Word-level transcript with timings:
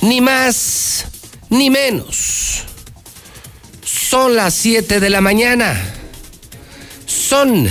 Ni 0.00 0.20
más 0.20 1.06
ni 1.50 1.70
menos. 1.70 2.64
Son 3.84 4.36
las 4.36 4.54
7 4.54 5.00
de 5.00 5.10
la 5.10 5.20
mañana. 5.20 5.78
Son 7.06 7.68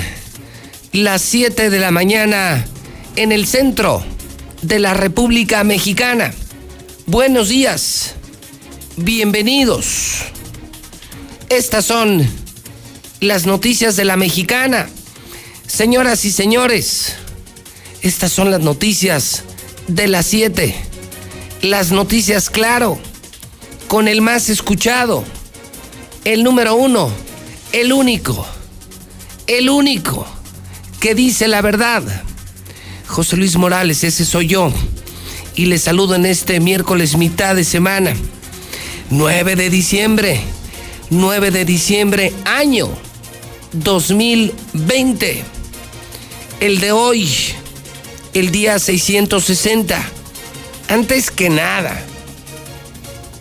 las 0.92 1.22
7 1.22 1.70
de 1.70 1.80
la 1.80 1.92
mañana 1.92 2.66
en 3.16 3.32
el 3.32 3.48
centro 3.48 4.04
de 4.62 4.80
la 4.80 4.94
República 4.94 5.64
Mexicana. 5.64 6.34
Buenos 7.06 7.50
días. 7.50 8.16
Bienvenidos. 8.98 10.26
Estas 11.50 11.86
son 11.86 12.28
las 13.22 13.46
noticias 13.46 13.96
de 13.96 14.04
la 14.06 14.18
mexicana. 14.18 14.90
Señoras 15.66 16.26
y 16.26 16.32
señores, 16.32 17.14
estas 18.02 18.32
son 18.32 18.52
las 18.52 18.60
noticias 18.60 19.44
de 19.88 20.08
las 20.08 20.26
7. 20.26 20.87
Las 21.68 21.92
noticias, 21.92 22.50
claro, 22.50 22.98
con 23.90 24.08
el 24.08 24.22
más 24.22 24.48
escuchado, 24.48 25.26
el 26.24 26.42
número 26.46 26.76
uno, 26.76 27.12
el 27.74 27.92
único, 27.92 28.48
el 29.48 29.70
único 29.70 30.26
que 31.02 31.14
dice 31.14 31.50
la 31.50 31.62
verdad. 31.62 32.04
José 33.06 33.36
Luis 33.36 33.58
Morales, 33.58 34.06
ese 34.06 34.24
soy 34.24 34.48
yo. 34.48 34.72
Y 35.56 35.66
le 35.66 35.78
saludo 35.78 36.16
en 36.16 36.26
este 36.26 36.62
miércoles 36.62 37.18
mitad 37.18 37.54
de 37.54 37.66
semana, 37.66 38.16
9 39.10 39.58
de 39.58 39.70
diciembre, 39.70 40.40
9 41.10 41.52
de 41.52 41.66
diciembre, 41.66 42.34
año 42.46 42.88
2020. 43.74 45.44
El 46.62 46.80
de 46.80 46.92
hoy, 46.94 47.30
el 48.34 48.52
día 48.52 48.80
660. 48.80 50.14
Antes 50.90 51.32
que 51.32 51.50
nada, 51.50 52.02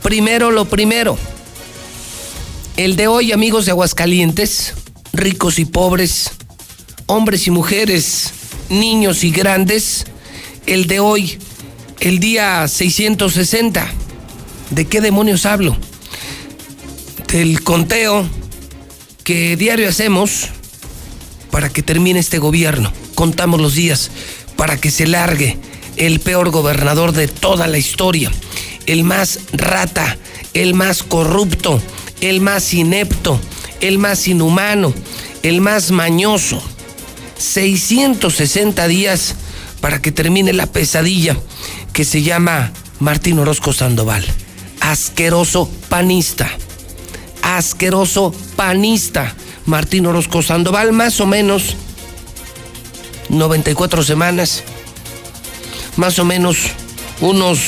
primero 0.02 0.50
lo 0.50 0.64
primero. 0.64 1.16
El 2.76 2.96
de 2.96 3.06
hoy, 3.06 3.30
amigos 3.30 3.66
de 3.66 3.70
Aguascalientes, 3.70 4.74
ricos 5.12 5.60
y 5.60 5.64
pobres, 5.64 6.32
hombres 7.06 7.46
y 7.46 7.52
mujeres, 7.52 8.32
niños 8.68 9.22
y 9.22 9.30
grandes, 9.30 10.06
el 10.66 10.88
de 10.88 10.98
hoy, 10.98 11.38
el 12.00 12.18
día 12.18 12.66
660. 12.66 13.92
¿De 14.70 14.84
qué 14.86 15.00
demonios 15.00 15.46
hablo? 15.46 15.76
Del 17.28 17.62
conteo 17.62 18.28
que 19.22 19.56
diario 19.56 19.88
hacemos 19.88 20.48
para 21.52 21.68
que 21.68 21.84
termine 21.84 22.18
este 22.18 22.38
gobierno. 22.38 22.92
Contamos 23.14 23.60
los 23.60 23.74
días 23.74 24.10
para 24.56 24.80
que 24.80 24.90
se 24.90 25.06
largue 25.06 25.56
el 25.96 26.20
peor 26.20 26.50
gobernador 26.50 27.12
de 27.12 27.28
toda 27.28 27.66
la 27.66 27.78
historia, 27.78 28.30
el 28.86 29.04
más 29.04 29.40
rata, 29.52 30.16
el 30.54 30.74
más 30.74 31.02
corrupto, 31.02 31.80
el 32.20 32.40
más 32.40 32.72
inepto, 32.74 33.40
el 33.80 33.98
más 33.98 34.26
inhumano, 34.28 34.94
el 35.42 35.60
más 35.60 35.90
mañoso. 35.90 36.62
660 37.38 38.88
días 38.88 39.34
para 39.80 40.00
que 40.00 40.12
termine 40.12 40.52
la 40.52 40.66
pesadilla 40.66 41.36
que 41.92 42.04
se 42.04 42.22
llama 42.22 42.72
Martín 42.98 43.38
Orozco 43.38 43.72
Sandoval. 43.72 44.24
Asqueroso 44.80 45.70
panista. 45.88 46.50
Asqueroso 47.42 48.34
panista. 48.56 49.34
Martín 49.66 50.06
Orozco 50.06 50.42
Sandoval, 50.42 50.92
más 50.92 51.20
o 51.20 51.26
menos 51.26 51.76
94 53.28 54.02
semanas, 54.04 54.62
más 55.96 56.18
o 56.18 56.24
menos 56.24 56.58
unos 57.20 57.58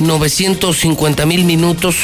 950 0.00 1.26
mil 1.26 1.44
minutos 1.44 1.96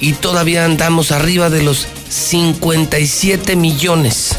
y 0.00 0.12
todavía 0.14 0.64
andamos 0.64 1.12
arriba 1.12 1.50
de 1.50 1.62
los 1.62 1.86
57 2.08 3.56
millones, 3.56 4.36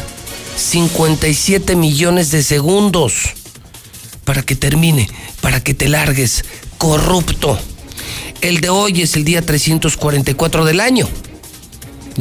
57 0.56 1.76
millones 1.76 2.30
de 2.30 2.42
segundos 2.42 3.30
para 4.24 4.42
que 4.42 4.56
termine, 4.56 5.08
para 5.40 5.62
que 5.62 5.74
te 5.74 5.88
largues, 5.88 6.44
corrupto. 6.78 7.58
El 8.40 8.60
de 8.60 8.70
hoy 8.70 9.02
es 9.02 9.14
el 9.14 9.24
día 9.24 9.42
344 9.42 10.64
del 10.64 10.80
año. 10.80 11.08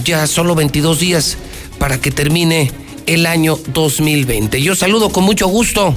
Ya 0.04 0.28
solo 0.28 0.54
22 0.56 1.00
días 1.00 1.38
para 1.80 2.00
que 2.00 2.12
termine 2.12 2.72
el 3.08 3.26
año 3.26 3.58
2020. 3.74 4.62
Yo 4.62 4.76
saludo 4.76 5.10
con 5.10 5.24
mucho 5.24 5.48
gusto 5.48 5.96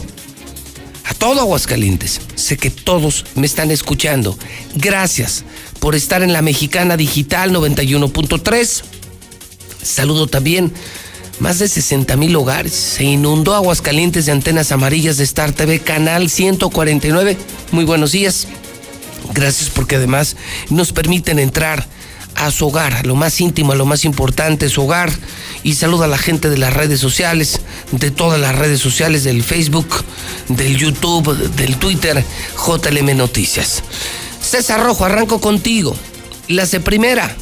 a 1.04 1.15
todo 1.15 1.41
Aguascalientes. 1.41 2.20
Sé 2.34 2.56
que 2.56 2.70
todos 2.70 3.25
me 3.34 3.47
están 3.47 3.70
escuchando. 3.70 4.38
Gracias 4.75 5.44
por 5.81 5.94
estar 5.94 6.22
en 6.22 6.32
la 6.32 6.42
Mexicana 6.42 6.97
Digital 6.97 7.53
91.3. 7.53 8.82
Saludo 9.82 10.26
también 10.26 10.72
más 11.41 11.59
de 11.59 11.69
60 11.69 12.16
mil 12.16 12.34
hogares. 12.37 12.72
Se 12.72 13.04
inundó 13.04 13.54
Aguascalientes 13.54 14.26
de 14.26 14.32
antenas 14.32 14.72
amarillas 14.72 15.16
de 15.16 15.25
Star 15.25 15.53
TV, 15.53 15.81
canal 15.81 16.31
149. 16.31 17.37
Muy 17.72 17.84
buenos 17.84 18.12
días. 18.12 18.47
Gracias 19.32 19.70
porque 19.70 19.97
además 19.97 20.37
nos 20.70 20.93
permiten 20.93 21.38
entrar 21.38 21.87
a 22.36 22.50
su 22.50 22.68
hogar, 22.68 23.06
lo 23.06 23.14
más 23.14 23.40
íntimo, 23.40 23.72
a 23.72 23.76
lo 23.76 23.86
más 23.86 24.04
importante, 24.04 24.68
su 24.68 24.82
hogar. 24.82 25.10
Y 25.62 25.74
saluda 25.74 26.06
a 26.06 26.08
la 26.08 26.18
gente 26.18 26.50
de 26.50 26.58
las 26.58 26.74
redes 26.74 27.00
sociales, 27.00 27.60
de 27.92 28.10
todas 28.10 28.40
las 28.40 28.56
redes 28.56 28.80
sociales, 28.80 29.24
del 29.24 29.42
Facebook, 29.42 30.04
del 30.48 30.76
YouTube, 30.76 31.36
del 31.56 31.76
Twitter, 31.76 32.24
JLM 32.56 33.16
Noticias. 33.16 33.82
César 34.40 34.82
Rojo, 34.82 35.04
arranco 35.04 35.40
contigo. 35.40 35.96
La 36.48 36.66
C 36.66 36.80
primera, 36.80 37.34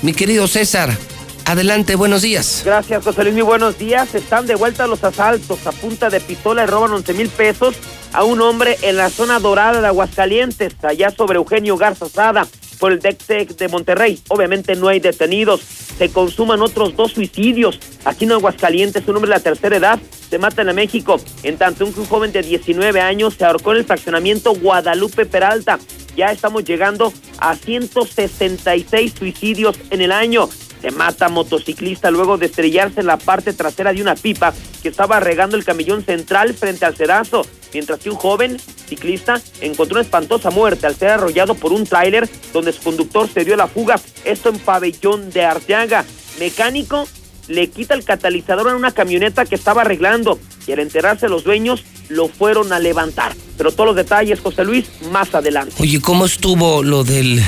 mi 0.00 0.14
querido 0.14 0.48
César. 0.48 0.96
Adelante, 1.44 1.96
buenos 1.96 2.22
días. 2.22 2.62
Gracias, 2.64 3.04
José 3.04 3.24
Luis. 3.24 3.34
Muy 3.34 3.42
buenos 3.42 3.76
días. 3.76 4.14
Están 4.14 4.46
de 4.46 4.54
vuelta 4.54 4.86
los 4.86 5.02
asaltos. 5.02 5.66
A 5.66 5.72
punta 5.72 6.08
de 6.08 6.20
pistola 6.20 6.62
y 6.62 6.66
roban 6.66 6.92
11 6.92 7.14
mil 7.14 7.28
pesos 7.28 7.74
a 8.12 8.24
un 8.24 8.40
hombre 8.40 8.78
en 8.82 8.96
la 8.96 9.10
zona 9.10 9.38
dorada 9.40 9.80
de 9.80 9.86
Aguascalientes, 9.88 10.74
allá 10.82 11.10
sobre 11.10 11.36
Eugenio 11.36 11.76
Garza 11.76 12.08
Sada 12.08 12.46
por 12.82 12.90
el 12.90 12.98
DECTEC 12.98 13.50
de 13.58 13.68
Monterrey. 13.68 14.20
Obviamente 14.26 14.74
no 14.74 14.88
hay 14.88 14.98
detenidos. 14.98 15.60
Se 15.60 16.08
consuman 16.08 16.62
otros 16.62 16.96
dos 16.96 17.12
suicidios. 17.12 17.78
Aquí 18.04 18.24
en 18.24 18.32
Aguascalientes, 18.32 19.06
un 19.06 19.14
hombre 19.14 19.28
de 19.28 19.36
la 19.36 19.40
tercera 19.40 19.76
edad 19.76 20.00
se 20.28 20.40
mata 20.40 20.62
en 20.62 20.74
México. 20.74 21.20
En 21.44 21.58
tanto, 21.58 21.86
un 21.86 21.92
joven 21.92 22.32
de 22.32 22.42
19 22.42 23.00
años 23.00 23.34
se 23.34 23.44
ahorcó 23.44 23.70
en 23.70 23.78
el 23.78 23.84
fraccionamiento 23.84 24.52
Guadalupe 24.56 25.26
Peralta. 25.26 25.78
Ya 26.16 26.32
estamos 26.32 26.64
llegando 26.64 27.12
a 27.38 27.54
166 27.54 29.14
suicidios 29.16 29.78
en 29.90 30.00
el 30.00 30.10
año. 30.10 30.48
Se 30.82 30.90
mata 30.90 31.28
motociclista 31.28 32.10
luego 32.10 32.38
de 32.38 32.46
estrellarse 32.46 33.00
en 33.00 33.06
la 33.06 33.16
parte 33.16 33.52
trasera 33.52 33.92
de 33.92 34.02
una 34.02 34.16
pipa 34.16 34.52
que 34.82 34.88
estaba 34.88 35.20
regando 35.20 35.56
el 35.56 35.64
camellón 35.64 36.04
central 36.04 36.54
frente 36.54 36.84
al 36.84 36.96
cedazo, 36.96 37.46
mientras 37.72 38.00
que 38.00 38.10
un 38.10 38.16
joven 38.16 38.58
ciclista 38.88 39.40
encontró 39.60 39.94
una 39.94 40.02
espantosa 40.02 40.50
muerte 40.50 40.88
al 40.88 40.96
ser 40.96 41.10
arrollado 41.10 41.54
por 41.54 41.72
un 41.72 41.86
tráiler 41.86 42.28
donde 42.52 42.72
su 42.72 42.82
conductor 42.82 43.28
se 43.32 43.44
dio 43.44 43.56
la 43.56 43.68
fuga. 43.68 44.00
Esto 44.24 44.48
en 44.48 44.58
pabellón 44.58 45.30
de 45.30 45.44
Arteaga. 45.44 46.04
Mecánico 46.40 47.06
le 47.46 47.70
quita 47.70 47.94
el 47.94 48.04
catalizador 48.04 48.68
a 48.68 48.76
una 48.76 48.90
camioneta 48.90 49.44
que 49.44 49.54
estaba 49.54 49.82
arreglando 49.82 50.38
y 50.66 50.72
al 50.72 50.80
enterarse 50.80 51.28
los 51.28 51.44
dueños 51.44 51.84
lo 52.08 52.28
fueron 52.28 52.72
a 52.72 52.80
levantar. 52.80 53.34
Pero 53.56 53.70
todos 53.70 53.86
los 53.86 53.96
detalles, 53.96 54.40
José 54.40 54.64
Luis, 54.64 54.86
más 55.12 55.34
adelante. 55.34 55.74
Oye, 55.78 56.00
¿cómo 56.00 56.26
estuvo 56.26 56.82
lo 56.82 57.04
del 57.04 57.40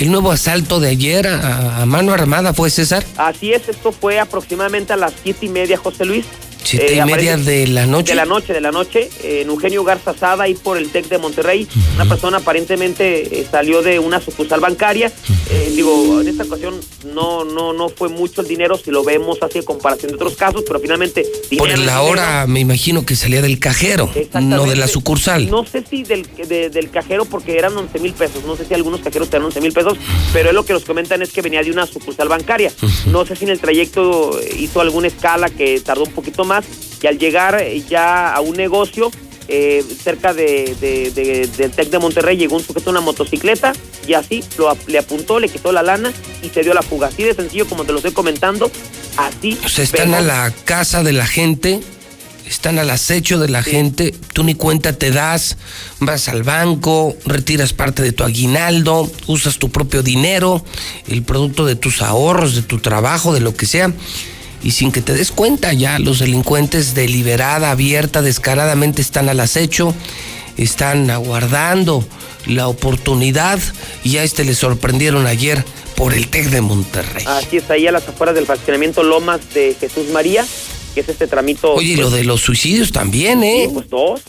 el 0.00 0.10
nuevo 0.10 0.32
asalto 0.32 0.80
de 0.80 0.88
ayer 0.88 1.26
a, 1.28 1.84
mano 1.84 2.12
armada, 2.12 2.54
fue 2.54 2.70
César? 2.70 3.04
Así 3.18 3.52
es, 3.52 3.68
esto 3.68 3.92
fue 3.92 4.18
aproximadamente 4.18 4.94
a 4.94 4.96
las 4.96 5.12
siete 5.22 5.44
y 5.44 5.48
media, 5.50 5.76
José 5.76 6.06
Luis. 6.06 6.24
Siete 6.62 6.94
y 6.94 6.98
Eh, 6.98 7.04
media 7.06 7.36
de 7.36 7.66
la 7.66 7.86
noche. 7.86 8.12
De 8.12 8.16
la 8.16 8.24
noche, 8.24 8.52
de 8.52 8.60
la 8.60 8.70
noche, 8.70 9.08
en 9.22 9.48
Eugenio 9.48 9.82
Garza 9.84 10.14
Sada, 10.16 10.44
ahí 10.44 10.54
por 10.54 10.76
el 10.76 10.90
TEC 10.90 11.08
de 11.08 11.18
Monterrey. 11.18 11.66
Una 11.96 12.04
persona 12.06 12.38
aparentemente 12.38 13.40
eh, 13.40 13.46
salió 13.50 13.82
de 13.82 13.98
una 13.98 14.20
sucursal 14.20 14.60
bancaria. 14.60 15.10
Eh, 15.50 15.72
digo, 15.74 16.20
en 16.20 16.28
esta 16.28 16.44
ocasión 16.44 16.78
no, 17.14 17.44
no, 17.44 17.72
no 17.72 17.88
fue 17.88 18.08
mucho 18.08 18.40
el 18.42 18.48
dinero 18.48 18.78
si 18.82 18.90
lo 18.90 19.02
vemos 19.02 19.38
así 19.42 19.58
en 19.58 19.64
comparación 19.64 20.10
de 20.10 20.16
otros 20.16 20.36
casos, 20.36 20.62
pero 20.66 20.78
finalmente... 20.80 21.22
Por 21.22 21.68
dinero 21.68 21.72
es 21.80 21.86
la 21.86 22.02
hora, 22.02 22.46
me 22.46 22.60
imagino 22.60 23.04
que 23.04 23.16
salía 23.16 23.42
del 23.42 23.58
cajero, 23.58 24.10
no 24.40 24.64
de 24.66 24.76
la 24.76 24.86
sucursal. 24.86 25.50
No 25.50 25.64
sé 25.64 25.84
si 25.88 26.02
del, 26.04 26.26
de- 26.46 26.70
del 26.70 26.90
cajero 26.90 27.24
porque 27.24 27.56
eran 27.58 27.76
11 27.76 27.98
mil 27.98 28.12
pesos. 28.12 28.44
No 28.44 28.56
sé 28.56 28.64
si 28.66 28.74
algunos 28.74 29.00
cajeros 29.00 29.28
te 29.30 29.36
dan 29.38 29.46
11 29.46 29.60
mil 29.60 29.72
pesos, 29.72 29.96
pero 30.32 30.50
es 30.50 30.54
lo 30.54 30.64
que 30.64 30.72
nos 30.72 30.84
comentan 30.84 31.22
es 31.22 31.30
que 31.32 31.42
venía 31.42 31.62
de 31.62 31.70
una 31.70 31.86
sucursal 31.86 32.28
bancaria. 32.28 32.72
No 33.06 33.24
sé 33.24 33.34
si 33.36 33.44
en 33.44 33.50
el 33.50 33.60
trayecto 33.60 34.38
hizo 34.58 34.80
alguna 34.80 35.08
escala 35.08 35.48
que 35.48 35.80
tardó 35.80 36.04
un 36.04 36.12
poquito 36.12 36.44
más 36.44 36.49
y 37.02 37.06
al 37.06 37.18
llegar 37.18 37.60
eh, 37.60 37.82
ya 37.88 38.34
a 38.34 38.40
un 38.40 38.56
negocio 38.56 39.10
eh, 39.48 39.84
cerca 40.04 40.32
de, 40.32 40.76
de- 40.80 41.10
de- 41.10 41.46
del 41.56 41.70
TEC 41.72 41.90
de 41.90 41.98
Monterrey 41.98 42.36
llegó 42.36 42.56
un 42.56 42.62
sujeto 42.62 42.90
a 42.90 42.92
una 42.92 43.00
motocicleta 43.00 43.72
y 44.06 44.14
así 44.14 44.44
lo, 44.58 44.76
le 44.86 44.98
apuntó, 44.98 45.40
le 45.40 45.48
quitó 45.48 45.72
la 45.72 45.82
lana 45.82 46.12
y 46.42 46.48
se 46.50 46.62
dio 46.62 46.72
la 46.74 46.82
fuga. 46.82 47.08
Así 47.08 47.24
de 47.24 47.34
sencillo 47.34 47.66
como 47.66 47.84
te 47.84 47.90
lo 47.92 47.98
estoy 47.98 48.12
comentando, 48.12 48.70
así. 49.16 49.58
O 49.64 49.68
sea, 49.68 49.82
están 49.84 50.14
a 50.14 50.20
la 50.20 50.52
casa 50.64 51.02
de 51.02 51.12
la 51.12 51.26
gente, 51.26 51.80
están 52.46 52.78
al 52.78 52.90
acecho 52.90 53.38
de 53.40 53.48
la 53.48 53.62
gente, 53.64 54.14
tú 54.32 54.44
ni 54.44 54.54
cuenta 54.54 54.92
te 54.92 55.10
das, 55.10 55.56
vas 55.98 56.28
al 56.28 56.44
banco, 56.44 57.16
retiras 57.26 57.72
parte 57.72 58.02
de 58.02 58.12
tu 58.12 58.22
aguinaldo, 58.24 59.10
usas 59.26 59.58
tu 59.58 59.70
propio 59.70 60.02
dinero, 60.04 60.64
el 61.08 61.22
producto 61.24 61.66
de 61.66 61.74
tus 61.74 62.02
ahorros, 62.02 62.54
de 62.54 62.62
tu 62.62 62.78
trabajo, 62.78 63.32
de 63.34 63.40
lo 63.40 63.54
que 63.56 63.66
sea, 63.66 63.92
y 64.62 64.72
sin 64.72 64.92
que 64.92 65.00
te 65.02 65.14
des 65.14 65.32
cuenta 65.32 65.72
ya 65.72 65.98
los 65.98 66.18
delincuentes 66.18 66.94
deliberada, 66.94 67.70
abierta, 67.70 68.22
descaradamente 68.22 69.00
están 69.02 69.28
al 69.28 69.40
acecho, 69.40 69.94
están 70.56 71.10
aguardando 71.10 72.04
la 72.46 72.68
oportunidad 72.68 73.58
y 74.04 74.16
a 74.18 74.24
este 74.24 74.44
le 74.44 74.54
sorprendieron 74.54 75.26
ayer 75.26 75.64
por 75.96 76.14
el 76.14 76.28
TEC 76.28 76.46
de 76.50 76.60
Monterrey. 76.60 77.24
Así 77.26 77.58
está 77.58 77.74
ahí 77.74 77.86
a 77.86 77.92
las 77.92 78.06
afueras 78.08 78.34
del 78.34 78.46
fraccionamiento 78.46 79.02
Lomas 79.02 79.40
de 79.54 79.76
Jesús 79.78 80.08
María, 80.12 80.44
que 80.94 81.00
es 81.00 81.08
este 81.08 81.26
tramito. 81.26 81.72
Oye, 81.74 81.92
y 81.92 81.96
lo 81.96 82.10
de 82.10 82.24
los 82.24 82.40
suicidios 82.40 82.92
también, 82.92 83.42
¿eh? 83.42 83.66
Sí, 83.68 83.74
pues 83.74 83.88
dos, 83.90 84.20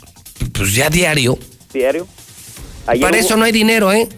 Pues 0.54 0.74
ya 0.76 0.90
diario. 0.90 1.38
diario. 1.74 2.08
Ayer 2.88 3.02
Para 3.04 3.18
hubo- 3.18 3.26
eso 3.26 3.38
no 3.38 3.46
hay 3.46 3.52
dinero, 3.52 3.92
¿eh? 3.94 4.10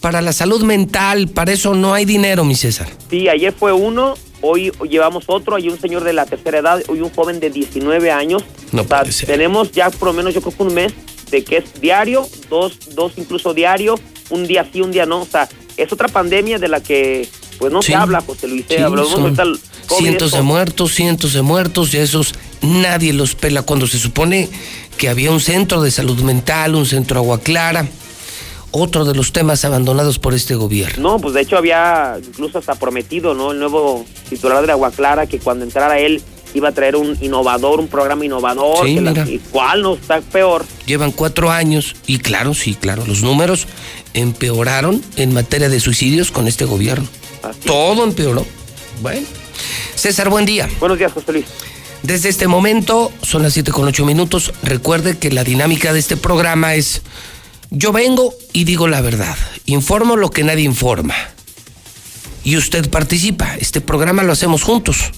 Para 0.00 0.20
la 0.20 0.32
salud 0.32 0.62
mental, 0.62 1.28
para 1.28 1.52
eso 1.52 1.74
no 1.74 1.94
hay 1.94 2.04
dinero, 2.04 2.44
mi 2.44 2.54
César. 2.54 2.88
Sí, 3.10 3.28
ayer 3.28 3.54
fue 3.58 3.72
uno, 3.72 4.14
hoy 4.46 4.72
llevamos 4.88 5.24
otro, 5.26 5.56
hay 5.56 5.68
un 5.68 5.80
señor 5.80 6.04
de 6.04 6.12
la 6.12 6.26
tercera 6.26 6.58
edad, 6.58 6.82
hoy 6.88 7.00
un 7.00 7.10
joven 7.10 7.40
de 7.40 7.50
19 7.50 8.10
años. 8.10 8.42
No 8.72 8.82
O 8.82 8.86
sea. 8.86 9.26
Tenemos 9.26 9.72
ya 9.72 9.90
por 9.90 10.08
lo 10.08 10.14
menos 10.14 10.34
yo 10.34 10.40
creo 10.40 10.56
que 10.56 10.62
un 10.62 10.74
mes 10.74 10.92
de 11.30 11.44
que 11.44 11.58
es 11.58 11.80
diario, 11.80 12.26
dos, 12.48 12.94
dos 12.94 13.12
incluso 13.16 13.54
diario, 13.54 13.98
un 14.30 14.46
día 14.46 14.66
sí, 14.72 14.80
un 14.80 14.92
día 14.92 15.06
no. 15.06 15.22
O 15.22 15.26
sea, 15.26 15.48
es 15.76 15.92
otra 15.92 16.08
pandemia 16.08 16.58
de 16.58 16.68
la 16.68 16.80
que 16.80 17.28
pues 17.58 17.72
no 17.72 17.82
Sí. 17.82 17.88
se 17.92 17.94
habla, 17.96 18.20
José 18.20 18.48
Luis. 18.48 18.64
Sí, 18.68 18.74
eh, 18.74 18.82
hablamos 18.82 19.14
el 19.38 19.58
COVID, 19.86 20.02
cientos 20.02 20.32
de 20.32 20.42
muertos, 20.42 20.92
cientos 20.94 21.32
de 21.32 21.42
muertos, 21.42 21.94
y 21.94 21.98
a 21.98 22.02
esos 22.02 22.34
nadie 22.60 23.12
los 23.12 23.34
pela 23.34 23.62
cuando 23.62 23.86
se 23.86 23.98
supone 23.98 24.48
que 24.98 25.08
había 25.08 25.30
un 25.30 25.40
centro 25.40 25.82
de 25.82 25.90
salud 25.90 26.18
mental, 26.22 26.74
un 26.74 26.86
centro 26.86 27.18
agua 27.18 27.40
clara, 27.40 27.86
otro 28.76 29.04
de 29.04 29.14
los 29.14 29.32
temas 29.32 29.64
abandonados 29.64 30.18
por 30.18 30.34
este 30.34 30.54
gobierno. 30.54 31.12
No, 31.12 31.18
pues 31.18 31.34
de 31.34 31.42
hecho 31.42 31.56
había 31.56 32.18
incluso 32.26 32.58
hasta 32.58 32.74
prometido, 32.74 33.34
¿no? 33.34 33.52
El 33.52 33.58
nuevo 33.58 34.04
titular 34.28 34.64
de 34.64 34.72
Agua 34.72 34.90
Clara 34.90 35.26
que 35.26 35.38
cuando 35.38 35.64
entrara 35.64 35.98
él 35.98 36.22
iba 36.54 36.68
a 36.68 36.72
traer 36.72 36.96
un 36.96 37.18
innovador, 37.20 37.80
un 37.80 37.88
programa 37.88 38.24
innovador. 38.24 38.86
Sí, 38.86 38.98
la-. 39.00 39.28
¿Y 39.28 39.40
cuál 39.50 39.82
no 39.82 39.94
está 39.94 40.20
peor? 40.20 40.64
Llevan 40.86 41.12
cuatro 41.12 41.50
años 41.50 41.96
y 42.06 42.18
claro, 42.18 42.54
sí, 42.54 42.74
claro, 42.74 43.04
los 43.06 43.22
números 43.22 43.66
empeoraron 44.14 45.02
en 45.16 45.34
materia 45.34 45.68
de 45.68 45.80
suicidios 45.80 46.30
con 46.30 46.48
este 46.48 46.64
gobierno. 46.64 47.06
Así. 47.42 47.60
Todo 47.66 48.04
empeoró. 48.04 48.46
Bueno. 49.02 49.26
César, 49.94 50.30
buen 50.30 50.46
día. 50.46 50.68
Buenos 50.80 50.98
días, 50.98 51.12
José 51.12 51.32
Luis. 51.32 51.46
Desde 52.02 52.28
este 52.28 52.46
momento, 52.46 53.10
son 53.22 53.42
las 53.42 53.54
7 53.54 53.72
con 53.72 53.86
8 53.86 54.04
minutos. 54.04 54.52
Recuerde 54.62 55.18
que 55.18 55.30
la 55.30 55.44
dinámica 55.44 55.92
de 55.92 55.98
este 55.98 56.16
programa 56.16 56.74
es: 56.74 57.02
yo 57.70 57.92
vengo 57.92 58.34
y 58.52 58.64
digo 58.64 58.88
la 58.88 59.00
verdad. 59.00 59.36
Informo 59.66 60.16
lo 60.16 60.30
que 60.30 60.44
nadie 60.44 60.64
informa. 60.64 61.14
Y 62.44 62.56
usted 62.56 62.88
participa. 62.90 63.56
Este 63.56 63.80
programa 63.80 64.22
lo 64.22 64.32
hacemos 64.32 64.62
juntos. 64.62 65.10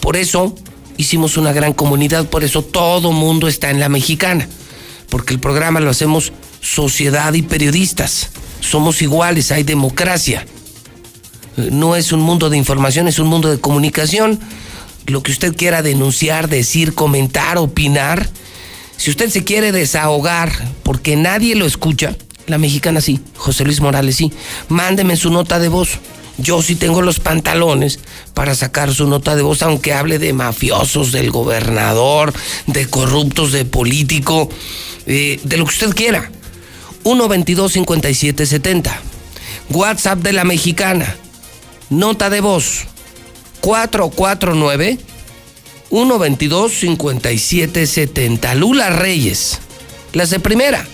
Por 0.00 0.16
eso 0.16 0.54
hicimos 0.96 1.36
una 1.36 1.52
gran 1.52 1.72
comunidad, 1.72 2.26
por 2.26 2.42
eso 2.44 2.62
todo 2.62 3.12
mundo 3.12 3.48
está 3.48 3.70
en 3.70 3.80
la 3.80 3.88
mexicana. 3.88 4.48
Porque 5.08 5.34
el 5.34 5.40
programa 5.40 5.80
lo 5.80 5.90
hacemos 5.90 6.32
sociedad 6.60 7.32
y 7.34 7.42
periodistas. 7.42 8.30
Somos 8.60 9.02
iguales, 9.02 9.52
hay 9.52 9.62
democracia. 9.62 10.46
No 11.56 11.96
es 11.96 12.12
un 12.12 12.20
mundo 12.20 12.50
de 12.50 12.58
información, 12.58 13.08
es 13.08 13.18
un 13.18 13.28
mundo 13.28 13.48
de 13.50 13.60
comunicación. 13.60 14.40
Lo 15.06 15.22
que 15.22 15.30
usted 15.30 15.54
quiera 15.54 15.82
denunciar, 15.82 16.48
decir, 16.48 16.94
comentar, 16.94 17.56
opinar. 17.58 18.28
Si 18.96 19.10
usted 19.10 19.30
se 19.30 19.44
quiere 19.44 19.72
desahogar 19.72 20.52
porque 20.82 21.16
nadie 21.16 21.54
lo 21.54 21.66
escucha, 21.66 22.16
la 22.46 22.58
mexicana 22.58 23.00
sí, 23.00 23.20
José 23.36 23.64
Luis 23.64 23.80
Morales 23.80 24.16
sí, 24.16 24.32
mándeme 24.68 25.16
su 25.16 25.30
nota 25.30 25.58
de 25.58 25.68
voz. 25.68 25.98
Yo 26.38 26.60
sí 26.62 26.76
tengo 26.76 27.00
los 27.00 27.18
pantalones 27.18 27.98
para 28.34 28.54
sacar 28.54 28.92
su 28.92 29.06
nota 29.06 29.36
de 29.36 29.42
voz, 29.42 29.62
aunque 29.62 29.94
hable 29.94 30.18
de 30.18 30.34
mafiosos, 30.34 31.10
del 31.10 31.30
gobernador, 31.30 32.34
de 32.66 32.86
corruptos, 32.88 33.52
de 33.52 33.64
político, 33.64 34.50
eh, 35.06 35.40
de 35.42 35.56
lo 35.56 35.64
que 35.64 35.72
usted 35.72 35.94
quiera. 35.94 36.30
122-5770. 37.04 38.90
WhatsApp 39.70 40.18
de 40.18 40.32
la 40.32 40.44
mexicana. 40.44 41.16
Nota 41.88 42.28
de 42.28 42.40
voz 42.40 42.84
449 43.60 44.98
122 45.90 46.72
5770. 46.72 48.54
Lula 48.54 48.90
Reyes. 48.90 49.60
Las 50.12 50.30
de 50.30 50.40
primera. 50.40 50.86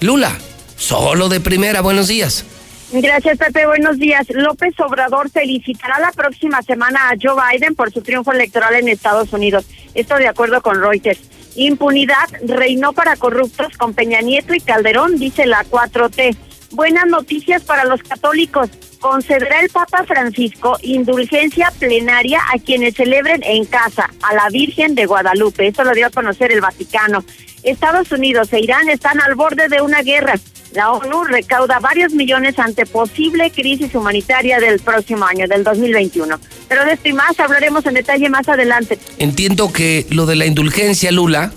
Lula, 0.00 0.32
solo 0.76 1.28
de 1.28 1.40
primera. 1.40 1.80
Buenos 1.80 2.08
días. 2.08 2.44
Gracias, 2.92 3.38
Pepe. 3.38 3.66
Buenos 3.66 3.98
días. 3.98 4.26
López 4.30 4.78
Obrador 4.78 5.30
felicitará 5.30 5.98
la 5.98 6.12
próxima 6.12 6.62
semana 6.62 7.08
a 7.08 7.16
Joe 7.20 7.34
Biden 7.52 7.74
por 7.74 7.92
su 7.92 8.02
triunfo 8.02 8.32
electoral 8.32 8.74
en 8.74 8.88
Estados 8.88 9.32
Unidos. 9.32 9.64
Esto 9.94 10.16
de 10.16 10.28
acuerdo 10.28 10.62
con 10.62 10.80
Reuters. 10.80 11.20
Impunidad 11.56 12.28
reinó 12.46 12.92
para 12.92 13.16
corruptos 13.16 13.76
con 13.78 13.94
Peña 13.94 14.20
Nieto 14.20 14.54
y 14.54 14.60
Calderón, 14.60 15.18
dice 15.18 15.46
la 15.46 15.64
4T. 15.64 16.36
Buenas 16.72 17.06
noticias 17.06 17.62
para 17.62 17.84
los 17.84 18.02
católicos. 18.02 18.68
Concederá 19.04 19.60
el 19.60 19.68
Papa 19.68 20.04
Francisco 20.04 20.78
indulgencia 20.80 21.70
plenaria 21.78 22.40
a 22.54 22.58
quienes 22.58 22.94
celebren 22.94 23.42
en 23.44 23.66
casa 23.66 24.08
a 24.22 24.34
la 24.34 24.48
Virgen 24.48 24.94
de 24.94 25.04
Guadalupe. 25.04 25.66
Esto 25.66 25.84
lo 25.84 25.92
dio 25.92 26.06
a 26.06 26.10
conocer 26.10 26.50
el 26.50 26.62
Vaticano. 26.62 27.22
Estados 27.64 28.10
Unidos 28.12 28.50
e 28.54 28.60
Irán 28.60 28.88
están 28.88 29.20
al 29.20 29.34
borde 29.34 29.68
de 29.68 29.82
una 29.82 30.00
guerra. 30.00 30.36
La 30.72 30.90
ONU 30.90 31.24
recauda 31.24 31.80
varios 31.80 32.14
millones 32.14 32.58
ante 32.58 32.86
posible 32.86 33.50
crisis 33.50 33.94
humanitaria 33.94 34.58
del 34.58 34.80
próximo 34.80 35.26
año, 35.26 35.46
del 35.48 35.64
2021. 35.64 36.40
Pero 36.66 36.86
de 36.86 36.94
esto 36.94 37.06
y 37.10 37.12
más 37.12 37.38
hablaremos 37.38 37.84
en 37.84 37.92
detalle 37.92 38.30
más 38.30 38.48
adelante. 38.48 38.98
Entiendo 39.18 39.70
que 39.70 40.06
lo 40.08 40.24
de 40.24 40.36
la 40.36 40.46
indulgencia, 40.46 41.12
Lula, 41.12 41.52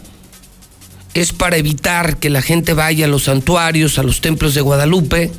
es 1.13 1.31
para 1.31 1.55
evitar 1.55 2.17
que 2.17 2.29
la 2.29 2.41
gente 2.41 2.73
vaya 2.73 3.05
a 3.05 3.07
los 3.07 3.23
santuarios, 3.23 3.97
a 3.99 4.03
los 4.03 4.19
templos 4.19 4.53
de 4.53 4.59
Guadalupe. 4.59 5.31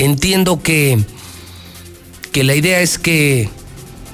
Entiendo 0.00 0.62
que, 0.62 0.98
que 2.32 2.42
la 2.42 2.54
idea 2.54 2.80
es 2.80 2.98
que 2.98 3.48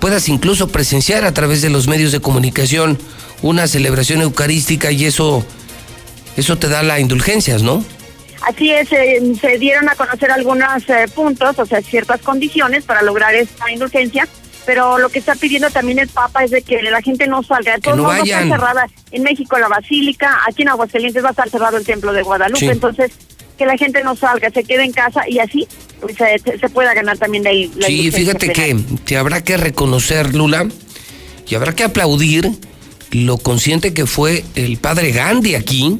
puedas 0.00 0.28
incluso 0.28 0.66
presenciar 0.69 1.25
a 1.25 1.33
través 1.33 1.62
de 1.62 1.71
los 1.71 1.87
medios 1.87 2.11
de 2.11 2.21
comunicación 2.21 2.99
una 3.40 3.69
celebración 3.69 4.21
eucarística 4.21 4.90
y 4.90 5.05
eso, 5.05 5.45
eso 6.37 6.59
te 6.59 6.69
da 6.69 6.83
la 6.83 6.99
indulgencias, 6.99 7.62
¿no? 7.62 7.85
Así 8.43 8.73
es, 8.73 8.90
eh, 8.93 9.21
se 9.40 9.59
dieron 9.59 9.88
a 9.88 9.95
conocer 9.95 10.31
algunos 10.33 10.88
eh, 10.88 11.07
puntos, 11.14 11.57
o 11.59 11.66
sea, 11.66 11.81
ciertas 11.83 12.21
condiciones 12.21 12.85
para 12.85 13.02
lograr 13.02 13.35
esta 13.35 13.71
indulgencia, 13.71 14.28
pero 14.66 14.99
lo 14.99 15.09
que 15.09 15.21
está 15.21 15.37
pidiendo 15.37 15.71
también 15.71 16.00
el 16.00 16.09
Papa 16.09 16.43
es 16.45 16.50
de 16.50 16.62
que 16.62 16.83
la 16.83 17.00
gente 17.00 17.28
no 17.28 17.45
salga. 17.45 17.75
De 17.75 17.81
todos 17.81 17.97
no 17.97 18.12
está 18.12 18.43
cerrada 18.43 18.87
en 19.12 19.23
México 19.23 19.57
la 19.59 19.69
Basílica, 19.69 20.40
aquí 20.49 20.62
en 20.62 20.69
Aguascalientes 20.71 21.23
va 21.23 21.28
a 21.28 21.31
estar 21.31 21.49
cerrado 21.49 21.76
el 21.76 21.85
Templo 21.85 22.12
de 22.12 22.23
Guadalupe, 22.23 22.59
Sí. 22.59 22.66
entonces 22.66 23.12
que 23.57 23.67
la 23.67 23.77
gente 23.77 24.03
no 24.05 24.15
salga, 24.17 24.51
se 24.51 24.65
quede 24.65 24.85
en 24.85 24.93
casa 24.93 25.23
y 25.29 25.39
así 25.39 25.67
pues, 26.01 26.17
se, 26.17 26.59
se 26.59 26.69
pueda 26.69 26.95
ganar 26.95 27.19
también 27.19 27.45
la, 27.45 27.53
la 27.77 27.87
Sí, 27.87 28.11
fíjate 28.11 28.53
que 28.53 28.77
te 29.05 29.17
habrá 29.17 29.43
que 29.43 29.57
reconocer, 29.57 30.35
Lula, 30.35 30.69
y 31.49 31.55
habrá 31.55 31.75
que 31.75 31.85
aplaudir 31.85 32.51
lo 33.11 33.39
consciente 33.39 33.95
que 33.95 34.07
fue 34.07 34.45
el 34.55 34.77
padre 34.79 35.13
Gandhi 35.13 35.55
aquí, 35.55 35.99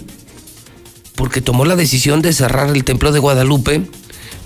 porque 1.15 1.41
tomó 1.41 1.65
la 1.65 1.77
decisión 1.77 2.21
de 2.21 2.33
cerrar 2.33 2.71
el 2.71 2.85
templo 2.85 3.13
de 3.13 3.21
Guadalupe, 3.21 3.83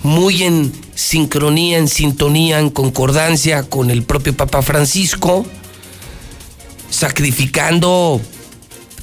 muy 0.03 0.43
en 0.43 0.71
sincronía, 0.95 1.77
en 1.77 1.87
sintonía, 1.87 2.59
en 2.59 2.69
concordancia 2.69 3.63
con 3.63 3.91
el 3.91 4.03
propio 4.03 4.35
Papa 4.35 4.61
Francisco. 4.61 5.45
sacrificando 6.89 8.21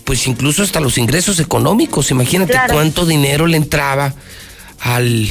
pues 0.08 0.26
incluso 0.26 0.62
hasta 0.62 0.80
los 0.80 0.96
ingresos 0.96 1.38
económicos. 1.38 2.10
Imagínate 2.10 2.54
cuánto 2.70 3.04
dinero 3.04 3.46
le 3.46 3.58
entraba 3.58 4.14
al 4.80 5.28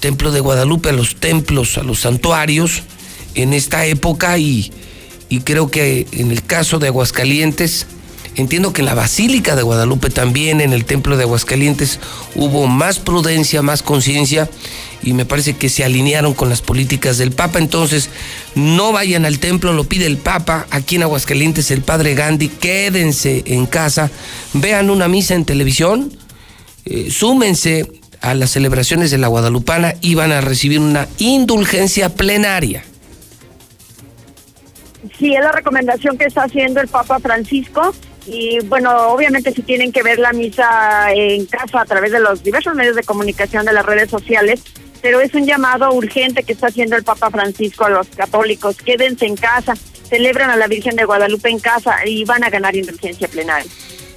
templo 0.00 0.32
de 0.32 0.40
Guadalupe, 0.40 0.90
a 0.90 0.92
los 0.92 1.16
templos, 1.16 1.78
a 1.78 1.82
los 1.82 2.00
santuarios 2.00 2.82
en 3.34 3.54
esta 3.54 3.86
época 3.86 4.36
y, 4.36 4.70
y 5.30 5.40
creo 5.40 5.70
que 5.70 6.06
en 6.12 6.30
el 6.30 6.42
caso 6.42 6.78
de 6.78 6.88
Aguascalientes, 6.88 7.86
entiendo 8.36 8.72
que 8.72 8.82
en 8.82 8.86
la 8.86 8.94
Basílica 8.94 9.56
de 9.56 9.62
Guadalupe 9.62 10.10
también, 10.10 10.60
en 10.60 10.72
el 10.72 10.84
templo 10.84 11.16
de 11.16 11.24
Aguascalientes, 11.24 11.98
hubo 12.34 12.66
más 12.66 12.98
prudencia, 12.98 13.62
más 13.62 13.82
conciencia 13.82 14.48
y 15.02 15.12
me 15.12 15.24
parece 15.24 15.56
que 15.56 15.68
se 15.68 15.84
alinearon 15.84 16.34
con 16.34 16.48
las 16.48 16.62
políticas 16.62 17.18
del 17.18 17.32
Papa. 17.32 17.58
Entonces, 17.58 18.10
no 18.54 18.92
vayan 18.92 19.24
al 19.24 19.38
templo, 19.38 19.72
lo 19.72 19.84
pide 19.84 20.06
el 20.06 20.18
Papa. 20.18 20.66
Aquí 20.70 20.96
en 20.96 21.02
Aguascalientes, 21.02 21.70
el 21.70 21.82
Padre 21.82 22.14
Gandhi, 22.14 22.48
quédense 22.48 23.42
en 23.46 23.66
casa, 23.66 24.10
vean 24.52 24.90
una 24.90 25.08
misa 25.08 25.34
en 25.34 25.44
televisión, 25.44 26.16
eh, 26.84 27.10
súmense 27.10 27.90
a 28.20 28.34
las 28.34 28.50
celebraciones 28.50 29.10
de 29.10 29.18
la 29.18 29.28
Guadalupana 29.28 29.94
y 30.00 30.14
van 30.14 30.32
a 30.32 30.40
recibir 30.40 30.80
una 30.80 31.08
indulgencia 31.18 32.14
plenaria. 32.14 32.84
Sí, 35.18 35.34
es 35.34 35.40
la 35.40 35.52
recomendación 35.52 36.18
que 36.18 36.24
está 36.24 36.44
haciendo 36.44 36.80
el 36.80 36.88
Papa 36.88 37.20
Francisco 37.20 37.94
y 38.26 38.58
bueno, 38.64 39.08
obviamente 39.08 39.52
si 39.52 39.62
tienen 39.62 39.92
que 39.92 40.02
ver 40.02 40.18
la 40.18 40.32
misa 40.32 41.12
en 41.12 41.46
casa 41.46 41.82
a 41.82 41.84
través 41.84 42.12
de 42.12 42.20
los 42.20 42.42
diversos 42.42 42.74
medios 42.74 42.96
de 42.96 43.02
comunicación 43.02 43.64
de 43.64 43.72
las 43.72 43.86
redes 43.86 44.10
sociales, 44.10 44.60
pero 45.00 45.20
es 45.20 45.32
un 45.34 45.46
llamado 45.46 45.92
urgente 45.92 46.42
que 46.42 46.52
está 46.52 46.68
haciendo 46.68 46.96
el 46.96 47.04
Papa 47.04 47.30
Francisco 47.30 47.84
a 47.84 47.90
los 47.90 48.08
católicos. 48.08 48.76
Quédense 48.76 49.26
en 49.26 49.36
casa, 49.36 49.74
celebran 50.08 50.50
a 50.50 50.56
la 50.56 50.66
Virgen 50.66 50.96
de 50.96 51.04
Guadalupe 51.04 51.48
en 51.48 51.60
casa 51.60 52.04
y 52.04 52.24
van 52.24 52.42
a 52.42 52.50
ganar 52.50 52.74
indulgencia 52.74 53.28
plenaria. 53.28 53.70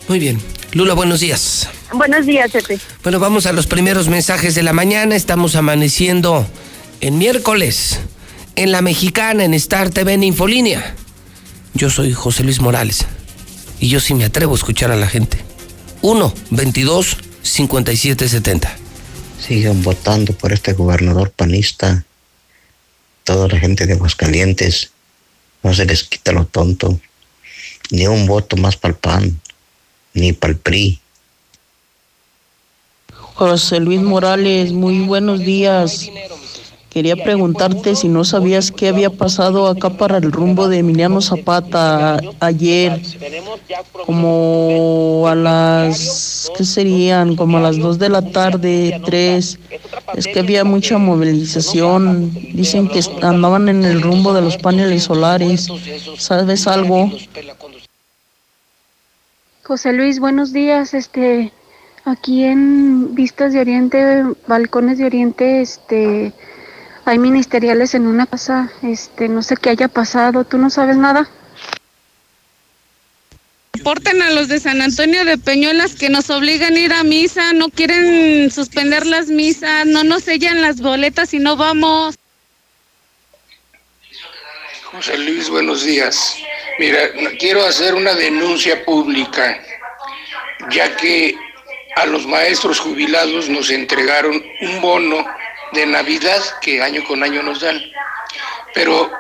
Muy 0.07 0.17
bien. 0.17 0.41
Lula, 0.73 0.95
buenos 0.95 1.19
días. 1.19 1.69
Buenos 1.93 2.25
días, 2.25 2.51
Pepe. 2.51 2.79
Bueno, 3.03 3.19
vamos 3.19 3.45
a 3.45 3.53
los 3.53 3.67
primeros 3.67 4.07
mensajes 4.07 4.55
de 4.55 4.63
la 4.63 4.73
mañana. 4.73 5.15
Estamos 5.15 5.55
amaneciendo 5.55 6.47
en 7.01 7.17
miércoles 7.17 7.99
en 8.55 8.71
La 8.71 8.81
Mexicana, 8.81 9.45
en 9.45 9.53
Star 9.53 9.89
TV, 9.89 10.13
en 10.13 10.23
Infolínea. 10.23 10.95
Yo 11.73 11.89
soy 11.89 12.13
José 12.13 12.43
Luis 12.43 12.59
Morales 12.59 13.05
y 13.79 13.89
yo 13.89 13.99
sí 13.99 14.13
me 14.13 14.25
atrevo 14.25 14.53
a 14.53 14.57
escuchar 14.57 14.91
a 14.91 14.95
la 14.95 15.07
gente. 15.07 15.37
1 16.01 16.33
22 16.51 17.17
57 17.41 18.29
70. 18.29 18.77
Sigan 19.39 19.81
votando 19.83 20.33
por 20.33 20.53
este 20.53 20.73
gobernador 20.73 21.31
panista. 21.31 22.05
Toda 23.23 23.47
la 23.47 23.59
gente 23.59 23.85
de 23.85 23.93
Aguascalientes. 23.93 24.91
No 25.63 25.73
se 25.73 25.85
les 25.85 26.03
quita 26.03 26.31
lo 26.31 26.45
tonto. 26.45 26.99
Ni 27.91 28.07
un 28.07 28.27
voto 28.27 28.55
más 28.55 28.77
para 28.77 28.93
el 28.93 28.99
PAN, 28.99 29.41
ni 30.13 30.33
para 30.33 30.53
el 30.53 30.59
PRI. 30.59 30.99
José 33.13 33.79
Luis 33.79 34.01
Morales, 34.01 34.71
muy 34.71 34.99
buenos 34.99 35.39
días. 35.39 36.09
Quería 36.89 37.15
preguntarte 37.15 37.95
si 37.95 38.07
no 38.07 38.23
sabías 38.23 38.71
qué 38.71 38.87
había 38.87 39.11
pasado 39.11 39.67
acá 39.67 39.91
para 39.91 40.17
el 40.17 40.31
rumbo 40.31 40.67
de 40.67 40.79
Emiliano 40.79 41.21
Zapata 41.21 42.19
ayer, 42.39 42.99
como 44.07 45.25
a 45.27 45.35
las, 45.35 46.51
¿qué 46.57 46.65
serían? 46.65 47.35
Como 47.35 47.59
a 47.59 47.61
las 47.61 47.77
2 47.77 47.99
de 47.99 48.09
la 48.09 48.23
tarde, 48.31 48.99
3. 49.05 49.59
Es 50.15 50.27
que 50.27 50.39
había 50.39 50.63
mucha 50.63 50.97
movilización. 50.97 52.33
Dicen 52.53 52.87
que 52.87 53.01
andaban 53.21 53.69
en 53.69 53.85
el 53.85 54.01
rumbo 54.01 54.33
de 54.33 54.41
los 54.41 54.57
paneles 54.57 55.03
solares. 55.03 55.67
¿Sabes 56.17 56.65
algo? 56.65 57.11
José 59.61 59.93
Luis, 59.93 60.19
buenos 60.19 60.53
días. 60.53 60.95
Este, 60.95 61.51
aquí 62.05 62.45
en 62.45 63.13
Vistas 63.13 63.53
de 63.53 63.59
Oriente, 63.59 64.23
Balcones 64.47 64.97
de 64.97 65.05
Oriente, 65.05 65.61
este 65.61 66.33
hay 67.09 67.17
ministeriales 67.17 67.95
en 67.95 68.05
una 68.05 68.27
casa, 68.27 68.71
este, 68.83 69.29
no 69.29 69.41
sé 69.41 69.57
qué 69.57 69.71
haya 69.71 69.87
pasado, 69.87 70.43
¿tú 70.43 70.59
no 70.59 70.69
sabes 70.69 70.95
nada? 70.95 71.27
Reporten 73.73 74.21
a 74.21 74.29
los 74.29 74.47
de 74.47 74.59
San 74.59 74.79
Antonio 74.81 75.25
de 75.25 75.39
Peñuelas 75.39 75.95
que 75.95 76.09
nos 76.09 76.29
obligan 76.29 76.75
a 76.75 76.79
ir 76.79 76.93
a 76.93 77.03
misa, 77.03 77.53
no 77.53 77.69
quieren 77.69 78.51
suspender 78.51 79.07
las 79.07 79.27
misas, 79.27 79.87
no 79.87 80.03
nos 80.03 80.23
sellan 80.23 80.61
las 80.61 80.81
boletas 80.81 81.33
y 81.33 81.39
no 81.39 81.55
vamos. 81.55 82.15
José 84.83 85.17
Luis, 85.17 85.49
buenos 85.49 85.83
días. 85.83 86.37
Mira, 86.77 86.99
quiero 87.39 87.65
hacer 87.65 87.95
una 87.95 88.13
denuncia 88.13 88.85
pública, 88.85 89.59
ya 90.69 90.95
que 90.95 91.35
a 91.95 92.05
los 92.05 92.27
maestros 92.27 92.79
jubilados 92.79 93.49
nos 93.49 93.71
entregaron 93.71 94.43
un 94.61 94.81
bono 94.81 95.25
de 95.73 95.85
Navidad 95.85 96.41
que 96.61 96.81
año 96.81 97.03
con 97.05 97.23
año 97.23 97.43
nos 97.43 97.61
dan. 97.61 97.81
Pero 98.73 99.11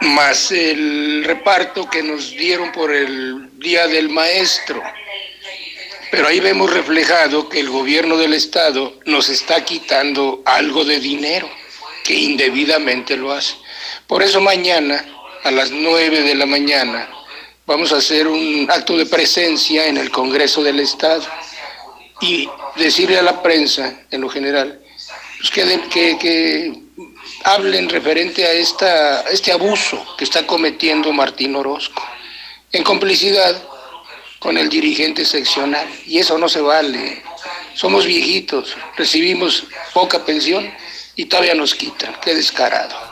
más 0.00 0.50
el 0.52 1.24
reparto 1.24 1.88
que 1.88 2.02
nos 2.02 2.30
dieron 2.30 2.72
por 2.72 2.92
el 2.92 3.58
Día 3.58 3.86
del 3.88 4.08
Maestro. 4.08 4.82
Pero 6.10 6.28
ahí 6.28 6.40
vemos 6.40 6.72
reflejado 6.72 7.48
que 7.48 7.60
el 7.60 7.68
gobierno 7.68 8.16
del 8.16 8.34
Estado 8.34 8.98
nos 9.04 9.28
está 9.28 9.64
quitando 9.64 10.42
algo 10.46 10.84
de 10.84 11.00
dinero, 11.00 11.50
que 12.04 12.14
indebidamente 12.14 13.16
lo 13.16 13.32
hace. 13.32 13.56
Por 14.06 14.22
eso 14.22 14.40
mañana, 14.40 15.04
a 15.44 15.50
las 15.50 15.70
9 15.70 16.22
de 16.22 16.34
la 16.34 16.46
mañana, 16.46 17.10
vamos 17.66 17.92
a 17.92 17.98
hacer 17.98 18.26
un 18.26 18.66
acto 18.70 18.96
de 18.96 19.04
presencia 19.04 19.86
en 19.86 19.98
el 19.98 20.10
Congreso 20.10 20.62
del 20.62 20.80
Estado 20.80 21.26
y 22.20 22.48
decirle 22.76 23.18
a 23.18 23.22
la 23.22 23.42
prensa, 23.42 24.00
en 24.10 24.22
lo 24.22 24.28
general, 24.30 24.80
pues 25.38 25.50
que, 25.50 26.18
que, 26.18 26.72
hablen 27.44 27.88
referente 27.88 28.44
a 28.44 28.52
esta, 28.52 29.20
este 29.30 29.52
abuso 29.52 30.04
que 30.16 30.24
está 30.24 30.46
cometiendo 30.46 31.12
Martín 31.12 31.54
Orozco, 31.54 32.02
en 32.72 32.82
complicidad 32.82 33.62
con 34.38 34.58
el 34.58 34.68
dirigente 34.68 35.24
seccional. 35.24 35.86
Y 36.06 36.18
eso 36.18 36.38
no 36.38 36.48
se 36.48 36.60
vale. 36.60 37.22
Somos 37.74 38.06
viejitos, 38.06 38.76
recibimos 38.96 39.64
poca 39.94 40.24
pensión 40.24 40.68
y 41.14 41.26
todavía 41.26 41.54
nos 41.54 41.74
quitan. 41.74 42.16
Qué 42.20 42.34
descarado. 42.34 43.08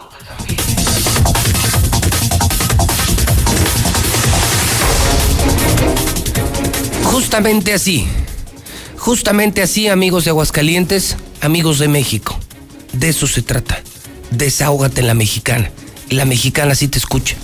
Justamente 7.04 7.72
así, 7.72 8.06
justamente 8.98 9.62
así, 9.62 9.88
amigos 9.88 10.24
de 10.24 10.30
Aguascalientes, 10.30 11.16
amigos 11.40 11.78
de 11.78 11.88
México, 11.88 12.38
de 12.92 13.08
eso 13.08 13.26
se 13.26 13.42
trata. 13.42 13.82
Desahógate 14.30 15.00
en 15.00 15.06
la 15.06 15.14
mexicana. 15.14 15.70
La 16.10 16.24
mexicana 16.24 16.74
sí 16.74 16.88
te 16.88 16.98
escucha. 16.98 17.36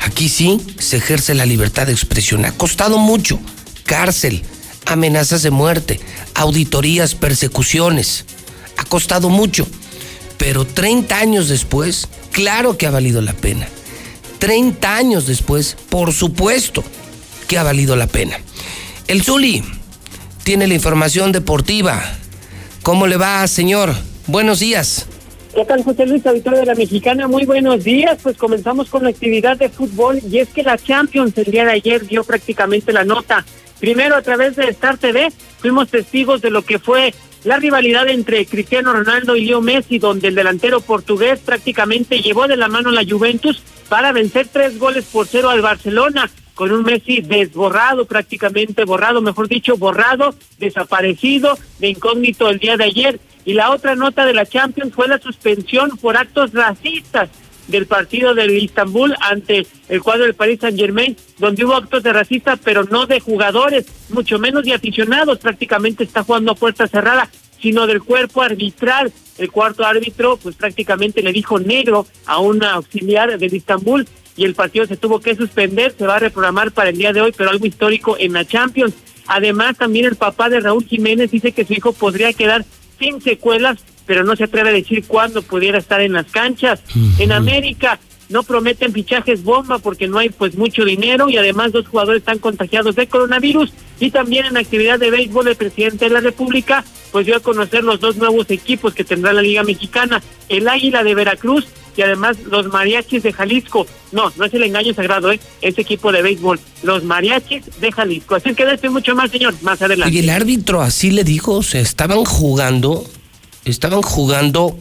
Aquí 0.00 0.28
sí 0.28 0.60
se 0.78 0.98
ejerce 0.98 1.34
la 1.34 1.46
libertad 1.46 1.86
de 1.86 1.92
expresión. 1.92 2.44
Ha 2.44 2.52
costado 2.52 2.98
mucho. 2.98 3.38
Cárcel, 3.84 4.44
amenazas 4.86 5.42
de 5.42 5.50
muerte, 5.50 6.00
auditorías, 6.34 7.14
persecuciones. 7.14 8.24
Ha 8.76 8.84
costado 8.84 9.28
mucho. 9.28 9.66
Pero 10.36 10.64
30 10.64 11.18
años 11.18 11.48
después, 11.48 12.08
claro 12.30 12.78
que 12.78 12.86
ha 12.86 12.90
valido 12.90 13.20
la 13.20 13.32
pena. 13.32 13.68
30 14.38 14.94
años 14.94 15.26
después, 15.26 15.76
por 15.88 16.12
supuesto 16.12 16.84
que 17.48 17.58
ha 17.58 17.64
valido 17.64 17.96
la 17.96 18.06
pena. 18.06 18.38
El 19.08 19.22
Zuli 19.22 19.64
tiene 20.44 20.66
la 20.66 20.74
información 20.74 21.32
deportiva. 21.32 22.00
¿Cómo 22.82 23.06
le 23.06 23.16
va, 23.16 23.46
señor? 23.46 23.94
Buenos 24.26 24.60
días. 24.60 25.06
¿Qué 25.54 25.64
tal, 25.64 25.82
José 25.82 26.06
Luis, 26.06 26.24
auditorio 26.26 26.60
de 26.60 26.66
la 26.66 26.74
Mexicana? 26.74 27.26
Muy 27.26 27.44
buenos 27.44 27.82
días. 27.84 28.18
Pues 28.22 28.36
comenzamos 28.36 28.88
con 28.88 29.02
la 29.02 29.10
actividad 29.10 29.56
de 29.56 29.68
fútbol 29.68 30.20
y 30.30 30.38
es 30.38 30.48
que 30.48 30.62
la 30.62 30.78
Champions 30.78 31.36
el 31.36 31.46
día 31.46 31.64
de 31.64 31.72
ayer 31.72 32.06
dio 32.06 32.24
prácticamente 32.24 32.92
la 32.92 33.04
nota. 33.04 33.44
Primero, 33.80 34.16
a 34.16 34.22
través 34.22 34.56
de 34.56 34.68
Star 34.68 34.98
TV, 34.98 35.32
fuimos 35.58 35.88
testigos 35.88 36.40
de 36.40 36.50
lo 36.50 36.62
que 36.62 36.78
fue 36.78 37.14
la 37.44 37.56
rivalidad 37.56 38.08
entre 38.08 38.44
Cristiano 38.46 38.92
Ronaldo 38.92 39.36
y 39.36 39.46
Leo 39.46 39.60
Messi, 39.60 39.98
donde 39.98 40.28
el 40.28 40.34
delantero 40.34 40.80
portugués 40.80 41.40
prácticamente 41.40 42.20
llevó 42.20 42.46
de 42.46 42.56
la 42.56 42.68
mano 42.68 42.90
a 42.90 42.92
la 42.92 43.04
Juventus 43.08 43.62
para 43.88 44.12
vencer 44.12 44.48
tres 44.52 44.78
goles 44.78 45.04
por 45.06 45.26
cero 45.26 45.50
al 45.50 45.62
Barcelona 45.62 46.30
con 46.58 46.72
un 46.72 46.82
Messi 46.82 47.20
desborrado, 47.20 48.04
prácticamente 48.04 48.84
borrado, 48.84 49.20
mejor 49.20 49.46
dicho, 49.46 49.76
borrado, 49.76 50.34
desaparecido, 50.58 51.56
de 51.78 51.90
incógnito 51.90 52.48
el 52.48 52.58
día 52.58 52.76
de 52.76 52.82
ayer. 52.82 53.20
Y 53.44 53.52
la 53.52 53.70
otra 53.70 53.94
nota 53.94 54.26
de 54.26 54.34
la 54.34 54.44
Champions 54.44 54.92
fue 54.92 55.06
la 55.06 55.20
suspensión 55.20 55.96
por 55.98 56.16
actos 56.16 56.52
racistas 56.52 57.30
del 57.68 57.86
partido 57.86 58.34
del 58.34 58.50
Istanbul 58.50 59.14
ante 59.20 59.68
el 59.88 60.02
cuadro 60.02 60.24
del 60.24 60.34
Paris 60.34 60.58
Saint 60.60 60.76
Germain, 60.76 61.16
donde 61.38 61.64
hubo 61.64 61.76
actos 61.76 62.02
de 62.02 62.12
racistas, 62.12 62.58
pero 62.64 62.82
no 62.82 63.06
de 63.06 63.20
jugadores, 63.20 63.86
mucho 64.08 64.40
menos 64.40 64.64
de 64.64 64.74
aficionados, 64.74 65.38
prácticamente 65.38 66.02
está 66.02 66.24
jugando 66.24 66.50
a 66.50 66.56
puerta 66.56 66.88
cerrada, 66.88 67.30
sino 67.62 67.86
del 67.86 68.02
cuerpo 68.02 68.42
arbitral. 68.42 69.12
El 69.38 69.52
cuarto 69.52 69.86
árbitro, 69.86 70.36
pues 70.38 70.56
prácticamente 70.56 71.22
le 71.22 71.32
dijo 71.32 71.60
negro 71.60 72.08
a 72.26 72.40
una 72.40 72.72
auxiliar 72.72 73.38
del 73.38 73.54
Istanbul 73.54 74.08
y 74.38 74.44
el 74.44 74.54
partido 74.54 74.86
se 74.86 74.96
tuvo 74.96 75.20
que 75.20 75.34
suspender, 75.34 75.92
se 75.98 76.06
va 76.06 76.16
a 76.16 76.20
reprogramar 76.20 76.70
para 76.70 76.90
el 76.90 76.96
día 76.96 77.12
de 77.12 77.20
hoy, 77.20 77.34
pero 77.36 77.50
algo 77.50 77.66
histórico 77.66 78.16
en 78.18 78.32
la 78.32 78.44
Champions. 78.44 78.94
Además, 79.26 79.76
también 79.76 80.06
el 80.06 80.14
papá 80.14 80.48
de 80.48 80.60
Raúl 80.60 80.86
Jiménez 80.86 81.32
dice 81.32 81.50
que 81.50 81.64
su 81.64 81.74
hijo 81.74 81.92
podría 81.92 82.32
quedar 82.32 82.64
sin 83.00 83.20
secuelas, 83.20 83.80
pero 84.06 84.22
no 84.22 84.36
se 84.36 84.44
atreve 84.44 84.70
a 84.70 84.72
decir 84.72 85.04
cuándo 85.06 85.42
pudiera 85.42 85.78
estar 85.78 86.00
en 86.00 86.12
las 86.12 86.26
canchas. 86.30 86.80
En 87.18 87.32
América 87.32 87.98
no 88.28 88.44
prometen 88.44 88.92
fichajes 88.92 89.42
bomba 89.42 89.78
porque 89.80 90.06
no 90.06 90.18
hay 90.18 90.28
pues 90.28 90.56
mucho 90.56 90.84
dinero 90.84 91.28
y 91.28 91.36
además 91.36 91.72
dos 91.72 91.88
jugadores 91.88 92.20
están 92.20 92.38
contagiados 92.38 92.94
de 92.94 93.08
coronavirus 93.08 93.72
y 93.98 94.10
también 94.10 94.46
en 94.46 94.56
actividad 94.56 94.98
de 94.98 95.10
béisbol 95.10 95.48
el 95.48 95.56
presidente 95.56 96.04
de 96.04 96.10
la 96.12 96.20
República 96.20 96.84
pues 97.10 97.26
dio 97.26 97.36
a 97.36 97.40
conocer 97.40 97.84
los 97.84 98.00
dos 98.00 98.16
nuevos 98.16 98.50
equipos 98.50 98.94
que 98.94 99.04
tendrá 99.04 99.32
la 99.32 99.42
Liga 99.42 99.62
Mexicana, 99.62 100.22
el 100.48 100.68
Águila 100.68 101.02
de 101.02 101.14
Veracruz 101.14 101.66
y 101.98 102.02
además 102.02 102.36
los 102.48 102.68
mariachis 102.68 103.24
de 103.24 103.32
Jalisco. 103.32 103.84
No, 104.12 104.32
no 104.36 104.44
es 104.44 104.54
el 104.54 104.62
engaño 104.62 104.94
sagrado, 104.94 105.32
¿eh? 105.32 105.40
es 105.60 105.76
equipo 105.80 106.12
de 106.12 106.22
béisbol, 106.22 106.60
los 106.84 107.02
mariachis 107.02 107.64
de 107.80 107.90
Jalisco. 107.90 108.36
Así 108.36 108.54
que 108.54 108.64
después 108.64 108.92
mucho 108.92 109.16
más, 109.16 109.32
señor, 109.32 109.52
más 109.62 109.82
adelante. 109.82 110.14
Y 110.14 110.20
el 110.20 110.30
árbitro 110.30 110.80
así 110.80 111.10
le 111.10 111.24
dijo, 111.24 111.54
o 111.54 111.62
sea, 111.64 111.80
estaban 111.80 112.24
jugando, 112.24 113.04
estaban 113.64 114.02
jugando 114.02 114.78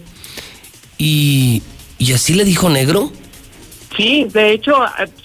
y, 1.00 1.64
y 1.98 2.14
así 2.14 2.36
le 2.36 2.46
dijo 2.46 2.70
negro. 2.70 3.12
Sí, 3.98 4.28
de 4.32 4.52
hecho, 4.52 4.76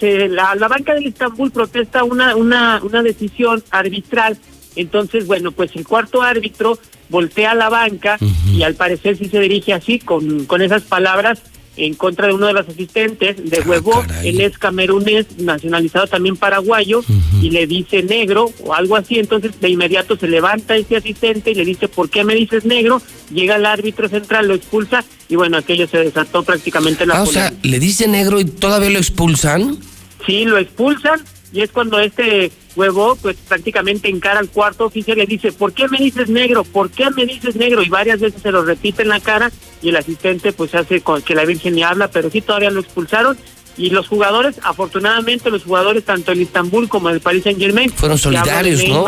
se, 0.00 0.30
la, 0.30 0.54
la 0.54 0.68
banca 0.68 0.94
del 0.94 1.08
Estambul 1.08 1.50
protesta 1.50 2.04
una, 2.04 2.34
una, 2.36 2.80
una 2.82 3.02
decisión 3.02 3.62
arbitral. 3.70 4.38
Entonces, 4.76 5.26
bueno, 5.26 5.52
pues 5.52 5.76
el 5.76 5.86
cuarto 5.86 6.22
árbitro 6.22 6.78
voltea 7.10 7.50
a 7.50 7.54
la 7.54 7.68
banca 7.68 8.16
y 8.46 8.62
al 8.62 8.76
parecer 8.76 9.18
sí 9.18 9.28
se 9.28 9.40
dirige 9.40 9.74
así, 9.74 9.98
con, 9.98 10.46
con 10.46 10.62
esas 10.62 10.84
palabras, 10.84 11.42
en 11.76 11.94
contra 11.94 12.26
de 12.26 12.34
uno 12.34 12.46
de 12.48 12.52
los 12.52 12.68
asistentes 12.68 13.36
de 13.48 13.58
Ah, 13.58 13.62
Huevo, 13.66 13.92
caray. 14.06 14.28
él 14.28 14.40
es 14.42 14.58
camerunés, 14.58 15.26
nacionalizado 15.38 16.06
también 16.06 16.36
paraguayo, 16.36 17.02
y 17.40 17.50
le 17.50 17.66
dice 17.66 18.02
negro 18.02 18.50
o 18.64 18.74
algo 18.74 18.96
así, 18.96 19.18
entonces 19.18 19.58
de 19.60 19.68
inmediato 19.70 20.16
se 20.16 20.28
levanta 20.28 20.76
ese 20.76 20.96
asistente 20.96 21.50
y 21.52 21.54
le 21.54 21.64
dice, 21.64 21.88
¿por 21.88 22.10
qué 22.10 22.24
me 22.24 22.34
dices 22.34 22.64
negro? 22.64 23.00
Llega 23.32 23.56
el 23.56 23.64
árbitro 23.66 24.08
central, 24.08 24.48
lo 24.48 24.54
expulsa, 24.54 25.04
y 25.28 25.36
bueno, 25.36 25.56
aquello 25.56 25.86
se 25.88 25.98
desató 25.98 26.42
prácticamente 26.42 27.06
la 27.06 27.18
Ah, 27.18 27.22
o 27.22 27.26
sea, 27.26 27.52
le 27.62 27.78
dice 27.78 28.06
negro 28.08 28.38
y 28.40 28.44
todavía 28.44 28.90
lo 28.90 28.98
expulsan. 28.98 29.78
Sí, 30.26 30.44
lo 30.44 30.58
expulsan 30.58 31.20
y 31.52 31.62
es 31.62 31.70
cuando 31.70 31.98
este 31.98 32.52
huevo 32.76 33.16
pues 33.20 33.36
prácticamente 33.36 34.08
encara 34.08 34.40
al 34.40 34.48
cuarto 34.48 34.86
oficial 34.86 35.18
y 35.18 35.20
le 35.20 35.26
dice, 35.26 35.52
¿por 35.52 35.72
qué 35.72 35.88
me 35.88 35.98
dices 35.98 36.28
negro? 36.28 36.64
¿Por 36.64 36.90
qué 36.90 37.10
me 37.10 37.26
dices 37.26 37.56
negro? 37.56 37.82
Y 37.82 37.88
varias 37.88 38.20
veces 38.20 38.42
se 38.42 38.50
lo 38.50 38.64
repite 38.64 39.02
en 39.02 39.08
la 39.08 39.20
cara 39.20 39.50
y 39.82 39.90
el 39.90 39.96
asistente 39.96 40.52
pues 40.52 40.74
hace 40.74 41.00
con 41.00 41.22
que 41.22 41.34
la 41.34 41.44
Virgen 41.44 41.74
ni 41.74 41.82
habla, 41.82 42.08
pero 42.08 42.30
sí 42.30 42.40
todavía 42.40 42.70
lo 42.70 42.80
expulsaron. 42.80 43.36
Y 43.76 43.90
los 43.90 44.06
jugadores, 44.06 44.56
afortunadamente 44.62 45.50
los 45.50 45.64
jugadores 45.64 46.04
tanto 46.04 46.32
el 46.32 46.42
Istanbul 46.42 46.88
como 46.88 47.08
el 47.08 47.20
Paris 47.20 47.44
Saint 47.44 47.58
Germain 47.58 47.90
Fueron 47.90 48.18
solidarios, 48.18 48.86
¿no? 48.86 49.06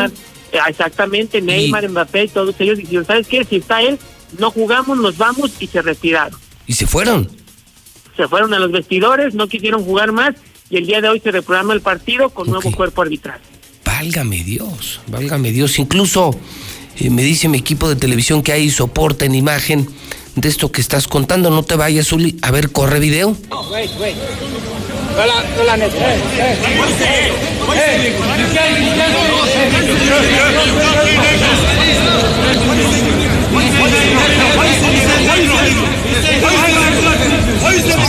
Exactamente, 0.68 1.40
Neymar, 1.42 1.88
Mbappé, 1.88 2.28
todos 2.28 2.54
ellos 2.60 2.78
dijeron, 2.78 3.04
¿sabes 3.04 3.26
qué? 3.26 3.44
Si 3.44 3.56
está 3.56 3.82
él, 3.82 3.98
no 4.38 4.50
jugamos, 4.50 4.96
nos 4.98 5.18
vamos 5.18 5.50
y 5.60 5.66
se 5.66 5.82
retiraron 5.82 6.38
Y 6.66 6.74
se 6.74 6.86
fueron. 6.86 7.28
se 8.16 8.28
fueron 8.28 8.54
a 8.54 8.58
los 8.58 8.70
vestidores, 8.70 9.34
no 9.34 9.48
quisieron 9.48 9.84
jugar 9.84 10.12
más 10.12 10.34
y 10.70 10.76
el 10.76 10.86
día 10.86 11.00
de 11.00 11.08
hoy 11.08 11.20
se 11.20 11.30
reprograma 11.30 11.74
el 11.74 11.80
partido 11.80 12.30
con 12.30 12.48
nuevo 12.48 12.72
cuerpo 12.72 13.02
arbitral. 13.02 13.40
Válgame 13.96 14.42
Dios, 14.42 15.00
válgame 15.06 15.52
Dios. 15.52 15.78
Incluso 15.78 16.36
eh, 16.98 17.10
me 17.10 17.22
dice 17.22 17.48
mi 17.48 17.58
equipo 17.58 17.88
de 17.88 17.94
televisión 17.94 18.42
que 18.42 18.50
hay 18.50 18.68
soporte 18.68 19.24
en 19.26 19.36
imagen 19.36 19.88
de 20.34 20.48
esto 20.48 20.72
que 20.72 20.80
estás 20.80 21.06
contando. 21.06 21.48
No 21.50 21.62
te 21.62 21.76
vayas, 21.76 22.12
Uli. 22.12 22.36
A 22.42 22.50
ver, 22.50 22.72
corre 22.72 22.98
video. 22.98 23.36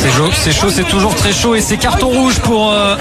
C'est 0.05 0.11
chaud, 0.11 0.29
c'est 0.33 0.51
chaud, 0.51 0.69
c'est 0.69 0.83
toujours 0.87 1.15
très 1.15 1.33
chaud 1.33 1.55
et 1.55 1.61
c'est 1.61 1.77
carton 1.77 2.09
rouge 2.09 2.37
pour. 2.39 2.71
euh, 2.71 2.95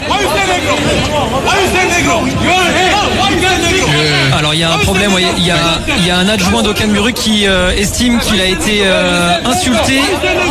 Alors 4.38 4.54
il 4.54 4.60
y 4.60 4.64
a 4.64 4.72
un 4.72 4.78
problème, 4.78 5.12
ouais, 5.12 5.22
il 5.36 5.44
y 5.46 5.50
a, 5.50 5.56
il 5.98 6.06
y 6.06 6.10
a 6.10 6.16
un 6.16 6.28
adjoint 6.28 6.62
d'Okanmuru 6.62 7.12
qui 7.12 7.46
euh, 7.46 7.72
estime 7.76 8.18
qu'il 8.20 8.40
a 8.40 8.46
été 8.46 8.80
euh, 8.84 9.34
insulté 9.44 10.00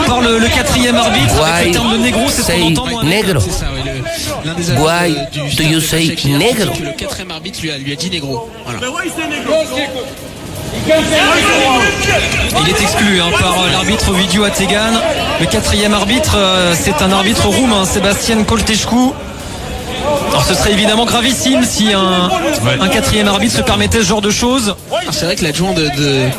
par 0.05 0.21
le, 0.21 0.37
le 0.37 0.47
quatrième 0.47 0.95
arbitre. 0.95 1.41
Avec 1.43 1.67
le 1.67 1.71
terme 1.73 1.93
de 1.93 1.97
négro, 1.97 2.25
c'est 2.29 2.43
ce 2.43 2.51
qu'on 2.51 2.67
entend. 2.67 2.87
moi. 2.87 3.03
negro? 3.03 3.39
Why 4.77 5.15
do 5.57 5.63
you 5.63 5.81
say 5.81 6.15
negro? 6.27 6.71
Le 6.83 6.91
quatrième 6.95 7.31
arbitre 7.31 7.59
lui 7.63 7.71
a, 7.71 7.77
lui 7.77 7.93
a 7.93 7.95
dit 7.95 8.09
négro. 8.11 8.49
Voilà. 8.65 8.79
Il 12.61 12.69
est 12.69 12.81
exclu 12.81 13.21
hein, 13.21 13.31
par 13.39 13.53
euh, 13.61 13.69
l'arbitre 13.71 14.11
Vidyu 14.13 14.43
Ategan. 14.45 14.93
Le 15.39 15.45
quatrième 15.45 15.93
arbitre, 15.93 16.35
euh, 16.37 16.73
c'est 16.79 17.01
un 17.01 17.11
arbitre 17.11 17.47
roumain, 17.47 17.85
Sébastien 17.85 18.43
Kolteșcu. 18.43 19.11
Alors 20.29 20.43
ce 20.43 20.53
serait 20.53 20.73
évidemment 20.73 21.05
gravissime 21.05 21.63
si 21.63 21.93
un, 21.93 22.29
un 22.81 22.87
quatrième 22.89 23.27
arbitre 23.27 23.55
se 23.57 23.61
permettait 23.61 23.99
ce 23.99 24.03
genre 24.07 24.21
de 24.21 24.31
choses. 24.31 24.75
Ah, 24.91 25.11
C'est 25.11 25.25
vrai 25.25 25.35
que 25.35 25.43
l'adjoint 25.43 25.73
de, 25.73 25.83
de, 25.83 26.29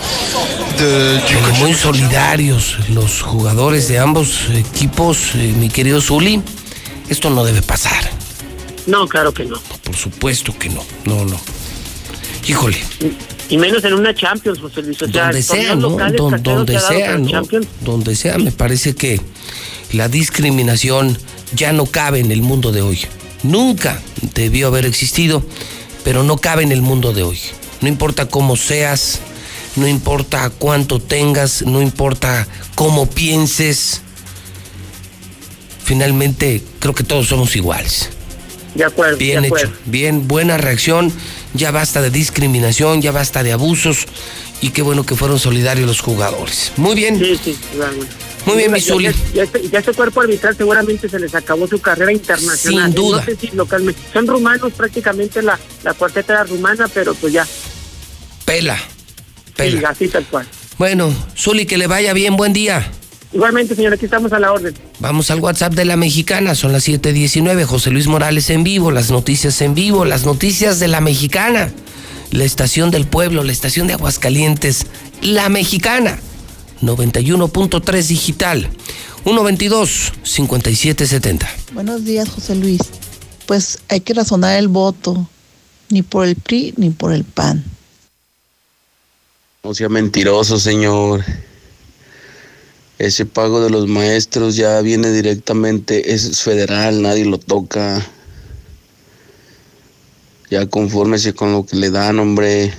de- 0.79 1.17
du 1.27 1.35
Pero 1.37 1.55
muy 1.61 1.75
solidarios 1.75 2.77
los 2.95 3.23
jugadores 3.23 3.89
de 3.89 3.99
ambos 3.99 4.49
equipos, 4.55 5.17
eh, 5.37 5.53
mi 5.57 5.69
querido 5.69 6.01
Zuli. 6.01 6.43
Esto 7.09 7.31
no 7.31 7.45
debe 7.45 7.63
pasar. 7.63 8.11
No, 8.87 9.07
claro 9.07 9.33
que 9.33 9.45
no. 9.45 9.57
Por 9.85 9.95
supuesto 9.97 10.53
que 10.59 10.69
no. 10.69 10.83
No, 11.07 11.25
no. 11.25 11.41
Híjole. 12.47 12.83
Y 13.49 13.59
menos 13.59 13.85
en 13.85 13.95
una 13.95 14.15
Champions, 14.15 14.59
José 14.59 14.83
Luis. 14.83 15.01
O 15.03 15.07
sea, 15.09 15.25
donde 15.25 15.43
sea, 15.43 15.75
¿no? 15.75 15.91
locales, 15.91 16.17
Don- 16.17 16.31
caseros 16.31 16.57
donde 16.57 16.81
sea, 16.81 17.19
¿no? 17.19 17.31
Champions. 17.31 17.67
Donde 17.83 18.17
sea, 18.17 18.39
me 18.39 18.53
parece 18.53 18.95
que 18.95 19.21
la 19.93 20.09
discriminación 20.09 21.19
ya 21.55 21.73
no 21.73 21.87
cabe 21.87 22.21
en 22.21 22.33
el 22.33 22.41
mundo 22.43 22.73
de 22.73 22.83
hoy. 22.83 23.01
Nunca 23.43 24.01
debió 24.35 24.69
haber 24.69 24.87
existido, 24.87 25.45
pero 26.05 26.23
no 26.23 26.39
cabe 26.39 26.63
en 26.63 26.73
el 26.73 26.81
mundo 26.83 27.13
de 27.13 27.23
hoy. 27.23 27.39
No 27.83 27.89
importa 27.89 28.27
cómo 28.29 28.57
seas, 28.57 29.21
no 29.77 29.87
importa 29.87 30.49
cuánto 30.51 30.99
tengas, 31.01 31.63
no 31.63 31.83
importa 31.83 32.49
cómo 32.75 33.07
pienses. 33.11 34.01
Finalmente, 35.85 36.63
creo 36.79 36.95
que 36.95 37.05
todos 37.05 37.27
somos 37.29 37.55
iguales. 37.57 38.09
De 38.75 38.85
acuerdo, 38.85 39.19
Bien 39.19 39.43
de 39.43 39.49
hecho, 39.49 39.71
bien, 39.85 40.27
buena 40.27 40.57
reacción. 40.57 41.13
Ya 41.55 41.71
basta 41.71 42.03
de 42.03 42.11
discriminación, 42.11 43.01
ya 43.01 43.13
basta 43.13 43.43
de 43.43 43.53
abusos. 43.53 44.07
Y 44.61 44.71
qué 44.71 44.83
bueno 44.83 45.05
que 45.07 45.15
fueron 45.15 45.39
solidarios 45.39 45.87
los 45.87 46.01
jugadores. 46.01 46.73
Muy 46.77 46.95
bien. 46.95 47.19
Sí, 47.19 47.39
sí, 47.43 47.57
igualmente. 47.75 48.13
Muy 48.47 48.57
bien, 48.57 48.71
Ya- 48.71 48.75
mi 48.75 48.81
Zuli. 48.81 49.05
Ya, 49.07 49.13
ya 49.35 49.43
este, 49.45 49.69
ya 49.71 49.79
este 49.79 49.93
cuerpo 49.93 50.21
arbitral 50.21 50.57
seguramente 50.57 51.09
se 51.09 51.19
les 51.19 51.35
acabó 51.35 51.67
su 51.69 51.81
carrera 51.81 52.13
internacional. 52.13 52.87
Sin 52.93 52.95
duda. 52.95 53.19
No 53.19 53.25
sé 53.25 53.37
si 53.37 53.49
localmente. 53.55 54.01
Son 54.13 54.27
rumanos 54.27 54.73
prácticamente, 54.73 55.43
la, 55.43 55.59
la 55.83 55.95
cuarteta 55.95 56.33
era 56.35 56.45
rumana, 56.45 56.89
pero 56.93 57.15
pues 57.15 57.33
ya. 57.33 57.47
Pela. 58.45 58.77
Sí, 59.57 59.81
así 59.87 60.09
tal 60.09 60.25
cual. 60.27 60.47
Bueno, 60.79 61.15
Zuli, 61.39 61.67
que 61.67 61.79
le 61.79 61.87
vaya 61.87 62.13
bien, 62.13 62.37
buen 62.37 62.53
día. 62.53 62.91
Igualmente, 63.35 63.75
señor, 63.75 63.93
aquí 63.95 64.05
estamos 64.05 64.33
a 64.33 64.39
la 64.39 64.53
orden. 64.53 64.73
Vamos 65.01 65.29
al 65.33 65.41
WhatsApp 65.41 65.75
de 65.75 65.85
la 65.85 65.97
mexicana, 65.97 66.55
son 66.55 66.71
las 66.71 66.87
7:19. 66.87 67.65
José 67.65 67.91
Luis 67.91 68.07
Morales 68.07 68.49
en 68.49 68.63
vivo, 68.63 68.93
las 68.93 69.11
noticias 69.11 69.61
en 69.61 69.75
vivo, 69.75 70.05
las 70.05 70.25
noticias 70.25 70.79
de 70.79 70.87
la 70.87 71.01
mexicana, 71.01 71.73
la 72.31 72.45
estación 72.45 72.93
del 72.93 73.09
pueblo, 73.09 73.43
la 73.43 73.51
estación 73.51 73.89
de 73.89 73.95
Aguascalientes, 73.95 74.87
la 75.21 75.49
mexicana, 75.49 76.21
91.3 76.81 78.07
digital, 78.07 78.71
122-5770. 79.25 81.45
Buenos 81.73 82.05
días, 82.05 82.29
José 82.29 82.55
Luis. 82.55 82.83
Pues 83.47 83.81
hay 83.89 84.01
que 84.01 84.15
razonar 84.15 84.61
el 84.61 84.69
voto, 84.69 85.29
ni 85.89 86.03
por 86.03 86.25
el 86.25 86.37
PRI 86.37 86.75
ni 86.77 86.91
por 86.91 87.13
el 87.13 87.25
PAN. 87.25 87.65
No 89.65 89.75
sea 89.75 89.89
mentiroso, 89.89 90.61
señor. 90.61 91.25
Ese 92.99 93.27
pago 93.27 93.61
de 93.61 93.71
los 93.71 93.89
maestros 93.89 94.55
ya 94.55 94.81
viene 94.81 95.11
directamente, 95.11 96.15
es 96.15 96.41
federal, 96.43 97.03
nadie 97.03 97.25
lo 97.25 97.39
toca. 97.39 98.07
Ya 100.49 100.67
confórmese 100.67 101.35
con 101.35 101.53
lo 101.53 101.67
que 101.67 101.77
le 101.77 101.91
dan, 101.91 102.21
hombre. 102.21 102.73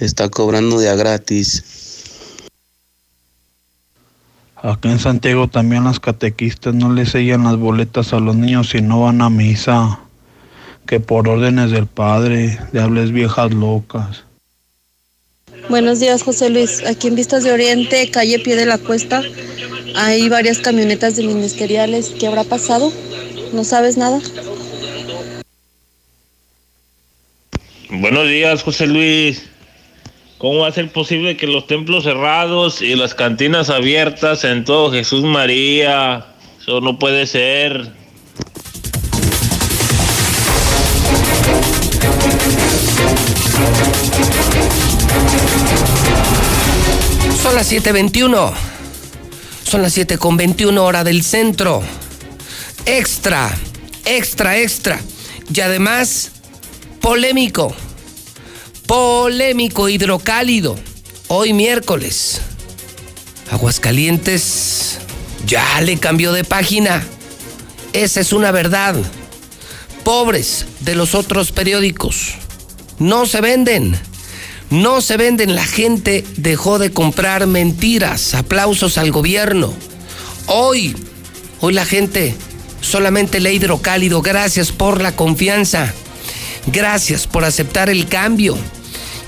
Está 0.00 0.28
cobrando 0.28 0.80
de 0.80 0.88
a 0.88 0.96
gratis. 0.96 1.62
Acá 4.56 4.90
en 4.90 4.98
Santiago 4.98 5.46
también 5.46 5.84
las 5.84 6.00
catequistas 6.00 6.74
no 6.74 6.92
le 6.92 7.06
sellan 7.06 7.44
las 7.44 7.56
boletas 7.56 8.12
a 8.12 8.18
los 8.18 8.34
niños 8.34 8.70
si 8.70 8.82
no 8.82 9.02
van 9.02 9.22
a 9.22 9.30
misa. 9.30 10.00
Que 10.84 10.98
por 10.98 11.28
órdenes 11.28 11.70
del 11.70 11.86
padre, 11.86 12.58
de 12.72 12.80
hables 12.80 13.12
viejas 13.12 13.52
locas. 13.52 14.24
Buenos 15.68 16.00
días, 16.00 16.22
José 16.22 16.48
Luis. 16.48 16.84
Aquí 16.86 17.08
en 17.08 17.14
Vistas 17.14 17.44
de 17.44 17.52
Oriente, 17.52 18.10
calle 18.10 18.38
Pie 18.38 18.56
de 18.56 18.64
la 18.64 18.78
Cuesta, 18.78 19.22
hay 19.94 20.28
varias 20.28 20.58
camionetas 20.58 21.16
de 21.16 21.24
ministeriales. 21.24 22.14
¿Qué 22.18 22.26
habrá 22.26 22.44
pasado? 22.44 22.92
¿No 23.52 23.64
sabes 23.64 23.96
nada? 23.96 24.20
Buenos 27.90 28.28
días, 28.28 28.62
José 28.62 28.86
Luis. 28.86 29.48
¿Cómo 30.38 30.60
va 30.60 30.68
a 30.68 30.72
ser 30.72 30.90
posible 30.92 31.36
que 31.36 31.46
los 31.46 31.66
templos 31.66 32.04
cerrados 32.04 32.80
y 32.80 32.94
las 32.94 33.14
cantinas 33.14 33.70
abiertas 33.70 34.44
en 34.44 34.64
todo 34.64 34.92
Jesús 34.92 35.24
María? 35.24 36.26
Eso 36.60 36.80
no 36.80 36.98
puede 36.98 37.26
ser. 37.26 37.92
Son 47.48 47.56
las 47.56 47.72
7.21. 47.72 48.52
Son 49.64 49.80
las 49.80 49.96
7.21 49.96 50.78
hora 50.80 51.02
del 51.02 51.24
centro. 51.24 51.82
Extra, 52.84 53.56
extra, 54.04 54.58
extra. 54.58 55.00
Y 55.50 55.58
además, 55.62 56.32
polémico. 57.00 57.74
Polémico 58.86 59.88
hidrocálido. 59.88 60.78
Hoy 61.28 61.54
miércoles. 61.54 62.42
Aguascalientes 63.50 64.98
ya 65.46 65.80
le 65.80 65.96
cambió 65.96 66.32
de 66.32 66.44
página. 66.44 67.02
Esa 67.94 68.20
es 68.20 68.34
una 68.34 68.50
verdad. 68.50 68.94
Pobres 70.04 70.66
de 70.80 70.94
los 70.94 71.14
otros 71.14 71.50
periódicos. 71.52 72.34
No 72.98 73.24
se 73.24 73.40
venden. 73.40 73.98
No 74.70 75.00
se 75.00 75.16
venden. 75.16 75.54
La 75.54 75.64
gente 75.64 76.24
dejó 76.36 76.78
de 76.78 76.90
comprar 76.90 77.46
mentiras. 77.46 78.34
Aplausos 78.34 78.98
al 78.98 79.10
gobierno. 79.10 79.72
Hoy, 80.46 80.96
hoy 81.60 81.72
la 81.72 81.84
gente 81.84 82.34
solamente 82.80 83.40
lee 83.40 83.56
hidrocálido. 83.56 84.22
Gracias 84.22 84.72
por 84.72 85.00
la 85.00 85.16
confianza. 85.16 85.92
Gracias 86.66 87.26
por 87.26 87.44
aceptar 87.44 87.88
el 87.88 88.06
cambio. 88.06 88.56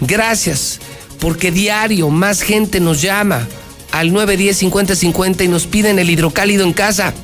Gracias 0.00 0.81
porque 1.18 1.50
diario 1.50 2.09
más 2.11 2.42
gente 2.42 2.81
nos 2.81 3.03
llama 3.03 3.46
al 3.92 4.12
910 4.12 4.57
50 4.57 4.94
50 4.94 5.44
y 5.44 5.48
nos 5.48 5.66
piden 5.66 5.98
el 5.98 6.11
hidrocálido 6.11 6.64
en 6.64 6.72
casa. 6.72 7.14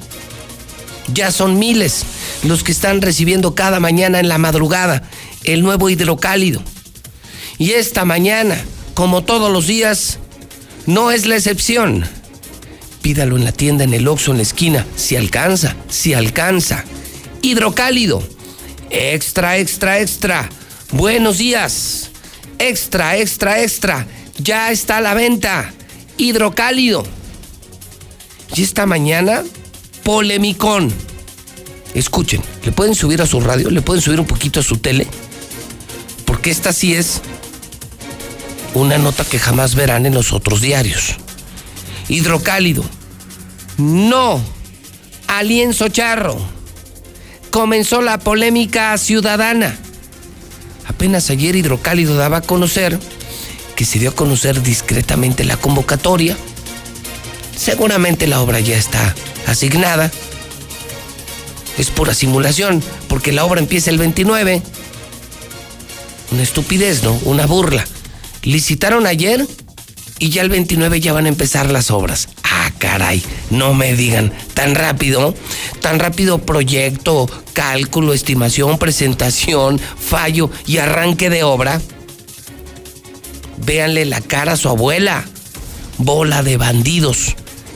Ya 1.12 1.30
son 1.30 1.58
miles 1.58 2.04
los 2.42 2.64
que 2.64 2.72
están 2.72 3.00
recibiendo 3.00 3.54
cada 3.54 3.78
mañana 3.78 4.20
en 4.20 4.28
la 4.28 4.38
madrugada 4.38 5.08
el 5.44 5.62
nuevo 5.62 5.88
hidrocálido. 5.88 6.62
Y 7.58 7.72
esta 7.72 8.04
mañana, 8.04 8.62
como 8.94 9.24
todos 9.24 9.50
los 9.50 9.66
días, 9.66 10.18
no 10.86 11.10
es 11.10 11.26
la 11.26 11.36
excepción. 11.36 12.04
Pídalo 13.02 13.36
en 13.36 13.44
la 13.44 13.52
tienda, 13.52 13.84
en 13.84 13.94
el 13.94 14.08
Oxxo, 14.08 14.32
en 14.32 14.38
la 14.38 14.42
esquina, 14.42 14.86
si 14.96 15.16
alcanza, 15.16 15.76
si 15.88 16.12
alcanza. 16.12 16.84
Hidrocálido. 17.40 18.22
Extra, 18.90 19.58
extra, 19.58 20.00
extra. 20.00 20.48
Buenos 20.92 21.38
días. 21.38 22.10
Extra, 22.58 23.16
extra, 23.16 23.62
extra. 23.62 24.06
Ya 24.38 24.70
está 24.70 24.98
a 24.98 25.00
la 25.00 25.14
venta. 25.14 25.72
Hidrocálido. 26.18 27.04
Y 28.54 28.62
esta 28.62 28.86
mañana, 28.86 29.42
polemicón. 30.04 30.92
Escuchen, 31.94 32.42
le 32.64 32.72
pueden 32.72 32.94
subir 32.94 33.22
a 33.22 33.26
su 33.26 33.40
radio, 33.40 33.70
le 33.70 33.80
pueden 33.80 34.02
subir 34.02 34.20
un 34.20 34.26
poquito 34.26 34.60
a 34.60 34.62
su 34.62 34.76
tele, 34.76 35.06
porque 36.26 36.50
esta 36.50 36.74
sí 36.74 36.92
es 36.92 37.22
una 38.74 38.98
nota 38.98 39.24
que 39.24 39.38
jamás 39.38 39.74
verán 39.74 40.06
en 40.06 40.14
los 40.14 40.32
otros 40.32 40.60
diarios. 40.60 41.16
Hidrocálido. 42.08 42.84
No. 43.78 44.40
Alienzo 45.26 45.88
charro. 45.88 46.38
Comenzó 47.50 48.02
la 48.02 48.18
polémica 48.18 48.96
ciudadana. 48.98 49.78
Apenas 50.86 51.30
ayer 51.30 51.56
Hidrocálido 51.56 52.16
daba 52.16 52.38
a 52.38 52.42
conocer 52.42 52.98
que 53.76 53.84
se 53.84 53.98
dio 53.98 54.10
a 54.10 54.14
conocer 54.14 54.62
discretamente 54.62 55.44
la 55.44 55.56
convocatoria. 55.56 56.36
Seguramente 57.56 58.26
la 58.26 58.40
obra 58.40 58.60
ya 58.60 58.76
está 58.76 59.14
asignada. 59.46 60.10
Es 61.76 61.90
pura 61.90 62.14
simulación, 62.14 62.82
porque 63.08 63.32
la 63.32 63.44
obra 63.44 63.60
empieza 63.60 63.90
el 63.90 63.98
29. 63.98 64.62
Una 66.32 66.42
estupidez, 66.42 67.02
¿no? 67.02 67.12
Una 67.24 67.46
burla. 67.46 67.84
Licitaron 68.46 69.08
ayer 69.08 69.44
y 70.20 70.30
ya 70.30 70.42
el 70.42 70.48
29 70.48 71.00
ya 71.00 71.12
van 71.12 71.26
a 71.26 71.28
empezar 71.28 71.68
las 71.68 71.90
obras. 71.90 72.28
Ah, 72.44 72.70
caray, 72.78 73.20
no 73.50 73.74
me 73.74 73.94
digan, 73.94 74.32
tan 74.54 74.76
rápido, 74.76 75.34
tan 75.80 75.98
rápido 75.98 76.38
proyecto, 76.38 77.28
cálculo, 77.52 78.14
estimación, 78.14 78.78
presentación, 78.78 79.80
fallo 79.80 80.48
y 80.64 80.78
arranque 80.78 81.28
de 81.28 81.42
obra. 81.42 81.80
Véanle 83.58 84.04
la 84.04 84.20
cara 84.20 84.52
a 84.52 84.56
su 84.56 84.68
abuela, 84.68 85.24
bola 85.98 86.44
de 86.44 86.56
bandidos, 86.56 87.34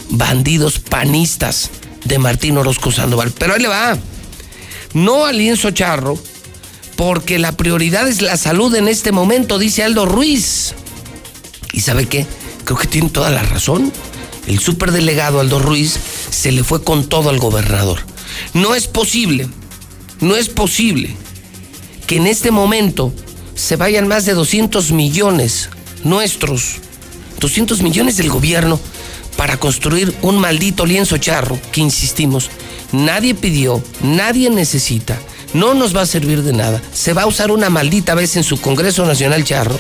bandidos 0.09 0.79
panistas 0.79 1.71
de 2.05 2.21
Martín 2.21 2.57
Orozco 2.57 2.93
Sandoval. 2.93 3.33
Pero 3.37 3.55
ahí 3.55 3.61
le 3.61 3.69
va, 3.69 3.99
no 4.95 5.27
al 5.27 5.37
lienzo 5.37 5.73
charro, 5.73 6.17
porque 7.01 7.39
la 7.39 7.53
prioridad 7.53 8.07
es 8.09 8.21
la 8.21 8.37
salud 8.37 8.75
en 8.75 8.87
este 8.87 9.11
momento, 9.11 9.59
dice 9.59 9.83
Aldo 9.83 10.05
Ruiz. 10.05 10.75
¿Y 11.73 11.81
sabe 11.81 12.05
qué? 12.05 12.27
Creo 12.65 12.77
que 12.77 12.87
tiene 12.87 13.09
toda 13.09 13.31
la 13.31 13.43
razón. 13.43 13.91
El 14.47 14.59
superdelegado 14.59 15.41
Aldo 15.41 15.61
Ruiz 15.61 15.99
se 16.29 16.53
le 16.53 16.63
fue 16.63 16.85
con 16.85 17.09
todo 17.09 17.31
al 17.31 17.39
gobernador. 17.39 18.01
No 18.53 18.75
es 18.75 18.87
posible, 18.87 19.49
no 20.21 20.37
es 20.37 20.51
posible 20.51 21.17
que 22.07 22.17
en 22.17 22.27
este 22.27 22.51
momento 22.51 23.15
se 23.55 23.77
vayan 23.77 24.07
más 24.07 24.27
de 24.27 24.35
200 24.35 24.93
millones 24.93 25.71
nuestros, 26.05 26.81
200 27.41 27.81
millones 27.81 28.19
del 28.19 28.29
gobierno 28.29 28.79
para 29.39 29.57
construir 29.57 30.15
un 30.21 30.39
maldito 30.39 30.85
lienzo 30.85 31.17
charro 31.17 31.59
que, 31.73 31.81
insistimos, 31.81 32.51
nadie 32.93 33.35
pidió, 33.35 33.83
nadie 34.03 34.51
necesita, 34.51 35.19
no 35.53 35.75
nos 35.75 35.95
va 35.97 36.03
a 36.03 36.07
servir 36.07 36.43
de 36.43 36.53
nada. 36.53 36.81
Se 36.93 37.13
va 37.13 37.23
a 37.23 37.27
usar 37.27 37.51
una 37.51 37.71
maldita 37.71 38.15
vez 38.15 38.37
en 38.37 38.45
su 38.45 38.61
Congreso 38.61 39.05
Nacional 39.07 39.45
Charro 39.45 39.79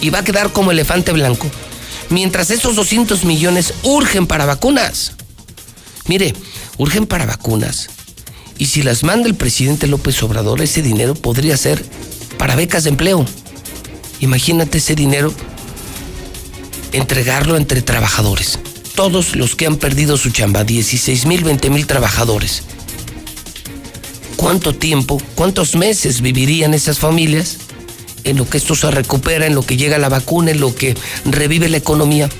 y 0.00 0.10
va 0.10 0.20
a 0.20 0.24
quedar 0.24 0.52
como 0.52 0.70
elefante 0.70 1.12
blanco. 1.12 1.46
Mientras 2.08 2.50
esos 2.50 2.76
200 2.76 3.24
millones 3.24 3.74
urgen 3.82 4.26
para 4.26 4.46
vacunas. 4.46 5.12
Mire, 6.06 6.34
urgen 6.78 7.06
para 7.06 7.26
vacunas. 7.26 7.88
Y 8.58 8.66
si 8.66 8.82
las 8.82 9.04
manda 9.04 9.28
el 9.28 9.34
presidente 9.34 9.86
López 9.86 10.22
Obrador, 10.22 10.60
ese 10.60 10.82
dinero 10.82 11.14
podría 11.14 11.56
ser 11.56 11.84
para 12.36 12.56
becas 12.56 12.84
de 12.84 12.90
empleo. 12.90 13.24
Imagínate 14.20 14.78
ese 14.78 14.94
dinero 14.94 15.32
entregarlo 16.92 17.56
entre 17.56 17.82
trabajadores. 17.82 18.58
Todos 18.94 19.36
los 19.36 19.54
que 19.54 19.66
han 19.66 19.76
perdido 19.76 20.16
su 20.16 20.30
chamba, 20.30 20.64
16 20.64 21.26
mil, 21.26 21.44
20 21.44 21.70
mil 21.70 21.86
trabajadores. 21.86 22.64
¿Cuánto 24.40 24.74
tiempo, 24.74 25.20
cuántos 25.34 25.76
meses 25.76 26.22
vivirían 26.22 26.72
esas 26.72 26.98
familias 26.98 27.58
en 28.24 28.38
lo 28.38 28.48
que 28.48 28.56
esto 28.56 28.74
se 28.74 28.90
recupera, 28.90 29.44
en 29.44 29.54
lo 29.54 29.66
que 29.66 29.76
llega 29.76 29.98
la 29.98 30.08
vacuna, 30.08 30.50
en 30.50 30.60
lo 30.60 30.74
que 30.74 30.96
revive 31.26 31.68
la 31.68 31.76
economía? 31.76 32.30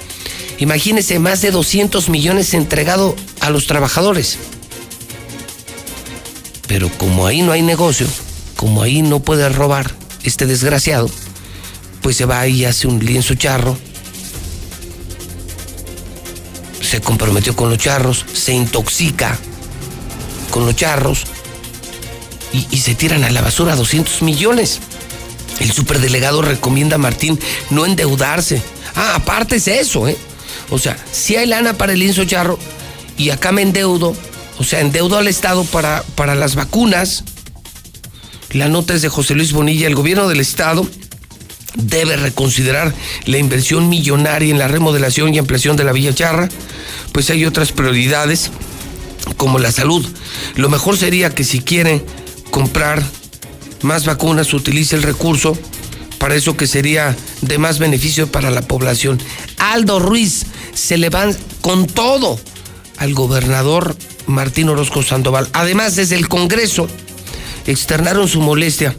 Imagínense 0.61 1.19
más 1.19 1.43
de 1.43 1.51
200 1.51 2.09
millones 2.09 2.55
entregado 2.55 3.15
a 3.41 3.51
los 3.51 3.67
trabajadores. 3.67 4.39
Pero 6.67 6.89
como 6.97 7.27
ahí 7.27 7.43
no 7.43 7.53
hay 7.53 7.61
negocio, 7.61 8.07
como 8.57 8.81
ahí 8.81 9.03
no 9.03 9.21
puede 9.21 9.51
robar 9.51 9.95
este 10.23 10.47
desgraciado, 10.47 11.11
pues 12.01 12.17
se 12.17 12.25
va 12.25 12.47
y 12.49 12.65
hace 12.65 12.87
un 12.87 13.05
lienzo 13.05 13.35
charro. 13.35 13.77
Se 16.81 17.03
comprometió 17.03 17.55
con 17.55 17.69
los 17.69 17.77
charros, 17.77 18.25
se 18.33 18.55
intoxica 18.55 19.39
con 20.51 20.65
los 20.65 20.75
charros 20.75 21.27
y, 22.53 22.79
se 22.79 22.95
tiran 22.95 23.25
a 23.25 23.31
la 23.31 23.43
basura 23.43 23.77
200 23.77 24.23
millones. 24.23 24.81
El 25.61 25.73
superdelegado 25.73 26.43
recomienda 26.43 26.97
a 26.97 26.99
Martín 26.99 27.39
no 27.71 27.87
endeudarse. 27.87 28.63
Ah, 28.95 29.15
aparte 29.17 29.57
es 29.57 29.69
eso, 29.69 30.09
¿eh? 30.09 30.17
O 30.71 30.79
sea, 30.79 30.97
si 31.13 31.37
hay 31.37 31.47
lana 31.47 31.75
para 31.75 31.93
el 31.93 31.99
lienzo 31.99 32.25
charro 32.25 32.59
y 33.17 33.31
acá 33.31 33.53
me 33.53 33.63
endeudo, 33.63 34.15
o 34.59 34.65
sea, 34.65 34.81
endeudo 34.81 35.19
al 35.19 35.29
Estado 35.29 35.65
para, 35.65 36.03
para 36.15 36.35
las 36.35 36.55
vacunas. 36.55 37.25
La 38.53 38.69
nota 38.69 38.95
es 38.95 39.03
de 39.03 39.09
José 39.09 39.35
Luis 39.35 39.53
Bonilla. 39.53 39.87
El 39.87 39.95
gobierno 39.95 40.29
del 40.29 40.41
Estado 40.41 40.89
debe 41.77 42.17
reconsiderar 42.17 42.95
la 43.27 43.39
inversión 43.39 43.89
millonaria 43.89 44.51
en 44.51 44.59
la 44.59 44.69
remodelación 44.69 45.35
y 45.35 45.39
ampliación 45.39 45.77
de 45.77 45.85
la 45.85 45.93
Villa 45.93 46.15
Charra, 46.15 46.49
pues 47.13 47.31
hay 47.31 47.45
otras 47.45 47.73
prioridades 47.73 48.51
como 49.37 49.59
la 49.59 49.73
salud. 49.73 50.07
Lo 50.57 50.69
mejor 50.69 50.97
sería 50.97 51.31
que 51.31 51.45
si 51.45 51.61
quieren 51.61 52.03
comprar 52.51 53.03
más 53.83 54.05
vacunas, 54.05 54.53
utilice 54.53 54.97
el 54.97 55.03
recurso 55.03 55.57
para 56.19 56.35
eso 56.35 56.57
que 56.57 56.67
sería 56.67 57.17
de 57.41 57.59
más 57.59 57.79
beneficio 57.79 58.31
para 58.31 58.51
la 58.51 58.63
población. 58.63 59.19
Aldo 59.59 59.99
Ruiz 59.99 60.45
se 60.75 60.99
le 60.99 61.09
van 61.09 61.37
con 61.63 61.87
todo 61.87 62.39
al 62.99 63.15
gobernador 63.15 63.97
Martín 64.27 64.69
Orozco 64.69 65.03
Sandoval. 65.03 65.49
Además, 65.55 65.97
desde 65.97 66.17
el 66.17 66.29
Congreso 66.29 66.89
externaron 67.67 68.29
su 68.29 68.41
molestia 68.41 68.95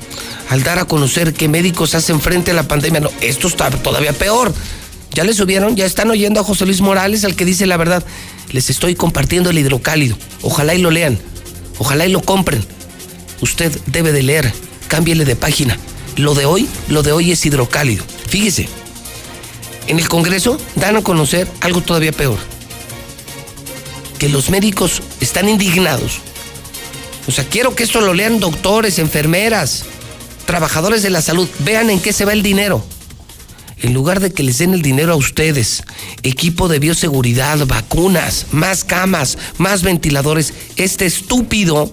al 0.50 0.64
dar 0.64 0.80
a 0.80 0.86
conocer 0.86 1.34
que 1.34 1.48
médicos 1.48 1.96
hacen 1.96 2.20
frente 2.20 2.52
a 2.52 2.54
la 2.56 2.64
pandemia. 2.64 3.02
No, 3.02 3.12
esto 3.22 3.48
está 3.48 3.70
todavía 3.70 4.14
peor. 4.14 4.54
Ya 5.14 5.24
le 5.24 5.34
subieron, 5.34 5.76
ya 5.76 5.86
están 5.86 6.10
oyendo 6.10 6.40
a 6.40 6.44
José 6.44 6.66
Luis 6.66 6.82
Morales, 6.82 7.26
al 7.26 7.36
que 7.36 7.46
dice 7.46 7.66
la 7.66 7.78
verdad. 7.78 8.04
Les 8.52 8.70
estoy 8.70 8.96
compartiendo 8.96 9.50
el 9.50 9.60
hidrocálido. 9.60 10.18
Ojalá 10.42 10.74
y 10.74 10.82
lo 10.82 10.90
lean. 10.90 11.20
Ojalá 11.78 12.06
y 12.06 12.12
lo 12.12 12.22
compren. 12.22 12.66
Usted 13.42 13.78
debe 13.88 14.12
de 14.12 14.24
leer. 14.24 14.54
Cámbiele 14.88 15.26
de 15.26 15.36
página. 15.36 15.78
Lo 16.16 16.36
de 16.36 16.46
hoy, 16.46 16.68
lo 16.88 17.04
de 17.04 17.12
hoy 17.12 17.32
es 17.32 17.46
hidrocálido. 17.46 18.04
Fíjese. 18.28 18.70
En 19.88 20.00
el 20.00 20.08
Congreso 20.08 20.60
dan 20.76 20.96
a 20.96 21.02
conocer 21.02 21.48
algo 21.60 21.82
todavía 21.82 22.12
peor. 22.12 22.38
Que 24.20 24.30
los 24.30 24.50
médicos 24.50 25.02
están 25.20 25.50
indignados. 25.50 26.20
O 27.28 27.32
sea, 27.32 27.46
quiero 27.46 27.76
que 27.76 27.84
esto 27.84 28.02
lo 28.02 28.14
lean 28.14 28.40
doctores, 28.40 29.00
enfermeras, 29.00 29.86
trabajadores 30.46 31.04
de 31.04 31.10
la 31.10 31.22
salud. 31.22 31.50
Vean 31.60 31.90
en 31.90 32.00
qué 32.00 32.14
se 32.14 32.26
va 32.26 32.34
el 32.34 32.44
dinero 32.44 32.84
en 33.82 33.94
lugar 33.94 34.20
de 34.20 34.32
que 34.32 34.44
les 34.44 34.60
den 34.60 34.74
el 34.74 34.82
dinero 34.82 35.14
a 35.14 35.16
ustedes, 35.16 35.84
equipo 36.24 36.68
de 36.68 36.80
bioseguridad, 36.80 37.66
vacunas, 37.66 38.48
más 38.52 38.84
camas, 38.84 39.38
más 39.58 39.82
ventiladores, 39.84 40.54
este 40.76 41.06
estúpido, 41.06 41.92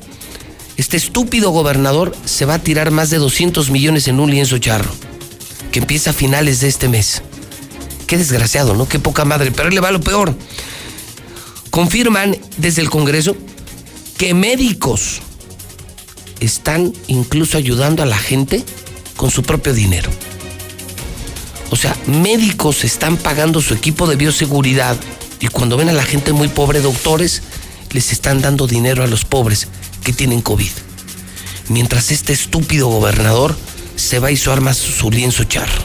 este 0.79 0.97
estúpido 0.97 1.51
gobernador 1.51 2.14
se 2.25 2.45
va 2.45 2.55
a 2.55 2.59
tirar 2.61 2.93
más 2.93 3.11
de 3.11 3.19
200 3.19 3.69
millones 3.71 4.07
en 4.07 4.21
un 4.21 4.31
lienzo 4.31 4.59
charro, 4.59 4.91
que 5.73 5.81
empieza 5.81 6.11
a 6.11 6.12
finales 6.14 6.61
de 6.61 6.69
este 6.69 6.88
mes. 6.88 7.21
Qué 8.07 8.17
desgraciado, 8.17 8.75
¿no? 8.75 8.88
Qué 8.88 9.01
poca 9.01 9.25
madre, 9.25 9.51
pero 9.51 9.69
él 9.69 9.75
le 9.75 9.81
va 9.81 9.91
lo 9.91 10.01
peor. 10.01 10.37
Confirman 11.71 12.38
desde 12.59 12.81
el 12.81 12.91
Congreso 12.91 13.37
que 14.19 14.35
médicos 14.35 15.21
están 16.38 16.93
incluso 17.09 17.59
ayudando 17.59 18.05
a 18.05 18.07
la 18.07 18.17
gente 18.17 18.64
con 19.17 19.33
su 19.33 19.43
propio 19.43 19.75
dinero. 19.75 20.11
O 21.71 21.77
sea, 21.77 21.97
médicos 22.07 22.85
están 22.85 23.17
pagando 23.17 23.61
su 23.61 23.75
equipo 23.75 24.07
de 24.07 24.14
bioseguridad 24.14 24.97
y 25.41 25.49
cuando 25.49 25.77
ven 25.77 25.88
a 25.88 25.93
la 25.93 26.05
gente 26.05 26.33
muy 26.33 26.47
pobre, 26.47 26.81
doctores, 26.81 27.43
les 27.91 28.12
están 28.12 28.41
dando 28.41 28.69
dinero 28.69 29.03
a 29.03 29.09
los 29.09 29.25
pobres 29.25 29.67
tienen 30.12 30.42
COVID. 30.42 30.71
Mientras 31.68 32.11
este 32.11 32.33
estúpido 32.33 32.88
gobernador 32.88 33.57
se 33.97 34.18
va 34.18 34.31
y 34.31 34.37
su 34.37 34.51
arma 34.51 34.75
su 34.75 35.11
lienzo 35.11 35.44
charro. 35.44 35.83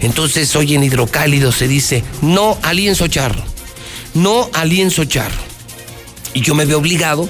Entonces 0.00 0.54
hoy 0.56 0.74
en 0.74 0.84
Hidrocálido 0.84 1.52
se 1.52 1.68
dice 1.68 2.04
no 2.22 2.58
al 2.62 2.76
lienzo 2.76 3.06
charro, 3.08 3.42
no 4.14 4.50
al 4.52 4.68
lienzo 4.68 5.04
charro. 5.04 5.42
Y 6.32 6.40
yo 6.40 6.54
me 6.54 6.64
veo 6.64 6.78
obligado 6.78 7.28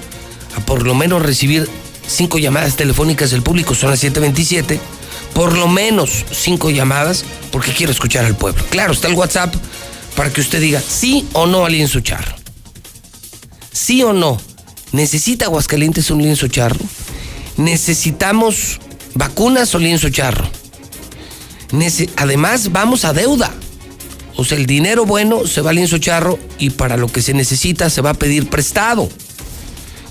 a 0.56 0.60
por 0.60 0.84
lo 0.84 0.94
menos 0.94 1.22
recibir 1.22 1.68
cinco 2.06 2.38
llamadas 2.38 2.76
telefónicas 2.76 3.30
del 3.30 3.42
público, 3.42 3.74
son 3.74 3.90
las 3.90 4.00
727 4.00 4.80
por 5.34 5.56
lo 5.56 5.68
menos 5.68 6.24
cinco 6.30 6.70
llamadas 6.70 7.24
porque 7.50 7.72
quiero 7.72 7.92
escuchar 7.92 8.24
al 8.24 8.36
pueblo. 8.36 8.64
Claro, 8.70 8.92
está 8.92 9.08
el 9.08 9.14
WhatsApp 9.14 9.54
para 10.16 10.32
que 10.32 10.40
usted 10.40 10.60
diga 10.60 10.80
sí 10.80 11.28
o 11.32 11.46
no 11.46 11.66
al 11.66 11.72
lienzo 11.72 12.00
charro. 12.00 12.34
Sí 13.72 14.02
o 14.02 14.12
no. 14.12 14.40
¿Necesita 14.94 15.46
Aguascalientes 15.46 16.08
un 16.12 16.22
lienzo 16.22 16.46
charro? 16.46 16.78
¿Necesitamos 17.56 18.78
vacunas 19.14 19.74
o 19.74 19.80
lienzo 19.80 20.08
charro? 20.08 20.48
Además, 22.14 22.70
vamos 22.70 23.04
a 23.04 23.12
deuda. 23.12 23.52
O 24.36 24.44
sea, 24.44 24.56
el 24.56 24.66
dinero 24.66 25.04
bueno 25.04 25.48
se 25.48 25.62
va 25.62 25.70
al 25.70 25.76
lienzo 25.76 25.98
charro 25.98 26.38
y 26.60 26.70
para 26.70 26.96
lo 26.96 27.08
que 27.08 27.22
se 27.22 27.34
necesita 27.34 27.90
se 27.90 28.02
va 28.02 28.10
a 28.10 28.14
pedir 28.14 28.48
prestado. 28.48 29.08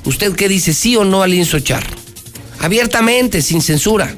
¿Usted 0.03 0.33
qué 0.33 0.49
dice, 0.49 0.73
sí 0.73 0.97
o 0.97 1.05
no 1.05 1.23
al 1.23 1.31
lienzo 1.31 1.61
charro? 1.61 1.95
Abiertamente, 2.59 3.41
sin 3.41 3.61
censura. 3.61 4.13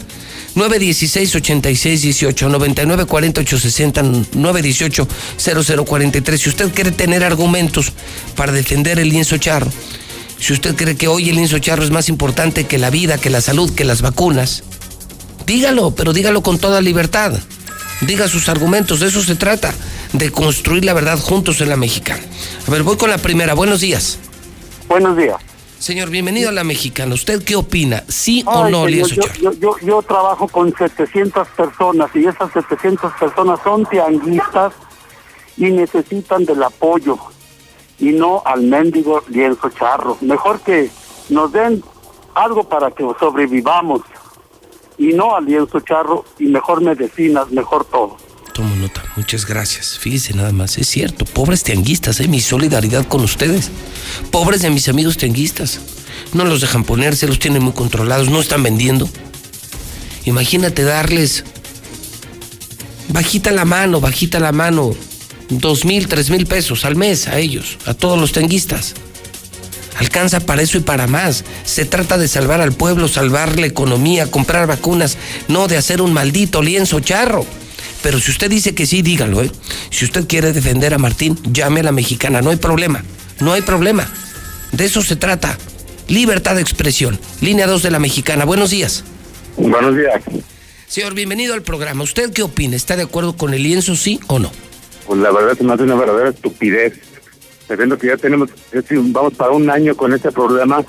916 0.55 1.35
86 1.35 2.01
18 2.01 2.49
99 2.49 3.05
48 3.05 3.59
60 3.59 4.01
918 4.01 5.07
0043. 5.37 6.41
Si 6.41 6.49
usted 6.49 6.73
quiere 6.73 6.91
tener 6.91 7.23
argumentos 7.23 7.91
para 8.35 8.51
defender 8.51 8.97
el 8.97 9.09
lienzo 9.09 9.37
charro, 9.37 9.69
si 10.39 10.53
usted 10.53 10.75
cree 10.75 10.95
que 10.95 11.07
hoy 11.07 11.29
el 11.29 11.35
lienzo 11.35 11.59
charro 11.59 11.83
es 11.83 11.91
más 11.91 12.09
importante 12.09 12.65
que 12.65 12.77
la 12.77 12.89
vida, 12.89 13.17
que 13.17 13.29
la 13.29 13.41
salud, 13.41 13.73
que 13.73 13.85
las 13.85 14.01
vacunas, 14.01 14.63
dígalo, 15.45 15.91
pero 15.91 16.13
dígalo 16.13 16.41
con 16.43 16.59
toda 16.59 16.81
libertad. 16.81 17.33
Diga 18.01 18.27
sus 18.27 18.49
argumentos, 18.49 18.99
de 18.99 19.07
eso 19.07 19.21
se 19.21 19.35
trata, 19.35 19.73
de 20.11 20.29
construir 20.31 20.83
la 20.83 20.93
verdad 20.93 21.17
juntos 21.17 21.61
en 21.61 21.69
la 21.69 21.77
mexicana. 21.77 22.21
A 22.67 22.71
ver, 22.71 22.83
voy 22.83 22.97
con 22.97 23.09
la 23.09 23.17
primera. 23.17 23.53
Buenos 23.53 23.79
días. 23.79 24.19
Buenos 24.89 25.15
días. 25.17 25.37
Señor, 25.79 26.09
bienvenido 26.09 26.49
a 26.49 26.51
la 26.51 26.63
mexicana. 26.63 27.13
¿Usted 27.13 27.43
qué 27.43 27.55
opina? 27.55 28.03
¿Sí 28.07 28.43
o 28.45 28.69
no, 28.69 28.85
señor, 28.85 29.09
yo, 29.39 29.53
yo, 29.53 29.75
yo, 29.81 30.01
trabajo 30.01 30.47
con 30.47 30.73
700 30.75 31.47
personas 31.49 32.09
y 32.15 32.25
esas 32.25 32.51
700 32.51 33.13
personas 33.19 33.59
son 33.63 33.85
tianguistas 33.85 34.73
y 35.57 35.65
necesitan 35.65 36.43
del 36.45 36.63
apoyo 36.63 37.17
y 37.99 38.11
no 38.11 38.41
al 38.45 38.61
mendigo 38.63 39.23
lienzo 39.29 39.69
charro. 39.69 40.17
Mejor 40.21 40.59
que 40.61 40.89
nos 41.29 41.51
den 41.51 41.83
algo 42.33 42.67
para 42.67 42.91
que 42.91 43.05
sobrevivamos 43.19 44.01
y 44.97 45.07
no 45.07 45.35
al 45.35 45.45
lienzo 45.45 45.79
charro 45.79 46.25
y 46.39 46.45
mejor 46.45 46.81
medicinas, 46.81 47.51
mejor 47.51 47.85
todo. 47.85 48.17
Tomo 48.53 48.75
nota, 48.75 49.03
muchas 49.17 49.45
gracias. 49.45 49.99
Fíjese 49.99 50.33
nada 50.33 50.53
más, 50.53 50.77
es 50.77 50.87
cierto, 50.87 51.25
pobres 51.25 51.63
tianguistas, 51.63 52.19
¿eh? 52.21 52.27
mi 52.27 52.39
solidaridad 52.39 53.05
con 53.05 53.21
ustedes. 53.21 53.69
Pobres 54.31 54.61
de 54.61 54.69
mis 54.69 54.87
amigos 54.87 55.17
tianguistas. 55.17 55.81
No 56.33 56.45
los 56.45 56.61
dejan 56.61 56.85
ponerse, 56.85 57.27
los 57.27 57.39
tienen 57.39 57.63
muy 57.63 57.73
controlados, 57.73 58.29
no 58.29 58.39
están 58.39 58.63
vendiendo. 58.63 59.09
Imagínate 60.25 60.83
darles 60.83 61.43
bajita 63.09 63.51
la 63.51 63.65
mano, 63.65 63.99
bajita 63.99 64.39
la 64.39 64.51
mano, 64.51 64.93
dos 65.49 65.85
mil, 65.85 66.07
tres 66.07 66.29
mil 66.29 66.45
pesos 66.45 66.85
al 66.85 66.95
mes 66.95 67.27
a 67.27 67.39
ellos, 67.39 67.77
a 67.85 67.93
todos 67.93 68.19
los 68.19 68.31
tianguistas. 68.31 68.93
Alcanza 69.97 70.41
para 70.41 70.61
eso 70.61 70.77
y 70.77 70.81
para 70.81 71.07
más. 71.07 71.45
Se 71.63 71.85
trata 71.85 72.17
de 72.17 72.27
salvar 72.27 72.61
al 72.61 72.73
pueblo, 72.73 73.07
salvar 73.07 73.57
la 73.57 73.65
economía, 73.65 74.29
comprar 74.29 74.67
vacunas, 74.67 75.17
no 75.47 75.67
de 75.67 75.77
hacer 75.77 76.01
un 76.01 76.13
maldito 76.13 76.61
lienzo 76.61 76.99
charro. 76.99 77.45
Pero 78.03 78.19
si 78.19 78.31
usted 78.31 78.49
dice 78.49 78.75
que 78.75 78.85
sí, 78.85 79.01
dígalo, 79.01 79.41
¿eh? 79.41 79.49
Si 79.89 80.05
usted 80.05 80.27
quiere 80.27 80.53
defender 80.53 80.93
a 80.93 80.97
Martín, 80.97 81.39
llame 81.51 81.79
a 81.79 81.83
la 81.83 81.91
mexicana, 81.91 82.41
no 82.41 82.49
hay 82.49 82.57
problema, 82.57 83.03
no 83.39 83.53
hay 83.53 83.61
problema. 83.61 84.07
De 84.73 84.85
eso 84.85 85.01
se 85.01 85.15
trata. 85.15 85.57
Libertad 86.07 86.55
de 86.55 86.61
expresión. 86.61 87.19
Línea 87.41 87.65
2 87.65 87.81
de 87.81 87.91
la 87.91 87.99
mexicana. 87.99 88.45
Buenos 88.45 88.69
días. 88.69 89.03
Buenos 89.57 89.95
días. 89.95 90.21
Señor, 90.87 91.15
bienvenido 91.15 91.53
al 91.53 91.63
programa. 91.63 92.03
¿Usted 92.03 92.31
qué 92.31 92.43
opina? 92.43 92.75
¿Está 92.75 92.95
de 92.95 93.03
acuerdo 93.03 93.35
con 93.37 93.53
el 93.53 93.63
lienzo, 93.63 93.95
sí 93.95 94.19
o 94.27 94.37
no? 94.37 94.51
Pues 95.05 95.19
la 95.19 95.31
verdad 95.31 95.53
es 95.53 95.61
me 95.61 95.73
hace 95.73 95.83
una 95.83 95.95
verdadera 95.95 96.29
estupidez. 96.29 96.99
Sabiendo 97.67 97.97
que 97.97 98.07
ya 98.07 98.17
tenemos, 98.17 98.49
vamos 98.91 99.33
para 99.33 99.51
un 99.51 99.69
año 99.69 99.95
con 99.95 100.13
este 100.13 100.31
problema 100.31 100.83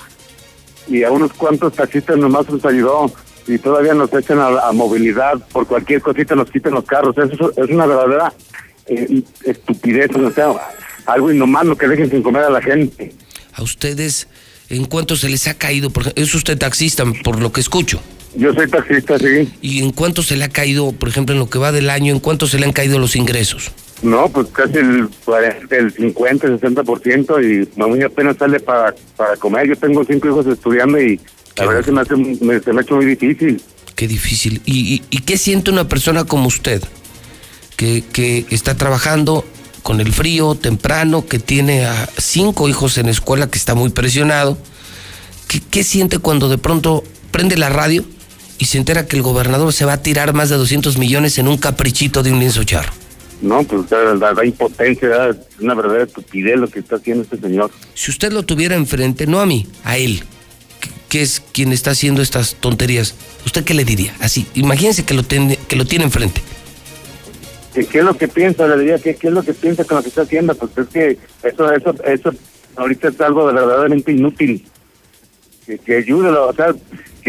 y 0.87 1.03
a 1.03 1.11
unos 1.11 1.33
cuantos 1.33 1.73
taxistas 1.73 2.17
nomás 2.17 2.49
nos 2.49 2.63
ayudó 2.65 3.11
y 3.47 3.57
todavía 3.57 3.93
nos 3.93 4.13
echan 4.13 4.39
a, 4.39 4.71
movilidad, 4.73 5.35
por 5.51 5.65
cualquier 5.67 6.01
cosita 6.01 6.35
nos 6.35 6.51
quitan 6.51 6.73
los 6.73 6.85
carros. 6.85 7.15
Eso 7.17 7.51
es 7.55 7.69
una 7.69 7.85
verdadera 7.85 8.33
eh, 8.87 9.23
estupidez, 9.43 10.11
o 10.15 10.31
sea, 10.31 10.49
algo 11.05 11.31
inhumano 11.31 11.75
que 11.77 11.87
dejen 11.87 12.09
sin 12.09 12.21
comer 12.21 12.43
a 12.43 12.49
la 12.49 12.61
gente. 12.61 13.13
¿A 13.53 13.63
ustedes 13.63 14.27
en 14.69 14.85
cuánto 14.85 15.15
se 15.15 15.29
les 15.29 15.47
ha 15.47 15.53
caído? 15.55 15.89
Por, 15.89 16.03
¿Es 16.15 16.35
usted 16.35 16.57
taxista, 16.57 17.05
por 17.23 17.41
lo 17.41 17.51
que 17.51 17.61
escucho? 17.61 18.01
Yo 18.35 18.53
soy 18.53 18.69
taxista, 18.69 19.17
sí. 19.17 19.49
¿Y 19.61 19.81
en 19.81 19.91
cuánto 19.91 20.21
se 20.21 20.35
le 20.35 20.43
ha 20.43 20.49
caído, 20.49 20.91
por 20.91 21.09
ejemplo, 21.09 21.33
en 21.33 21.39
lo 21.39 21.49
que 21.49 21.57
va 21.57 21.71
del 21.71 21.89
año, 21.89 22.13
en 22.13 22.19
cuánto 22.19 22.45
se 22.47 22.59
le 22.59 22.65
han 22.65 22.73
caído 22.73 22.99
los 22.99 23.15
ingresos? 23.15 23.71
No, 24.03 24.29
pues 24.29 24.47
casi 24.51 24.77
el, 24.77 25.09
el 25.71 25.91
50, 25.91 26.47
60% 26.47 27.43
y 27.43 27.79
muy 27.79 28.03
apenas 28.03 28.37
sale 28.37 28.59
para, 28.59 28.93
para 29.15 29.35
comer. 29.37 29.67
Yo 29.67 29.75
tengo 29.75 30.03
cinco 30.05 30.27
hijos 30.27 30.45
estudiando 30.45 31.01
y 31.01 31.19
la 31.57 31.65
verdad 31.65 31.85
se 31.85 31.91
me, 31.91 32.01
hace, 32.01 32.63
se 32.63 32.73
me 32.73 32.79
ha 32.79 32.83
hecho 32.83 32.95
muy 32.95 33.05
difícil. 33.05 33.61
Qué 33.95 34.07
difícil. 34.07 34.61
¿Y, 34.65 35.01
y, 35.09 35.19
qué 35.21 35.37
siente 35.37 35.71
una 35.71 35.87
persona 35.87 36.23
como 36.23 36.47
usted? 36.47 36.83
Que, 37.75 38.03
que 38.13 38.45
está 38.51 38.75
trabajando 38.75 39.43
con 39.81 39.99
el 39.99 40.13
frío 40.13 40.53
temprano, 40.53 41.25
que 41.25 41.39
tiene 41.39 41.85
a 41.85 42.07
cinco 42.17 42.69
hijos 42.69 42.97
en 42.99 43.09
escuela, 43.09 43.49
que 43.49 43.57
está 43.57 43.73
muy 43.73 43.89
presionado. 43.89 44.57
¿Qué, 45.47 45.61
¿Qué, 45.61 45.83
siente 45.83 46.19
cuando 46.19 46.49
de 46.49 46.59
pronto 46.59 47.03
prende 47.31 47.57
la 47.57 47.69
radio 47.69 48.05
y 48.59 48.65
se 48.65 48.77
entera 48.77 49.07
que 49.07 49.15
el 49.15 49.23
gobernador 49.23 49.73
se 49.73 49.85
va 49.85 49.93
a 49.93 50.03
tirar 50.03 50.33
más 50.33 50.49
de 50.49 50.57
200 50.57 50.97
millones 50.99 51.39
en 51.39 51.47
un 51.47 51.57
caprichito 51.57 52.21
de 52.21 52.31
un 52.31 52.39
lienzo 52.39 52.63
charro? 52.63 52.93
No, 53.41 53.63
pues 53.63 53.89
da, 53.89 54.15
da 54.15 54.45
impotencia, 54.45 55.29
es 55.29 55.37
una 55.59 55.75
verdadera 55.75 56.05
estupidez 56.05 56.57
lo 56.57 56.67
que 56.67 56.79
está 56.79 56.95
haciendo 56.95 57.23
este 57.23 57.37
señor. 57.37 57.69
Si 57.93 58.09
usted 58.09 58.31
lo 58.31 58.43
tuviera 58.43 58.75
enfrente, 58.75 59.27
no 59.27 59.39
a 59.39 59.45
mí, 59.45 59.67
a 59.83 59.97
él, 59.97 60.23
que 61.09 61.21
es 61.21 61.39
quien 61.39 61.71
está 61.71 61.91
haciendo 61.91 62.21
estas 62.21 62.55
tonterías, 62.55 63.15
¿usted 63.45 63.63
qué 63.63 63.73
le 63.73 63.85
diría? 63.85 64.15
Así, 64.19 64.47
imagínese 64.55 65.05
que 65.05 65.13
lo, 65.13 65.23
tiene, 65.23 65.57
que 65.67 65.75
lo 65.75 65.85
tiene 65.85 66.05
enfrente. 66.05 66.41
¿Qué, 67.73 67.99
es 67.99 68.03
lo 68.03 68.17
que 68.17 68.27
piensa? 68.27 68.67
Le 68.67 68.79
diría, 68.79 68.97
¿qué, 68.97 69.15
¿qué 69.15 69.27
es 69.27 69.33
lo 69.33 69.43
que 69.43 69.53
piensa 69.53 69.83
con 69.83 69.97
lo 69.97 70.03
que 70.03 70.09
está 70.09 70.23
haciendo? 70.23 70.55
Pues 70.55 70.71
es 70.75 70.87
que 70.87 71.17
eso, 71.43 71.71
eso, 71.71 72.03
eso 72.03 72.31
ahorita 72.75 73.09
es 73.09 73.21
algo 73.21 73.45
verdaderamente 73.45 74.11
inútil. 74.11 74.65
Que, 75.65 75.77
que 75.77 75.97
ayude, 75.97 76.29
o 76.29 76.53
sea, 76.53 76.73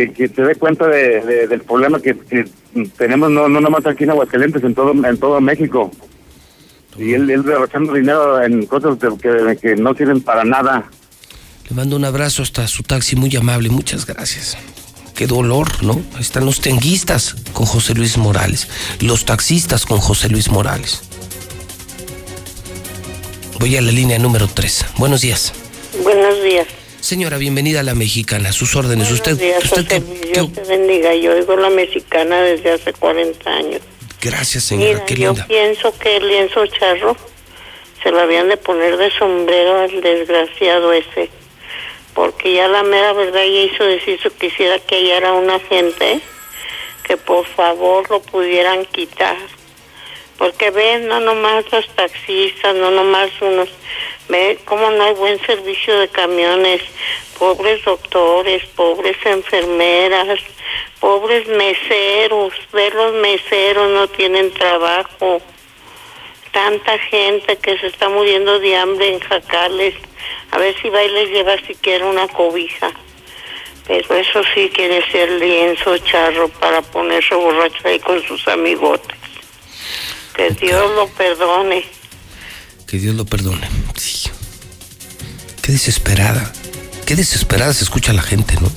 que, 0.06 0.12
que 0.12 0.28
se 0.28 0.42
dé 0.42 0.54
cuenta 0.54 0.87
de, 0.87 1.20
de- 1.22 1.46
del 1.48 1.61
problema 1.62 2.00
que, 2.00 2.16
que 2.16 2.44
tenemos 2.96 3.30
no 3.30 3.48
no 3.48 3.61
nomás 3.61 3.84
aquí 3.87 4.04
en 4.04 4.11
Aguascalientes, 4.11 4.62
en 4.62 4.74
todo 4.74 4.92
en 4.92 5.16
todo 5.18 5.40
México. 5.40 5.90
Y 6.96 7.14
él, 7.14 7.28
él 7.30 7.42
derrochando 7.42 7.92
dinero 7.94 8.40
en 8.42 8.66
cosas 8.66 8.98
de- 9.00 9.16
que, 9.18 9.56
que 9.61 9.76
no 9.76 9.94
sirven 9.94 10.20
para 10.20 10.44
nada. 10.44 10.84
Le 11.68 11.74
mando 11.76 11.96
un 11.96 12.04
abrazo 12.04 12.42
hasta 12.42 12.66
su 12.68 12.82
taxi, 12.82 13.16
muy 13.16 13.34
amable, 13.37 13.68
muchas 13.70 14.06
gracias. 14.06 14.56
Qué 15.14 15.26
dolor, 15.26 15.82
¿no? 15.82 15.94
Ahí 16.14 16.20
Están 16.20 16.44
los 16.46 16.61
tenguistas 16.61 17.34
con 17.52 17.66
José 17.66 17.94
Luis 17.94 18.16
Morales, 18.18 18.68
los 19.00 19.24
taxistas 19.24 19.84
con 19.84 19.98
José 19.98 20.28
Luis 20.28 20.48
Morales. 20.48 21.02
Voy 23.58 23.76
a 23.76 23.80
la 23.82 23.90
línea 23.90 24.18
número 24.20 24.46
3. 24.46 24.87
Buenos 24.98 25.20
días. 25.22 25.52
Buenos 26.04 26.42
días. 26.44 26.66
Señora, 27.09 27.38
bienvenida 27.38 27.81
a 27.81 27.83
la 27.85 27.94
mexicana. 27.94 28.53
Sus 28.53 28.77
órdenes. 28.77 29.09
Buenos 29.09 29.12
usted, 29.12 29.38
días, 29.38 29.64
usted 29.64 29.85
José 29.85 30.01
Luis. 30.01 30.31
Dios 30.31 30.53
te 30.53 30.61
bendiga. 30.64 31.14
Yo 31.14 31.33
oigo 31.33 31.57
la 31.57 31.71
mexicana 31.71 32.42
desde 32.42 32.73
hace 32.73 32.92
40 32.92 33.51
años. 33.51 33.81
Gracias, 34.21 34.64
señora. 34.64 34.92
Mira, 34.92 35.07
Qué 35.07 35.14
yo 35.14 35.33
linda. 35.33 35.47
pienso 35.47 35.99
que 35.99 36.18
el 36.18 36.29
lienzo 36.29 36.66
charro 36.66 37.16
se 38.03 38.11
lo 38.11 38.21
habían 38.21 38.51
de 38.51 38.59
poner 38.59 38.99
de 38.99 39.11
sombrero 39.12 39.81
al 39.81 40.03
desgraciado 40.03 40.92
ese. 40.92 41.31
Porque 42.12 42.53
ya 42.53 42.68
la 42.68 42.83
mera 42.83 43.14
verdad 43.14 43.40
ya 43.42 43.62
hizo 43.62 43.85
decir 43.85 44.18
que 44.18 44.29
quisiera 44.51 44.79
que 44.79 44.97
hallara 44.97 45.33
una 45.33 45.61
gente 45.61 46.21
que 47.05 47.16
por 47.16 47.47
favor 47.47 48.11
lo 48.11 48.21
pudieran 48.21 48.85
quitar. 48.85 49.38
Porque 50.37 50.71
ven, 50.71 51.09
no 51.09 51.21
nomás 51.21 51.64
los 51.73 51.88
taxistas, 51.97 52.75
no 52.77 52.90
nomás 52.90 53.31
unos, 53.40 53.71
ve 54.28 54.58
cómo 54.64 54.90
no 54.90 55.04
hay 55.04 55.14
buen 55.14 55.40
servicio 55.44 55.98
de 55.98 56.08
camiones, 56.08 56.82
pobres 57.38 57.84
doctores, 57.84 58.64
pobres 58.76 59.16
enfermeras, 59.24 60.40
pobres 61.00 61.46
meseros, 61.48 62.52
ve 62.72 62.90
los 62.90 63.14
meseros 63.14 63.90
no 63.90 64.08
tienen 64.08 64.52
trabajo, 64.52 65.40
tanta 66.52 66.98
gente 66.98 67.56
que 67.56 67.78
se 67.78 67.86
está 67.86 68.08
muriendo 68.08 68.58
de 68.58 68.76
hambre 68.76 69.14
en 69.14 69.20
jacales, 69.20 69.94
a 70.50 70.58
ver 70.58 70.74
si 70.80 70.88
va 70.88 71.02
y 71.04 71.10
les 71.10 71.30
lleva 71.30 71.56
siquiera 71.66 72.06
una 72.06 72.28
cobija. 72.28 72.92
Pero 73.86 74.16
eso 74.16 74.42
sí 74.54 74.70
quiere 74.74 75.02
ser 75.10 75.30
lienzo 75.40 75.96
charro 75.98 76.48
para 76.48 76.82
ponerse 76.82 77.34
borracho 77.34 77.88
ahí 77.88 77.98
con 78.00 78.22
sus 78.22 78.46
amigotes. 78.46 79.16
Que 80.36 80.50
Dios 80.50 80.90
lo 80.94 81.08
perdone. 81.08 81.84
Que 82.86 82.98
Dios 82.98 83.14
lo 83.14 83.24
perdone. 83.24 83.66
Sí. 83.98 84.30
Qué 85.62 85.72
desesperada. 85.72 86.52
Qué 87.04 87.16
desesperada 87.16 87.72
se 87.72 87.84
escucha 87.84 88.12
la 88.12 88.22
gente, 88.22 88.54
¿no? 88.61 88.70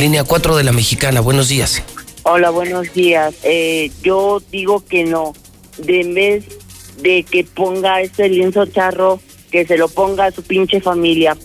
Línea 0.00 0.24
4 0.24 0.56
de 0.56 0.64
la 0.64 0.72
mexicana. 0.72 1.20
Buenos 1.20 1.48
días. 1.48 1.82
Hola, 2.22 2.50
buenos 2.50 2.92
días. 2.92 3.34
Eh, 3.42 3.90
yo 4.02 4.42
digo 4.50 4.84
que 4.84 5.04
no. 5.04 5.34
De 5.78 6.02
vez 6.12 6.44
de 7.02 7.22
que 7.22 7.44
ponga 7.44 8.00
este 8.00 8.28
lienzo 8.28 8.66
charro, 8.66 9.20
que 9.50 9.66
se 9.66 9.76
lo 9.76 9.88
ponga 9.88 10.26
a 10.26 10.32
su 10.32 10.42
pinche 10.42 10.80
familia. 10.80 11.36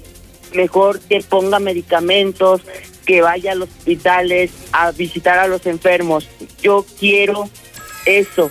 Mejor 0.54 0.99
que 1.01 1.21
ponga 1.21 1.60
medicamentos, 1.60 2.62
que 3.06 3.21
vaya 3.21 3.51
a 3.51 3.56
los 3.56 3.69
hospitales 3.69 4.51
a 4.71 4.91
visitar 4.91 5.39
a 5.39 5.47
los 5.47 5.65
enfermos. 5.65 6.27
Yo 6.62 6.86
quiero 6.99 7.49
eso 8.06 8.49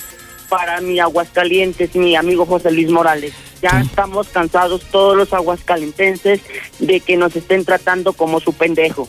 para 0.50 0.80
mi 0.80 0.98
Aguascalientes, 0.98 1.94
mi 1.94 2.16
amigo 2.16 2.44
José 2.44 2.70
Luis 2.72 2.90
Morales. 2.90 3.32
Ya 3.62 3.80
estamos 3.80 4.28
cansados 4.28 4.82
todos 4.90 5.16
los 5.16 5.32
aguascalentenses 5.32 6.40
de 6.78 7.00
que 7.00 7.16
nos 7.16 7.34
estén 7.36 7.64
tratando 7.64 8.12
como 8.12 8.40
su 8.40 8.52
pendejo. 8.52 9.08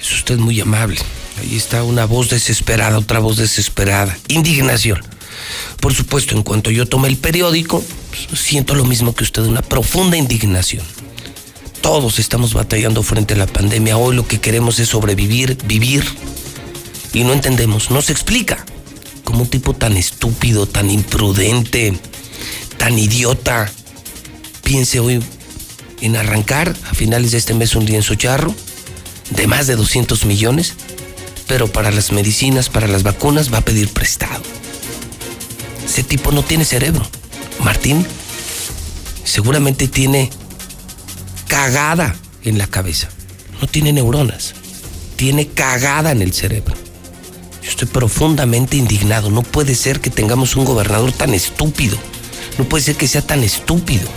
Es 0.00 0.12
usted 0.12 0.38
muy 0.38 0.60
amable. 0.60 0.98
Ahí 1.40 1.56
está 1.56 1.82
una 1.82 2.04
voz 2.04 2.30
desesperada, 2.30 2.98
otra 2.98 3.18
voz 3.18 3.36
desesperada. 3.36 4.16
Indignación. 4.28 5.00
Por 5.80 5.94
supuesto, 5.94 6.36
en 6.36 6.42
cuanto 6.42 6.70
yo 6.70 6.86
tomé 6.86 7.08
el 7.08 7.16
periódico, 7.16 7.82
pues, 8.28 8.40
siento 8.40 8.74
lo 8.74 8.84
mismo 8.84 9.14
que 9.14 9.24
usted, 9.24 9.42
una 9.42 9.62
profunda 9.62 10.16
indignación. 10.16 10.84
Todos 11.80 12.18
estamos 12.18 12.52
batallando 12.52 13.02
frente 13.02 13.34
a 13.34 13.38
la 13.38 13.46
pandemia. 13.46 13.96
Hoy 13.96 14.14
lo 14.14 14.28
que 14.28 14.40
queremos 14.40 14.78
es 14.78 14.90
sobrevivir, 14.90 15.56
vivir. 15.64 16.04
Y 17.14 17.24
no 17.24 17.32
entendemos, 17.32 17.90
no 17.90 18.02
se 18.02 18.12
explica. 18.12 18.64
Como 19.30 19.42
un 19.42 19.48
tipo 19.48 19.74
tan 19.74 19.96
estúpido, 19.96 20.66
tan 20.66 20.90
imprudente, 20.90 21.96
tan 22.78 22.98
idiota, 22.98 23.70
piense 24.64 24.98
hoy 24.98 25.22
en 26.00 26.16
arrancar 26.16 26.74
a 26.90 26.94
finales 26.94 27.30
de 27.30 27.38
este 27.38 27.54
mes 27.54 27.76
un 27.76 27.84
lienzo 27.84 28.16
charro 28.16 28.52
de 29.30 29.46
más 29.46 29.68
de 29.68 29.76
200 29.76 30.24
millones, 30.24 30.74
pero 31.46 31.68
para 31.68 31.92
las 31.92 32.10
medicinas, 32.10 32.70
para 32.70 32.88
las 32.88 33.04
vacunas 33.04 33.54
va 33.54 33.58
a 33.58 33.64
pedir 33.64 33.90
prestado. 33.90 34.42
Ese 35.84 36.02
tipo 36.02 36.32
no 36.32 36.42
tiene 36.42 36.64
cerebro. 36.64 37.08
Martín 37.62 38.04
seguramente 39.22 39.86
tiene 39.86 40.28
cagada 41.46 42.16
en 42.42 42.58
la 42.58 42.66
cabeza. 42.66 43.08
No 43.62 43.68
tiene 43.68 43.92
neuronas. 43.92 44.54
Tiene 45.14 45.46
cagada 45.46 46.10
en 46.10 46.20
el 46.20 46.32
cerebro. 46.32 46.89
Yo 47.62 47.68
estoy 47.70 47.88
profundamente 47.88 48.76
indignado. 48.76 49.30
No 49.30 49.42
puede 49.42 49.74
ser 49.74 50.00
que 50.00 50.10
tengamos 50.10 50.56
un 50.56 50.64
gobernador 50.64 51.12
tan 51.12 51.34
estúpido. 51.34 51.96
No 52.58 52.64
puede 52.64 52.84
ser 52.84 52.96
que 52.96 53.06
sea 53.06 53.22
tan 53.22 53.42
estúpido. 53.42 54.08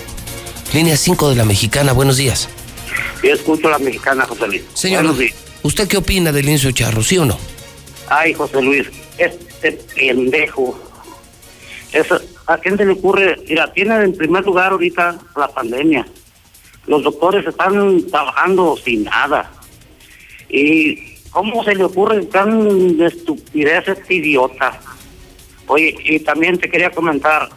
Línea 0.74 0.98
5 0.98 1.30
de 1.30 1.36
la 1.36 1.46
mexicana, 1.46 1.94
buenos 1.94 2.18
días. 2.18 2.50
Yo 3.22 3.34
escucho 3.34 3.68
a 3.68 3.72
la 3.72 3.80
mexicana, 3.80 4.26
José 4.26 4.48
Luis. 4.48 4.64
Señor, 4.74 5.04
Buenos 5.04 5.20
días. 5.20 5.36
¿usted 5.62 5.88
qué 5.88 5.98
opina 5.98 6.32
del 6.32 6.46
lienzo 6.46 6.72
charro, 6.72 7.04
sí 7.04 7.18
o 7.18 7.26
no? 7.26 7.38
Ay, 8.10 8.34
José 8.34 8.62
Luis, 8.62 8.88
este 9.18 9.72
pendejo. 9.96 10.78
Eso, 11.92 12.20
¿A 12.48 12.58
quién 12.58 12.78
se 12.78 12.86
le 12.86 12.94
ocurre? 12.94 13.38
Mira, 13.48 13.72
tiene 13.72 13.96
en 14.04 14.16
primer 14.16 14.44
lugar 14.46 14.72
ahorita 14.74 15.18
la 15.38 15.48
pandemia. 15.48 16.06
Los 16.88 17.04
doctores 17.04 17.46
están 17.48 18.02
trabajando 18.10 18.76
sin 18.84 19.06
nada. 19.06 19.50
¿Y 20.50 21.13
cómo 21.34 21.64
se 21.64 21.76
le 21.76 21.84
ocurre 21.84 22.26
tan 22.26 22.98
de 22.98 23.08
estupidez 23.08 23.88
este 23.88 24.14
idiota? 24.14 24.80
Oye, 25.68 25.96
y 26.06 26.20
también 26.20 26.58
te 26.58 26.70
quería 26.70 26.92
comentar, 26.92 27.50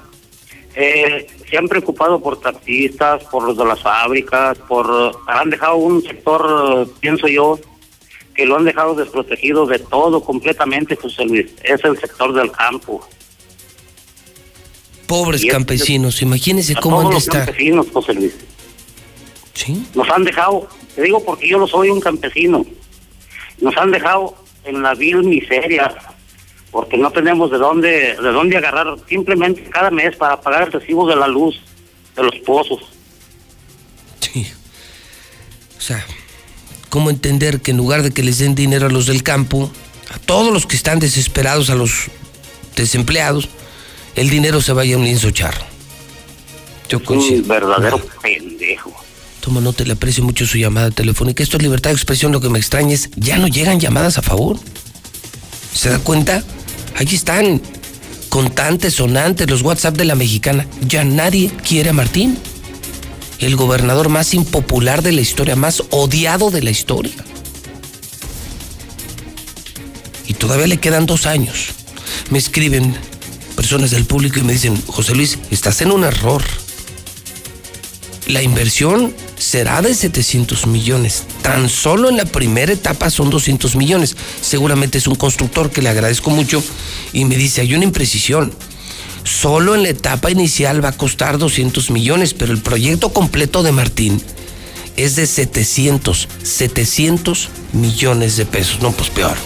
eh, 0.74 1.26
se 1.48 1.56
han 1.56 1.68
preocupado 1.68 2.20
por 2.20 2.40
taxistas, 2.40 3.22
por 3.24 3.44
los 3.44 3.56
de 3.56 3.64
las 3.64 3.80
fábricas, 3.82 4.58
por 4.66 5.20
han 5.26 5.50
dejado 5.50 5.76
un 5.76 6.02
sector, 6.02 6.88
pienso 7.00 7.28
yo, 7.28 7.58
que 8.34 8.44
lo 8.46 8.56
han 8.56 8.64
dejado 8.64 8.94
desprotegido 8.94 9.66
de 9.66 9.78
todo 9.78 10.22
completamente, 10.22 10.96
José 10.96 11.24
Luis. 11.24 11.46
Es 11.64 11.82
el 11.84 11.98
sector 11.98 12.32
del 12.34 12.50
campo. 12.52 13.06
Pobres 15.06 15.44
campesinos, 15.46 16.20
imagínense 16.20 16.74
A 16.76 16.80
cómo 16.80 16.96
todos 16.96 17.04
han 17.04 17.10
de 17.10 17.14
los 17.14 17.22
estar. 17.24 17.44
campesinos, 17.46 17.86
José 17.92 18.14
Luis. 18.14 18.34
Sí. 19.54 19.86
Nos 19.94 20.08
han 20.10 20.24
dejado, 20.24 20.68
te 20.94 21.02
digo 21.02 21.24
porque 21.24 21.48
yo 21.48 21.58
no 21.58 21.66
soy 21.66 21.88
un 21.88 22.00
campesino, 22.00 22.66
nos 23.60 23.76
han 23.76 23.90
dejado 23.90 24.36
en 24.64 24.82
la 24.82 24.94
vil 24.94 25.22
miseria, 25.22 25.94
porque 26.70 26.96
no 26.96 27.10
tenemos 27.10 27.50
de 27.50 27.58
dónde, 27.58 28.16
de 28.16 28.32
dónde 28.32 28.56
agarrar 28.56 28.96
simplemente 29.08 29.62
cada 29.70 29.90
mes 29.90 30.16
para 30.16 30.40
pagar 30.40 30.64
el 30.64 30.72
recibo 30.72 31.08
de 31.08 31.16
la 31.16 31.28
luz 31.28 31.60
de 32.14 32.22
los 32.22 32.36
pozos. 32.40 32.82
O 35.76 35.80
sea, 35.80 36.04
¿cómo 36.88 37.10
entender 37.10 37.60
que 37.60 37.70
en 37.70 37.76
lugar 37.76 38.02
de 38.02 38.10
que 38.10 38.24
les 38.24 38.38
den 38.38 38.56
dinero 38.56 38.86
a 38.86 38.90
los 38.90 39.06
del 39.06 39.22
campo, 39.22 39.70
a 40.10 40.18
todos 40.18 40.52
los 40.52 40.66
que 40.66 40.74
están 40.74 40.98
desesperados, 40.98 41.70
a 41.70 41.76
los 41.76 42.08
desempleados, 42.74 43.48
el 44.16 44.28
dinero 44.28 44.60
se 44.60 44.72
vaya 44.72 44.96
a 44.96 44.98
un 44.98 45.04
lienzo 45.04 45.30
charro? 45.30 45.64
Yo 46.88 47.04
coincido. 47.04 47.42
Un 47.42 47.48
verdadero 47.48 48.00
pendejo. 48.20 48.95
Toma 49.46 49.60
nota, 49.60 49.84
le 49.84 49.92
aprecio 49.92 50.24
mucho 50.24 50.44
su 50.44 50.58
llamada 50.58 50.90
telefónica. 50.90 51.40
Esto 51.40 51.56
es 51.56 51.62
libertad 51.62 51.90
de 51.90 51.94
expresión. 51.94 52.32
Lo 52.32 52.40
que 52.40 52.48
me 52.48 52.58
extraña 52.58 52.92
es, 52.92 53.10
ya 53.14 53.38
no 53.38 53.46
llegan 53.46 53.78
llamadas 53.78 54.18
a 54.18 54.22
favor. 54.22 54.58
¿Se 55.72 55.88
da 55.88 56.00
cuenta? 56.00 56.42
Allí 56.96 57.14
están, 57.14 57.62
contantes, 58.28 58.94
sonantes, 58.94 59.48
los 59.48 59.62
WhatsApp 59.62 59.96
de 59.96 60.04
la 60.04 60.16
mexicana. 60.16 60.66
Ya 60.80 61.04
nadie 61.04 61.52
quiere 61.64 61.90
a 61.90 61.92
Martín. 61.92 62.36
El 63.38 63.54
gobernador 63.54 64.08
más 64.08 64.34
impopular 64.34 65.02
de 65.04 65.12
la 65.12 65.20
historia, 65.20 65.54
más 65.54 65.80
odiado 65.90 66.50
de 66.50 66.62
la 66.62 66.70
historia. 66.70 67.14
Y 70.26 70.34
todavía 70.34 70.66
le 70.66 70.78
quedan 70.78 71.06
dos 71.06 71.24
años. 71.24 71.66
Me 72.30 72.38
escriben 72.38 72.96
personas 73.54 73.92
del 73.92 74.06
público 74.06 74.40
y 74.40 74.42
me 74.42 74.54
dicen, 74.54 74.76
José 74.88 75.14
Luis, 75.14 75.38
estás 75.52 75.82
en 75.82 75.92
un 75.92 76.02
error. 76.02 76.42
La 78.26 78.42
inversión 78.42 79.14
será 79.38 79.82
de 79.82 79.94
700 79.94 80.66
millones. 80.66 81.24
Tan 81.42 81.68
solo 81.68 82.08
en 82.08 82.16
la 82.16 82.24
primera 82.24 82.72
etapa 82.72 83.08
son 83.08 83.30
200 83.30 83.76
millones. 83.76 84.16
Seguramente 84.40 84.98
es 84.98 85.06
un 85.06 85.14
constructor 85.14 85.70
que 85.70 85.80
le 85.80 85.90
agradezco 85.90 86.30
mucho 86.30 86.62
y 87.12 87.24
me 87.24 87.36
dice, 87.36 87.60
hay 87.60 87.74
una 87.74 87.84
imprecisión. 87.84 88.52
Solo 89.22 89.76
en 89.76 89.84
la 89.84 89.90
etapa 89.90 90.30
inicial 90.30 90.84
va 90.84 90.88
a 90.88 90.96
costar 90.96 91.38
200 91.38 91.90
millones, 91.90 92.34
pero 92.34 92.52
el 92.52 92.60
proyecto 92.60 93.12
completo 93.12 93.62
de 93.62 93.70
Martín 93.70 94.20
es 94.96 95.14
de 95.14 95.26
700, 95.26 96.28
700 96.42 97.48
millones 97.74 98.36
de 98.36 98.46
pesos. 98.46 98.82
No, 98.82 98.90
pues 98.90 99.08
peor. 99.10 99.36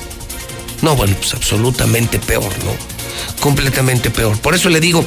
No, 0.81 0.97
bueno, 0.97 1.15
pues 1.19 1.35
absolutamente 1.35 2.19
peor, 2.19 2.51
¿no? 2.65 2.73
Completamente 3.41 4.11
peor. 4.11 4.39
Por 4.39 4.55
eso 4.55 4.71
le 4.71 4.81
digo, 4.81 5.05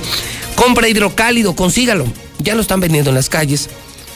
compra 0.55 0.87
hidrocálido, 0.87 1.55
consígalo. 1.55 2.05
Ya 2.43 2.55
lo 2.55 2.61
están 2.61 2.79
vendiendo 2.79 3.09
en 3.09 3.15
las 3.15 3.29
calles. 3.29 3.69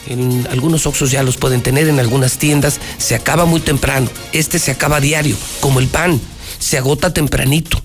En 0.06 0.46
algunos 0.50 0.86
Oxxos 0.86 1.10
ya 1.10 1.22
los 1.22 1.36
pueden 1.36 1.62
tener, 1.62 1.88
en 1.88 1.98
algunas 1.98 2.38
tiendas. 2.38 2.80
Se 2.98 3.14
acaba 3.14 3.44
muy 3.44 3.60
temprano. 3.60 4.08
Este 4.32 4.58
se 4.58 4.70
acaba 4.70 5.00
diario, 5.00 5.36
como 5.60 5.80
el 5.80 5.88
pan. 5.88 6.20
Se 6.58 6.78
agota 6.78 7.12
tempranito. 7.12 7.80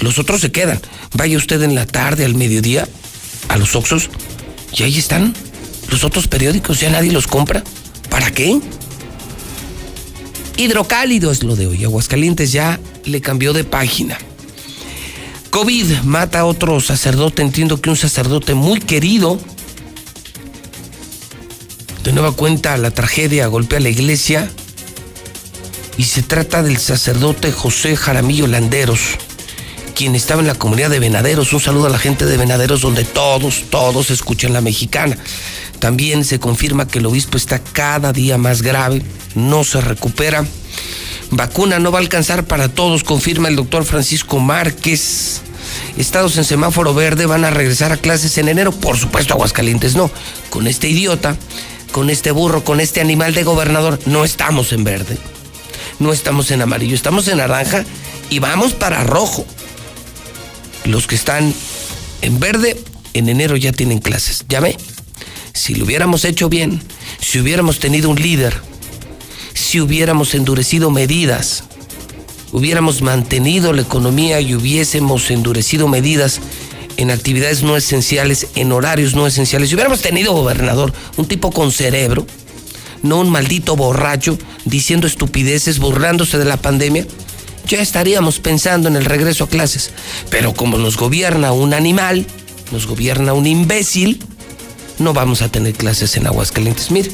Los 0.00 0.18
otros 0.18 0.40
se 0.40 0.50
quedan. 0.50 0.80
Vaya 1.14 1.36
usted 1.36 1.62
en 1.62 1.74
la 1.74 1.86
tarde, 1.86 2.24
al 2.24 2.34
mediodía, 2.34 2.88
a 3.48 3.56
los 3.58 3.76
Oxxos, 3.76 4.08
y 4.74 4.82
ahí 4.82 4.98
están 4.98 5.34
los 5.90 6.04
otros 6.04 6.28
periódicos. 6.28 6.80
Ya 6.80 6.90
nadie 6.90 7.12
los 7.12 7.26
compra. 7.26 7.62
¿Para 8.08 8.30
qué? 8.30 8.60
Hidrocálido 10.56 11.30
es 11.30 11.42
lo 11.42 11.56
de 11.56 11.66
hoy. 11.66 11.84
Aguascalientes 11.84 12.52
ya 12.52 12.80
le 13.04 13.20
cambió 13.20 13.52
de 13.52 13.64
página. 13.64 14.18
COVID 15.50 16.00
mata 16.04 16.40
a 16.40 16.44
otro 16.44 16.80
sacerdote. 16.80 17.42
Entiendo 17.42 17.80
que 17.80 17.90
un 17.90 17.96
sacerdote 17.96 18.54
muy 18.54 18.80
querido. 18.80 19.38
De 22.04 22.12
nueva 22.12 22.32
cuenta, 22.32 22.76
la 22.78 22.90
tragedia 22.90 23.46
golpea 23.46 23.78
la 23.78 23.88
iglesia. 23.88 24.50
Y 25.96 26.04
se 26.04 26.22
trata 26.22 26.62
del 26.62 26.78
sacerdote 26.78 27.52
José 27.52 27.96
Jaramillo 27.96 28.48
Landeros, 28.48 29.00
quien 29.94 30.16
estaba 30.16 30.40
en 30.40 30.48
la 30.48 30.56
comunidad 30.56 30.90
de 30.90 30.98
Venaderos. 30.98 31.52
Un 31.52 31.60
saludo 31.60 31.86
a 31.86 31.90
la 31.90 31.98
gente 31.98 32.26
de 32.26 32.36
Venaderos, 32.36 32.80
donde 32.80 33.04
todos, 33.04 33.64
todos 33.70 34.10
escuchan 34.10 34.52
la 34.52 34.60
mexicana. 34.60 35.16
También 35.78 36.24
se 36.24 36.40
confirma 36.40 36.88
que 36.88 36.98
el 36.98 37.06
obispo 37.06 37.36
está 37.36 37.60
cada 37.60 38.12
día 38.12 38.36
más 38.36 38.62
grave, 38.62 39.02
no 39.34 39.62
se 39.62 39.80
recupera. 39.80 40.44
Vacuna 41.30 41.78
no 41.78 41.92
va 41.92 41.98
a 41.98 42.02
alcanzar 42.02 42.44
para 42.44 42.68
todos, 42.68 43.04
confirma 43.04 43.48
el 43.48 43.56
doctor 43.56 43.84
Francisco 43.84 44.40
Márquez. 44.40 45.42
Estados 45.96 46.36
en 46.36 46.44
semáforo 46.44 46.94
verde 46.94 47.26
van 47.26 47.44
a 47.44 47.50
regresar 47.50 47.92
a 47.92 47.96
clases 47.96 48.36
en 48.38 48.48
enero. 48.48 48.72
Por 48.72 48.96
supuesto, 48.96 49.34
Aguascalientes 49.34 49.94
no. 49.94 50.10
Con 50.50 50.66
este 50.66 50.88
idiota, 50.88 51.36
con 51.92 52.10
este 52.10 52.30
burro, 52.30 52.64
con 52.64 52.80
este 52.80 53.00
animal 53.00 53.34
de 53.34 53.44
gobernador, 53.44 53.98
no 54.06 54.24
estamos 54.24 54.72
en 54.72 54.84
verde. 54.84 55.18
No 55.98 56.12
estamos 56.12 56.50
en 56.50 56.62
amarillo, 56.62 56.94
estamos 56.94 57.28
en 57.28 57.38
naranja 57.38 57.84
y 58.30 58.40
vamos 58.40 58.72
para 58.72 59.04
rojo. 59.04 59.46
Los 60.84 61.06
que 61.06 61.14
están 61.14 61.54
en 62.22 62.40
verde, 62.40 62.82
en 63.12 63.28
enero 63.28 63.56
ya 63.56 63.72
tienen 63.72 64.00
clases. 64.00 64.44
¿Ya 64.48 64.58
ve? 64.58 64.76
si 65.52 65.74
lo 65.74 65.84
hubiéramos 65.84 66.24
hecho 66.24 66.48
bien, 66.48 66.82
si 67.20 67.40
hubiéramos 67.40 67.78
tenido 67.78 68.08
un 68.10 68.20
líder, 68.20 68.54
si 69.54 69.80
hubiéramos 69.80 70.34
endurecido 70.34 70.90
medidas, 70.90 71.64
hubiéramos 72.52 73.02
mantenido 73.02 73.72
la 73.72 73.82
economía 73.82 74.40
y 74.40 74.54
hubiésemos 74.54 75.30
endurecido 75.30 75.88
medidas 75.88 76.40
en 77.02 77.10
actividades 77.10 77.62
no 77.62 77.76
esenciales, 77.76 78.46
en 78.54 78.70
horarios 78.70 79.14
no 79.14 79.26
esenciales, 79.26 79.68
si 79.68 79.74
hubiéramos 79.74 80.02
tenido 80.02 80.32
gobernador, 80.32 80.92
un 81.16 81.26
tipo 81.26 81.50
con 81.50 81.72
cerebro, 81.72 82.26
no 83.02 83.18
un 83.18 83.28
maldito 83.28 83.74
borracho 83.74 84.38
diciendo 84.64 85.08
estupideces, 85.08 85.80
burlándose 85.80 86.38
de 86.38 86.44
la 86.44 86.56
pandemia, 86.56 87.04
ya 87.66 87.80
estaríamos 87.80 88.38
pensando 88.38 88.88
en 88.88 88.94
el 88.94 89.04
regreso 89.04 89.44
a 89.44 89.48
clases. 89.48 89.90
Pero 90.30 90.54
como 90.54 90.78
nos 90.78 90.96
gobierna 90.96 91.52
un 91.52 91.74
animal, 91.74 92.24
nos 92.70 92.86
gobierna 92.86 93.32
un 93.32 93.46
imbécil, 93.46 94.22
no 94.98 95.12
vamos 95.12 95.42
a 95.42 95.48
tener 95.48 95.74
clases 95.74 96.16
en 96.16 96.28
Aguascalientes. 96.28 96.92
Mire, 96.92 97.10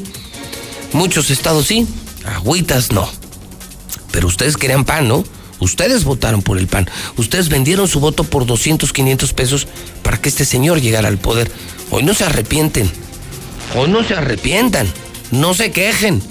muchos 0.93 1.31
estados 1.31 1.67
sí, 1.67 1.87
agüitas 2.27 2.93
no. 2.93 3.09
Pero 4.11 4.27
ustedes 4.27 4.59
querían 4.59 4.85
pan, 4.85 5.09
¿no? 5.09 5.25
Ustedes 5.61 6.05
votaron 6.05 6.43
por 6.43 6.59
el 6.59 6.67
pan. 6.67 6.89
Ustedes 7.17 7.49
vendieron 7.49 7.89
su 7.89 8.01
voto 8.01 8.25
por 8.25 8.47
200, 8.47 8.93
500 8.93 9.33
pesos 9.33 9.67
para 10.03 10.21
que 10.21 10.29
este 10.29 10.45
señor 10.45 10.81
llegara 10.81 11.09
al 11.09 11.19
poder. 11.19 11.51
Hoy 11.91 12.03
no 12.03 12.15
se 12.15 12.25
arrepienten. 12.25 12.91
Hoy 13.77 13.89
no 13.91 14.05
se 14.05 14.15
arrepientan. 14.15 14.87
No 15.31 15.55
se 15.55 15.71
quejen. 15.71 16.23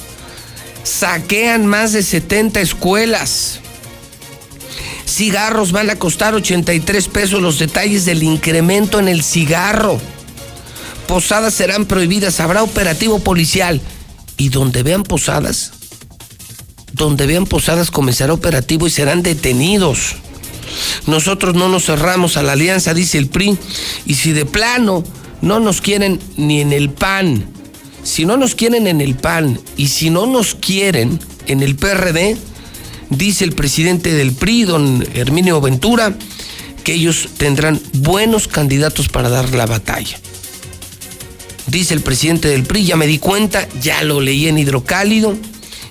Saquean 0.84 1.66
más 1.66 1.94
de 1.94 2.04
70 2.04 2.62
escuelas. 2.62 3.60
Cigarros 5.06 5.72
van 5.72 5.90
a 5.90 5.96
costar 5.96 6.36
83 6.36 7.08
pesos 7.08 7.42
los 7.42 7.60
detalles 7.60 8.06
del 8.06 8.24
incremento 8.24 9.00
en 9.00 9.08
el 9.08 9.24
cigarro 9.24 10.00
posadas 11.08 11.54
serán 11.54 11.86
prohibidas, 11.86 12.40
habrá 12.40 12.62
operativo 12.62 13.20
policial. 13.20 13.82
Y 14.40 14.50
donde 14.50 14.84
vean 14.84 15.02
posadas, 15.02 15.72
donde 16.98 17.28
vean 17.28 17.46
posadas 17.46 17.92
comenzará 17.92 18.34
operativo 18.34 18.88
y 18.88 18.90
serán 18.90 19.24
detenidos. 19.24 20.16
Nosotros 21.06 21.56
no 21.56 21.70
nos 21.70 21.86
cerramos 21.86 22.38
a 22.38 22.44
la 22.44 22.54
alianza, 22.54 22.94
dice 22.94 23.18
el 23.18 23.28
PRI, 23.28 23.58
y 24.06 24.16
si 24.16 24.34
de 24.34 24.46
plano 24.46 25.04
no 25.42 25.60
nos 25.60 25.82
quieren 25.82 26.20
ni 26.36 26.62
en 26.62 26.74
el 26.74 26.90
PAN, 26.90 27.46
si 28.04 28.26
no 28.26 28.38
nos 28.38 28.56
quieren 28.56 28.88
en 28.88 29.02
el 29.02 29.16
PAN 29.16 29.60
y 29.78 29.88
si 29.88 30.10
no 30.10 30.26
nos 30.26 30.56
quieren 30.56 31.20
en 31.46 31.62
el 31.62 31.76
PRD, 31.76 32.38
dice 33.10 33.46
el 33.46 33.54
presidente 33.54 34.14
del 34.14 34.34
PRI, 34.34 34.66
don 34.66 35.08
Herminio 35.14 35.62
Ventura, 35.62 36.18
que 36.84 36.94
ellos 36.94 37.30
tendrán 37.38 37.80
buenos 37.94 38.48
candidatos 38.48 39.08
para 39.10 39.30
dar 39.30 39.54
la 39.54 39.66
batalla 39.66 40.20
dice 41.68 41.94
el 41.94 42.02
presidente 42.02 42.48
del 42.48 42.64
PRI, 42.64 42.86
ya 42.86 42.96
me 42.96 43.08
di 43.08 43.20
cuenta, 43.20 43.68
ya 43.82 44.02
lo 44.04 44.22
leí 44.22 44.48
en 44.48 44.58
hidrocálido, 44.58 45.36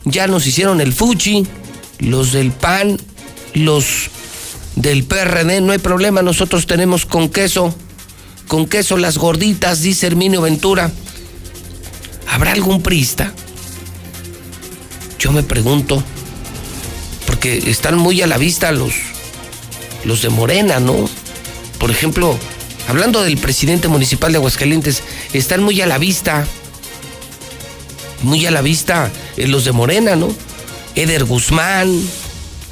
ya 0.06 0.28
nos 0.28 0.46
hicieron 0.46 0.80
el 0.80 0.92
fuchi, 0.92 1.46
los 1.98 2.32
del 2.32 2.52
PAN, 2.52 2.98
los 3.54 4.08
del 4.76 5.04
PRD, 5.04 5.60
no 5.60 5.72
hay 5.72 5.78
problema, 5.78 6.22
nosotros 6.22 6.66
tenemos 6.66 7.04
con 7.04 7.28
queso, 7.28 7.74
con 8.46 8.66
queso 8.66 8.96
las 8.96 9.18
gorditas, 9.18 9.82
dice 9.82 10.06
Herminio 10.06 10.40
Ventura. 10.40 10.90
¿Habrá 12.28 12.52
algún 12.52 12.82
prista? 12.82 13.32
Yo 15.18 15.32
me 15.32 15.42
pregunto, 15.42 16.02
porque 17.26 17.58
están 17.70 17.96
muy 17.96 18.22
a 18.22 18.26
la 18.26 18.38
vista 18.38 18.70
los, 18.70 18.94
los 20.04 20.22
de 20.22 20.28
Morena, 20.28 20.78
¿no? 20.78 21.08
Por 21.78 21.90
ejemplo, 21.90 22.38
hablando 22.88 23.22
del 23.22 23.38
presidente 23.38 23.88
municipal 23.88 24.30
de 24.30 24.38
Aguascalientes, 24.38 25.02
están 25.32 25.62
muy 25.62 25.80
a 25.80 25.86
la 25.86 25.98
vista. 25.98 26.46
Muy 28.26 28.44
a 28.44 28.50
la 28.50 28.60
vista 28.60 29.12
eh, 29.36 29.46
los 29.46 29.64
de 29.64 29.70
Morena, 29.70 30.16
¿no? 30.16 30.34
Eder 30.96 31.24
Guzmán, 31.24 32.02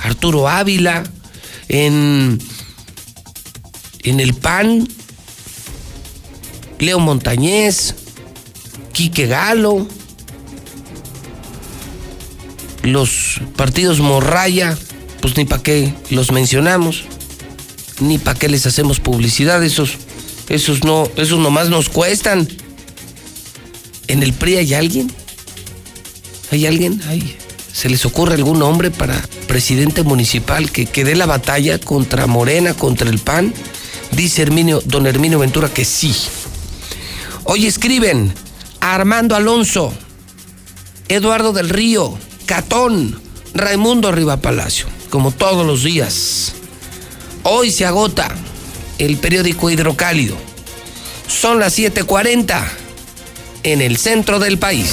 Arturo 0.00 0.48
Ávila, 0.48 1.04
en, 1.68 2.40
en 4.02 4.18
el 4.18 4.34
PAN, 4.34 4.88
Leo 6.80 6.98
Montañez, 6.98 7.94
Quique 8.92 9.28
Galo, 9.28 9.86
los 12.82 13.40
partidos 13.54 14.00
Morraya, 14.00 14.76
pues 15.20 15.36
ni 15.36 15.44
para 15.44 15.62
qué 15.62 15.94
los 16.10 16.32
mencionamos, 16.32 17.04
ni 18.00 18.18
para 18.18 18.36
qué 18.36 18.48
les 18.48 18.66
hacemos 18.66 18.98
publicidad, 18.98 19.62
esos 19.62 19.98
esos 20.48 20.82
no, 20.82 21.08
esos 21.16 21.38
nomás 21.38 21.68
nos 21.68 21.88
cuestan. 21.88 22.48
¿En 24.08 24.24
el 24.24 24.32
PRI 24.32 24.56
hay 24.56 24.74
alguien? 24.74 25.23
¿Hay 26.54 26.66
alguien? 26.66 27.00
¿Se 27.72 27.88
les 27.88 28.06
ocurre 28.06 28.34
algún 28.34 28.62
hombre 28.62 28.92
para 28.92 29.20
presidente 29.48 30.04
municipal 30.04 30.70
que, 30.70 30.86
que 30.86 31.02
dé 31.02 31.16
la 31.16 31.26
batalla 31.26 31.80
contra 31.80 32.28
Morena, 32.28 32.74
contra 32.74 33.10
el 33.10 33.18
PAN? 33.18 33.52
Dice 34.12 34.42
Herminio, 34.42 34.80
don 34.84 35.08
Herminio 35.08 35.40
Ventura 35.40 35.68
que 35.68 35.84
sí. 35.84 36.14
Hoy 37.42 37.66
escriben 37.66 38.32
Armando 38.78 39.34
Alonso, 39.34 39.92
Eduardo 41.08 41.52
del 41.52 41.70
Río, 41.70 42.16
Catón, 42.46 43.20
Raimundo 43.52 44.12
Riva 44.12 44.36
Palacio, 44.36 44.86
como 45.10 45.32
todos 45.32 45.66
los 45.66 45.82
días. 45.82 46.52
Hoy 47.42 47.72
se 47.72 47.84
agota 47.84 48.32
el 48.98 49.16
periódico 49.16 49.70
Hidrocálido. 49.70 50.36
Son 51.26 51.58
las 51.58 51.76
7:40 51.76 52.64
en 53.64 53.80
el 53.80 53.96
centro 53.96 54.38
del 54.38 54.56
país. 54.56 54.92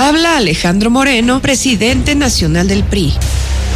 Habla 0.00 0.36
Alejandro 0.36 0.90
Moreno, 0.90 1.42
presidente 1.42 2.14
nacional 2.14 2.68
del 2.68 2.84
PRI. 2.84 3.14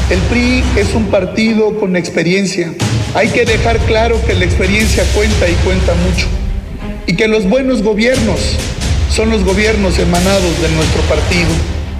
El 0.08 0.20
PRI 0.20 0.62
es 0.76 0.94
un 0.94 1.06
partido 1.06 1.80
con 1.80 1.96
experiencia. 1.96 2.72
Hay 3.16 3.30
que 3.30 3.44
dejar 3.44 3.80
claro 3.86 4.24
que 4.24 4.34
la 4.34 4.44
experiencia 4.44 5.02
cuenta 5.16 5.48
y 5.48 5.54
cuenta 5.64 5.94
mucho. 5.94 6.28
Y 7.08 7.16
que 7.16 7.26
los 7.26 7.48
buenos 7.48 7.82
gobiernos 7.82 8.38
son 9.10 9.30
los 9.30 9.42
gobiernos 9.42 9.98
emanados 9.98 10.62
de 10.62 10.68
nuestro 10.76 11.02
partido. 11.08 11.50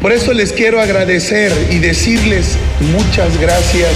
Por 0.00 0.12
eso 0.12 0.32
les 0.32 0.52
quiero 0.52 0.80
agradecer 0.80 1.52
y 1.72 1.78
decirles 1.78 2.56
muchas 2.92 3.36
gracias. 3.40 3.90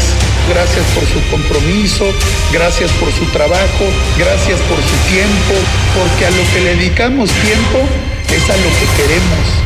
Gracias 0.49 0.85
por 0.87 1.05
su 1.07 1.25
compromiso, 1.31 2.05
gracias 2.53 2.91
por 2.99 3.13
su 3.13 3.27
trabajo, 3.27 3.85
gracias 4.19 4.59
por 4.63 4.79
su 4.79 4.97
tiempo, 5.09 5.55
porque 5.95 6.27
a 6.27 6.31
lo 6.31 6.43
que 6.53 6.61
le 6.65 6.75
dedicamos 6.75 7.31
tiempo 7.31 7.79
es 8.35 8.51
a 8.51 8.57
lo 8.57 8.69
que 8.75 9.03
queremos. 9.03 9.66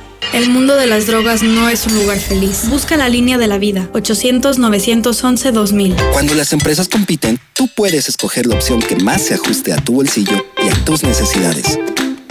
El 0.33 0.49
mundo 0.49 0.75
de 0.77 0.87
las 0.87 1.07
drogas 1.07 1.43
no 1.43 1.67
es 1.67 1.85
un 1.85 1.95
lugar 1.95 2.17
feliz. 2.17 2.69
Busca 2.69 2.95
la 2.95 3.09
línea 3.09 3.37
de 3.37 3.47
la 3.47 3.57
vida. 3.57 3.89
800-911-2000. 3.91 6.13
Cuando 6.13 6.35
las 6.35 6.53
empresas 6.53 6.87
compiten, 6.87 7.37
tú 7.53 7.67
puedes 7.75 8.07
escoger 8.07 8.45
la 8.45 8.55
opción 8.55 8.81
que 8.81 8.95
más 8.95 9.23
se 9.23 9.33
ajuste 9.33 9.73
a 9.73 9.75
tu 9.75 9.95
bolsillo 9.95 10.45
y 10.63 10.69
a 10.69 10.85
tus 10.85 11.03
necesidades. 11.03 11.77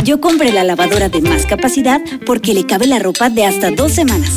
Yo 0.02 0.18
compré 0.18 0.50
la 0.50 0.64
lavadora 0.64 1.10
de 1.10 1.20
más 1.20 1.44
capacidad 1.44 2.00
porque 2.24 2.54
le 2.54 2.64
cabe 2.64 2.86
la 2.86 3.00
ropa 3.00 3.28
de 3.28 3.44
hasta 3.44 3.70
dos 3.70 3.92
semanas. 3.92 4.30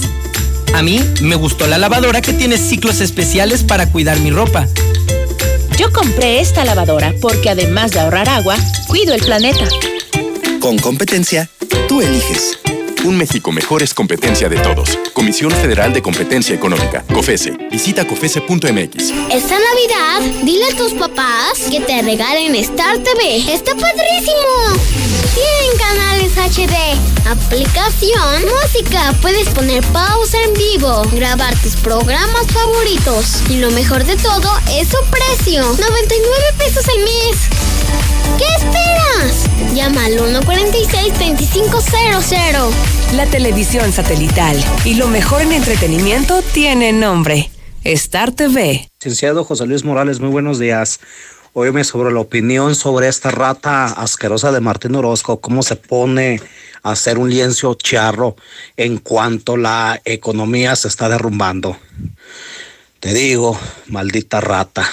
A 0.74 0.84
mí 0.84 1.00
me 1.22 1.36
gustó 1.36 1.66
la 1.66 1.78
lavadora 1.78 2.22
que 2.22 2.34
tiene 2.34 2.58
ciclos 2.58 3.00
especiales 3.00 3.64
para 3.64 3.90
cuidar 3.90 4.20
mi 4.20 4.32
ropa. 4.32 4.68
Yo 5.78 5.90
compré 5.94 6.42
esta 6.42 6.66
lavadora 6.66 7.14
porque 7.22 7.50
además 7.50 7.92
de 7.92 8.02
ahorrar 8.02 8.28
agua, 8.28 8.58
cuido 8.88 9.14
el 9.14 9.22
planeta. 9.22 9.70
Con 10.60 10.78
competencia, 10.80 11.50
tú 11.88 12.02
eliges. 12.02 12.58
Un 13.04 13.18
México 13.18 13.52
mejor 13.52 13.84
es 13.84 13.94
competencia 13.94 14.48
de 14.48 14.56
todos. 14.60 14.98
Comisión 15.14 15.52
Federal 15.52 15.92
de 15.92 16.02
Competencia 16.02 16.56
Económica. 16.56 17.04
COFESE. 17.14 17.52
Visita 17.70 18.08
COFESE.mx. 18.08 18.96
Esta 19.30 19.58
Navidad, 19.60 20.22
dile 20.44 20.68
a 20.68 20.78
tus 20.78 20.94
papás 20.94 21.60
que 21.70 21.82
te 21.82 22.02
regalen 22.02 22.56
Star 22.56 23.00
TV. 23.00 23.54
¡Está 23.54 23.76
padrísimo! 23.76 24.80
Tienen 25.36 25.78
canales 25.78 26.32
HD, 26.38 27.28
aplicación, 27.30 28.44
música. 28.62 29.14
Puedes 29.22 29.50
poner 29.50 29.84
pausa 29.88 30.38
en 30.42 30.54
vivo, 30.54 31.02
grabar 31.12 31.54
tus 31.62 31.76
programas 31.76 32.48
favoritos. 32.54 33.42
Y 33.50 33.58
lo 33.58 33.70
mejor 33.72 34.06
de 34.06 34.16
todo 34.16 34.50
es 34.72 34.88
su 34.88 34.98
precio: 35.12 35.62
99 35.64 36.44
pesos 36.58 36.86
al 36.88 37.00
mes. 37.00 38.13
¿Qué 38.38 38.46
esperas? 38.58 39.50
Llama 39.74 40.06
al 40.06 40.18
146-2500. 40.18 42.72
La 43.16 43.26
televisión 43.28 43.92
satelital 43.92 44.64
y 44.86 44.94
lo 44.96 45.08
mejor 45.08 45.42
en 45.42 45.52
entretenimiento 45.52 46.42
tiene 46.54 46.94
nombre. 46.94 47.50
Star 47.84 48.32
TV. 48.32 48.88
Licenciado 49.00 49.44
José 49.44 49.66
Luis 49.66 49.84
Morales, 49.84 50.20
muy 50.20 50.30
buenos 50.30 50.60
días. 50.60 51.00
Óyeme 51.54 51.84
sobre 51.84 52.12
la 52.12 52.20
opinión 52.20 52.76
sobre 52.76 53.08
esta 53.08 53.30
rata 53.30 53.86
asquerosa 53.86 54.52
de 54.52 54.62
Martín 54.62 54.96
Orozco, 54.96 55.40
cómo 55.40 55.62
se 55.62 55.76
pone 55.76 56.42
a 56.82 56.92
hacer 56.92 57.20
un 57.20 57.30
lienzo 57.30 57.76
charro 57.76 58.36
en 58.78 58.98
cuanto 58.98 59.58
la 59.58 60.02
economía 60.04 60.76
se 60.76 60.88
está 60.88 61.10
derrumbando. 61.10 61.78
Te 63.00 63.14
digo, 63.14 63.60
maldita 63.88 64.42
rata. 64.42 64.90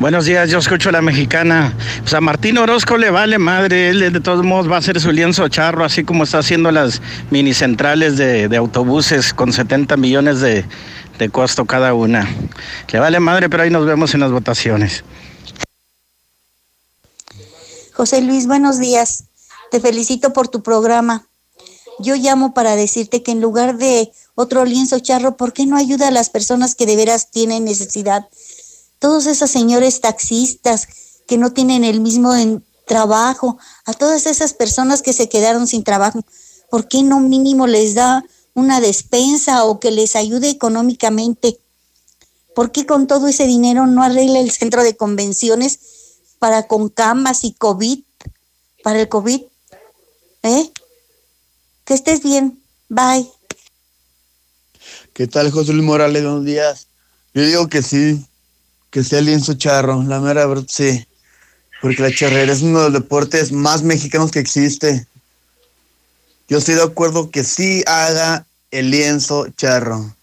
Buenos 0.00 0.24
días, 0.24 0.50
yo 0.50 0.58
escucho 0.58 0.90
a 0.90 0.92
la 0.92 1.02
mexicana. 1.02 1.74
Pues 2.00 2.20
Martín 2.20 2.58
Orozco 2.58 2.96
le 2.96 3.10
vale 3.10 3.38
madre, 3.38 3.88
él 3.88 4.12
de 4.12 4.20
todos 4.20 4.44
modos 4.44 4.70
va 4.70 4.76
a 4.76 4.78
hacer 4.78 5.00
su 5.00 5.10
lienzo 5.10 5.48
charro, 5.48 5.84
así 5.84 6.04
como 6.04 6.24
está 6.24 6.38
haciendo 6.38 6.70
las 6.70 7.02
mini 7.30 7.54
centrales 7.54 8.16
de, 8.16 8.48
de 8.48 8.56
autobuses 8.56 9.34
con 9.34 9.52
70 9.52 9.96
millones 9.96 10.40
de, 10.40 10.64
de 11.18 11.28
costo 11.30 11.64
cada 11.64 11.94
una. 11.94 12.28
Le 12.92 12.98
vale 12.98 13.20
madre, 13.20 13.50
pero 13.50 13.64
ahí 13.64 13.70
nos 13.70 13.84
vemos 13.86 14.14
en 14.14 14.20
las 14.20 14.30
votaciones. 14.30 15.04
José 17.92 18.20
Luis, 18.22 18.46
buenos 18.46 18.78
días. 18.78 19.24
Te 19.70 19.80
felicito 19.80 20.32
por 20.32 20.48
tu 20.48 20.62
programa. 20.62 21.26
Yo 21.98 22.14
llamo 22.14 22.54
para 22.54 22.76
decirte 22.76 23.24
que 23.24 23.32
en 23.32 23.40
lugar 23.40 23.76
de 23.76 24.12
otro 24.36 24.64
lienzo 24.64 25.00
charro, 25.00 25.36
¿por 25.36 25.52
qué 25.52 25.66
no 25.66 25.76
ayuda 25.76 26.08
a 26.08 26.12
las 26.12 26.30
personas 26.30 26.76
que 26.76 26.86
de 26.86 26.94
veras 26.94 27.32
tienen 27.32 27.64
necesidad? 27.64 28.28
Todos 28.98 29.26
esos 29.26 29.50
señores 29.50 30.00
taxistas 30.00 30.88
que 31.26 31.38
no 31.38 31.52
tienen 31.52 31.84
el 31.84 32.00
mismo 32.00 32.32
trabajo, 32.86 33.58
a 33.84 33.92
todas 33.92 34.26
esas 34.26 34.54
personas 34.54 35.02
que 35.02 35.12
se 35.12 35.28
quedaron 35.28 35.66
sin 35.68 35.84
trabajo, 35.84 36.24
¿por 36.70 36.88
qué 36.88 37.02
no 37.02 37.20
mínimo 37.20 37.66
les 37.66 37.94
da 37.94 38.24
una 38.54 38.80
despensa 38.80 39.64
o 39.64 39.78
que 39.78 39.90
les 39.90 40.16
ayude 40.16 40.50
económicamente? 40.50 41.60
¿Por 42.54 42.72
qué 42.72 42.86
con 42.86 43.06
todo 43.06 43.28
ese 43.28 43.46
dinero 43.46 43.86
no 43.86 44.02
arregla 44.02 44.40
el 44.40 44.50
centro 44.50 44.82
de 44.82 44.96
convenciones 44.96 45.78
para 46.40 46.66
con 46.66 46.88
camas 46.88 47.44
y 47.44 47.52
COVID, 47.52 48.00
para 48.82 49.00
el 49.00 49.08
COVID? 49.08 49.42
¿Eh? 50.42 50.72
Que 51.84 51.94
estés 51.94 52.22
bien. 52.22 52.60
Bye. 52.88 53.30
¿Qué 55.12 55.26
tal, 55.26 55.50
José 55.50 55.72
Luis 55.72 55.84
Morales? 55.84 56.22
Buenos 56.22 56.44
días. 56.44 56.88
Yo 57.34 57.42
digo 57.42 57.68
que 57.68 57.82
sí, 57.82 58.24
que 58.90 59.04
sea 59.04 59.20
lienzo 59.20 59.54
charro, 59.54 60.02
la 60.02 60.20
mera 60.20 60.46
verdad 60.46 60.66
sí. 60.68 61.06
Porque 61.80 62.02
la 62.02 62.12
charrera 62.12 62.52
es 62.52 62.62
uno 62.62 62.78
de 62.78 62.90
los 62.90 63.02
deportes 63.02 63.52
más 63.52 63.82
mexicanos 63.82 64.30
que 64.30 64.40
existe. 64.40 65.06
Yo 66.48 66.58
estoy 66.58 66.74
de 66.74 66.82
acuerdo 66.82 67.30
que 67.30 67.44
sí 67.44 67.84
haga 67.86 68.46
el 68.70 68.90
lienzo 68.90 69.46
charro. 69.56 70.14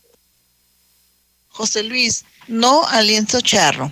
José 1.49 1.83
Luis, 1.83 2.25
no 2.47 2.85
al 2.87 3.07
lienzo 3.07 3.39
charro. 3.41 3.89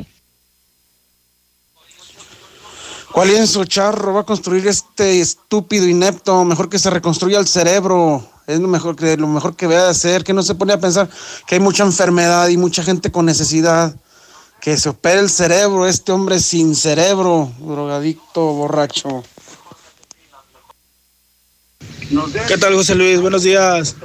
¿Cuál 3.14 3.28
lienzo 3.28 3.64
charro 3.66 4.14
va 4.14 4.22
a 4.22 4.26
construir 4.26 4.68
este 4.68 5.22
estúpido 5.22 5.88
inepto? 5.88 6.44
Mejor 6.44 6.68
que 6.68 6.80
se 6.80 6.90
reconstruya 6.90 7.38
el 7.38 7.48
cerebro. 7.48 8.28
Es 8.48 8.60
lo 8.60 8.68
mejor 8.68 8.96
que 8.96 9.16
lo 9.16 9.28
mejor 9.28 9.56
que 9.56 9.68
vea 9.68 9.84
de 9.84 9.90
hacer, 9.92 10.24
que 10.24 10.34
no 10.34 10.42
se 10.42 10.56
pone 10.56 10.74
a 10.74 10.80
pensar 10.80 11.08
que 11.46 11.56
hay 11.56 11.62
mucha 11.62 11.84
enfermedad 11.84 12.48
y 12.50 12.58
mucha 12.58 12.84
gente 12.84 13.12
con 13.12 13.28
necesidad. 13.28 13.96
Que 14.64 14.78
se 14.78 14.88
opere 14.88 15.20
el 15.20 15.30
cerebro, 15.30 15.86
este 15.90 16.14
hombre 16.14 16.40
sin 16.40 16.74
cerebro, 16.74 17.52
drogadicto, 17.60 18.54
borracho. 18.54 19.22
¿Qué 22.48 22.58
tal, 22.58 22.74
José 22.74 22.96
Luis? 22.96 23.20
Buenos 23.20 23.44
días. 23.44 23.98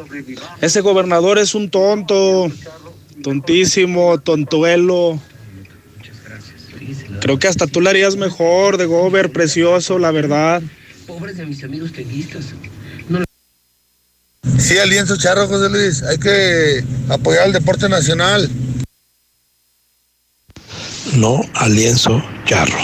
Ese 0.60 0.80
gobernador 0.80 1.38
es 1.38 1.54
un 1.54 1.70
tonto, 1.70 2.50
tontísimo, 3.22 4.18
tontuelo. 4.18 5.20
Creo 7.20 7.38
que 7.38 7.46
hasta 7.46 7.68
tú 7.68 7.80
le 7.80 7.90
harías 7.90 8.16
mejor 8.16 8.78
de 8.78 8.86
gober, 8.86 9.30
precioso, 9.30 10.00
la 10.00 10.10
verdad. 10.10 10.60
Pobres 11.06 11.36
de 11.36 11.46
mis 11.46 11.62
amigos 11.62 11.92
tenistas. 11.92 12.46
Sí, 14.58 14.76
al 14.76 14.90
lienzo 14.90 15.16
charro, 15.16 15.46
José 15.46 15.68
Luis. 15.70 16.02
Hay 16.02 16.18
que 16.18 16.84
apoyar 17.08 17.44
al 17.44 17.52
deporte 17.52 17.88
nacional. 17.88 18.50
No 21.18 21.40
al 21.54 21.74
lienzo 21.74 22.22
charro. 22.44 22.78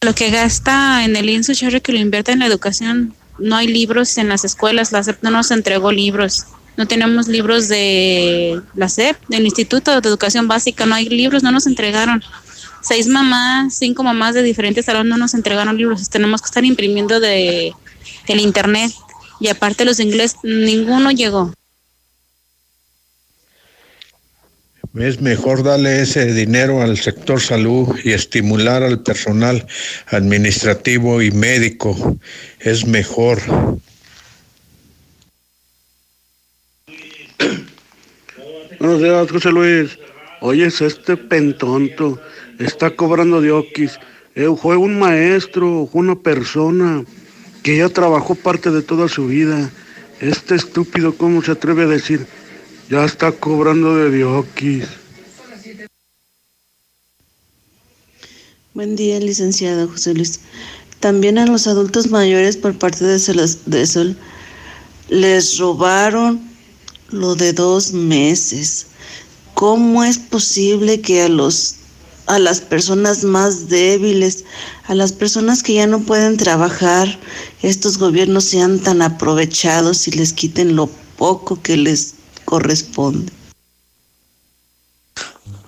Lo 0.00 0.14
que 0.14 0.30
gasta 0.30 1.04
en 1.04 1.16
el 1.16 1.26
lienzo 1.26 1.52
charro 1.54 1.82
que 1.82 1.90
lo 1.90 1.98
invierte 1.98 2.30
en 2.30 2.38
la 2.38 2.46
educación, 2.46 3.14
no 3.40 3.56
hay 3.56 3.66
libros 3.66 4.16
en 4.16 4.28
las 4.28 4.44
escuelas, 4.44 4.92
la 4.92 5.02
SEP 5.02 5.24
no 5.24 5.32
nos 5.32 5.50
entregó 5.50 5.90
libros. 5.90 6.46
No 6.76 6.86
tenemos 6.86 7.26
libros 7.26 7.66
de 7.66 8.62
la 8.76 8.88
SEP, 8.88 9.16
del 9.26 9.44
Instituto 9.44 9.90
de 10.00 10.08
Educación 10.08 10.46
Básica, 10.46 10.86
no 10.86 10.94
hay 10.94 11.08
libros, 11.08 11.42
no 11.42 11.50
nos 11.50 11.66
entregaron. 11.66 12.22
Seis 12.80 13.08
mamás, 13.08 13.74
cinco 13.74 14.04
mamás 14.04 14.36
de 14.36 14.44
diferentes 14.44 14.84
salones 14.84 15.10
no 15.10 15.16
nos 15.16 15.34
entregaron 15.34 15.76
libros. 15.76 16.08
Tenemos 16.10 16.42
que 16.42 16.46
estar 16.46 16.64
imprimiendo 16.64 17.18
de, 17.18 17.72
del 18.28 18.38
internet. 18.38 18.92
Y 19.40 19.48
aparte 19.48 19.84
los 19.84 19.98
inglés, 19.98 20.36
ninguno 20.44 21.10
llegó. 21.10 21.52
Es 24.98 25.20
mejor 25.20 25.62
darle 25.62 26.00
ese 26.00 26.32
dinero 26.32 26.80
al 26.80 26.96
sector 26.96 27.38
salud 27.38 27.94
y 28.02 28.12
estimular 28.12 28.82
al 28.82 29.02
personal 29.02 29.66
administrativo 30.06 31.20
y 31.20 31.30
médico. 31.32 32.16
Es 32.60 32.86
mejor. 32.86 33.38
Buenos 38.80 39.02
días, 39.02 39.30
José 39.30 39.50
Luis. 39.50 39.98
Oye, 40.40 40.66
este 40.66 41.16
pentonto 41.18 42.18
está 42.58 42.90
cobrando 42.90 43.42
diokis. 43.42 43.98
Eh, 44.34 44.48
fue 44.58 44.78
un 44.78 44.98
maestro, 44.98 45.86
fue 45.92 46.00
una 46.00 46.16
persona 46.16 47.04
que 47.62 47.76
ya 47.76 47.90
trabajó 47.90 48.34
parte 48.34 48.70
de 48.70 48.80
toda 48.80 49.08
su 49.08 49.26
vida. 49.26 49.70
Este 50.20 50.54
estúpido, 50.54 51.14
¿cómo 51.14 51.42
se 51.42 51.52
atreve 51.52 51.82
a 51.82 51.86
decir? 51.86 52.26
Ya 52.88 53.04
está 53.04 53.32
cobrando 53.32 53.96
de 53.96 54.10
diokis. 54.10 54.84
Buen 58.74 58.94
día, 58.94 59.18
licenciado 59.18 59.88
José 59.88 60.14
Luis. 60.14 60.38
También 61.00 61.38
a 61.38 61.46
los 61.46 61.66
adultos 61.66 62.10
mayores 62.10 62.56
por 62.56 62.78
parte 62.78 63.04
de 63.04 63.86
Sol 63.86 64.16
les 65.08 65.58
robaron 65.58 66.40
lo 67.10 67.34
de 67.34 67.52
dos 67.52 67.92
meses. 67.92 68.86
¿Cómo 69.54 70.04
es 70.04 70.18
posible 70.18 71.00
que 71.00 71.22
a 71.22 71.28
los 71.28 71.76
a 72.26 72.38
las 72.38 72.60
personas 72.60 73.22
más 73.24 73.68
débiles, 73.68 74.44
a 74.86 74.94
las 74.94 75.12
personas 75.12 75.62
que 75.62 75.74
ya 75.74 75.86
no 75.86 76.00
pueden 76.00 76.36
trabajar, 76.36 77.18
estos 77.62 77.98
gobiernos 77.98 78.44
sean 78.44 78.80
tan 78.80 79.00
aprovechados 79.00 80.08
y 80.08 80.12
les 80.12 80.32
quiten 80.32 80.74
lo 80.74 80.88
poco 81.16 81.62
que 81.62 81.76
les 81.76 82.15
corresponde. 82.46 83.30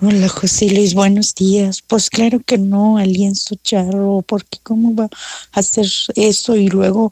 Hola 0.01 0.29
José 0.29 0.69
Luis, 0.71 0.93
buenos 0.93 1.35
días. 1.35 1.83
Pues 1.85 2.09
claro 2.09 2.39
que 2.43 2.57
no, 2.57 2.97
al 2.97 3.11
lienzo 3.11 3.55
charro, 3.61 4.23
porque 4.25 4.57
cómo 4.63 4.95
va 4.95 5.09
a 5.51 5.59
hacer 5.59 5.85
eso 6.15 6.55
y 6.55 6.69
luego 6.69 7.11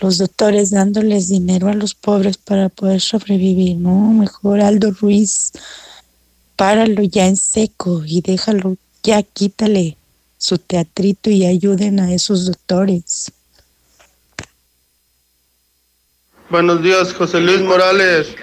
los 0.00 0.18
doctores 0.18 0.70
dándoles 0.70 1.28
dinero 1.28 1.68
a 1.68 1.74
los 1.74 1.94
pobres 1.94 2.38
para 2.38 2.70
poder 2.70 3.00
sobrevivir, 3.00 3.76
¿no? 3.76 4.12
Mejor 4.12 4.60
Aldo 4.60 4.90
Ruiz, 4.90 5.52
páralo 6.56 7.02
ya 7.02 7.26
en 7.26 7.36
seco 7.36 8.02
y 8.06 8.22
déjalo, 8.22 8.76
ya 9.02 9.22
quítale 9.22 9.98
su 10.38 10.56
teatrito 10.58 11.28
y 11.30 11.44
ayuden 11.44 12.00
a 12.00 12.12
esos 12.12 12.46
doctores. 12.46 13.30
Buenos 16.48 16.82
días, 16.82 17.12
José 17.12 17.40
Luis 17.40 17.60
Morales. 17.60 18.34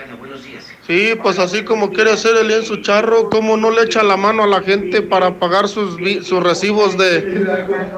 Sí, 0.91 1.15
pues 1.23 1.39
así 1.39 1.63
como 1.63 1.89
quiere 1.93 2.11
hacer 2.11 2.35
el 2.35 2.49
lienzo 2.49 2.75
charro, 2.81 3.29
¿cómo 3.29 3.55
no 3.55 3.71
le 3.71 3.83
echa 3.83 4.03
la 4.03 4.17
mano 4.17 4.43
a 4.43 4.47
la 4.47 4.61
gente 4.61 5.01
para 5.01 5.39
pagar 5.39 5.69
sus, 5.69 5.95
sus 6.27 6.43
recibos 6.43 6.97
de, 6.97 7.47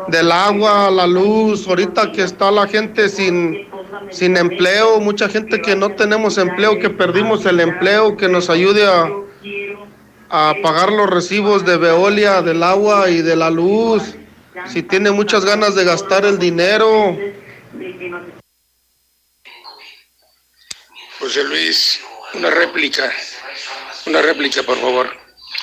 del 0.10 0.32
agua, 0.32 0.92
la 0.92 1.08
luz? 1.08 1.68
Ahorita 1.68 2.12
que 2.12 2.22
está 2.22 2.52
la 2.52 2.68
gente 2.68 3.10
sin, 3.10 3.68
sin 4.12 4.38
empleo, 4.38 5.00
mucha 5.00 5.28
gente 5.28 5.60
que 5.60 5.76
no 5.76 5.90
tenemos 5.96 6.38
empleo, 6.38 6.78
que 6.78 6.92
perdimos 6.92 7.44
el 7.48 7.62
empleo, 7.62 8.16
que 8.16 8.30
nos 8.30 8.52
ayude 8.52 8.86
a, 8.86 9.10
a 10.30 10.54
pagar 10.62 10.92
los 10.92 11.10
recibos 11.10 11.66
de 11.66 11.78
Veolia, 11.78 12.44
del 12.44 12.62
agua 12.62 13.10
y 13.10 13.24
de 13.24 13.36
la 13.36 13.50
luz. 13.50 14.04
Si 14.68 14.84
tiene 14.84 15.10
muchas 15.10 15.44
ganas 15.46 15.74
de 15.74 15.84
gastar 15.84 16.26
el 16.26 16.38
dinero. 16.38 17.18
José 21.20 21.44
Luis, 21.46 22.00
una 22.34 22.50
réplica, 22.50 23.14
una 24.06 24.22
réplica, 24.22 24.64
por 24.64 24.80
favor. 24.80 25.16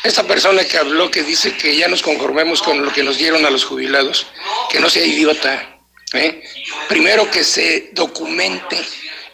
Esta 0.03 0.25
persona 0.25 0.65
que 0.65 0.79
habló 0.79 1.11
que 1.11 1.23
dice 1.23 1.57
que 1.57 1.77
ya 1.77 1.89
nos 1.89 2.03
conformemos 2.03 2.63
con 2.63 2.83
lo 2.85 2.93
que 2.93 3.03
nos 3.03 3.19
dieron 3.19 3.45
a 3.45 3.51
los 3.51 3.65
jubilados, 3.65 4.27
que 4.71 4.81
no 4.81 4.89
sea 4.89 5.05
idiota. 5.05 5.79
¿eh? 6.15 6.43
Primero 6.89 7.31
que 7.31 7.45
se 7.45 7.91
documente, 7.93 8.79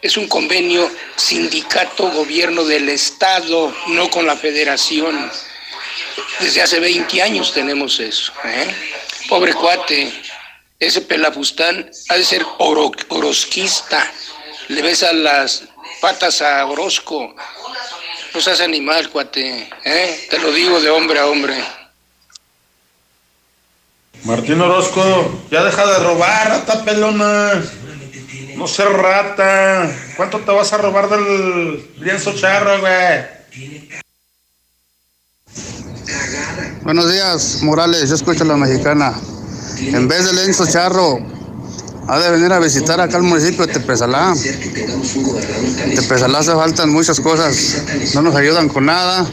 es 0.01 0.17
un 0.17 0.27
convenio 0.27 0.91
sindicato-gobierno 1.15 2.65
del 2.65 2.89
Estado, 2.89 3.73
no 3.87 4.09
con 4.09 4.25
la 4.25 4.35
federación. 4.35 5.31
Desde 6.39 6.61
hace 6.61 6.79
20 6.79 7.21
años 7.21 7.53
tenemos 7.53 7.99
eso. 7.99 8.33
¿eh? 8.43 8.75
Pobre 9.29 9.53
cuate, 9.53 10.11
ese 10.79 11.01
pelafustán 11.01 11.89
ha 12.09 12.17
de 12.17 12.23
ser 12.25 12.45
orosquista. 12.57 14.11
Le 14.67 14.81
besa 14.81 15.13
las 15.13 15.63
patas 16.01 16.41
a 16.41 16.65
Orozco. 16.65 17.35
No 18.33 18.41
seas 18.41 18.61
animal, 18.61 19.09
cuate. 19.09 19.69
¿eh? 19.83 20.27
Te 20.29 20.39
lo 20.39 20.51
digo 20.51 20.79
de 20.79 20.89
hombre 20.89 21.19
a 21.19 21.27
hombre. 21.27 21.63
Martín 24.23 24.59
Orozco, 24.59 25.43
ya 25.49 25.63
deja 25.63 25.85
de 25.85 25.99
robar, 25.99 26.49
rata 26.49 26.83
pelona. 26.83 27.63
No 28.55 28.67
sé 28.67 28.85
rata. 28.85 29.89
¿Cuánto 30.17 30.39
te 30.39 30.51
vas 30.51 30.73
a 30.73 30.77
robar 30.77 31.09
del 31.09 31.89
lienzo 31.99 32.33
charro, 32.33 32.79
güey? 32.79 33.37
Buenos 36.81 37.11
días, 37.11 37.61
Morales. 37.61 38.09
Yo 38.09 38.15
escucho 38.15 38.43
a 38.43 38.47
la 38.47 38.57
mexicana. 38.57 39.13
En 39.79 40.07
vez 40.07 40.25
de 40.25 40.33
lienzo 40.33 40.65
charro, 40.67 41.19
ha 42.07 42.19
de 42.19 42.31
venir 42.31 42.51
a 42.53 42.59
visitar 42.59 42.99
acá 43.01 43.17
al 43.17 43.23
municipio 43.23 43.67
de 43.67 43.73
Tepesalá. 43.73 44.33
Tepesalá 45.95 46.39
hace 46.39 46.53
faltan 46.53 46.89
muchas 46.89 47.19
cosas, 47.19 47.83
no 48.13 48.21
nos 48.21 48.35
ayudan 48.35 48.69
con 48.69 48.85
nada. 48.85 49.29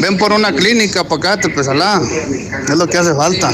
Ven 0.00 0.18
por 0.18 0.32
una 0.32 0.52
clínica 0.52 1.04
para 1.04 1.34
acá, 1.34 1.40
Tepesalá, 1.40 2.02
es 2.68 2.76
lo 2.76 2.86
que 2.88 2.98
hace 2.98 3.14
falta. 3.14 3.52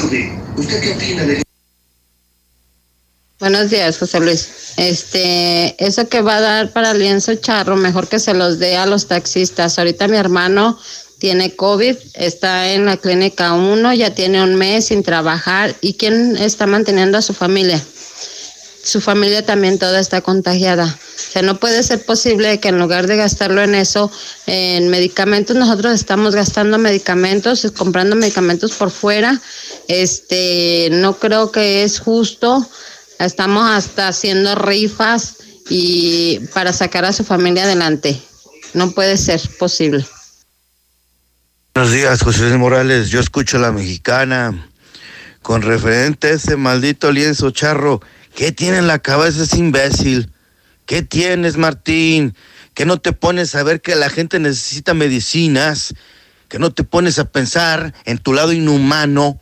Buenos 3.38 3.68
días, 3.68 3.98
José 3.98 4.20
Luis. 4.20 4.48
Este, 4.78 5.76
eso 5.84 6.08
que 6.08 6.22
va 6.22 6.36
a 6.36 6.40
dar 6.40 6.72
para 6.72 6.92
el 6.92 7.00
lienzo 7.00 7.34
charro, 7.34 7.76
mejor 7.76 8.08
que 8.08 8.18
se 8.18 8.32
los 8.32 8.58
dé 8.58 8.76
a 8.76 8.86
los 8.86 9.06
taxistas. 9.06 9.78
Ahorita 9.78 10.08
mi 10.08 10.16
hermano 10.16 10.78
tiene 11.18 11.54
COVID, 11.54 11.96
está 12.14 12.72
en 12.72 12.86
la 12.86 12.96
clínica 12.96 13.52
1, 13.52 13.92
ya 13.94 14.14
tiene 14.14 14.42
un 14.42 14.54
mes 14.54 14.86
sin 14.86 15.02
trabajar. 15.02 15.74
¿Y 15.82 15.94
quién 15.94 16.36
está 16.36 16.66
manteniendo 16.66 17.18
a 17.18 17.22
su 17.22 17.34
familia? 17.34 17.82
Su 18.84 19.00
familia 19.00 19.44
también 19.44 19.78
toda 19.78 19.98
está 19.98 20.20
contagiada. 20.20 20.84
O 20.84 21.32
sea, 21.32 21.42
no 21.42 21.58
puede 21.58 21.82
ser 21.82 22.04
posible 22.04 22.60
que 22.60 22.68
en 22.68 22.78
lugar 22.78 23.06
de 23.06 23.16
gastarlo 23.16 23.62
en 23.62 23.74
eso, 23.74 24.12
en 24.46 24.88
medicamentos, 24.88 25.56
nosotros 25.56 25.94
estamos 25.94 26.34
gastando 26.34 26.78
medicamentos, 26.78 27.66
comprando 27.76 28.14
medicamentos 28.14 28.72
por 28.72 28.90
fuera. 28.90 29.40
Este, 29.88 30.88
no 30.92 31.18
creo 31.18 31.50
que 31.50 31.82
es 31.82 31.98
justo. 31.98 32.68
Estamos 33.18 33.68
hasta 33.70 34.08
haciendo 34.08 34.54
rifas 34.54 35.36
y 35.70 36.40
para 36.52 36.72
sacar 36.72 37.04
a 37.06 37.12
su 37.12 37.24
familia 37.24 37.64
adelante. 37.64 38.20
No 38.74 38.90
puede 38.90 39.16
ser 39.16 39.40
posible. 39.58 40.04
Buenos 41.74 41.92
días, 41.92 42.22
José 42.22 42.42
Luis 42.42 42.58
Morales. 42.58 43.08
Yo 43.08 43.18
escucho 43.18 43.58
la 43.58 43.72
mexicana. 43.72 44.68
Con 45.42 45.60
referente 45.60 46.28
a 46.28 46.30
ese 46.30 46.56
maldito 46.56 47.12
lienzo 47.12 47.50
charro, 47.50 48.00
¿Qué 48.34 48.50
tiene 48.50 48.78
en 48.78 48.86
la 48.86 48.98
cabeza 48.98 49.44
ese 49.44 49.58
imbécil? 49.58 50.30
¿Qué 50.86 51.02
tienes, 51.02 51.56
Martín? 51.56 52.34
¿Que 52.74 52.84
no 52.84 52.98
te 52.98 53.12
pones 53.12 53.54
a 53.54 53.62
ver 53.62 53.80
que 53.80 53.94
la 53.94 54.10
gente 54.10 54.40
necesita 54.40 54.92
medicinas? 54.92 55.94
¿Que 56.48 56.58
no 56.58 56.72
te 56.72 56.82
pones 56.82 57.18
a 57.18 57.30
pensar 57.30 57.94
en 58.04 58.18
tu 58.18 58.32
lado 58.32 58.52
inhumano? 58.52 59.40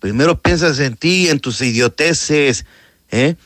Primero 0.00 0.40
piensas 0.40 0.78
en 0.80 0.96
ti, 0.96 1.28
en 1.30 1.40
tus 1.40 1.62
idioteces, 1.62 2.66
¿eh? 3.10 3.36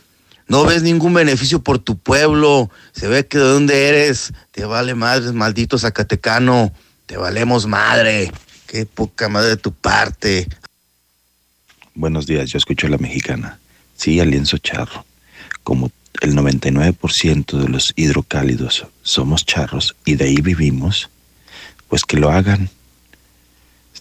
No 0.48 0.64
ves 0.64 0.82
ningún 0.82 1.14
beneficio 1.14 1.62
por 1.62 1.78
tu 1.78 1.98
pueblo. 1.98 2.70
Se 2.92 3.06
ve 3.06 3.26
que 3.26 3.38
de 3.38 3.44
dónde 3.44 3.88
eres. 3.88 4.32
Te 4.50 4.64
vale 4.64 4.94
madre, 4.94 5.30
maldito 5.32 5.78
Zacatecano. 5.78 6.72
Te 7.06 7.16
valemos 7.16 7.66
madre. 7.66 8.32
Qué 8.66 8.86
poca 8.86 9.28
madre 9.28 9.50
de 9.50 9.56
tu 9.58 9.72
parte. 9.72 10.48
Buenos 11.94 12.26
días, 12.26 12.50
yo 12.50 12.58
escucho 12.58 12.86
a 12.86 12.90
la 12.90 12.98
mexicana. 12.98 13.58
Sí, 13.98 14.20
al 14.20 14.32
charro. 14.62 15.04
Como 15.64 15.90
el 16.22 16.34
99% 16.34 17.58
de 17.58 17.68
los 17.68 17.92
hidrocálidos 17.96 18.86
somos 19.02 19.44
charros 19.44 19.96
y 20.04 20.14
de 20.14 20.26
ahí 20.26 20.36
vivimos, 20.36 21.10
pues 21.88 22.04
que 22.04 22.16
lo 22.16 22.30
hagan. 22.30 22.70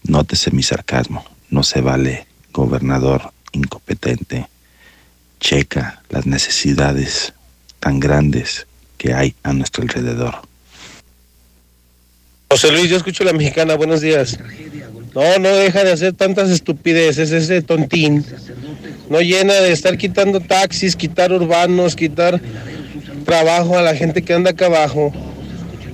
Nótese 0.03 0.51
mi 0.51 0.61
sarcasmo. 0.61 1.25
No 1.49 1.63
se 1.63 1.81
vale, 1.81 2.27
gobernador 2.53 3.33
incompetente, 3.53 4.47
checa 5.39 6.03
las 6.09 6.27
necesidades 6.27 7.33
tan 7.79 7.99
grandes 7.99 8.67
que 8.97 9.13
hay 9.13 9.33
a 9.41 9.51
nuestro 9.53 9.81
alrededor. 9.81 10.41
José 12.49 12.71
Luis, 12.71 12.89
yo 12.89 12.97
escucho 12.97 13.23
la 13.23 13.33
mexicana, 13.33 13.75
buenos 13.75 14.01
días. 14.01 14.37
No, 15.17 15.39
no 15.39 15.49
deja 15.55 15.83
de 15.83 15.93
hacer 15.93 16.13
tantas 16.13 16.51
estupideces, 16.51 17.31
ese 17.31 17.63
tontín. 17.63 18.23
No 19.09 19.19
llena 19.19 19.55
de 19.55 19.71
estar 19.71 19.97
quitando 19.97 20.39
taxis, 20.39 20.95
quitar 20.95 21.31
urbanos, 21.31 21.95
quitar 21.95 22.39
trabajo 23.25 23.79
a 23.79 23.81
la 23.81 23.95
gente 23.95 24.21
que 24.21 24.35
anda 24.35 24.51
acá 24.51 24.67
abajo. 24.67 25.11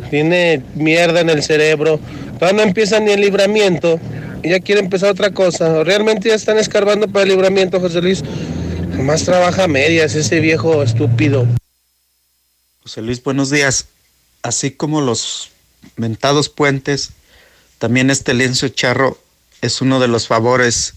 Tiene 0.09 0.61
mierda 0.75 1.21
en 1.21 1.29
el 1.29 1.41
cerebro. 1.41 2.01
Todavía 2.37 2.63
no 2.63 2.67
empieza 2.67 2.99
ni 2.99 3.13
el 3.13 3.21
libramiento 3.21 3.97
ya 4.43 4.59
quiere 4.59 4.81
empezar 4.81 5.11
otra 5.11 5.31
cosa. 5.31 5.85
Realmente 5.85 6.27
ya 6.27 6.35
están 6.35 6.57
escarbando 6.57 7.07
para 7.07 7.23
el 7.23 7.29
libramiento, 7.29 7.79
José 7.79 8.01
Luis. 8.01 8.23
Más 8.99 9.23
trabaja 9.23 9.63
a 9.63 9.67
medias 9.67 10.15
ese 10.15 10.41
viejo 10.41 10.83
estúpido. 10.83 11.47
José 12.81 13.01
Luis, 13.01 13.23
buenos 13.23 13.49
días. 13.49 13.85
Así 14.41 14.71
como 14.71 14.99
los 14.99 15.51
mentados 15.95 16.49
puentes, 16.49 17.11
también 17.83 18.09
este 18.09 18.33
lienzo 18.33 18.69
charro 18.69 19.21
es 19.61 19.81
uno 19.81 19.99
de 19.99 20.07
los 20.07 20.27
favores 20.27 20.93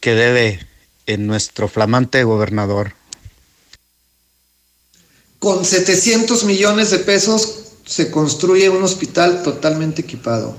que 0.00 0.16
debe 0.16 0.58
en 1.06 1.28
nuestro 1.28 1.68
flamante 1.68 2.24
gobernador. 2.24 2.94
Con 5.38 5.64
700 5.64 6.42
millones 6.42 6.90
de 6.90 6.98
pesos 6.98 7.74
se 7.86 8.10
construye 8.10 8.68
un 8.68 8.82
hospital 8.82 9.44
totalmente 9.44 10.02
equipado. 10.02 10.56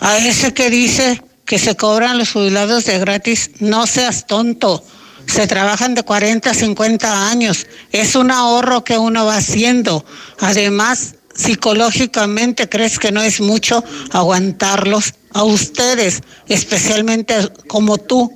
A 0.00 0.16
ese 0.26 0.54
que 0.54 0.70
dice 0.70 1.22
que 1.44 1.58
se 1.58 1.76
cobran 1.76 2.16
los 2.16 2.32
jubilados 2.32 2.86
de 2.86 2.98
gratis, 2.98 3.50
no 3.58 3.86
seas 3.86 4.26
tonto. 4.26 4.82
Se 5.26 5.46
trabajan 5.46 5.94
de 5.94 6.02
40 6.02 6.50
a 6.50 6.54
50 6.54 7.28
años. 7.28 7.66
Es 7.92 8.14
un 8.14 8.30
ahorro 8.30 8.84
que 8.84 8.96
uno 8.96 9.26
va 9.26 9.36
haciendo. 9.36 10.02
Además, 10.38 11.16
psicológicamente 11.40 12.68
crees 12.68 12.98
que 12.98 13.12
no 13.12 13.22
es 13.22 13.40
mucho 13.40 13.82
aguantarlos 14.12 15.14
a 15.32 15.42
ustedes, 15.44 16.22
especialmente 16.48 17.34
como 17.66 17.98
tú, 17.98 18.30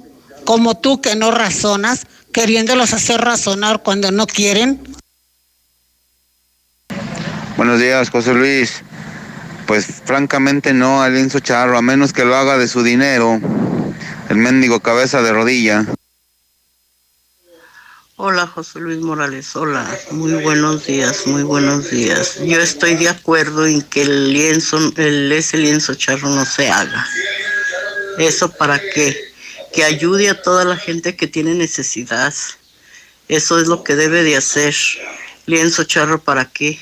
como 0.45 0.77
tú 0.77 1.01
que 1.01 1.15
no 1.15 1.31
razonas, 1.31 2.07
queriéndolos 2.33 2.95
hacer 2.95 3.21
razonar 3.21 3.83
cuando 3.83 4.11
no 4.11 4.27
quieren. 4.27 4.81
Buenos 7.57 7.79
días, 7.79 8.11
José 8.11 8.35
Luis. 8.35 8.83
Pues 9.67 9.87
francamente 10.05 10.73
no 10.73 11.03
al 11.03 11.15
lienzo 11.15 11.41
charro, 11.41 11.79
a 11.79 11.83
menos 11.83 12.13
que 12.13 12.25
lo 12.25 12.37
haga 12.37 12.59
de 12.59 12.69
su 12.69 12.83
dinero, 12.83 13.41
el 14.29 14.37
mendigo 14.37 14.81
cabeza 14.81 15.23
de 15.23 15.33
rodilla. 15.33 15.87
Hola 18.17 18.47
José 18.47 18.79
Luis 18.79 19.01
Morales, 19.01 19.57
hola, 19.57 19.99
muy 20.13 20.35
buenos 20.35 20.87
días, 20.87 21.27
muy 21.27 21.43
buenos 21.43 21.91
días. 21.91 22.39
Yo 22.45 22.61
estoy 22.61 22.95
de 22.95 23.09
acuerdo 23.09 23.67
en 23.67 23.83
que 23.83 24.03
el 24.03 24.33
lienzo, 24.33 24.79
el, 24.97 25.33
ese 25.33 25.57
lienzo 25.57 25.97
charro 25.97 26.29
no 26.29 26.45
se 26.45 26.71
haga. 26.71 27.05
¿Eso 28.17 28.49
para 28.53 28.79
qué? 28.79 29.19
Que 29.73 29.83
ayude 29.83 30.31
a 30.31 30.41
toda 30.41 30.65
la 30.65 30.77
gente 30.77 31.17
que 31.17 31.27
tiene 31.27 31.55
necesidad. 31.55 32.33
Eso 33.27 33.59
es 33.59 33.67
lo 33.67 33.83
que 33.83 33.97
debe 33.97 34.23
de 34.23 34.37
hacer. 34.37 34.77
Lienzo 35.47 35.83
charro 35.83 36.23
para 36.23 36.45
qué? 36.45 36.79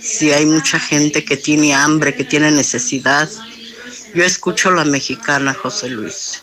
Si 0.00 0.32
hay 0.32 0.46
mucha 0.46 0.80
gente 0.80 1.26
que 1.26 1.36
tiene 1.36 1.74
hambre, 1.74 2.14
que 2.14 2.24
tiene 2.24 2.50
necesidad. 2.52 3.28
Yo 4.14 4.24
escucho 4.24 4.70
la 4.70 4.86
mexicana, 4.86 5.52
José 5.52 5.90
Luis. 5.90 6.42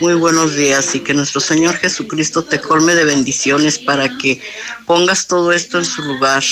Muy 0.00 0.12
buenos 0.12 0.54
días 0.54 0.94
y 0.94 1.00
que 1.00 1.14
nuestro 1.14 1.40
Señor 1.40 1.74
Jesucristo 1.76 2.44
te 2.44 2.60
colme 2.60 2.94
de 2.94 3.04
bendiciones 3.04 3.78
para 3.78 4.18
que 4.18 4.42
pongas 4.86 5.26
todo 5.26 5.52
esto 5.52 5.78
en 5.78 5.86
su 5.86 6.02
lugar. 6.02 6.42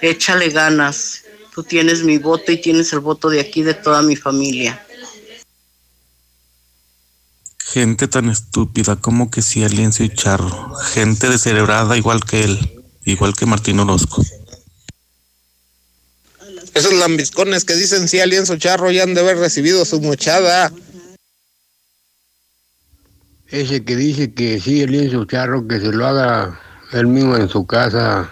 Échale 0.00 0.50
ganas. 0.50 1.22
Tú 1.52 1.64
tienes 1.64 2.04
mi 2.04 2.18
voto 2.18 2.52
y 2.52 2.60
tienes 2.60 2.92
el 2.92 3.00
voto 3.00 3.30
de 3.30 3.40
aquí 3.40 3.62
de 3.62 3.74
toda 3.74 4.00
mi 4.02 4.14
familia. 4.14 4.86
Gente 7.58 8.06
tan 8.06 8.30
estúpida 8.30 8.94
como 8.94 9.28
que 9.28 9.42
si 9.42 9.64
Aliencio 9.64 10.04
y 10.04 10.14
Charro. 10.14 10.72
Gente 10.76 11.28
descerebrada 11.28 11.96
igual 11.96 12.24
que 12.24 12.44
él, 12.44 12.84
igual 13.04 13.34
que 13.34 13.46
Martín 13.46 13.80
Orozco. 13.80 14.22
Esos 16.74 16.92
lambiscones 16.92 17.64
que 17.64 17.74
dicen 17.74 18.06
sí 18.06 18.20
Alienzo 18.20 18.56
Charro 18.56 18.90
ya 18.92 19.02
han 19.02 19.14
de 19.14 19.20
haber 19.22 19.38
recibido 19.38 19.84
su 19.84 20.00
mochada. 20.00 20.70
Ese 23.48 23.84
que 23.84 23.94
dice 23.94 24.32
que 24.32 24.58
sí, 24.60 24.82
el 24.82 24.90
lienzo 24.90 25.24
charro, 25.24 25.68
que 25.68 25.78
se 25.78 25.92
lo 25.92 26.04
haga 26.04 26.60
él 26.92 27.06
mismo 27.06 27.36
en 27.36 27.48
su 27.48 27.64
casa. 27.64 28.28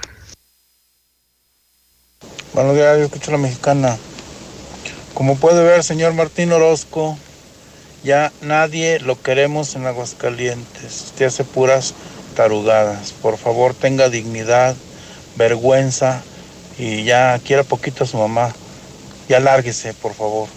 Buenos 2.52 2.74
días, 2.74 2.98
yo 2.98 3.04
escucho 3.04 3.30
la 3.30 3.38
mexicana. 3.38 3.96
Como 5.14 5.36
puede 5.36 5.62
ver, 5.62 5.84
señor 5.84 6.14
Martín 6.14 6.50
Orozco, 6.50 7.16
ya 8.02 8.32
nadie 8.42 8.98
lo 8.98 9.20
queremos 9.22 9.76
en 9.76 9.86
Aguascalientes. 9.86 11.02
Usted 11.06 11.26
hace 11.26 11.44
puras 11.44 11.94
tarugadas. 12.34 13.12
Por 13.12 13.38
favor, 13.38 13.72
tenga 13.72 14.08
dignidad, 14.08 14.74
vergüenza 15.36 16.22
y 16.76 17.04
ya 17.04 17.38
quiera 17.38 17.62
poquito 17.62 18.02
a 18.02 18.08
su 18.08 18.16
mamá. 18.16 18.52
Ya 19.28 19.38
lárguese, 19.38 19.94
por 19.94 20.12
favor. 20.12 20.48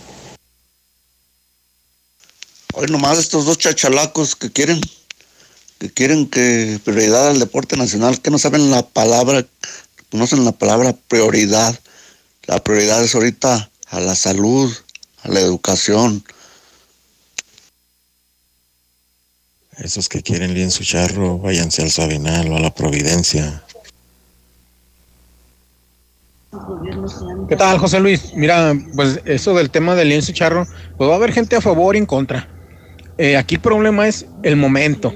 Hoy 2.79 2.85
nomás 2.91 3.17
estos 3.17 3.47
dos 3.47 3.57
chachalacos 3.57 4.35
que 4.35 4.51
quieren, 4.51 4.79
que 5.79 5.89
quieren 5.89 6.27
que 6.27 6.79
prioridad 6.83 7.29
al 7.29 7.39
deporte 7.39 7.75
nacional, 7.75 8.21
que 8.21 8.29
no 8.29 8.37
saben 8.37 8.69
la 8.69 8.87
palabra, 8.87 9.43
conocen 10.11 10.45
la 10.45 10.51
palabra 10.51 10.95
prioridad. 11.07 11.75
La 12.45 12.63
prioridad 12.63 13.03
es 13.03 13.15
ahorita 13.15 13.71
a 13.87 13.99
la 13.99 14.13
salud, 14.13 14.71
a 15.23 15.29
la 15.29 15.39
educación. 15.39 16.23
Esos 19.77 20.07
que 20.07 20.21
quieren 20.21 20.53
lienzo 20.53 20.83
charro, 20.83 21.39
váyanse 21.39 21.81
al 21.81 21.89
Sabinal 21.89 22.47
o 22.51 22.57
a 22.57 22.59
la 22.59 22.75
Providencia. 22.75 23.63
¿Qué 27.49 27.55
tal, 27.55 27.79
José 27.79 27.99
Luis? 27.99 28.33
Mira, 28.35 28.75
pues 28.95 29.19
eso 29.25 29.55
del 29.55 29.71
tema 29.71 29.95
del 29.95 30.09
lienzo 30.09 30.31
charro, 30.31 30.67
pues 30.95 31.09
va 31.09 31.13
a 31.13 31.17
haber 31.17 31.33
gente 31.33 31.55
a 31.55 31.61
favor 31.61 31.95
y 31.95 31.97
en 31.97 32.05
contra. 32.05 32.47
Eh, 33.17 33.37
aquí 33.37 33.55
el 33.55 33.61
problema 33.61 34.07
es 34.07 34.25
el 34.43 34.55
momento. 34.55 35.13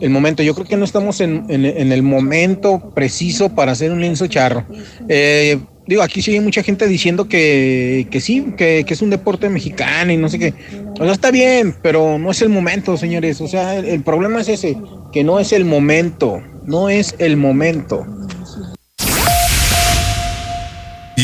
El 0.00 0.10
momento, 0.10 0.42
yo 0.42 0.54
creo 0.54 0.66
que 0.66 0.76
no 0.76 0.84
estamos 0.84 1.20
en, 1.20 1.46
en, 1.48 1.92
el 1.92 2.02
momento 2.02 2.92
preciso 2.94 3.54
para 3.54 3.72
hacer 3.72 3.92
un 3.92 4.00
lienzo 4.00 4.26
charro. 4.26 4.64
Eh, 5.08 5.58
digo, 5.86 6.02
aquí 6.02 6.20
sí 6.20 6.32
hay 6.32 6.40
mucha 6.40 6.62
gente 6.62 6.86
diciendo 6.88 7.28
que, 7.28 8.08
que 8.10 8.20
sí, 8.20 8.54
que, 8.56 8.84
que, 8.86 8.94
es 8.94 9.02
un 9.02 9.10
deporte 9.10 9.48
mexicano 9.48 10.12
y 10.12 10.16
no 10.16 10.28
sé 10.28 10.38
qué. 10.38 10.54
O 10.98 11.04
sea, 11.04 11.12
está 11.12 11.30
bien, 11.30 11.74
pero 11.80 12.18
no 12.18 12.30
es 12.30 12.42
el 12.42 12.48
momento, 12.48 12.96
señores. 12.96 13.40
O 13.40 13.48
sea, 13.48 13.78
el 13.78 14.02
problema 14.02 14.40
es 14.40 14.48
ese, 14.48 14.76
que 15.12 15.24
no 15.24 15.38
es 15.38 15.52
el 15.52 15.64
momento, 15.64 16.42
no 16.64 16.88
es 16.88 17.14
el 17.18 17.36
momento. 17.36 18.04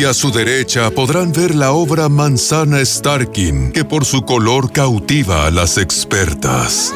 Y 0.01 0.05
a 0.07 0.15
su 0.15 0.31
derecha 0.31 0.91
podrán 0.91 1.31
ver 1.31 1.55
la 1.55 1.73
obra 1.73 2.09
Manzana 2.09 2.83
Starkin, 2.83 3.71
que 3.71 3.85
por 3.85 4.07
su 4.07 4.25
color 4.25 4.73
cautiva 4.73 5.47
a 5.47 5.51
las 5.51 5.77
expertas. 5.77 6.95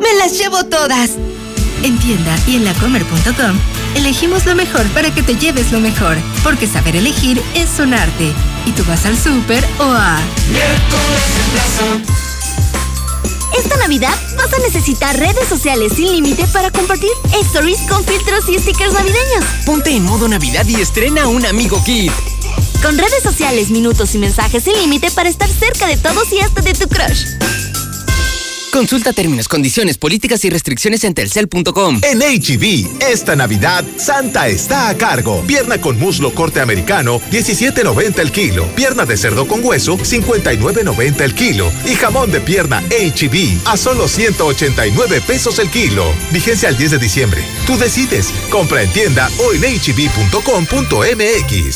¡Me 0.00 0.12
las 0.18 0.36
llevo 0.36 0.64
todas! 0.64 1.10
En 1.84 1.96
tienda 2.00 2.36
y 2.48 2.56
en 2.56 2.64
lacomer.com 2.64 3.56
elegimos 3.94 4.44
lo 4.44 4.56
mejor 4.56 4.84
para 4.88 5.14
que 5.14 5.22
te 5.22 5.36
lleves 5.36 5.70
lo 5.70 5.78
mejor, 5.78 6.16
porque 6.42 6.66
saber 6.66 6.96
elegir 6.96 7.40
es 7.54 7.78
un 7.78 7.94
arte. 7.94 8.32
Y 8.66 8.72
tú 8.72 8.82
vas 8.88 9.06
al 9.06 9.16
súper 9.16 9.64
o 9.78 9.84
a... 9.84 10.18
Esta 13.54 13.76
Navidad 13.76 14.14
vas 14.36 14.52
a 14.52 14.58
necesitar 14.58 15.16
redes 15.18 15.48
sociales 15.48 15.92
sin 15.94 16.10
límite 16.12 16.46
para 16.48 16.70
compartir 16.70 17.10
stories 17.40 17.78
con 17.88 18.04
filtros 18.04 18.48
y 18.48 18.58
stickers 18.58 18.92
navideños. 18.92 19.44
Ponte 19.64 19.90
en 19.90 20.04
modo 20.04 20.28
Navidad 20.28 20.66
y 20.66 20.76
estrena 20.76 21.28
un 21.28 21.44
amigo 21.46 21.82
kit. 21.84 22.12
Con 22.82 22.98
redes 22.98 23.22
sociales, 23.22 23.70
minutos 23.70 24.14
y 24.14 24.18
mensajes 24.18 24.64
sin 24.64 24.76
límite 24.78 25.10
para 25.10 25.28
estar 25.28 25.48
cerca 25.48 25.86
de 25.86 25.96
todos 25.96 26.32
y 26.32 26.40
hasta 26.40 26.60
de 26.62 26.74
tu 26.74 26.88
crush. 26.88 27.24
Consulta 28.72 29.12
términos, 29.12 29.48
condiciones, 29.48 29.98
políticas 29.98 30.44
y 30.44 30.50
restricciones 30.50 31.04
en 31.04 31.14
telcel.com. 31.14 32.00
En 32.02 32.18
HB, 32.18 33.02
e 33.02 33.12
esta 33.12 33.34
Navidad, 33.36 33.84
Santa 33.96 34.48
está 34.48 34.88
a 34.88 34.96
cargo. 34.96 35.42
Pierna 35.46 35.80
con 35.80 35.98
muslo 35.98 36.34
corte 36.34 36.60
americano, 36.60 37.20
17.90 37.30 38.18
el 38.18 38.32
kilo. 38.32 38.66
Pierna 38.74 39.06
de 39.06 39.16
cerdo 39.16 39.46
con 39.46 39.64
hueso, 39.64 39.96
59.90 39.96 41.20
el 41.20 41.34
kilo. 41.34 41.72
Y 41.86 41.94
jamón 41.94 42.30
de 42.30 42.40
pierna 42.40 42.82
HB, 42.82 43.34
e 43.34 43.58
a 43.64 43.76
solo 43.76 44.08
189 44.08 45.22
pesos 45.26 45.58
el 45.58 45.70
kilo. 45.70 46.04
Vigencia 46.32 46.68
al 46.68 46.76
10 46.76 46.92
de 46.92 46.98
diciembre. 46.98 47.42
Tú 47.66 47.76
decides. 47.76 48.32
Compra 48.50 48.82
en 48.82 48.90
tienda 48.90 49.30
o 49.38 49.52
en 49.52 49.62
hb.com.mx. 49.62 50.26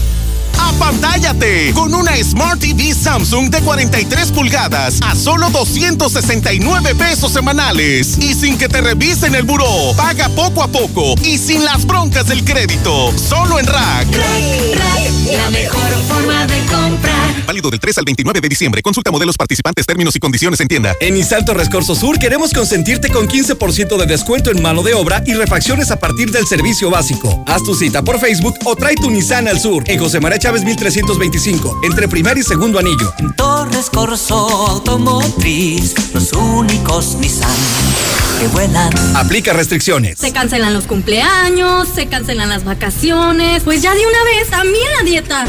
Apantállate 0.60 1.72
con 1.74 1.94
una 1.94 2.16
Smart 2.24 2.60
TV 2.60 2.94
Samsung 2.94 3.50
de 3.50 3.62
43 3.62 4.32
pulgadas 4.32 5.00
a 5.02 5.16
solo 5.16 5.50
269 5.50 6.96
pesos 6.96 7.32
semanales 7.32 8.18
y 8.20 8.34
sin 8.34 8.58
que 8.58 8.70
te 8.70 8.82
revisen 8.82 9.36
el 9.36 9.44
buró. 9.44 9.94
Paga 9.98 10.30
poco 10.30 10.64
a 10.64 10.68
poco 10.68 11.16
y 11.24 11.38
sin 11.38 11.66
las 11.66 11.86
broncas 11.86 12.28
del 12.28 12.44
crédito. 12.44 13.12
Solo 13.18 13.60
en 13.60 13.66
Rack. 13.66 14.08
la 15.32 15.50
mejor 15.50 15.92
forma 16.08 16.46
de 16.46 16.60
comprar. 16.66 17.46
Válido 17.46 17.70
del 17.70 17.80
3 17.80 17.98
al 17.98 18.06
29 18.06 18.42
de 18.42 18.50
diciembre. 18.50 18.82
Consulta 18.82 19.12
modelos 19.12 19.38
participantes, 19.38 19.86
términos 19.86 20.16
y 20.16 20.20
condiciones 20.20 20.60
en 20.60 20.68
tienda. 20.68 20.94
En 21.00 21.18
Insalto 21.18 21.54
Rescorso 21.54 21.96
Sur 21.96 22.20
queremos 22.20 22.54
consentirte 22.54 23.10
con 23.10 23.28
15% 23.28 23.98
de 23.98 24.06
descuento 24.06 24.52
en 24.52 24.62
mano 24.62 24.84
de 24.84 24.94
obra 24.94 25.24
y 25.26 25.34
refacciones 25.34 25.92
a 25.92 25.98
partir 25.98 26.32
del 26.32 26.48
servicio 26.48 26.90
básico. 26.90 27.44
Haz 27.48 27.64
tu 27.64 27.76
cita 27.76 28.04
por 28.04 28.20
Facebook 28.20 28.56
o 28.66 28.76
trae 28.76 28.96
tu 28.96 29.10
Nissan 29.10 29.48
al 29.48 29.60
sur 29.60 29.84
en 29.88 30.00
José 30.00 30.20
María 30.20 30.40
Chávez 30.46 30.64
1325, 30.64 31.80
entre 31.82 32.08
primer 32.08 32.38
y 32.38 32.44
segundo 32.44 32.78
anillo. 32.78 33.12
En 33.18 33.34
Torres 33.34 33.90
Corso 33.90 34.68
Automotriz, 34.68 35.96
los 36.14 36.34
únicos 36.34 37.16
Nissan 37.16 37.50
que 38.40 38.48
vuelan. 38.50 38.92
Aplica 39.16 39.54
restricciones. 39.54 40.20
Se 40.20 40.32
cancelan 40.32 40.72
los 40.74 40.86
cumpleaños, 40.86 41.88
se 41.88 42.06
cancelan 42.08 42.50
las 42.50 42.64
vacaciones. 42.64 43.64
Pues 43.64 43.82
ya 43.82 43.96
de 43.96 44.06
una 44.06 44.24
vez, 44.24 44.48
también 44.50 44.86
la 44.98 45.04
dieta. 45.04 45.46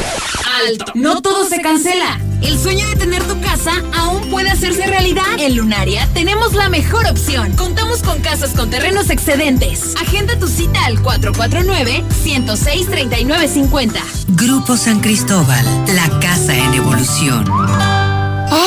Alto. 0.67 0.93
No 0.95 1.21
todo 1.21 1.47
se 1.49 1.61
cancela. 1.61 2.19
El 2.43 2.59
sueño 2.59 2.87
de 2.89 2.97
tener 2.97 3.23
tu 3.25 3.41
casa 3.41 3.73
aún 3.95 4.29
puede 4.31 4.51
hacerse 4.51 4.87
realidad. 4.87 5.25
En 5.39 5.57
Lunaria 5.57 6.07
tenemos 6.15 6.55
la 6.55 6.69
mejor 6.69 7.07
opción. 7.07 7.51
Contamos 7.53 8.03
con 8.03 8.21
casas 8.21 8.51
con 8.51 8.69
terrenos 8.71 9.11
excedentes. 9.11 9.95
Agenda 10.01 10.39
tu 10.39 10.47
cita 10.47 10.85
al 10.85 11.03
449-106-3950. 11.03 14.01
Grupo 14.29 14.77
San 14.87 15.01
Cristóbal, 15.01 15.65
la 15.97 16.21
casa 16.21 16.57
en 16.57 16.75
evolución. 16.75 17.45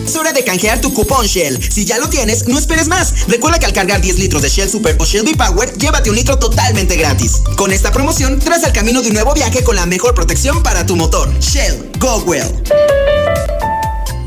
Es 0.04 0.16
hora 0.16 0.32
de 0.32 0.44
canjear 0.44 0.80
tu 0.80 0.92
cupón 0.92 1.26
Shell. 1.26 1.58
Si 1.70 1.84
ya 1.84 1.98
lo 1.98 2.08
tienes, 2.08 2.48
no 2.48 2.58
esperes 2.58 2.88
más. 2.88 3.26
Recuerda 3.28 3.58
que 3.58 3.66
al 3.66 3.72
cargar 3.72 4.00
10 4.00 4.18
litros 4.18 4.42
de 4.42 4.48
Shell 4.48 4.68
Super 4.68 4.96
o 4.98 5.04
Shell 5.04 5.24
V-Power, 5.24 5.76
llévate 5.78 6.10
un 6.10 6.16
litro 6.16 6.38
totalmente 6.38 6.96
gratis. 6.96 7.36
Con 7.56 7.72
esta 7.72 7.92
promoción, 7.92 8.38
tras 8.38 8.64
al 8.64 8.72
camino 8.72 9.00
de 9.02 9.08
un 9.08 9.14
nuevo 9.14 9.32
viaje 9.34 9.62
con 9.62 9.76
la 9.76 9.86
mejor 9.86 10.14
protección 10.14 10.62
para 10.62 10.84
tu 10.84 10.96
motor. 10.96 11.32
Shell, 11.40 11.90
go 11.98 12.18
well. 12.26 12.52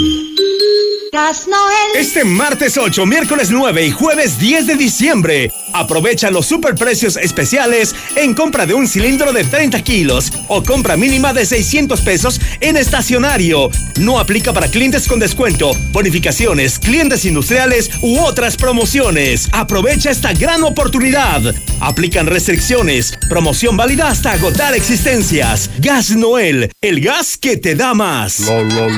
Gas 1.12 1.46
Noel. 1.48 1.96
Este 1.96 2.24
martes 2.24 2.76
8, 2.76 3.06
miércoles 3.06 3.50
9 3.50 3.86
y 3.86 3.90
jueves 3.90 4.38
10 4.38 4.66
de 4.66 4.76
diciembre, 4.76 5.52
aprovecha 5.72 6.30
los 6.30 6.46
superprecios 6.46 7.16
especiales 7.16 7.94
en 8.16 8.34
compra 8.34 8.66
de 8.66 8.74
un 8.74 8.86
cilindro 8.86 9.32
de 9.32 9.44
30 9.44 9.82
kilos 9.82 10.32
o 10.48 10.62
compra 10.62 10.96
mínima 10.96 11.32
de 11.32 11.46
600 11.46 12.00
pesos 12.02 12.40
en 12.60 12.76
estacionario. 12.76 13.70
No 13.98 14.18
aplica 14.18 14.52
para 14.52 14.68
clientes 14.68 15.06
con 15.08 15.18
descuento, 15.18 15.72
bonificaciones, 15.90 16.78
clientes 16.78 17.24
industriales 17.24 17.90
u 18.02 18.18
otras 18.18 18.56
promociones. 18.56 19.48
Aprovecha 19.52 20.10
esta 20.10 20.32
gran 20.34 20.64
oportunidad. 20.64 21.54
Aplican 21.80 22.26
restricciones. 22.26 23.16
Promoción 23.28 23.76
válida 23.76 24.08
hasta 24.08 24.32
agotar 24.32 24.74
existencias. 24.74 25.70
Gas 25.78 26.10
Noel, 26.10 26.70
el 26.80 27.00
gas 27.00 27.38
que 27.38 27.56
te 27.56 27.74
da 27.74 27.94
más. 27.94 28.36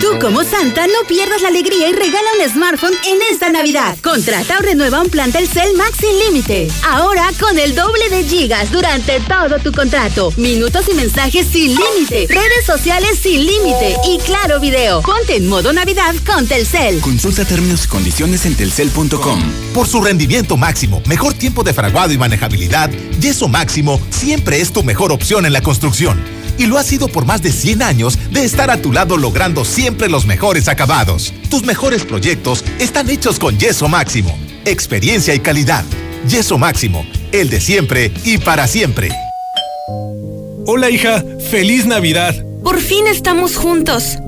Tú 0.01 0.18
como 0.20 0.43
Santa 0.43 0.86
no 0.86 1.07
pierdas 1.29 1.43
la 1.43 1.49
alegría 1.49 1.89
y 1.89 1.93
regala 1.93 2.29
un 2.39 2.51
smartphone 2.51 2.95
en 3.07 3.18
esta 3.31 3.51
Navidad. 3.51 3.99
Contrata 4.03 4.59
o 4.59 4.62
renueva 4.62 5.03
un 5.03 5.11
plan 5.11 5.31
Telcel 5.31 5.76
Max 5.76 5.99
sin 6.01 6.18
límite. 6.18 6.68
Ahora 6.89 7.31
con 7.39 7.59
el 7.59 7.74
doble 7.74 8.09
de 8.09 8.24
gigas 8.24 8.70
durante 8.70 9.20
todo 9.20 9.59
tu 9.59 9.70
contrato. 9.72 10.33
Minutos 10.39 10.87
y 10.91 10.95
mensajes 10.95 11.47
sin 11.49 11.74
límite. 11.74 12.29
Redes 12.29 12.64
sociales 12.64 13.18
sin 13.22 13.45
límite. 13.45 13.97
Y 14.07 14.18
claro 14.20 14.59
video. 14.59 15.03
Ponte 15.03 15.37
en 15.37 15.49
modo 15.49 15.72
Navidad 15.72 16.14
con 16.24 16.47
Telcel. 16.47 17.01
Consulta 17.01 17.45
términos 17.45 17.85
y 17.85 17.89
condiciones 17.89 18.47
en 18.47 18.55
telcel.com. 18.55 19.43
Por 19.74 19.87
su 19.87 20.01
rendimiento 20.01 20.57
máximo, 20.57 21.03
mejor 21.07 21.35
tiempo 21.35 21.62
de 21.62 21.74
fraguado 21.74 22.12
y 22.12 22.18
manejabilidad, 22.18 22.91
Yeso 23.20 23.49
Máximo 23.49 24.01
siempre 24.11 24.62
es 24.62 24.72
tu 24.72 24.83
mejor 24.83 25.12
opción 25.12 25.45
en 25.45 25.53
la 25.53 25.61
construcción. 25.61 26.39
Y 26.59 26.66
lo 26.66 26.76
ha 26.76 26.83
sido 26.83 27.07
por 27.07 27.24
más 27.24 27.41
de 27.41 27.53
100 27.53 27.83
años 27.83 28.18
de 28.33 28.45
estar 28.45 28.68
a 28.70 28.83
tu 28.83 28.93
lado 28.93 29.16
logrando 29.16 29.64
siempre 29.64 30.09
los 30.09 30.26
mejores 30.26 30.66
acabados. 30.66 31.17
Tus 31.50 31.64
mejores 31.64 32.04
proyectos 32.04 32.64
están 32.78 33.10
hechos 33.10 33.38
con 33.38 33.58
Yeso 33.58 33.88
Máximo. 33.88 34.36
Experiencia 34.64 35.34
y 35.34 35.40
calidad. 35.40 35.84
Yeso 36.28 36.58
Máximo, 36.58 37.06
el 37.32 37.50
de 37.50 37.60
siempre 37.60 38.12
y 38.24 38.38
para 38.38 38.66
siempre. 38.66 39.10
Hola 40.66 40.90
hija, 40.90 41.24
feliz 41.50 41.86
Navidad. 41.86 42.34
Por 42.62 42.80
fin 42.80 43.06
estamos 43.06 43.56
juntos. 43.56 44.18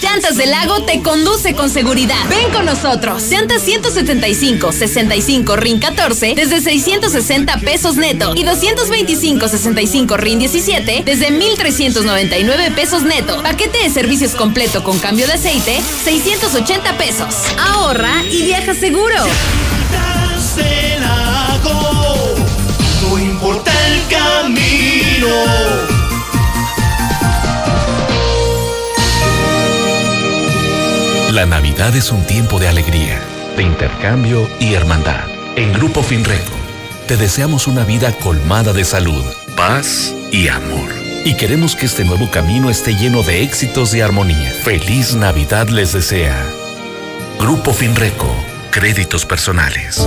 Llantas 0.00 0.36
del 0.36 0.50
Lago 0.50 0.82
te 0.82 1.00
conduce 1.00 1.54
con 1.54 1.70
seguridad. 1.70 2.28
Ven 2.28 2.50
con 2.52 2.66
nosotros. 2.66 3.22
Llantas 3.30 3.62
175, 3.62 4.72
65 4.72 5.56
RIN 5.56 5.78
14 5.78 6.34
desde 6.34 6.60
660 6.60 7.58
pesos 7.58 7.96
neto 7.96 8.32
y 8.34 8.42
225, 8.44 9.48
65 9.48 10.16
RIN 10.16 10.38
17 10.40 11.02
desde 11.04 11.30
1399 11.30 12.72
pesos 12.72 13.02
neto. 13.02 13.42
Paquete 13.42 13.78
de 13.78 13.90
servicios 13.90 14.32
completo 14.32 14.82
con 14.82 14.98
cambio 14.98 15.26
de 15.26 15.34
aceite, 15.34 15.80
680 16.04 16.98
pesos. 16.98 17.34
Ahorra 17.58 18.24
y 18.24 18.42
viaja 18.42 18.74
seguro. 18.74 19.16
del 20.56 21.00
lago, 21.00 22.34
no 23.02 23.18
importa 23.18 23.72
el 23.86 24.06
camino. 24.08 25.91
La 31.32 31.46
Navidad 31.46 31.96
es 31.96 32.12
un 32.12 32.26
tiempo 32.26 32.58
de 32.58 32.68
alegría, 32.68 33.18
de 33.56 33.62
intercambio 33.62 34.46
y 34.60 34.74
hermandad. 34.74 35.24
En 35.56 35.72
Grupo 35.72 36.02
Finreco 36.02 36.52
te 37.08 37.16
deseamos 37.16 37.66
una 37.66 37.86
vida 37.86 38.12
colmada 38.12 38.74
de 38.74 38.84
salud, 38.84 39.24
paz 39.56 40.12
y 40.30 40.48
amor. 40.48 40.90
Y 41.24 41.34
queremos 41.38 41.74
que 41.74 41.86
este 41.86 42.04
nuevo 42.04 42.30
camino 42.30 42.68
esté 42.68 42.96
lleno 42.96 43.22
de 43.22 43.42
éxitos 43.44 43.94
y 43.94 44.02
armonía. 44.02 44.52
Feliz 44.62 45.14
Navidad 45.14 45.70
les 45.70 45.94
desea. 45.94 46.36
Grupo 47.38 47.72
Finreco, 47.72 48.30
créditos 48.70 49.24
personales. 49.24 50.06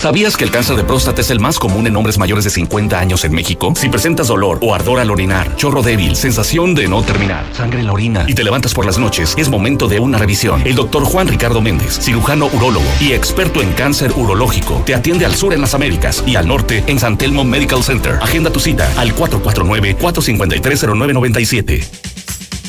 ¿Sabías 0.00 0.36
que 0.38 0.44
el 0.44 0.50
cáncer 0.50 0.76
de 0.76 0.84
próstata 0.84 1.20
es 1.20 1.30
el 1.30 1.40
más 1.40 1.58
común 1.58 1.86
en 1.86 1.94
hombres 1.94 2.16
mayores 2.16 2.44
de 2.44 2.50
50 2.50 2.98
años 2.98 3.22
en 3.26 3.32
México? 3.32 3.74
Si 3.76 3.90
presentas 3.90 4.28
dolor 4.28 4.58
o 4.62 4.74
ardor 4.74 4.98
al 4.98 5.10
orinar, 5.10 5.54
chorro 5.56 5.82
débil, 5.82 6.16
sensación 6.16 6.74
de 6.74 6.88
no 6.88 7.02
terminar, 7.02 7.44
sangre 7.52 7.80
en 7.80 7.86
la 7.86 7.92
orina 7.92 8.24
y 8.26 8.32
te 8.32 8.42
levantas 8.42 8.72
por 8.72 8.86
las 8.86 8.96
noches, 8.96 9.34
es 9.36 9.50
momento 9.50 9.88
de 9.88 10.00
una 10.00 10.16
revisión. 10.16 10.62
El 10.64 10.74
doctor 10.74 11.04
Juan 11.04 11.28
Ricardo 11.28 11.60
Méndez, 11.60 11.98
cirujano 12.00 12.46
urólogo 12.46 12.86
y 12.98 13.12
experto 13.12 13.60
en 13.60 13.74
cáncer 13.74 14.10
urológico, 14.16 14.82
te 14.86 14.94
atiende 14.94 15.26
al 15.26 15.34
sur 15.34 15.52
en 15.52 15.60
las 15.60 15.74
Américas 15.74 16.24
y 16.26 16.36
al 16.36 16.48
norte 16.48 16.82
en 16.86 16.98
San 16.98 17.18
Telmo 17.18 17.44
Medical 17.44 17.84
Center. 17.84 18.18
Agenda 18.22 18.50
tu 18.50 18.58
cita 18.58 18.90
al 18.96 19.14
449-453-0997. 19.14 22.09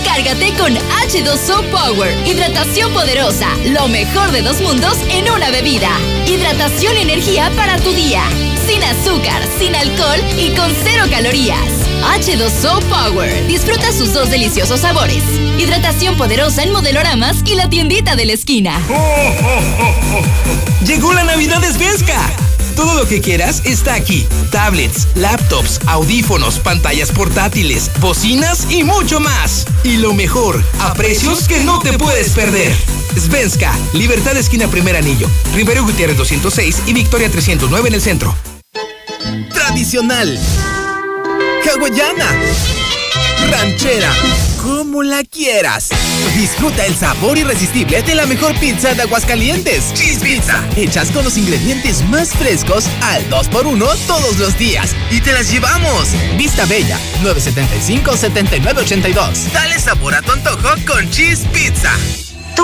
Recárgate 0.00 0.54
con 0.54 0.74
H2O 0.74 1.62
Power. 1.70 2.26
Hidratación 2.26 2.90
poderosa. 2.94 3.48
Lo 3.66 3.86
mejor 3.88 4.32
de 4.32 4.40
dos 4.40 4.58
mundos 4.62 4.96
en 5.10 5.30
una 5.30 5.50
bebida. 5.50 5.90
Hidratación 6.26 6.96
y 6.96 7.00
energía 7.02 7.52
para 7.54 7.76
tu 7.76 7.92
día. 7.92 8.22
Sin 8.66 8.82
azúcar, 8.82 9.42
sin 9.58 9.74
alcohol 9.74 10.18
y 10.38 10.54
con 10.56 10.72
cero 10.84 11.04
calorías. 11.10 11.58
H2O 12.18 12.82
Power. 12.84 13.46
Disfruta 13.46 13.92
sus 13.92 14.14
dos 14.14 14.30
deliciosos 14.30 14.80
sabores. 14.80 15.22
Hidratación 15.58 16.16
poderosa 16.16 16.62
en 16.62 16.72
modeloramas 16.72 17.36
y 17.44 17.54
la 17.54 17.68
tiendita 17.68 18.16
de 18.16 18.24
la 18.24 18.32
esquina. 18.32 18.80
Llegó 20.86 21.12
la 21.12 21.24
Navidad 21.24 21.60
de. 21.60 22.49
Todo 22.80 22.94
lo 22.94 23.06
que 23.06 23.20
quieras 23.20 23.60
está 23.66 23.92
aquí. 23.92 24.26
Tablets, 24.50 25.08
laptops, 25.14 25.80
audífonos, 25.84 26.58
pantallas 26.60 27.10
portátiles, 27.10 27.90
bocinas 28.00 28.68
y 28.70 28.84
mucho 28.84 29.20
más. 29.20 29.66
Y 29.84 29.98
lo 29.98 30.14
mejor, 30.14 30.64
a 30.78 30.94
precios 30.94 31.46
que 31.46 31.60
no 31.60 31.80
te 31.80 31.98
puedes 31.98 32.30
perder. 32.30 32.74
Svenska, 33.14 33.78
Libertad 33.92 34.34
Esquina 34.38 34.66
Primer 34.68 34.96
Anillo, 34.96 35.28
Rivero 35.54 35.84
Gutiérrez 35.84 36.16
206 36.16 36.84
y 36.86 36.94
Victoria 36.94 37.30
309 37.30 37.88
en 37.88 37.94
el 37.94 38.00
centro. 38.00 38.34
Tradicional. 39.52 40.40
Hawaiana. 41.62 42.34
Ranchera. 43.50 44.10
Como 44.62 45.02
la 45.02 45.24
quieras. 45.24 45.88
Disfruta 46.36 46.84
el 46.84 46.94
sabor 46.94 47.38
irresistible 47.38 48.02
de 48.02 48.14
la 48.14 48.26
mejor 48.26 48.54
pizza 48.60 48.92
de 48.94 49.00
Aguascalientes. 49.02 49.94
Cheese 49.94 50.22
Pizza. 50.22 50.62
Hechas 50.76 51.10
con 51.10 51.24
los 51.24 51.38
ingredientes 51.38 52.06
más 52.08 52.30
frescos 52.30 52.84
al 53.02 53.28
2x1 53.30 53.96
todos 54.06 54.38
los 54.38 54.56
días. 54.58 54.94
Y 55.10 55.20
te 55.20 55.32
las 55.32 55.50
llevamos. 55.50 56.08
Vista 56.36 56.66
Bella, 56.66 56.98
975-7982. 57.22 59.52
Dale 59.52 59.78
sabor 59.78 60.14
a 60.14 60.22
tu 60.22 60.32
antojo 60.32 60.68
con 60.86 61.08
Cheese 61.10 61.46
Pizza. 61.52 61.92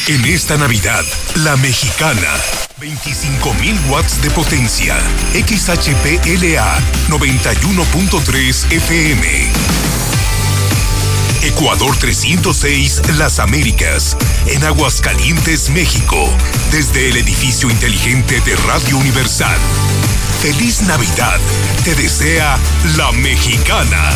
En 0.06 0.22
esta 0.26 0.58
Navidad, 0.58 1.02
la 1.36 1.56
mexicana. 1.56 2.28
25.000 2.78 3.88
watts 3.88 4.20
de 4.20 4.30
potencia. 4.32 4.98
XHPLA 5.32 6.78
91.3 7.08 8.70
FM. 8.70 9.50
Ecuador 11.42 11.96
306 11.96 13.00
Las 13.16 13.38
Américas, 13.38 14.18
en 14.46 14.64
Aguascalientes, 14.64 15.70
México, 15.70 16.28
desde 16.70 17.08
el 17.08 17.16
edificio 17.16 17.70
inteligente 17.70 18.42
de 18.42 18.56
Radio 18.56 18.98
Universal. 18.98 19.58
Feliz 20.42 20.82
Navidad, 20.82 21.40
te 21.82 21.94
desea 21.94 22.58
la 22.98 23.10
mexicana, 23.12 24.10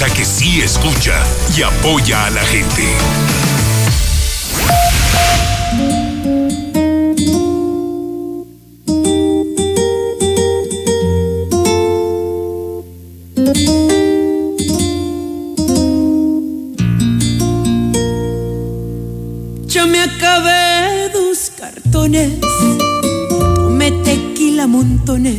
la 0.00 0.10
que 0.10 0.24
sí 0.24 0.60
escucha 0.60 1.22
y 1.56 1.62
apoya 1.62 2.24
a 2.24 2.30
la 2.30 2.42
gente. 2.42 2.82
Cartones, 22.04 22.32
tomé 23.56 23.90
tequila 23.90 24.66
montones 24.66 25.36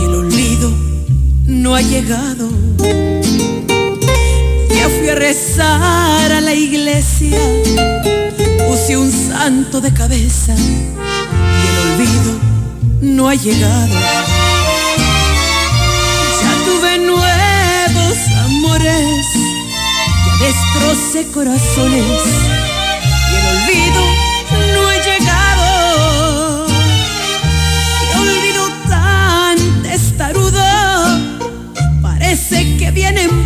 y 0.00 0.04
el 0.04 0.14
olvido 0.14 0.70
no 1.46 1.74
ha 1.74 1.82
llegado. 1.82 2.48
Ya 4.70 4.88
fui 4.88 5.08
a 5.08 5.14
rezar 5.14 6.32
a 6.32 6.40
la 6.40 6.54
iglesia, 6.54 7.38
puse 8.66 8.96
un 8.96 9.12
santo 9.12 9.80
de 9.80 9.92
cabeza 9.92 10.54
y 10.54 11.66
el 11.68 11.78
olvido 11.86 12.32
no 13.02 13.28
ha 13.28 13.34
llegado. 13.34 13.94
Ya 16.40 16.52
tuve 16.64 16.98
nuevos 16.98 18.16
amores, 18.46 19.26
ya 20.26 20.46
destrocé 20.46 21.26
corazones 21.32 22.55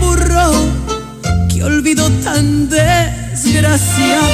burro. 0.00 0.52
Qué 1.48 1.62
olvido 1.64 2.08
tan 2.24 2.68
desgraciado. 2.68 4.30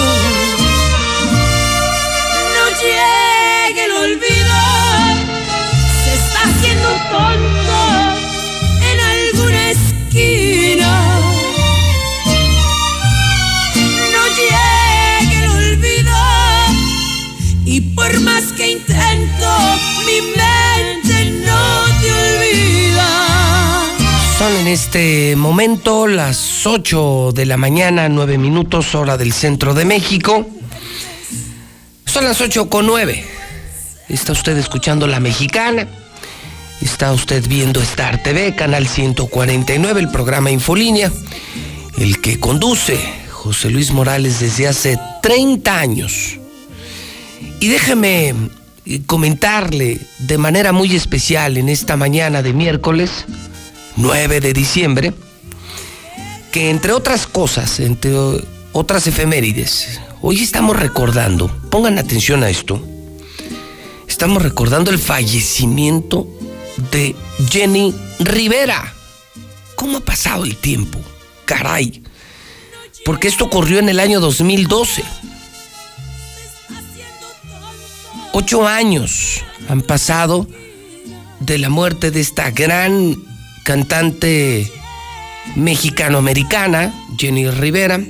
En 24.67 24.72
este 24.72 25.37
momento 25.37 26.09
las 26.09 26.67
8 26.67 27.30
de 27.33 27.47
la 27.47 27.57
mañana, 27.57 28.09
9 28.09 28.37
minutos, 28.37 28.97
hora 28.97 29.17
del 29.17 29.33
centro 29.33 29.75
de 29.75 29.84
México. 29.84 30.45
Son 32.05 32.25
las 32.25 32.41
8 32.41 32.68
con 32.68 32.84
9. 32.84 33.25
Está 34.09 34.33
usted 34.33 34.57
escuchando 34.57 35.07
La 35.07 35.21
Mexicana. 35.21 35.87
Está 36.80 37.13
usted 37.13 37.47
viendo 37.47 37.80
Star 37.80 38.25
TV, 38.25 38.57
canal 38.57 38.88
149, 38.88 40.01
el 40.01 40.11
programa 40.11 40.51
Infolínea, 40.51 41.13
el 41.99 42.21
que 42.21 42.41
conduce 42.41 42.99
José 43.30 43.71
Luis 43.71 43.93
Morales 43.93 44.41
desde 44.41 44.67
hace 44.67 44.99
30 45.22 45.79
años. 45.79 46.38
Y 47.61 47.68
déjeme 47.68 48.34
eh, 48.84 49.03
comentarle 49.07 50.01
de 50.18 50.38
manera 50.38 50.72
muy 50.72 50.97
especial 50.97 51.57
en 51.57 51.68
esta 51.68 51.97
mañana 51.97 52.43
de 52.43 52.53
miércoles 52.53 53.26
9 53.96 54.40
de 54.40 54.52
diciembre 54.52 55.14
que 56.52 56.70
entre 56.70 56.92
otras 56.92 57.26
cosas, 57.26 57.80
entre 57.80 58.14
otras 58.72 59.06
efemérides, 59.06 60.00
hoy 60.22 60.42
estamos 60.42 60.78
recordando, 60.78 61.48
pongan 61.70 61.98
atención 61.98 62.42
a 62.42 62.48
esto, 62.48 62.80
estamos 64.08 64.42
recordando 64.42 64.90
el 64.90 64.98
fallecimiento 64.98 66.26
de 66.92 67.14
Jenny 67.50 67.94
Rivera. 68.20 68.94
¿Cómo 69.74 69.98
ha 69.98 70.04
pasado 70.04 70.44
el 70.44 70.56
tiempo? 70.56 70.98
caray. 71.46 72.02
Porque 73.06 73.28
esto 73.28 73.44
ocurrió 73.44 73.78
en 73.78 73.88
el 73.88 74.00
año 74.00 74.20
2012. 74.20 75.02
Ocho 78.32 78.66
años 78.66 79.42
han 79.68 79.80
pasado 79.80 80.46
de 81.40 81.58
la 81.58 81.70
muerte 81.70 82.10
de 82.10 82.20
esta 82.20 82.50
gran 82.50 83.16
cantante 83.67 84.71
mexicano-americana, 85.57 86.95
Jenny 87.18 87.51
Rivera, 87.51 88.01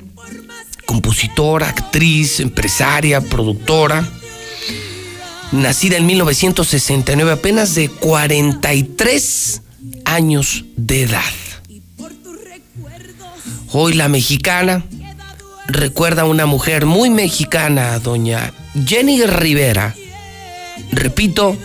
compositora, 0.85 1.71
actriz, 1.71 2.41
empresaria, 2.41 3.23
productora, 3.23 4.07
nacida 5.53 5.97
en 5.97 6.05
1969, 6.05 7.33
apenas 7.33 7.75
de 7.75 7.89
43 7.89 9.63
años 10.05 10.67
de 10.77 11.05
edad. 11.05 11.23
Hoy 13.73 13.95
la 13.95 14.11
mexicana 14.11 14.85
recuerda 15.69 16.23
a 16.23 16.27
una 16.27 16.45
mujer 16.45 16.85
muy 16.85 17.09
mexicana, 17.09 17.99
doña 17.99 18.53
Jenny 18.87 19.25
Rivera. 19.25 19.95
Repito, 20.93 21.57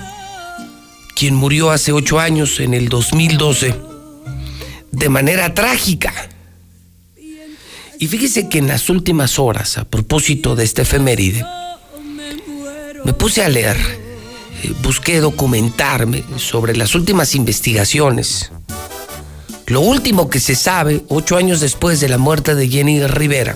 quien 1.22 1.36
murió 1.36 1.70
hace 1.70 1.92
ocho 1.92 2.20
años, 2.20 2.60
en 2.60 2.74
el 2.74 2.90
2012, 2.90 3.76
de 4.92 5.10
manera 5.10 5.54
trágica. 5.54 6.12
Y 8.00 8.08
fíjese 8.08 8.50
que 8.50 8.58
en 8.58 8.68
las 8.68 8.90
últimas 8.90 9.38
horas, 9.38 9.78
a 9.78 9.84
propósito 9.86 10.56
de 10.56 10.64
este 10.64 10.82
efeméride, 10.82 11.46
me 13.06 13.14
puse 13.14 13.44
a 13.44 13.50
leer, 13.50 13.78
eh, 14.64 14.74
busqué 14.82 15.20
documentarme 15.20 16.24
sobre 16.38 16.76
las 16.76 16.96
últimas 16.96 17.36
investigaciones. 17.36 18.52
Lo 19.68 19.82
último 19.82 20.28
que 20.28 20.40
se 20.40 20.56
sabe, 20.56 21.04
ocho 21.08 21.38
años 21.38 21.60
después 21.60 22.00
de 22.00 22.10
la 22.10 22.18
muerte 22.18 22.56
de 22.56 22.68
Jenny 22.68 23.06
Rivera, 23.06 23.56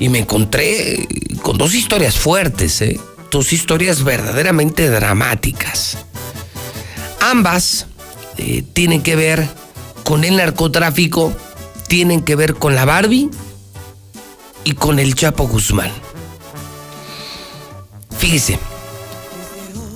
y 0.00 0.08
me 0.08 0.18
encontré 0.18 1.06
con 1.42 1.58
dos 1.58 1.74
historias 1.74 2.16
fuertes, 2.16 2.82
¿eh? 2.82 2.98
dos 3.30 3.52
historias 3.52 4.02
verdaderamente 4.02 4.90
dramáticas. 4.90 5.98
Ambas 7.20 7.86
eh, 8.38 8.62
tienen 8.72 9.02
que 9.02 9.16
ver 9.16 9.48
con 10.04 10.24
el 10.24 10.36
narcotráfico, 10.36 11.32
tienen 11.88 12.22
que 12.22 12.36
ver 12.36 12.54
con 12.54 12.74
la 12.74 12.84
Barbie 12.84 13.30
y 14.64 14.72
con 14.72 14.98
el 14.98 15.14
Chapo 15.14 15.46
Guzmán. 15.48 15.90
Fíjese, 18.18 18.58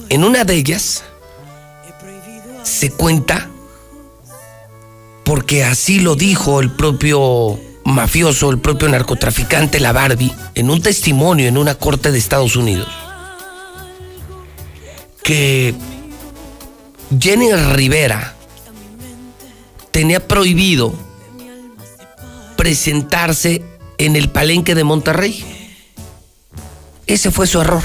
en 0.08 0.24
una 0.24 0.44
de 0.44 0.54
ellas 0.54 1.04
se 2.62 2.90
cuenta, 2.90 3.48
porque 5.24 5.64
así 5.64 6.00
lo 6.00 6.16
dijo 6.16 6.60
el 6.60 6.70
propio 6.70 7.58
mafioso, 7.84 8.50
el 8.50 8.58
propio 8.58 8.88
narcotraficante, 8.88 9.80
la 9.80 9.92
Barbie, 9.92 10.32
en 10.54 10.70
un 10.70 10.82
testimonio 10.82 11.48
en 11.48 11.58
una 11.58 11.74
corte 11.74 12.12
de 12.12 12.18
Estados 12.18 12.56
Unidos, 12.56 12.88
que 15.22 15.74
Jenny 17.18 17.52
Rivera 17.52 18.34
tenía 19.90 20.26
prohibido 20.26 20.94
presentarse 22.56 23.62
en 23.98 24.16
el 24.16 24.28
palenque 24.28 24.74
de 24.74 24.84
Monterrey. 24.84 25.44
Ese 27.06 27.30
fue 27.30 27.46
su 27.46 27.60
error. 27.60 27.82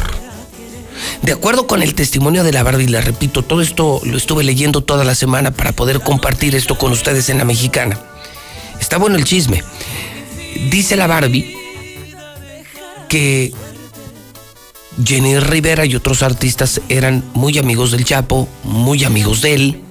De 1.23 1.31
acuerdo 1.31 1.65
con 1.65 1.81
el 1.81 1.95
testimonio 1.95 2.43
de 2.43 2.53
la 2.53 2.61
Barbie, 2.61 2.87
le 2.87 3.01
repito, 3.01 3.41
todo 3.41 3.61
esto 3.61 3.99
lo 4.03 4.15
estuve 4.15 4.43
leyendo 4.43 4.81
toda 4.81 5.03
la 5.03 5.15
semana 5.15 5.51
para 5.51 5.71
poder 5.71 6.01
compartir 6.01 6.55
esto 6.55 6.77
con 6.77 6.91
ustedes 6.91 7.29
en 7.29 7.39
la 7.39 7.45
mexicana. 7.45 7.99
Está 8.79 8.97
bueno 8.97 9.15
el 9.15 9.23
chisme. 9.23 9.63
Dice 10.69 10.95
la 10.95 11.07
Barbie 11.07 11.55
que 13.09 13.53
Jenny 15.03 15.39
Rivera 15.39 15.85
y 15.85 15.95
otros 15.95 16.23
artistas 16.23 16.81
eran 16.87 17.23
muy 17.33 17.57
amigos 17.57 17.91
del 17.91 18.05
Chapo, 18.05 18.47
muy 18.63 19.03
amigos 19.03 19.41
de 19.41 19.53
él, 19.53 19.81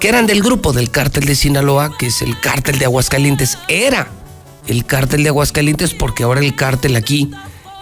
que 0.00 0.08
eran 0.08 0.26
del 0.26 0.42
grupo 0.42 0.72
del 0.72 0.90
cártel 0.90 1.24
de 1.24 1.34
Sinaloa, 1.34 1.96
que 1.98 2.06
es 2.06 2.22
el 2.22 2.38
cártel 2.38 2.78
de 2.78 2.84
Aguascalientes. 2.84 3.58
Era 3.68 4.08
el 4.66 4.84
cártel 4.84 5.24
de 5.24 5.30
Aguascalientes 5.30 5.94
porque 5.94 6.22
ahora 6.22 6.40
el 6.40 6.54
cártel 6.54 6.96
aquí 6.96 7.30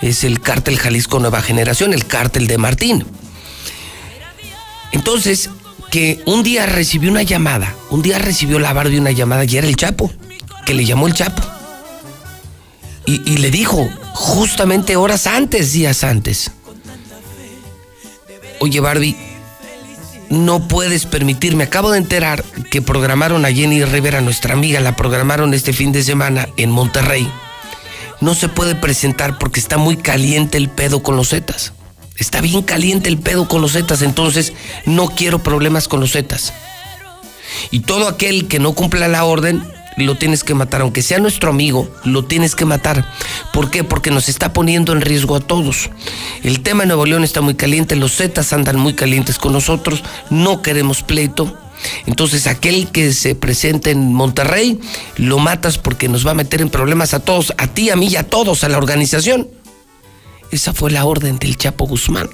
es 0.01 0.25
el 0.25 0.41
cártel 0.41 0.79
Jalisco 0.79 1.19
Nueva 1.19 1.43
Generación, 1.43 1.93
el 1.93 2.07
cártel 2.07 2.47
de 2.47 2.59
Martín. 2.59 3.05
Entonces, 4.93 5.51
que 5.91 6.23
un 6.25 6.43
día 6.43 6.67
recibió 6.67 7.11
una 7.11 7.23
llamada, 7.23 7.75
un 7.91 8.01
día 8.01 8.19
recibió 8.19 8.59
la 8.59 8.73
Barbie 8.73 8.99
una 8.99 9.11
llamada 9.11 9.45
y 9.45 9.57
era 9.57 9.67
el 9.67 9.77
Chapo, 9.77 10.11
que 10.65 10.75
le 10.75 10.85
llamó 10.85 11.07
el 11.09 11.15
Chapo. 11.15 11.43
Y 13.07 13.37
le 13.37 13.51
dijo, 13.51 13.87
justamente 14.15 14.97
horas 14.97 15.27
antes, 15.27 15.73
días 15.73 16.05
antes, 16.05 16.51
oye 18.61 18.81
Barbie, 18.81 19.17
no 20.31 20.67
puedes 20.69 21.07
permitirme. 21.07 21.65
Acabo 21.65 21.91
de 21.91 21.99
enterar 21.99 22.45
que 22.71 22.83
programaron 22.83 23.45
a 23.45 23.53
Jenny 23.53 23.85
Rivera, 23.85 24.21
nuestra 24.21 24.55
amiga, 24.55 24.81
la 24.81 24.97
programaron 24.97 25.55
este 25.55 25.73
fin 25.73 25.93
de 25.93 26.03
semana 26.03 26.49
en 26.57 26.71
Monterrey. 26.71 27.31
No 28.21 28.35
se 28.35 28.49
puede 28.49 28.75
presentar 28.75 29.39
porque 29.39 29.61
está 29.61 29.77
muy 29.77 29.97
caliente 29.97 30.59
el 30.59 30.69
pedo 30.69 31.03
con 31.03 31.17
los 31.17 31.31
Zetas. 31.31 31.73
Está 32.17 32.41
bien 32.41 32.63
caliente 32.63 33.09
el 33.09 33.19
pedo 33.19 33.49
con 33.49 33.61
los 33.61 33.73
Zetas, 33.73 34.03
entonces 34.03 34.53
no 34.87 35.09
quiero 35.09 35.41
problemas 35.41 35.89
con 35.89 36.01
los 36.01 36.13
Zetas. 36.13 36.53
Y 37.71 37.81
todo 37.81 38.09
aquel 38.09 38.49
que 38.49 38.59
no 38.59 38.73
cumpla 38.73 39.09
la 39.09 39.25
orden, 39.25 39.63
lo 39.97 40.17
tienes 40.17 40.45
que 40.45 40.55
matar. 40.55 40.83
Aunque 40.83 41.03
sea 41.03 41.19
nuestro 41.19 41.51
amigo, 41.51 41.89
lo 42.05 42.25
tienes 42.25 42.55
que 42.55 42.65
matar. 42.65 43.09
¿Por 43.53 43.71
qué? 43.71 43.85
Porque 43.85 44.11
nos 44.11 44.29
está 44.29 44.53
poniendo 44.53 44.93
en 44.93 45.01
riesgo 45.01 45.37
a 45.37 45.41
todos. 45.41 45.91
El 46.43 46.61
tema 46.61 46.83
de 46.83 46.89
Nuevo 46.89 47.07
León 47.07 47.25
está 47.25 47.41
muy 47.41 47.55
caliente, 47.55 47.97
los 47.97 48.17
Zetas 48.17 48.53
andan 48.53 48.77
muy 48.79 48.95
calientes 48.95 49.39
con 49.39 49.53
nosotros, 49.53 50.03
no 50.31 50.63
queremos 50.63 51.03
pleito. 51.03 51.57
Entonces 52.07 52.47
aquel 52.47 52.91
que 52.91 53.13
se 53.13 53.35
presente 53.35 53.91
en 53.91 54.13
Monterrey, 54.13 54.81
lo 55.17 55.39
matas 55.39 55.79
porque 55.79 56.09
nos 56.09 56.27
va 56.27 56.31
a 56.31 56.35
meter 56.35 56.61
en 56.61 56.71
problemas 56.71 57.15
a 57.15 57.21
todos, 57.21 57.53
a 57.59 57.67
ti, 57.67 57.91
a 57.91 57.97
mí 57.97 58.09
y 58.09 58.17
a 58.17 58.29
todos, 58.29 58.65
a 58.65 58.69
la 58.69 58.79
organización. 58.79 59.49
Esa 60.51 60.73
fue 60.73 60.91
la 60.91 61.05
orden 61.05 61.39
del 61.39 61.57
Chapo 61.57 61.87
Guzmán. 61.87 62.31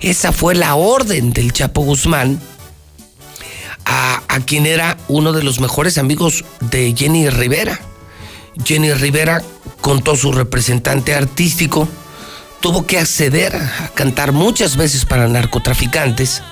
Esa 0.00 0.32
fue 0.32 0.54
la 0.54 0.74
orden 0.74 1.32
del 1.32 1.52
Chapo 1.52 1.82
Guzmán 1.82 2.40
a, 3.92 4.40
quien 4.46 4.66
era 4.66 4.96
uno 5.08 5.32
de 5.32 5.42
los 5.42 5.60
mejores 5.60 5.98
amigos 5.98 6.44
de 6.60 6.94
Jenny 6.96 7.28
Rivera. 7.28 7.80
Jenny 8.64 8.92
Rivera, 8.92 9.42
contó 9.80 10.16
su 10.16 10.32
representante 10.32 11.14
artístico, 11.14 11.88
tuvo 12.60 12.86
que 12.86 12.98
acceder 12.98 13.56
a 13.56 13.90
cantar 13.94 14.32
muchas 14.32 14.76
veces 14.76 15.04
para 15.04 15.26
narcotraficantes. 15.26 16.42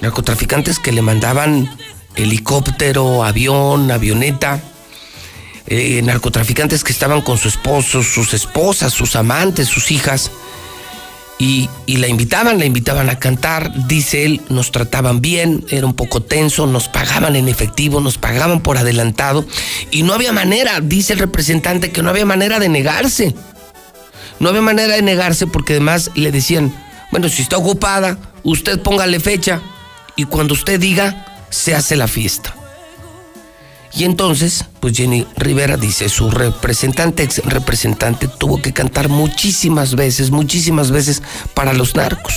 Narcotraficantes 0.00 0.78
que 0.80 0.92
le 0.92 1.02
mandaban 1.02 1.70
helicóptero, 2.16 3.24
avión, 3.24 3.90
avioneta. 3.90 4.60
Eh, 5.68 6.00
narcotraficantes 6.02 6.82
que 6.82 6.92
estaban 6.92 7.22
con 7.22 7.38
su 7.38 7.48
esposo, 7.48 8.02
sus 8.02 8.34
esposas, 8.34 8.92
sus 8.92 9.16
amantes, 9.16 9.68
sus 9.68 9.90
hijas 9.90 10.30
y, 11.38 11.68
la 11.86 12.08
invitaban, 12.08 12.58
la 12.58 12.64
invitaban 12.64 13.10
a 13.10 13.18
cantar, 13.18 13.86
dice 13.86 14.24
él, 14.24 14.40
nos 14.48 14.72
trataban 14.72 15.20
bien, 15.20 15.64
era 15.68 15.86
un 15.86 15.94
poco 15.94 16.22
tenso, 16.22 16.66
nos 16.66 16.88
pagaban 16.88 17.36
en 17.36 17.48
efectivo, 17.48 18.00
nos 18.00 18.16
pagaban 18.16 18.60
por 18.60 18.78
adelantado 18.78 19.44
y 19.90 20.02
no 20.02 20.14
había 20.14 20.32
manera, 20.32 20.80
dice 20.80 21.12
el 21.12 21.18
representante, 21.18 21.92
que 21.92 22.02
no 22.02 22.10
había 22.10 22.24
manera 22.24 22.58
de 22.58 22.68
negarse. 22.68 23.34
No 24.38 24.50
había 24.50 24.62
manera 24.62 24.96
de 24.96 25.02
negarse 25.02 25.46
porque 25.46 25.74
además 25.74 26.10
le 26.14 26.30
decían, 26.30 26.74
bueno, 27.10 27.28
si 27.28 27.42
está 27.42 27.56
ocupada, 27.56 28.18
usted 28.42 28.80
póngale 28.80 29.20
fecha 29.20 29.60
y 30.14 30.24
cuando 30.24 30.54
usted 30.54 30.78
diga, 30.80 31.46
se 31.50 31.74
hace 31.74 31.96
la 31.96 32.08
fiesta. 32.08 32.54
Y 33.96 34.04
entonces, 34.04 34.66
pues 34.80 34.94
Jenny 34.94 35.26
Rivera 35.36 35.78
dice, 35.78 36.10
su 36.10 36.30
representante, 36.30 37.22
ex 37.22 37.38
representante, 37.44 38.28
tuvo 38.28 38.60
que 38.60 38.74
cantar 38.74 39.08
muchísimas 39.08 39.94
veces, 39.94 40.30
muchísimas 40.30 40.90
veces 40.90 41.22
para 41.54 41.72
los 41.72 41.96
narcos. 41.96 42.34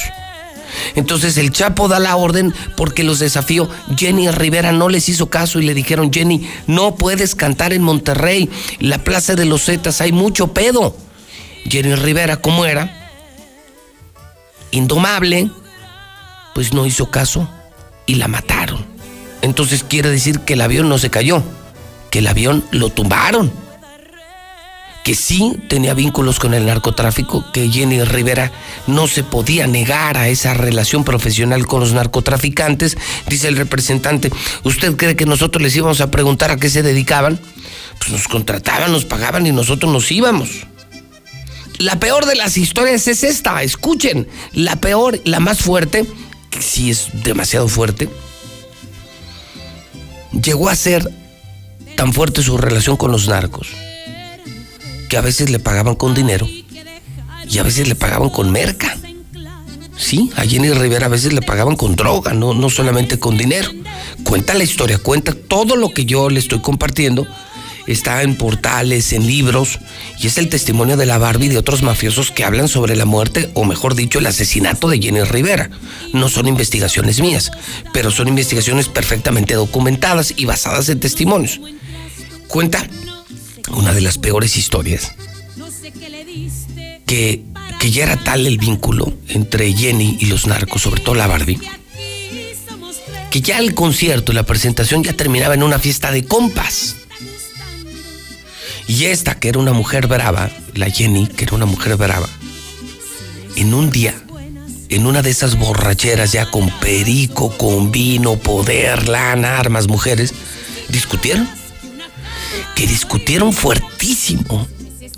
Entonces 0.95 1.37
el 1.37 1.51
Chapo 1.51 1.89
da 1.89 1.99
la 1.99 2.15
orden 2.15 2.53
porque 2.77 3.03
los 3.03 3.19
desafió. 3.19 3.69
Jenny 3.97 4.31
Rivera 4.31 4.71
no 4.71 4.87
les 4.87 5.09
hizo 5.09 5.29
caso 5.29 5.59
y 5.59 5.65
le 5.65 5.73
dijeron, 5.73 6.13
Jenny, 6.13 6.47
no 6.67 6.95
puedes 6.95 7.35
cantar 7.35 7.73
en 7.73 7.83
Monterrey, 7.83 8.49
la 8.79 8.99
Plaza 9.03 9.35
de 9.35 9.45
los 9.45 9.65
Zetas, 9.65 9.99
hay 9.99 10.13
mucho 10.13 10.53
pedo. 10.53 10.95
Jenny 11.69 11.95
Rivera, 11.95 12.37
¿cómo 12.37 12.65
era? 12.65 13.11
Indomable, 14.71 15.51
pues 16.55 16.73
no 16.73 16.85
hizo 16.85 17.11
caso 17.11 17.49
y 18.05 18.15
la 18.15 18.29
mataron. 18.29 18.98
Entonces 19.41 19.83
quiere 19.83 20.09
decir 20.09 20.41
que 20.41 20.53
el 20.53 20.61
avión 20.61 20.89
no 20.89 20.97
se 20.97 21.09
cayó, 21.09 21.43
que 22.11 22.19
el 22.19 22.27
avión 22.27 22.63
lo 22.71 22.89
tumbaron. 22.89 23.51
Que 25.03 25.15
sí 25.15 25.57
tenía 25.69 25.93
vínculos 25.93 26.39
con 26.39 26.53
el 26.53 26.65
narcotráfico, 26.65 27.51
que 27.51 27.69
Jenny 27.69 28.03
Rivera 28.03 28.51
no 28.85 29.07
se 29.07 29.23
podía 29.23 29.65
negar 29.65 30.17
a 30.17 30.27
esa 30.27 30.53
relación 30.53 31.03
profesional 31.03 31.65
con 31.65 31.79
los 31.79 31.93
narcotraficantes, 31.93 32.97
dice 33.27 33.47
el 33.47 33.55
representante. 33.55 34.29
¿Usted 34.63 34.95
cree 34.97 35.15
que 35.15 35.25
nosotros 35.25 35.63
les 35.63 35.75
íbamos 35.75 36.01
a 36.01 36.11
preguntar 36.11 36.51
a 36.51 36.57
qué 36.57 36.69
se 36.69 36.83
dedicaban? 36.83 37.39
pues 37.99 38.11
nos 38.11 38.27
contrataban, 38.27 38.91
nos 38.91 39.05
pagaban 39.05 39.45
y 39.45 39.51
nosotros 39.51 39.91
nos 39.91 40.11
íbamos. 40.11 40.49
La 41.77 41.99
peor 41.99 42.25
de 42.25 42.35
las 42.35 42.57
historias 42.57 43.07
es 43.07 43.23
esta, 43.23 43.61
escuchen, 43.61 44.27
la 44.53 44.77
peor, 44.77 45.21
la 45.23 45.39
más 45.39 45.59
fuerte, 45.59 46.05
que 46.49 46.61
sí 46.61 46.89
es 46.89 47.09
demasiado 47.23 47.67
fuerte, 47.67 48.09
llegó 50.31 50.69
a 50.69 50.75
ser 50.75 51.09
tan 51.95 52.13
fuerte 52.13 52.41
su 52.41 52.57
relación 52.57 52.97
con 52.97 53.11
los 53.11 53.27
narcos 53.27 53.67
que 55.09 55.17
a 55.17 55.21
veces 55.21 55.49
le 55.49 55.59
pagaban 55.59 55.95
con 55.95 56.13
dinero 56.13 56.47
y 57.49 57.57
a 57.57 57.63
veces 57.63 57.87
le 57.87 57.95
pagaban 57.95 58.29
con 58.29 58.51
merca. 58.51 58.95
Sí, 59.97 60.31
a 60.37 60.43
Jenny 60.43 60.71
Rivera 60.71 61.07
a 61.07 61.09
veces 61.09 61.33
le 61.33 61.41
pagaban 61.41 61.75
con 61.75 61.95
droga, 61.95 62.33
no, 62.33 62.53
no 62.53 62.69
solamente 62.69 63.19
con 63.19 63.37
dinero. 63.37 63.69
Cuenta 64.23 64.53
la 64.53 64.63
historia, 64.63 64.97
cuenta 64.97 65.33
todo 65.33 65.75
lo 65.75 65.89
que 65.89 66.05
yo 66.05 66.29
le 66.29 66.39
estoy 66.39 66.61
compartiendo. 66.61 67.27
Está 67.89 68.21
en 68.21 68.35
portales, 68.35 69.13
en 69.13 69.25
libros, 69.25 69.79
y 70.19 70.27
es 70.27 70.37
el 70.37 70.47
testimonio 70.47 70.95
de 70.95 71.07
la 71.07 71.17
Barbie 71.17 71.47
y 71.47 71.49
de 71.49 71.57
otros 71.57 71.81
mafiosos 71.81 72.29
que 72.29 72.43
hablan 72.43 72.67
sobre 72.67 72.95
la 72.95 73.05
muerte, 73.05 73.49
o 73.55 73.65
mejor 73.65 73.95
dicho, 73.95 74.19
el 74.19 74.27
asesinato 74.27 74.89
de 74.89 74.99
Jenny 74.99 75.23
Rivera. 75.23 75.71
No 76.13 76.29
son 76.29 76.47
investigaciones 76.47 77.19
mías, 77.19 77.49
pero 77.91 78.11
son 78.11 78.27
investigaciones 78.27 78.87
perfectamente 78.89 79.55
documentadas 79.55 80.35
y 80.37 80.45
basadas 80.45 80.87
en 80.89 80.99
testimonios. 80.99 81.59
Cuenta 82.47 82.87
una 83.71 83.91
de 83.91 84.01
las 84.01 84.19
peores 84.19 84.55
historias 84.55 85.11
que, 87.07 87.43
que 87.79 87.89
ya 87.89 88.03
era 88.03 88.23
tal 88.23 88.45
el 88.45 88.59
vínculo 88.59 89.11
entre 89.29 89.73
Jenny 89.73 90.15
y 90.19 90.27
los 90.27 90.45
narcos, 90.45 90.83
sobre 90.83 91.01
todo 91.01 91.15
la 91.15 91.25
Barbie, 91.25 91.59
que 93.31 93.41
ya 93.41 93.57
el 93.57 93.73
concierto 93.73 94.31
y 94.31 94.35
la 94.35 94.43
presentación 94.43 95.03
ya 95.03 95.13
terminaba 95.13 95.55
en 95.55 95.63
una 95.63 95.79
fiesta 95.79 96.11
de 96.11 96.23
compas. 96.25 96.97
Y 98.89 99.05
esta, 99.05 99.35
que 99.39 99.49
era 99.49 99.59
una 99.59 99.71
mujer 99.71 100.07
brava, 100.07 100.49
la 100.73 100.89
Jenny, 100.89 101.27
que 101.27 101.43
era 101.43 101.55
una 101.55 101.67
mujer 101.67 101.95
brava, 101.95 102.27
en 103.55 103.75
un 103.75 103.91
día, 103.91 104.15
en 104.89 105.05
una 105.05 105.21
de 105.21 105.29
esas 105.29 105.59
borracheras 105.59 106.31
ya 106.31 106.49
con 106.49 106.71
perico, 106.79 107.55
con 107.55 107.91
vino, 107.91 108.37
poder, 108.37 109.07
lana, 109.07 109.59
armas, 109.59 109.87
mujeres, 109.87 110.33
discutieron. 110.87 111.47
Que 112.75 112.87
discutieron 112.87 113.53
fuertísimo 113.53 114.67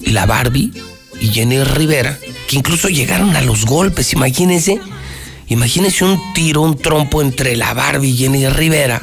la 0.01 0.25
Barbie 0.25 0.73
y 1.21 1.29
Jenny 1.29 1.63
Rivera, 1.63 2.19
que 2.49 2.57
incluso 2.57 2.89
llegaron 2.89 3.37
a 3.37 3.41
los 3.41 3.65
golpes, 3.65 4.11
imagínense, 4.11 4.81
imagínense 5.47 6.03
un 6.03 6.33
tiro, 6.33 6.59
un 6.59 6.77
trompo 6.77 7.21
entre 7.21 7.55
la 7.55 7.73
Barbie 7.73 8.09
y 8.09 8.17
Jenny 8.17 8.49
Rivera. 8.49 9.01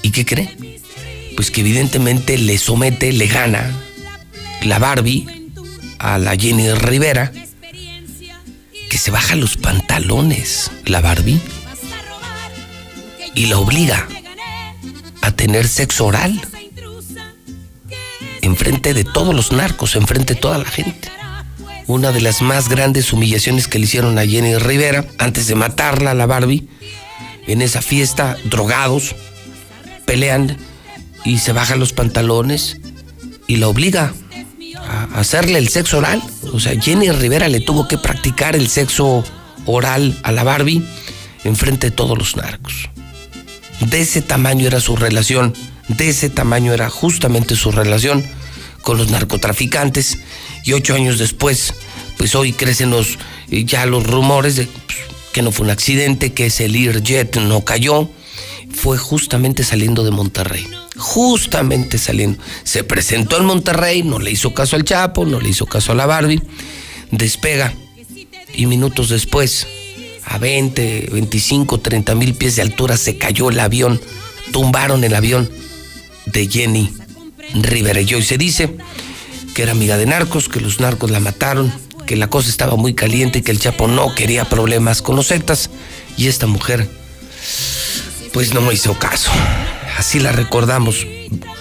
¿Y 0.00 0.10
qué 0.10 0.24
cree? 0.24 0.73
Pues 1.36 1.50
que 1.50 1.60
evidentemente 1.60 2.38
le 2.38 2.58
somete, 2.58 3.12
le 3.12 3.26
gana 3.26 3.70
la 4.62 4.78
Barbie 4.78 5.26
a 5.98 6.18
la 6.18 6.36
Jenny 6.36 6.72
Rivera, 6.72 7.32
que 8.88 8.98
se 8.98 9.10
baja 9.10 9.34
los 9.36 9.56
pantalones, 9.56 10.70
la 10.84 11.00
Barbie, 11.00 11.40
y 13.34 13.46
la 13.46 13.58
obliga 13.58 14.06
a 15.22 15.32
tener 15.32 15.66
sexo 15.66 16.06
oral 16.06 16.40
enfrente 18.44 18.94
de 18.94 19.04
todos 19.04 19.34
los 19.34 19.52
narcos, 19.52 19.96
enfrente 19.96 20.34
de 20.34 20.40
toda 20.40 20.58
la 20.58 20.64
gente. 20.64 21.08
Una 21.86 22.12
de 22.12 22.20
las 22.20 22.42
más 22.42 22.68
grandes 22.68 23.12
humillaciones 23.12 23.68
que 23.68 23.78
le 23.78 23.84
hicieron 23.86 24.18
a 24.18 24.26
Jenny 24.26 24.56
Rivera 24.56 25.06
antes 25.18 25.46
de 25.46 25.54
matarla 25.54 26.14
la 26.14 26.26
Barbie. 26.26 26.68
En 27.46 27.62
esa 27.62 27.82
fiesta, 27.82 28.36
drogados, 28.44 29.14
pelean 30.06 30.56
y 31.24 31.38
se 31.38 31.52
bajan 31.52 31.80
los 31.80 31.92
pantalones 31.92 32.78
y 33.46 33.56
la 33.56 33.68
obliga 33.68 34.12
a 34.86 35.04
hacerle 35.18 35.58
el 35.58 35.68
sexo 35.68 35.98
oral. 35.98 36.22
O 36.52 36.60
sea, 36.60 36.80
Jenny 36.80 37.10
Rivera 37.10 37.48
le 37.48 37.60
tuvo 37.60 37.88
que 37.88 37.98
practicar 37.98 38.56
el 38.56 38.68
sexo 38.68 39.24
oral 39.66 40.18
a 40.22 40.32
la 40.32 40.44
Barbie 40.44 40.84
enfrente 41.44 41.90
de 41.90 41.96
todos 41.96 42.18
los 42.18 42.36
narcos. 42.36 42.90
De 43.80 44.00
ese 44.00 44.22
tamaño 44.22 44.66
era 44.66 44.80
su 44.80 44.96
relación 44.96 45.54
de 45.88 46.08
ese 46.08 46.30
tamaño 46.30 46.72
era 46.72 46.88
justamente 46.88 47.56
su 47.56 47.70
relación 47.70 48.24
con 48.82 48.98
los 48.98 49.10
narcotraficantes 49.10 50.18
y 50.64 50.72
ocho 50.72 50.94
años 50.94 51.18
después, 51.18 51.74
pues 52.16 52.34
hoy 52.34 52.52
crecen 52.52 52.90
los, 52.90 53.18
eh, 53.50 53.64
ya 53.64 53.84
los 53.86 54.06
rumores 54.06 54.56
de 54.56 54.66
pues, 54.66 54.98
que 55.32 55.42
no 55.42 55.52
fue 55.52 55.64
un 55.66 55.70
accidente, 55.70 56.32
que 56.32 56.46
ese 56.46 56.68
Learjet 56.68 57.36
no 57.36 57.64
cayó, 57.64 58.08
fue 58.74 58.98
justamente 58.98 59.64
saliendo 59.64 60.04
de 60.04 60.10
Monterrey. 60.10 60.66
Justamente 60.96 61.98
saliendo. 61.98 62.38
Se 62.64 62.84
presentó 62.84 63.38
en 63.38 63.46
Monterrey, 63.46 64.02
no 64.02 64.18
le 64.18 64.30
hizo 64.30 64.52
caso 64.52 64.76
al 64.76 64.84
Chapo, 64.84 65.24
no 65.24 65.40
le 65.40 65.48
hizo 65.48 65.66
caso 65.66 65.92
a 65.92 65.94
la 65.94 66.06
Barbie, 66.06 66.42
despega 67.10 67.72
y 68.54 68.66
minutos 68.66 69.08
después, 69.08 69.66
a 70.24 70.38
20, 70.38 71.08
25, 71.12 71.80
30 71.80 72.14
mil 72.14 72.34
pies 72.34 72.56
de 72.56 72.62
altura, 72.62 72.96
se 72.96 73.18
cayó 73.18 73.50
el 73.50 73.60
avión, 73.60 74.00
tumbaron 74.52 75.02
el 75.04 75.14
avión 75.14 75.50
de 76.26 76.48
Jenny 76.48 76.92
Rivera. 77.54 78.00
Y 78.00 78.22
se 78.22 78.38
dice 78.38 78.76
que 79.54 79.62
era 79.62 79.72
amiga 79.72 79.96
de 79.96 80.06
narcos, 80.06 80.48
que 80.48 80.60
los 80.60 80.80
narcos 80.80 81.10
la 81.10 81.20
mataron, 81.20 81.72
que 82.06 82.16
la 82.16 82.28
cosa 82.28 82.48
estaba 82.50 82.76
muy 82.76 82.94
caliente 82.94 83.38
y 83.38 83.42
que 83.42 83.50
el 83.50 83.60
Chapo 83.60 83.88
no 83.88 84.14
quería 84.14 84.44
problemas 84.44 85.02
con 85.02 85.16
los 85.16 85.28
sectas. 85.28 85.70
Y 86.16 86.28
esta 86.28 86.46
mujer, 86.46 86.88
pues 88.34 88.52
no 88.52 88.60
me 88.60 88.74
hizo 88.74 88.98
caso. 88.98 89.30
Así 89.96 90.18
la 90.18 90.32
recordamos. 90.32 91.06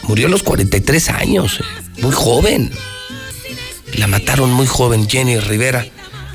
Murió 0.07 0.25
a 0.25 0.29
los 0.29 0.41
43 0.41 1.09
años, 1.11 1.59
eh, 1.59 2.01
muy 2.01 2.11
joven. 2.11 2.71
La 3.93 4.07
mataron 4.07 4.51
muy 4.51 4.65
joven 4.65 5.07
Jenny 5.07 5.39
Rivera 5.39 5.85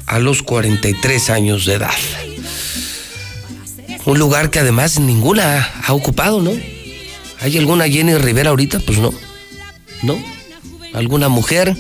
a 0.07 0.21
los 0.21 0.45
43 0.45 1.31
años 1.31 1.67
de 1.67 1.75
edad. 1.75 1.91
Un 4.07 4.19
lugar 4.19 4.51
que 4.51 4.61
además 4.61 5.01
ninguna 5.01 5.69
ha 5.85 5.93
ocupado, 5.93 6.41
¿no? 6.41 6.53
¿Hay 7.41 7.59
alguna 7.59 7.89
Jenny 7.89 8.15
Rivera 8.15 8.51
ahorita? 8.51 8.79
Pues 8.79 8.99
no. 8.99 9.13
¿No? 10.03 10.17
¿Alguna 10.95 11.29
mujer? 11.29 11.77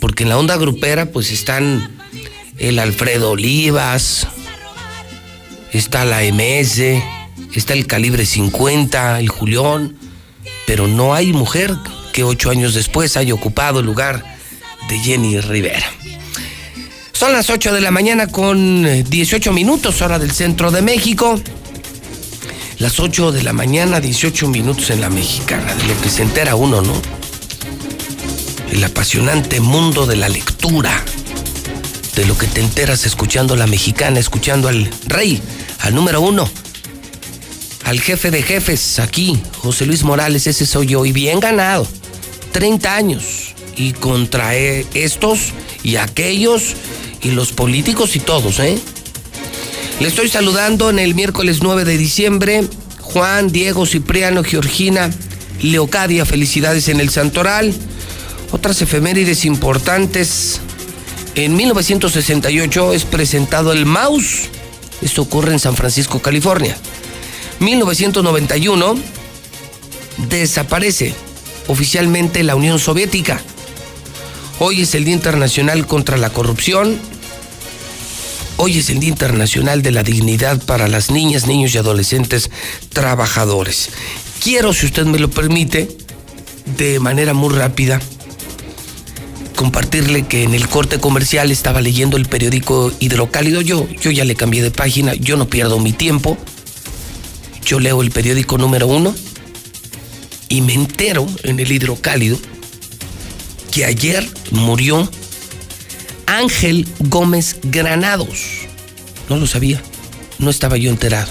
Porque 0.00 0.24
en 0.24 0.28
la 0.28 0.38
onda 0.38 0.56
grupera 0.56 1.06
pues 1.06 1.30
están 1.30 1.96
el 2.58 2.80
Alfredo 2.80 3.30
Olivas, 3.30 4.26
está 5.72 6.04
la 6.04 6.22
MS, 6.22 7.00
está 7.54 7.72
el 7.72 7.86
Calibre 7.86 8.26
50, 8.26 9.20
el 9.20 9.28
Julión, 9.28 9.96
pero 10.66 10.86
no 10.86 11.14
hay 11.14 11.32
mujer 11.32 11.74
que 12.12 12.24
ocho 12.24 12.50
años 12.50 12.74
después 12.74 13.16
haya 13.16 13.34
ocupado 13.34 13.80
el 13.80 13.86
lugar 13.86 14.24
de 14.88 14.98
Jenny 14.98 15.40
Rivera. 15.40 15.86
Son 17.12 17.32
las 17.32 17.50
8 17.50 17.72
de 17.72 17.80
la 17.80 17.90
mañana 17.90 18.28
con 18.28 18.84
18 19.04 19.52
minutos, 19.52 20.02
hora 20.02 20.18
del 20.18 20.30
centro 20.30 20.70
de 20.70 20.82
México. 20.82 21.40
Las 22.78 23.00
8 23.00 23.32
de 23.32 23.42
la 23.42 23.52
mañana, 23.52 23.98
18 23.98 24.46
minutos 24.46 24.90
en 24.90 25.00
la 25.00 25.10
mexicana, 25.10 25.74
de 25.74 25.84
lo 25.84 26.00
que 26.00 26.10
se 26.10 26.22
entera 26.22 26.54
uno, 26.54 26.80
¿no? 26.80 26.94
El 28.70 28.84
apasionante 28.84 29.58
mundo 29.60 30.06
de 30.06 30.14
la 30.14 30.28
lectura, 30.28 31.02
de 32.14 32.24
lo 32.24 32.38
que 32.38 32.46
te 32.46 32.60
enteras 32.60 33.04
escuchando 33.04 33.56
la 33.56 33.66
mexicana, 33.66 34.20
escuchando 34.20 34.68
al 34.68 34.88
rey, 35.06 35.42
al 35.80 35.96
número 35.96 36.20
uno, 36.20 36.48
al 37.88 38.02
jefe 38.02 38.30
de 38.30 38.42
jefes 38.42 38.98
aquí, 38.98 39.40
José 39.56 39.86
Luis 39.86 40.02
Morales, 40.02 40.46
ese 40.46 40.66
soy 40.66 40.88
yo, 40.88 41.06
y 41.06 41.12
bien 41.12 41.40
ganado, 41.40 41.86
30 42.52 42.94
años, 42.94 43.54
y 43.76 43.94
contra 43.94 44.54
estos 44.54 45.54
y 45.82 45.96
aquellos 45.96 46.74
y 47.22 47.30
los 47.30 47.52
políticos 47.52 48.14
y 48.14 48.20
todos, 48.20 48.58
¿eh? 48.58 48.78
Le 50.00 50.08
estoy 50.08 50.28
saludando 50.28 50.90
en 50.90 50.98
el 50.98 51.14
miércoles 51.14 51.60
9 51.62 51.86
de 51.86 51.96
diciembre. 51.96 52.64
Juan, 53.00 53.50
Diego, 53.50 53.86
Cipriano, 53.86 54.44
Georgina, 54.44 55.10
Leocadia, 55.62 56.26
felicidades 56.26 56.88
en 56.88 57.00
el 57.00 57.08
Santoral. 57.08 57.72
Otras 58.52 58.82
efemérides 58.82 59.46
importantes. 59.46 60.60
En 61.36 61.56
1968 61.56 62.92
es 62.92 63.04
presentado 63.06 63.72
el 63.72 63.86
Mouse. 63.86 64.50
Esto 65.00 65.22
ocurre 65.22 65.52
en 65.52 65.58
San 65.58 65.74
Francisco, 65.74 66.20
California. 66.20 66.76
1991 67.60 68.96
desaparece 70.28 71.14
oficialmente 71.66 72.42
la 72.42 72.56
Unión 72.56 72.78
Soviética. 72.78 73.40
Hoy 74.58 74.82
es 74.82 74.94
el 74.94 75.04
Día 75.04 75.14
Internacional 75.14 75.86
contra 75.86 76.16
la 76.16 76.30
Corrupción 76.30 76.98
Hoy 78.60 78.76
es 78.76 78.90
el 78.90 78.98
Día 78.98 79.10
Internacional 79.10 79.82
de 79.82 79.92
la 79.92 80.02
Dignidad 80.02 80.60
para 80.60 80.88
las 80.88 81.12
niñas, 81.12 81.46
niños 81.46 81.72
y 81.72 81.78
adolescentes 81.78 82.50
trabajadores. 82.92 83.90
Quiero, 84.42 84.72
si 84.72 84.86
usted 84.86 85.06
me 85.06 85.20
lo 85.20 85.30
permite, 85.30 85.88
de 86.76 86.98
manera 86.98 87.34
muy 87.34 87.54
rápida, 87.54 88.00
compartirle 89.54 90.26
que 90.26 90.42
en 90.42 90.54
el 90.54 90.68
corte 90.68 90.98
comercial 90.98 91.52
estaba 91.52 91.80
leyendo 91.80 92.16
el 92.16 92.26
periódico 92.26 92.92
Hidrocálido. 92.98 93.60
Yo, 93.60 93.86
yo 94.00 94.10
ya 94.10 94.24
le 94.24 94.34
cambié 94.34 94.60
de 94.60 94.72
página, 94.72 95.14
yo 95.14 95.36
no 95.36 95.48
pierdo 95.48 95.78
mi 95.78 95.92
tiempo. 95.92 96.36
Yo 97.68 97.78
leo 97.80 98.00
el 98.00 98.10
periódico 98.10 98.56
número 98.56 98.86
uno 98.86 99.14
y 100.48 100.62
me 100.62 100.72
entero 100.72 101.26
en 101.42 101.60
el 101.60 101.70
hidrocálido 101.70 102.38
que 103.70 103.84
ayer 103.84 104.26
murió 104.52 105.06
Ángel 106.24 106.88
Gómez 106.98 107.58
Granados. 107.62 108.38
No 109.28 109.36
lo 109.36 109.46
sabía, 109.46 109.82
no 110.38 110.48
estaba 110.48 110.78
yo 110.78 110.88
enterado. 110.88 111.28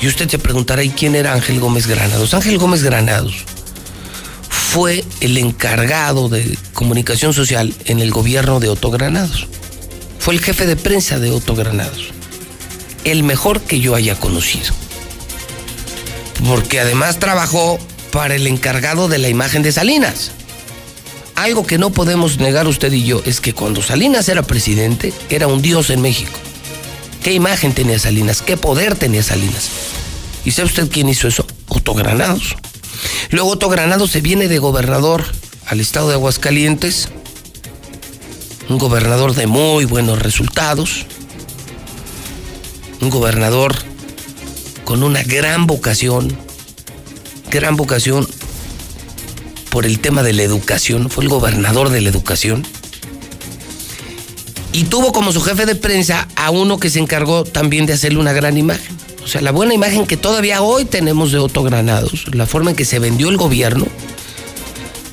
Y 0.00 0.08
usted 0.08 0.28
se 0.28 0.40
preguntará, 0.40 0.82
¿y 0.82 0.90
quién 0.90 1.14
era 1.14 1.34
Ángel 1.34 1.60
Gómez 1.60 1.86
Granados? 1.86 2.34
Ángel 2.34 2.58
Gómez 2.58 2.82
Granados 2.82 3.44
fue 4.48 5.04
el 5.20 5.38
encargado 5.38 6.28
de 6.28 6.58
comunicación 6.72 7.32
social 7.32 7.72
en 7.84 8.00
el 8.00 8.10
gobierno 8.10 8.58
de 8.58 8.70
Otto 8.70 8.90
Granados. 8.90 9.46
Fue 10.18 10.34
el 10.34 10.40
jefe 10.40 10.66
de 10.66 10.74
prensa 10.74 11.20
de 11.20 11.30
Otto 11.30 11.54
Granados. 11.54 12.17
El 13.08 13.22
mejor 13.22 13.62
que 13.62 13.80
yo 13.80 13.94
haya 13.94 14.16
conocido. 14.20 14.74
Porque 16.46 16.78
además 16.78 17.18
trabajó 17.18 17.78
para 18.12 18.34
el 18.34 18.46
encargado 18.46 19.08
de 19.08 19.16
la 19.16 19.30
imagen 19.30 19.62
de 19.62 19.72
Salinas. 19.72 20.32
Algo 21.34 21.66
que 21.66 21.78
no 21.78 21.88
podemos 21.88 22.36
negar 22.36 22.66
usted 22.66 22.92
y 22.92 23.04
yo 23.04 23.22
es 23.24 23.40
que 23.40 23.54
cuando 23.54 23.80
Salinas 23.80 24.28
era 24.28 24.42
presidente, 24.42 25.14
era 25.30 25.46
un 25.46 25.62
dios 25.62 25.88
en 25.88 26.02
México. 26.02 26.38
¿Qué 27.22 27.32
imagen 27.32 27.72
tenía 27.72 27.98
Salinas? 27.98 28.42
¿Qué 28.42 28.58
poder 28.58 28.94
tenía 28.94 29.22
Salinas? 29.22 29.70
¿Y 30.44 30.50
sabe 30.50 30.68
usted 30.68 30.90
quién 30.90 31.08
hizo 31.08 31.28
eso? 31.28 31.46
Otto 31.68 31.94
Granados. 31.94 32.56
Luego 33.30 33.52
Otto 33.52 33.70
Granados 33.70 34.10
se 34.10 34.20
viene 34.20 34.48
de 34.48 34.58
gobernador 34.58 35.24
al 35.66 35.80
estado 35.80 36.08
de 36.08 36.14
Aguascalientes. 36.14 37.08
Un 38.68 38.76
gobernador 38.76 39.34
de 39.34 39.46
muy 39.46 39.86
buenos 39.86 40.18
resultados. 40.18 41.06
Un 43.00 43.10
gobernador 43.10 43.76
con 44.84 45.02
una 45.02 45.22
gran 45.22 45.66
vocación. 45.66 46.36
Gran 47.50 47.76
vocación 47.76 48.26
por 49.70 49.86
el 49.86 50.00
tema 50.00 50.22
de 50.22 50.32
la 50.32 50.42
educación. 50.42 51.08
Fue 51.08 51.22
el 51.22 51.30
gobernador 51.30 51.90
de 51.90 52.00
la 52.00 52.08
educación. 52.08 52.66
Y 54.72 54.84
tuvo 54.84 55.12
como 55.12 55.32
su 55.32 55.40
jefe 55.40 55.64
de 55.64 55.74
prensa 55.74 56.26
a 56.36 56.50
uno 56.50 56.78
que 56.78 56.90
se 56.90 56.98
encargó 56.98 57.44
también 57.44 57.86
de 57.86 57.92
hacerle 57.92 58.18
una 58.18 58.32
gran 58.32 58.56
imagen. 58.56 58.96
O 59.24 59.28
sea, 59.28 59.42
la 59.42 59.52
buena 59.52 59.74
imagen 59.74 60.06
que 60.06 60.16
todavía 60.16 60.62
hoy 60.62 60.84
tenemos 60.84 61.32
de 61.32 61.38
Otto 61.38 61.62
Granados, 61.62 62.34
la 62.34 62.46
forma 62.46 62.70
en 62.70 62.76
que 62.76 62.84
se 62.84 62.98
vendió 62.98 63.28
el 63.28 63.36
gobierno, 63.36 63.86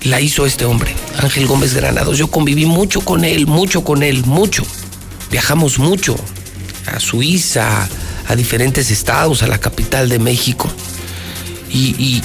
la 0.03 0.21
hizo 0.21 0.45
este 0.45 0.65
hombre, 0.65 0.95
Ángel 1.17 1.47
Gómez 1.47 1.73
Granados. 1.73 2.17
Yo 2.17 2.27
conviví 2.27 2.65
mucho 2.65 3.01
con 3.01 3.25
él, 3.25 3.45
mucho 3.45 3.83
con 3.83 4.03
él, 4.03 4.23
mucho. 4.25 4.63
Viajamos 5.31 5.79
mucho 5.79 6.15
a 6.87 6.99
Suiza, 6.99 7.87
a 8.27 8.35
diferentes 8.35 8.91
estados, 8.91 9.43
a 9.43 9.47
la 9.47 9.57
capital 9.57 10.09
de 10.09 10.19
México. 10.19 10.69
Y, 11.69 12.21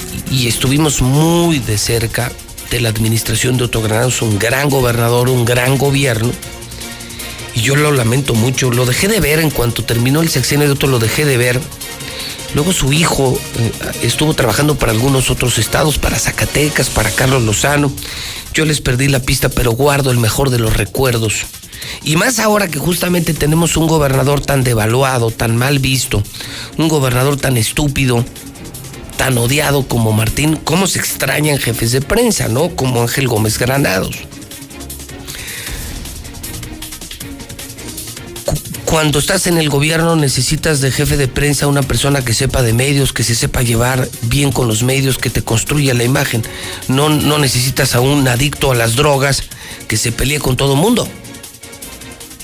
estuvimos 0.47 1.01
muy 1.01 1.59
de 1.59 1.77
cerca 1.77 2.31
de 2.69 2.79
la 2.79 2.89
administración 2.89 3.57
de 3.57 3.65
Otto 3.65 3.81
Granados, 3.81 4.21
un 4.21 4.39
gran 4.39 4.69
gobernador, 4.69 5.29
un 5.29 5.43
gran 5.43 5.77
gobierno 5.77 6.31
y 7.53 7.61
yo 7.61 7.75
lo 7.75 7.91
lamento 7.91 8.33
mucho. 8.33 8.71
Lo 8.71 8.85
dejé 8.85 9.07
de 9.07 9.19
ver 9.19 9.39
en 9.39 9.49
cuanto 9.49 9.83
terminó 9.83 10.21
el 10.21 10.29
sexenio 10.29 10.67
de 10.67 10.73
otro, 10.73 10.87
lo 10.87 10.99
dejé 10.99 11.25
de 11.25 11.37
ver. 11.37 11.59
Luego 12.53 12.73
su 12.73 12.91
hijo 12.91 13.39
eh, 13.59 13.71
estuvo 14.03 14.33
trabajando 14.33 14.75
para 14.75 14.91
algunos 14.91 15.29
otros 15.29 15.57
estados, 15.57 15.97
para 15.97 16.19
Zacatecas, 16.19 16.89
para 16.89 17.11
Carlos 17.11 17.43
Lozano. 17.43 17.91
Yo 18.53 18.65
les 18.65 18.81
perdí 18.81 19.07
la 19.07 19.21
pista, 19.21 19.49
pero 19.49 19.71
guardo 19.71 20.11
el 20.11 20.17
mejor 20.17 20.49
de 20.49 20.59
los 20.59 20.75
recuerdos. 20.75 21.45
Y 22.03 22.15
más 22.15 22.39
ahora 22.39 22.67
que 22.67 22.79
justamente 22.79 23.33
tenemos 23.33 23.77
un 23.77 23.87
gobernador 23.87 24.41
tan 24.41 24.63
devaluado, 24.63 25.31
tan 25.31 25.55
mal 25.55 25.79
visto, 25.79 26.23
un 26.77 26.87
gobernador 26.87 27.37
tan 27.37 27.57
estúpido, 27.57 28.25
tan 29.17 29.37
odiado 29.37 29.87
como 29.87 30.11
Martín, 30.11 30.55
¿cómo 30.55 30.87
se 30.87 30.99
extrañan 30.99 31.57
jefes 31.57 31.91
de 31.91 32.01
prensa, 32.01 32.47
no? 32.47 32.69
Como 32.75 33.01
Ángel 33.01 33.27
Gómez 33.27 33.57
Granados. 33.57 34.27
cuando 38.91 39.19
estás 39.19 39.47
en 39.47 39.57
el 39.57 39.69
gobierno 39.69 40.17
necesitas 40.17 40.81
de 40.81 40.91
jefe 40.91 41.15
de 41.15 41.29
prensa 41.29 41.65
una 41.65 41.81
persona 41.81 42.25
que 42.25 42.33
sepa 42.33 42.61
de 42.61 42.73
medios, 42.73 43.13
que 43.13 43.23
se 43.23 43.35
sepa 43.35 43.61
llevar 43.61 44.09
bien 44.23 44.51
con 44.51 44.67
los 44.67 44.83
medios, 44.83 45.17
que 45.17 45.29
te 45.29 45.41
construya 45.41 45.93
la 45.93 46.03
imagen. 46.03 46.43
No, 46.89 47.07
no 47.07 47.37
necesitas 47.37 47.95
a 47.95 48.01
un 48.01 48.27
adicto 48.27 48.69
a 48.69 48.75
las 48.75 48.97
drogas 48.97 49.43
que 49.87 49.95
se 49.95 50.11
pelee 50.11 50.39
con 50.39 50.57
todo 50.57 50.75
mundo. 50.75 51.07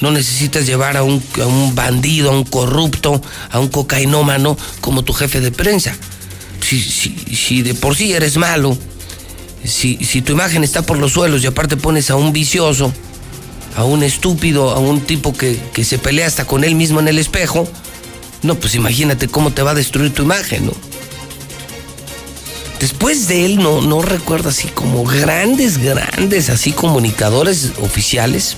No 0.02 0.12
necesitas 0.12 0.66
llevar 0.66 0.98
a 0.98 1.04
un, 1.04 1.24
a 1.42 1.46
un, 1.46 1.74
bandido, 1.74 2.32
a 2.32 2.34
un 2.34 2.44
corrupto, 2.44 3.22
a 3.50 3.60
un 3.60 3.70
cocainómano 3.70 4.58
como 4.82 5.04
tu 5.04 5.14
jefe 5.14 5.42
de 5.42 5.52
prensa. 5.52 5.96
Si, 6.62 6.82
si, 6.82 7.16
si 7.36 7.62
de 7.62 7.74
por 7.74 7.96
sí 7.96 8.14
eres 8.14 8.38
malo, 8.38 8.78
si, 9.64 9.98
si 10.04 10.22
tu 10.22 10.34
imagen 10.34 10.64
está 10.64 10.82
por 10.82 10.98
los 10.98 11.14
suelos 11.14 11.44
y 11.44 11.48
aparte 11.48 11.78
pones 11.78 12.10
a 12.10 12.16
un 12.16 12.34
vicioso, 12.34 12.94
a 13.78 13.84
un 13.84 14.04
estúpido, 14.04 14.72
a 14.72 14.80
un 14.80 15.02
tipo 15.02 15.34
que, 15.34 15.60
se 15.84 16.00
pelea 16.00 16.26
hasta 16.26 16.46
con 16.46 16.64
él 16.64 16.76
mismo 16.76 17.00
en 17.00 17.08
el 17.08 17.20
espejo, 17.20 17.68
no, 18.42 18.56
pues 18.56 18.76
imagínate 18.76 19.28
cómo 19.28 19.52
te 19.52 19.62
va 19.62 19.72
a 19.72 19.76
destruir 19.76 20.14
tu 20.14 20.24
imagen, 20.24 20.66
¿no? 20.66 20.74
Después 22.80 23.28
de 23.28 23.46
él 23.46 23.58
no, 23.58 23.82
no 23.82 24.02
recuerdo 24.02 24.50
así 24.50 24.68
como 24.68 25.04
grandes, 25.04 25.80
grandes, 25.80 26.50
así 26.50 26.72
comunicadores 26.72 27.74
oficiales. 27.82 28.56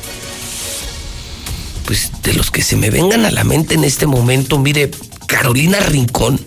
Pues 1.90 2.12
de 2.22 2.34
los 2.34 2.52
que 2.52 2.62
se 2.62 2.76
me 2.76 2.92
vengan 2.92 3.26
a 3.26 3.32
la 3.32 3.44
mente 3.44 3.74
en 3.74 3.84
este 3.84 4.06
momento, 4.06 4.60
mire, 4.60 4.92
Carolina 5.26 5.80
Rincón. 5.80 6.40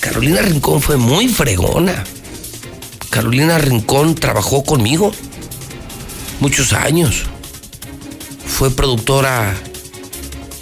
Carolina 0.00 0.40
Rincón 0.40 0.80
fue 0.80 0.96
muy 0.96 1.28
fregona. 1.28 2.04
Carolina 3.10 3.58
Rincón 3.58 4.14
trabajó 4.14 4.64
conmigo 4.64 5.12
muchos 6.40 6.72
años 6.72 7.24
fue 8.60 8.70
productora 8.70 9.54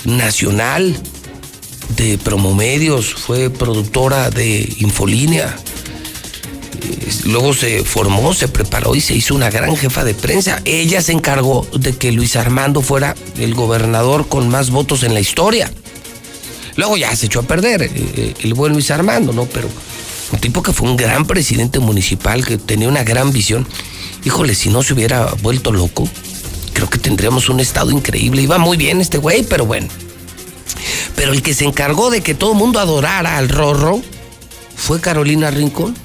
nacional 0.05 0.97
de 1.97 2.17
Promomedios, 2.19 3.15
fue 3.15 3.51
productora 3.51 4.31
de 4.31 4.73
Infolínea. 4.79 5.57
Luego 7.25 7.55
se 7.55 7.85
formó, 7.85 8.35
se 8.35 8.49
preparó 8.49 8.95
y 8.95 9.01
se 9.01 9.15
hizo 9.15 9.35
una 9.35 9.51
gran 9.51 9.77
jefa 9.77 10.05
de 10.05 10.15
prensa. 10.15 10.61
Ella 10.65 11.03
se 11.03 11.13
encargó 11.13 11.67
de 11.73 11.97
que 11.97 12.13
Luis 12.13 12.37
Armando 12.37 12.81
fuera 12.81 13.15
el 13.39 13.55
gobernador 13.55 14.29
con 14.29 14.49
más 14.49 14.71
votos 14.71 15.03
en 15.03 15.15
la 15.15 15.21
historia. 15.21 15.71
Luego 16.77 16.97
ya 16.97 17.15
se 17.17 17.27
echó 17.27 17.41
a 17.41 17.43
perder 17.43 17.83
eh, 17.83 17.91
eh, 17.95 18.35
el 18.43 18.55
buen 18.55 18.73
Luis 18.73 18.91
Armando, 18.91 19.33
¿no? 19.33 19.47
Pero 19.47 19.69
un 20.33 20.39
tipo 20.39 20.63
que 20.63 20.73
fue 20.73 20.89
un 20.89 20.97
gran 20.97 21.27
presidente 21.27 21.81
municipal, 21.81 22.45
que 22.45 22.57
tenía 22.57 22.89
una 22.89 23.03
gran 23.03 23.33
visión. 23.33 23.67
Híjole, 24.25 24.55
si 24.55 24.71
no 24.71 24.83
se 24.83 24.95
hubiera 24.95 25.33
vuelto 25.43 25.73
loco, 25.73 26.09
creo 26.73 26.89
que 26.89 26.99
tendríamos 26.99 27.49
un 27.49 27.61
estado 27.61 27.91
increíble. 27.91 28.43
Iba 28.43 28.59
muy 28.59 28.77
bien 28.77 29.01
este 29.01 29.19
güey, 29.19 29.43
pero 29.43 29.67
bueno. 29.67 29.89
Pero 31.17 31.33
el 31.33 31.43
que 31.43 31.55
se 31.55 31.65
encargó 31.65 32.11
de 32.11 32.21
que 32.21 32.35
todo 32.35 32.53
el 32.53 32.59
mundo 32.59 32.79
adorara 32.79 33.39
al 33.39 33.49
Rorro 33.49 34.01
fue 34.77 35.01
Carolina 35.01 35.51
Rincón. 35.51 35.97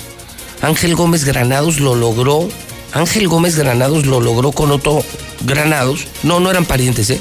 Ángel 0.63 0.95
Gómez 0.95 1.25
Granados 1.25 1.81
lo 1.81 1.93
logró. 1.93 2.47
Ángel 2.93 3.27
Gómez 3.27 3.57
Granados 3.57 4.05
lo 4.05 4.21
logró 4.21 4.53
con 4.53 4.71
Otto 4.71 5.03
Granados. 5.41 6.07
No, 6.23 6.39
no 6.39 6.49
eran 6.49 6.65
parientes, 6.65 7.09
¿eh? 7.09 7.19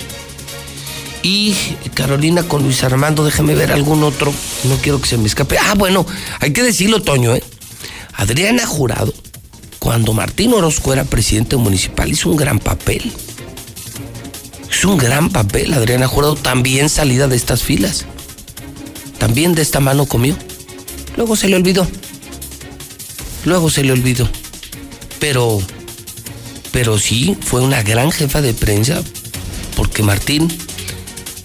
Y 1.25 1.57
Carolina 1.95 2.45
con 2.45 2.63
Luis 2.63 2.85
Armando, 2.85 3.25
déjame 3.25 3.57
ver 3.57 3.73
algún 3.73 4.05
otro. 4.05 4.33
No 4.63 4.77
quiero 4.77 5.01
que 5.01 5.09
se 5.09 5.19
me 5.19 5.27
escape. 5.27 5.59
Ah, 5.59 5.75
bueno, 5.77 6.07
hay 6.39 6.53
que 6.53 6.63
decirlo, 6.63 7.03
Toño, 7.03 7.35
¿eh? 7.35 7.43
Adriana 8.15 8.65
Jurado, 8.65 9.13
cuando 9.81 10.13
Martín 10.13 10.55
Orozco 10.55 10.93
era 10.93 11.03
presidente 11.03 11.57
municipal, 11.57 12.11
hizo 12.13 12.31
un 12.31 12.37
gran 12.37 12.61
papel. 12.61 13.11
Es 14.71 14.85
un 14.85 14.99
gran 14.99 15.31
papel, 15.31 15.75
Adriana 15.75 16.07
Jurado, 16.07 16.37
también 16.37 16.89
salida 16.89 17.27
de 17.27 17.35
estas 17.35 17.65
filas. 17.65 18.05
También 19.19 19.57
de 19.57 19.63
esta 19.63 19.81
mano 19.81 20.07
comió. 20.07 20.37
Luego 21.17 21.35
se 21.35 21.49
le 21.49 21.57
olvidó. 21.57 21.89
Luego 23.45 23.71
se 23.71 23.83
le 23.83 23.93
olvidó. 23.93 24.29
Pero, 25.19 25.61
pero 26.73 26.99
sí, 26.99 27.37
fue 27.41 27.61
una 27.61 27.83
gran 27.83 28.11
jefa 28.11 28.41
de 28.41 28.55
prensa, 28.55 29.03
porque 29.77 30.03
Martín, 30.03 30.49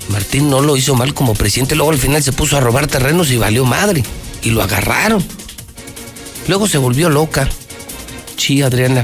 Martín 0.09 0.49
no 0.49 0.61
lo 0.61 0.77
hizo 0.77 0.95
mal 0.95 1.13
como 1.13 1.33
presidente. 1.33 1.75
Luego 1.75 1.91
al 1.91 1.97
final 1.97 2.23
se 2.23 2.31
puso 2.31 2.57
a 2.57 2.59
robar 2.59 2.87
terrenos 2.87 3.31
y 3.31 3.37
valió 3.37 3.65
madre. 3.65 4.03
Y 4.43 4.51
lo 4.51 4.61
agarraron. 4.61 5.23
Luego 6.47 6.67
se 6.67 6.77
volvió 6.77 7.09
loca. 7.09 7.49
Sí, 8.37 8.61
Adriana, 8.61 9.03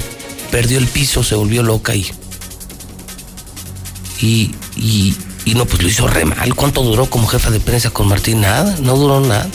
perdió 0.52 0.78
el 0.78 0.88
piso, 0.88 1.24
se 1.24 1.36
volvió 1.36 1.64
loca 1.64 1.95
y 1.95 2.10
y, 4.24 4.52
y, 5.45 5.53
no, 5.53 5.65
pues 5.65 5.82
lo 5.82 5.90
hizo 5.90 6.07
re 6.07 6.24
mal. 6.24 6.56
¿Cuánto 6.56 6.82
duró 6.82 7.10
como 7.10 7.28
jefa 7.28 7.52
de 7.52 7.60
prensa 7.60 7.90
con 7.90 8.07
Martín? 8.07 8.41
Nada, 8.41 8.78
no 8.82 8.95
duró 8.95 9.20
nada. 9.20 9.49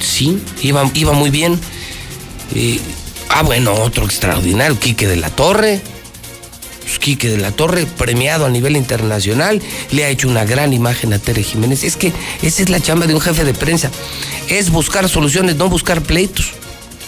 Sí, 0.00 0.42
iba, 0.62 0.90
iba 0.94 1.12
muy 1.12 1.30
bien. 1.30 1.58
Ah, 3.30 3.42
bueno, 3.42 3.74
otro 3.74 4.04
extraordinario, 4.04 4.78
Quique 4.78 5.06
de 5.06 5.16
la 5.16 5.30
Torre. 5.30 5.80
pues, 6.82 6.98
Quique 6.98 7.28
de 7.28 7.38
la 7.38 7.52
Torre, 7.52 7.86
premiado 7.86 8.46
a 8.46 8.50
nivel 8.50 8.76
internacional, 8.76 9.62
le 9.90 10.04
ha 10.04 10.08
hecho 10.08 10.28
una 10.28 10.44
gran 10.44 10.72
imagen 10.72 11.12
a 11.12 11.18
Tere 11.18 11.42
Jiménez. 11.42 11.84
Es 11.84 11.96
que 11.96 12.12
esa 12.42 12.62
es 12.62 12.68
la 12.68 12.80
chamba 12.80 13.06
de 13.06 13.14
un 13.14 13.20
jefe 13.20 13.44
de 13.44 13.54
prensa, 13.54 13.90
es 14.48 14.70
buscar 14.70 15.08
soluciones, 15.08 15.56
no 15.56 15.68
buscar 15.68 16.02
pleitos. 16.02 16.52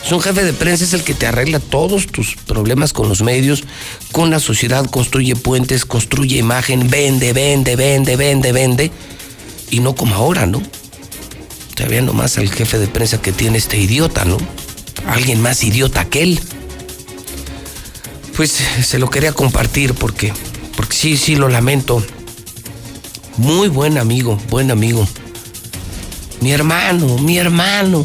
Es 0.05 0.13
un 0.13 0.21
jefe 0.21 0.45
de 0.45 0.53
prensa, 0.53 0.85
es 0.85 0.93
el 0.93 1.03
que 1.03 1.15
te 1.15 1.27
arregla 1.27 1.59
todos 1.59 2.07
tus 2.07 2.37
problemas 2.37 2.93
con 2.93 3.09
los 3.09 3.23
medios, 3.23 3.65
con 4.13 4.31
la 4.31 4.39
sociedad, 4.39 4.89
construye 4.89 5.35
puentes, 5.35 5.85
construye 5.85 6.37
imagen, 6.39 6.89
vende, 6.89 7.33
vende, 7.33 7.75
vende, 7.75 8.15
vende, 8.15 8.53
vende. 8.53 8.93
Y 9.69 9.81
no 9.81 9.97
como 9.97 10.15
ahora, 10.15 10.47
¿no? 10.47 10.63
Te 11.75 11.87
vean 11.87 12.07
nomás 12.07 12.39
al 12.39 12.49
jefe 12.49 12.79
de 12.79 12.87
prensa 12.87 13.21
que 13.21 13.33
tiene 13.33 13.59
este 13.59 13.79
idiota, 13.79 14.25
¿no? 14.25 14.39
Alguien 15.07 15.41
más 15.41 15.63
idiota 15.63 16.05
que 16.07 16.23
él. 16.23 16.41
Pues 18.37 18.51
se 18.85 18.99
lo 18.99 19.09
quería 19.11 19.33
compartir 19.33 19.95
porque, 19.95 20.33
porque 20.77 20.97
sí, 20.97 21.17
sí, 21.17 21.37
lo 21.37 21.49
lamento. 21.49 22.05
Muy 23.37 23.69
buen 23.69 23.99
amigo, 23.99 24.39
buen 24.49 24.71
amigo. 24.71 25.07
Mi 26.41 26.53
hermano, 26.53 27.19
mi 27.19 27.39
hermano, 27.39 28.05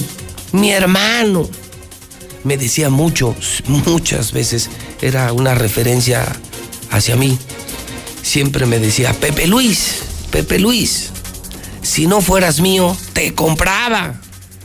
mi 0.51 0.71
hermano. 0.71 1.49
Me 2.43 2.57
decía 2.57 2.89
mucho, 2.89 3.35
muchas 3.67 4.31
veces, 4.31 4.69
era 5.01 5.33
una 5.33 5.53
referencia 5.53 6.25
hacia 6.91 7.15
mí. 7.15 7.37
Siempre 8.21 8.65
me 8.65 8.79
decía, 8.79 9.13
Pepe 9.13 9.47
Luis, 9.47 10.03
Pepe 10.31 10.59
Luis, 10.59 11.11
si 11.81 12.07
no 12.07 12.21
fueras 12.21 12.61
mío, 12.61 12.95
te 13.13 13.33
compraba. 13.33 14.20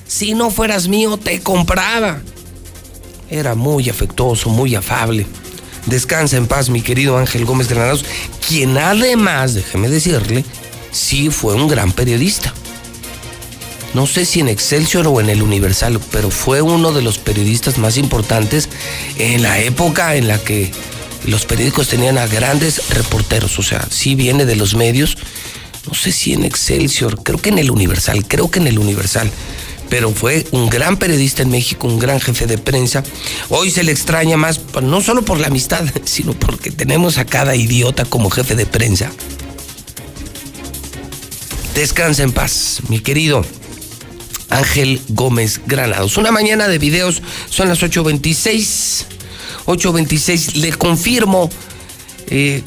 Si 0.06 0.34
no 0.34 0.50
fueras 0.50 0.88
mío, 0.88 1.16
te 1.16 1.40
compraba. 1.40 2.20
Era 3.28 3.54
muy 3.54 3.88
afectuoso, 3.90 4.50
muy 4.50 4.74
afable. 4.74 5.26
Descansa 5.86 6.36
en 6.36 6.46
paz, 6.46 6.68
mi 6.68 6.80
querido 6.80 7.18
Ángel 7.18 7.44
Gómez 7.44 7.68
Granados, 7.68 8.04
quien 8.46 8.76
además, 8.78 9.54
déjeme 9.54 9.88
decirle, 9.88 10.44
sí 10.90 11.30
fue 11.30 11.54
un 11.54 11.68
gran 11.68 11.92
periodista. 11.92 12.52
No 13.94 14.06
sé 14.06 14.26
si 14.26 14.40
en 14.40 14.48
Excelsior 14.48 15.06
o 15.06 15.20
en 15.20 15.30
el 15.30 15.42
Universal, 15.42 16.00
pero 16.10 16.30
fue 16.30 16.60
uno 16.60 16.92
de 16.92 17.02
los 17.02 17.18
periodistas 17.18 17.78
más 17.78 17.96
importantes 17.96 18.68
en 19.18 19.42
la 19.42 19.58
época 19.60 20.16
en 20.16 20.28
la 20.28 20.38
que 20.38 20.70
los 21.24 21.46
periódicos 21.46 21.88
tenían 21.88 22.18
a 22.18 22.26
grandes 22.26 22.90
reporteros. 22.90 23.58
O 23.58 23.62
sea, 23.62 23.86
sí 23.90 24.14
viene 24.14 24.44
de 24.44 24.56
los 24.56 24.74
medios. 24.74 25.16
No 25.86 25.94
sé 25.94 26.12
si 26.12 26.32
en 26.32 26.44
Excelsior, 26.44 27.22
creo 27.22 27.38
que 27.38 27.48
en 27.48 27.58
el 27.58 27.70
Universal, 27.70 28.26
creo 28.26 28.50
que 28.50 28.58
en 28.58 28.66
el 28.66 28.78
Universal 28.78 29.30
pero 29.88 30.10
fue 30.12 30.46
un 30.50 30.68
gran 30.68 30.96
periodista 30.96 31.42
en 31.42 31.50
México, 31.50 31.86
un 31.86 31.98
gran 31.98 32.20
jefe 32.20 32.46
de 32.46 32.58
prensa. 32.58 33.02
Hoy 33.48 33.70
se 33.70 33.82
le 33.82 33.92
extraña 33.92 34.36
más, 34.36 34.60
no 34.82 35.00
solo 35.00 35.24
por 35.24 35.38
la 35.38 35.48
amistad, 35.48 35.84
sino 36.04 36.32
porque 36.32 36.70
tenemos 36.70 37.18
a 37.18 37.24
cada 37.24 37.56
idiota 37.56 38.04
como 38.04 38.30
jefe 38.30 38.54
de 38.54 38.66
prensa. 38.66 39.10
Descansa 41.74 42.22
en 42.22 42.32
paz, 42.32 42.80
mi 42.88 43.00
querido 43.00 43.44
Ángel 44.48 45.00
Gómez 45.08 45.60
Granados. 45.66 46.16
Una 46.16 46.30
mañana 46.30 46.68
de 46.68 46.78
videos, 46.78 47.22
son 47.50 47.68
las 47.68 47.82
8.26. 47.82 49.04
8.26, 49.66 50.54
le 50.54 50.72
confirmo 50.72 51.50
eh, 52.28 52.62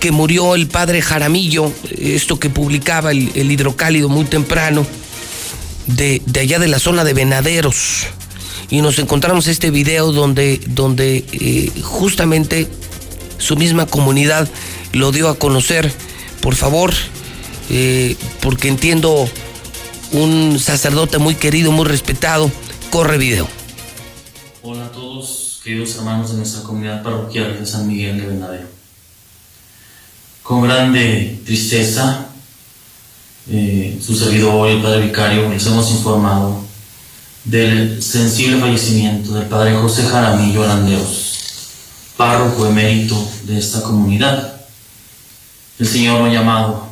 que 0.00 0.10
murió 0.10 0.54
el 0.54 0.66
padre 0.66 1.02
Jaramillo, 1.02 1.70
esto 1.98 2.40
que 2.40 2.48
publicaba 2.48 3.12
el, 3.12 3.30
el 3.34 3.52
hidrocálido 3.52 4.08
muy 4.08 4.24
temprano 4.24 4.86
de, 5.86 6.22
allá 6.38 6.58
de 6.58 6.68
la 6.68 6.78
zona 6.78 7.04
de 7.04 7.14
Venaderos 7.14 8.06
y 8.70 8.82
nos 8.82 8.98
encontramos 8.98 9.46
este 9.46 9.70
video 9.70 10.12
donde, 10.12 10.60
donde 10.68 11.24
eh, 11.32 11.72
justamente 11.82 12.68
su 13.38 13.56
misma 13.56 13.86
comunidad 13.86 14.48
lo 14.92 15.12
dio 15.12 15.28
a 15.28 15.38
conocer. 15.38 15.92
Por 16.40 16.54
favor, 16.54 16.92
eh, 17.68 18.16
porque 18.40 18.68
entiendo 18.68 19.28
un 20.12 20.58
sacerdote 20.58 21.18
muy 21.18 21.34
querido, 21.34 21.72
muy 21.72 21.84
respetado, 21.84 22.50
corre 22.90 23.18
video. 23.18 23.48
Hola 24.62 24.86
a 24.86 24.92
todos, 24.92 25.60
queridos 25.64 25.94
hermanos 25.96 26.30
de 26.30 26.38
nuestra 26.38 26.62
comunidad 26.62 27.02
parroquial 27.02 27.58
de 27.58 27.66
San 27.66 27.86
Miguel 27.86 28.20
de 28.20 28.26
Venadero. 28.26 28.68
Con 30.42 30.62
grande 30.62 31.40
tristeza 31.44 32.29
eh, 33.52 33.98
su 34.00 34.16
servidor, 34.16 34.68
el 34.68 34.80
padre 34.80 35.06
vicario, 35.06 35.48
les 35.48 35.66
hemos 35.66 35.90
informado 35.90 36.62
del 37.44 38.00
sensible 38.00 38.58
fallecimiento 38.58 39.34
del 39.34 39.46
padre 39.46 39.74
José 39.74 40.04
Jaramillo 40.04 40.62
Arandeos, 40.62 41.38
párroco 42.16 42.66
emérito 42.66 43.16
de 43.44 43.58
esta 43.58 43.82
comunidad. 43.82 44.60
El 45.80 45.88
Señor 45.88 46.20
lo 46.20 46.26
ha 46.26 46.32
llamado 46.32 46.86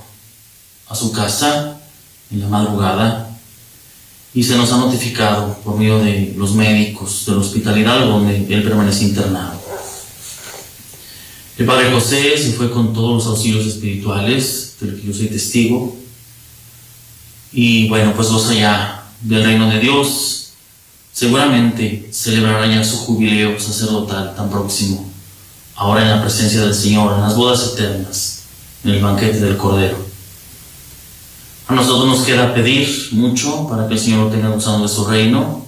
a 0.89 0.95
su 0.97 1.13
casa 1.13 1.79
en 2.33 2.41
la 2.41 2.49
madrugada 2.49 3.31
y 4.35 4.43
se 4.43 4.57
nos 4.57 4.73
ha 4.73 4.79
notificado 4.79 5.57
por 5.65 5.79
medio 5.79 6.01
de 6.01 6.35
los 6.37 6.55
médicos 6.55 7.25
del 7.27 7.37
hospital 7.37 7.79
Hidalgo 7.79 8.13
donde 8.13 8.53
él 8.53 8.63
permanece 8.65 9.05
internado. 9.05 9.61
El 11.57 11.67
Padre 11.67 11.93
José 11.93 12.37
se 12.37 12.53
fue 12.53 12.71
con 12.71 12.93
todos 12.93 13.15
los 13.15 13.27
auxilios 13.27 13.67
espirituales, 13.67 14.77
del 14.81 15.01
que 15.01 15.07
yo 15.07 15.13
soy 15.15 15.27
testigo, 15.27 15.97
y 17.53 17.89
bueno, 17.89 18.13
pues 18.15 18.31
los 18.31 18.49
allá 18.49 19.03
del 19.21 19.45
reino 19.45 19.69
de 19.71 19.81
Dios 19.81 20.53
seguramente 21.13 22.09
celebrarán 22.13 22.71
ya 22.71 22.85
su 22.85 22.99
jubileo 22.99 23.59
sacerdotal 23.59 24.35
tan 24.37 24.51
próximo, 24.51 25.11
ahora 25.75 26.03
en 26.03 26.11
la 26.11 26.23
presencia 26.23 26.61
del 26.61 26.75
Señor, 26.75 27.15
en 27.15 27.23
las 27.23 27.35
bodas 27.35 27.73
eternas, 27.73 28.43
en 28.85 28.91
el 28.91 29.03
banquete 29.03 29.41
del 29.41 29.57
Cordero. 29.57 30.07
A 31.67 31.75
nosotros 31.75 32.07
nos 32.07 32.27
queda 32.27 32.55
pedir 32.55 33.09
mucho 33.13 33.69
para 33.69 33.89
que 33.89 33.95
el 33.95 34.01
Señor 34.01 34.31
tenga 34.31 34.49
gozando 34.49 34.87
de 34.87 34.95
su 34.95 35.05
reino 35.05 35.67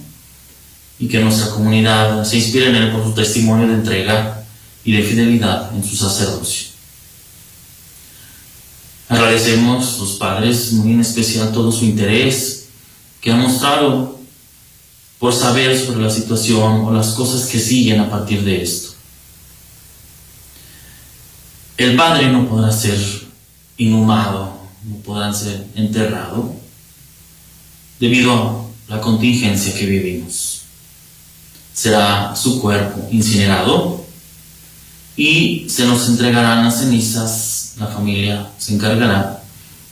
y 0.97 1.07
que 1.07 1.19
nuestra 1.19 1.49
comunidad 1.49 2.23
se 2.23 2.37
inspire 2.37 2.69
en 2.69 2.75
Él 2.75 2.91
por 2.91 3.03
su 3.03 3.13
testimonio 3.13 3.67
de 3.67 3.73
entrega 3.73 4.43
y 4.83 4.93
de 4.93 5.03
fidelidad 5.03 5.75
en 5.75 5.83
su 5.83 5.95
sacerdocio. 5.95 6.70
Agradecemos 9.11 9.99
los 9.99 10.11
padres, 10.11 10.71
muy 10.71 10.93
en 10.93 11.01
especial 11.01 11.51
todo 11.51 11.69
su 11.69 11.83
interés 11.83 12.67
que 13.19 13.29
han 13.29 13.41
mostrado 13.41 14.17
por 15.19 15.33
saber 15.33 15.77
sobre 15.77 16.01
la 16.01 16.09
situación 16.09 16.85
o 16.85 16.93
las 16.93 17.09
cosas 17.09 17.49
que 17.49 17.59
siguen 17.59 17.99
a 17.99 18.09
partir 18.09 18.41
de 18.45 18.63
esto. 18.63 18.93
El 21.75 21.97
padre 21.97 22.31
no 22.31 22.47
podrá 22.47 22.71
ser 22.71 22.97
inhumado, 23.75 24.57
no 24.85 24.95
podrá 25.03 25.33
ser 25.33 25.67
enterrado 25.75 26.55
debido 27.99 28.65
a 28.87 28.95
la 28.95 29.01
contingencia 29.01 29.73
que 29.73 29.87
vivimos. 29.87 30.61
Será 31.73 32.33
su 32.33 32.61
cuerpo 32.61 33.09
incinerado 33.11 34.05
y 35.17 35.67
se 35.69 35.85
nos 35.85 36.07
entregarán 36.07 36.63
las 36.63 36.79
cenizas 36.79 37.50
la 37.77 37.87
familia 37.87 38.49
se 38.57 38.75
encargará 38.75 39.43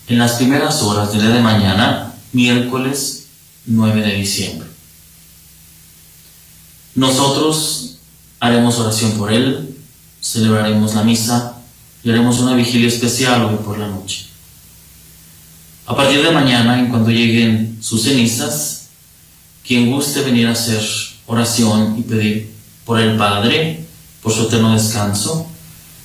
en 0.07 0.17
las 0.17 0.33
primeras 0.33 0.81
horas 0.81 1.11
del 1.11 1.21
día 1.21 1.29
de 1.31 1.41
mañana, 1.41 2.13
miércoles 2.33 3.27
9 3.65 4.01
de 4.01 4.15
diciembre. 4.15 4.67
Nosotros 6.95 7.97
haremos 8.39 8.79
oración 8.79 9.11
por 9.13 9.31
él, 9.31 9.77
celebraremos 10.21 10.95
la 10.95 11.03
misa 11.03 11.57
y 12.03 12.09
haremos 12.09 12.39
una 12.39 12.55
vigilia 12.55 12.87
especial 12.87 13.45
hoy 13.45 13.57
por 13.63 13.77
la 13.77 13.87
noche. 13.87 14.25
A 15.85 15.95
partir 15.95 16.23
de 16.23 16.31
mañana, 16.31 16.79
en 16.79 16.89
cuanto 16.89 17.11
lleguen 17.11 17.77
sus 17.81 18.03
cenizas, 18.03 18.87
quien 19.65 19.91
guste 19.91 20.21
venir 20.21 20.47
a 20.47 20.51
hacer 20.51 20.81
oración 21.27 21.95
y 21.97 22.01
pedir 22.01 22.53
por 22.85 22.99
el 22.99 23.17
Padre, 23.17 23.85
por 24.21 24.33
su 24.33 24.43
eterno 24.43 24.73
descanso, 24.73 25.47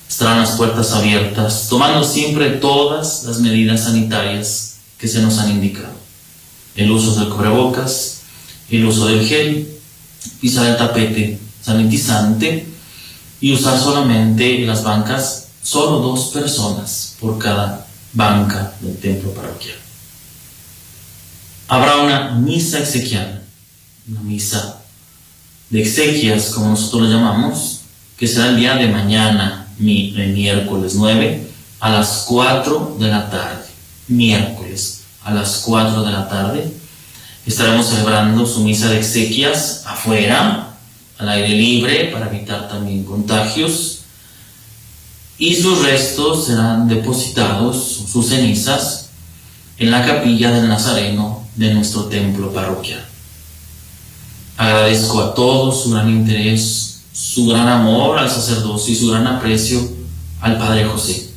estarán 0.07 0.39
las 0.39 0.51
puertas 0.51 0.91
abiertas, 0.91 1.67
tomando 1.69 2.03
siempre 2.03 2.51
todas 2.51 3.23
las 3.23 3.39
medidas 3.39 3.83
sanitarias 3.83 4.75
que 4.97 5.07
se 5.07 5.21
nos 5.21 5.37
han 5.39 5.51
indicado. 5.51 5.93
El 6.75 6.91
uso 6.91 7.19
del 7.19 7.29
cubrebocas, 7.29 8.21
el 8.69 8.85
uso 8.85 9.07
del 9.07 9.25
gel, 9.25 9.67
pisar 10.41 10.67
el 10.67 10.77
tapete 10.77 11.39
sanitizante 11.61 12.67
y 13.41 13.53
usar 13.53 13.79
solamente 13.79 14.61
en 14.61 14.67
las 14.67 14.83
bancas 14.83 15.47
solo 15.61 15.99
dos 15.99 16.27
personas 16.27 17.15
por 17.19 17.39
cada 17.39 17.87
banca 18.13 18.73
del 18.81 18.97
templo 18.97 19.33
parroquial. 19.33 19.77
Habrá 21.67 21.97
una 21.97 22.31
misa 22.31 22.79
exequial, 22.79 23.43
una 24.07 24.21
misa 24.21 24.79
de 25.69 25.81
exequias, 25.81 26.49
como 26.49 26.69
nosotros 26.69 27.09
la 27.09 27.15
llamamos, 27.15 27.81
que 28.17 28.27
será 28.27 28.49
el 28.49 28.57
día 28.57 28.75
de 28.75 28.87
mañana, 28.87 29.64
miércoles 29.77 30.95
9 30.95 31.47
a 31.79 31.89
las 31.89 32.25
4 32.27 32.97
de 32.99 33.07
la 33.07 33.29
tarde. 33.29 33.65
Miércoles 34.07 35.01
a 35.23 35.33
las 35.33 35.57
4 35.65 36.03
de 36.03 36.11
la 36.11 36.29
tarde 36.29 36.71
estaremos 37.45 37.87
celebrando 37.87 38.45
su 38.45 38.61
misa 38.61 38.89
de 38.89 38.97
exequias 38.97 39.83
afuera, 39.85 40.75
al 41.17 41.29
aire 41.29 41.49
libre, 41.49 42.09
para 42.11 42.27
evitar 42.27 42.67
también 42.67 43.03
contagios. 43.03 44.01
y 45.37 45.53
sus 45.53 45.83
restos 45.83 46.45
serán 46.45 46.87
depositados, 46.87 48.05
sus 48.09 48.29
cenizas, 48.29 49.09
en 49.77 49.91
la 49.91 50.05
capilla 50.05 50.49
del 50.51 50.69
Nazareno 50.69 51.45
de 51.55 51.73
nuestro 51.73 52.05
templo 52.05 52.53
parroquial. 52.53 53.05
Agradezco 54.55 55.21
a 55.21 55.33
todos 55.33 55.83
su 55.83 55.91
gran 55.91 56.09
interés, 56.09 56.94
su 57.15 57.47
gran 57.47 57.69
amor 57.69 58.19
al 58.19 58.29
sacerdocio 58.29 58.93
y 58.93 58.97
su 58.97 59.09
gran 59.09 59.25
aprecio 59.25 59.79
al 60.41 60.57
Padre 60.57 60.85
José. 60.85 61.29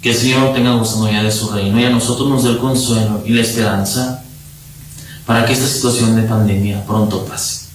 Que 0.00 0.10
el 0.10 0.16
Señor 0.16 0.54
tenga 0.54 0.72
gozado 0.72 1.10
ya 1.10 1.22
de 1.22 1.30
su 1.30 1.50
reino 1.50 1.78
y 1.78 1.84
a 1.84 1.90
nosotros 1.90 2.28
nos 2.28 2.44
dé 2.44 2.50
el 2.50 2.58
consuelo 2.58 3.22
y 3.26 3.32
la 3.32 3.42
esperanza 3.42 4.24
para 5.26 5.44
que 5.44 5.52
esta 5.52 5.66
situación 5.66 6.16
de 6.16 6.22
pandemia 6.22 6.86
pronto 6.86 7.26
pase. 7.26 7.66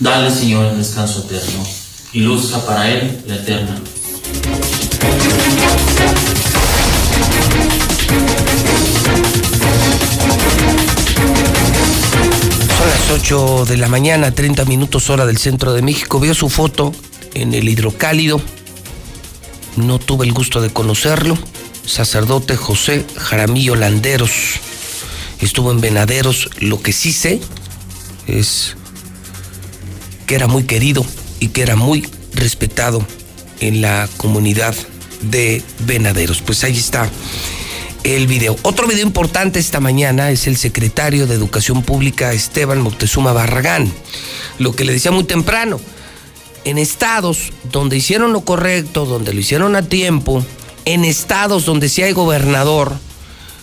Dale, 0.00 0.30
Señor, 0.30 0.64
el 0.66 0.78
descanso 0.78 1.20
eterno 1.20 1.62
y 2.14 2.20
luzca 2.20 2.58
para 2.64 2.88
Él 2.88 3.22
la 3.26 3.34
eterna. 3.34 3.76
Las 13.08 13.20
8 13.20 13.64
de 13.66 13.76
la 13.76 13.88
mañana, 13.88 14.32
30 14.32 14.64
minutos 14.64 15.08
hora 15.08 15.24
del 15.24 15.38
centro 15.38 15.72
de 15.72 15.82
México. 15.82 16.20
Veo 16.20 16.34
su 16.34 16.48
foto 16.48 16.92
en 17.34 17.54
el 17.54 17.68
hidrocálido. 17.68 18.40
No 19.76 19.98
tuve 19.98 20.26
el 20.26 20.32
gusto 20.32 20.60
de 20.60 20.70
conocerlo. 20.70 21.38
Sacerdote 21.86 22.56
José 22.56 23.06
Jaramillo 23.16 23.76
Landeros. 23.76 24.60
Estuvo 25.40 25.70
en 25.70 25.80
Venaderos. 25.80 26.50
Lo 26.60 26.82
que 26.82 26.92
sí 26.92 27.12
sé 27.12 27.40
es 28.26 28.76
que 30.26 30.34
era 30.34 30.46
muy 30.46 30.64
querido 30.64 31.04
y 31.40 31.48
que 31.48 31.62
era 31.62 31.76
muy 31.76 32.06
respetado 32.34 33.06
en 33.60 33.80
la 33.80 34.08
comunidad 34.16 34.74
de 35.22 35.62
Venaderos. 35.80 36.42
Pues 36.42 36.62
ahí 36.64 36.76
está 36.76 37.08
el 38.16 38.26
video. 38.26 38.56
Otro 38.62 38.86
video 38.86 39.04
importante 39.04 39.58
esta 39.58 39.80
mañana 39.80 40.30
es 40.30 40.46
el 40.46 40.56
secretario 40.56 41.26
de 41.26 41.34
Educación 41.34 41.82
Pública 41.82 42.32
Esteban 42.32 42.80
Moctezuma 42.80 43.34
Barragán. 43.34 43.92
Lo 44.58 44.74
que 44.74 44.84
le 44.84 44.94
decía 44.94 45.10
muy 45.10 45.24
temprano, 45.24 45.78
en 46.64 46.78
estados 46.78 47.52
donde 47.70 47.98
hicieron 47.98 48.32
lo 48.32 48.40
correcto, 48.40 49.04
donde 49.04 49.34
lo 49.34 49.40
hicieron 49.40 49.76
a 49.76 49.82
tiempo, 49.82 50.42
en 50.86 51.04
estados 51.04 51.66
donde 51.66 51.90
sí 51.90 52.02
hay 52.02 52.12
gobernador, 52.12 52.96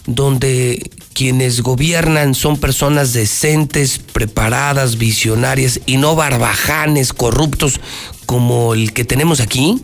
donde 0.06 0.92
quienes 1.14 1.62
gobiernan 1.62 2.36
son 2.36 2.58
personas 2.58 3.14
decentes, 3.14 3.98
preparadas, 3.98 5.00
visionarias 5.00 5.80
y 5.88 5.98
no 5.98 6.16
barbajanes, 6.16 7.14
corruptos 7.14 7.80
como 8.28 8.76
el 8.76 8.94
que 8.94 9.06
tenemos 9.06 9.40
aquí, 9.40 9.82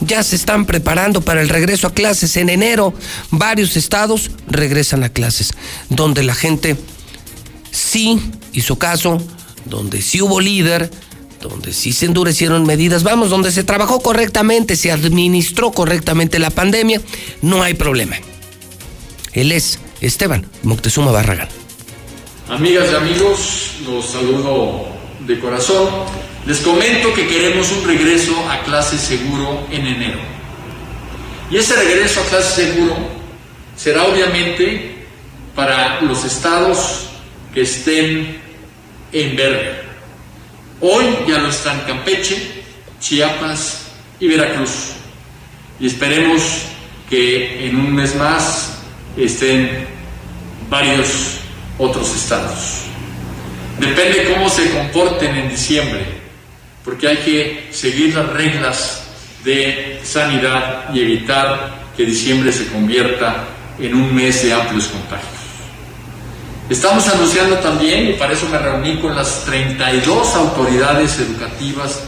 ya 0.00 0.22
se 0.22 0.36
están 0.36 0.66
preparando 0.66 1.20
para 1.20 1.40
el 1.40 1.48
regreso 1.48 1.86
a 1.86 1.94
clases. 1.94 2.36
En 2.36 2.48
enero, 2.48 2.94
varios 3.30 3.76
estados 3.76 4.30
regresan 4.48 5.04
a 5.04 5.08
clases, 5.10 5.52
donde 5.88 6.22
la 6.22 6.34
gente 6.34 6.76
sí 7.70 8.20
hizo 8.52 8.78
caso, 8.78 9.18
donde 9.64 10.02
sí 10.02 10.20
hubo 10.20 10.40
líder, 10.40 10.90
donde 11.40 11.72
sí 11.72 11.92
se 11.92 12.06
endurecieron 12.06 12.66
medidas, 12.66 13.02
vamos, 13.02 13.30
donde 13.30 13.52
se 13.52 13.64
trabajó 13.64 14.00
correctamente, 14.00 14.76
se 14.76 14.92
administró 14.92 15.72
correctamente 15.72 16.38
la 16.38 16.50
pandemia, 16.50 17.00
no 17.42 17.62
hay 17.62 17.74
problema. 17.74 18.16
Él 19.32 19.52
es 19.52 19.78
Esteban 20.00 20.46
Moctezuma 20.62 21.12
Barragán. 21.12 21.48
Amigas 22.48 22.88
y 22.92 22.94
amigos, 22.96 23.74
los 23.86 24.06
saludo 24.06 24.86
de 25.26 25.38
corazón. 25.38 25.88
Les 26.46 26.58
comento 26.60 27.12
que 27.14 27.28
queremos 27.28 27.70
un 27.72 27.86
regreso 27.86 28.34
a 28.48 28.62
clase 28.62 28.98
seguro 28.98 29.66
en 29.70 29.86
enero. 29.86 30.18
Y 31.50 31.56
ese 31.56 31.74
regreso 31.76 32.20
a 32.20 32.24
clase 32.24 32.66
seguro 32.66 32.96
será 33.76 34.04
obviamente 34.04 35.04
para 35.54 36.00
los 36.00 36.24
estados 36.24 37.08
que 37.52 37.62
estén 37.62 38.40
en 39.12 39.36
verde. 39.36 39.82
Hoy 40.80 41.04
ya 41.28 41.38
lo 41.38 41.50
están 41.50 41.80
Campeche, 41.80 42.62
Chiapas 43.00 43.82
y 44.18 44.28
Veracruz. 44.28 44.92
Y 45.78 45.86
esperemos 45.86 46.42
que 47.08 47.66
en 47.66 47.76
un 47.76 47.94
mes 47.94 48.14
más 48.14 48.78
estén 49.16 49.86
varios 50.70 51.40
otros 51.78 52.14
estados. 52.14 52.82
Depende 53.78 54.32
cómo 54.32 54.48
se 54.48 54.70
comporten 54.70 55.36
en 55.36 55.48
diciembre, 55.48 56.19
porque 56.84 57.08
hay 57.08 57.16
que 57.18 57.68
seguir 57.72 58.14
las 58.14 58.28
reglas 58.30 59.02
de 59.44 60.00
sanidad 60.02 60.92
y 60.92 61.00
evitar 61.00 61.80
que 61.96 62.04
diciembre 62.04 62.52
se 62.52 62.66
convierta 62.68 63.44
en 63.78 63.94
un 63.94 64.14
mes 64.14 64.42
de 64.42 64.52
amplios 64.52 64.86
contagios. 64.88 65.40
Estamos 66.68 67.08
anunciando 67.08 67.56
también, 67.56 68.10
y 68.10 68.12
para 68.12 68.32
eso 68.32 68.48
me 68.48 68.58
reuní 68.58 68.98
con 69.00 69.16
las 69.16 69.44
32 69.44 70.34
autoridades 70.36 71.18
educativas 71.18 72.00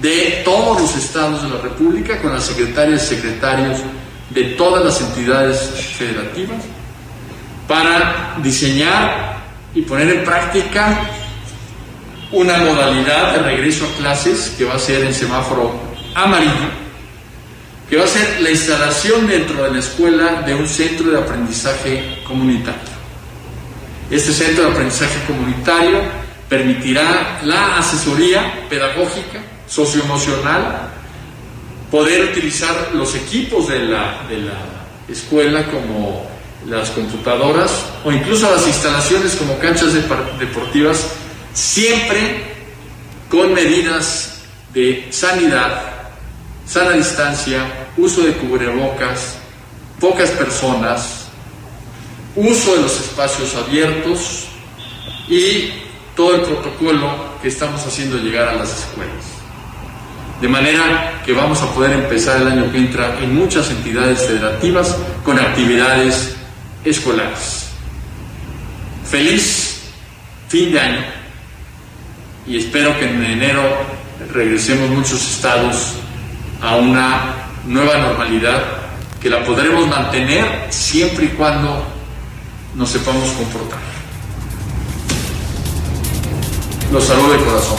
de 0.00 0.42
todos 0.44 0.80
los 0.82 0.96
estados 0.96 1.42
de 1.42 1.48
la 1.48 1.60
República, 1.60 2.20
con 2.20 2.32
las 2.32 2.44
secretarias 2.44 3.04
y 3.04 3.16
secretarios 3.16 3.80
de 4.30 4.44
todas 4.56 4.84
las 4.84 5.00
entidades 5.00 5.58
federativas, 5.98 6.62
para 7.66 8.36
diseñar 8.42 9.38
y 9.74 9.82
poner 9.82 10.08
en 10.10 10.24
práctica 10.24 11.10
una 12.34 12.58
modalidad 12.58 13.32
de 13.32 13.38
regreso 13.38 13.86
a 13.86 13.96
clases 13.98 14.54
que 14.58 14.64
va 14.64 14.74
a 14.74 14.78
ser 14.78 15.04
en 15.04 15.14
semáforo 15.14 15.72
amarillo, 16.14 16.68
que 17.88 17.96
va 17.96 18.04
a 18.04 18.08
ser 18.08 18.40
la 18.40 18.50
instalación 18.50 19.26
dentro 19.26 19.62
de 19.62 19.70
la 19.70 19.78
escuela 19.78 20.42
de 20.42 20.54
un 20.54 20.66
centro 20.66 21.10
de 21.10 21.18
aprendizaje 21.18 22.18
comunitario. 22.26 22.94
Este 24.10 24.32
centro 24.32 24.64
de 24.64 24.70
aprendizaje 24.72 25.18
comunitario 25.26 26.00
permitirá 26.48 27.40
la 27.44 27.78
asesoría 27.78 28.66
pedagógica, 28.68 29.40
socioemocional, 29.68 30.90
poder 31.90 32.24
utilizar 32.24 32.90
los 32.94 33.14
equipos 33.14 33.68
de 33.68 33.78
la, 33.84 34.24
de 34.28 34.38
la 34.38 34.58
escuela 35.08 35.64
como 35.66 36.26
las 36.66 36.90
computadoras 36.90 37.70
o 38.04 38.10
incluso 38.10 38.50
las 38.50 38.66
instalaciones 38.66 39.36
como 39.36 39.56
canchas 39.58 39.92
deportivas, 39.92 41.10
siempre 41.54 42.42
con 43.30 43.54
medidas 43.54 44.42
de 44.74 45.08
sanidad, 45.10 45.82
sana 46.66 46.90
distancia, 46.90 47.88
uso 47.96 48.22
de 48.22 48.32
cubrebocas, 48.34 49.36
pocas 50.00 50.30
personas, 50.30 51.28
uso 52.34 52.74
de 52.74 52.82
los 52.82 53.00
espacios 53.00 53.54
abiertos 53.54 54.46
y 55.28 55.70
todo 56.16 56.34
el 56.34 56.42
protocolo 56.42 57.38
que 57.40 57.48
estamos 57.48 57.84
haciendo 57.86 58.18
llegar 58.18 58.48
a 58.48 58.54
las 58.56 58.80
escuelas. 58.80 59.24
De 60.40 60.48
manera 60.48 61.22
que 61.24 61.32
vamos 61.32 61.62
a 61.62 61.72
poder 61.72 61.92
empezar 61.92 62.42
el 62.42 62.48
año 62.48 62.70
que 62.70 62.78
entra 62.78 63.18
en 63.20 63.34
muchas 63.34 63.70
entidades 63.70 64.26
federativas 64.26 64.96
con 65.24 65.38
actividades 65.38 66.34
escolares. 66.84 67.68
Feliz 69.08 69.80
fin 70.48 70.72
de 70.72 70.80
año 70.80 71.23
y 72.46 72.58
espero 72.58 72.98
que 72.98 73.06
en 73.06 73.24
enero 73.24 73.62
regresemos 74.32 74.90
muchos 74.90 75.22
estados 75.22 75.94
a 76.60 76.76
una 76.76 77.34
nueva 77.66 77.98
normalidad 77.98 78.62
que 79.20 79.30
la 79.30 79.42
podremos 79.44 79.86
mantener 79.88 80.66
siempre 80.70 81.26
y 81.26 81.28
cuando 81.28 81.86
nos 82.74 82.90
sepamos 82.90 83.30
comportar. 83.30 83.78
Los 86.92 87.04
saludo 87.04 87.32
de 87.32 87.44
corazón. 87.44 87.78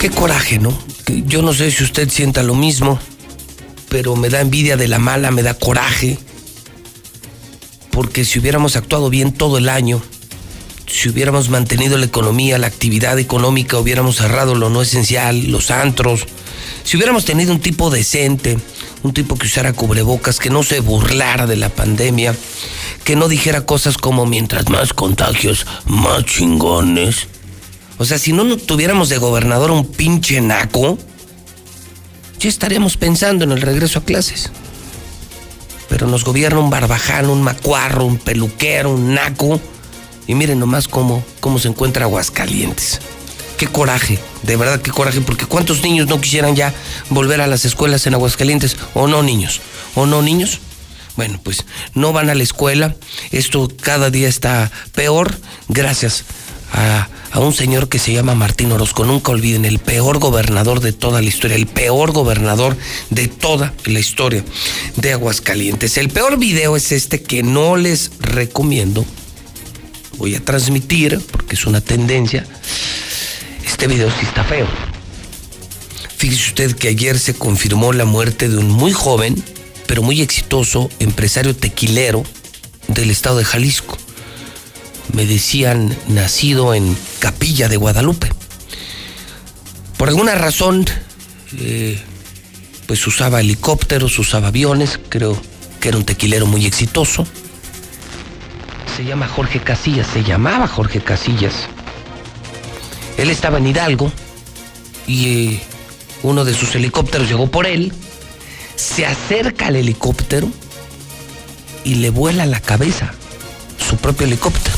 Qué 0.00 0.10
coraje, 0.10 0.58
¿no? 0.58 0.76
Yo 1.26 1.42
no 1.42 1.52
sé 1.52 1.70
si 1.70 1.84
usted 1.84 2.08
sienta 2.08 2.42
lo 2.42 2.54
mismo, 2.54 2.98
pero 3.88 4.16
me 4.16 4.28
da 4.28 4.40
envidia 4.40 4.76
de 4.76 4.88
la 4.88 4.98
mala, 4.98 5.30
me 5.30 5.42
da 5.42 5.54
coraje, 5.54 6.18
porque 7.92 8.24
si 8.24 8.40
hubiéramos 8.40 8.74
actuado 8.74 9.08
bien 9.10 9.32
todo 9.32 9.58
el 9.58 9.68
año, 9.68 10.02
si 10.86 11.08
hubiéramos 11.08 11.48
mantenido 11.48 11.96
la 11.96 12.06
economía, 12.06 12.58
la 12.58 12.66
actividad 12.66 13.18
económica, 13.18 13.78
hubiéramos 13.78 14.16
cerrado 14.16 14.56
lo 14.56 14.68
no 14.68 14.82
esencial, 14.82 15.50
los 15.50 15.70
antros, 15.70 16.26
si 16.84 16.96
hubiéramos 16.96 17.24
tenido 17.24 17.52
un 17.52 17.60
tipo 17.60 17.90
decente, 17.90 18.58
un 19.02 19.12
tipo 19.12 19.36
que 19.36 19.46
usara 19.46 19.72
cubrebocas, 19.72 20.38
que 20.38 20.50
no 20.50 20.62
se 20.62 20.80
burlara 20.80 21.46
de 21.46 21.56
la 21.56 21.68
pandemia, 21.68 22.34
que 23.04 23.14
no 23.14 23.28
dijera 23.28 23.66
cosas 23.66 23.96
como 23.96 24.26
mientras 24.26 24.68
más 24.68 24.92
contagios, 24.92 25.66
más 25.86 26.24
chingones. 26.24 27.28
O 27.98 28.04
sea, 28.04 28.18
si 28.18 28.32
no 28.32 28.56
tuviéramos 28.56 29.08
de 29.08 29.18
gobernador 29.18 29.70
un 29.70 29.86
pinche 29.86 30.40
naco, 30.40 30.98
ya 32.40 32.48
estaríamos 32.48 32.96
pensando 32.96 33.44
en 33.44 33.52
el 33.52 33.60
regreso 33.60 34.00
a 34.00 34.04
clases. 34.04 34.50
Pero 35.92 36.06
nos 36.06 36.24
gobierna 36.24 36.58
un 36.58 36.70
barbaján, 36.70 37.28
un 37.28 37.42
macuarro, 37.42 38.06
un 38.06 38.16
peluquero, 38.16 38.92
un 38.94 39.12
naco. 39.12 39.60
Y 40.26 40.34
miren 40.34 40.58
nomás 40.58 40.88
cómo, 40.88 41.22
cómo 41.40 41.58
se 41.58 41.68
encuentra 41.68 42.06
Aguascalientes. 42.06 42.98
qué 43.58 43.66
coraje, 43.66 44.18
de 44.42 44.56
verdad 44.56 44.80
qué 44.80 44.90
coraje, 44.90 45.20
porque 45.20 45.44
cuántos 45.44 45.82
niños 45.82 46.06
no 46.06 46.18
quisieran 46.18 46.56
ya 46.56 46.72
volver 47.10 47.42
a 47.42 47.46
las 47.46 47.66
escuelas 47.66 48.06
en 48.06 48.14
Aguascalientes, 48.14 48.78
o 48.94 49.06
no 49.06 49.22
niños, 49.22 49.60
o 49.94 50.06
no 50.06 50.22
niños. 50.22 50.60
Bueno, 51.14 51.38
pues 51.44 51.66
no 51.92 52.14
van 52.14 52.30
a 52.30 52.34
la 52.34 52.42
escuela, 52.42 52.96
esto 53.30 53.70
cada 53.82 54.08
día 54.08 54.28
está 54.28 54.72
peor, 54.94 55.36
gracias 55.68 56.24
a, 56.72 57.08
un 57.38 57.52
señor 57.52 57.88
que 57.88 57.98
se 57.98 58.12
llama 58.12 58.34
Martín 58.34 58.72
Orozco. 58.72 59.04
Nunca 59.04 59.32
olviden, 59.32 59.64
el 59.64 59.78
peor 59.78 60.18
gobernador 60.18 60.80
de 60.80 60.92
toda 60.92 61.20
la 61.20 61.28
historia, 61.28 61.56
el 61.56 61.66
peor 61.66 62.12
gobernador 62.12 62.76
de 63.10 63.28
toda 63.28 63.74
la 63.84 63.98
historia 63.98 64.44
de 64.96 65.12
Aguascalientes. 65.12 65.96
El 65.98 66.08
peor 66.08 66.38
video 66.38 66.76
es 66.76 66.92
este 66.92 67.22
que 67.22 67.42
no 67.42 67.76
les 67.76 68.10
recomiendo. 68.20 69.04
Voy 70.18 70.34
a 70.34 70.44
transmitir, 70.44 71.20
porque 71.30 71.56
es 71.56 71.66
una 71.66 71.80
tendencia. 71.80 72.46
Este 73.66 73.86
video 73.86 74.10
sí 74.10 74.26
está 74.26 74.44
feo. 74.44 74.66
Fíjese 76.16 76.48
usted 76.48 76.76
que 76.76 76.88
ayer 76.88 77.18
se 77.18 77.34
confirmó 77.34 77.92
la 77.92 78.04
muerte 78.04 78.48
de 78.48 78.56
un 78.56 78.68
muy 78.68 78.92
joven, 78.92 79.42
pero 79.86 80.02
muy 80.02 80.20
exitoso 80.20 80.88
empresario 81.00 81.56
tequilero 81.56 82.22
del 82.88 83.10
estado 83.10 83.38
de 83.38 83.44
Jalisco 83.44 83.98
me 85.12 85.26
decían 85.26 85.96
nacido 86.08 86.74
en 86.74 86.96
Capilla 87.18 87.68
de 87.68 87.76
Guadalupe. 87.76 88.30
Por 89.96 90.08
alguna 90.08 90.34
razón, 90.34 90.84
eh, 91.58 92.00
pues 92.86 93.06
usaba 93.06 93.40
helicópteros, 93.40 94.18
usaba 94.18 94.48
aviones, 94.48 94.98
creo 95.08 95.40
que 95.80 95.88
era 95.88 95.98
un 95.98 96.04
tequilero 96.04 96.46
muy 96.46 96.66
exitoso. 96.66 97.26
Se 98.96 99.04
llama 99.04 99.28
Jorge 99.28 99.60
Casillas, 99.60 100.06
se 100.06 100.22
llamaba 100.22 100.66
Jorge 100.66 101.00
Casillas. 101.00 101.68
Él 103.16 103.30
estaba 103.30 103.58
en 103.58 103.66
Hidalgo 103.66 104.10
y 105.06 105.54
eh, 105.54 105.62
uno 106.22 106.44
de 106.44 106.54
sus 106.54 106.74
helicópteros 106.74 107.28
llegó 107.28 107.50
por 107.50 107.66
él, 107.66 107.92
se 108.76 109.06
acerca 109.06 109.66
al 109.66 109.76
helicóptero 109.76 110.48
y 111.84 111.96
le 111.96 112.10
vuela 112.10 112.46
la 112.46 112.60
cabeza 112.60 113.14
su 113.78 113.96
propio 113.96 114.26
helicóptero. 114.26 114.71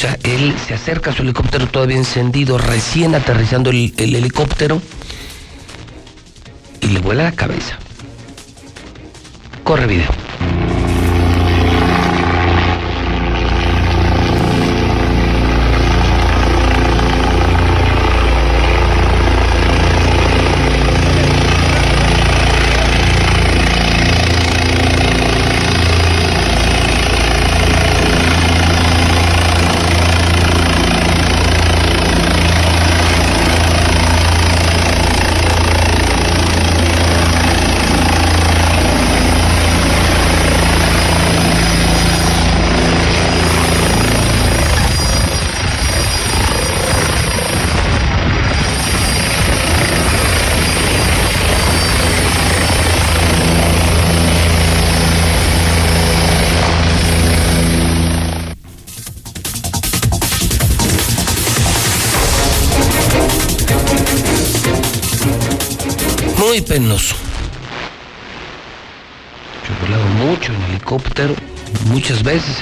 Sea, 0.00 0.18
él 0.22 0.54
se 0.66 0.72
acerca 0.72 1.10
a 1.10 1.12
su 1.12 1.20
helicóptero 1.20 1.66
todavía 1.66 1.98
encendido, 1.98 2.56
recién 2.56 3.14
aterrizando 3.14 3.68
el, 3.68 3.92
el 3.98 4.16
helicóptero 4.16 4.80
y 6.80 6.86
le 6.86 7.00
vuela 7.00 7.24
la 7.24 7.32
cabeza. 7.32 7.78
Corre 9.62 9.86
video. 9.86 10.29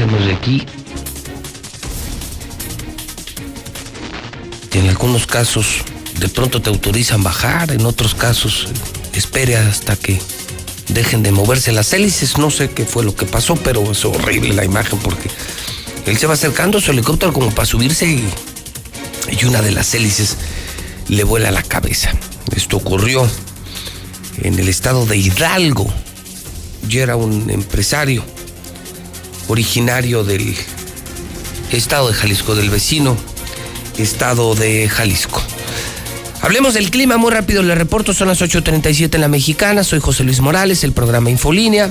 De 0.07 0.33
aquí. 0.33 0.65
En 4.73 4.89
algunos 4.89 5.27
casos 5.27 5.83
de 6.21 6.29
pronto 6.29 6.63
te 6.63 6.71
autorizan 6.71 7.25
bajar, 7.25 7.73
en 7.73 7.85
otros 7.85 8.15
casos 8.15 8.69
espere 9.13 9.57
hasta 9.57 9.97
que 9.97 10.21
dejen 10.89 11.25
de 11.25 11.33
moverse 11.33 11.73
las 11.73 11.93
hélices. 11.93 12.39
No 12.39 12.53
sé 12.53 12.71
qué 12.71 12.85
fue 12.85 13.03
lo 13.03 13.17
que 13.17 13.27
pasó, 13.27 13.57
pero 13.57 13.91
es 13.91 14.05
horrible 14.05 14.55
la 14.55 14.65
imagen 14.65 15.01
porque 15.01 15.29
él 16.07 16.17
se 16.17 16.29
va 16.29 16.35
acercando 16.35 16.81
su 16.81 16.93
helicóptero 16.93 17.33
como 17.33 17.51
para 17.51 17.67
subirse 17.67 18.07
y, 18.07 18.29
y 19.33 19.45
una 19.47 19.63
de 19.63 19.73
las 19.73 19.93
hélices 19.95 20.37
le 21.09 21.25
vuela 21.25 21.51
la 21.51 21.65
cabeza. 21.65 22.13
Esto 22.55 22.77
ocurrió 22.77 23.29
en 24.43 24.61
el 24.61 24.69
estado 24.69 25.07
de 25.07 25.17
Hidalgo. 25.17 25.93
Yo 26.87 27.03
era 27.03 27.17
un 27.17 27.51
empresario 27.51 28.38
originario 29.49 30.25
del 30.25 30.55
estado 31.73 32.09
de 32.09 32.15
Jalisco, 32.15 32.55
del 32.55 32.71
vecino 32.71 33.17
estado 33.99 34.55
de 34.55 34.89
Jalisco. 34.89 35.43
Hablemos 36.41 36.75
del 36.75 36.91
clima 36.91 37.17
muy 37.17 37.33
rápido, 37.33 37.63
le 37.63 37.75
reporto, 37.75 38.15
son 38.15 38.29
las 38.29 38.41
8.37 38.41 39.17
en 39.17 39.21
la 39.21 39.29
mexicana, 39.29 39.83
soy 39.83 39.99
José 39.99 40.23
Luis 40.23 40.41
Morales, 40.41 40.85
el 40.85 40.93
programa 40.93 41.31
Infolínea. 41.31 41.91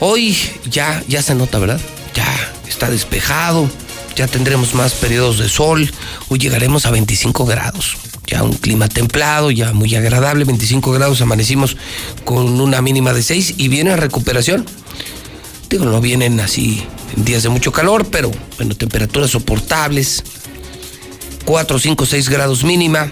Hoy 0.00 0.36
ya, 0.70 1.02
ya 1.08 1.22
se 1.22 1.34
nota, 1.34 1.58
¿verdad? 1.58 1.80
Ya 2.14 2.26
está 2.66 2.90
despejado, 2.90 3.68
ya 4.16 4.26
tendremos 4.26 4.74
más 4.74 4.94
periodos 4.94 5.38
de 5.38 5.48
sol, 5.48 5.92
hoy 6.28 6.38
llegaremos 6.38 6.86
a 6.86 6.90
25 6.90 7.44
grados 7.44 7.96
ya 8.26 8.42
un 8.42 8.54
clima 8.54 8.88
templado, 8.88 9.50
ya 9.50 9.72
muy 9.72 9.94
agradable, 9.94 10.44
25 10.44 10.92
grados, 10.92 11.20
amanecimos 11.20 11.76
con 12.24 12.60
una 12.60 12.80
mínima 12.80 13.12
de 13.12 13.22
6 13.22 13.54
y 13.58 13.68
viene 13.68 13.92
a 13.92 13.96
recuperación. 13.96 14.64
Digo, 15.68 15.84
no 15.84 16.00
vienen 16.00 16.40
así 16.40 16.84
días 17.16 17.42
de 17.42 17.48
mucho 17.48 17.72
calor, 17.72 18.06
pero 18.06 18.30
bueno, 18.56 18.74
temperaturas 18.74 19.30
soportables, 19.30 20.22
4, 21.44 21.78
5, 21.78 22.06
6 22.06 22.28
grados 22.28 22.64
mínima, 22.64 23.10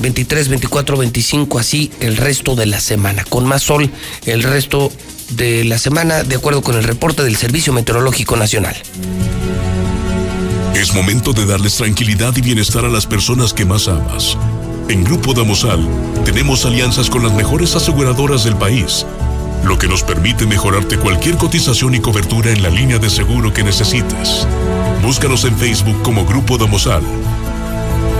23, 0.00 0.48
24, 0.48 0.96
25, 0.96 1.58
así 1.58 1.90
el 2.00 2.16
resto 2.16 2.54
de 2.54 2.66
la 2.66 2.80
semana, 2.80 3.24
con 3.24 3.44
más 3.44 3.62
sol 3.62 3.90
el 4.26 4.42
resto 4.42 4.92
de 5.30 5.64
la 5.64 5.78
semana, 5.78 6.24
de 6.24 6.36
acuerdo 6.36 6.62
con 6.62 6.76
el 6.76 6.84
reporte 6.84 7.22
del 7.22 7.36
Servicio 7.36 7.72
Meteorológico 7.72 8.36
Nacional. 8.36 8.76
Es 10.74 10.94
momento 10.94 11.32
de 11.32 11.46
darles 11.46 11.76
tranquilidad 11.76 12.36
y 12.36 12.40
bienestar 12.40 12.84
a 12.84 12.88
las 12.88 13.06
personas 13.06 13.52
que 13.52 13.64
más 13.64 13.88
amas. 13.88 14.36
En 14.88 15.04
Grupo 15.04 15.32
Damosal 15.32 15.86
tenemos 16.24 16.64
alianzas 16.64 17.08
con 17.08 17.22
las 17.22 17.32
mejores 17.32 17.74
aseguradoras 17.76 18.44
del 18.44 18.56
país, 18.56 19.06
lo 19.64 19.78
que 19.78 19.88
nos 19.88 20.02
permite 20.02 20.46
mejorarte 20.46 20.98
cualquier 20.98 21.36
cotización 21.36 21.94
y 21.94 22.00
cobertura 22.00 22.50
en 22.50 22.62
la 22.62 22.70
línea 22.70 22.98
de 22.98 23.10
seguro 23.10 23.52
que 23.52 23.62
necesites. 23.62 24.46
Búscanos 25.02 25.44
en 25.44 25.56
Facebook 25.56 26.02
como 26.02 26.24
Grupo 26.24 26.58
Damosal. 26.58 27.02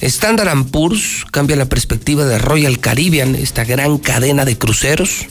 Standard 0.01 0.65
Poor's 0.71 1.27
cambia 1.31 1.57
la 1.57 1.69
perspectiva 1.69 2.25
de 2.25 2.39
Royal 2.39 2.79
Caribbean, 2.79 3.35
esta 3.35 3.65
gran 3.65 3.99
cadena 3.99 4.47
de 4.47 4.57
cruceros, 4.57 5.27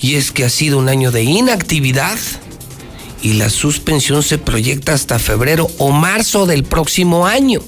y 0.00 0.16
es 0.16 0.32
que 0.32 0.44
ha 0.44 0.50
sido 0.50 0.78
un 0.78 0.90
año 0.90 1.10
de 1.10 1.22
inactividad 1.22 2.18
y 3.22 3.32
la 3.34 3.48
suspensión 3.48 4.22
se 4.22 4.38
proyecta 4.38 4.92
hasta 4.92 5.18
febrero 5.18 5.68
o 5.78 5.92
marzo 5.92 6.44
del 6.46 6.64
próximo 6.64 7.26
año. 7.26 7.60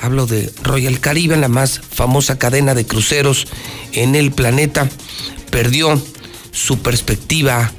Hablo 0.00 0.26
de 0.26 0.52
Royal 0.62 1.00
Caribbean, 1.00 1.40
la 1.40 1.48
más 1.48 1.80
famosa 1.80 2.38
cadena 2.38 2.74
de 2.74 2.86
cruceros 2.86 3.46
en 3.92 4.14
el 4.14 4.32
planeta, 4.32 4.88
perdió 5.50 6.00
su 6.52 6.78
perspectiva 6.78 7.72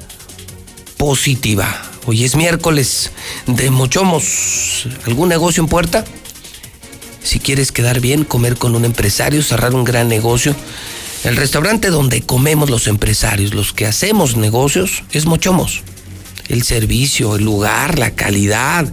positiva. 0.96 1.82
Hoy 2.06 2.24
es 2.24 2.36
miércoles 2.36 3.12
de 3.46 3.70
Mochomos. 3.70 4.86
¿Algún 5.06 5.28
negocio 5.28 5.62
en 5.62 5.68
puerta? 5.68 6.04
Si 7.22 7.38
quieres 7.40 7.72
quedar 7.72 8.00
bien, 8.00 8.24
comer 8.24 8.56
con 8.56 8.74
un 8.74 8.84
empresario, 8.84 9.42
cerrar 9.42 9.74
un 9.74 9.84
gran 9.84 10.08
negocio. 10.08 10.56
El 11.24 11.36
restaurante 11.36 11.90
donde 11.90 12.22
comemos 12.22 12.70
los 12.70 12.86
empresarios, 12.86 13.52
los 13.52 13.72
que 13.72 13.86
hacemos 13.86 14.36
negocios, 14.36 15.04
es 15.12 15.26
Mochomos. 15.26 15.82
El 16.48 16.62
servicio, 16.62 17.36
el 17.36 17.44
lugar, 17.44 17.98
la 17.98 18.12
calidad. 18.12 18.86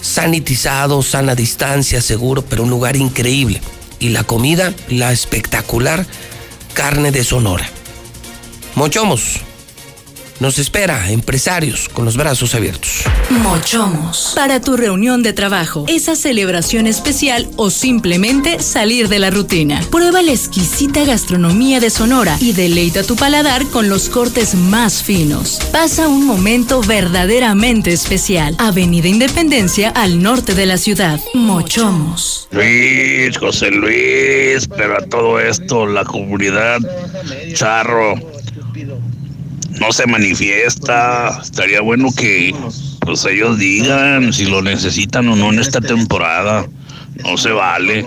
Sanitizado, 0.00 1.02
sana 1.02 1.34
distancia, 1.34 2.00
seguro, 2.00 2.42
pero 2.42 2.62
un 2.62 2.70
lugar 2.70 2.96
increíble. 2.96 3.60
Y 3.98 4.10
la 4.10 4.24
comida, 4.24 4.72
la 4.88 5.12
espectacular 5.12 6.06
carne 6.74 7.10
de 7.10 7.24
Sonora. 7.24 7.68
Mochomos 8.74 9.40
nos 10.40 10.58
espera, 10.58 11.10
empresarios, 11.10 11.88
con 11.88 12.04
los 12.04 12.16
brazos 12.16 12.54
abiertos. 12.54 13.04
Mochomos. 13.30 14.32
Para 14.34 14.60
tu 14.60 14.76
reunión 14.76 15.22
de 15.22 15.32
trabajo, 15.32 15.84
esa 15.88 16.16
celebración 16.16 16.86
especial 16.86 17.48
o 17.56 17.70
simplemente 17.70 18.60
salir 18.60 19.08
de 19.08 19.18
la 19.18 19.30
rutina. 19.30 19.80
Prueba 19.90 20.22
la 20.22 20.32
exquisita 20.32 21.04
gastronomía 21.04 21.80
de 21.80 21.90
Sonora 21.90 22.36
y 22.40 22.52
deleita 22.52 23.02
tu 23.02 23.16
paladar 23.16 23.66
con 23.66 23.88
los 23.88 24.08
cortes 24.08 24.54
más 24.54 25.02
finos. 25.02 25.58
Pasa 25.72 26.08
un 26.08 26.26
momento 26.26 26.80
verdaderamente 26.82 27.92
especial. 27.92 28.54
Avenida 28.58 29.08
Independencia 29.08 29.90
al 29.90 30.22
norte 30.22 30.54
de 30.54 30.66
la 30.66 30.76
ciudad. 30.76 31.20
Mochomos. 31.34 32.48
Luis, 32.50 33.38
José 33.38 33.70
Luis, 33.70 34.68
pero 34.76 34.98
a 34.98 35.06
todo 35.06 35.40
esto, 35.40 35.86
la 35.86 36.04
comunidad 36.04 36.78
charro 37.54 38.14
no 39.80 39.92
se 39.92 40.06
manifiesta. 40.06 41.40
Estaría 41.42 41.80
bueno 41.80 42.08
que 42.16 42.54
pues 43.00 43.24
ellos 43.24 43.58
digan 43.58 44.32
si 44.32 44.46
lo 44.46 44.62
necesitan 44.62 45.28
o 45.28 45.36
no 45.36 45.52
en 45.52 45.60
esta 45.60 45.80
temporada. 45.80 46.66
No 47.24 47.36
se 47.36 47.50
vale. 47.50 48.06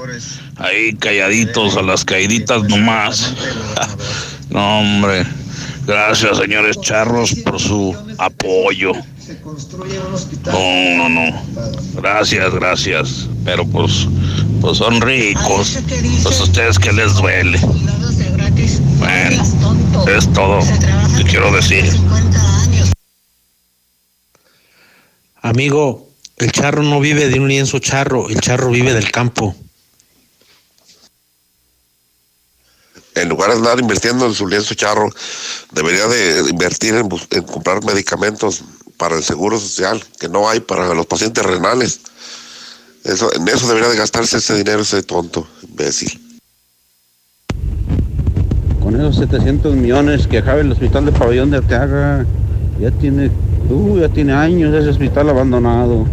Ahí 0.58 0.94
calladitos 0.96 1.78
a 1.78 1.82
las 1.82 2.04
caíditas 2.04 2.64
nomás. 2.64 3.34
no, 4.50 4.80
hombre. 4.80 5.26
Gracias, 5.86 6.38
señores 6.38 6.80
charros, 6.82 7.34
por 7.44 7.60
su 7.60 7.96
apoyo. 8.20 8.92
No, 10.46 11.10
no, 11.10 11.10
no. 11.10 11.44
Gracias, 11.96 12.54
gracias. 12.54 13.28
Pero 13.46 13.66
pues, 13.66 14.08
pues 14.62 14.78
son 14.78 15.02
ricos. 15.02 15.80
Pues 16.24 16.40
a 16.40 16.44
ustedes 16.44 16.78
que 16.78 16.92
les 16.92 17.16
duele. 17.16 17.60
Bueno, 19.00 19.44
es 20.08 20.32
todo 20.34 20.60
que 21.18 21.24
quiero 21.24 21.52
decir. 21.52 21.86
Amigo, 25.42 26.10
el 26.38 26.52
charro 26.52 26.84
no 26.84 27.00
vive 27.00 27.30
de 27.30 27.40
un 27.40 27.48
lienzo 27.48 27.80
charro, 27.80 28.30
el 28.30 28.40
charro 28.40 28.70
vive 28.70 28.94
del 28.94 29.12
campo. 29.12 29.56
En 33.16 33.28
lugar 33.28 33.50
de 33.50 33.58
andar 33.58 33.80
invirtiendo 33.80 34.26
en 34.28 34.34
su 34.34 34.48
lienzo 34.48 34.76
charro, 34.76 35.10
debería 35.72 36.08
de 36.08 36.50
invertir 36.50 36.96
en, 36.96 37.10
en 37.32 37.44
comprar 37.44 37.84
medicamentos 37.84 38.64
para 38.98 39.16
el 39.16 39.24
seguro 39.24 39.60
social 39.60 40.04
que 40.20 40.30
no 40.30 40.50
hay 40.50 40.60
para 40.60 40.94
los 40.94 41.06
pacientes 41.06 41.44
renales. 41.44 42.02
Eso, 43.04 43.34
en 43.34 43.48
eso 43.48 43.68
debería 43.68 43.90
de 43.90 43.98
gastarse 43.98 44.38
ese 44.38 44.56
dinero 44.56 44.82
ese 44.82 45.04
tonto, 45.04 45.48
imbécil. 45.64 46.29
Con 48.90 49.00
esos 49.00 49.18
700 49.18 49.76
millones 49.76 50.26
que 50.26 50.40
acaba 50.40 50.62
el 50.62 50.72
hospital 50.72 51.06
de 51.06 51.12
Pabellón 51.12 51.52
de 51.52 51.58
Arteaga, 51.58 52.26
ya 52.82 52.90
tiene, 52.90 53.30
uh, 53.70 54.00
ya 54.00 54.10
tiene 54.10 54.34
años 54.34 54.74
ese 54.74 54.90
hospital 54.90 55.30
abandonado. 55.30 56.08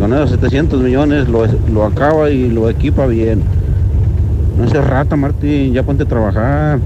Con 0.00 0.14
esos 0.14 0.30
700 0.30 0.80
millones 0.80 1.28
lo, 1.28 1.44
lo 1.70 1.84
acaba 1.84 2.30
y 2.30 2.48
lo 2.48 2.70
equipa 2.70 3.04
bien. 3.06 3.42
No 4.58 4.70
seas 4.70 4.86
rata, 4.86 5.16
Martín, 5.16 5.74
ya 5.74 5.82
ponte 5.82 6.04
a 6.04 6.06
trabajar. 6.06 6.78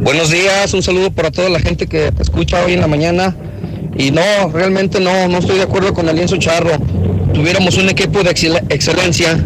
Buenos 0.00 0.30
días, 0.30 0.72
un 0.72 0.82
saludo 0.82 1.10
para 1.10 1.30
toda 1.30 1.50
la 1.50 1.60
gente 1.60 1.86
que 1.86 2.10
te 2.10 2.22
escucha 2.22 2.64
hoy 2.64 2.72
en 2.72 2.80
la 2.80 2.86
mañana. 2.88 3.36
Y 3.98 4.12
no, 4.12 4.22
realmente 4.50 4.98
no, 4.98 5.28
no 5.28 5.36
estoy 5.36 5.58
de 5.58 5.64
acuerdo 5.64 5.92
con 5.92 6.08
el 6.08 6.16
lienzo 6.16 6.38
charro. 6.38 6.70
Tuviéramos 7.34 7.76
un 7.76 7.90
equipo 7.90 8.22
de 8.22 8.30
excel- 8.30 8.64
excelencia, 8.70 9.38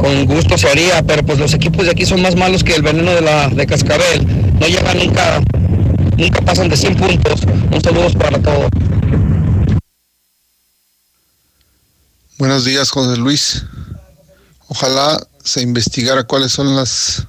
con 0.00 0.24
gusto 0.24 0.56
se 0.56 0.68
haría, 0.68 1.02
pero 1.02 1.22
pues 1.24 1.38
los 1.38 1.52
equipos 1.52 1.84
de 1.84 1.92
aquí 1.92 2.06
son 2.06 2.22
más 2.22 2.34
malos 2.34 2.64
que 2.64 2.74
el 2.74 2.82
veneno 2.82 3.12
de 3.12 3.20
la 3.20 3.48
de 3.50 3.66
cascabel. 3.66 4.26
No 4.58 4.66
llegan 4.66 4.96
nunca, 4.96 5.42
nunca 6.16 6.40
pasan 6.40 6.68
de 6.70 6.76
100 6.76 6.96
puntos. 6.96 7.40
Un 7.70 7.82
saludo 7.82 8.10
para 8.18 8.40
todos. 8.40 8.70
Buenos 12.38 12.64
días, 12.64 12.90
José 12.90 13.18
Luis. 13.18 13.66
Ojalá 14.68 15.20
se 15.44 15.60
investigara 15.60 16.24
cuáles 16.24 16.52
son 16.52 16.74
las, 16.74 17.26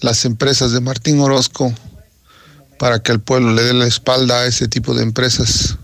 las 0.00 0.24
empresas 0.24 0.72
de 0.72 0.80
Martín 0.80 1.20
Orozco 1.20 1.72
para 2.78 3.00
que 3.00 3.12
el 3.12 3.20
pueblo 3.20 3.52
le 3.52 3.62
dé 3.62 3.74
la 3.74 3.86
espalda 3.86 4.40
a 4.40 4.46
ese 4.46 4.66
tipo 4.66 4.94
de 4.94 5.04
empresas 5.04 5.76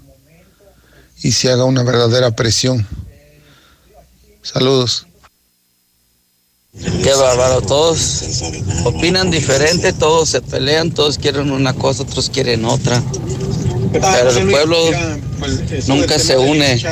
y 1.22 1.30
se 1.32 1.52
haga 1.52 1.64
una 1.64 1.84
verdadera 1.84 2.32
presión. 2.32 2.84
Saludos. 4.42 5.07
Qué 6.82 7.12
bárbaro, 7.12 7.60
todos 7.60 8.24
opinan 8.84 9.30
diferente, 9.30 9.92
todos 9.92 10.28
se 10.28 10.40
pelean, 10.40 10.90
todos 10.90 11.18
quieren 11.18 11.50
una 11.50 11.72
cosa, 11.72 12.02
otros 12.02 12.30
quieren 12.30 12.64
otra. 12.64 13.02
Pero 13.92 14.30
el 14.30 14.50
pueblo 14.50 14.76
nunca 15.86 16.18
se 16.18 16.36
une. 16.36 16.82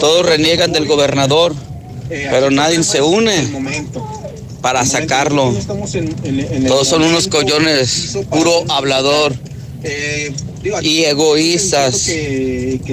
Todos 0.00 0.26
reniegan 0.26 0.72
del 0.72 0.86
gobernador, 0.86 1.54
pero 2.08 2.50
nadie 2.50 2.82
se 2.82 3.02
une 3.02 3.48
para 4.60 4.84
sacarlo. 4.84 5.54
Todos 6.66 6.88
son 6.88 7.02
unos 7.02 7.28
collones, 7.28 8.18
puro 8.30 8.64
hablador 8.68 9.34
y 10.82 11.04
egoístas, 11.04 12.10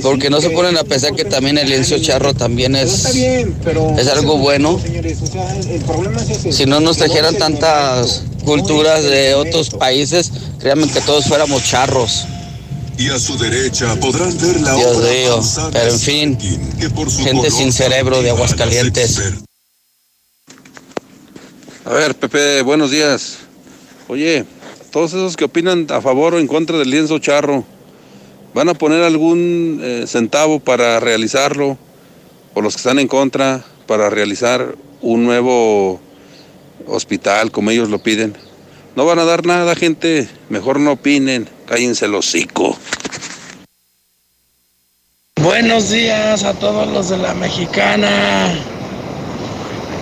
porque 0.02 0.30
no 0.30 0.42
se 0.42 0.50
ponen 0.52 0.78
a 0.78 0.84
pensar 0.84 1.16
que 1.16 1.26
también 1.26 1.58
el 1.58 1.70
lienzo 1.70 1.98
charro 2.00 2.34
también 2.34 2.76
es, 2.76 3.06
es 3.06 4.08
algo 4.08 4.38
bueno. 4.38 4.80
Si 6.52 6.66
no 6.66 6.80
nos 6.80 6.98
trajeran 6.98 7.38
tantas 7.38 8.24
culturas 8.44 9.04
de 9.04 9.34
otros 9.36 9.70
países, 9.70 10.32
créanme 10.60 10.88
que 10.90 11.02
todos 11.02 11.26
fuéramos 11.26 11.64
charros. 11.64 12.26
Y 12.98 13.10
a 13.10 13.18
su 13.18 13.38
derecha 13.38 13.96
podrán 13.96 14.38
ver 14.38 14.62
la 14.62 14.76
Dios 14.76 14.98
obra 14.98 15.10
mío, 15.10 15.42
pero 15.72 15.92
en 15.92 16.00
fin, 16.00 16.38
gente 17.24 17.50
sin 17.50 17.74
cerebro 17.74 18.22
de 18.22 18.30
Aguascalientes. 18.30 19.20
A 21.86 21.90
ver, 21.92 22.16
Pepe, 22.16 22.62
buenos 22.62 22.92
días. 22.92 23.40
Oye, 24.08 24.46
todos 24.94 25.12
esos 25.14 25.36
que 25.36 25.46
opinan 25.46 25.88
a 25.90 26.02
favor 26.02 26.36
o 26.36 26.40
en 26.40 26.46
contra 26.46 26.78
del 26.78 26.92
lienzo 26.92 27.18
charro, 27.18 27.66
¿van 28.54 28.70
a 28.70 28.76
poner 28.76 29.04
algún 29.04 29.80
eh, 29.82 30.04
centavo 30.06 30.60
para 30.60 31.00
realizarlo? 31.00 31.80
O 32.54 32.62
los 32.62 32.76
que 32.76 32.78
están 32.78 33.00
en 33.00 33.08
contra, 33.08 33.66
para 33.88 34.12
realizar 34.12 34.76
un 35.02 35.26
nuevo 35.26 36.00
hospital 36.86 37.50
como 37.50 37.72
ellos 37.72 37.90
lo 37.90 38.04
piden. 38.04 38.38
No 38.96 39.04
van 39.06 39.18
a 39.18 39.26
dar 39.26 39.48
nada, 39.48 39.76
gente. 39.76 40.30
Mejor 40.50 40.80
no 40.80 40.92
opinen. 40.92 41.50
Cállense 41.66 42.06
el 42.06 42.14
hocico. 42.14 42.78
Buenos 45.42 45.90
días 45.90 46.44
a 46.44 46.54
todos 46.54 46.88
los 46.88 47.10
de 47.10 47.18
la 47.18 47.34
mexicana. 47.34 48.54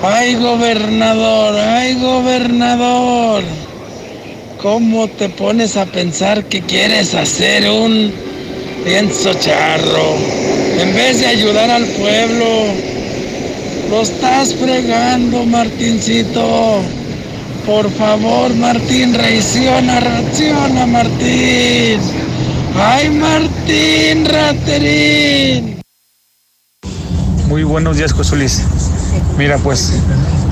Ay, 0.03 0.35
gobernador, 0.35 1.55
ay, 1.57 1.97
gobernador. 2.01 3.70
¿Cómo 4.61 5.07
te 5.07 5.27
pones 5.27 5.75
a 5.75 5.88
pensar 5.88 6.45
que 6.45 6.61
quieres 6.61 7.15
hacer 7.15 7.67
un 7.67 8.13
lienzo 8.85 9.33
charro? 9.33 10.15
En 10.79 10.93
vez 10.93 11.19
de 11.19 11.25
ayudar 11.25 11.71
al 11.71 11.85
pueblo, 11.85 12.45
Lo 13.89 14.03
estás 14.03 14.53
fregando, 14.53 15.45
Martincito. 15.45 16.79
Por 17.65 17.91
favor, 17.91 18.53
Martín, 18.55 19.13
reacciona, 19.13 19.99
reacciona, 19.99 20.85
Martín. 20.85 21.99
¡Ay, 22.75 23.09
Martín, 23.09 24.25
raterín! 24.25 25.81
Muy 27.47 27.63
buenos 27.63 27.97
días, 27.97 28.13
José 28.13 28.38
Luis. 28.38 28.61
Mira, 29.38 29.57
pues 29.57 29.91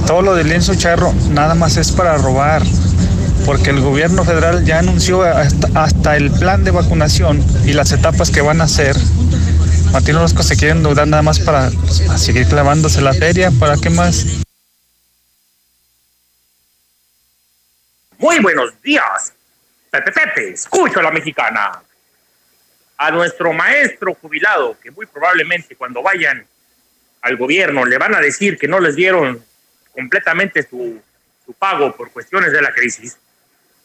todo 0.05 0.21
lo 0.21 0.35
del 0.35 0.49
lienzo 0.49 0.75
charro 0.75 1.13
nada 1.29 1.55
más 1.55 1.77
es 1.77 1.91
para 1.93 2.17
robar, 2.17 2.63
porque 3.45 3.69
el 3.69 3.81
gobierno 3.81 4.23
federal 4.23 4.65
ya 4.65 4.79
anunció 4.79 5.23
hasta, 5.23 6.17
el 6.17 6.31
plan 6.31 6.63
de 6.63 6.71
vacunación 6.71 7.43
y 7.65 7.73
las 7.73 7.91
etapas 7.91 8.31
que 8.31 8.41
van 8.41 8.61
a 8.61 8.65
hacer. 8.65 8.95
Martín 9.91 10.15
Orozco 10.15 10.43
se 10.43 10.55
quieren 10.55 10.83
dudar 10.83 11.07
nada 11.07 11.23
más 11.23 11.39
para, 11.39 11.69
para 12.05 12.17
seguir 12.17 12.47
clavándose 12.47 13.01
la 13.01 13.13
feria, 13.13 13.51
¿para 13.59 13.75
qué 13.77 13.89
más? 13.89 14.25
Muy 18.17 18.39
buenos 18.39 18.79
días. 18.81 19.33
Pepe 19.89 20.11
Pepe, 20.11 20.49
escucho 20.51 20.99
a 20.99 21.03
la 21.03 21.11
mexicana. 21.11 21.81
A 22.97 23.11
nuestro 23.11 23.53
maestro 23.53 24.13
jubilado, 24.13 24.77
que 24.79 24.91
muy 24.91 25.05
probablemente 25.05 25.75
cuando 25.75 26.03
vayan 26.03 26.45
al 27.21 27.37
gobierno 27.37 27.85
le 27.85 27.97
van 27.97 28.13
a 28.13 28.19
decir 28.19 28.57
que 28.57 28.67
no 28.67 28.79
les 28.79 28.95
dieron 28.95 29.43
completamente 29.93 30.67
su, 30.67 31.01
su 31.45 31.53
pago 31.53 31.95
por 31.95 32.11
cuestiones 32.11 32.51
de 32.51 32.61
la 32.61 32.71
crisis, 32.71 33.17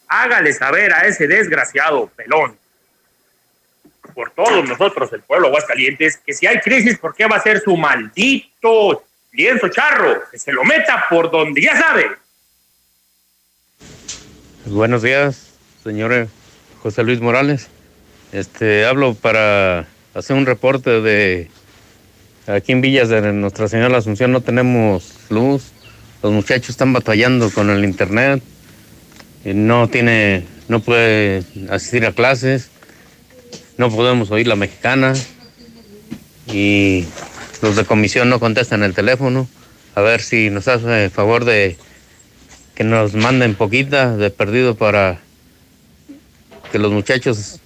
hágale 0.07 0.53
saber 0.53 0.93
a 0.93 1.01
ese 1.07 1.27
desgraciado 1.27 2.07
pelón, 2.15 2.57
por 4.13 4.31
todos 4.31 4.67
nosotros, 4.67 5.11
el 5.13 5.21
pueblo 5.21 5.47
Aguascalientes, 5.47 6.17
que 6.17 6.33
si 6.33 6.47
hay 6.47 6.59
crisis, 6.59 6.97
¿por 6.97 7.13
qué 7.13 7.25
va 7.25 7.37
a 7.37 7.41
ser 7.41 7.59
su 7.59 7.75
maldito 7.75 9.03
lienzo 9.33 9.67
charro? 9.69 10.23
Que 10.31 10.39
se 10.39 10.53
lo 10.53 10.63
meta 10.63 11.05
por 11.09 11.29
donde 11.29 11.61
ya 11.61 11.75
sabe. 11.77 12.11
Buenos 14.65 15.01
días, 15.01 15.53
señor 15.83 16.27
José 16.81 17.03
Luis 17.03 17.19
Morales. 17.19 17.67
Este, 18.31 18.85
hablo 18.85 19.13
para 19.13 19.85
hacer 20.13 20.35
un 20.35 20.45
reporte 20.45 21.01
de 21.01 21.49
aquí 22.47 22.71
en 22.71 22.81
Villas 22.81 23.09
de 23.09 23.33
Nuestra 23.33 23.67
Señora 23.67 23.97
Asunción 23.97 24.31
no 24.31 24.41
tenemos 24.41 25.13
luz. 25.29 25.71
Los 26.23 26.31
muchachos 26.31 26.69
están 26.69 26.93
batallando 26.93 27.51
con 27.51 27.69
el 27.69 27.83
internet. 27.83 28.41
No 29.53 29.87
tiene, 29.87 30.45
no 30.67 30.79
puede 30.79 31.43
asistir 31.69 32.05
a 32.05 32.13
clases. 32.13 32.69
No 33.77 33.89
podemos 33.89 34.31
oír 34.31 34.47
la 34.47 34.55
mexicana. 34.55 35.13
Y 36.47 37.05
los 37.61 37.75
de 37.75 37.85
comisión 37.85 38.29
no 38.29 38.39
contestan 38.39 38.83
el 38.83 38.93
teléfono. 38.93 39.47
A 39.93 40.01
ver 40.01 40.21
si 40.21 40.49
nos 40.49 40.67
hace 40.67 41.09
favor 41.09 41.45
de 41.45 41.77
que 42.75 42.83
nos 42.83 43.13
manden 43.13 43.55
poquita 43.55 44.17
de 44.17 44.29
perdido 44.29 44.75
para 44.75 45.19
que 46.71 46.79
los 46.79 46.91
muchachos 46.91 47.61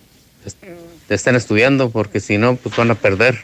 estén 1.09 1.35
estudiando, 1.35 1.89
porque 1.89 2.19
si 2.19 2.37
no, 2.37 2.55
pues 2.55 2.75
van 2.75 2.91
a 2.91 2.95
perder. 2.95 3.43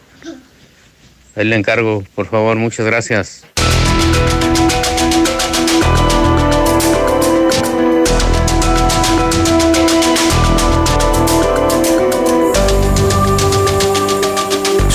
Ahí 1.36 1.46
le 1.46 1.56
encargo, 1.56 2.04
por 2.14 2.28
favor, 2.28 2.56
muchas 2.58 2.86
gracias. 2.86 3.44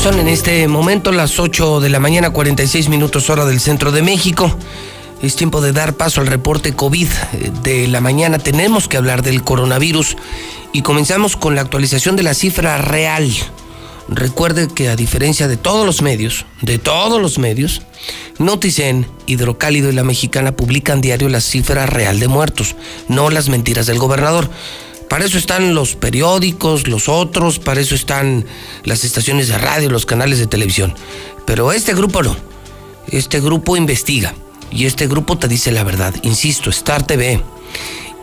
Son 0.02 0.18
en 0.18 0.28
este 0.28 0.66
momento 0.66 1.12
las 1.12 1.38
8 1.38 1.80
de 1.80 1.90
la 1.90 2.00
mañana, 2.00 2.30
46 2.30 2.88
minutos 2.88 3.28
hora 3.28 3.44
del 3.44 3.60
centro 3.60 3.92
de 3.92 4.00
México. 4.00 4.56
Es 5.20 5.36
tiempo 5.36 5.60
de 5.60 5.72
dar 5.72 5.92
paso 5.92 6.22
al 6.22 6.26
reporte 6.26 6.72
COVID 6.72 7.06
de 7.62 7.86
la 7.86 8.00
mañana. 8.00 8.38
Tenemos 8.38 8.88
que 8.88 8.96
hablar 8.96 9.22
del 9.22 9.42
coronavirus 9.42 10.16
y 10.72 10.80
comenzamos 10.80 11.36
con 11.36 11.54
la 11.54 11.60
actualización 11.60 12.16
de 12.16 12.22
la 12.22 12.32
cifra 12.32 12.78
real. 12.78 13.30
Recuerde 14.08 14.68
que 14.68 14.88
a 14.88 14.96
diferencia 14.96 15.48
de 15.48 15.58
todos 15.58 15.84
los 15.84 16.00
medios, 16.00 16.46
de 16.62 16.78
todos 16.78 17.20
los 17.20 17.38
medios, 17.38 17.82
Noticen, 18.38 19.06
Hidrocálido 19.26 19.90
y 19.90 19.92
La 19.92 20.02
Mexicana 20.02 20.52
publican 20.52 21.02
diario 21.02 21.28
la 21.28 21.42
cifra 21.42 21.84
real 21.84 22.18
de 22.20 22.26
muertos, 22.26 22.74
no 23.08 23.28
las 23.28 23.50
mentiras 23.50 23.84
del 23.84 23.98
gobernador. 23.98 24.48
Para 25.10 25.24
eso 25.24 25.38
están 25.38 25.74
los 25.74 25.96
periódicos, 25.96 26.86
los 26.86 27.08
otros, 27.08 27.58
para 27.58 27.80
eso 27.80 27.96
están 27.96 28.44
las 28.84 29.02
estaciones 29.02 29.48
de 29.48 29.58
radio, 29.58 29.90
los 29.90 30.06
canales 30.06 30.38
de 30.38 30.46
televisión. 30.46 30.94
Pero 31.44 31.72
este 31.72 31.94
grupo 31.94 32.22
no. 32.22 32.36
Este 33.08 33.40
grupo 33.40 33.76
investiga 33.76 34.32
y 34.70 34.86
este 34.86 35.08
grupo 35.08 35.36
te 35.36 35.48
dice 35.48 35.72
la 35.72 35.82
verdad. 35.82 36.14
Insisto, 36.22 36.70
Star 36.70 37.04
TV, 37.04 37.40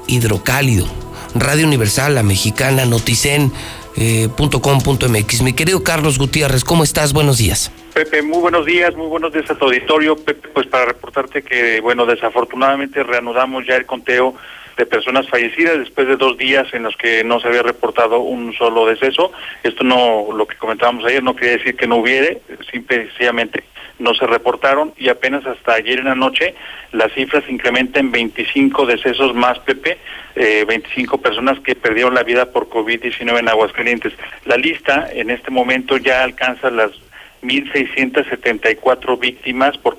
Hidrocálido, 0.08 0.88
Radio 1.36 1.68
Universal, 1.68 2.16
La 2.16 2.24
Mexicana, 2.24 2.86
Noticen. 2.86 3.52
Eh, 4.00 4.30
.com.mx. 4.38 5.42
Mi 5.42 5.54
querido 5.54 5.84
Carlos 5.84 6.20
Gutiérrez, 6.20 6.64
¿cómo 6.64 6.84
estás? 6.84 7.14
Buenos 7.14 7.40
días. 7.40 7.72
Pepe, 7.96 8.22
muy 8.22 8.38
buenos 8.38 8.64
días, 8.64 8.96
muy 8.96 9.08
buenos 9.08 9.34
días 9.34 9.50
a 9.50 9.56
tu 9.56 9.66
auditorio. 9.66 10.16
Pepe, 10.16 10.50
pues 10.50 10.68
para 10.68 10.86
reportarte 10.86 11.42
que, 11.42 11.82
bueno, 11.82 12.06
desafortunadamente 12.06 13.02
reanudamos 13.02 13.66
ya 13.66 13.76
el 13.76 13.88
conteo 13.88 14.36
de 14.78 14.86
personas 14.86 15.28
fallecidas 15.28 15.80
después 15.80 16.08
de 16.08 16.16
dos 16.16 16.38
días 16.38 16.68
en 16.74 16.84
los 16.84 16.96
que 16.96 17.24
no 17.24 17.40
se 17.40 17.48
había 17.48 17.64
reportado 17.64 18.20
un 18.20 18.54
solo 18.54 18.86
deceso. 18.86 19.32
Esto 19.64 19.84
no, 19.84 20.28
lo 20.32 20.48
que 20.48 20.56
comentábamos 20.56 21.04
ayer, 21.06 21.24
no 21.24 21.36
quiere 21.36 21.58
decir 21.58 21.76
que 21.76 21.88
no 21.88 21.98
hubiere, 21.98 22.42
simplemente 22.72 23.64
no 24.00 24.14
se 24.14 24.28
reportaron 24.28 24.94
y 24.96 25.10
apenas 25.10 25.46
hasta 25.48 25.74
ayer 25.74 26.00
en 26.00 26.06
la 26.06 26.16
noche 26.16 26.54
las 26.92 27.12
cifras 27.14 27.44
incrementan 27.50 28.06
en 28.06 28.12
25 28.12 28.86
decesos 28.86 29.34
más, 29.34 29.58
Pepe, 29.60 29.98
eh, 30.36 30.66
25 30.68 31.20
personas 31.20 31.60
que 31.62 31.74
perdieron 31.74 32.14
la 32.14 32.22
vida 32.22 32.52
por 32.52 32.70
COVID-19 32.70 33.40
en 33.40 33.50
Aguascalientes. 33.50 34.14
La 34.46 34.58
lista 34.58 35.10
en 35.12 35.32
este 35.32 35.50
momento 35.50 35.98
ya 35.98 36.24
alcanza 36.24 36.70
las 36.70 36.92
1.674 37.42 39.20
víctimas 39.20 39.78
por 39.78 39.98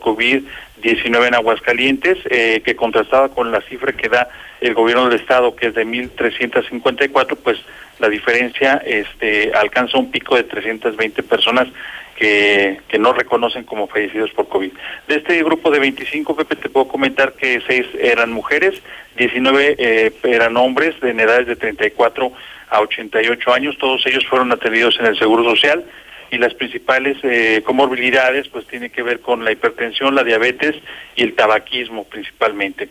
COVID-19 0.81 1.27
en 1.27 1.35
Aguascalientes, 1.35 2.19
eh, 2.31 2.63
que 2.65 2.77
contrastaba 2.77 3.29
con 3.29 3.51
la 3.51 3.61
cifra 3.63 3.93
que 3.93 4.09
da 4.09 4.29
el 4.61 4.75
gobierno 4.75 5.09
del 5.09 5.21
estado, 5.21 5.55
que 5.55 5.69
es 5.69 5.75
de 5.75 5.87
1.354, 5.87 7.37
pues 7.43 7.59
la 7.99 8.09
diferencia 8.09 8.83
este, 8.85 9.53
alcanza 9.55 9.99
un 9.99 10.11
pico 10.11 10.37
de 10.37 10.45
320 10.45 11.23
personas 11.23 11.69
que, 12.17 12.81
que 12.89 12.99
no 12.99 13.13
reconocen 13.13 13.65
como 13.65 13.87
fallecidos 13.87 14.31
por 14.33 14.49
COVID. 14.49 14.73
De 15.07 15.17
este 15.17 15.43
grupo 15.43 15.71
de 15.71 15.79
25, 15.79 16.37
Pepe, 16.37 16.57
te 16.57 16.69
puedo 16.69 16.89
comentar 16.89 17.33
que 17.35 17.61
6 17.67 17.87
eran 18.01 18.33
mujeres, 18.33 18.83
19 19.17 19.77
eh, 19.79 20.13
eran 20.25 20.57
hombres 20.57 20.97
en 21.03 21.21
edades 21.21 21.47
de 21.47 21.57
34 21.57 22.33
a 22.71 22.81
88 22.81 23.53
años, 23.53 23.79
todos 23.79 24.05
ellos 24.07 24.27
fueron 24.27 24.53
atendidos 24.53 24.99
en 25.01 25.07
el 25.07 25.19
Seguro 25.19 25.45
Social 25.45 25.85
y 26.31 26.39
las 26.39 26.55
principales 26.55 27.17
eh, 27.23 27.63
comorbilidades 27.65 28.49
pues 28.49 28.67
tienen 28.67 28.91
que 28.91 29.03
ver 29.03 29.21
con 29.21 29.45
la 29.45 29.53
hipertensión, 29.53 30.15
la 30.15 30.25
diabetes 30.25 30.77
y 31.17 31.23
el 31.23 31.35
tabaquismo 31.35 32.05
principalmente. 32.05 32.89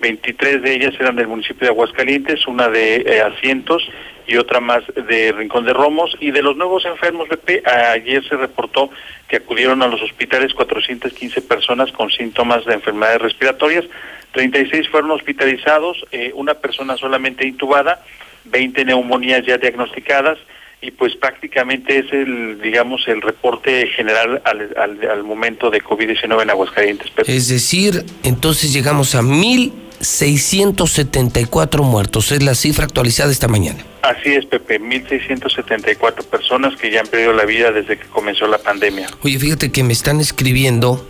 23 0.00 0.62
de 0.62 0.74
ellas 0.74 0.94
eran 0.98 1.16
del 1.16 1.28
municipio 1.28 1.66
de 1.66 1.72
Aguascalientes, 1.72 2.46
una 2.46 2.68
de 2.68 2.96
eh, 2.96 3.20
Asientos 3.20 3.82
y 4.26 4.36
otra 4.36 4.60
más 4.60 4.82
de 4.94 5.32
Rincón 5.32 5.64
de 5.64 5.72
Romos. 5.72 6.16
Y 6.20 6.30
de 6.30 6.42
los 6.42 6.56
nuevos 6.56 6.84
enfermos, 6.84 7.28
BP, 7.28 7.66
ayer 7.66 8.26
se 8.26 8.36
reportó 8.36 8.90
que 9.28 9.36
acudieron 9.36 9.82
a 9.82 9.88
los 9.88 10.00
hospitales 10.02 10.54
415 10.54 11.42
personas 11.42 11.92
con 11.92 12.10
síntomas 12.10 12.64
de 12.64 12.74
enfermedades 12.74 13.22
respiratorias, 13.22 13.84
36 14.32 14.88
fueron 14.88 15.10
hospitalizados, 15.10 16.04
eh, 16.12 16.30
una 16.34 16.54
persona 16.54 16.96
solamente 16.96 17.46
intubada, 17.46 18.02
20 18.44 18.84
neumonías 18.84 19.44
ya 19.44 19.58
diagnosticadas, 19.58 20.38
y 20.82 20.90
pues 20.92 21.14
prácticamente 21.16 21.98
es 21.98 22.10
el, 22.12 22.62
digamos, 22.62 23.06
el 23.06 23.20
reporte 23.20 23.86
general 23.88 24.40
al, 24.44 24.74
al, 24.78 25.24
momento 25.24 25.68
de 25.70 25.82
COVID-19 25.82 26.42
en 26.42 26.50
Aguascalientes. 26.50 27.12
Es 27.26 27.48
decir, 27.48 28.06
entonces 28.22 28.72
llegamos 28.72 29.14
a 29.14 29.20
1.674 29.20 31.82
muertos, 31.82 32.32
es 32.32 32.42
la 32.42 32.54
cifra 32.54 32.86
actualizada 32.86 33.30
esta 33.30 33.48
mañana. 33.48 33.84
Así 34.00 34.30
es, 34.30 34.46
Pepe, 34.46 34.80
1.674 34.80 36.24
personas 36.24 36.74
que 36.76 36.90
ya 36.90 37.00
han 37.00 37.08
perdido 37.08 37.34
la 37.34 37.44
vida 37.44 37.72
desde 37.72 37.98
que 37.98 38.06
comenzó 38.06 38.46
la 38.46 38.56
pandemia. 38.56 39.08
Oye, 39.22 39.38
fíjate 39.38 39.70
que 39.70 39.84
me 39.84 39.92
están 39.92 40.18
escribiendo, 40.20 41.06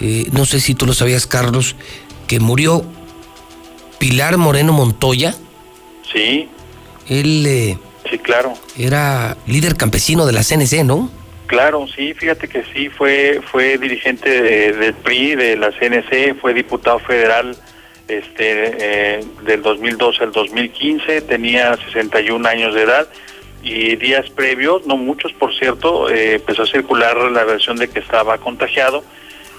eh, 0.00 0.26
no 0.32 0.44
sé 0.44 0.58
si 0.58 0.74
tú 0.74 0.86
lo 0.86 0.94
sabías, 0.94 1.28
Carlos, 1.28 1.76
que 2.26 2.40
murió 2.40 2.84
Pilar 4.00 4.38
Moreno 4.38 4.72
Montoya. 4.72 5.36
Sí. 6.12 6.48
Él... 7.08 7.46
Eh, 7.46 7.78
Sí, 8.10 8.18
claro. 8.18 8.54
Era 8.78 9.36
líder 9.46 9.76
campesino 9.76 10.26
de 10.26 10.32
la 10.32 10.42
CNC, 10.42 10.84
¿no? 10.84 11.10
Claro, 11.46 11.86
sí, 11.88 12.12
fíjate 12.14 12.46
que 12.46 12.62
sí, 12.74 12.90
fue 12.90 13.40
fue 13.50 13.78
dirigente 13.78 14.72
del 14.72 14.94
PRI, 14.94 15.34
de 15.34 15.56
la 15.56 15.70
CNC, 15.70 16.38
fue 16.40 16.52
diputado 16.52 16.98
federal 16.98 17.56
este 18.06 19.16
eh, 19.18 19.24
del 19.44 19.62
2012 19.62 20.24
al 20.24 20.32
2015, 20.32 21.22
tenía 21.22 21.76
61 21.76 22.46
años 22.46 22.74
de 22.74 22.82
edad 22.82 23.08
y 23.62 23.96
días 23.96 24.28
previos, 24.30 24.86
no 24.86 24.96
muchos 24.96 25.32
por 25.32 25.54
cierto, 25.58 26.10
eh, 26.10 26.34
empezó 26.34 26.62
a 26.62 26.66
circular 26.66 27.16
la 27.16 27.44
versión 27.44 27.76
de 27.76 27.88
que 27.88 28.00
estaba 28.00 28.36
contagiado 28.38 29.02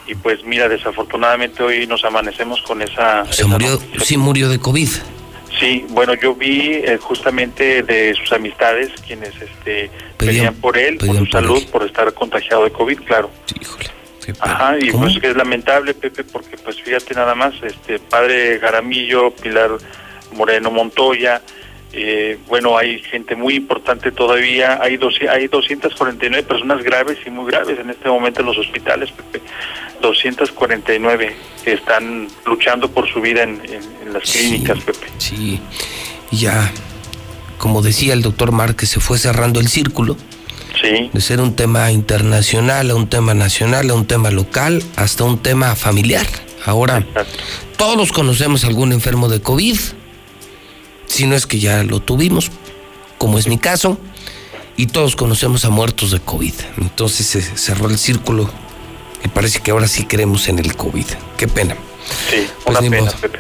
y 0.08 0.16
pues 0.16 0.44
mira, 0.44 0.68
desafortunadamente 0.68 1.62
hoy 1.62 1.86
nos 1.86 2.04
amanecemos 2.04 2.62
con 2.64 2.82
esa... 2.82 3.32
Se 3.32 3.46
murió, 3.46 3.80
sí 4.04 4.18
murió 4.18 4.50
de 4.50 4.60
COVID. 4.60 4.90
Sí, 5.58 5.86
bueno, 5.90 6.14
yo 6.14 6.36
vi 6.36 6.74
eh, 6.76 6.98
justamente 7.02 7.84
de 7.84 8.14
sus 8.14 8.32
amistades 8.32 8.92
quienes 9.06 9.34
este, 9.42 9.90
pedían, 10.18 10.54
por 10.56 10.78
él, 10.78 10.98
por 10.98 11.18
su 11.18 11.26
salud, 11.26 11.64
por 11.72 11.84
estar 11.84 12.14
contagiado 12.14 12.66
de 12.66 12.72
COVID, 12.72 13.00
claro. 13.02 13.30
Ajá, 14.40 14.78
y 14.80 14.92
pues 14.92 15.18
que 15.20 15.30
es 15.30 15.36
lamentable, 15.36 15.94
Pepe, 15.94 16.24
porque 16.24 16.56
pues 16.58 16.82
fíjate 16.82 17.16
nada 17.16 17.34
más, 17.34 17.56
este 17.64 17.98
padre 17.98 18.60
Garamillo, 18.60 19.32
Pilar 19.32 19.72
Moreno 20.34 20.70
Montoya, 20.70 21.42
eh, 21.92 22.38
bueno, 22.48 22.78
hay 22.78 23.00
gente 23.00 23.36
muy 23.36 23.56
importante 23.56 24.12
todavía, 24.12 24.80
hay, 24.82 24.98
dos, 24.98 25.18
hay 25.28 25.48
249 25.48 26.44
personas 26.48 26.84
graves 26.84 27.18
y 27.26 27.32
muy 27.32 27.52
graves 27.52 27.80
en 27.80 27.90
este 27.90 28.08
momento 28.08 28.42
en 28.42 28.46
los 28.46 28.58
hospitales, 28.58 29.12
Pepe. 29.12 29.42
249 30.02 31.36
que 31.64 31.74
están 31.74 32.28
luchando 32.46 32.90
por 32.90 33.08
su 33.12 33.22
vida 33.22 33.44
en, 33.44 33.62
las 34.12 34.24
clínicas, 34.24 34.80
Pepe. 34.80 35.08
Sí, 35.18 35.60
ya, 36.32 36.72
como 37.58 37.82
decía 37.82 38.14
el 38.14 38.22
doctor 38.22 38.52
Márquez, 38.52 38.90
se 38.90 39.00
fue 39.00 39.18
cerrando 39.18 39.60
el 39.60 39.68
círculo. 39.68 40.18
Sí. 40.82 41.10
De 41.12 41.22
ser 41.22 41.42
un 41.42 41.56
tema 41.56 41.92
internacional 41.92 42.90
a 42.90 42.96
un 42.96 43.08
tema 43.08 43.34
nacional, 43.34 43.90
a 43.90 43.94
un 43.94 44.06
tema 44.06 44.32
local, 44.32 44.82
hasta 44.96 45.26
un 45.26 45.40
tema 45.40 45.76
familiar. 45.76 46.26
Ahora, 46.66 47.06
todos 47.78 48.12
conocemos 48.12 48.64
algún 48.64 48.94
enfermo 48.94 49.30
de 49.30 49.42
COVID, 49.42 49.78
si 51.06 51.26
no 51.28 51.36
es 51.36 51.46
que 51.46 51.60
ya 51.60 51.84
lo 51.84 52.00
tuvimos, 52.00 52.52
como 53.18 53.38
es 53.38 53.48
mi 53.48 53.58
caso, 53.58 53.98
y 54.78 54.88
todos 54.88 55.16
conocemos 55.16 55.66
a 55.66 55.70
muertos 55.70 56.12
de 56.12 56.20
COVID. 56.20 56.54
Entonces 56.78 57.26
se 57.28 57.42
cerró 57.42 57.90
el 57.90 57.98
círculo 57.98 58.50
y 59.24 59.28
parece 59.28 59.60
que 59.60 59.72
ahora 59.72 59.88
sí 59.88 60.06
creemos 60.06 60.48
en 60.48 60.60
el 60.60 60.76
COVID. 60.76 61.06
Qué 61.38 61.48
pena. 61.48 61.76
Sí, 62.30 62.48
pues 62.64 62.80
una 62.80 62.90
pena, 62.90 63.12
Pepe. 63.12 63.40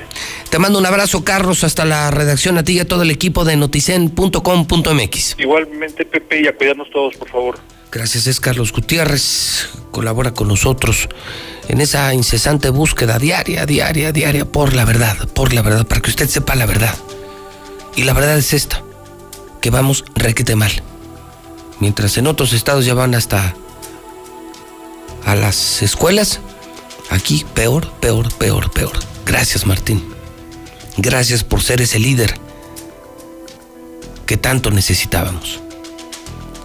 Te 0.49 0.59
mando 0.59 0.79
un 0.79 0.85
abrazo, 0.85 1.23
Carlos, 1.23 1.63
hasta 1.63 1.85
la 1.85 2.09
redacción, 2.11 2.57
a 2.57 2.63
ti 2.63 2.73
y 2.73 2.79
a 2.79 2.87
todo 2.87 3.03
el 3.03 3.11
equipo 3.11 3.45
de 3.45 3.55
noticen.com.mx. 3.55 5.35
Igualmente, 5.37 6.05
Pepe, 6.05 6.41
y 6.41 6.47
a 6.47 6.55
cuidarnos 6.55 6.89
todos, 6.91 7.15
por 7.17 7.29
favor. 7.29 7.59
Gracias, 7.91 8.27
es 8.27 8.39
Carlos 8.39 8.71
Gutiérrez. 8.71 9.69
Colabora 9.91 10.33
con 10.33 10.47
nosotros 10.47 11.09
en 11.67 11.81
esa 11.81 12.13
incesante 12.13 12.69
búsqueda 12.69 13.19
diaria, 13.19 13.65
diaria, 13.65 14.11
diaria 14.11 14.45
por 14.45 14.73
la 14.73 14.85
verdad, 14.85 15.27
por 15.33 15.53
la 15.53 15.61
verdad, 15.61 15.87
para 15.87 16.01
que 16.01 16.09
usted 16.09 16.27
sepa 16.27 16.55
la 16.55 16.65
verdad. 16.65 16.95
Y 17.95 18.03
la 18.03 18.13
verdad 18.13 18.37
es 18.37 18.53
esta, 18.53 18.83
que 19.61 19.69
vamos 19.69 20.03
requete 20.15 20.55
mal. 20.55 20.71
Mientras 21.79 22.17
en 22.17 22.27
otros 22.27 22.53
estados 22.53 22.85
ya 22.85 22.93
van 22.93 23.13
hasta 23.13 23.55
a 25.25 25.35
las 25.35 25.81
escuelas, 25.81 26.39
aquí 27.09 27.45
peor, 27.53 27.89
peor, 27.99 28.33
peor, 28.35 28.71
peor. 28.71 28.97
Gracias 29.25 29.65
Martín. 29.65 30.03
Gracias 30.97 31.43
por 31.43 31.61
ser 31.61 31.81
ese 31.81 31.99
líder 31.99 32.37
que 34.25 34.37
tanto 34.37 34.69
necesitábamos. 34.71 35.59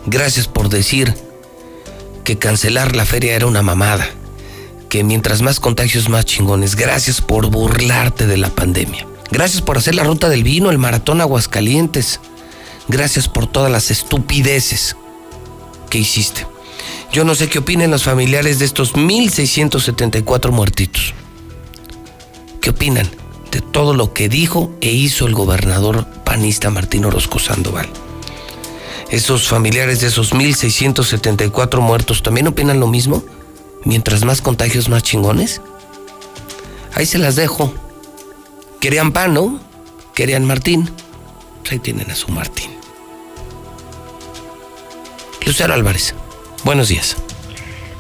Gracias 0.07 0.49
por 0.49 0.69
decir 0.69 1.15
que 2.25 2.37
cancelar 2.37 2.97
la 2.97 3.07
feria 3.07 3.37
era 3.37 3.47
una 3.47 3.63
mamada. 3.63 4.07
Que 4.89 5.05
mientras 5.05 5.43
más 5.43 5.61
contagios, 5.61 6.09
más 6.09 6.25
chingones. 6.25 6.77
Gracias 6.77 7.21
por 7.21 7.51
burlarte 7.51 8.27
de 8.27 8.37
la 8.37 8.51
pandemia. 8.51 9.07
Gracias 9.31 9.63
por 9.63 9.79
hacer 9.79 9.95
la 9.95 10.05
ruta 10.05 10.29
del 10.29 10.45
vino, 10.45 10.71
el 10.71 10.79
maratón 10.79 11.21
Aguascalientes. 11.21 12.21
Gracias 12.89 13.29
por 13.29 13.47
todas 13.47 13.71
las 13.71 13.91
estupideces 13.91 14.97
que 15.91 15.99
hiciste. 15.99 16.47
Yo 17.15 17.23
no 17.23 17.37
sé 17.37 17.49
qué 17.49 17.61
opinen 17.61 17.93
los 17.93 18.03
familiares 18.03 18.59
de 18.59 18.65
estos 18.65 18.95
1.674 18.95 20.51
muertitos. 20.51 21.15
¿Qué 22.61 22.71
opinan 22.71 23.09
de 23.53 23.61
todo 23.61 23.95
lo 23.95 24.13
que 24.13 24.29
dijo 24.29 24.75
e 24.81 24.91
hizo 24.91 25.29
el 25.29 25.33
gobernador 25.33 26.07
panista 26.25 26.71
Martín 26.71 27.05
Orozco 27.05 27.39
Sandoval? 27.39 27.89
Esos 29.11 29.47
familiares 29.47 30.01
de 30.01 30.09
esos 30.09 30.35
1.674 30.35 31.79
muertos 31.79 32.21
también 32.25 32.49
opinan 32.49 32.81
lo 32.81 32.89
mismo. 32.89 33.23
Mientras 33.85 34.25
más 34.25 34.43
contagios, 34.43 34.89
más 34.89 35.05
chingones. 35.05 35.61
Ahí 36.95 37.07
se 37.07 37.19
las 37.19 37.37
dejo. 37.37 37.73
Querían 38.81 39.13
pan, 39.13 39.35
¿no? 39.35 39.61
Querían 40.17 40.45
Martín. 40.45 40.91
Pues 41.61 41.75
ahí 41.75 41.79
tienen 41.79 42.11
a 42.11 42.17
su 42.17 42.33
Martín. 42.33 42.73
Lucero 45.47 45.75
Álvarez, 45.75 46.13
buenos 46.65 46.89
días. 46.89 47.17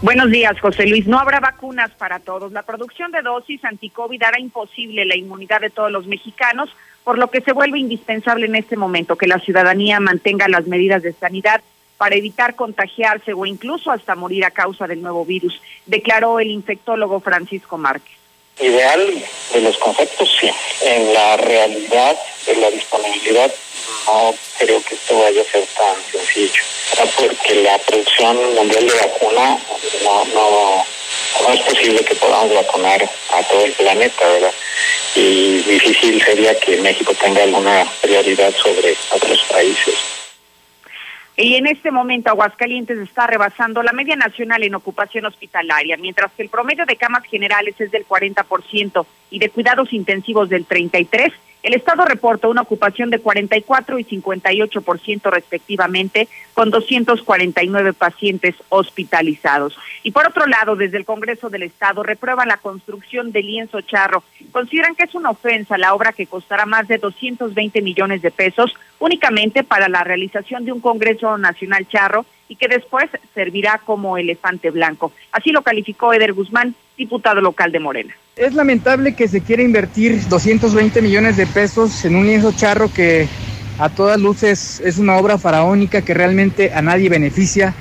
Buenos 0.02 0.30
días, 0.30 0.60
José 0.60 0.86
Luis. 0.86 1.06
No 1.06 1.18
habrá 1.18 1.40
vacunas 1.40 1.90
para 1.92 2.18
todos. 2.18 2.52
La 2.52 2.62
producción 2.62 3.10
de 3.10 3.22
dosis 3.22 3.64
anticovid 3.64 4.22
hará 4.22 4.38
imposible 4.38 5.04
la 5.06 5.16
inmunidad 5.16 5.60
de 5.60 5.70
todos 5.70 5.90
los 5.90 6.06
mexicanos, 6.06 6.68
por 7.04 7.16
lo 7.16 7.30
que 7.30 7.40
se 7.40 7.52
vuelve 7.52 7.78
indispensable 7.78 8.46
en 8.46 8.54
este 8.54 8.76
momento 8.76 9.16
que 9.16 9.26
la 9.26 9.38
ciudadanía 9.38 10.00
mantenga 10.00 10.48
las 10.48 10.66
medidas 10.66 11.02
de 11.02 11.12
sanidad 11.14 11.62
para 11.96 12.16
evitar 12.16 12.54
contagiarse 12.54 13.32
o 13.32 13.46
incluso 13.46 13.90
hasta 13.90 14.14
morir 14.14 14.44
a 14.44 14.50
causa 14.50 14.86
del 14.86 15.00
nuevo 15.00 15.24
virus, 15.24 15.60
declaró 15.86 16.40
el 16.40 16.50
infectólogo 16.50 17.20
Francisco 17.20 17.78
Márquez. 17.78 18.23
Ideal 18.60 19.24
de 19.52 19.60
los 19.60 19.76
conceptos, 19.78 20.28
sí. 20.40 20.50
En 20.82 21.12
la 21.12 21.36
realidad 21.36 22.16
de 22.46 22.56
la 22.56 22.70
disponibilidad, 22.70 23.52
no 24.06 24.34
creo 24.58 24.82
que 24.84 24.94
esto 24.94 25.18
vaya 25.18 25.42
a 25.42 25.44
ser 25.44 25.66
tan 25.76 25.96
sencillo. 26.10 26.62
Porque 27.16 27.54
la 27.56 27.78
producción 27.78 28.54
mundial 28.54 28.86
de 28.86 28.94
vacuna 28.94 29.58
no, 30.04 30.24
no, 30.26 30.86
no 31.42 31.52
es 31.52 31.60
posible 31.62 32.04
que 32.04 32.14
podamos 32.14 32.54
vacunar 32.54 33.10
a 33.32 33.42
todo 33.42 33.64
el 33.64 33.72
planeta, 33.72 34.28
¿verdad? 34.28 34.52
Y 35.16 35.62
difícil 35.62 36.22
sería 36.22 36.58
que 36.58 36.76
México 36.76 37.12
tenga 37.14 37.42
alguna 37.42 37.86
prioridad 38.00 38.54
sobre 38.56 38.96
otros 39.10 39.42
países. 39.50 39.94
Y 41.36 41.56
en 41.56 41.66
este 41.66 41.90
momento 41.90 42.30
Aguascalientes 42.30 42.98
está 42.98 43.26
rebasando 43.26 43.82
la 43.82 43.92
media 43.92 44.14
nacional 44.14 44.62
en 44.62 44.74
ocupación 44.74 45.26
hospitalaria, 45.26 45.96
mientras 45.96 46.30
que 46.32 46.44
el 46.44 46.48
promedio 46.48 46.86
de 46.86 46.96
camas 46.96 47.24
generales 47.24 47.74
es 47.80 47.90
del 47.90 48.06
40% 48.06 49.06
y 49.30 49.38
de 49.40 49.50
cuidados 49.50 49.92
intensivos 49.92 50.48
del 50.48 50.66
33%. 50.66 51.32
El 51.64 51.72
Estado 51.72 52.04
reporta 52.04 52.46
una 52.48 52.60
ocupación 52.60 53.08
de 53.08 53.20
44 53.20 53.98
y 53.98 54.04
58% 54.04 55.30
respectivamente, 55.30 56.28
con 56.52 56.70
249 56.70 57.94
pacientes 57.94 58.54
hospitalizados. 58.68 59.74
Y 60.02 60.10
por 60.10 60.28
otro 60.28 60.44
lado, 60.46 60.76
desde 60.76 60.98
el 60.98 61.06
Congreso 61.06 61.48
del 61.48 61.62
Estado 61.62 62.02
reprueban 62.02 62.48
la 62.48 62.58
construcción 62.58 63.32
del 63.32 63.46
lienzo 63.46 63.80
charro. 63.80 64.22
Consideran 64.52 64.94
que 64.94 65.04
es 65.04 65.14
una 65.14 65.30
ofensa 65.30 65.78
la 65.78 65.94
obra 65.94 66.12
que 66.12 66.26
costará 66.26 66.66
más 66.66 66.86
de 66.86 66.98
220 66.98 67.80
millones 67.80 68.20
de 68.20 68.30
pesos 68.30 68.76
únicamente 68.98 69.64
para 69.64 69.88
la 69.88 70.04
realización 70.04 70.66
de 70.66 70.72
un 70.72 70.80
Congreso 70.80 71.38
Nacional 71.38 71.88
charro 71.88 72.26
y 72.46 72.56
que 72.56 72.68
después 72.68 73.08
servirá 73.32 73.80
como 73.86 74.18
elefante 74.18 74.70
blanco. 74.70 75.12
Así 75.32 75.50
lo 75.50 75.62
calificó 75.62 76.12
Eder 76.12 76.34
Guzmán, 76.34 76.74
diputado 76.96 77.40
local 77.40 77.72
de 77.72 77.80
Morena. 77.80 78.14
Es 78.36 78.54
lamentable 78.54 79.14
que 79.14 79.28
se 79.28 79.40
quiera 79.40 79.62
invertir 79.62 80.28
220 80.28 81.02
millones 81.02 81.36
de 81.36 81.46
pesos 81.46 82.04
en 82.04 82.16
un 82.16 82.26
lienzo 82.26 82.52
charro 82.52 82.92
que 82.92 83.28
a 83.78 83.88
todas 83.88 84.20
luces 84.20 84.80
es 84.84 84.98
una 84.98 85.16
obra 85.16 85.38
faraónica 85.38 86.02
que 86.02 86.14
realmente 86.14 86.72
a 86.72 86.82
nadie 86.82 87.08
beneficia. 87.08 87.74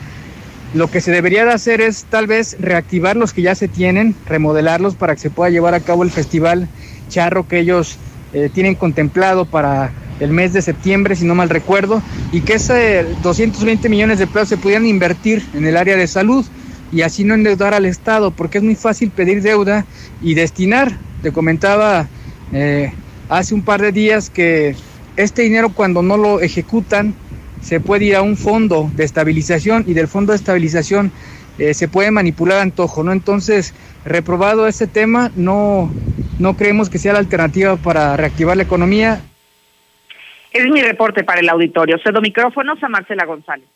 Lo 0.73 0.89
que 0.89 1.01
se 1.01 1.11
debería 1.11 1.45
de 1.45 1.51
hacer 1.51 1.81
es 1.81 2.05
tal 2.05 2.25
vez 2.25 2.57
reactivar 2.59 3.15
los 3.15 3.33
que 3.33 3.43
ya 3.43 3.53
se 3.53 3.67
tienen, 3.67 4.15
remodelarlos 4.25 4.95
para 4.95 5.13
que 5.13 5.21
se 5.21 5.29
pueda 5.29 5.51
llevar 5.51 5.75
a 5.75 5.81
cabo 5.81 6.03
el 6.03 6.09
festival 6.09 6.67
charro 7.09 7.47
que 7.47 7.59
ellos 7.59 7.97
eh, 8.33 8.49
tienen 8.51 8.73
contemplado 8.73 9.45
para 9.45 9.91
el 10.19 10.31
mes 10.31 10.53
de 10.53 10.61
septiembre, 10.61 11.15
si 11.15 11.25
no 11.25 11.35
mal 11.35 11.49
recuerdo, 11.49 12.01
y 12.31 12.41
que 12.41 12.53
ese 12.53 13.05
220 13.21 13.89
millones 13.89 14.19
de 14.19 14.25
pesos 14.25 14.49
se 14.49 14.57
pudieran 14.57 14.85
invertir 14.87 15.43
en 15.53 15.65
el 15.65 15.77
área 15.77 15.95
de 15.95 16.07
salud 16.07 16.45
y 16.93 17.01
así 17.01 17.23
no 17.23 17.33
endeudar 17.33 17.73
al 17.73 17.85
Estado, 17.85 18.31
porque 18.31 18.59
es 18.59 18.63
muy 18.63 18.75
fácil 18.75 19.09
pedir 19.09 19.41
deuda 19.41 19.85
y 20.21 20.35
destinar. 20.35 20.91
Te 21.23 21.31
comentaba 21.31 22.07
eh, 22.53 22.93
hace 23.29 23.55
un 23.55 23.63
par 23.63 23.81
de 23.81 23.91
días 23.91 24.29
que 24.29 24.75
este 25.17 25.41
dinero 25.41 25.69
cuando 25.69 26.03
no 26.03 26.17
lo 26.17 26.39
ejecutan 26.39 27.15
se 27.61 27.79
puede 27.79 28.05
ir 28.05 28.15
a 28.15 28.21
un 28.21 28.37
fondo 28.37 28.91
de 28.93 29.05
estabilización 29.05 29.85
y 29.87 29.93
del 29.93 30.07
fondo 30.07 30.33
de 30.33 30.37
estabilización 30.37 31.11
eh, 31.57 31.73
se 31.73 31.87
puede 31.87 32.11
manipular 32.11 32.59
antojo, 32.59 33.03
¿no? 33.03 33.11
Entonces, 33.11 33.73
reprobado 34.05 34.67
ese 34.67 34.85
tema, 34.85 35.31
no, 35.35 35.91
no 36.39 36.57
creemos 36.57 36.89
que 36.89 36.99
sea 36.99 37.13
la 37.13 37.19
alternativa 37.19 37.75
para 37.77 38.17
reactivar 38.17 38.57
la 38.57 38.63
economía. 38.63 39.21
Es 40.51 40.69
mi 40.69 40.81
reporte 40.81 41.23
para 41.23 41.39
el 41.39 41.49
auditorio. 41.49 41.97
Cedo 42.03 42.21
micrófonos 42.21 42.83
a 42.83 42.89
Marcela 42.89 43.25
González. 43.25 43.67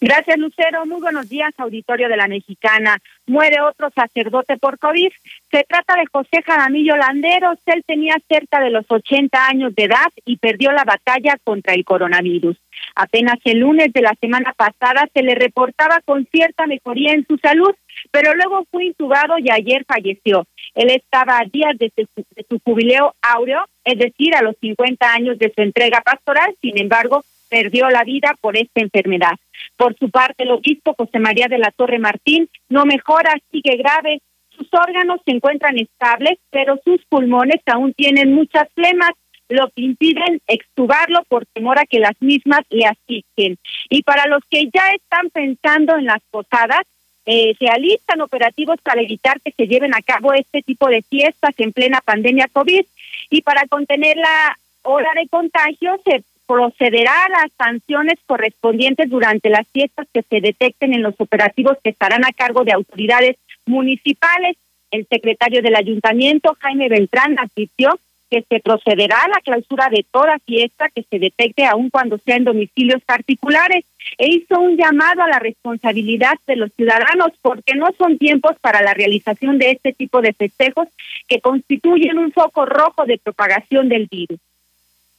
Gracias, 0.00 0.38
Lucero. 0.38 0.84
Muy 0.86 1.00
buenos 1.00 1.28
días, 1.28 1.52
auditorio 1.56 2.08
de 2.08 2.16
la 2.16 2.28
Mexicana. 2.28 2.98
Muere 3.26 3.60
otro 3.60 3.90
sacerdote 3.90 4.56
por 4.58 4.78
COVID. 4.78 5.10
Se 5.50 5.64
trata 5.64 5.96
de 5.96 6.06
José 6.12 6.42
Jaramillo 6.44 6.96
Landeros. 6.96 7.58
Él 7.66 7.82
tenía 7.86 8.16
cerca 8.28 8.60
de 8.60 8.70
los 8.70 8.84
80 8.88 9.46
años 9.46 9.74
de 9.74 9.84
edad 9.84 10.12
y 10.24 10.36
perdió 10.36 10.72
la 10.72 10.84
batalla 10.84 11.38
contra 11.42 11.74
el 11.74 11.84
coronavirus. 11.84 12.56
Apenas 12.94 13.38
el 13.44 13.58
lunes 13.58 13.92
de 13.92 14.02
la 14.02 14.14
semana 14.20 14.52
pasada 14.52 15.08
se 15.12 15.22
le 15.22 15.34
reportaba 15.34 16.00
con 16.04 16.26
cierta 16.26 16.66
mejoría 16.66 17.12
en 17.12 17.26
su 17.26 17.38
salud, 17.38 17.74
pero 18.10 18.34
luego 18.34 18.66
fue 18.70 18.86
intubado 18.86 19.38
y 19.38 19.50
ayer 19.50 19.84
falleció. 19.86 20.46
Él 20.74 20.90
estaba 20.90 21.38
a 21.38 21.44
días 21.44 21.78
de 21.78 21.90
su, 21.96 22.04
de 22.34 22.44
su 22.48 22.60
jubileo 22.64 23.14
áureo, 23.22 23.64
es 23.84 23.98
decir, 23.98 24.34
a 24.34 24.42
los 24.42 24.56
50 24.60 25.12
años 25.12 25.38
de 25.38 25.52
su 25.54 25.62
entrega 25.62 26.00
pastoral, 26.00 26.54
sin 26.60 26.78
embargo, 26.78 27.24
perdió 27.48 27.88
la 27.88 28.02
vida 28.04 28.36
por 28.40 28.56
esta 28.56 28.80
enfermedad. 28.80 29.38
Por 29.76 29.96
su 29.98 30.10
parte, 30.10 30.44
el 30.44 30.52
obispo 30.52 30.94
José 30.96 31.18
María 31.18 31.46
de 31.48 31.58
la 31.58 31.70
Torre 31.72 31.98
Martín 31.98 32.48
no 32.68 32.84
mejora, 32.84 33.34
sigue 33.50 33.76
grave. 33.76 34.20
Sus 34.50 34.68
órganos 34.72 35.20
se 35.24 35.32
encuentran 35.32 35.78
estables, 35.78 36.38
pero 36.50 36.78
sus 36.84 37.04
pulmones 37.06 37.60
aún 37.66 37.92
tienen 37.92 38.32
muchas 38.32 38.68
flemas, 38.74 39.10
lo 39.48 39.68
que 39.70 39.82
impiden 39.82 40.40
extubarlo 40.46 41.22
por 41.28 41.44
temor 41.46 41.78
a 41.78 41.86
que 41.86 41.98
las 41.98 42.14
mismas 42.20 42.60
le 42.70 42.86
asisten. 42.86 43.58
Y 43.90 44.02
para 44.02 44.26
los 44.26 44.42
que 44.48 44.70
ya 44.72 44.90
están 44.94 45.30
pensando 45.30 45.96
en 45.96 46.06
las 46.06 46.22
posadas, 46.30 46.86
eh, 47.26 47.54
se 47.58 47.68
alistan 47.68 48.20
operativos 48.20 48.78
para 48.82 49.00
evitar 49.00 49.40
que 49.40 49.52
se 49.52 49.66
lleven 49.66 49.94
a 49.94 50.02
cabo 50.02 50.32
este 50.34 50.62
tipo 50.62 50.88
de 50.88 51.02
fiestas 51.02 51.54
en 51.58 51.72
plena 51.72 52.00
pandemia 52.00 52.48
COVID. 52.52 52.84
Y 53.30 53.42
para 53.42 53.66
contener 53.66 54.16
la 54.16 54.56
hora 54.82 55.10
de 55.14 55.26
contagio, 55.28 55.98
se 56.04 56.22
procederá 56.46 57.24
a 57.24 57.28
las 57.28 57.52
sanciones 57.56 58.18
correspondientes 58.26 59.08
durante 59.08 59.48
las 59.48 59.66
fiestas 59.68 60.06
que 60.12 60.22
se 60.22 60.40
detecten 60.40 60.92
en 60.92 61.02
los 61.02 61.14
operativos 61.18 61.78
que 61.82 61.90
estarán 61.90 62.24
a 62.24 62.32
cargo 62.32 62.64
de 62.64 62.72
autoridades 62.72 63.36
municipales. 63.66 64.56
El 64.90 65.06
secretario 65.06 65.62
del 65.62 65.74
ayuntamiento, 65.74 66.56
Jaime 66.60 66.88
Beltrán, 66.88 67.36
advirtió 67.38 67.98
que 68.30 68.42
se 68.48 68.60
procederá 68.60 69.22
a 69.22 69.28
la 69.28 69.40
clausura 69.44 69.88
de 69.90 70.04
toda 70.10 70.38
fiesta 70.40 70.88
que 70.88 71.02
se 71.02 71.18
detecte 71.18 71.66
aun 71.66 71.90
cuando 71.90 72.18
sea 72.18 72.36
en 72.36 72.44
domicilios 72.44 73.02
particulares 73.04 73.84
e 74.18 74.28
hizo 74.28 74.60
un 74.60 74.76
llamado 74.76 75.22
a 75.22 75.28
la 75.28 75.38
responsabilidad 75.38 76.34
de 76.46 76.56
los 76.56 76.72
ciudadanos 76.72 77.32
porque 77.42 77.74
no 77.74 77.88
son 77.96 78.18
tiempos 78.18 78.56
para 78.60 78.82
la 78.82 78.94
realización 78.94 79.58
de 79.58 79.72
este 79.72 79.92
tipo 79.92 80.20
de 80.20 80.32
festejos 80.32 80.88
que 81.28 81.40
constituyen 81.40 82.18
un 82.18 82.32
foco 82.32 82.66
rojo 82.66 83.04
de 83.04 83.18
propagación 83.18 83.88
del 83.88 84.06
virus 84.06 84.40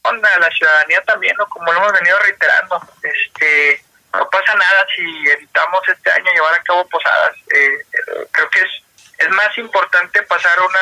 a 0.08 0.40
la 0.40 0.50
ciudadanía 0.50 1.02
también, 1.04 1.36
¿no? 1.38 1.48
como 1.48 1.72
lo 1.72 1.80
hemos 1.80 1.94
venido 1.94 2.18
reiterando, 2.20 2.82
este 3.02 3.84
no 4.14 4.30
pasa 4.30 4.54
nada 4.56 4.86
si 4.96 5.30
evitamos 5.30 5.82
este 5.90 6.12
año 6.12 6.32
llevar 6.32 6.54
a 6.54 6.64
cabo 6.64 6.88
posadas. 6.88 7.36
Eh, 7.54 7.86
creo 8.32 8.50
que 8.50 8.62
es, 8.62 8.72
es 9.18 9.30
más 9.30 9.58
importante 9.58 10.22
pasar 10.24 10.58
una 10.60 10.80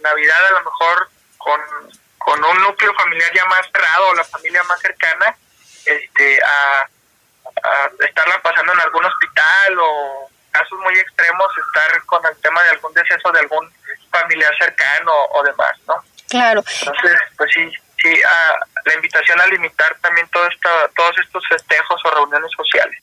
Navidad 0.00 0.46
a 0.46 0.50
lo 0.50 0.64
mejor 0.64 1.08
con, 1.38 1.60
con 2.18 2.44
un 2.44 2.62
núcleo 2.62 2.92
familiar 2.94 3.30
ya 3.32 3.44
más 3.44 3.60
cerrado 3.72 4.08
o 4.08 4.14
la 4.14 4.24
familia 4.24 4.62
más 4.64 4.80
cercana 4.80 5.36
este 5.84 6.38
a, 6.42 6.88
a 7.62 7.90
estarla 8.04 8.42
pasando 8.42 8.72
en 8.72 8.80
algún 8.80 9.04
hospital 9.04 9.78
o 9.78 10.30
casos 10.50 10.78
muy 10.80 10.98
extremos 10.98 11.46
estar 11.66 12.04
con 12.04 12.24
el 12.26 12.36
tema 12.40 12.62
de 12.64 12.70
algún 12.70 12.92
deceso 12.92 13.30
de 13.32 13.40
algún 13.40 13.72
familiar 14.10 14.52
cercano 14.58 15.12
o 15.32 15.42
demás, 15.42 15.72
¿no? 15.86 15.94
Claro. 16.28 16.62
Entonces, 16.80 17.18
pues 17.36 17.50
sí, 17.52 17.72
sí, 18.02 18.08
a 18.08 18.88
la 18.88 18.94
invitación 18.94 19.40
a 19.40 19.46
limitar 19.46 19.96
también 20.00 20.26
todo 20.32 20.46
esto, 20.48 20.68
todos 20.96 21.16
estos 21.24 21.46
festejos 21.48 22.00
o 22.04 22.10
reuniones 22.10 22.50
sociales. 22.56 22.98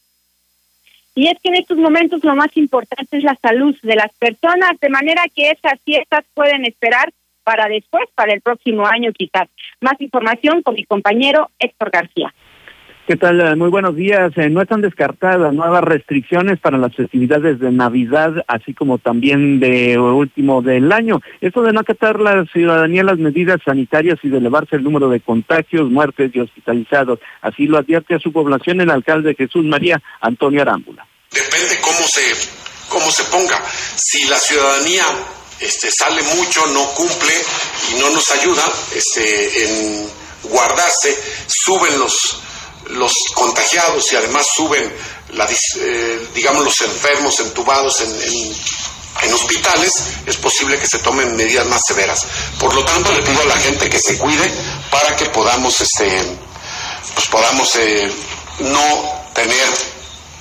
Y 1.16 1.28
es 1.28 1.38
que 1.42 1.50
en 1.50 1.56
estos 1.56 1.78
momentos 1.78 2.24
lo 2.24 2.36
más 2.36 2.56
importante 2.58 3.18
es 3.18 3.24
la 3.24 3.38
salud 3.42 3.76
de 3.82 3.96
las 3.96 4.14
personas, 4.16 4.78
de 4.82 4.90
manera 4.90 5.24
que 5.34 5.52
esas 5.52 5.80
fiestas 5.86 6.26
pueden 6.34 6.66
esperar 6.66 7.12
para 7.46 7.68
después, 7.68 8.04
para 8.16 8.34
el 8.34 8.42
próximo 8.42 8.86
año 8.86 9.14
quizás. 9.14 9.48
Más 9.80 10.00
información 10.02 10.62
con 10.62 10.76
mi 10.76 10.84
compañero 10.84 11.52
Héctor 11.60 11.92
García. 11.92 12.34
¿Qué 13.08 13.18
tal? 13.18 13.40
Eh, 13.40 13.56
muy 13.56 13.70
buenos 13.70 13.96
días. 13.96 14.32
Eh, 14.36 14.50
no 14.50 14.64
están 14.64 14.82
descartadas 14.82 15.54
nuevas 15.54 15.84
restricciones 15.84 16.60
para 16.60 16.80
las 16.80 16.96
festividades 16.96 17.60
de 17.60 17.72
Navidad, 17.72 18.44
así 18.48 18.74
como 18.74 18.98
también 18.98 19.60
de 19.60 20.00
último 20.00 20.64
del 20.64 20.92
año. 20.92 21.22
Esto 21.40 21.62
de 21.62 21.72
no 21.72 21.82
acatar 21.82 22.20
la 22.20 22.44
ciudadanía 22.46 23.04
las 23.04 23.20
medidas 23.20 23.60
sanitarias 23.64 24.18
y 24.24 24.30
de 24.30 24.40
elevarse 24.40 24.78
el 24.78 24.84
número 24.84 25.08
de 25.10 25.20
contagios, 25.20 25.92
muertes 25.92 26.32
y 26.34 26.40
hospitalizados. 26.40 27.20
Así 27.44 27.68
lo 27.68 27.78
advierte 27.78 28.16
a 28.16 28.20
su 28.20 28.32
población 28.32 28.82
el 28.82 28.90
alcalde 28.90 29.36
Jesús 29.36 29.64
María 29.64 30.02
Antonio 30.22 30.64
Arámbula. 30.64 31.06
Depende 31.32 31.76
cómo 31.82 32.08
se, 32.08 32.24
cómo 32.90 33.12
se 33.12 33.24
ponga. 33.26 33.62
Si 33.70 34.28
la 34.28 34.38
ciudadanía 34.38 35.04
este, 35.62 35.92
sale 35.92 36.24
mucho, 36.24 36.66
no 36.74 36.84
cumple 36.96 37.34
y 37.92 38.00
no 38.00 38.10
nos 38.10 38.32
ayuda 38.32 38.64
este, 38.96 39.64
en 39.64 40.08
guardarse, 40.50 41.16
suben 41.46 42.00
los 42.00 42.42
los 42.90 43.14
contagiados 43.34 44.12
y 44.12 44.16
además 44.16 44.48
suben, 44.56 44.94
la, 45.34 45.48
eh, 45.80 46.28
digamos, 46.34 46.64
los 46.64 46.82
enfermos 46.82 47.40
entubados 47.40 48.02
en, 48.02 48.12
en, 49.24 49.34
hospitales, 49.34 50.04
es 50.26 50.38
posible 50.38 50.78
que 50.78 50.88
se 50.88 51.00
tomen 51.00 51.36
medidas 51.36 51.66
más 51.68 51.82
severas. 51.88 52.26
Por 52.60 52.74
lo 52.74 52.86
tanto, 52.86 53.12
le 53.12 53.22
pido 53.24 53.42
a 53.42 53.46
la 53.46 53.58
gente 53.58 53.90
que 53.90 54.00
se 54.00 54.18
cuide 54.18 54.52
para 54.92 55.16
que 55.16 55.26
podamos, 55.28 55.82
este, 55.82 56.38
pues 57.14 57.28
podamos 57.28 57.76
eh, 57.78 58.12
no 58.60 59.32
tener 59.34 59.68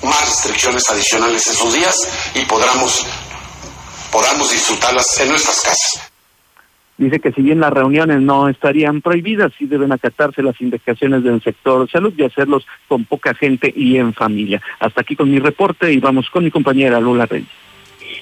más 0.03 0.21
restricciones 0.25 0.87
adicionales 0.89 1.47
esos 1.47 1.73
días 1.73 1.95
y 2.35 2.45
podamos, 2.45 3.05
podamos 4.11 4.51
disfrutarlas 4.51 5.19
en 5.19 5.29
nuestras 5.29 5.61
casas. 5.61 6.14
Dice 6.97 7.19
que 7.19 7.33
si 7.33 7.41
bien 7.41 7.59
las 7.59 7.73
reuniones 7.73 8.21
no 8.21 8.47
estarían 8.47 9.01
prohibidas, 9.01 9.51
sí 9.57 9.65
deben 9.65 9.91
acatarse 9.91 10.41
las 10.41 10.59
indicaciones 10.61 11.23
del 11.23 11.41
sector 11.41 11.89
salud 11.89 12.13
y 12.17 12.23
hacerlos 12.23 12.65
con 12.87 13.03
poca 13.03 13.33
gente 13.33 13.73
y 13.75 13.97
en 13.97 14.13
familia. 14.13 14.61
Hasta 14.79 15.01
aquí 15.01 15.15
con 15.15 15.29
mi 15.29 15.39
reporte 15.39 15.91
y 15.91 15.97
vamos 15.97 16.29
con 16.29 16.45
mi 16.45 16.51
compañera 16.51 16.99
Lula 17.01 17.25
Reyes. 17.25 17.49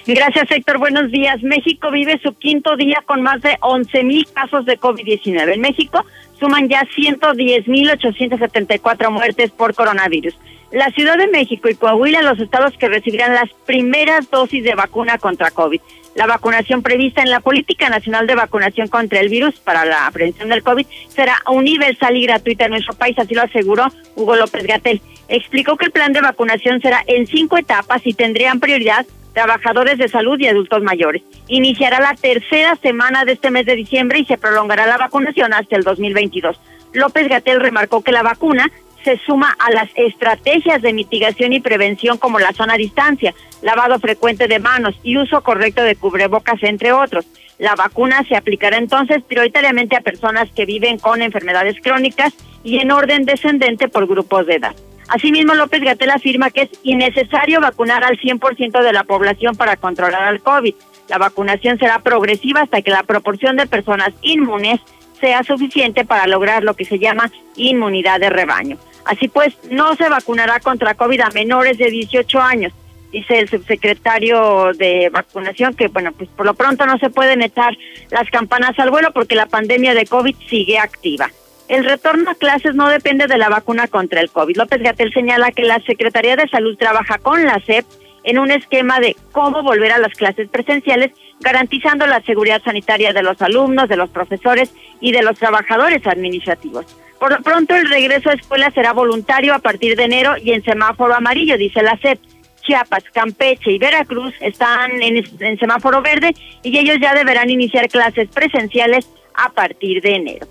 Gracias, 0.08 0.52
Héctor. 0.52 0.80
Buenos 0.80 1.12
días. 1.12 1.42
México 1.44 1.92
vive 1.92 2.20
su 2.22 2.34
quinto 2.34 2.76
día 2.76 3.04
con 3.06 3.22
más 3.22 3.42
de 3.42 3.58
11 3.62 4.04
mil 4.04 4.26
casos 4.34 4.66
de 4.66 4.80
COVID-19. 4.80 5.54
En 5.54 5.62
México 5.62 6.04
suman 6.40 6.68
ya 6.68 6.86
110 6.94 7.68
mil 7.68 7.90
874 7.90 9.12
muertes 9.12 9.52
por 9.52 9.74
coronavirus. 9.74 10.38
La 10.72 10.90
Ciudad 10.90 11.18
de 11.18 11.28
México 11.28 11.70
y 11.70 11.76
Coahuila, 11.76 12.24
los 12.24 12.40
estados 12.40 12.76
que 12.78 12.90
recibirán 12.90 13.36
las 13.36 13.50
primeras 13.66 14.30
dosis 14.32 14.64
de 14.64 14.74
vacuna 14.74 15.20
contra 15.20 15.52
COVID. 15.52 15.80
La 16.16 16.28
vacunación 16.28 16.84
prevista 16.84 17.22
en 17.22 17.32
la 17.32 17.40
Política 17.40 17.90
Nacional 17.90 18.28
de 18.28 18.36
Vacunación 18.36 18.88
contra 18.88 19.20
el 19.20 19.30
Virus 19.30 19.60
para 19.60 19.84
la 19.84 20.10
prevención 20.12 20.50
del 20.50 20.62
COVID 20.62 20.86
será 21.08 21.38
universal 21.50 22.16
y 22.16 22.26
gratuita 22.26 22.66
en 22.66 22.72
nuestro 22.72 22.94
país, 22.94 23.18
así 23.18 23.34
lo 23.34 23.42
aseguró 23.42 23.88
Hugo 24.16 24.36
López 24.36 24.66
Gatel. 24.68 25.02
Explicó 25.28 25.76
que 25.76 25.86
el 25.86 25.92
plan 25.92 26.14
de 26.14 26.22
vacunación 26.22 26.82
será 26.82 27.04
en 27.08 27.26
cinco 27.26 27.58
etapas 27.58 28.06
y 28.06 28.14
tendrían 28.14 28.60
prioridad 28.60 29.06
trabajadores 29.34 29.98
de 29.98 30.08
salud 30.08 30.40
y 30.40 30.48
adultos 30.48 30.84
mayores. 30.84 31.24
Iniciará 31.48 32.00
la 32.00 32.14
tercera 32.14 32.76
semana 32.76 33.26
de 33.26 33.34
este 33.34 33.50
mes 33.50 33.66
de 33.66 33.76
diciembre 33.76 34.20
y 34.20 34.26
se 34.26 34.38
prolongará 34.38 34.86
la 34.86 34.98
vacunación 34.98 35.54
hasta 35.54 35.76
el 35.76 35.84
2022. 35.84 36.60
López 36.94 37.28
Gatel 37.28 37.60
remarcó 37.60 38.04
que 38.04 38.12
la 38.12 38.22
vacuna 38.22 38.72
se 39.04 39.18
suma 39.26 39.56
a 39.60 39.72
las 39.72 39.90
estrategias 39.96 40.82
de 40.82 40.94
mitigación 40.94 41.54
y 41.54 41.60
prevención 41.60 42.18
como 42.18 42.40
la 42.40 42.54
zona 42.54 42.76
distancia, 42.76 43.34
lavado 43.62 44.00
frecuente 44.00 44.48
de 44.48 44.60
manos 44.60 44.96
y 45.04 45.18
uso 45.18 45.42
correcto 45.42 45.84
de 45.84 45.96
cubrebocas, 45.96 46.62
entre 46.64 46.92
otros. 46.92 47.26
La 47.60 47.76
vacuna 47.76 48.24
se 48.28 48.36
aplicará 48.36 48.78
entonces 48.78 49.24
prioritariamente 49.24 49.96
a 49.96 50.02
personas 50.02 50.50
que 50.54 50.66
viven 50.66 50.98
con 50.98 51.22
enfermedades 51.22 51.78
crónicas 51.82 52.34
y 52.64 52.80
en 52.80 52.92
orden 52.92 53.26
descendente 53.26 53.88
por 53.88 54.08
grupos 54.08 54.48
de 54.48 54.56
edad. 54.56 54.76
Asimismo, 55.10 55.54
López 55.54 55.82
Gatel 55.82 56.10
afirma 56.10 56.50
que 56.50 56.64
es 56.64 56.70
innecesario 56.84 57.60
vacunar 57.62 58.04
al 58.04 58.18
100% 58.18 58.82
de 58.82 58.94
la 58.94 59.04
población 59.04 59.56
para 59.56 59.76
controlar 59.76 60.24
al 60.24 60.42
COVID. 60.42 60.74
La 61.10 61.18
vacunación 61.18 61.78
será 61.78 62.00
progresiva 62.00 62.62
hasta 62.62 62.82
que 62.82 62.92
la 62.92 63.04
proporción 63.04 63.58
de 63.58 63.68
personas 63.68 64.10
inmunes 64.22 64.80
sea 65.20 65.44
suficiente 65.44 66.06
para 66.06 66.28
lograr 66.28 66.64
lo 66.64 66.74
que 66.74 66.86
se 66.86 67.00
llama 67.00 67.32
inmunidad 67.56 68.20
de 68.20 68.30
rebaño. 68.30 68.78
Así 69.06 69.28
pues, 69.28 69.54
no 69.70 69.96
se 69.96 70.10
vacunará 70.10 70.60
contra 70.60 70.96
COVID 70.96 71.22
a 71.22 71.30
menores 71.32 71.78
de 71.78 71.90
18 71.90 72.40
años, 72.40 72.74
dice 73.12 73.40
el 73.40 73.50
subsecretario 73.50 74.72
de 74.74 75.10
vacunación, 75.10 75.74
que 75.74 75.88
bueno, 75.88 76.12
pues 76.12 76.30
por 76.30 76.46
lo 76.46 76.54
pronto 76.54 76.86
no 76.86 76.98
se 76.98 77.10
pueden 77.10 77.42
echar 77.42 77.78
las 78.10 78.30
campanas 78.30 78.78
al 78.80 78.90
vuelo 78.90 79.12
porque 79.14 79.36
la 79.36 79.46
pandemia 79.46 79.94
de 79.94 80.06
COVID 80.06 80.36
sigue 80.50 80.80
activa. 80.80 81.30
El 81.70 81.86
retorno 81.86 82.30
a 82.30 82.36
clases 82.36 82.76
no 82.76 82.90
depende 82.90 83.28
de 83.28 83.38
la 83.38 83.50
vacuna 83.50 83.88
contra 83.88 84.20
el 84.20 84.30
COVID. 84.30 84.58
López 84.58 84.82
Gatel 84.82 85.14
señala 85.14 85.52
que 85.52 85.64
la 85.64 85.80
Secretaría 85.82 86.36
de 86.36 86.50
Salud 86.50 86.78
trabaja 86.78 87.18
con 87.20 87.46
la 87.46 87.60
SEP 87.66 87.86
en 88.24 88.40
un 88.40 88.52
esquema 88.52 89.00
de 89.00 89.16
cómo 89.32 89.64
volver 89.64 89.92
a 89.92 90.00
las 90.00 90.14
clases 90.14 90.50
presenciales, 90.50 91.12
garantizando 91.44 92.08
la 92.08 92.22
seguridad 92.22 92.62
sanitaria 92.64 93.14
de 93.14 93.22
los 93.22 93.42
alumnos, 93.42 93.90
de 93.90 93.98
los 93.98 94.10
profesores 94.10 94.74
y 95.00 95.12
de 95.12 95.22
los 95.22 95.38
trabajadores 95.38 96.06
administrativos. 96.08 96.86
Por 97.20 97.32
lo 97.32 97.42
pronto, 97.42 97.76
el 97.76 97.90
regreso 97.90 98.30
a 98.30 98.34
escuela 98.34 98.72
será 98.72 98.94
voluntario 98.94 99.54
a 99.54 99.60
partir 99.60 99.96
de 99.96 100.04
enero 100.04 100.36
y 100.42 100.52
en 100.52 100.64
semáforo 100.64 101.14
amarillo, 101.14 101.58
dice 101.58 101.84
la 101.84 101.98
SEP. 101.98 102.20
Chiapas, 102.62 103.04
Campeche 103.14 103.72
y 103.72 103.78
Veracruz 103.78 104.34
están 104.40 104.92
en, 105.02 105.60
semáforo 105.60 106.02
verde 106.02 106.34
y 106.64 106.78
ellos 106.78 106.98
ya 107.02 107.14
deberán 107.14 107.50
iniciar 107.50 107.90
clases 107.90 108.30
presenciales 108.30 109.06
a 109.34 109.50
partir 109.50 110.02
de 110.02 110.16
enero. 110.16 110.48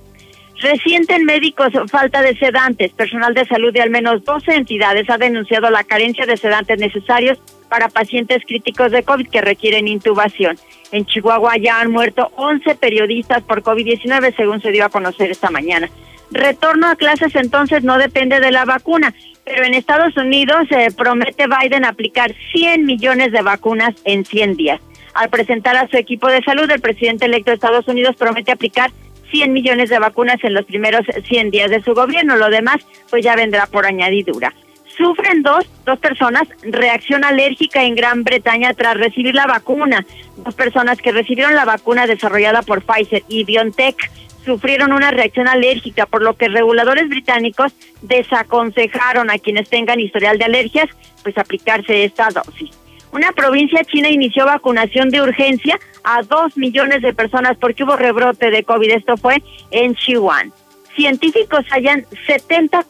Recienten 0.61 1.25
médicos 1.25 1.73
falta 1.91 2.23
de 2.23 2.37
sedantes. 2.37 2.93
Personal 2.93 3.35
de 3.35 3.47
salud 3.47 3.73
de 3.73 3.81
al 3.81 3.91
menos 3.91 4.25
12 4.25 4.55
entidades 4.55 5.09
ha 5.09 5.17
denunciado 5.17 5.71
la 5.71 5.85
carencia 5.85 6.27
de 6.27 6.37
sedantes 6.37 6.79
necesarios 6.79 7.39
para 7.73 7.89
pacientes 7.89 8.43
críticos 8.47 8.93
de 8.93 9.03
COVID 9.03 9.31
que 9.31 9.41
requieren 9.41 9.89
intubación. 9.89 10.59
En 10.91 11.07
Chihuahua 11.07 11.57
ya 11.57 11.81
han 11.81 11.91
muerto 11.91 12.31
11 12.37 12.75
periodistas 12.75 13.43
por 13.45 13.63
COVID-19, 13.63 14.37
según 14.37 14.61
se 14.61 14.73
dio 14.73 14.85
a 14.85 14.91
conocer 14.91 15.31
esta 15.31 15.49
mañana. 15.49 15.89
Retorno 16.31 16.89
a 16.89 16.97
clases 16.97 17.35
entonces 17.35 17.83
no 17.83 17.97
depende 17.97 18.41
de 18.41 18.51
la 18.51 18.67
vacuna, 18.67 19.15
pero 19.47 19.65
en 19.65 19.73
Estados 19.73 20.15
Unidos 20.19 20.69
se 20.69 20.95
promete 20.95 21.47
Biden 21.47 21.87
aplicar 21.87 22.35
100 22.53 22.85
millones 22.85 23.33
de 23.33 23.41
vacunas 23.41 23.95
en 24.05 24.27
100 24.27 24.57
días. 24.57 24.83
Al 25.15 25.31
presentar 25.31 25.75
a 25.79 25.89
su 25.89 25.97
equipo 25.97 26.29
de 26.29 26.43
salud, 26.43 26.71
el 26.71 26.81
presidente 26.83 27.25
electo 27.25 27.53
de 27.53 27.55
Estados 27.55 27.89
Unidos 27.89 28.17
promete 28.19 28.53
aplicar 28.53 28.91
100 29.31 29.51
millones 29.51 29.89
de 29.89 29.99
vacunas 29.99 30.37
en 30.45 30.53
los 30.53 30.67
primeros 30.67 31.07
100 31.27 31.51
días 31.51 31.71
de 31.71 31.83
su 31.83 31.95
gobierno. 31.95 32.37
Lo 32.37 32.51
demás, 32.51 32.85
pues 33.09 33.25
ya 33.25 33.35
vendrá 33.35 33.65
por 33.65 33.87
añadidura. 33.87 34.53
Sufren 34.97 35.43
dos, 35.43 35.65
dos 35.87 35.99
personas 35.99 36.49
reacción 36.63 37.25
alérgica 37.25 37.83
en 37.83 37.95
Gran 37.95 38.25
Bretaña 38.25 38.75
tras 38.75 38.97
recibir 38.97 39.35
la 39.35 39.47
vacuna. 39.47 40.05
Dos 40.37 40.55
personas 40.55 40.99
que 40.99 41.13
recibieron 41.13 41.55
la 41.55 41.65
vacuna 41.65 42.07
desarrollada 42.07 42.63
por 42.63 42.83
Pfizer 42.83 43.23
y 43.29 43.45
BioNTech 43.45 44.11
sufrieron 44.45 44.93
una 44.93 45.11
reacción 45.11 45.49
alérgica, 45.49 46.07
por 46.07 46.23
lo 46.23 46.37
que 46.37 46.49
reguladores 46.49 47.09
británicos 47.09 47.73
desaconsejaron 48.03 49.31
a 49.31 49.39
quienes 49.39 49.69
tengan 49.69 50.01
historial 50.01 50.39
de 50.39 50.45
alergias, 50.45 50.89
pues 51.23 51.39
aplicarse 51.39 52.05
esta 52.05 52.29
dosis. 52.29 52.71
Una 53.13 53.33
provincia 53.33 53.85
china 53.85 54.09
inició 54.09 54.47
vacunación 54.47 55.11
de 55.11 55.21
urgencia 55.21 55.79
a 56.03 56.23
dos 56.23 56.57
millones 56.57 57.03
de 57.03 57.13
personas 57.13 57.57
porque 57.59 57.85
hubo 57.85 57.97
rebrote 57.97 58.51
de 58.51 58.65
COVID. 58.65 58.91
Esto 58.91 59.17
fue 59.17 59.43
en 59.71 59.95
Xi'an. 59.95 60.53
Científicos 60.95 61.65
hallan 61.71 62.05
70 62.27 62.85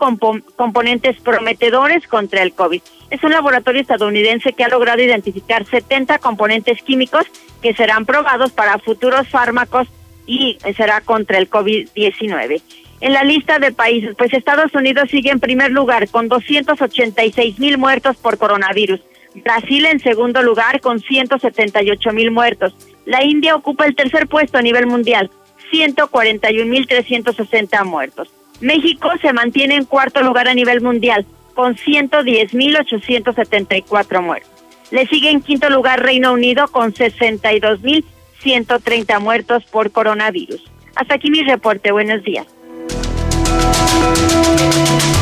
componentes 0.57 1.21
prometedores 1.21 2.07
contra 2.09 2.43
el 2.43 2.53
COVID. 2.53 2.83
Es 3.11 3.23
un 3.23 3.31
laboratorio 3.31 3.81
estadounidense 3.81 4.53
que 4.55 4.65
ha 4.65 4.69
logrado 4.69 5.01
identificar 5.01 5.65
70 5.65 6.19
componentes 6.19 6.83
químicos 6.83 7.27
que 7.63 7.75
serán 7.75 8.05
probados 8.05 8.51
para 8.51 8.79
futuros 8.79 9.29
fármacos 9.29 9.87
y 10.27 10.59
será 10.77 11.01
contra 11.01 11.39
el 11.39 11.49
COVID-19. 11.49 12.61
En 13.01 13.13
la 13.13 13.25
lista 13.25 13.59
de 13.59 13.73
países, 13.73 14.15
pues 14.17 14.33
Estados 14.33 14.75
Unidos 14.75 15.11
sigue 15.11 15.31
en 15.31 15.41
primer 15.41 15.71
lugar 15.71 16.09
con 16.09 16.29
286 16.29 17.59
mil 17.59 17.79
muertos 17.79 18.17
por 18.17 18.39
coronavirus. 18.39 19.01
Brasil 19.35 19.87
en 19.87 19.99
segundo 20.01 20.43
lugar 20.43 20.81
con 20.81 21.01
178 21.01 22.13
mil 22.13 22.31
muertos. 22.31 22.75
La 23.05 23.25
India 23.25 23.55
ocupa 23.55 23.87
el 23.87 23.97
tercer 23.97 24.29
puesto 24.29 24.59
a 24.59 24.63
nivel 24.63 24.87
mundial, 24.87 25.31
141 25.73 26.67
mil 26.67 26.87
360 26.87 27.85
muertos. 27.85 28.29
México 28.61 29.09
se 29.21 29.33
mantiene 29.33 29.77
en 29.77 29.87
cuarto 29.87 30.23
lugar 30.23 30.47
a 30.47 30.55
nivel 30.55 30.83
mundial, 30.83 31.27
con 31.55 31.77
110 31.77 32.55
mil 32.55 32.77
874 32.77 34.23
muertos. 34.23 34.51
Le 34.91 35.07
sigue 35.07 35.31
en 35.31 35.41
quinto 35.41 35.71
lugar 35.71 36.03
Reino 36.03 36.33
Unido 36.33 36.69
con 36.69 36.95
62 36.95 37.83
mil 37.83 38.05
130 38.43 39.19
muertos 39.19 39.65
por 39.65 39.91
coronavirus. 39.91 40.63
Hasta 40.95 41.15
aquí 41.15 41.31
mi 41.31 41.43
reporte. 41.43 41.91
Buenos 41.91 42.23
días. 42.23 42.47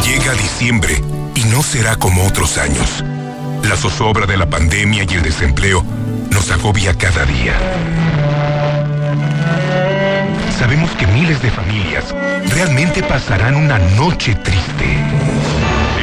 Llega 0.04 0.32
diciembre 0.32 0.94
y 1.36 1.44
no 1.44 1.62
será 1.62 1.96
como 1.96 2.26
otros 2.26 2.58
años. 2.58 3.04
La 3.68 3.76
zozobra 3.76 4.26
de 4.26 4.36
la 4.36 4.50
pandemia 4.50 5.04
y 5.08 5.14
el 5.14 5.22
desempleo 5.22 5.84
nos 6.32 6.50
agobia 6.50 6.96
cada 6.98 7.24
día. 7.24 7.54
Sabemos 10.60 10.90
que 10.90 11.06
miles 11.06 11.40
de 11.40 11.50
familias 11.50 12.14
realmente 12.54 13.02
pasarán 13.02 13.56
una 13.56 13.78
noche 13.78 14.34
triste. 14.34 14.84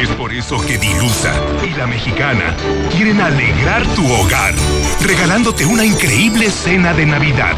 Es 0.02 0.10
por 0.10 0.34
eso 0.34 0.60
que 0.66 0.80
Dilusa 0.80 1.32
y 1.64 1.78
la 1.78 1.86
mexicana 1.86 2.56
quieren 2.92 3.22
alegrar 3.22 3.86
tu 3.94 4.12
hogar, 4.12 4.56
regalándote 5.06 5.64
una 5.64 5.86
increíble 5.86 6.50
cena 6.50 6.96
de 6.96 7.06
Navidad. 7.06 7.56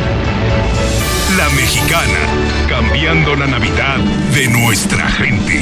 La 1.38 1.48
mexicana, 1.52 2.20
cambiando 2.68 3.34
la 3.34 3.48
Navidad 3.48 4.00
de 4.34 4.50
nuestra 4.50 5.08
gente. 5.08 5.62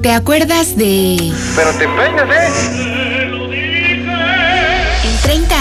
¿Te 0.00 0.12
acuerdas 0.12 0.78
de...? 0.78 1.30
Pero 1.54 1.72
te 1.74 1.84
empeñas, 1.84 2.28
¿eh? 2.30 3.07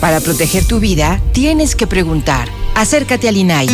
Para 0.00 0.20
proteger 0.20 0.64
tu 0.64 0.78
vida, 0.78 1.20
tienes 1.32 1.74
que 1.74 1.86
preguntar. 1.86 2.48
Acércate 2.74 3.28
al 3.28 3.36
INAI. 3.36 3.68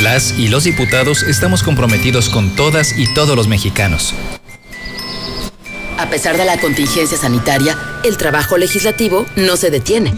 Las 0.00 0.36
y 0.36 0.48
los 0.48 0.64
diputados 0.64 1.22
estamos 1.22 1.62
comprometidos 1.62 2.28
con 2.28 2.56
todas 2.56 2.98
y 2.98 3.06
todos 3.14 3.36
los 3.36 3.46
mexicanos. 3.46 4.14
A 5.96 6.10
pesar 6.10 6.36
de 6.36 6.44
la 6.44 6.58
contingencia 6.58 7.16
sanitaria, 7.16 7.78
el 8.02 8.16
trabajo 8.16 8.58
legislativo 8.58 9.26
no 9.36 9.56
se 9.56 9.70
detiene. 9.70 10.12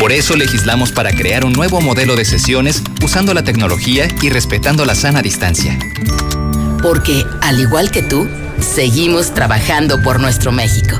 Por 0.00 0.10
eso 0.10 0.34
legislamos 0.34 0.90
para 0.90 1.12
crear 1.12 1.44
un 1.44 1.52
nuevo 1.52 1.80
modelo 1.80 2.16
de 2.16 2.24
sesiones 2.24 2.82
usando 3.02 3.32
la 3.32 3.44
tecnología 3.44 4.08
y 4.22 4.30
respetando 4.30 4.84
la 4.84 4.96
sana 4.96 5.22
distancia. 5.22 5.78
Porque, 6.82 7.24
al 7.40 7.60
igual 7.60 7.92
que 7.92 8.02
tú, 8.02 8.28
seguimos 8.60 9.32
trabajando 9.32 10.02
por 10.02 10.18
nuestro 10.18 10.50
México. 10.50 10.98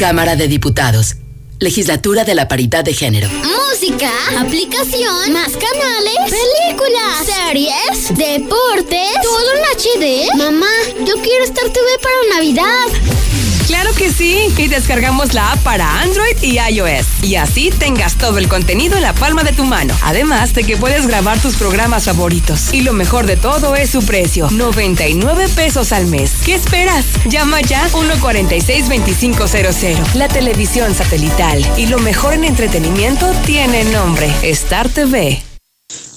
Cámara 0.00 0.34
de 0.34 0.48
Diputados. 0.48 1.16
Legislatura 1.58 2.24
de 2.24 2.34
la 2.34 2.48
Paridad 2.48 2.82
de 2.82 2.94
Género. 2.94 3.28
Música, 3.28 4.10
aplicación, 4.38 5.30
más 5.30 5.52
canales, 5.52 6.16
películas, 6.24 7.26
series, 7.26 8.08
deportes, 8.16 9.10
todo 9.22 9.52
en 9.52 9.62
HD. 9.76 10.38
Mamá, 10.38 10.72
yo 11.06 11.16
quiero 11.22 11.44
estar 11.44 11.64
TV 11.64 11.86
para 12.00 12.34
Navidad. 12.38 13.29
Claro 13.70 13.94
que 13.94 14.10
sí. 14.10 14.48
Y 14.56 14.66
descargamos 14.66 15.32
la 15.32 15.52
app 15.52 15.60
para 15.60 16.00
Android 16.00 16.36
y 16.42 16.58
iOS. 16.58 17.06
Y 17.22 17.36
así 17.36 17.70
tengas 17.70 18.16
todo 18.16 18.38
el 18.38 18.48
contenido 18.48 18.96
en 18.96 19.02
la 19.02 19.14
palma 19.14 19.44
de 19.44 19.52
tu 19.52 19.64
mano. 19.64 19.94
Además 20.02 20.54
de 20.54 20.64
que 20.64 20.76
puedes 20.76 21.06
grabar 21.06 21.38
tus 21.38 21.54
programas 21.54 22.06
favoritos. 22.06 22.74
Y 22.74 22.80
lo 22.80 22.92
mejor 22.92 23.26
de 23.26 23.36
todo 23.36 23.76
es 23.76 23.90
su 23.90 24.04
precio. 24.04 24.50
99 24.50 25.48
pesos 25.50 25.92
al 25.92 26.06
mes. 26.06 26.32
¿Qué 26.44 26.56
esperas? 26.56 27.04
Llama 27.26 27.60
ya 27.60 27.88
146-2500. 27.90 30.14
La 30.14 30.26
televisión 30.26 30.92
satelital. 30.92 31.64
Y 31.76 31.86
lo 31.86 32.00
mejor 32.00 32.34
en 32.34 32.42
entretenimiento 32.42 33.30
tiene 33.46 33.84
nombre. 33.84 34.34
Star 34.42 34.88
TV. 34.88 35.44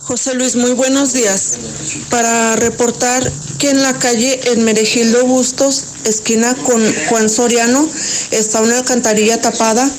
José 0.06 0.34
Luis, 0.34 0.58
muy 0.58 0.74
buenos 0.74 1.14
días. 1.14 1.54
Para 2.10 2.58
reportar 2.58 3.32
que 3.58 3.70
en 3.70 3.82
la 3.82 3.98
calle 3.98 4.38
en 4.52 4.66
Merejildo 4.66 5.26
Bustos, 5.26 5.86
esquina 6.04 6.56
con 6.56 6.84
Juan 7.08 7.30
Soriano, 7.30 7.88
está 8.32 8.62
una 8.62 8.80
alcantarilla 8.80 9.40
tapada 9.40 9.90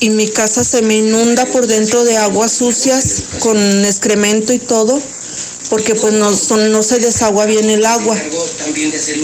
y 0.00 0.08
mi 0.08 0.26
casa 0.28 0.64
se 0.64 0.80
me 0.80 0.96
inunda 0.96 1.44
por 1.44 1.66
dentro 1.66 2.02
de 2.04 2.16
aguas 2.16 2.52
sucias 2.52 3.24
con 3.40 3.58
excremento 3.84 4.54
y 4.54 4.58
todo 4.58 4.98
porque 5.68 5.94
pues 5.94 6.14
no, 6.14 6.30
no 6.30 6.82
se 6.82 6.98
desagua 6.98 7.44
bien 7.44 7.68
el 7.68 7.84
agua. 7.84 8.16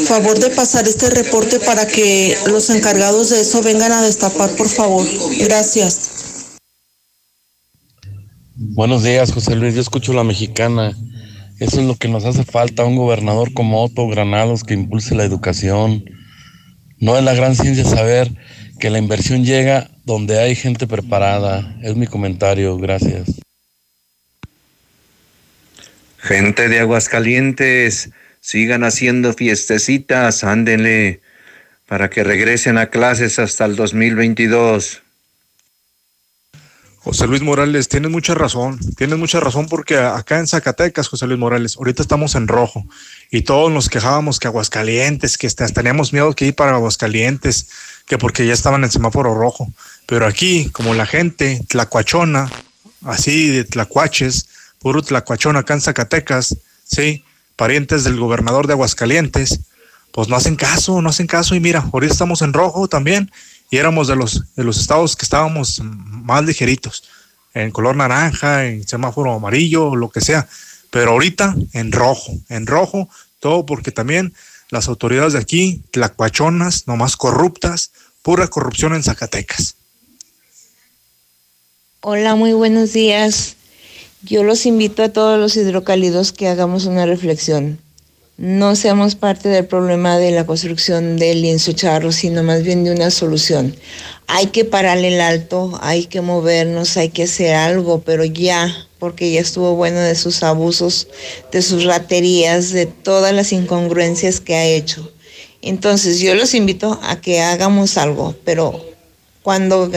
Favor 0.05 0.39
de 0.39 0.51
pasar 0.51 0.87
este 0.89 1.09
reporte 1.11 1.59
para 1.59 1.87
que 1.87 2.37
los 2.47 2.69
encargados 2.71 3.31
de 3.31 3.41
eso 3.41 3.63
vengan 3.63 3.93
a 3.93 4.03
destapar, 4.03 4.55
por 4.57 4.69
favor. 4.69 5.07
Gracias. 5.39 6.18
Buenos 8.71 9.03
días, 9.03 9.33
José 9.33 9.57
Luis. 9.57 9.75
Yo 9.75 9.81
escucho 9.81 10.13
la 10.13 10.25
mexicana. 10.25 10.95
Eso 11.59 11.81
es 11.81 11.87
lo 11.87 11.97
que 11.97 12.07
nos 12.07 12.27
hace 12.27 12.45
falta, 12.45 12.85
un 12.85 12.97
gobernador 12.97 13.55
como 13.55 13.83
Otto 13.83 14.07
Granados 14.09 14.63
que 14.63 14.75
impulse 14.75 15.15
la 15.15 15.25
educación. 15.25 16.05
No 16.99 17.17
es 17.17 17.25
la 17.25 17.33
gran 17.33 17.57
ciencia 17.57 17.85
saber 17.85 18.31
que 18.79 18.91
la 18.91 18.99
inversión 18.99 19.43
llega 19.43 19.91
donde 20.05 20.39
hay 20.39 20.55
gente 20.55 20.87
preparada. 20.87 21.79
Es 21.83 21.97
mi 21.97 22.07
comentario. 22.07 22.77
Gracias. 22.77 23.41
Gente 26.19 26.69
de 26.69 26.81
Aguascalientes, 26.81 28.11
sigan 28.41 28.85
haciendo 28.85 29.33
fiestecitas, 29.33 30.45
ándenle, 30.45 31.21
para 31.87 32.11
que 32.11 32.23
regresen 32.23 32.77
a 32.77 32.91
clases 32.91 33.39
hasta 33.39 33.65
el 33.65 33.77
2022. 33.77 35.03
José 37.09 37.27
Luis 37.27 37.41
Morales, 37.41 37.89
tienes 37.89 38.11
mucha 38.11 38.35
razón, 38.35 38.79
tienes 38.95 39.19
mucha 39.19 39.41
razón 39.41 39.65
porque 39.67 39.97
acá 39.97 40.41
en 40.41 40.47
Zacatecas, 40.47 41.09
José 41.09 41.27
Luis 41.27 41.39
Morales, 41.39 41.79
ahorita 41.79 42.03
estamos 42.03 42.35
en 42.35 42.49
rojo 42.49 42.85
y 43.31 43.41
todos 43.41 43.73
nos 43.73 43.89
quejábamos 43.89 44.39
que 44.39 44.47
Aguascalientes, 44.47 45.39
que 45.39 45.49
teníamos 45.49 46.13
miedo 46.13 46.35
que 46.35 46.45
ir 46.45 46.55
para 46.55 46.73
Aguascalientes, 46.73 47.71
que 48.07 48.19
porque 48.19 48.47
ya 48.47 48.53
estaban 48.53 48.85
en 48.85 48.91
semáforo 48.91 49.35
rojo. 49.35 49.73
Pero 50.05 50.27
aquí, 50.27 50.69
como 50.69 50.93
la 50.93 51.07
gente 51.07 51.63
tlacuachona, 51.69 52.53
así 53.07 53.49
de 53.49 53.65
tlacuaches, 53.65 54.47
puro 54.79 55.01
tlacuachón 55.01 55.57
acá 55.57 55.73
en 55.73 55.81
Zacatecas, 55.81 56.59
sí, 56.85 57.25
parientes 57.57 58.05
del 58.05 58.21
gobernador 58.21 58.67
de 58.67 58.75
Aguascalientes, 58.75 59.61
pues 60.13 60.29
no 60.29 60.37
hacen 60.37 60.57
caso, 60.57 61.01
no 61.01 61.09
hacen 61.09 61.27
caso 61.27 61.55
y 61.55 61.61
mira, 61.61 61.89
ahorita 61.91 62.13
estamos 62.13 62.43
en 62.43 62.53
rojo 62.53 62.87
también 62.87 63.31
y 63.71 63.77
éramos 63.77 64.09
de 64.09 64.17
los, 64.17 64.55
de 64.55 64.65
los 64.65 64.79
estados 64.79 65.17
que 65.17 65.25
estábamos 65.25 65.81
más 65.83 66.45
ligeritos, 66.45 67.05
en 67.55 67.71
color 67.71 67.97
naranja, 67.97 68.67
en 68.67 68.87
semáforo 68.87 69.33
amarillo, 69.33 69.97
lo 69.97 70.11
que 70.11 70.21
sea, 70.21 70.49
pero 70.91 71.13
ahorita 71.13 71.55
en 71.73 71.93
rojo, 71.93 72.33
en 72.49 72.67
rojo, 72.67 73.09
todo 73.41 73.67
porque 73.67 73.91
también 73.91 74.35
las 74.71 74.89
autoridades 74.89 75.33
de 75.33 75.41
aquí, 75.41 75.83
tlacuachonas, 75.91 76.87
nomás 76.87 77.17
corruptas, 77.17 77.93
pura 78.23 78.49
corrupción 78.49 78.95
en 78.95 79.03
Zacatecas. 79.03 79.75
Hola, 82.01 82.37
muy 82.37 82.53
buenos 82.53 82.93
días. 82.93 83.57
Yo 84.23 84.45
los 84.45 84.67
invito 84.67 85.03
a 85.03 85.09
todos 85.09 85.39
los 85.39 85.57
hidrocálidos 85.57 86.33
que 86.33 86.49
hagamos 86.49 86.87
una 86.87 87.07
reflexión 87.07 87.79
no 88.39 88.77
seamos 88.77 89.17
parte 89.17 89.49
del 89.49 89.67
problema 89.67 90.17
de 90.17 90.31
la 90.31 90.47
construcción 90.47 91.17
del 91.17 91.43
lienzo 91.43 91.73
charro, 91.73 92.13
sino 92.13 92.45
más 92.45 92.63
bien 92.63 92.85
de 92.85 92.93
una 92.93 93.11
solución. 93.11 93.75
Hay 94.29 94.47
que 94.47 94.65
pararle 94.65 95.09
el 95.09 95.21
alto, 95.21 95.77
hay 95.83 96.07
que 96.07 96.21
movernos, 96.21 96.97
hay 96.97 97.09
que 97.09 97.25
hacer 97.25 97.57
algo, 97.57 98.01
pero 98.03 98.25
ya, 98.25 98.87
porque 99.01 99.33
ya 99.33 99.41
estuvo 99.41 99.75
bueno 99.75 99.99
de 99.99 100.15
sus 100.15 100.45
abusos, 100.45 101.09
de 101.51 101.63
sus 101.63 101.85
raterías, 101.85 102.71
de 102.71 102.87
todas 102.87 103.35
las 103.35 103.53
incongruencias 103.53 104.39
que 104.39 104.55
ha 104.55 104.65
hecho. 104.65 105.13
Entonces 105.61 106.21
yo 106.21 106.37
los 106.37 106.55
invito 106.55 107.01
a 107.03 107.21
que 107.21 107.41
hagamos 107.41 107.99
algo, 107.99 108.37
pero 108.45 108.85
cuando 109.43 109.91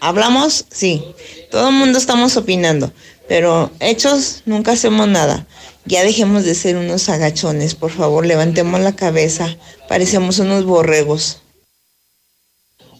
hablamos, 0.00 0.64
sí, 0.70 1.04
todo 1.50 1.68
el 1.68 1.74
mundo 1.74 1.98
estamos 1.98 2.38
opinando, 2.38 2.90
pero 3.28 3.70
hechos 3.80 4.42
nunca 4.46 4.72
hacemos 4.72 5.08
nada. 5.08 5.46
Ya 5.86 6.02
dejemos 6.02 6.44
de 6.44 6.56
ser 6.56 6.76
unos 6.76 7.08
agachones, 7.08 7.76
por 7.76 7.92
favor, 7.92 8.26
levantemos 8.26 8.80
la 8.80 8.96
cabeza, 8.96 9.56
parecemos 9.88 10.40
unos 10.40 10.64
borregos. 10.64 11.42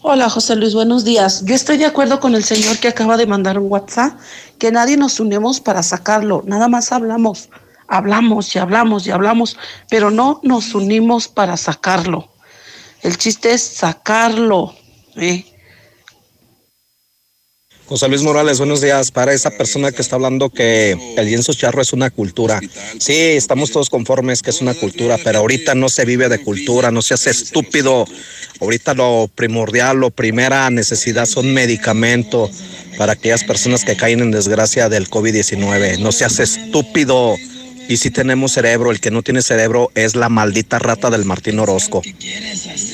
Hola 0.01 0.29
José 0.29 0.55
Luis, 0.55 0.73
buenos 0.73 1.03
días. 1.03 1.43
Yo 1.43 1.53
estoy 1.53 1.75
de 1.75 1.85
acuerdo 1.85 2.21
con 2.21 2.33
el 2.33 2.45
señor 2.45 2.77
que 2.77 2.87
acaba 2.87 3.17
de 3.17 3.27
mandar 3.27 3.59
un 3.59 3.69
WhatsApp, 3.69 4.17
que 4.57 4.71
nadie 4.71 4.95
nos 4.95 5.19
unemos 5.19 5.59
para 5.59 5.83
sacarlo, 5.83 6.43
nada 6.45 6.69
más 6.69 6.93
hablamos, 6.93 7.49
hablamos 7.89 8.55
y 8.55 8.59
hablamos 8.59 9.05
y 9.05 9.11
hablamos, 9.11 9.57
pero 9.89 10.09
no 10.09 10.39
nos 10.43 10.73
unimos 10.73 11.27
para 11.27 11.57
sacarlo. 11.57 12.29
El 13.01 13.17
chiste 13.17 13.51
es 13.51 13.63
sacarlo. 13.63 14.73
¿eh? 15.17 15.43
José 17.87 18.09
Luis 18.09 18.21
Morales, 18.21 18.57
buenos 18.57 18.81
días. 18.81 19.11
Para 19.11 19.33
esa 19.33 19.49
persona 19.49 19.93
que 19.93 20.01
está 20.01 20.17
hablando 20.17 20.49
que 20.49 20.97
el 21.15 21.25
lienzo 21.25 21.53
charro 21.53 21.81
es 21.81 21.93
una 21.93 22.09
cultura. 22.09 22.59
Sí, 22.99 23.13
estamos 23.13 23.71
todos 23.71 23.89
conformes 23.89 24.41
que 24.41 24.49
es 24.49 24.59
una 24.59 24.73
cultura, 24.73 25.17
pero 25.23 25.39
ahorita 25.39 25.73
no 25.73 25.87
se 25.87 26.03
vive 26.03 26.27
de 26.27 26.39
cultura, 26.39 26.91
no 26.91 27.01
se 27.01 27.13
hace 27.13 27.29
estúpido. 27.29 28.05
Ahorita 28.59 28.93
lo 28.93 29.29
primordial, 29.33 29.97
lo 30.01 30.09
primera 30.09 30.69
necesidad 30.69 31.25
son 31.25 31.53
medicamentos 31.53 32.51
para 32.97 33.13
aquellas 33.13 33.45
personas 33.45 33.85
que 33.85 33.95
caen 33.95 34.19
en 34.19 34.31
desgracia 34.31 34.89
del 34.89 35.09
COVID-19. 35.09 35.99
No 35.99 36.11
se 36.11 36.25
hace 36.25 36.43
estúpido. 36.43 37.37
Y 37.87 37.95
si 37.95 38.11
tenemos 38.11 38.51
cerebro, 38.51 38.91
el 38.91 38.99
que 38.99 39.11
no 39.11 39.21
tiene 39.21 39.41
cerebro 39.41 39.91
es 39.95 40.13
la 40.13 40.27
maldita 40.27 40.77
rata 40.77 41.09
del 41.09 41.23
Martín 41.23 41.57
Orozco. 41.59 42.01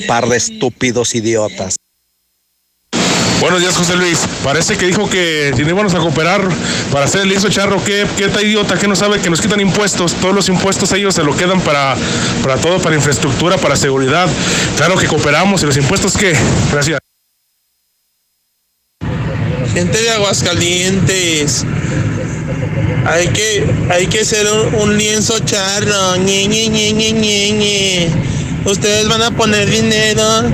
Par 0.06 0.28
de 0.28 0.36
estúpidos 0.36 1.16
idiotas. 1.16 1.78
Buenos 3.44 3.60
días, 3.60 3.76
José 3.76 3.94
Luis. 3.96 4.20
Parece 4.42 4.78
que 4.78 4.86
dijo 4.86 5.06
que 5.06 5.52
si 5.54 5.60
íbamos 5.60 5.92
a 5.92 5.98
cooperar 5.98 6.40
para 6.90 7.04
hacer 7.04 7.20
el 7.20 7.28
lienzo 7.28 7.50
charro, 7.50 7.76
¿qué, 7.84 8.06
qué 8.16 8.28
tal 8.28 8.42
idiota 8.42 8.78
que 8.78 8.88
no 8.88 8.96
sabe 8.96 9.20
que 9.20 9.28
nos 9.28 9.42
quitan 9.42 9.60
impuestos? 9.60 10.14
Todos 10.14 10.34
los 10.34 10.48
impuestos 10.48 10.90
ellos 10.92 11.14
se 11.14 11.22
lo 11.22 11.36
quedan 11.36 11.60
para, 11.60 11.94
para 12.42 12.56
todo, 12.56 12.78
para 12.78 12.96
infraestructura, 12.96 13.58
para 13.58 13.76
seguridad. 13.76 14.30
Claro 14.78 14.96
que 14.96 15.06
cooperamos 15.06 15.62
y 15.62 15.66
los 15.66 15.76
impuestos, 15.76 16.16
¿qué? 16.16 16.34
Gracias. 16.72 16.98
Gente 19.74 20.00
de 20.00 20.10
Aguascalientes, 20.12 21.66
hay 23.04 23.28
que, 23.28 23.66
hay 23.90 24.06
que 24.06 24.20
hacer 24.20 24.46
un, 24.72 24.96
lienzo 24.96 25.38
charro. 25.40 26.16
Ñe, 26.16 26.48
ñe, 26.48 26.70
ñe, 26.70 28.10
Ustedes 28.64 29.06
van 29.06 29.20
a 29.20 29.30
poner 29.32 29.68
dinero. 29.68 30.44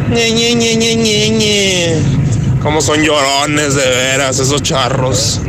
Como 2.63 2.81
son 2.81 3.03
llorones 3.03 3.75
de 3.75 3.89
veras 3.89 4.39
esos 4.39 4.63
charros. 4.63 5.41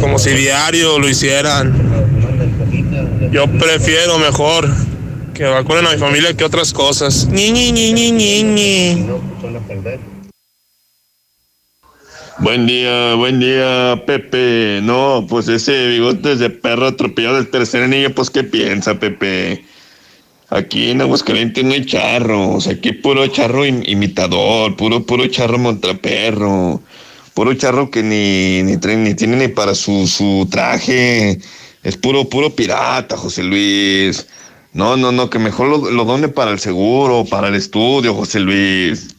Como 0.00 0.18
si 0.18 0.30
diario 0.30 0.98
lo 0.98 1.08
hicieran. 1.08 1.74
Yo 3.32 3.46
prefiero 3.58 4.18
mejor 4.18 4.68
que 5.34 5.44
vacunen 5.44 5.86
a 5.86 5.92
mi 5.92 5.98
familia 5.98 6.34
que 6.34 6.44
otras 6.44 6.72
cosas. 6.72 7.26
Ñi, 7.26 7.50
ñi, 7.50 7.72
ñi, 7.72 7.92
ñi, 7.92 8.12
ñi, 8.12 8.42
ñi. 8.42 9.06
Buen 12.38 12.66
día, 12.66 13.14
buen 13.14 13.40
día, 13.40 14.02
Pepe. 14.06 14.80
No, 14.82 15.26
pues 15.28 15.48
ese 15.48 15.88
bigote 15.88 16.36
de 16.36 16.50
perro 16.50 16.86
atropellado 16.86 17.36
del 17.36 17.48
tercer 17.48 17.82
anillo, 17.82 18.14
pues 18.14 18.30
¿qué 18.30 18.44
piensa, 18.44 18.94
Pepe? 18.94 19.64
Aquí 20.48 20.90
en 20.90 21.00
Aguascalientes 21.00 21.64
no 21.64 21.72
hay 21.72 21.84
charros, 21.84 22.68
aquí 22.68 22.92
puro 22.92 23.26
charro 23.26 23.66
imitador, 23.66 24.76
puro, 24.76 25.04
puro 25.04 25.26
charro 25.26 25.58
montraperro, 25.58 26.80
puro 27.34 27.54
charro 27.54 27.90
que 27.90 28.02
ni, 28.04 28.62
ni, 28.62 28.76
ni 28.76 29.14
tiene 29.14 29.36
ni 29.36 29.48
para 29.48 29.74
su, 29.74 30.06
su 30.06 30.46
traje, 30.48 31.40
es 31.82 31.96
puro, 31.96 32.28
puro 32.28 32.50
pirata, 32.50 33.16
José 33.16 33.42
Luis. 33.42 34.26
No, 34.72 34.96
no, 34.96 35.10
no, 35.10 35.30
que 35.30 35.40
mejor 35.40 35.68
lo, 35.68 35.90
lo 35.90 36.04
done 36.04 36.28
para 36.28 36.52
el 36.52 36.60
seguro, 36.60 37.24
para 37.24 37.48
el 37.48 37.56
estudio, 37.56 38.14
José 38.14 38.38
Luis. 38.38 39.16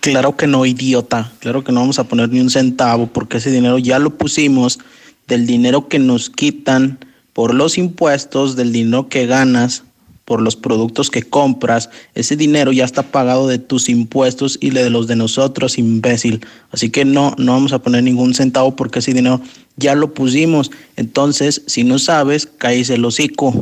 Claro 0.00 0.36
que 0.36 0.48
no, 0.48 0.66
idiota. 0.66 1.30
Claro 1.38 1.62
que 1.62 1.70
no 1.70 1.78
vamos 1.78 2.00
a 2.00 2.04
poner 2.08 2.28
ni 2.28 2.40
un 2.40 2.50
centavo 2.50 3.06
porque 3.06 3.36
ese 3.36 3.52
dinero 3.52 3.78
ya 3.78 4.00
lo 4.00 4.10
pusimos 4.10 4.80
del 5.28 5.46
dinero 5.46 5.86
que 5.86 6.00
nos 6.00 6.28
quitan 6.28 6.98
por 7.32 7.54
los 7.54 7.78
impuestos 7.78 8.56
del 8.56 8.72
dinero 8.72 9.08
que 9.08 9.26
ganas 9.26 9.84
por 10.24 10.40
los 10.40 10.56
productos 10.56 11.10
que 11.10 11.22
compras, 11.22 11.90
ese 12.14 12.36
dinero 12.36 12.72
ya 12.72 12.84
está 12.84 13.02
pagado 13.02 13.48
de 13.48 13.58
tus 13.58 13.88
impuestos 13.88 14.56
y 14.60 14.70
de 14.70 14.88
los 14.88 15.06
de 15.06 15.16
nosotros, 15.16 15.78
imbécil. 15.78 16.46
Así 16.70 16.90
que 16.90 17.04
no, 17.04 17.34
no 17.38 17.52
vamos 17.52 17.72
a 17.72 17.80
poner 17.80 18.04
ningún 18.04 18.34
centavo 18.34 18.76
porque 18.76 19.00
ese 19.00 19.12
dinero 19.12 19.40
ya 19.76 19.94
lo 19.94 20.14
pusimos. 20.14 20.70
Entonces, 20.96 21.62
si 21.66 21.82
no 21.84 21.98
sabes, 21.98 22.46
cállese 22.46 22.94
el 22.94 23.04
hocico. 23.04 23.52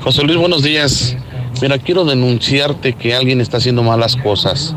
José 0.00 0.22
Luis, 0.22 0.38
buenos 0.38 0.62
días. 0.62 1.16
Mira, 1.60 1.78
quiero 1.78 2.04
denunciarte 2.04 2.92
que 2.92 3.14
alguien 3.14 3.40
está 3.40 3.56
haciendo 3.56 3.82
malas 3.82 4.14
cosas. 4.16 4.74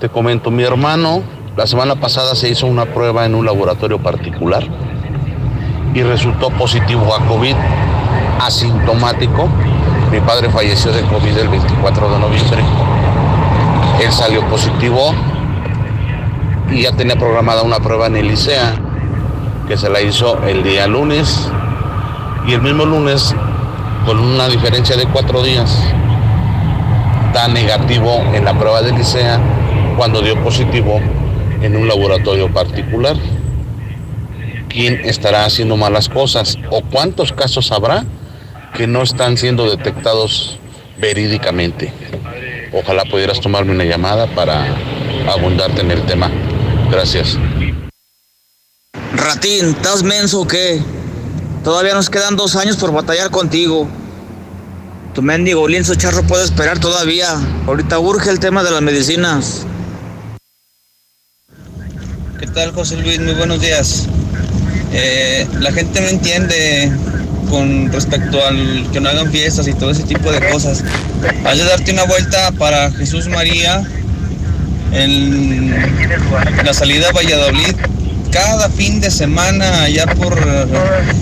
Te 0.00 0.08
comento, 0.08 0.50
mi 0.50 0.62
hermano 0.62 1.22
la 1.56 1.66
semana 1.66 1.98
pasada 1.98 2.36
se 2.36 2.48
hizo 2.48 2.66
una 2.66 2.86
prueba 2.86 3.26
en 3.26 3.34
un 3.34 3.44
laboratorio 3.44 4.00
particular 4.02 4.89
y 5.94 6.02
resultó 6.02 6.50
positivo 6.50 7.14
a 7.14 7.24
COVID, 7.26 7.54
asintomático. 8.40 9.48
Mi 10.10 10.20
padre 10.20 10.48
falleció 10.50 10.92
de 10.92 11.02
COVID 11.02 11.36
el 11.38 11.48
24 11.48 12.10
de 12.10 12.18
noviembre. 12.18 12.62
Él 14.02 14.12
salió 14.12 14.44
positivo 14.48 15.14
y 16.70 16.82
ya 16.82 16.92
tenía 16.92 17.16
programada 17.16 17.62
una 17.62 17.80
prueba 17.80 18.06
en 18.06 18.16
el 18.16 18.30
ICEA, 18.30 18.74
que 19.68 19.76
se 19.76 19.88
la 19.88 20.00
hizo 20.00 20.42
el 20.44 20.62
día 20.62 20.86
lunes. 20.86 21.50
Y 22.46 22.54
el 22.54 22.62
mismo 22.62 22.84
lunes, 22.84 23.34
con 24.06 24.18
una 24.18 24.48
diferencia 24.48 24.96
de 24.96 25.06
cuatro 25.06 25.42
días, 25.42 25.84
da 27.34 27.48
negativo 27.48 28.22
en 28.32 28.44
la 28.44 28.54
prueba 28.58 28.82
del 28.82 28.98
ICEA 28.98 29.38
cuando 29.96 30.22
dio 30.22 30.42
positivo 30.42 31.00
en 31.60 31.76
un 31.76 31.86
laboratorio 31.86 32.52
particular. 32.52 33.16
¿Quién 34.70 35.00
estará 35.04 35.44
haciendo 35.44 35.76
malas 35.76 36.08
cosas? 36.08 36.56
¿O 36.70 36.80
cuántos 36.82 37.32
casos 37.32 37.72
habrá 37.72 38.04
que 38.74 38.86
no 38.86 39.02
están 39.02 39.36
siendo 39.36 39.68
detectados 39.68 40.60
verídicamente? 40.96 41.92
Ojalá 42.72 43.04
pudieras 43.04 43.40
tomarme 43.40 43.72
una 43.72 43.84
llamada 43.84 44.32
para 44.32 44.76
abundarte 45.28 45.80
en 45.80 45.90
el 45.90 46.06
tema. 46.06 46.30
Gracias. 46.88 47.36
Ratín, 49.12 49.70
¿estás 49.70 50.04
menso 50.04 50.42
o 50.42 50.46
qué? 50.46 50.80
Todavía 51.64 51.94
nos 51.94 52.08
quedan 52.08 52.36
dos 52.36 52.54
años 52.54 52.76
por 52.76 52.92
batallar 52.92 53.30
contigo. 53.30 53.88
Tu 55.14 55.20
mendigo 55.20 55.66
lienzo 55.66 55.96
charro 55.96 56.22
puede 56.22 56.44
esperar 56.44 56.78
todavía. 56.78 57.34
Ahorita 57.66 57.98
urge 57.98 58.30
el 58.30 58.38
tema 58.38 58.62
de 58.62 58.70
las 58.70 58.82
medicinas. 58.82 59.66
¿Qué 62.38 62.46
tal, 62.46 62.72
José 62.72 62.96
Luis? 62.98 63.18
Muy 63.18 63.34
buenos 63.34 63.60
días. 63.60 64.08
Eh, 64.92 65.46
la 65.60 65.72
gente 65.72 66.00
no 66.00 66.08
entiende 66.08 66.90
con 67.48 67.92
respecto 67.92 68.44
al 68.44 68.88
que 68.92 69.00
no 69.00 69.08
hagan 69.08 69.30
fiestas 69.30 69.66
y 69.66 69.74
todo 69.74 69.90
ese 69.90 70.04
tipo 70.04 70.30
de 70.30 70.40
cosas. 70.50 70.82
Has 71.44 71.58
de 71.58 71.64
darte 71.64 71.92
una 71.92 72.04
vuelta 72.04 72.52
para 72.52 72.90
Jesús 72.92 73.28
María 73.28 73.82
en 74.92 75.70
la 76.64 76.74
salida 76.74 77.08
a 77.08 77.12
Valladolid 77.12 77.74
cada 78.30 78.68
fin 78.68 79.00
de 79.00 79.10
semana 79.10 79.82
allá 79.82 80.06
por 80.06 80.38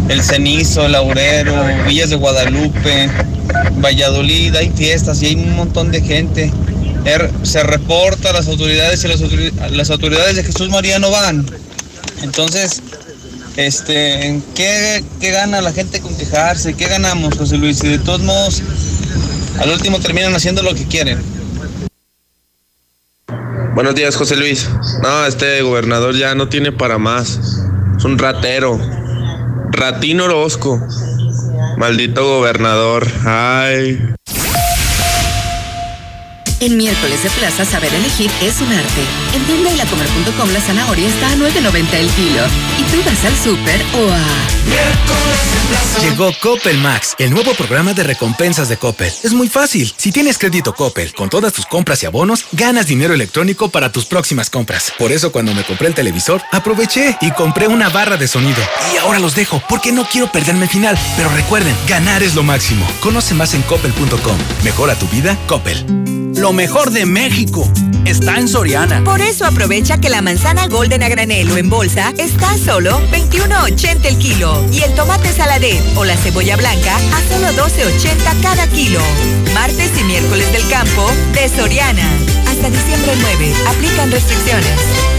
el 0.08 0.22
Cenizo, 0.22 0.86
el 0.86 0.94
Aurero, 0.94 1.54
Villas 1.86 2.10
de 2.10 2.16
Guadalupe, 2.16 3.08
Valladolid, 3.82 4.54
hay 4.54 4.70
fiestas 4.70 5.22
y 5.22 5.26
hay 5.26 5.34
un 5.36 5.56
montón 5.56 5.90
de 5.90 6.02
gente. 6.02 6.52
Er, 7.04 7.30
se 7.42 7.62
reporta 7.62 8.30
a 8.30 8.32
las 8.34 8.48
autoridades 8.48 9.02
y 9.04 9.08
las 9.74 9.90
autoridades 9.90 10.36
de 10.36 10.44
Jesús 10.44 10.68
María 10.68 10.98
no 10.98 11.10
van. 11.10 11.46
Entonces, 12.22 12.82
este, 13.58 14.40
¿qué, 14.54 15.04
¿qué 15.20 15.32
gana 15.32 15.60
la 15.60 15.72
gente 15.72 16.00
con 16.00 16.16
quejarse? 16.16 16.74
¿Qué 16.74 16.86
ganamos, 16.86 17.36
José 17.36 17.58
Luis? 17.58 17.82
Y 17.82 17.88
de 17.88 17.98
todos 17.98 18.20
modos, 18.20 18.62
al 19.58 19.70
último 19.70 19.98
terminan 19.98 20.32
haciendo 20.32 20.62
lo 20.62 20.72
que 20.76 20.86
quieren. 20.86 21.20
Buenos 23.74 23.96
días, 23.96 24.14
José 24.14 24.36
Luis. 24.36 24.70
No, 25.02 25.26
este 25.26 25.60
gobernador 25.62 26.14
ya 26.14 26.36
no 26.36 26.48
tiene 26.48 26.70
para 26.70 26.98
más. 26.98 27.40
Es 27.96 28.04
un 28.04 28.16
ratero. 28.16 28.78
Ratino 29.72 30.26
Orozco. 30.26 30.80
Maldito 31.78 32.24
gobernador. 32.38 33.08
Ay. 33.26 33.98
En 36.60 36.76
miércoles 36.76 37.22
de 37.22 37.30
plaza, 37.30 37.64
saber 37.64 37.94
elegir 37.94 38.30
es 38.42 38.60
un 38.60 38.72
arte. 38.72 39.04
En 39.34 39.44
tienda 39.44 39.70
y 39.70 39.76
lacomer.com 39.76 40.50
la 40.50 40.60
zanahoria 40.60 41.08
está 41.08 41.28
a 41.28 41.36
9.90 41.36 41.94
el 41.94 42.10
kilo. 42.10 42.42
Y 42.78 42.82
tú 42.90 43.02
vas 43.06 43.24
al 43.24 43.36
súper 43.36 43.80
o 43.94 44.10
a... 44.10 44.24
Llegó 46.02 46.32
Coppel 46.40 46.78
Max, 46.78 47.14
el 47.18 47.30
nuevo 47.30 47.54
programa 47.54 47.94
de 47.94 48.02
recompensas 48.02 48.68
de 48.68 48.76
Coppel. 48.76 49.12
Es 49.22 49.32
muy 49.32 49.48
fácil. 49.48 49.92
Si 49.96 50.10
tienes 50.10 50.38
crédito 50.38 50.74
Coppel 50.74 51.12
con 51.14 51.28
todas 51.30 51.52
tus 51.52 51.66
compras 51.66 52.02
y 52.02 52.06
abonos, 52.06 52.46
ganas 52.52 52.86
dinero 52.86 53.14
electrónico 53.14 53.68
para 53.68 53.92
tus 53.92 54.06
próximas 54.06 54.50
compras. 54.50 54.92
Por 54.98 55.12
eso 55.12 55.30
cuando 55.30 55.54
me 55.54 55.64
compré 55.64 55.88
el 55.88 55.94
televisor, 55.94 56.42
aproveché 56.50 57.16
y 57.20 57.30
compré 57.32 57.68
una 57.68 57.88
barra 57.88 58.16
de 58.16 58.26
sonido. 58.26 58.62
Y 58.92 58.96
ahora 58.96 59.20
los 59.20 59.34
dejo 59.36 59.62
porque 59.68 59.92
no 59.92 60.06
quiero 60.06 60.32
perderme 60.32 60.64
el 60.64 60.70
final. 60.70 60.98
Pero 61.16 61.28
recuerden, 61.30 61.74
ganar 61.86 62.22
es 62.22 62.34
lo 62.34 62.42
máximo. 62.42 62.86
Conoce 63.00 63.34
más 63.34 63.54
en 63.54 63.62
coppel.com. 63.62 64.38
Mejora 64.64 64.96
tu 64.96 65.06
vida, 65.08 65.38
Coppel. 65.46 66.27
Lo 66.36 66.52
mejor 66.52 66.90
de 66.90 67.06
México 67.06 67.70
está 68.04 68.38
en 68.38 68.48
Soriana. 68.48 69.02
Por 69.04 69.20
eso 69.20 69.44
aprovecha 69.44 69.98
que 69.98 70.08
la 70.08 70.22
manzana 70.22 70.66
golden 70.66 71.02
a 71.02 71.08
granelo 71.08 71.56
en 71.56 71.68
bolsa 71.68 72.12
está 72.18 72.50
a 72.50 72.58
solo 72.58 73.00
21.80 73.10 74.04
el 74.06 74.18
kilo 74.18 74.64
y 74.72 74.82
el 74.82 74.94
tomate 74.94 75.32
saladet 75.32 75.82
o 75.96 76.04
la 76.04 76.16
cebolla 76.16 76.56
blanca 76.56 76.96
a 76.96 77.22
solo 77.28 77.48
12.80 77.62 78.42
cada 78.42 78.66
kilo. 78.68 79.00
Martes 79.54 79.90
y 79.98 80.04
miércoles 80.04 80.50
del 80.52 80.68
campo 80.68 81.10
de 81.34 81.48
Soriana. 81.48 82.08
Hasta 82.46 82.70
diciembre 82.70 83.12
9. 83.20 83.54
Aplican 83.68 84.10
restricciones. 84.10 85.17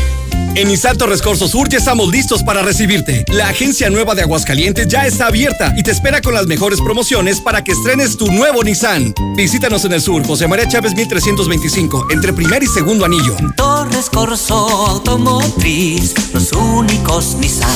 En 0.55 0.67
Nissan 0.67 0.97
Torres 0.97 1.21
Corso 1.21 1.47
Sur 1.47 1.69
ya 1.69 1.77
estamos 1.77 2.09
listos 2.09 2.43
para 2.43 2.61
recibirte. 2.61 3.23
La 3.29 3.49
agencia 3.49 3.89
nueva 3.89 4.15
de 4.15 4.23
Aguascalientes 4.23 4.87
ya 4.87 5.05
está 5.05 5.27
abierta 5.27 5.73
y 5.77 5.83
te 5.83 5.91
espera 5.91 6.21
con 6.21 6.33
las 6.33 6.47
mejores 6.47 6.81
promociones 6.81 7.39
para 7.39 7.63
que 7.63 7.71
estrenes 7.71 8.17
tu 8.17 8.27
nuevo 8.31 8.63
Nissan. 8.63 9.13
Visítanos 9.35 9.85
en 9.85 9.93
el 9.93 10.01
sur, 10.01 10.25
José 10.25 10.47
María 10.47 10.67
Chávez 10.67 10.95
1325, 10.95 12.07
entre 12.11 12.33
primer 12.33 12.63
y 12.63 12.67
segundo 12.67 13.05
anillo. 13.05 13.35
Torres 13.55 14.09
Corso 14.09 14.55
Automotriz, 14.87 16.13
los 16.33 16.51
únicos 16.51 17.35
Nissan 17.35 17.69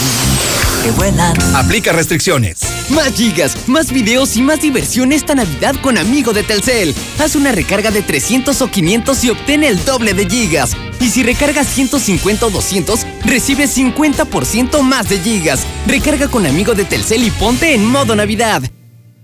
que 0.84 0.92
vuelan. 0.92 1.36
Aplica 1.56 1.94
restricciones. 1.94 2.60
Más 2.90 3.14
gigas, 3.14 3.56
más 3.68 3.92
videos 3.92 4.36
y 4.36 4.42
más 4.42 4.60
diversión 4.60 5.14
esta 5.14 5.34
Navidad 5.34 5.76
con 5.82 5.98
Amigo 5.98 6.34
de 6.34 6.44
Telcel. 6.44 6.94
Haz 7.20 7.36
una 7.36 7.54
recarga 7.54 7.90
de 7.90 8.02
300 8.02 8.62
o 8.62 8.70
500 8.70 9.24
y 9.24 9.30
obtén 9.30 9.64
el 9.64 9.84
doble 9.86 10.14
de 10.14 10.26
gigas. 10.28 10.76
Y 11.00 11.10
si 11.10 11.24
recargas 11.24 11.68
150 11.68 12.46
o 12.46 12.50
200, 12.50 12.63
recibes 13.26 13.78
50% 13.78 14.82
más 14.82 15.10
de 15.10 15.20
gigas. 15.20 15.66
Recarga 15.88 16.28
con 16.28 16.46
Amigo 16.46 16.74
de 16.74 16.86
Telcel 16.86 17.24
y 17.24 17.32
ponte 17.32 17.74
en 17.74 17.86
modo 17.86 18.16
Navidad. 18.16 18.64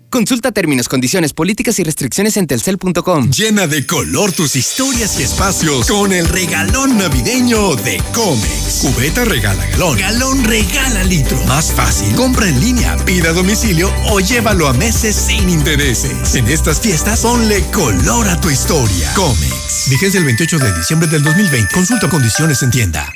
Consulta 0.09 0.51
términos, 0.51 0.89
condiciones, 0.89 1.33
políticas 1.33 1.77
y 1.77 1.83
restricciones 1.83 2.35
en 2.37 2.47
telcel.com. 2.47 3.29
Llena 3.29 3.67
de 3.67 3.85
color 3.85 4.31
tus 4.31 4.55
historias 4.55 5.19
y 5.19 5.23
espacios 5.23 5.85
con 5.85 6.11
el 6.11 6.27
regalón 6.27 6.97
navideño 6.97 7.75
de 7.75 8.01
Comex. 8.15 8.79
Cubeta 8.81 9.23
regala 9.25 9.63
galón. 9.67 9.99
Galón 9.99 10.43
regala 10.43 11.03
litro. 11.03 11.39
Más 11.45 11.71
fácil. 11.71 12.15
Compra 12.15 12.49
en 12.49 12.59
línea, 12.59 12.97
pida 13.05 13.29
a 13.29 13.33
domicilio 13.33 13.93
o 14.09 14.19
llévalo 14.19 14.67
a 14.67 14.73
meses 14.73 15.15
sin 15.15 15.47
intereses. 15.47 16.33
En 16.33 16.47
estas 16.47 16.81
fiestas, 16.81 17.21
ponle 17.21 17.61
color 17.71 18.27
a 18.29 18.41
tu 18.41 18.49
historia. 18.49 19.13
Comex. 19.13 19.89
Vigencia 19.89 20.17
el 20.17 20.25
28 20.25 20.57
de 20.57 20.75
diciembre 20.75 21.07
del 21.07 21.21
2020. 21.21 21.71
Consulta 21.71 22.09
condiciones 22.09 22.63
en 22.63 22.71
tienda. 22.71 23.13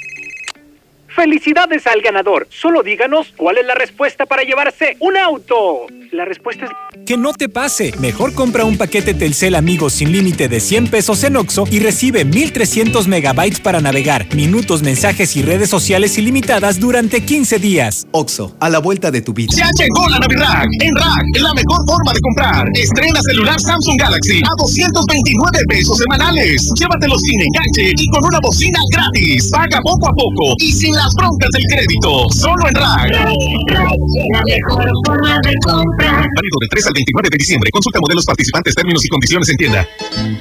¡Felicidades 1.15 1.85
al 1.85 2.01
ganador! 2.01 2.47
Solo 2.49 2.81
díganos 2.81 3.33
cuál 3.37 3.59
es 3.59 3.65
la 3.67 3.75
respuesta 3.75 4.25
para 4.25 4.41
llevarse 4.41 4.97
un 4.99 5.15
auto. 5.15 5.85
La 6.11 6.25
respuesta 6.25 6.65
es... 6.65 6.71
Que 7.05 7.17
no 7.17 7.33
te 7.33 7.49
pase. 7.49 7.93
Mejor 7.99 8.33
compra 8.33 8.65
un 8.65 8.77
paquete 8.77 9.13
Telcel 9.13 9.53
Amigos 9.55 9.93
sin 9.93 10.11
límite 10.11 10.47
de 10.47 10.59
100 10.59 10.87
pesos 10.87 11.23
en 11.23 11.35
Oxo 11.35 11.65
y 11.69 11.79
recibe 11.79 12.25
1300 12.25 13.07
megabytes 13.07 13.59
para 13.59 13.79
navegar, 13.79 14.25
minutos, 14.33 14.81
mensajes 14.81 15.35
y 15.35 15.43
redes 15.43 15.69
sociales 15.69 16.17
ilimitadas 16.17 16.79
durante 16.79 17.23
15 17.23 17.59
días. 17.59 18.07
Oxo, 18.11 18.55
a 18.59 18.69
la 18.69 18.79
vuelta 18.79 19.11
de 19.11 19.21
tu 19.21 19.33
vida. 19.33 19.53
Ya 19.55 19.69
llegó 19.77 20.09
la 20.09 20.17
Navidad. 20.17 20.63
En 20.81 20.95
Rack, 20.95 21.41
la 21.41 21.53
mejor 21.53 21.85
forma 21.85 22.11
de 22.13 22.19
comprar. 22.21 22.65
Estrena 22.73 23.19
celular 23.21 23.59
Samsung 23.59 23.99
Galaxy 23.99 24.37
a 24.37 24.53
229 24.57 25.59
pesos 25.67 25.97
semanales. 25.97 26.71
Llévatelo 26.79 27.17
sin 27.19 27.39
enganche 27.39 27.91
y 27.97 28.07
con 28.09 28.25
una 28.25 28.39
bocina 28.41 28.79
gratis. 28.91 29.49
Paga 29.51 29.79
poco 29.83 30.07
a 30.07 30.13
poco 30.13 30.55
y 30.59 30.71
sin 30.71 30.95
las 31.03 31.13
broncas 31.15 31.49
del 31.51 31.63
crédito. 31.69 32.29
Solo 32.31 32.67
en 32.69 32.75
Rack. 32.75 33.11
La 33.11 34.41
mejor 34.47 34.89
forma 35.05 35.37
de 35.43 35.53
comprar. 35.63 36.15
Válido 36.15 36.57
del 36.61 36.69
3 36.69 36.87
al 36.87 36.93
29 36.93 37.29
de 37.31 37.37
diciembre. 37.37 37.69
Consulta 37.71 37.99
modelos 37.99 38.25
participantes, 38.25 38.75
términos 38.75 39.03
y 39.03 39.07
condiciones 39.09 39.49
en 39.49 39.57
tienda. 39.57 39.87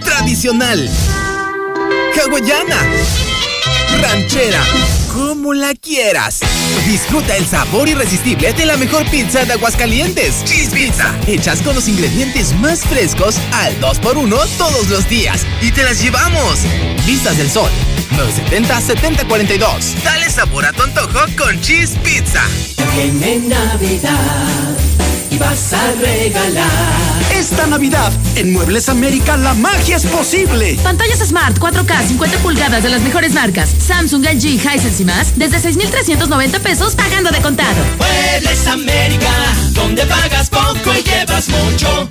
Tradicional. 0.04 0.88
Hawaiana. 2.14 2.80
ranchera, 4.00 4.62
como 5.12 5.52
la 5.54 5.74
quieras. 5.74 6.40
Disfruta 6.86 7.36
el 7.36 7.46
sabor 7.46 7.88
irresistible 7.88 8.52
de 8.52 8.66
la 8.66 8.76
mejor 8.76 9.08
pizza 9.10 9.44
de 9.44 9.52
Aguascalientes. 9.52 10.44
Cheese 10.44 10.70
Pizza. 10.70 11.14
Hechas 11.26 11.60
con 11.62 11.74
los 11.74 11.88
ingredientes 11.88 12.54
más 12.60 12.80
frescos 12.80 13.36
al 13.52 13.78
2x1 13.80 14.48
todos 14.58 14.88
los 14.88 15.08
días. 15.08 15.46
Y 15.60 15.72
te 15.72 15.82
las 15.82 16.02
llevamos. 16.02 16.60
Vistas 17.06 17.36
del 17.36 17.50
Sol. 17.50 17.70
970-7042. 18.12 20.02
Dale 20.02 20.30
sabor 20.30 20.66
a 20.66 20.72
tu 20.72 20.82
antojo 20.82 21.20
con 21.36 21.60
Cheese 21.60 21.96
Pizza. 22.02 22.42
Viene 22.94 23.38
Navidad 23.48 24.76
y 25.32 25.38
vas 25.38 25.72
a 25.72 25.92
regalar. 25.92 26.68
Esta 27.34 27.66
Navidad, 27.66 28.12
en 28.36 28.52
Muebles 28.52 28.88
América, 28.88 29.36
la 29.36 29.54
magia 29.54 29.96
es 29.96 30.06
posible. 30.06 30.76
Pantallas 30.82 31.20
Smart 31.20 31.58
4K 31.58 32.08
50 32.08 32.38
pulgadas 32.38 32.82
de 32.82 32.90
las 32.90 33.00
mejores 33.02 33.32
marcas. 33.32 33.70
Samsung, 33.78 34.24
LG, 34.24 34.56
Hisense 34.56 35.02
y 35.02 35.06
más, 35.06 35.36
desde 35.36 35.58
6,390 35.58 36.58
pesos 36.60 36.94
pagando 36.94 37.30
de 37.30 37.40
contado. 37.40 37.82
Muebles 37.98 38.66
América, 38.66 39.32
donde 39.72 40.04
pagas 40.06 40.50
poco 40.50 40.92
y 40.94 41.02
llevas 41.02 41.48
mucho. 41.48 42.08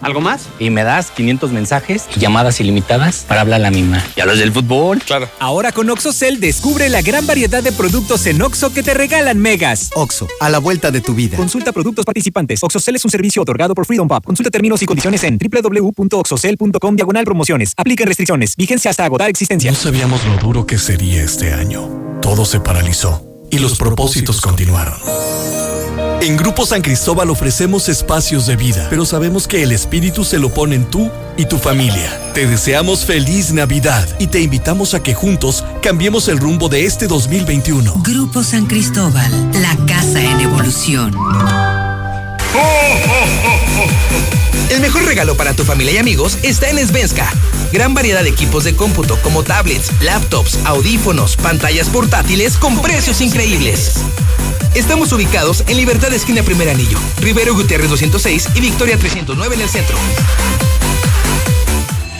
¿Algo 0.00 0.20
más? 0.20 0.48
Y 0.58 0.70
me 0.70 0.84
das 0.84 1.10
500 1.10 1.52
mensajes 1.52 2.06
y 2.14 2.20
llamadas 2.20 2.60
ilimitadas 2.60 3.24
para 3.28 3.40
hablar 3.40 3.60
a 3.60 3.62
la 3.64 3.70
misma. 3.70 4.04
¿Y 4.16 4.20
a 4.20 4.26
los 4.26 4.38
del 4.38 4.52
fútbol? 4.52 5.00
Claro. 5.02 5.28
Ahora 5.38 5.72
con 5.72 5.88
OxoCell 5.90 6.40
descubre 6.40 6.88
la 6.88 7.02
gran 7.02 7.26
variedad 7.26 7.62
de 7.62 7.72
productos 7.72 8.26
en 8.26 8.40
Oxo 8.42 8.72
que 8.72 8.82
te 8.82 8.94
regalan 8.94 9.38
megas. 9.38 9.90
Oxo, 9.94 10.28
a 10.40 10.48
la 10.50 10.58
vuelta 10.58 10.90
de 10.90 11.00
tu 11.00 11.14
vida. 11.14 11.36
Consulta 11.36 11.72
productos 11.72 12.04
participantes. 12.04 12.62
OxoCell 12.62 12.96
es 12.96 13.04
un 13.04 13.10
servicio 13.10 13.42
otorgado 13.42 13.74
por 13.74 13.86
Freedom 13.86 14.08
Pub. 14.08 14.22
Consulta 14.24 14.50
términos 14.50 14.82
y 14.82 14.86
condiciones 14.86 15.22
en 15.24 15.38
www.oxocell.com 15.38 16.96
diagonal 16.96 17.24
promociones. 17.24 17.72
Apliquen 17.76 18.06
restricciones. 18.06 18.56
Vigencia 18.56 18.90
hasta 18.90 19.04
agotar 19.04 19.30
existencia. 19.30 19.70
No 19.70 19.76
sabíamos 19.76 20.24
lo 20.24 20.36
duro 20.38 20.66
que 20.66 20.78
sería 20.78 21.22
este 21.22 21.52
año. 21.52 22.18
Todo 22.20 22.44
se 22.44 22.60
paralizó 22.60 23.24
y 23.50 23.58
los 23.58 23.78
propósitos 23.78 24.40
continuaron. 24.40 24.98
En 26.20 26.36
Grupo 26.36 26.64
San 26.66 26.82
Cristóbal 26.82 27.30
ofrecemos 27.30 27.88
espacios 27.88 28.46
de 28.46 28.56
vida, 28.56 28.86
pero 28.90 29.04
sabemos 29.04 29.46
que 29.46 29.62
el 29.62 29.72
espíritu 29.72 30.24
se 30.24 30.38
lo 30.38 30.52
ponen 30.52 30.84
tú 30.90 31.10
y 31.36 31.44
tu 31.44 31.58
familia. 31.58 32.32
Te 32.34 32.46
deseamos 32.46 33.04
feliz 33.04 33.52
Navidad 33.52 34.08
y 34.18 34.26
te 34.26 34.40
invitamos 34.40 34.94
a 34.94 35.02
que 35.02 35.14
juntos 35.14 35.64
cambiemos 35.82 36.28
el 36.28 36.38
rumbo 36.38 36.68
de 36.68 36.86
este 36.86 37.06
2021. 37.06 37.94
Grupo 38.02 38.42
San 38.42 38.66
Cristóbal, 38.66 39.30
la 39.60 39.76
casa 39.86 40.20
en 40.20 40.40
evolución. 40.40 41.14
El 44.70 44.80
mejor 44.80 45.04
regalo 45.04 45.36
para 45.36 45.54
tu 45.54 45.64
familia 45.64 45.94
y 45.94 45.98
amigos 45.98 46.38
está 46.42 46.68
en 46.68 46.84
Svenska. 46.86 47.32
Gran 47.72 47.94
variedad 47.94 48.22
de 48.22 48.30
equipos 48.30 48.64
de 48.64 48.74
cómputo 48.74 49.18
como 49.22 49.42
tablets, 49.42 49.90
laptops, 50.00 50.58
audífonos, 50.64 51.36
pantallas 51.36 51.88
portátiles 51.88 52.56
con 52.56 52.80
precios 52.82 53.20
increíbles. 53.20 53.94
Estamos 54.74 55.12
ubicados 55.12 55.64
en 55.68 55.76
Libertad 55.76 56.12
Esquina 56.12 56.42
Primer 56.42 56.68
Anillo, 56.68 56.98
Rivero 57.20 57.54
Gutiérrez 57.54 57.88
206 57.88 58.48
y 58.54 58.60
Victoria 58.60 58.98
309 58.98 59.54
en 59.54 59.60
el 59.60 59.68
centro. 59.68 59.96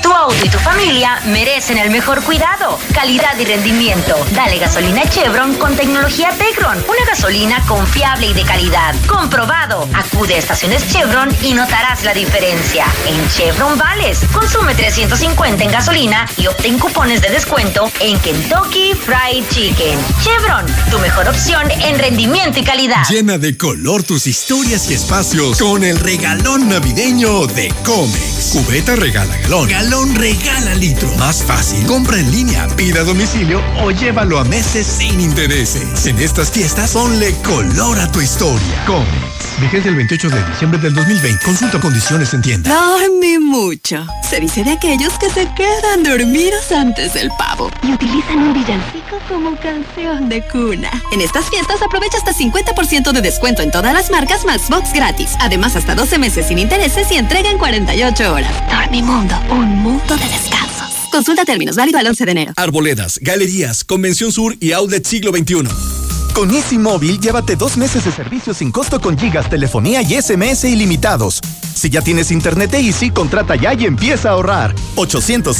Tu 0.06 0.12
auto 0.12 0.44
y 0.44 0.48
tu 0.48 0.58
familia 0.60 1.20
merecen 1.26 1.78
el 1.78 1.90
mejor 1.90 2.22
cuidado, 2.22 2.78
calidad 2.94 3.36
y 3.40 3.44
rendimiento. 3.44 4.14
Dale 4.36 4.56
gasolina 4.56 5.02
Chevron 5.10 5.56
con 5.56 5.74
tecnología 5.74 6.30
Tecron. 6.38 6.78
Una 6.78 7.04
gasolina 7.08 7.60
confiable 7.66 8.28
y 8.28 8.32
de 8.32 8.44
calidad. 8.44 8.94
Comprobado. 9.08 9.88
Acude 9.94 10.36
a 10.36 10.38
estaciones 10.38 10.86
Chevron 10.92 11.28
y 11.42 11.54
notarás 11.54 12.04
la 12.04 12.14
diferencia. 12.14 12.86
En 13.04 13.28
Chevron 13.30 13.76
Vales, 13.76 14.20
consume 14.32 14.76
350 14.76 15.64
en 15.64 15.72
gasolina 15.72 16.30
y 16.36 16.46
obtén 16.46 16.78
cupones 16.78 17.20
de 17.20 17.30
descuento 17.30 17.90
en 17.98 18.16
Kentucky 18.20 18.94
Fried 18.94 19.44
Chicken. 19.50 19.98
Chevron, 20.22 20.66
tu 20.88 21.00
mejor 21.00 21.28
opción 21.28 21.68
en 21.68 21.98
rendimiento 21.98 22.60
y 22.60 22.62
calidad. 22.62 23.02
Llena 23.10 23.38
de 23.38 23.56
color 23.58 24.04
tus 24.04 24.28
historias 24.28 24.88
y 24.88 24.94
espacios 24.94 25.58
con 25.58 25.82
el 25.82 25.98
regalón 25.98 26.68
navideño 26.68 27.48
de 27.48 27.74
Comex. 27.84 28.50
Cubeta 28.52 28.94
regala 28.94 29.36
galón. 29.38 29.68
Galón 29.68 29.95
regala 30.04 30.74
litro. 30.74 31.10
Más 31.16 31.42
fácil. 31.42 31.86
Compra 31.86 32.18
en 32.18 32.30
línea, 32.30 32.66
pida 32.76 33.00
a 33.00 33.04
domicilio 33.04 33.60
o 33.82 33.90
llévalo 33.90 34.38
a 34.38 34.44
meses 34.44 34.86
sin 34.86 35.20
intereses. 35.20 36.06
En 36.06 36.18
estas 36.18 36.50
fiestas, 36.50 36.92
ponle 36.92 37.34
color 37.42 37.98
a 37.98 38.10
tu 38.10 38.20
historia. 38.20 38.84
Comex. 38.86 39.35
Vigencia 39.60 39.88
el 39.88 39.96
28 39.96 40.28
de 40.28 40.44
diciembre 40.50 40.78
del 40.78 40.94
2020. 40.94 41.42
Consulta 41.42 41.80
condiciones 41.80 42.34
en 42.34 42.42
tienda. 42.42 42.70
Dormí 42.70 43.38
mucho. 43.38 44.06
Se 44.28 44.38
dice 44.38 44.62
de 44.62 44.72
aquellos 44.72 45.14
que 45.18 45.30
se 45.30 45.48
quedan 45.54 46.02
dormidos 46.02 46.70
antes 46.72 47.14
del 47.14 47.30
pavo 47.38 47.70
y 47.82 47.92
utilizan 47.92 48.38
un 48.38 48.52
villancico 48.52 49.18
como 49.26 49.56
canción 49.56 50.28
de 50.28 50.46
cuna. 50.48 50.90
En 51.10 51.22
estas 51.22 51.48
fiestas 51.48 51.80
aprovecha 51.80 52.18
hasta 52.18 52.34
50% 52.34 53.12
de 53.12 53.22
descuento 53.22 53.62
en 53.62 53.70
todas 53.70 53.94
las 53.94 54.10
marcas 54.10 54.44
más 54.44 54.68
box 54.68 54.92
gratis. 54.92 55.30
Además, 55.40 55.74
hasta 55.74 55.94
12 55.94 56.18
meses 56.18 56.46
sin 56.48 56.58
intereses 56.58 57.10
y 57.10 57.16
entrega 57.16 57.50
en 57.50 57.56
48 57.56 58.34
horas. 58.34 58.52
Dormimundo, 58.70 59.34
un 59.50 59.70
mundo 59.78 60.16
de 60.18 60.28
descansos. 60.28 61.08
Consulta 61.10 61.46
términos, 61.46 61.76
válido 61.76 61.98
al 61.98 62.06
11 62.06 62.24
de 62.26 62.30
enero. 62.30 62.52
Arboledas, 62.56 63.18
galerías, 63.22 63.84
Convención 63.84 64.32
Sur 64.32 64.54
y 64.60 64.72
Outlet 64.72 65.06
Siglo 65.06 65.32
XXI. 65.32 66.15
Con 66.36 66.50
Easy 66.50 66.76
Móvil, 66.76 67.18
llévate 67.18 67.56
dos 67.56 67.78
meses 67.78 68.04
de 68.04 68.12
servicio 68.12 68.52
sin 68.52 68.70
costo 68.70 69.00
con 69.00 69.16
gigas, 69.16 69.48
telefonía 69.48 70.02
y 70.02 70.20
SMS 70.20 70.64
ilimitados. 70.64 71.40
Si 71.74 71.88
ya 71.88 72.02
tienes 72.02 72.30
internet 72.30 72.72
de 72.72 72.80
Easy, 72.80 73.08
contrata 73.08 73.56
ya 73.56 73.72
y 73.72 73.86
empieza 73.86 74.28
a 74.28 74.32
ahorrar. 74.32 74.74
800 74.96 75.56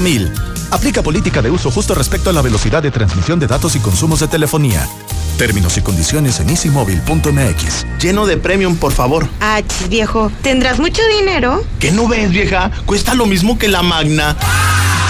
mil. 0.00 0.32
Aplica 0.70 1.02
política 1.02 1.42
de 1.42 1.50
uso 1.50 1.72
justo 1.72 1.96
respecto 1.96 2.30
a 2.30 2.32
la 2.32 2.42
velocidad 2.42 2.80
de 2.80 2.92
transmisión 2.92 3.40
de 3.40 3.48
datos 3.48 3.74
y 3.74 3.80
consumos 3.80 4.20
de 4.20 4.28
telefonía. 4.28 4.88
Términos 5.36 5.76
y 5.78 5.80
condiciones 5.80 6.38
en 6.38 6.50
easymóvil.mx. 6.50 7.86
Lleno 8.00 8.24
de 8.26 8.36
premium, 8.36 8.76
por 8.76 8.92
favor. 8.92 9.28
Ah, 9.40 9.62
viejo, 9.88 10.30
¿tendrás 10.42 10.78
mucho 10.78 11.02
dinero? 11.18 11.64
¿Qué 11.80 11.90
no 11.90 12.06
ves, 12.06 12.30
vieja? 12.30 12.70
Cuesta 12.86 13.14
lo 13.14 13.26
mismo 13.26 13.58
que 13.58 13.66
la 13.66 13.82
Magna. 13.82 14.36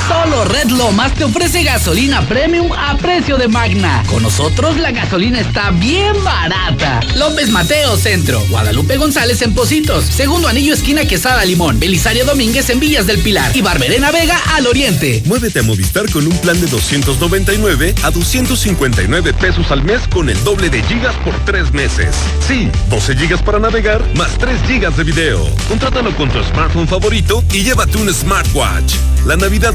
Solo 0.08 0.44
Red 0.46 0.70
Lomas 0.70 1.12
te 1.14 1.24
ofrece 1.24 1.62
gasolina 1.62 2.26
premium 2.26 2.72
a 2.72 2.96
precio 2.96 3.36
de 3.36 3.46
magna. 3.46 4.02
Con 4.06 4.22
nosotros 4.22 4.78
la 4.78 4.90
gasolina 4.90 5.38
está 5.38 5.70
bien 5.70 6.14
barata. 6.24 7.00
López 7.14 7.50
Mateo 7.50 7.94
Centro, 7.98 8.40
Guadalupe 8.48 8.96
González 8.96 9.42
en 9.42 9.54
Positos, 9.54 10.06
Segundo 10.06 10.48
Anillo 10.48 10.72
Esquina 10.72 11.04
Quesada 11.04 11.44
Limón, 11.44 11.78
Belisario 11.78 12.24
Domínguez 12.24 12.70
en 12.70 12.80
Villas 12.80 13.06
del 13.06 13.18
Pilar 13.18 13.54
y 13.54 13.60
Barberena 13.60 14.10
Vega 14.10 14.40
al 14.54 14.66
Oriente. 14.66 15.22
Muévete 15.26 15.60
a 15.60 15.62
Movistar 15.62 16.10
con 16.10 16.26
un 16.26 16.38
plan 16.38 16.58
de 16.58 16.68
299 16.68 17.94
a 18.02 18.10
259 18.10 19.34
pesos 19.34 19.70
al 19.70 19.82
mes 19.82 20.08
con 20.08 20.30
el 20.30 20.42
doble 20.42 20.70
de 20.70 20.82
gigas 20.84 21.16
por 21.16 21.34
tres 21.44 21.70
meses. 21.74 22.16
Sí, 22.46 22.70
12 22.88 23.14
gigas 23.14 23.42
para 23.42 23.58
navegar 23.58 24.02
más 24.14 24.38
3 24.38 24.58
gigas 24.66 24.96
de 24.96 25.04
video. 25.04 25.46
Contrátalo 25.68 26.16
con 26.16 26.30
tu 26.30 26.42
smartphone 26.44 26.88
favorito 26.88 27.44
y 27.52 27.62
llévate 27.62 27.98
un 27.98 28.10
smartwatch. 28.10 28.94
La 29.26 29.36
Navidad 29.36 29.74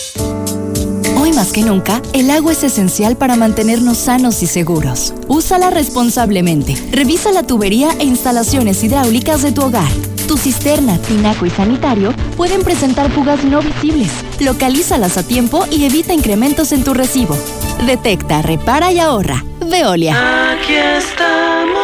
Más 1.35 1.53
que 1.53 1.61
nunca, 1.63 2.01
el 2.13 2.29
agua 2.29 2.51
es 2.51 2.63
esencial 2.63 3.15
para 3.15 3.35
mantenernos 3.35 3.97
sanos 3.97 4.43
y 4.43 4.47
seguros. 4.47 5.13
Úsala 5.27 5.69
responsablemente. 5.69 6.75
Revisa 6.91 7.31
la 7.31 7.43
tubería 7.43 7.91
e 7.99 8.03
instalaciones 8.03 8.83
hidráulicas 8.83 9.41
de 9.41 9.53
tu 9.53 9.61
hogar. 9.61 9.89
Tu 10.27 10.37
cisterna, 10.37 10.97
tinaco 10.99 11.45
y 11.45 11.49
sanitario 11.49 12.13
pueden 12.35 12.63
presentar 12.63 13.09
fugas 13.11 13.43
no 13.45 13.61
visibles. 13.61 14.11
Localízalas 14.39 15.17
a 15.17 15.23
tiempo 15.23 15.65
y 15.71 15.85
evita 15.85 16.13
incrementos 16.13 16.73
en 16.73 16.83
tu 16.83 16.93
recibo. 16.93 17.37
Detecta, 17.85 18.41
repara 18.41 18.91
y 18.91 18.99
ahorra. 18.99 19.43
Veolia. 19.65 20.51
Aquí 20.51 20.73
estamos. 20.73 21.81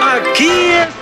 Aquí 0.00 0.48
estamos. 0.48 1.01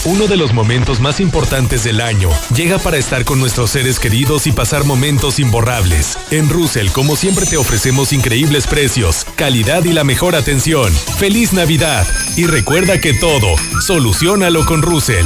Uno 0.06 0.28
de 0.28 0.38
los 0.38 0.54
momentos 0.54 1.00
más 1.00 1.20
importantes 1.20 1.84
del 1.84 2.02
año 2.02 2.30
llega 2.56 2.80
para 2.80 2.98
estar 2.98 3.26
con 3.26 3.40
nuestros 3.40 3.72
seres 3.72 4.00
queridos 4.00 4.48
y 4.48 4.52
pasar 4.52 4.86
momentos 4.86 5.40
imborrables. 5.40 6.18
En 6.32 6.50
Russell, 6.50 6.90
como 6.90 7.16
siempre, 7.16 7.46
te 7.46 7.58
ofrecemos 7.58 8.14
increíbles 8.14 8.66
precios, 8.68 9.26
calidad 9.36 9.84
y 9.86 9.94
la 9.94 10.04
mejor 10.04 10.36
atención. 10.36 10.92
¡Feliz 11.18 11.54
Navidad! 11.54 12.08
Y 12.38 12.46
recuerda 12.46 13.00
que 13.00 13.14
todo, 13.14 13.56
solucionalo 13.86 14.66
con 14.66 14.82
Russell. 14.82 15.26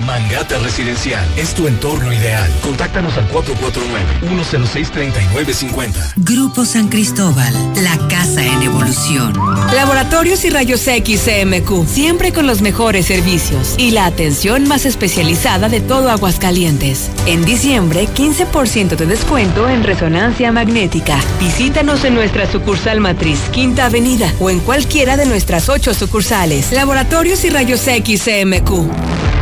Mangata 0.07 0.59
Residencial 0.59 1.27
es 1.37 1.55
tu 1.55 1.67
entorno 1.67 2.13
ideal. 2.13 2.49
Contáctanos 2.63 3.17
al 3.17 3.29
449-106-3950. 3.31 6.13
Grupo 6.17 6.65
San 6.65 6.89
Cristóbal, 6.89 7.53
la 7.83 7.97
casa 8.09 8.45
en 8.45 8.63
evolución. 8.63 9.33
Laboratorios 9.75 10.45
y 10.45 10.51
Rayos 10.51 10.87
X 10.87 11.23
CMQ, 11.25 11.87
siempre 11.87 12.33
con 12.33 12.47
los 12.47 12.63
mejores 12.63 13.07
servicios 13.07 13.75
y 13.79 13.91
la 13.91 14.07
atención 14.07 14.69
más 14.69 14.87
especializada 14.87 15.69
de 15.69 15.81
todo 15.81 16.11
Aguascalientes. 16.11 17.11
En 17.27 17.45
diciembre, 17.45 18.09
15% 18.09 18.97
de 18.97 19.07
descuento 19.07 19.69
en 19.69 19.83
resonancia 19.83 20.53
magnética. 20.53 21.19
Visítanos 21.41 22.05
en 22.05 22.15
nuestra 22.15 22.51
sucursal 22.51 23.01
matriz, 23.01 23.41
Quinta 23.53 23.87
Avenida, 23.87 24.33
o 24.41 24.51
en 24.51 24.61
cualquiera 24.61 25.17
de 25.17 25.27
nuestras 25.27 25.69
ocho 25.69 25.95
sucursales. 25.95 26.73
Laboratorios 26.73 27.45
y 27.45 27.51
Rayos 27.51 27.87
X 27.87 28.25
CMQ. 28.25 29.38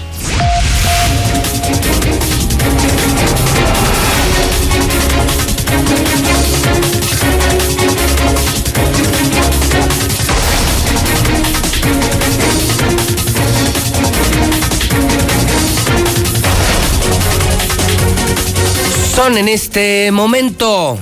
Son 19.19 19.37
en 19.37 19.49
este 19.49 20.11
momento 20.13 20.97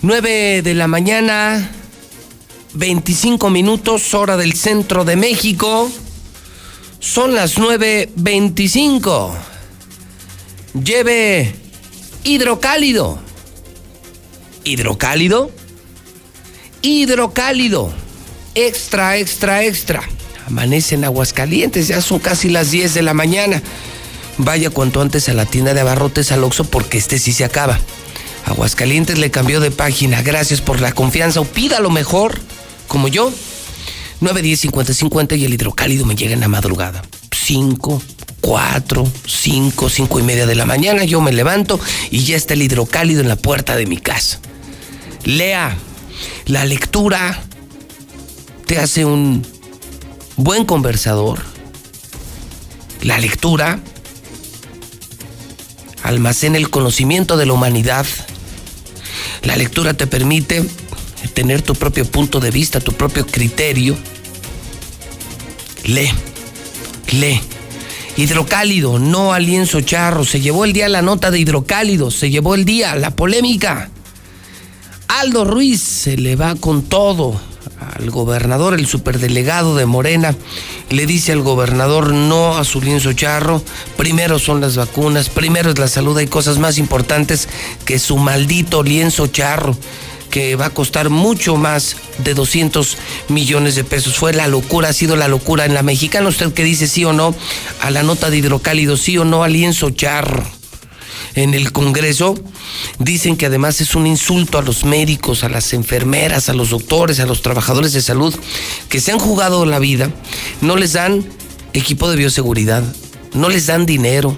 9 0.00 0.62
de 0.62 0.72
la 0.72 0.86
mañana, 0.86 1.70
25 2.72 3.50
minutos, 3.50 4.14
hora 4.14 4.38
del 4.38 4.54
centro 4.54 5.04
de 5.04 5.16
México. 5.16 5.92
Son 6.98 7.34
las 7.34 7.58
9.25. 7.58 9.34
Lleve 10.82 11.54
hidrocálido. 12.24 13.18
¿Hidrocálido? 14.64 15.50
Hidrocálido. 16.80 17.92
Extra, 18.54 19.18
extra, 19.18 19.62
extra. 19.64 20.08
Amanece 20.46 20.94
en 20.94 21.04
Aguascalientes, 21.04 21.88
ya 21.88 22.00
son 22.00 22.18
casi 22.18 22.48
las 22.48 22.70
10 22.70 22.94
de 22.94 23.02
la 23.02 23.12
mañana. 23.12 23.62
Vaya 24.42 24.70
cuanto 24.70 25.02
antes 25.02 25.28
a 25.28 25.34
la 25.34 25.44
tienda 25.44 25.74
de 25.74 25.80
abarrotes 25.80 26.32
al 26.32 26.44
Oxxo 26.44 26.64
porque 26.64 26.96
este 26.96 27.18
sí 27.18 27.32
se 27.32 27.44
acaba. 27.44 27.78
Aguascalientes 28.46 29.18
le 29.18 29.30
cambió 29.30 29.60
de 29.60 29.70
página. 29.70 30.22
Gracias 30.22 30.62
por 30.62 30.80
la 30.80 30.92
confianza. 30.92 31.40
O 31.40 31.44
pida 31.44 31.78
lo 31.80 31.90
mejor, 31.90 32.40
como 32.88 33.08
yo. 33.08 33.30
9, 34.20 34.40
10, 34.40 34.60
50, 34.60 34.94
50 34.94 35.34
y 35.36 35.44
el 35.44 35.52
hidrocálido 35.52 36.06
me 36.06 36.16
llega 36.16 36.32
en 36.32 36.40
la 36.40 36.48
madrugada. 36.48 37.02
5, 37.36 38.02
4, 38.40 39.12
5, 39.26 39.90
5 39.90 40.20
y 40.20 40.22
media 40.22 40.46
de 40.46 40.54
la 40.54 40.64
mañana. 40.64 41.04
Yo 41.04 41.20
me 41.20 41.32
levanto 41.32 41.78
y 42.10 42.24
ya 42.24 42.36
está 42.36 42.54
el 42.54 42.62
hidrocálido 42.62 43.20
en 43.20 43.28
la 43.28 43.36
puerta 43.36 43.76
de 43.76 43.84
mi 43.84 43.98
casa. 43.98 44.40
Lea, 45.24 45.76
la 46.46 46.64
lectura 46.64 47.42
te 48.64 48.78
hace 48.78 49.04
un 49.04 49.46
buen 50.36 50.64
conversador. 50.64 51.40
La 53.02 53.18
lectura 53.18 53.80
almacena 56.02 56.58
el 56.58 56.70
conocimiento 56.70 57.36
de 57.36 57.46
la 57.46 57.52
humanidad. 57.52 58.06
La 59.42 59.56
lectura 59.56 59.94
te 59.94 60.06
permite 60.06 60.64
tener 61.34 61.62
tu 61.62 61.74
propio 61.74 62.04
punto 62.04 62.40
de 62.40 62.50
vista, 62.50 62.80
tu 62.80 62.92
propio 62.92 63.26
criterio. 63.26 63.96
Lee, 65.84 66.10
lee. 67.12 67.40
Hidrocálido, 68.16 68.98
no 68.98 69.32
al 69.32 69.46
lienzo 69.46 69.80
charro. 69.80 70.24
Se 70.24 70.40
llevó 70.40 70.64
el 70.64 70.72
día 70.72 70.88
la 70.88 71.02
nota 71.02 71.30
de 71.30 71.38
hidrocálido, 71.38 72.10
se 72.10 72.30
llevó 72.30 72.54
el 72.54 72.64
día 72.64 72.94
la 72.96 73.10
polémica. 73.10 73.90
Aldo 75.08 75.44
Ruiz 75.44 75.80
se 75.80 76.16
le 76.16 76.36
va 76.36 76.54
con 76.54 76.82
todo 76.82 77.40
al 77.78 78.10
gobernador, 78.10 78.74
el 78.74 78.86
superdelegado 78.86 79.76
de 79.76 79.86
Morena, 79.86 80.34
le 80.90 81.06
dice 81.06 81.32
al 81.32 81.42
gobernador 81.42 82.12
no 82.12 82.56
a 82.56 82.64
su 82.64 82.80
lienzo 82.80 83.12
charro, 83.12 83.62
primero 83.96 84.38
son 84.38 84.60
las 84.60 84.76
vacunas, 84.76 85.28
primero 85.28 85.70
es 85.70 85.78
la 85.78 85.88
salud, 85.88 86.16
hay 86.18 86.26
cosas 86.26 86.58
más 86.58 86.78
importantes 86.78 87.48
que 87.84 87.98
su 87.98 88.18
maldito 88.18 88.82
lienzo 88.82 89.26
charro 89.28 89.76
que 90.30 90.56
va 90.56 90.66
a 90.66 90.70
costar 90.70 91.10
mucho 91.10 91.56
más 91.56 91.96
de 92.18 92.34
200 92.34 92.96
millones 93.28 93.74
de 93.74 93.84
pesos. 93.84 94.16
Fue 94.16 94.32
la 94.32 94.46
locura, 94.46 94.90
ha 94.90 94.92
sido 94.92 95.16
la 95.16 95.26
locura 95.28 95.66
en 95.66 95.74
la 95.74 95.82
mexicana. 95.82 96.28
¿Usted 96.28 96.52
que 96.52 96.62
dice 96.62 96.86
sí 96.86 97.04
o 97.04 97.12
no 97.12 97.34
a 97.80 97.90
la 97.90 98.04
nota 98.04 98.30
de 98.30 98.38
hidrocálido, 98.38 98.96
sí 98.96 99.18
o 99.18 99.24
no 99.24 99.42
al 99.42 99.52
lienzo 99.52 99.90
charro? 99.90 100.59
En 101.34 101.54
el 101.54 101.72
Congreso, 101.72 102.34
dicen 102.98 103.36
que 103.36 103.46
además 103.46 103.80
es 103.80 103.94
un 103.94 104.06
insulto 104.06 104.58
a 104.58 104.62
los 104.62 104.84
médicos, 104.84 105.44
a 105.44 105.48
las 105.48 105.72
enfermeras, 105.72 106.48
a 106.48 106.54
los 106.54 106.70
doctores, 106.70 107.20
a 107.20 107.26
los 107.26 107.42
trabajadores 107.42 107.92
de 107.92 108.02
salud 108.02 108.34
que 108.88 109.00
se 109.00 109.12
han 109.12 109.18
jugado 109.18 109.66
la 109.66 109.78
vida, 109.78 110.10
no 110.60 110.76
les 110.76 110.92
dan 110.92 111.24
equipo 111.72 112.10
de 112.10 112.16
bioseguridad, 112.16 112.82
no 113.34 113.48
les 113.48 113.66
dan 113.66 113.86
dinero, 113.86 114.36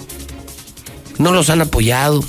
no 1.19 1.33
los 1.33 1.51
han 1.51 1.61
apoyado, 1.61 2.25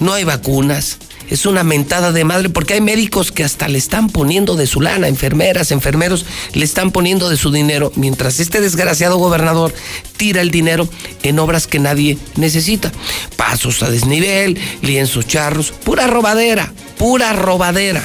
no 0.00 0.12
hay 0.12 0.24
vacunas 0.24 0.98
es 1.30 1.46
una 1.46 1.62
mentada 1.62 2.12
de 2.12 2.24
madre 2.24 2.48
porque 2.48 2.74
hay 2.74 2.80
médicos 2.80 3.32
que 3.32 3.44
hasta 3.44 3.68
le 3.68 3.78
están 3.78 4.08
poniendo 4.08 4.56
de 4.56 4.66
su 4.66 4.80
lana, 4.80 5.08
enfermeras, 5.08 5.70
enfermeros, 5.70 6.24
le 6.54 6.64
están 6.64 6.90
poniendo 6.90 7.28
de 7.28 7.36
su 7.36 7.50
dinero, 7.50 7.92
mientras 7.96 8.40
este 8.40 8.60
desgraciado 8.60 9.18
gobernador 9.18 9.74
tira 10.16 10.40
el 10.40 10.50
dinero 10.50 10.88
en 11.22 11.38
obras 11.38 11.66
que 11.66 11.78
nadie 11.78 12.18
necesita. 12.36 12.92
Pasos 13.36 13.82
a 13.82 13.90
desnivel, 13.90 14.58
lienzos 14.82 15.26
charros, 15.26 15.72
pura 15.84 16.06
robadera, 16.06 16.72
pura 16.96 17.32
robadera. 17.32 18.02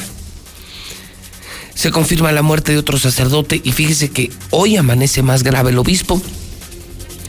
Se 1.76 1.92
confirma 1.92 2.32
la 2.32 2.44
muerte 2.44 2.74
de 2.74 2.78
otro 2.78 3.00
sacerdote 3.00 3.60
y 3.64 3.72
fíjese 3.72 4.10
que 4.10 4.32
hoy 4.52 4.78
amanece 4.78 5.24
más 5.24 5.44
grave 5.44 5.72
el 5.72 5.80
obispo. 5.80 6.22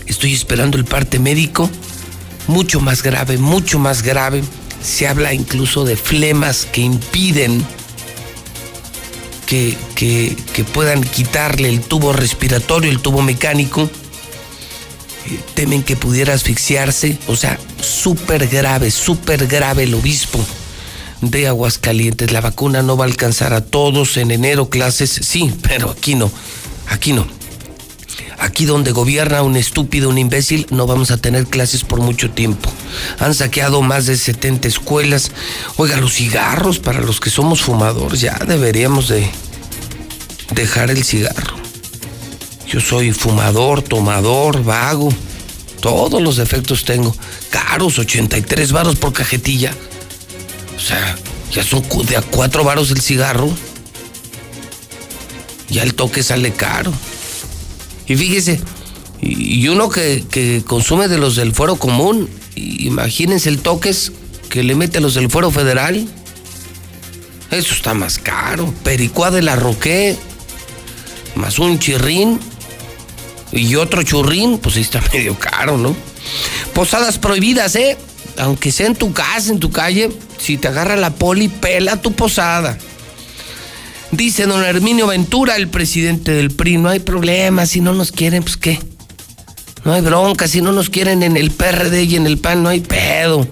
Estoy 0.06 0.34
esperando 0.34 0.76
el 0.76 0.84
parte 0.84 1.18
médico, 1.18 1.70
mucho 2.46 2.80
más 2.80 3.02
grave, 3.02 3.38
mucho 3.38 3.78
más 3.78 4.02
grave 4.02 4.42
se 4.84 5.08
habla 5.08 5.32
incluso 5.32 5.84
de 5.84 5.96
flemas 5.96 6.66
que 6.70 6.82
impiden 6.82 7.66
que, 9.46 10.36
puedan 10.72 11.02
quitarle 11.02 11.68
el 11.68 11.80
tubo 11.80 12.12
respiratorio, 12.12 12.90
el 12.90 13.00
tubo 13.00 13.22
mecánico. 13.22 13.88
Eh, 15.26 15.40
temen 15.54 15.82
que 15.82 15.96
pudiera 15.96 16.34
asfixiarse, 16.34 17.18
o 17.28 17.36
sea, 17.36 17.58
súper 17.80 18.48
grave, 18.48 18.90
súper 18.90 19.46
grave 19.46 19.84
el 19.84 19.94
obispo 19.94 20.44
de 21.22 21.48
Aguascalientes. 21.48 22.32
La 22.32 22.40
vacuna 22.40 22.82
no 22.82 22.96
va 22.96 23.04
a 23.04 23.08
alcanzar 23.08 23.54
a 23.54 23.62
todos 23.62 24.16
en 24.16 24.32
enero, 24.32 24.68
clases, 24.68 25.10
sí, 25.10 25.52
pero 25.62 25.90
aquí 25.90 26.14
no, 26.14 26.30
aquí 26.88 27.12
no. 27.12 27.26
Aquí 28.44 28.66
donde 28.66 28.92
gobierna 28.92 29.40
un 29.40 29.56
estúpido, 29.56 30.10
un 30.10 30.18
imbécil, 30.18 30.66
no 30.68 30.86
vamos 30.86 31.10
a 31.10 31.16
tener 31.16 31.46
clases 31.46 31.82
por 31.82 32.00
mucho 32.00 32.30
tiempo. 32.30 32.70
Han 33.18 33.32
saqueado 33.32 33.80
más 33.80 34.04
de 34.04 34.18
70 34.18 34.68
escuelas. 34.68 35.30
Oiga, 35.76 35.96
los 35.96 36.12
cigarros 36.12 36.78
para 36.78 37.00
los 37.00 37.20
que 37.20 37.30
somos 37.30 37.62
fumadores, 37.62 38.20
ya 38.20 38.38
deberíamos 38.46 39.08
de 39.08 39.30
dejar 40.50 40.90
el 40.90 41.02
cigarro. 41.04 41.56
Yo 42.68 42.80
soy 42.80 43.12
fumador, 43.12 43.80
tomador, 43.80 44.62
vago. 44.62 45.08
Todos 45.80 46.20
los 46.20 46.36
defectos 46.36 46.84
tengo. 46.84 47.16
Caros, 47.48 47.98
83 47.98 48.72
varos 48.72 48.96
por 48.96 49.14
cajetilla. 49.14 49.72
O 50.76 50.80
sea, 50.80 51.16
ya 51.50 51.64
son 51.64 51.82
de 52.04 52.18
a 52.18 52.20
cuatro 52.20 52.62
varos 52.62 52.90
el 52.90 53.00
cigarro. 53.00 53.48
Ya 55.70 55.82
el 55.82 55.94
toque 55.94 56.22
sale 56.22 56.52
caro. 56.52 56.92
Y 58.06 58.16
fíjese, 58.16 58.60
y 59.20 59.66
uno 59.68 59.88
que, 59.88 60.62
consume 60.66 61.08
de 61.08 61.18
los 61.18 61.36
del 61.36 61.54
fuero 61.54 61.76
común, 61.76 62.28
imagínense 62.56 63.48
el 63.48 63.60
toques 63.60 64.12
que 64.50 64.62
le 64.62 64.74
mete 64.74 64.98
a 64.98 65.00
los 65.00 65.14
del 65.14 65.30
fuero 65.30 65.50
federal. 65.50 66.06
Eso 67.50 67.74
está 67.74 67.94
más 67.94 68.18
caro. 68.18 68.72
Pericuá 68.82 69.30
de 69.30 69.42
la 69.42 69.56
Roque, 69.56 70.16
más 71.36 71.58
un 71.58 71.78
chirrín 71.78 72.38
y 73.50 73.76
otro 73.76 74.02
churrín, 74.02 74.58
pues 74.58 74.76
está 74.76 75.02
medio 75.12 75.38
caro, 75.38 75.78
¿no? 75.78 75.96
Posadas 76.74 77.18
prohibidas, 77.18 77.76
¿eh? 77.76 77.96
Aunque 78.36 78.72
sea 78.72 78.88
en 78.88 78.96
tu 78.96 79.12
casa, 79.12 79.52
en 79.52 79.60
tu 79.60 79.70
calle, 79.70 80.10
si 80.38 80.58
te 80.58 80.68
agarra 80.68 80.96
la 80.96 81.10
poli, 81.10 81.48
pela 81.48 82.02
tu 82.02 82.12
posada. 82.12 82.76
Dice 84.16 84.46
don 84.46 84.62
Herminio 84.62 85.08
Ventura, 85.08 85.56
el 85.56 85.66
presidente 85.66 86.30
del 86.30 86.52
PRI, 86.52 86.78
no 86.78 86.88
hay 86.88 87.00
problema, 87.00 87.66
si 87.66 87.80
no 87.80 87.92
nos 87.92 88.12
quieren, 88.12 88.44
pues 88.44 88.56
qué. 88.56 88.78
No 89.84 89.92
hay 89.92 90.02
bronca, 90.02 90.46
si 90.46 90.60
no 90.60 90.70
nos 90.70 90.88
quieren 90.88 91.24
en 91.24 91.36
el 91.36 91.50
PRD 91.50 92.04
y 92.04 92.14
en 92.14 92.26
el 92.26 92.38
PAN, 92.38 92.62
no 92.62 92.68
hay 92.68 92.78
pedo. 92.78 93.48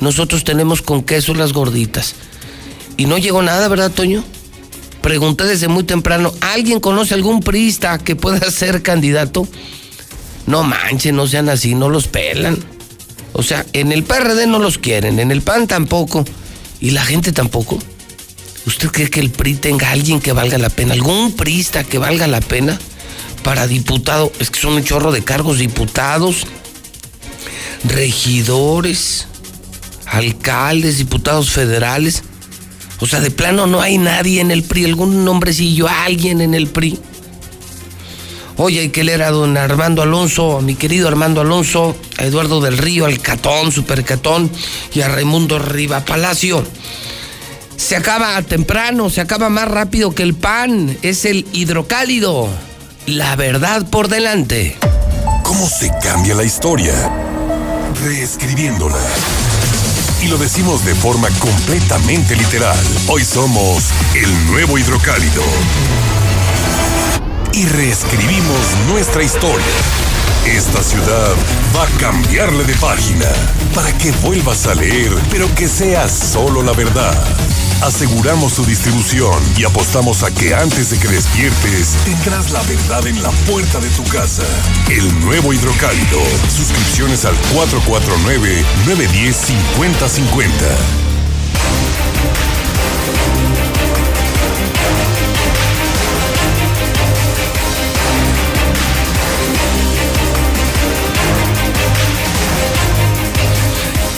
Nosotros 0.00 0.44
tenemos 0.44 0.80
con 0.80 1.02
queso 1.02 1.34
las 1.34 1.52
gorditas. 1.52 2.14
Y 2.96 3.06
no 3.06 3.18
llegó 3.18 3.42
nada, 3.42 3.66
¿verdad, 3.66 3.90
Toño? 3.90 4.22
Pregunté 5.02 5.42
desde 5.42 5.66
muy 5.66 5.82
temprano, 5.82 6.32
¿alguien 6.40 6.78
conoce 6.78 7.14
algún 7.14 7.40
priista 7.40 7.98
que 7.98 8.14
pueda 8.14 8.48
ser 8.52 8.82
candidato? 8.82 9.48
No 10.46 10.62
manchen, 10.62 11.16
no 11.16 11.26
sean 11.26 11.48
así, 11.48 11.74
no 11.74 11.88
los 11.88 12.06
pelan. 12.06 12.56
O 13.32 13.42
sea, 13.42 13.66
en 13.72 13.90
el 13.90 14.04
PRD 14.04 14.46
no 14.46 14.60
los 14.60 14.78
quieren, 14.78 15.18
en 15.18 15.32
el 15.32 15.42
PAN 15.42 15.66
tampoco. 15.66 16.24
¿Y 16.80 16.90
la 16.90 17.04
gente 17.04 17.32
tampoco? 17.32 17.80
¿Usted 18.66 18.90
cree 18.90 19.08
que 19.08 19.20
el 19.20 19.30
PRI 19.30 19.54
tenga 19.54 19.90
alguien 19.90 20.20
que 20.20 20.32
valga 20.32 20.58
la 20.58 20.70
pena? 20.70 20.94
¿Algún 20.94 21.32
priista 21.36 21.84
que 21.84 21.98
valga 21.98 22.26
la 22.26 22.40
pena? 22.40 22.78
Para 23.44 23.68
diputado, 23.68 24.32
es 24.40 24.50
que 24.50 24.58
son 24.58 24.72
un 24.74 24.82
chorro 24.82 25.12
de 25.12 25.22
cargos, 25.22 25.58
diputados, 25.58 26.46
regidores, 27.84 29.28
alcaldes, 30.06 30.98
diputados 30.98 31.50
federales. 31.50 32.24
O 32.98 33.06
sea, 33.06 33.20
de 33.20 33.30
plano 33.30 33.68
no 33.68 33.80
hay 33.80 33.98
nadie 33.98 34.40
en 34.40 34.50
el 34.50 34.64
PRI, 34.64 34.86
algún 34.86 35.24
nombrecillo, 35.24 35.86
alguien 35.86 36.40
en 36.40 36.54
el 36.54 36.66
PRI. 36.66 36.98
Oye, 38.56 38.80
hay 38.80 38.88
que 38.88 39.04
leer 39.04 39.22
a 39.22 39.30
don 39.30 39.56
Armando 39.56 40.02
Alonso, 40.02 40.58
a 40.58 40.62
mi 40.62 40.74
querido 40.74 41.06
Armando 41.06 41.42
Alonso, 41.42 41.94
a 42.16 42.24
Eduardo 42.24 42.60
del 42.60 42.78
Río, 42.78 43.04
al 43.04 43.20
Catón, 43.20 43.70
Supercatón 43.70 44.50
y 44.92 45.02
a 45.02 45.08
Raimundo 45.08 45.58
Riva 45.58 46.04
Palacio. 46.04 46.64
Se 47.76 47.96
acaba 47.96 48.40
temprano, 48.42 49.10
se 49.10 49.20
acaba 49.20 49.48
más 49.48 49.68
rápido 49.68 50.14
que 50.14 50.22
el 50.22 50.34
pan. 50.34 50.96
Es 51.02 51.24
el 51.24 51.46
hidrocálido. 51.52 52.48
La 53.06 53.36
verdad 53.36 53.86
por 53.88 54.08
delante. 54.08 54.76
¿Cómo 55.44 55.68
se 55.68 55.90
cambia 56.02 56.34
la 56.34 56.44
historia? 56.44 56.94
Reescribiéndola. 58.04 58.98
Y 60.22 60.28
lo 60.28 60.38
decimos 60.38 60.84
de 60.84 60.94
forma 60.94 61.28
completamente 61.38 62.34
literal. 62.34 62.76
Hoy 63.06 63.24
somos 63.24 63.84
el 64.14 64.46
nuevo 64.46 64.78
hidrocálido 64.78 65.42
y 67.52 67.64
reescribimos 67.64 68.58
nuestra 68.88 69.22
historia. 69.22 69.64
Esta 70.46 70.82
ciudad 70.82 71.34
va 71.74 71.84
a 71.84 71.98
cambiarle 71.98 72.64
de 72.64 72.74
página 72.74 73.28
para 73.74 73.96
que 73.96 74.10
vuelvas 74.22 74.66
a 74.66 74.74
leer, 74.74 75.10
pero 75.30 75.52
que 75.54 75.66
sea 75.66 76.08
solo 76.08 76.62
la 76.62 76.72
verdad. 76.72 77.14
Aseguramos 77.82 78.54
su 78.54 78.64
distribución 78.64 79.34
y 79.56 79.64
apostamos 79.64 80.22
a 80.22 80.32
que 80.32 80.54
antes 80.54 80.90
de 80.90 80.98
que 80.98 81.08
despiertes 81.08 81.96
tendrás 82.04 82.50
la 82.50 82.62
verdad 82.62 83.06
en 83.06 83.22
la 83.22 83.30
puerta 83.50 83.80
de 83.80 83.88
tu 83.90 84.02
casa. 84.04 84.44
El 84.90 85.20
nuevo 85.20 85.52
hidrocálido. 85.52 86.20
Suscripciones 86.48 87.24
al 87.24 87.36
449-910-5050. 87.54 90.46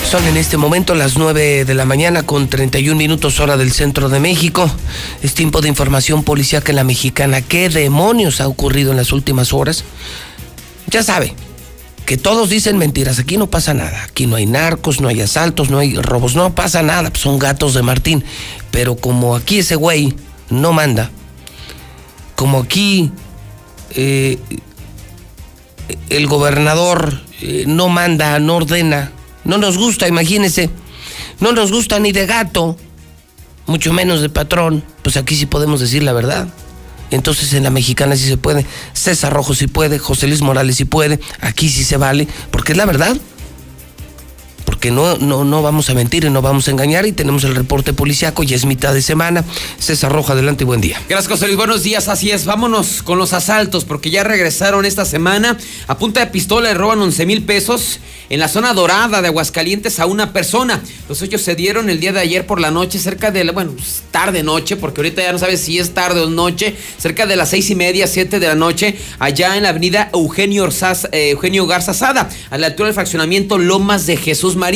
Son 0.09 0.25
en 0.25 0.37
este 0.37 0.57
momento 0.57 0.95
las 0.95 1.19
9 1.19 1.65
de 1.65 1.73
la 1.75 1.85
mañana 1.85 2.23
con 2.23 2.49
31 2.49 2.97
minutos 2.97 3.39
hora 3.39 3.57
del 3.57 3.71
centro 3.71 4.09
de 4.09 4.19
México. 4.19 4.67
Es 5.21 5.35
tiempo 5.35 5.61
de 5.61 5.69
información 5.69 6.23
policíaca 6.23 6.71
en 6.71 6.77
la 6.77 6.83
mexicana. 6.83 7.43
¿Qué 7.43 7.69
demonios 7.69 8.41
ha 8.41 8.47
ocurrido 8.47 8.89
en 8.89 8.97
las 8.97 9.11
últimas 9.11 9.53
horas? 9.53 9.83
Ya 10.87 11.03
sabe 11.03 11.35
que 12.07 12.17
todos 12.17 12.49
dicen 12.49 12.79
mentiras. 12.79 13.19
Aquí 13.19 13.37
no 13.37 13.51
pasa 13.51 13.75
nada. 13.75 14.03
Aquí 14.05 14.25
no 14.25 14.35
hay 14.35 14.47
narcos, 14.47 14.99
no 14.99 15.09
hay 15.09 15.21
asaltos, 15.21 15.69
no 15.69 15.77
hay 15.77 15.93
robos. 15.93 16.35
No 16.35 16.55
pasa 16.55 16.81
nada. 16.81 17.11
Son 17.13 17.37
gatos 17.37 17.75
de 17.75 17.83
Martín. 17.83 18.23
Pero 18.71 18.95
como 18.95 19.35
aquí 19.35 19.59
ese 19.59 19.75
güey 19.75 20.15
no 20.49 20.73
manda, 20.73 21.11
como 22.35 22.61
aquí 22.61 23.11
eh, 23.91 24.39
el 26.09 26.25
gobernador 26.25 27.21
eh, 27.41 27.65
no 27.67 27.89
manda, 27.89 28.39
no 28.39 28.55
ordena, 28.55 29.11
no 29.49 29.57
nos 29.57 29.77
gusta, 29.77 30.07
imagínense. 30.07 30.69
No 31.39 31.51
nos 31.53 31.71
gusta 31.71 31.99
ni 31.99 32.11
de 32.11 32.27
gato, 32.27 32.77
mucho 33.65 33.91
menos 33.93 34.21
de 34.21 34.29
patrón. 34.29 34.83
Pues 35.01 35.17
aquí 35.17 35.35
sí 35.35 35.47
podemos 35.47 35.79
decir 35.79 36.03
la 36.03 36.13
verdad. 36.13 36.47
Entonces 37.09 37.53
en 37.53 37.63
la 37.63 37.71
mexicana 37.71 38.15
sí 38.15 38.27
se 38.27 38.37
puede. 38.37 38.65
César 38.93 39.33
Rojo 39.33 39.55
sí 39.55 39.65
puede, 39.65 39.97
José 39.97 40.27
Luis 40.27 40.41
Morales 40.41 40.75
sí 40.75 40.85
puede. 40.85 41.19
Aquí 41.41 41.67
sí 41.67 41.83
se 41.83 41.97
vale, 41.97 42.27
porque 42.51 42.73
es 42.73 42.77
la 42.77 42.85
verdad 42.85 43.17
porque 44.79 44.91
no, 44.91 45.17
no, 45.17 45.43
no 45.43 45.61
vamos 45.61 45.89
a 45.89 45.93
mentir 45.93 46.23
y 46.23 46.29
no 46.29 46.41
vamos 46.41 46.69
a 46.69 46.71
engañar 46.71 47.05
y 47.05 47.11
tenemos 47.11 47.43
el 47.43 47.53
reporte 47.53 47.91
policiaco 47.91 48.43
y 48.43 48.53
es 48.53 48.65
mitad 48.65 48.93
de 48.93 49.01
semana. 49.01 49.43
César 49.77 50.09
Rojo, 50.09 50.31
adelante 50.31 50.63
y 50.63 50.67
buen 50.67 50.79
día. 50.79 51.01
Gracias, 51.09 51.29
José 51.29 51.47
Luis. 51.47 51.57
Buenos 51.57 51.83
días, 51.83 52.07
así 52.07 52.31
es. 52.31 52.45
Vámonos 52.45 53.03
con 53.03 53.17
los 53.17 53.33
asaltos 53.33 53.83
porque 53.83 54.09
ya 54.09 54.23
regresaron 54.23 54.85
esta 54.85 55.03
semana. 55.03 55.57
A 55.87 55.97
punta 55.97 56.21
de 56.21 56.27
pistola 56.27 56.69
le 56.69 56.75
roban 56.75 57.01
11 57.01 57.25
mil 57.25 57.43
pesos 57.43 57.99
en 58.29 58.39
la 58.39 58.47
zona 58.47 58.73
dorada 58.73 59.21
de 59.21 59.27
Aguascalientes 59.27 59.99
a 59.99 60.05
una 60.05 60.31
persona. 60.31 60.81
Los 61.09 61.21
hechos 61.21 61.41
se 61.41 61.55
dieron 61.55 61.89
el 61.89 61.99
día 61.99 62.13
de 62.13 62.21
ayer 62.21 62.45
por 62.45 62.61
la 62.61 62.71
noche, 62.71 62.99
cerca 62.99 63.31
de 63.31 63.43
la, 63.43 63.51
bueno, 63.51 63.73
tarde 64.11 64.43
noche, 64.43 64.77
porque 64.77 65.01
ahorita 65.01 65.21
ya 65.21 65.33
no 65.33 65.39
sabes 65.39 65.59
si 65.59 65.79
es 65.79 65.93
tarde 65.93 66.21
o 66.21 66.29
noche, 66.29 66.75
cerca 66.97 67.25
de 67.25 67.35
las 67.35 67.49
seis 67.49 67.69
y 67.69 67.75
media, 67.75 68.07
siete 68.07 68.39
de 68.39 68.47
la 68.47 68.55
noche, 68.55 68.95
allá 69.17 69.57
en 69.57 69.63
la 69.63 69.69
avenida 69.69 70.09
Eugenio, 70.13 70.63
Orzaz, 70.63 71.05
eh, 71.11 71.31
Eugenio 71.31 71.67
Garza 71.67 71.93
Sada, 71.93 72.29
a 72.49 72.57
la 72.57 72.67
altura 72.67 72.87
del 72.87 72.93
fraccionamiento 72.93 73.57
Lomas 73.57 74.05
de 74.05 74.15
Jesús 74.15 74.55
María, 74.55 74.68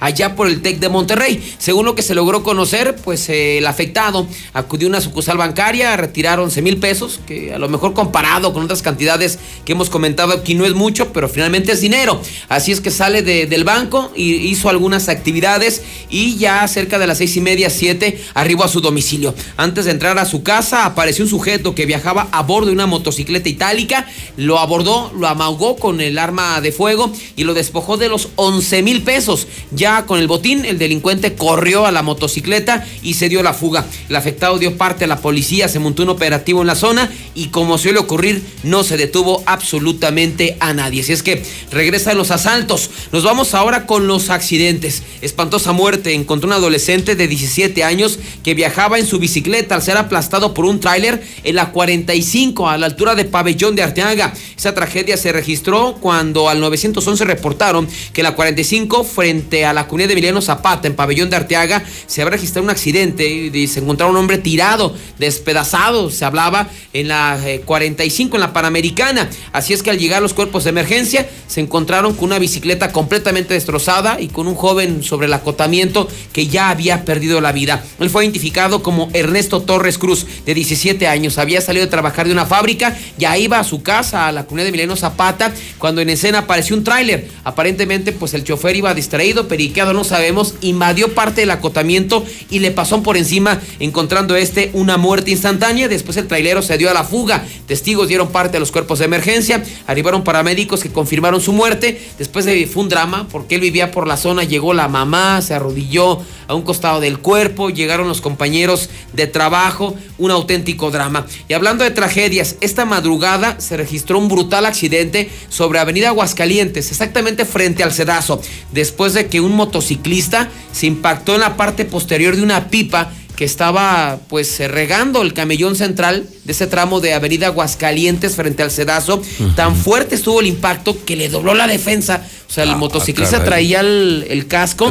allá 0.00 0.34
por 0.36 0.48
el 0.48 0.62
TEC 0.62 0.78
de 0.78 0.88
Monterrey. 0.88 1.54
Según 1.58 1.86
lo 1.86 1.94
que 1.94 2.02
se 2.02 2.14
logró 2.14 2.42
conocer, 2.42 2.96
pues 3.04 3.28
eh, 3.28 3.58
el 3.58 3.66
afectado 3.66 4.26
acudió 4.52 4.88
a 4.88 4.90
una 4.90 5.00
sucursal 5.00 5.36
bancaria 5.38 5.94
a 5.94 5.96
retirar 5.96 6.40
11 6.40 6.62
mil 6.62 6.78
pesos, 6.78 7.20
que 7.26 7.54
a 7.54 7.58
lo 7.58 7.68
mejor 7.68 7.94
comparado 7.94 8.52
con 8.52 8.62
otras 8.62 8.82
cantidades 8.82 9.38
que 9.64 9.72
hemos 9.72 9.90
comentado 9.90 10.32
aquí 10.32 10.54
no 10.54 10.66
es 10.66 10.74
mucho, 10.74 11.12
pero 11.12 11.28
finalmente 11.28 11.72
es 11.72 11.80
dinero. 11.80 12.20
Así 12.48 12.72
es 12.72 12.80
que 12.80 12.90
sale 12.90 13.22
del 13.22 13.64
banco 13.64 14.12
y 14.14 14.34
hizo 14.34 14.68
algunas 14.68 15.08
actividades 15.08 15.82
y 16.10 16.36
ya 16.36 16.66
cerca 16.68 16.98
de 16.98 17.06
las 17.06 17.18
seis 17.18 17.36
y 17.36 17.40
media, 17.40 17.70
siete, 17.70 18.22
arribó 18.34 18.64
a 18.64 18.68
su 18.68 18.80
domicilio. 18.80 19.34
Antes 19.56 19.84
de 19.84 19.92
entrar 19.92 20.18
a 20.18 20.24
su 20.24 20.42
casa, 20.42 20.84
apareció 20.84 21.24
un 21.24 21.30
sujeto 21.30 21.74
que 21.74 21.86
viajaba 21.86 22.28
a 22.32 22.42
bordo 22.42 22.68
de 22.68 22.72
una 22.72 22.86
motocicleta 22.86 23.48
itálica, 23.48 24.06
lo 24.36 24.58
abordó, 24.58 25.12
lo 25.16 25.26
amagó 25.26 25.76
con 25.76 26.00
el 26.00 26.18
arma 26.18 26.60
de 26.60 26.72
fuego 26.72 27.12
y 27.36 27.44
lo 27.44 27.54
despojó 27.54 27.96
de 27.96 28.08
los 28.08 28.28
11 28.36 28.82
mil 28.82 29.02
pesos. 29.02 29.37
Ya 29.70 30.06
con 30.06 30.18
el 30.18 30.26
botín, 30.26 30.64
el 30.64 30.78
delincuente 30.78 31.34
corrió 31.34 31.86
a 31.86 31.92
la 31.92 32.02
motocicleta 32.02 32.86
y 33.02 33.14
se 33.14 33.28
dio 33.28 33.42
la 33.42 33.54
fuga. 33.54 33.86
El 34.08 34.16
afectado 34.16 34.58
dio 34.58 34.76
parte 34.76 35.04
a 35.04 35.08
la 35.08 35.20
policía, 35.20 35.68
se 35.68 35.78
montó 35.78 36.02
un 36.02 36.08
operativo 36.10 36.60
en 36.60 36.66
la 36.66 36.74
zona 36.74 37.10
y 37.34 37.48
como 37.48 37.78
suele 37.78 37.98
ocurrir, 37.98 38.42
no 38.62 38.82
se 38.82 38.96
detuvo 38.96 39.42
absolutamente 39.46 40.56
a 40.60 40.72
nadie. 40.72 41.02
Si 41.02 41.12
es 41.12 41.22
que 41.22 41.42
regresan 41.70 42.16
los 42.16 42.30
asaltos. 42.30 42.90
Nos 43.12 43.24
vamos 43.24 43.54
ahora 43.54 43.86
con 43.86 44.06
los 44.06 44.30
accidentes. 44.30 45.02
Espantosa 45.20 45.72
muerte. 45.72 46.14
Encontró 46.14 46.48
un 46.48 46.54
adolescente 46.54 47.14
de 47.14 47.28
17 47.28 47.84
años 47.84 48.18
que 48.42 48.54
viajaba 48.54 48.98
en 48.98 49.06
su 49.06 49.18
bicicleta 49.18 49.74
al 49.74 49.82
ser 49.82 49.96
aplastado 49.96 50.54
por 50.54 50.64
un 50.64 50.80
tráiler 50.80 51.22
en 51.44 51.54
la 51.54 51.72
45 51.72 52.68
a 52.68 52.78
la 52.78 52.86
altura 52.86 53.14
de 53.14 53.24
Pabellón 53.24 53.76
de 53.76 53.82
Arteaga. 53.82 54.32
Esa 54.56 54.74
tragedia 54.74 55.16
se 55.16 55.32
registró 55.32 55.98
cuando 56.00 56.48
al 56.48 56.60
911 56.60 57.24
reportaron 57.24 57.88
que 58.12 58.22
la 58.22 58.34
45 58.34 59.04
frente 59.28 59.66
a 59.66 59.74
la 59.74 59.86
comunidad 59.86 60.08
de 60.08 60.12
Emiliano 60.14 60.40
Zapata 60.40 60.88
en 60.88 60.94
Pabellón 60.94 61.28
de 61.28 61.36
Arteaga 61.36 61.84
se 62.06 62.22
había 62.22 62.30
registrado 62.30 62.64
un 62.64 62.70
accidente 62.70 63.28
y 63.28 63.66
se 63.68 63.80
encontraba 63.80 64.10
un 64.10 64.16
hombre 64.16 64.38
tirado, 64.38 64.94
despedazado. 65.18 66.10
Se 66.10 66.24
hablaba 66.24 66.70
en 66.94 67.08
la 67.08 67.38
45 67.66 68.34
eh, 68.34 68.38
en 68.38 68.40
la 68.40 68.54
Panamericana. 68.54 69.28
Así 69.52 69.74
es 69.74 69.82
que 69.82 69.90
al 69.90 69.98
llegar 69.98 70.22
los 70.22 70.32
cuerpos 70.32 70.64
de 70.64 70.70
emergencia 70.70 71.28
se 71.46 71.60
encontraron 71.60 72.14
con 72.14 72.24
una 72.24 72.38
bicicleta 72.38 72.90
completamente 72.90 73.52
destrozada 73.52 74.18
y 74.18 74.28
con 74.28 74.48
un 74.48 74.54
joven 74.54 75.02
sobre 75.02 75.26
el 75.26 75.34
acotamiento 75.34 76.08
que 76.32 76.46
ya 76.46 76.70
había 76.70 77.04
perdido 77.04 77.42
la 77.42 77.52
vida. 77.52 77.84
Él 78.00 78.08
fue 78.08 78.24
identificado 78.24 78.82
como 78.82 79.10
Ernesto 79.12 79.60
Torres 79.60 79.98
Cruz, 79.98 80.24
de 80.46 80.54
17 80.54 81.06
años. 81.06 81.36
Había 81.36 81.60
salido 81.60 81.84
de 81.84 81.90
trabajar 81.90 82.26
de 82.26 82.32
una 82.32 82.46
fábrica, 82.46 82.96
ya 83.18 83.36
iba 83.36 83.58
a 83.58 83.64
su 83.64 83.82
casa, 83.82 84.26
a 84.26 84.32
la 84.32 84.46
comunidad 84.46 84.68
de 84.68 84.72
Mileno 84.72 84.96
Zapata, 84.96 85.52
cuando 85.76 86.00
en 86.00 86.08
escena 86.08 86.38
apareció 86.38 86.74
un 86.74 86.82
tráiler. 86.82 87.28
Aparentemente, 87.44 88.12
pues 88.12 88.32
el 88.32 88.42
chofer 88.42 88.74
iba 88.74 88.88
a 88.88 88.94
distraer 88.94 89.17
extraído, 89.18 89.48
periqueado, 89.48 89.92
no 89.92 90.04
sabemos, 90.04 90.54
invadió 90.60 91.12
parte 91.12 91.40
del 91.40 91.50
acotamiento 91.50 92.24
y 92.50 92.60
le 92.60 92.70
pasó 92.70 93.02
por 93.02 93.16
encima, 93.16 93.60
encontrando 93.80 94.36
este 94.36 94.70
una 94.74 94.96
muerte 94.96 95.32
instantánea. 95.32 95.88
Después 95.88 96.16
el 96.18 96.28
trailero 96.28 96.62
se 96.62 96.78
dio 96.78 96.88
a 96.88 96.94
la 96.94 97.02
fuga. 97.02 97.44
Testigos 97.66 98.06
dieron 98.06 98.28
parte 98.28 98.58
a 98.58 98.60
los 98.60 98.70
cuerpos 98.70 99.00
de 99.00 99.06
emergencia. 99.06 99.64
Arribaron 99.88 100.22
paramédicos 100.22 100.84
que 100.84 100.92
confirmaron 100.92 101.40
su 101.40 101.52
muerte. 101.52 102.00
Después 102.16 102.44
de, 102.44 102.64
fue 102.68 102.84
un 102.84 102.88
drama 102.88 103.26
porque 103.28 103.56
él 103.56 103.60
vivía 103.60 103.90
por 103.90 104.06
la 104.06 104.16
zona. 104.16 104.44
Llegó 104.44 104.72
la 104.72 104.86
mamá, 104.86 105.42
se 105.42 105.54
arrodilló 105.54 106.20
a 106.46 106.54
un 106.54 106.62
costado 106.62 107.00
del 107.00 107.18
cuerpo. 107.18 107.70
Llegaron 107.70 108.06
los 108.06 108.20
compañeros 108.20 108.88
de 109.14 109.26
trabajo. 109.26 109.96
Un 110.18 110.30
auténtico 110.30 110.92
drama. 110.92 111.26
Y 111.48 111.54
hablando 111.54 111.82
de 111.82 111.90
tragedias, 111.90 112.56
esta 112.60 112.84
madrugada 112.84 113.60
se 113.60 113.76
registró 113.76 114.18
un 114.18 114.28
brutal 114.28 114.64
accidente 114.64 115.28
sobre 115.48 115.80
Avenida 115.80 116.08
Aguascalientes, 116.08 116.90
exactamente 116.90 117.44
frente 117.44 117.82
al 117.82 117.92
Cedazo, 117.92 118.40
después 118.72 119.07
de 119.14 119.26
que 119.28 119.40
un 119.40 119.54
motociclista 119.56 120.48
se 120.72 120.86
impactó 120.86 121.34
en 121.34 121.40
la 121.40 121.56
parte 121.56 121.84
posterior 121.84 122.36
de 122.36 122.42
una 122.42 122.68
pipa 122.68 123.10
que 123.36 123.44
estaba 123.44 124.18
pues 124.28 124.58
regando 124.68 125.22
el 125.22 125.32
camellón 125.32 125.76
central 125.76 126.26
de 126.44 126.52
ese 126.52 126.66
tramo 126.66 127.00
de 127.00 127.14
Avenida 127.14 127.46
Aguascalientes 127.46 128.34
frente 128.34 128.64
al 128.64 128.70
Cedazo. 128.72 129.22
Tan 129.54 129.76
fuerte 129.76 130.16
estuvo 130.16 130.40
el 130.40 130.46
impacto 130.48 130.96
que 131.04 131.14
le 131.14 131.28
dobló 131.28 131.54
la 131.54 131.68
defensa. 131.68 132.22
O 132.48 132.52
sea, 132.52 132.64
el 132.64 132.74
motociclista 132.76 133.36
caray. 133.38 133.48
traía 133.48 133.80
el, 133.80 134.26
el 134.28 134.48
casco, 134.48 134.86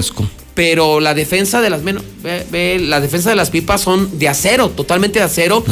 pero 0.55 1.01
la 1.01 1.13
defensa 1.13 1.59
de 1.59 1.69
las 1.69 1.83
menos, 1.83 2.03
ve- 2.23 2.45
ve, 2.49 2.79
la 2.79 3.01
defensa 3.01 3.29
de 3.29 3.35
las 3.35 3.49
pipas 3.49 3.81
son 3.81 4.17
de 4.17 4.29
acero, 4.29 4.69
totalmente 4.69 5.19
de 5.19 5.25
acero. 5.25 5.63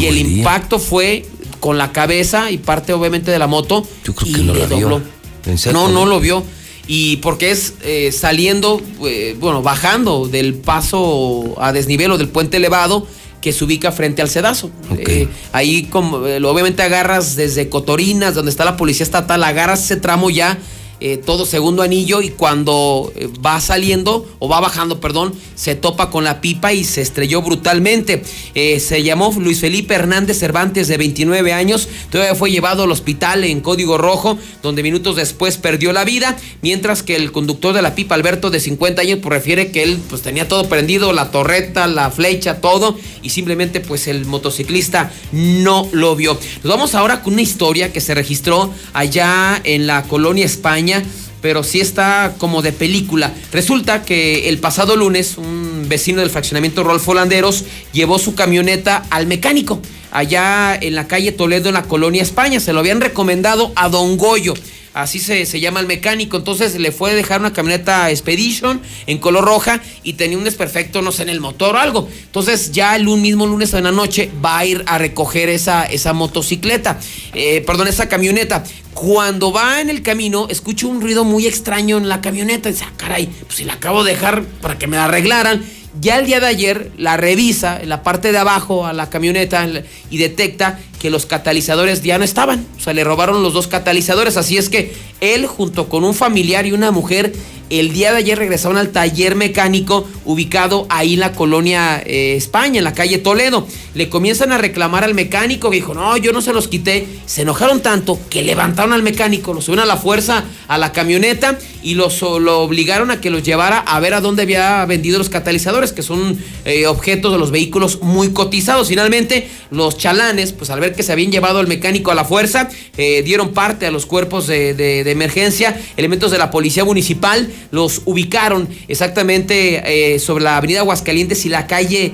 y 0.00 0.06
el 0.06 0.14
diría? 0.14 0.38
impacto 0.38 0.78
fue 0.78 1.26
con 1.60 1.76
la 1.76 1.92
cabeza 1.92 2.50
y 2.50 2.56
parte 2.56 2.94
obviamente 2.94 3.30
de 3.30 3.38
la 3.38 3.46
moto. 3.46 3.86
Yo 4.04 4.14
creo 4.14 4.34
que 4.34 4.42
no 4.42 4.54
la 4.54 4.66
vio. 4.66 5.02
¿En 5.44 5.58
serio? 5.58 5.78
No, 5.78 5.88
no 5.90 6.06
lo 6.06 6.18
vio. 6.18 6.42
Y 6.86 7.18
porque 7.18 7.50
es 7.50 7.74
eh, 7.82 8.10
saliendo, 8.12 8.80
eh, 9.06 9.36
bueno, 9.38 9.62
bajando 9.62 10.26
del 10.26 10.54
paso 10.54 11.54
a 11.58 11.72
desnivel 11.72 12.10
o 12.12 12.18
del 12.18 12.28
puente 12.28 12.56
elevado 12.56 13.06
que 13.40 13.52
se 13.52 13.64
ubica 13.64 13.92
frente 13.92 14.22
al 14.22 14.28
sedazo. 14.28 14.70
Eh, 14.96 15.28
ahí 15.52 15.84
como, 15.84 16.18
obviamente 16.18 16.82
agarras 16.82 17.36
desde 17.36 17.68
Cotorinas, 17.68 18.34
donde 18.34 18.50
está 18.50 18.64
la 18.64 18.76
policía 18.76 19.04
estatal, 19.04 19.42
agarras 19.42 19.84
ese 19.84 19.96
tramo 19.96 20.30
ya 20.30 20.58
eh, 21.04 21.16
todo 21.16 21.46
segundo 21.46 21.82
anillo 21.82 22.22
y 22.22 22.28
cuando 22.28 23.12
eh, 23.16 23.28
va 23.44 23.60
saliendo 23.60 24.24
o 24.38 24.48
va 24.48 24.60
bajando, 24.60 25.00
perdón, 25.00 25.34
se 25.56 25.74
topa 25.74 26.10
con 26.10 26.22
la 26.22 26.40
pipa 26.40 26.72
y 26.74 26.84
se 26.84 27.00
estrelló 27.00 27.42
brutalmente. 27.42 28.22
Eh, 28.54 28.78
se 28.78 29.02
llamó 29.02 29.34
Luis 29.36 29.58
Felipe 29.58 29.94
Hernández 29.94 30.38
Cervantes 30.38 30.86
de 30.86 30.96
29 30.98 31.52
años, 31.52 31.88
todavía 32.08 32.36
fue 32.36 32.52
llevado 32.52 32.84
al 32.84 32.92
hospital 32.92 33.42
en 33.42 33.62
código 33.62 33.98
rojo, 33.98 34.38
donde 34.62 34.84
minutos 34.84 35.16
después 35.16 35.56
perdió 35.56 35.92
la 35.92 36.04
vida, 36.04 36.36
mientras 36.62 37.02
que 37.02 37.16
el 37.16 37.32
conductor 37.32 37.74
de 37.74 37.82
la 37.82 37.96
pipa, 37.96 38.14
Alberto 38.14 38.50
de 38.50 38.60
50 38.60 39.02
años, 39.02 39.18
pues 39.20 39.32
refiere 39.32 39.72
que 39.72 39.82
él 39.82 39.98
pues 40.08 40.22
tenía 40.22 40.46
todo 40.46 40.68
prendido, 40.68 41.12
la 41.12 41.32
torreta, 41.32 41.88
la 41.88 42.12
flecha, 42.12 42.60
todo, 42.60 42.96
y 43.22 43.30
simplemente 43.30 43.80
pues 43.80 44.06
el 44.06 44.24
motociclista 44.26 45.10
no 45.32 45.88
lo 45.90 46.14
vio. 46.14 46.38
Nos 46.62 46.72
vamos 46.72 46.94
ahora 46.94 47.24
con 47.24 47.32
una 47.32 47.42
historia 47.42 47.92
que 47.92 48.00
se 48.00 48.14
registró 48.14 48.72
allá 48.92 49.60
en 49.64 49.88
la 49.88 50.04
colonia 50.04 50.46
España 50.46 50.91
pero 51.40 51.62
sí 51.64 51.80
está 51.80 52.34
como 52.38 52.62
de 52.62 52.72
película. 52.72 53.32
Resulta 53.52 54.02
que 54.02 54.48
el 54.48 54.58
pasado 54.58 54.96
lunes 54.96 55.36
un 55.38 55.86
vecino 55.88 56.20
del 56.20 56.30
fraccionamiento 56.30 56.84
Rolfo 56.84 57.14
Landeros 57.14 57.64
llevó 57.92 58.18
su 58.18 58.34
camioneta 58.34 59.04
al 59.10 59.26
mecánico 59.26 59.80
allá 60.12 60.76
en 60.80 60.94
la 60.94 61.08
calle 61.08 61.32
Toledo 61.32 61.68
en 61.68 61.74
la 61.74 61.82
colonia 61.84 62.22
España. 62.22 62.60
Se 62.60 62.72
lo 62.72 62.80
habían 62.80 63.00
recomendado 63.00 63.72
a 63.74 63.88
Don 63.88 64.16
Goyo. 64.16 64.54
Así 64.94 65.18
se, 65.18 65.46
se 65.46 65.60
llama 65.60 65.80
el 65.80 65.86
mecánico. 65.86 66.36
Entonces 66.36 66.74
le 66.78 66.92
fue 66.92 67.12
a 67.12 67.14
dejar 67.14 67.40
una 67.40 67.52
camioneta 67.52 68.10
Expedition 68.10 68.80
en 69.06 69.18
color 69.18 69.44
roja 69.44 69.80
y 70.02 70.14
tenía 70.14 70.36
un 70.36 70.44
desperfecto, 70.44 71.02
no 71.02 71.12
sé, 71.12 71.22
en 71.22 71.30
el 71.30 71.40
motor 71.40 71.76
o 71.76 71.78
algo. 71.78 72.08
Entonces 72.24 72.72
ya 72.72 72.94
el 72.96 73.04
mismo 73.04 73.46
lunes 73.46 73.72
en 73.74 73.84
la 73.84 73.92
noche 73.92 74.30
va 74.44 74.58
a 74.58 74.66
ir 74.66 74.84
a 74.86 74.98
recoger 74.98 75.48
esa, 75.48 75.84
esa 75.84 76.12
motocicleta, 76.12 76.98
eh, 77.34 77.62
perdón, 77.66 77.88
esa 77.88 78.08
camioneta. 78.08 78.64
Cuando 78.94 79.52
va 79.52 79.80
en 79.80 79.88
el 79.88 80.02
camino, 80.02 80.48
escucha 80.50 80.86
un 80.86 81.00
ruido 81.00 81.24
muy 81.24 81.46
extraño 81.46 81.96
en 81.96 82.08
la 82.08 82.20
camioneta. 82.20 82.68
Dice, 82.68 82.84
ah, 82.86 82.92
caray, 82.96 83.26
pues 83.26 83.56
si 83.56 83.64
la 83.64 83.74
acabo 83.74 84.04
de 84.04 84.12
dejar 84.12 84.44
para 84.60 84.78
que 84.78 84.86
me 84.86 84.96
la 84.96 85.06
arreglaran. 85.06 85.64
Ya 86.00 86.18
el 86.18 86.26
día 86.26 86.40
de 86.40 86.46
ayer 86.46 86.90
la 86.96 87.18
revisa 87.18 87.78
en 87.80 87.90
la 87.90 88.02
parte 88.02 88.32
de 88.32 88.38
abajo 88.38 88.86
a 88.86 88.94
la 88.94 89.10
camioneta 89.10 89.68
y 90.10 90.16
detecta 90.16 90.78
que 90.98 91.10
los 91.10 91.26
catalizadores 91.26 92.02
ya 92.02 92.16
no 92.16 92.24
estaban. 92.24 92.66
O 92.78 92.80
sea, 92.80 92.94
le 92.94 93.04
robaron 93.04 93.42
los 93.42 93.52
dos 93.52 93.66
catalizadores. 93.66 94.38
Así 94.38 94.56
es 94.56 94.70
que 94.70 94.94
él, 95.20 95.46
junto 95.46 95.88
con 95.90 96.04
un 96.04 96.14
familiar 96.14 96.64
y 96.64 96.72
una 96.72 96.92
mujer, 96.92 97.34
el 97.68 97.92
día 97.92 98.12
de 98.12 98.18
ayer 98.18 98.38
regresaron 98.38 98.78
al 98.78 98.90
taller 98.90 99.34
mecánico 99.34 100.06
ubicado 100.24 100.86
ahí 100.90 101.14
en 101.14 101.20
la 101.20 101.32
colonia 101.32 102.02
eh, 102.04 102.36
España, 102.36 102.78
en 102.78 102.84
la 102.84 102.94
calle 102.94 103.18
Toledo. 103.18 103.66
Le 103.94 104.08
comienzan 104.08 104.52
a 104.52 104.58
reclamar 104.58 105.04
al 105.04 105.14
mecánico 105.14 105.70
que 105.70 105.76
dijo, 105.76 105.94
no, 105.94 106.16
yo 106.16 106.32
no 106.32 106.40
se 106.40 106.52
los 106.52 106.68
quité. 106.68 107.06
Se 107.26 107.42
enojaron 107.42 107.82
tanto 107.82 108.18
que 108.30 108.42
levantaron 108.42 108.92
al 108.92 109.02
mecánico, 109.02 109.52
lo 109.52 109.60
subieron 109.60 109.84
a 109.84 109.94
la 109.94 109.96
fuerza 109.96 110.44
a 110.68 110.78
la 110.78 110.92
camioneta 110.92 111.58
y 111.82 111.94
los, 111.94 112.20
lo 112.22 112.60
obligaron 112.60 113.10
a 113.10 113.20
que 113.20 113.30
los 113.30 113.42
llevara 113.42 113.78
a 113.78 114.00
ver 114.00 114.14
a 114.14 114.20
dónde 114.20 114.42
había 114.42 114.84
vendido 114.86 115.18
los 115.18 115.28
catalizadores, 115.28 115.92
que 115.92 116.02
son 116.02 116.38
eh, 116.64 116.86
objetos 116.86 117.32
de 117.32 117.38
los 117.38 117.50
vehículos 117.50 118.00
muy 118.02 118.32
cotizados. 118.32 118.88
Finalmente, 118.88 119.48
los 119.70 119.96
chalanes, 119.96 120.52
pues 120.52 120.70
al 120.70 120.80
ver 120.80 120.94
que 120.94 121.02
se 121.02 121.12
habían 121.12 121.32
llevado 121.32 121.58
al 121.58 121.66
mecánico 121.66 122.10
a 122.10 122.14
la 122.14 122.24
fuerza, 122.24 122.68
eh, 122.96 123.22
dieron 123.22 123.52
parte 123.52 123.86
a 123.86 123.90
los 123.90 124.06
cuerpos 124.06 124.46
de, 124.46 125.00
emergencia, 125.10 125.80
elementos 125.96 126.30
de 126.30 126.38
la 126.38 126.50
policía 126.50 126.84
municipal, 126.84 127.48
los 127.70 128.02
ubicaron 128.04 128.68
exactamente 128.88 130.14
eh, 130.14 130.18
sobre 130.18 130.44
la 130.44 130.56
avenida 130.56 130.80
Aguascalientes 130.80 131.44
y 131.46 131.48
la 131.48 131.66
calle 131.66 132.12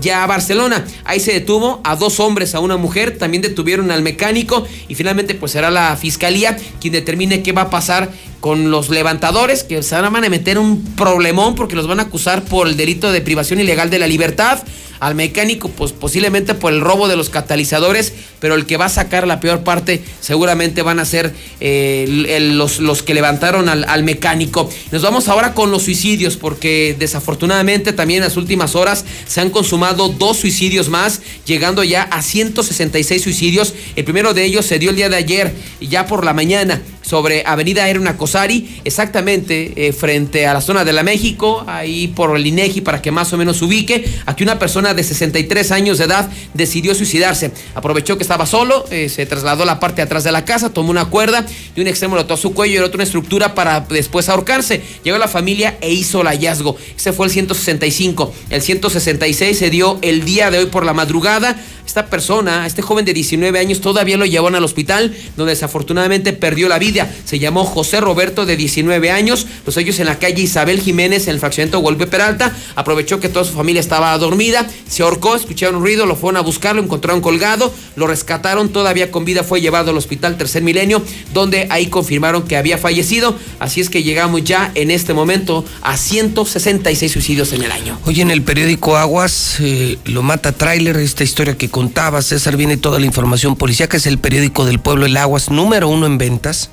ya 0.00 0.26
Barcelona. 0.26 0.84
Ahí 1.04 1.20
se 1.20 1.32
detuvo 1.32 1.80
a 1.84 1.96
dos 1.96 2.20
hombres, 2.20 2.54
a 2.54 2.60
una 2.60 2.76
mujer, 2.76 3.18
también 3.18 3.42
detuvieron 3.42 3.90
al 3.90 4.02
mecánico 4.02 4.66
y 4.88 4.94
finalmente 4.94 5.34
pues 5.34 5.52
será 5.52 5.70
la 5.70 5.96
fiscalía 5.96 6.56
quien 6.80 6.92
determine 6.92 7.42
qué 7.42 7.52
va 7.52 7.62
a 7.62 7.70
pasar 7.70 8.10
con 8.44 8.70
los 8.70 8.83
levantadores 8.88 9.64
que 9.64 9.82
se 9.82 9.94
van 9.94 10.04
a 10.04 10.28
meter 10.28 10.58
un 10.58 10.84
problemón 10.96 11.54
porque 11.54 11.76
los 11.76 11.86
van 11.86 12.00
a 12.00 12.04
acusar 12.04 12.44
por 12.44 12.68
el 12.68 12.76
delito 12.76 13.12
de 13.12 13.20
privación 13.20 13.60
ilegal 13.60 13.90
de 13.90 13.98
la 13.98 14.06
libertad. 14.06 14.62
Al 15.00 15.16
mecánico, 15.16 15.68
pues 15.68 15.92
posiblemente 15.92 16.54
por 16.54 16.72
el 16.72 16.80
robo 16.80 17.08
de 17.08 17.16
los 17.16 17.28
catalizadores, 17.28 18.14
pero 18.40 18.54
el 18.54 18.64
que 18.64 18.76
va 18.76 18.86
a 18.86 18.88
sacar 18.88 19.26
la 19.26 19.40
peor 19.40 19.62
parte 19.62 20.02
seguramente 20.20 20.82
van 20.82 20.98
a 20.98 21.04
ser 21.04 21.34
eh, 21.60 22.06
los, 22.54 22.78
los 22.78 23.02
que 23.02 23.12
levantaron 23.12 23.68
al, 23.68 23.84
al 23.84 24.02
mecánico. 24.04 24.70
Nos 24.92 25.02
vamos 25.02 25.28
ahora 25.28 25.52
con 25.52 25.70
los 25.70 25.82
suicidios, 25.82 26.36
porque 26.36 26.96
desafortunadamente 26.98 27.92
también 27.92 28.22
en 28.22 28.28
las 28.28 28.36
últimas 28.36 28.76
horas 28.76 29.04
se 29.26 29.40
han 29.40 29.50
consumado 29.50 30.08
dos 30.08 30.38
suicidios 30.38 30.88
más, 30.88 31.20
llegando 31.44 31.84
ya 31.84 32.04
a 32.04 32.22
166 32.22 33.20
suicidios. 33.20 33.74
El 33.96 34.04
primero 34.04 34.32
de 34.32 34.44
ellos 34.44 34.64
se 34.64 34.78
dio 34.78 34.90
el 34.90 34.96
día 34.96 35.08
de 35.08 35.16
ayer, 35.16 35.54
ya 35.80 36.06
por 36.06 36.24
la 36.24 36.32
mañana, 36.32 36.80
sobre 37.14 37.44
Avenida 37.46 37.88
Erna 37.88 38.16
Cosari, 38.16 38.80
exactamente 38.82 39.72
eh, 39.76 39.92
frente 39.92 40.48
a 40.48 40.52
la 40.52 40.60
zona 40.60 40.84
de 40.84 40.92
la 40.92 41.04
México, 41.04 41.62
ahí 41.68 42.08
por 42.08 42.36
el 42.36 42.44
INEGI 42.44 42.80
para 42.80 43.00
que 43.00 43.12
más 43.12 43.32
o 43.32 43.36
menos 43.36 43.58
se 43.58 43.66
ubique. 43.66 44.04
Aquí 44.26 44.42
una 44.42 44.58
persona 44.58 44.94
de 44.94 45.04
63 45.04 45.70
años 45.70 45.98
de 45.98 46.06
edad 46.06 46.28
decidió 46.54 46.92
suicidarse. 46.92 47.52
Aprovechó 47.76 48.16
que 48.16 48.24
estaba 48.24 48.46
solo, 48.46 48.84
eh, 48.90 49.08
se 49.08 49.26
trasladó 49.26 49.62
a 49.62 49.66
la 49.66 49.78
parte 49.78 49.98
de 49.98 50.02
atrás 50.02 50.24
de 50.24 50.32
la 50.32 50.44
casa, 50.44 50.70
tomó 50.70 50.90
una 50.90 51.04
cuerda 51.04 51.46
y 51.76 51.80
un 51.80 51.86
extremo 51.86 52.16
lo 52.16 52.22
ató 52.22 52.34
a 52.34 52.36
su 52.36 52.52
cuello 52.52 52.74
y 52.74 52.76
el 52.78 52.82
otro 52.82 52.96
una 52.96 53.04
estructura 53.04 53.54
para 53.54 53.78
después 53.78 54.28
ahorcarse. 54.28 54.82
Llegó 55.04 55.16
la 55.16 55.28
familia 55.28 55.78
e 55.80 55.92
hizo 55.92 56.22
el 56.22 56.26
hallazgo. 56.26 56.76
Ese 56.96 57.12
fue 57.12 57.26
el 57.26 57.32
165. 57.32 58.34
El 58.50 58.60
166 58.60 59.56
se 59.56 59.70
dio 59.70 60.00
el 60.02 60.24
día 60.24 60.50
de 60.50 60.58
hoy 60.58 60.66
por 60.66 60.84
la 60.84 60.94
madrugada. 60.94 61.62
Esta 61.86 62.06
persona, 62.06 62.66
este 62.66 62.82
joven 62.82 63.04
de 63.04 63.12
19 63.14 63.58
años, 63.58 63.80
todavía 63.80 64.16
lo 64.16 64.26
llevaron 64.26 64.54
al 64.54 64.64
hospital, 64.64 65.14
donde 65.36 65.52
desafortunadamente 65.52 66.32
perdió 66.32 66.68
la 66.68 66.78
vida. 66.78 67.12
Se 67.24 67.38
llamó 67.38 67.64
José 67.64 68.00
Roberto, 68.00 68.46
de 68.46 68.56
19 68.56 69.10
años. 69.10 69.46
Los 69.66 69.76
ellos 69.76 69.98
en 70.00 70.06
la 70.06 70.18
calle 70.18 70.42
Isabel 70.42 70.80
Jiménez, 70.80 71.28
en 71.28 71.34
el 71.34 71.40
fraccionamiento 71.40 71.80
Golpe 71.80 72.06
Peralta. 72.06 72.56
Aprovechó 72.74 73.20
que 73.20 73.28
toda 73.28 73.44
su 73.44 73.52
familia 73.52 73.80
estaba 73.80 74.16
dormida, 74.18 74.66
se 74.88 75.02
ahorcó, 75.02 75.36
escucharon 75.36 75.76
un 75.76 75.82
ruido, 75.82 76.06
lo 76.06 76.16
fueron 76.16 76.38
a 76.38 76.40
buscar, 76.40 76.74
lo 76.74 76.82
encontraron 76.82 77.20
colgado, 77.20 77.72
lo 77.96 78.06
rescataron, 78.06 78.70
todavía 78.70 79.10
con 79.10 79.24
vida 79.24 79.44
fue 79.44 79.60
llevado 79.60 79.90
al 79.90 79.96
hospital 79.96 80.36
Tercer 80.36 80.62
Milenio, 80.62 81.02
donde 81.32 81.66
ahí 81.70 81.86
confirmaron 81.86 82.42
que 82.44 82.56
había 82.56 82.78
fallecido. 82.78 83.36
Así 83.58 83.80
es 83.80 83.90
que 83.90 84.02
llegamos 84.02 84.42
ya 84.44 84.72
en 84.74 84.90
este 84.90 85.14
momento 85.14 85.64
a 85.82 85.96
166 85.96 87.12
suicidios 87.12 87.52
en 87.52 87.62
el 87.62 87.72
año. 87.72 87.98
Oye, 88.04 88.22
en 88.22 88.30
el 88.30 88.42
periódico 88.42 88.96
Aguas 88.96 89.56
eh, 89.60 89.98
lo 90.04 90.22
mata 90.22 90.52
tráiler, 90.52 90.96
esta 90.96 91.24
historia 91.24 91.56
que 91.56 91.68
contaba 91.74 92.22
César, 92.22 92.56
viene 92.56 92.76
toda 92.76 93.00
la 93.00 93.06
información 93.06 93.56
policíaca, 93.56 93.96
es 93.96 94.06
el 94.06 94.18
periódico 94.18 94.64
del 94.64 94.78
pueblo, 94.78 95.06
el 95.06 95.16
Aguas, 95.16 95.50
número 95.50 95.88
uno 95.88 96.06
en 96.06 96.18
ventas. 96.18 96.70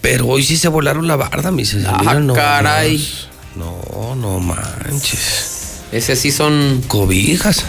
Pero 0.00 0.26
hoy 0.26 0.42
sí 0.42 0.56
se 0.56 0.66
volaron 0.66 1.06
la 1.06 1.14
barda, 1.14 1.52
mi 1.52 1.64
César. 1.64 1.94
Ah, 1.94 2.00
Mira, 2.00 2.14
no, 2.18 2.34
caray. 2.34 3.08
No, 3.54 4.16
no 4.16 4.40
manches. 4.40 5.82
Ese 5.92 6.16
sí 6.16 6.32
son. 6.32 6.82
Cobijas. 6.88 7.64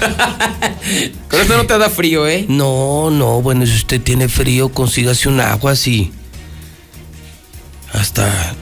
Con 1.30 1.42
esto 1.42 1.58
no 1.58 1.68
te 1.68 1.78
da 1.78 1.92
frío, 1.92 2.28
¿eh? 2.28 2.48
No, 2.50 3.12
no, 3.12 3.40
bueno, 3.44 3.64
si 3.68 3.76
usted 3.76 4.02
tiene 4.02 4.28
frío, 4.28 4.70
consígase 4.70 5.30
un 5.30 5.42
agua 5.42 5.74
así. 5.74 6.12
Hasta. 7.94 8.56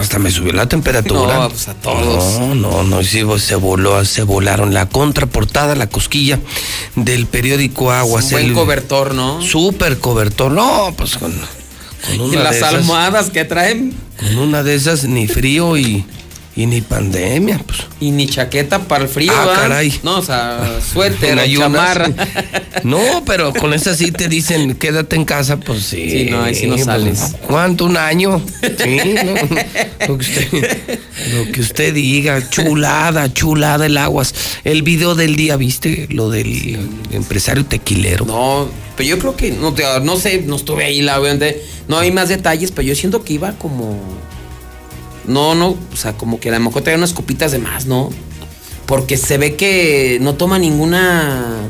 Hasta 0.00 0.18
me 0.18 0.30
subió 0.30 0.52
la 0.54 0.66
temperatura. 0.66 1.34
No, 1.40 1.48
pues 1.50 1.68
a 1.68 1.74
todos. 1.74 2.40
No, 2.40 2.54
no, 2.54 2.82
no, 2.84 3.02
sí, 3.04 3.22
pues, 3.22 3.42
se 3.42 3.54
voló, 3.54 4.02
se 4.04 4.22
volaron 4.22 4.72
la 4.72 4.88
contraportada, 4.88 5.74
la 5.74 5.88
cosquilla 5.88 6.40
del 6.96 7.26
periódico 7.26 7.92
Aguas. 7.92 8.24
Un 8.26 8.30
buen 8.30 8.46
el- 8.46 8.52
cobertor, 8.54 9.14
¿no? 9.14 9.42
Súper 9.42 9.98
cobertor. 9.98 10.52
No, 10.52 10.94
pues 10.96 11.16
con, 11.18 11.32
con 12.06 12.14
Y 12.14 12.18
una 12.18 12.44
las 12.44 12.52
de 12.52 12.58
esas- 12.58 12.74
almohadas 12.74 13.30
que 13.30 13.44
traen. 13.44 13.94
Con 14.18 14.38
una 14.38 14.62
de 14.62 14.74
esas 14.74 15.04
ni 15.04 15.28
frío 15.28 15.76
y, 15.76 16.04
y 16.56 16.66
ni 16.66 16.80
pandemia, 16.80 17.58
pues. 17.64 17.80
Y 18.00 18.10
ni 18.10 18.26
chaqueta 18.26 18.80
para 18.80 19.04
el 19.04 19.08
frío, 19.08 19.32
Ah, 19.34 19.46
¿va? 19.46 19.54
caray. 19.54 20.00
No, 20.02 20.18
o 20.18 20.22
sea, 20.22 20.80
suéter, 20.92 21.38
o 21.38 21.58
chamarra. 21.58 22.10
No, 22.84 23.22
pero 23.26 23.52
con 23.52 23.74
esa 23.74 23.94
sí 23.94 24.10
te 24.10 24.26
dicen, 24.28 24.74
quédate 24.74 25.16
en 25.16 25.24
casa, 25.24 25.58
pues 25.58 25.82
sí. 25.82 26.10
Sí, 26.10 26.28
no, 26.30 26.42
ahí 26.42 26.54
sí 26.54 26.66
no 26.66 26.74
pues, 26.74 26.84
sales. 26.86 27.36
¿Cuánto? 27.46 27.84
¿Un 27.84 27.96
año? 27.96 28.42
Sí, 28.82 29.14
no, 29.24 29.34
lo, 30.08 30.18
que 30.18 30.24
usted, 30.24 30.98
lo 31.34 31.52
que 31.52 31.60
usted 31.60 31.92
diga, 31.92 32.48
chulada, 32.48 33.32
chulada 33.32 33.86
el 33.86 33.96
aguas. 33.98 34.34
El 34.64 34.82
video 34.82 35.14
del 35.14 35.36
día, 35.36 35.56
¿viste? 35.56 36.06
Lo 36.10 36.30
del 36.30 36.78
empresario 37.12 37.66
tequilero. 37.66 38.24
No, 38.24 38.68
pero 38.96 39.08
yo 39.08 39.18
creo 39.18 39.36
que, 39.36 39.50
no, 39.50 39.74
no 40.02 40.16
sé, 40.16 40.42
no 40.46 40.56
estuve 40.56 40.84
ahí, 40.84 41.02
la 41.02 41.20
obviamente, 41.20 41.62
no 41.88 41.98
hay 41.98 42.12
más 42.12 42.28
detalles, 42.28 42.70
pero 42.70 42.88
yo 42.88 42.94
siento 42.94 43.24
que 43.24 43.34
iba 43.34 43.52
como, 43.52 43.98
no, 45.26 45.54
no, 45.54 45.76
o 45.92 45.96
sea, 45.96 46.14
como 46.14 46.40
que 46.40 46.48
a 46.48 46.52
lo 46.52 46.60
mejor 46.60 46.82
traía 46.82 46.98
unas 46.98 47.12
copitas 47.12 47.52
de 47.52 47.58
más, 47.58 47.86
¿no? 47.86 48.10
Porque 48.86 49.16
se 49.16 49.38
ve 49.38 49.56
que 49.56 50.18
no 50.20 50.34
toma 50.34 50.58
ninguna 50.58 51.68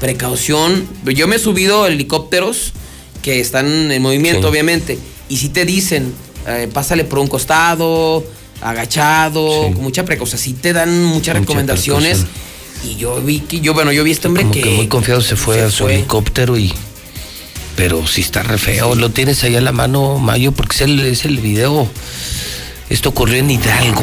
precaución. 0.00 0.86
Yo 1.04 1.26
me 1.26 1.36
he 1.36 1.38
subido 1.38 1.86
helicópteros 1.86 2.72
que 3.22 3.40
están 3.40 3.90
en 3.90 4.02
movimiento, 4.02 4.42
Sí. 4.42 4.46
obviamente, 4.46 4.98
y 5.28 5.38
si 5.38 5.48
te 5.48 5.64
dicen, 5.64 6.12
eh, 6.46 6.68
pásale 6.72 7.04
por 7.04 7.18
un 7.18 7.26
costado, 7.26 8.24
agachado, 8.60 9.72
con 9.72 9.82
mucha 9.82 10.04
precaución, 10.04 10.38
sí 10.40 10.52
te 10.52 10.72
dan 10.72 11.04
muchas 11.04 11.14
Mucha 11.14 11.32
recomendaciones. 11.34 12.26
Y 12.84 12.96
yo 12.96 13.20
vi 13.22 13.40
que, 13.40 13.60
yo, 13.60 13.72
bueno, 13.72 13.92
yo 13.92 14.04
vi 14.04 14.10
a 14.10 14.12
este 14.12 14.28
hombre 14.28 14.42
Como 14.42 14.52
que, 14.54 14.60
que 14.60 14.70
muy 14.70 14.88
confiado 14.88 15.22
se 15.22 15.36
fue 15.36 15.56
se 15.56 15.62
a 15.62 15.70
su 15.70 15.84
fue. 15.84 15.94
helicóptero 15.94 16.58
y. 16.58 16.72
Pero 17.76 18.06
sí 18.06 18.20
está 18.20 18.42
re 18.42 18.58
feo. 18.58 18.94
Lo 18.94 19.10
tienes 19.10 19.42
ahí 19.42 19.56
a 19.56 19.60
la 19.62 19.72
mano, 19.72 20.18
Mayo, 20.18 20.52
porque 20.52 20.76
es 20.76 20.82
el, 20.82 21.00
es 21.00 21.24
el 21.24 21.38
video. 21.38 21.88
Esto 22.88 23.08
ocurrió 23.10 23.38
en 23.38 23.50
Hidalgo. 23.50 24.02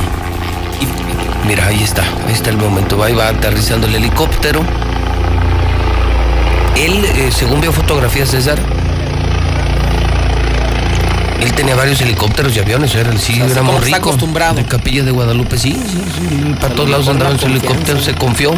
Y 0.82 1.48
mira, 1.48 1.68
ahí 1.68 1.84
está. 1.84 2.03
Ahí 2.27 2.34
está 2.34 2.50
el 2.50 2.58
momento. 2.58 3.01
Ahí 3.03 3.14
va 3.14 3.27
aterrizando 3.30 3.88
el 3.88 3.95
helicóptero. 3.95 4.61
Él, 6.76 7.06
eh, 7.06 7.30
según 7.32 7.61
vio 7.61 7.72
fotografías, 7.72 8.30
César. 8.30 8.60
Él 11.40 11.53
tenía 11.53 11.76
varios 11.76 12.00
helicópteros 12.01 12.56
y 12.56 12.60
aviones, 12.60 12.93
era, 12.93 13.18
sí, 13.18 13.34
sea, 13.34 13.48
era 13.48 13.64
muy 13.64 13.80
rico. 13.80 13.98
acostumbrado. 13.98 14.64
Capilla 14.68 15.03
de 15.03 15.10
Guadalupe, 15.10 15.58
sí, 15.58 15.74
sí, 15.74 16.03
sí, 16.16 16.56
Para 16.60 16.76
todos 16.76 16.88
lados 16.90 17.08
andaba 17.08 17.32
en 17.32 17.40
su 17.40 17.48
helicóptero, 17.48 18.00
se 18.00 18.14
confió. 18.14 18.53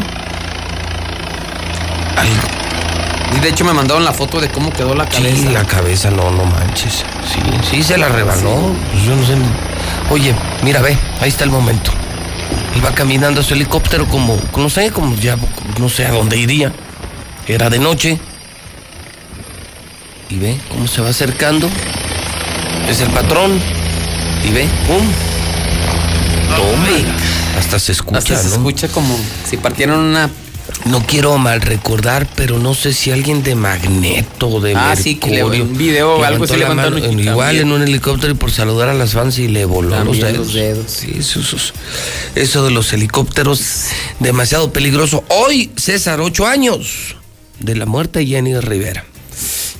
Y 3.35 3.39
de 3.39 3.49
hecho 3.49 3.63
me 3.63 3.73
mandaron 3.73 4.03
la 4.03 4.11
foto 4.13 4.39
de 4.41 4.49
cómo 4.49 4.69
quedó 4.71 4.93
la 4.95 5.07
cabeza. 5.07 5.35
Sí, 5.35 5.47
la 5.47 5.63
cabeza, 5.63 6.11
no, 6.11 6.29
no 6.29 6.43
manches. 6.45 7.05
Sí, 7.25 7.39
sí 7.71 7.83
se 7.83 7.97
la 7.97 8.09
rebanó. 8.09 8.75
Pues 8.91 9.03
yo 9.03 9.15
no 9.15 9.25
sé. 9.25 9.35
Oye, 10.13 10.35
mira, 10.61 10.79
ve, 10.83 10.95
ahí 11.21 11.29
está 11.29 11.43
el 11.43 11.49
momento. 11.49 11.89
Él 12.75 12.85
va 12.85 12.91
caminando 12.93 13.41
a 13.41 13.43
su 13.43 13.55
helicóptero 13.55 14.07
como, 14.07 14.39
no 14.55 14.69
sé, 14.69 14.91
como 14.91 15.15
ya, 15.15 15.37
no 15.79 15.89
sé 15.89 16.05
a 16.05 16.11
dónde 16.11 16.37
iría. 16.37 16.71
Era 17.47 17.71
de 17.71 17.79
noche. 17.79 18.19
Y 20.29 20.37
ve 20.37 20.59
cómo 20.69 20.85
se 20.87 21.01
va 21.01 21.09
acercando. 21.09 21.67
Es 22.87 23.01
el 23.01 23.09
patrón. 23.09 23.59
Y 24.47 24.51
ve, 24.51 24.67
pum. 24.85 25.01
Tome. 26.57 27.05
Hasta 27.57 27.79
se 27.79 27.93
escucha, 27.93 28.19
Hasta 28.19 28.37
se 28.37 28.49
¿no? 28.49 28.53
escucha 28.53 28.89
como 28.89 29.17
si 29.49 29.57
partieran 29.57 29.97
una. 29.97 30.29
No 30.85 31.01
quiero 31.05 31.37
mal 31.37 31.61
recordar, 31.61 32.27
pero 32.35 32.59
no 32.59 32.73
sé 32.73 32.91
si 32.91 33.09
alguien 33.11 33.41
de 33.41 33.55
Magneto, 33.55 34.59
de 34.59 34.75
Ah, 34.75 34.95
sí, 34.97 35.15
que 35.15 35.29
le- 35.29 35.35
Mercurio, 35.37 35.63
un 35.63 35.77
video 35.77 36.15
o 36.17 36.23
algo 36.25 36.45
la 36.45 36.57
levantaron 36.57 36.97
Igual 37.19 37.37
también. 37.55 37.67
en 37.67 37.71
un 37.71 37.81
helicóptero 37.83 38.33
y 38.33 38.35
por 38.35 38.51
saludar 38.51 38.89
a 38.89 38.93
las 38.93 39.13
fans 39.13 39.39
y 39.39 39.47
le 39.47 39.63
voló 39.63 39.89
los 39.89 39.97
También 40.19 40.25
dedos. 40.25 40.37
los 40.47 40.53
dedos. 40.53 40.91
Sí, 40.91 41.13
eso, 41.17 41.39
eso, 41.39 41.57
eso 42.35 42.65
de 42.65 42.71
los 42.71 42.91
helicópteros, 42.91 43.61
demasiado 44.19 44.73
peligroso. 44.73 45.23
Hoy, 45.29 45.71
César, 45.77 46.19
ocho 46.19 46.45
años 46.45 47.15
de 47.59 47.75
la 47.77 47.85
muerte 47.85 48.19
de 48.19 48.25
Jenny 48.25 48.59
Rivera. 48.59 49.05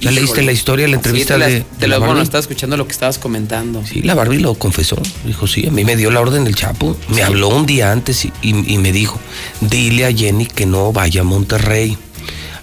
¿Ya 0.03 0.09
Híjole. 0.11 0.21
leíste 0.21 0.41
la 0.43 0.51
historia, 0.51 0.87
la 0.87 0.95
entrevista 0.95 1.35
Sí, 1.35 1.39
te 1.39 1.45
la- 1.47 1.47
de, 1.53 1.61
te 1.61 1.75
de 1.79 1.87
la- 1.87 1.99
la 1.99 2.05
bueno, 2.05 2.21
estaba 2.21 2.39
escuchando 2.41 2.75
lo 2.77 2.85
que 2.85 2.91
estabas 2.91 3.17
comentando. 3.17 3.85
Sí, 3.85 4.01
la 4.01 4.13
Barbie 4.15 4.39
lo 4.39 4.53
confesó. 4.55 4.97
Dijo, 5.25 5.47
sí, 5.47 5.65
a 5.67 5.71
mí 5.71 5.83
me 5.85 5.95
dio 5.95 6.11
la 6.11 6.19
orden 6.19 6.45
el 6.45 6.55
Chapo. 6.55 6.97
Me 7.09 7.23
habló 7.23 7.47
un 7.49 7.65
día 7.65 7.91
antes 7.91 8.25
y, 8.25 8.33
y- 8.41 8.73
y 8.73 8.77
me 8.79 8.91
dijo, 8.91 9.19
dile 9.61 10.05
a 10.05 10.11
Jenny 10.13 10.45
que 10.45 10.65
no 10.65 10.91
vaya 10.91 11.21
a 11.21 11.23
Monterrey. 11.23 11.97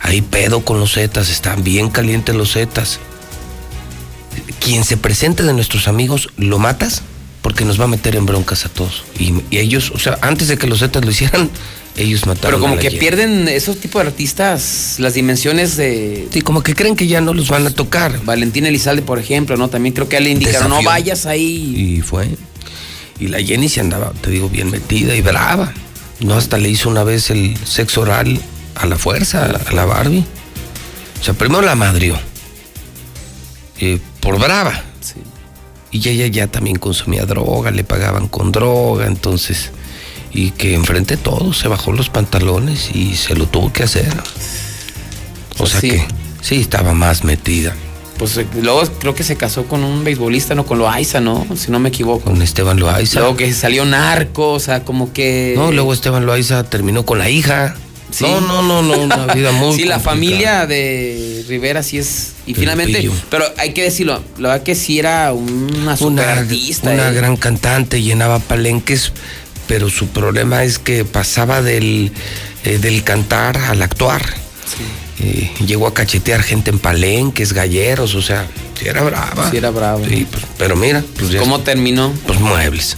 Hay 0.00 0.22
pedo 0.22 0.64
con 0.64 0.80
los 0.80 0.94
Zetas, 0.94 1.28
están 1.30 1.64
bien 1.64 1.88
calientes 1.90 2.34
los 2.34 2.52
Zetas. 2.52 2.98
Quien 4.60 4.84
se 4.84 4.96
presente 4.96 5.42
de 5.42 5.52
nuestros 5.54 5.88
amigos, 5.88 6.28
lo 6.36 6.58
matas 6.58 7.02
porque 7.42 7.64
nos 7.64 7.80
va 7.80 7.84
a 7.84 7.88
meter 7.88 8.16
en 8.16 8.26
broncas 8.26 8.66
a 8.66 8.68
todos. 8.68 9.04
Y, 9.18 9.32
y 9.50 9.58
ellos, 9.58 9.92
o 9.94 9.98
sea, 9.98 10.18
antes 10.22 10.48
de 10.48 10.58
que 10.58 10.66
los 10.66 10.80
Zetas 10.80 11.04
lo 11.04 11.10
hicieran, 11.10 11.48
ellos 11.96 12.26
mataron 12.26 12.50
Pero 12.52 12.60
como 12.60 12.72
a 12.74 12.76
la 12.76 12.82
que 12.82 12.88
Jenny. 12.88 13.00
pierden 13.00 13.48
esos 13.48 13.78
tipos 13.78 14.02
de 14.02 14.08
artistas 14.08 14.96
las 14.98 15.14
dimensiones 15.14 15.76
de. 15.76 16.28
Sí, 16.32 16.42
como 16.42 16.62
que 16.62 16.74
creen 16.74 16.96
que 16.96 17.06
ya 17.06 17.20
no 17.20 17.34
los 17.34 17.48
van 17.48 17.66
a 17.66 17.70
tocar. 17.70 18.24
Valentín 18.24 18.66
Elizalde, 18.66 19.02
por 19.02 19.18
ejemplo, 19.18 19.56
¿no? 19.56 19.68
También 19.68 19.94
creo 19.94 20.08
que 20.08 20.20
le 20.20 20.30
indicaron, 20.30 20.68
no 20.68 20.82
vayas 20.82 21.26
ahí. 21.26 21.96
Y 21.98 22.00
fue. 22.02 22.28
Y 23.18 23.28
la 23.28 23.42
Jenny 23.42 23.68
se 23.68 23.80
andaba, 23.80 24.12
te 24.20 24.30
digo, 24.30 24.48
bien 24.48 24.70
metida 24.70 25.14
y 25.14 25.20
brava. 25.20 25.72
No, 26.20 26.34
hasta 26.34 26.58
le 26.58 26.68
hizo 26.70 26.88
una 26.88 27.04
vez 27.04 27.30
el 27.30 27.56
sexo 27.66 28.02
oral 28.02 28.40
a 28.74 28.86
la 28.86 28.96
fuerza, 28.96 29.44
a 29.44 29.48
la, 29.48 29.58
a 29.58 29.72
la 29.72 29.84
Barbie. 29.84 30.24
O 31.20 31.24
sea, 31.24 31.34
primero 31.34 31.60
la 31.62 31.74
madrió. 31.74 32.18
eh, 33.78 33.98
por 34.20 34.38
brava. 34.38 34.84
Y 35.92 36.08
ella 36.08 36.26
ya 36.28 36.46
también 36.46 36.76
consumía 36.76 37.26
droga, 37.26 37.70
le 37.70 37.84
pagaban 37.84 38.28
con 38.28 38.52
droga, 38.52 39.06
entonces. 39.06 39.70
Y 40.32 40.52
que 40.52 40.74
enfrente 40.74 41.16
de 41.16 41.22
todo 41.22 41.52
se 41.52 41.66
bajó 41.68 41.92
los 41.92 42.08
pantalones 42.08 42.90
y 42.94 43.16
se 43.16 43.34
lo 43.34 43.46
tuvo 43.46 43.72
que 43.72 43.82
hacer. 43.82 44.12
O 45.58 45.66
sea 45.66 45.80
Sí. 45.80 45.90
que 45.90 46.04
sí 46.40 46.56
estaba 46.60 46.94
más 46.94 47.24
metida. 47.24 47.74
Pues 48.18 48.36
eh, 48.36 48.46
luego 48.62 48.82
creo 49.00 49.14
que 49.14 49.24
se 49.24 49.36
casó 49.36 49.64
con 49.64 49.82
un 49.82 50.04
beisbolista, 50.04 50.54
¿no? 50.54 50.66
Con 50.66 50.78
Loaiza, 50.78 51.20
¿no? 51.20 51.46
Si 51.56 51.72
no 51.72 51.80
me 51.80 51.88
equivoco. 51.88 52.30
Con 52.30 52.42
Esteban 52.42 52.78
Loaiza. 52.78 53.20
Luego 53.20 53.36
que 53.36 53.52
salió 53.54 53.84
narco, 53.86 54.52
o 54.52 54.60
sea, 54.60 54.84
como 54.84 55.12
que. 55.12 55.54
No, 55.56 55.72
luego 55.72 55.92
Esteban 55.92 56.26
Loaiza 56.26 56.62
terminó 56.64 57.04
con 57.06 57.18
la 57.18 57.30
hija. 57.30 57.74
Sí. 58.12 58.24
No, 58.24 58.40
no, 58.40 58.62
no, 58.62 58.82
no, 58.82 58.98
una 59.02 59.32
vida 59.34 59.52
muy 59.52 59.74
Sí, 59.76 59.84
la 59.84 59.94
complicada. 59.96 60.00
familia 60.00 60.66
de 60.66 61.44
Rivera 61.48 61.82
sí 61.82 61.98
es. 61.98 62.32
Y 62.46 62.52
Del 62.52 62.60
finalmente. 62.62 62.98
pillo. 63.00 63.12
Pero 63.30 63.44
hay 63.58 63.72
que 63.72 63.82
decirlo, 63.84 64.22
la 64.38 64.48
verdad 64.50 64.64
que 64.64 64.74
sí 64.74 64.98
era 64.98 65.32
una 65.32 65.96
super 65.96 66.24
Una, 66.24 66.32
artista. 66.40 66.90
una 66.90 67.10
eh. 67.10 67.14
gran 67.14 67.36
cantante, 67.36 68.02
llenaba 68.02 68.38
palenques, 68.40 69.12
pero 69.68 69.88
su 69.90 70.08
problema 70.08 70.64
es 70.64 70.78
que 70.78 71.04
pasaba 71.04 71.62
del, 71.62 72.10
eh, 72.64 72.78
del 72.78 73.04
cantar 73.04 73.56
al 73.56 73.82
actuar. 73.82 74.22
Eh, 75.22 75.50
llegó 75.66 75.86
a 75.86 75.92
cachetear 75.94 76.42
gente 76.42 76.70
en 76.70 76.78
palenques, 76.78 77.52
galleros, 77.52 78.14
o 78.14 78.22
sea, 78.22 78.46
sí 78.80 78.88
era 78.88 79.02
brava. 79.02 79.50
Sí, 79.50 79.58
era 79.58 79.70
bravo. 79.70 80.02
Sí, 80.08 80.26
pues, 80.30 80.42
pero 80.56 80.76
mira, 80.76 81.04
pues 81.18 81.30
ya- 81.30 81.40
¿Cómo 81.40 81.60
terminó? 81.60 82.12
Pues 82.26 82.40
muebles. 82.40 82.96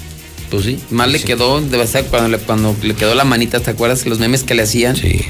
Pues 0.52 0.66
sí. 0.66 0.78
Más 0.90 1.08
le 1.08 1.20
quedó, 1.20 1.60
debe 1.60 1.86
ser 1.86 2.04
cuando 2.04 2.28
le, 2.28 2.38
cuando 2.38 2.76
le 2.82 2.94
quedó 2.94 3.14
la 3.14 3.24
manita, 3.24 3.60
¿te 3.60 3.70
acuerdas? 3.70 4.04
Los 4.06 4.18
memes 4.18 4.44
que 4.44 4.54
le 4.54 4.62
hacían. 4.62 4.94
Sí. 4.96 5.22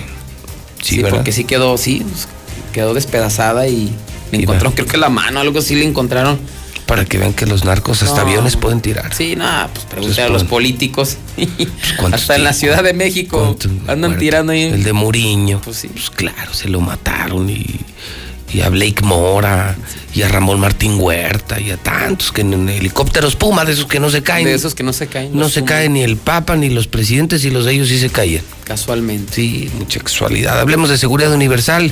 Sí, 0.82 0.96
¿verdad? 0.96 1.18
porque 1.18 1.30
sí 1.30 1.44
quedó, 1.44 1.78
sí, 1.78 2.04
pues, 2.10 2.26
quedó 2.72 2.92
despedazada 2.92 3.68
y 3.68 3.92
le 4.32 4.38
Sí, 4.40 4.44
va. 4.46 4.58
creo 4.58 4.74
que 4.86 4.96
la 4.96 5.08
mano, 5.10 5.38
algo 5.40 5.60
así 5.60 5.76
le 5.76 5.84
encontraron. 5.84 6.40
Para 6.86 7.04
que 7.04 7.16
vean 7.18 7.32
que 7.32 7.46
los 7.46 7.64
narcos 7.64 8.02
hasta 8.02 8.22
No. 8.22 8.28
aviones 8.28 8.56
pueden 8.56 8.80
tirar. 8.80 9.14
Sí, 9.14 9.36
nada, 9.36 9.68
pues 9.72 9.86
pregúntale 9.86 10.22
a 10.22 10.28
los 10.28 10.42
pues, 10.42 10.50
políticos. 10.50 11.16
¿cuántos 11.98 12.20
Hasta 12.22 12.34
en 12.34 12.44
la? 12.44 12.52
Ciudad 12.52 12.82
de 12.82 12.92
México 12.92 13.56
andan 13.86 14.18
tirando 14.18 14.52
ahí. 14.52 14.64
El 14.64 14.82
de 14.82 14.92
Muriño. 14.92 15.60
Pues 15.64 15.76
sí. 15.76 15.88
Pues 15.88 16.10
claro, 16.10 16.52
se 16.52 16.68
lo 16.68 16.80
mataron 16.80 17.48
y, 17.48 17.64
y 18.52 18.60
a 18.60 18.68
Blake 18.68 19.02
Mora 19.02 19.76
y 20.14 20.22
a 20.22 20.28
Ramón 20.28 20.60
Martín 20.60 20.96
Huerta 20.98 21.60
y 21.60 21.70
a 21.70 21.76
tantos 21.76 22.32
que 22.32 22.42
en 22.42 22.68
helicópteros 22.68 23.34
Puma, 23.36 23.64
de 23.64 23.72
esos 23.72 23.86
que 23.86 23.98
no 23.98 24.10
se 24.10 24.22
caen. 24.22 24.44
De 24.44 24.54
esos 24.54 24.74
que 24.74 24.82
no 24.82 24.92
se 24.92 25.06
caen. 25.06 25.30
no 25.32 25.48
se 25.48 25.60
Puma, 25.60 25.70
cae 25.70 25.88
ni 25.88 26.02
el 26.02 26.16
Papa 26.16 26.56
ni 26.56 26.68
los 26.68 26.86
presidentes 26.86 27.44
y 27.44 27.50
los 27.50 27.64
de 27.64 27.72
ellos 27.72 27.88
sí 27.88 27.98
se 27.98 28.10
caían. 28.10 28.44
Casualmente. 28.64 29.34
Sí, 29.34 29.70
mucha 29.78 30.00
casualidad. 30.00 30.60
Hablemos 30.60 30.90
de 30.90 30.98
seguridad 30.98 31.32
universal. 31.32 31.90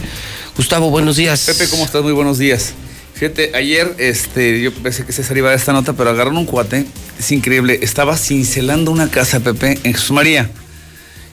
Gustavo, 0.57 0.91
buenos 0.91 1.17
días. 1.17 1.45
Pepe, 1.47 1.69
¿cómo 1.71 1.85
estás? 1.85 2.03
Muy 2.03 2.13
buenos 2.13 2.39
días. 2.39 2.75
Fíjate, 3.15 3.53
ayer 3.55 3.95
este, 3.99 4.61
yo 4.63 4.73
pensé 4.73 5.05
que 5.05 5.13
César 5.13 5.37
iba 5.37 5.49
a 5.49 5.51
dar 5.51 5.59
esta 5.59 5.73
nota, 5.73 5.93
pero 5.95 6.11
agarraron 6.11 6.39
un 6.39 6.47
cuate. 6.47 6.87
Es 7.19 7.33
increíble. 7.33 7.79
Estaba 7.83 8.17
cincelando 8.17 8.91
una 8.91 9.11
casa, 9.11 9.41
Pepe, 9.41 9.79
en 9.85 9.95
Jesús 9.95 10.13
María. 10.13 10.51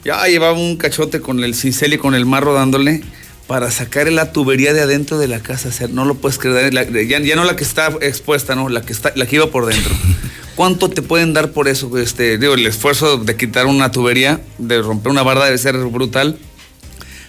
Ya 0.04 0.26
llevaba 0.28 0.58
un 0.58 0.78
cachote 0.78 1.22
con 1.22 1.44
el 1.44 1.56
cincel 1.56 1.94
y 1.94 1.98
con 1.98 2.16
el 2.16 2.26
marro 2.26 2.54
dándole. 2.54 3.04
Para 3.48 3.72
sacar 3.72 4.12
la 4.12 4.32
tubería 4.34 4.74
de 4.74 4.82
adentro 4.82 5.18
de 5.18 5.28
la 5.28 5.40
casa. 5.40 5.70
O 5.70 5.72
sea, 5.72 5.88
no 5.88 6.06
lo 6.06 6.16
puedes 6.16 6.38
creer. 6.38 6.74
La- 6.74 6.84
ya, 6.84 7.20
ya 7.20 7.36
no 7.36 7.46
la 7.46 7.56
que 7.56 7.64
está 7.64 7.90
expuesta, 8.02 8.56
no, 8.56 8.70
la 8.70 8.82
que 8.82 8.94
está, 8.94 9.14
la 9.16 9.26
que 9.26 9.38
iba 9.38 9.48
por 9.50 9.66
dentro. 9.66 9.94
¿Cuánto 10.56 10.90
te 10.90 11.02
pueden 11.02 11.34
dar 11.34 11.52
por 11.52 11.68
eso? 11.68 11.98
Este, 11.98 12.38
digo, 12.38 12.56
el 12.56 12.66
esfuerzo 12.66 13.18
de 13.18 13.36
quitar 13.36 13.68
una 13.68 13.92
tubería, 13.92 14.42
de 14.58 14.82
romper 14.82 15.12
una 15.12 15.24
barda 15.24 15.46
debe 15.46 15.58
ser 15.58 15.78
brutal. 15.78 16.38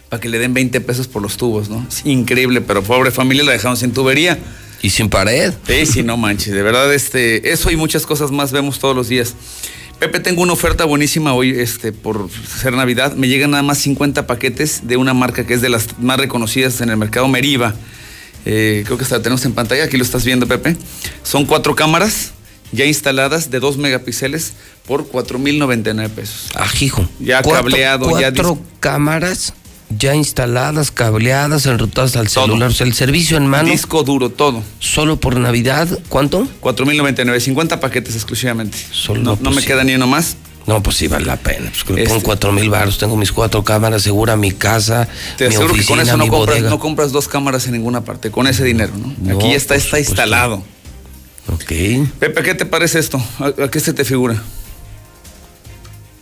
Para 0.09 0.21
que 0.21 0.31
le 0.31 0.39
den 0.39 0.55
20 0.55 0.81
pesos 0.81 1.07
por 1.07 1.21
los 1.21 1.37
tubos, 1.37 1.69
¿no? 1.69 1.85
Es 1.87 2.07
increíble, 2.07 2.63
pero 2.63 2.83
pobre 2.83 3.11
familia 3.11 3.45
la 3.45 3.53
dejaron 3.53 3.77
sin 3.77 3.93
tubería. 3.93 4.39
Y 4.81 4.89
sin 4.91 5.11
pared. 5.11 5.53
Sí, 5.67 5.85
sí, 5.85 6.03
no 6.03 6.17
manches. 6.17 6.55
De 6.55 6.63
verdad, 6.63 6.93
este, 6.95 7.53
eso 7.53 7.71
y 7.71 7.77
muchas 7.77 8.07
cosas 8.07 8.31
más 8.31 8.51
vemos 8.51 8.79
todos 8.79 8.97
los 8.97 9.09
días. 9.09 9.35
Pepe, 9.99 10.21
tengo 10.21 10.43
una 10.43 10.53
oferta 10.53 10.85
buenísima 10.85 11.35
hoy, 11.35 11.51
este, 11.59 11.93
por 11.93 12.29
ser 12.31 12.73
Navidad. 12.75 13.15
Me 13.15 13.27
llegan 13.27 13.51
nada 13.51 13.65
más 13.65 13.79
50 13.79 14.29
paquetes 14.29 14.87
de 14.87 14.97
una 14.97 15.13
marca 15.13 15.45
que 15.45 15.55
es 15.55 15.61
de 15.61 15.69
las 15.69 15.99
más 15.99 16.19
reconocidas 16.19 16.81
en 16.81 16.91
el 16.91 16.97
mercado, 16.97 17.27
Meriva. 17.27 17.75
Eh, 18.47 18.85
creo 18.87 18.97
que 18.97 19.03
hasta 19.03 19.17
la 19.17 19.23
tenemos 19.23 19.45
en 19.45 19.55
pantalla, 19.55 19.85
aquí 19.85 19.97
lo 19.97 20.05
estás 20.05 20.25
viendo, 20.25 20.47
Pepe. 20.47 20.77
Son 21.25 21.47
cuatro 21.47 21.75
cámaras 21.75 22.31
ya 22.71 22.85
instaladas 22.85 23.51
de 23.51 23.59
2 23.59 23.77
megapíxeles 23.79 24.53
por 24.87 25.09
4.099 25.11 26.09
pesos. 26.11 26.49
Ajijo. 26.55 27.09
Ya 27.19 27.43
Cuatro- 27.43 27.63
cableado, 27.65 28.05
ya 28.21 28.31
Cuatro 28.33 28.59
cámaras 28.79 29.53
ya 29.91 30.15
instaladas, 30.15 30.91
cableadas, 30.91 31.67
enrutadas 31.67 32.17
al 32.17 32.29
celular. 32.29 32.69
O 32.71 32.73
sea, 32.73 32.87
el 32.87 32.95
servicio 32.95 33.37
en 33.37 33.47
mano. 33.47 33.69
Disco 33.69 34.03
duro, 34.03 34.31
todo. 34.31 34.63
Solo 34.81 35.19
por 35.19 35.37
Navidad, 35.39 35.89
¿cuánto? 36.09 36.47
4.099, 36.61 37.41
50 37.41 37.81
paquetes 37.81 38.15
exclusivamente. 38.15 38.77
Solo 38.93 39.23
no, 39.23 39.37
pues 39.37 39.43
no 39.43 39.51
me 39.51 39.63
queda 39.65 39.85
ni 39.85 39.95
uno 39.95 40.07
más. 40.07 40.37
No, 40.67 40.83
pues 40.83 40.97
sí 40.99 41.09
vale 41.09 41.25
la 41.25 41.37
pena. 41.39 41.73
Pues 41.87 41.89
me 41.97 42.03
Este- 42.03 42.23
cuatro 42.23 42.53
mil 42.53 42.69
baros, 42.69 42.99
tengo 42.99 43.17
mis 43.17 43.33
cuatro 43.33 43.65
cámaras, 43.65 44.03
segura 44.03 44.37
mi 44.37 44.53
casa, 44.53 45.09
Te 45.39 45.45
mi 45.49 45.55
aseguro 45.55 45.73
oficina, 45.73 45.87
que 45.87 46.01
con 46.03 46.09
eso 46.09 46.17
no 46.19 46.29
compras, 46.29 46.57
bodega. 46.59 46.71
no 46.71 46.79
compras 46.79 47.11
dos 47.13 47.27
cámaras 47.27 47.67
en 47.67 47.73
ninguna 47.73 48.03
parte, 48.03 48.31
con 48.31 48.47
ese 48.47 48.65
dinero, 48.65 48.93
¿no? 48.95 49.15
No, 49.23 49.37
Aquí 49.39 49.49
ya 49.51 49.57
está, 49.57 49.75
está 49.77 49.99
instalado. 49.99 50.63
Ok. 51.51 51.73
Pepe, 52.19 52.43
¿qué 52.43 52.55
te 52.55 52.67
parece 52.67 52.99
esto? 52.99 53.19
¿A, 53.39 53.65
a 53.65 53.71
qué 53.71 53.81
se 53.81 53.95
te 53.95 54.05
figura? 54.05 54.43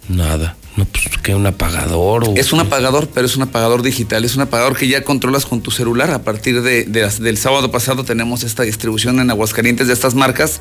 Nada. 0.09 0.57
No, 0.77 0.85
pues 0.85 1.09
que 1.23 1.35
un 1.35 1.47
apagador 1.47 2.29
o. 2.29 2.35
Es 2.37 2.53
un 2.53 2.61
apagador, 2.61 3.09
pero 3.13 3.27
es 3.27 3.37
un 3.37 3.43
apagador 3.43 3.83
digital. 3.83 4.25
Es 4.25 4.37
un 4.37 4.43
apagador 4.43 4.77
que 4.77 4.89
ya 4.89 5.03
controlas 5.03 5.47
con 5.47 5.63
tu 5.63 5.71
celular. 5.71 6.11
A 6.11 6.23
partir 6.23 6.63
de, 6.63 6.85
del 6.85 7.39
sábado 7.39 7.71
pasado 7.71 8.05
tenemos 8.05 8.45
esta 8.45 8.63
distribución 8.63 9.19
en 9.21 9.31
Aguascalientes 9.31 9.87
de 9.87 9.95
estas 9.95 10.15
marcas. 10.15 10.61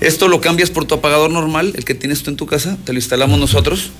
Esto 0.00 0.28
lo 0.28 0.40
cambias 0.40 0.70
por 0.70 0.86
tu 0.86 0.94
apagador 0.94 1.30
normal, 1.30 1.72
el 1.76 1.84
que 1.84 1.94
tienes 1.94 2.22
tú 2.22 2.30
en 2.30 2.36
tu 2.36 2.46
casa, 2.46 2.76
te 2.84 2.92
lo 2.92 2.98
instalamos 2.98 3.38
nosotros. 3.38 3.90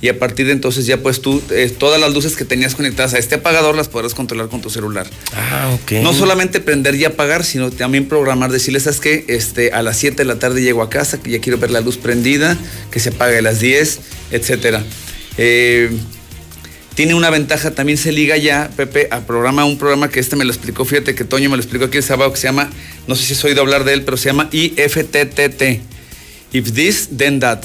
Y 0.00 0.08
a 0.08 0.18
partir 0.18 0.46
de 0.46 0.52
entonces 0.52 0.86
ya 0.86 0.98
pues 0.98 1.22
tú, 1.22 1.42
eh, 1.50 1.72
todas 1.78 2.00
las 2.00 2.12
luces 2.12 2.36
que 2.36 2.44
tenías 2.44 2.74
conectadas 2.74 3.14
a 3.14 3.18
este 3.18 3.36
apagador 3.36 3.74
las 3.74 3.88
podrás 3.88 4.14
controlar 4.14 4.48
con 4.48 4.60
tu 4.60 4.68
celular. 4.68 5.06
Ah, 5.32 5.74
ok. 5.74 5.92
No 6.02 6.12
solamente 6.12 6.60
prender 6.60 6.94
y 6.94 7.04
apagar, 7.04 7.44
sino 7.44 7.70
también 7.70 8.06
programar, 8.06 8.50
decirles, 8.50 8.82
¿sabes 8.82 9.00
qué? 9.00 9.24
Este, 9.28 9.72
a 9.72 9.82
las 9.82 9.96
7 9.96 10.16
de 10.16 10.24
la 10.24 10.38
tarde 10.38 10.62
llego 10.62 10.82
a 10.82 10.90
casa, 10.90 11.22
que 11.22 11.30
ya 11.30 11.40
quiero 11.40 11.58
ver 11.58 11.70
la 11.70 11.80
luz 11.80 11.96
prendida, 11.96 12.58
que 12.90 13.00
se 13.00 13.10
apague 13.10 13.38
a 13.38 13.42
las 13.42 13.60
10, 13.60 14.00
etcétera. 14.30 14.84
Eh, 15.38 15.90
tiene 16.94 17.14
una 17.14 17.30
ventaja, 17.30 17.72
también 17.72 17.98
se 17.98 18.12
liga 18.12 18.36
ya, 18.36 18.70
Pepe, 18.76 19.08
a 19.10 19.20
programa, 19.22 19.64
un 19.64 19.78
programa 19.78 20.08
que 20.10 20.20
este 20.20 20.36
me 20.36 20.44
lo 20.44 20.52
explicó, 20.52 20.84
fíjate 20.84 21.14
que 21.16 21.24
Toño 21.24 21.50
me 21.50 21.56
lo 21.56 21.62
explicó 21.62 21.86
aquí 21.86 21.96
el 21.96 22.04
sábado, 22.04 22.32
que 22.32 22.38
se 22.38 22.46
llama, 22.46 22.70
no 23.08 23.16
sé 23.16 23.24
si 23.24 23.32
has 23.32 23.44
oído 23.44 23.62
hablar 23.62 23.84
de 23.84 23.94
él, 23.94 24.02
pero 24.02 24.16
se 24.16 24.26
llama 24.26 24.48
IFTTT. 24.52 25.80
If 26.52 26.72
this, 26.72 27.08
then 27.16 27.40
that. 27.40 27.64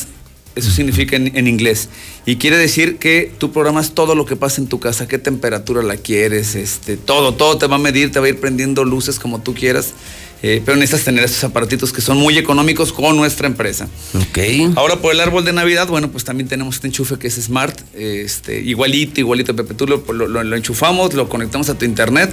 Eso 0.59 0.71
significa 0.71 1.15
en, 1.15 1.47
inglés. 1.47 1.89
Y 2.25 2.35
quiere 2.35 2.57
decir 2.57 2.97
que 2.97 3.31
tú 3.37 3.51
programas 3.51 3.91
todo 3.91 4.13
lo 4.13 4.25
que 4.25 4.35
pasa 4.35 4.59
en 4.61 4.67
tu 4.67 4.79
casa, 4.79 5.07
qué 5.07 5.17
temperatura 5.17 5.81
la 5.81 5.95
quieres, 5.95 6.55
este, 6.55 6.97
todo, 6.97 7.33
todo 7.33 7.57
te 7.57 7.67
va 7.67 7.77
a 7.77 7.79
medir, 7.79 8.11
te 8.11 8.19
va 8.19 8.25
a 8.25 8.29
ir 8.29 8.39
prendiendo 8.39 8.83
luces 8.83 9.19
como 9.19 9.39
tú 9.41 9.53
quieras. 9.53 9.93
Eh, 10.41 10.61
pero 10.65 10.77
necesitas 10.77 11.05
tener 11.05 11.23
estos 11.23 11.43
aparatitos 11.43 11.91
que 11.91 12.01
son 12.01 12.17
muy 12.17 12.37
económicos 12.37 12.93
con 12.93 13.15
nuestra 13.17 13.47
empresa. 13.47 13.87
Ok. 14.13 14.37
Ahora 14.75 14.95
por 14.97 15.13
el 15.13 15.19
árbol 15.19 15.43
de 15.45 15.53
Navidad, 15.53 15.87
bueno, 15.87 16.09
pues 16.11 16.23
también 16.23 16.47
tenemos 16.47 16.75
este 16.75 16.87
enchufe 16.87 17.17
que 17.17 17.27
es 17.27 17.35
Smart, 17.35 17.77
este, 17.93 18.61
igualito, 18.61 19.19
igualito, 19.19 19.55
Pepe, 19.55 19.73
tú 19.73 19.85
lo, 19.87 20.03
lo- 20.13 20.27
lo- 20.27 20.43
lo 20.43 20.55
enchufamos, 20.55 21.13
lo 21.13 21.27
conectamos 21.29 21.69
a 21.69 21.77
tu 21.77 21.85
internet 21.85 22.31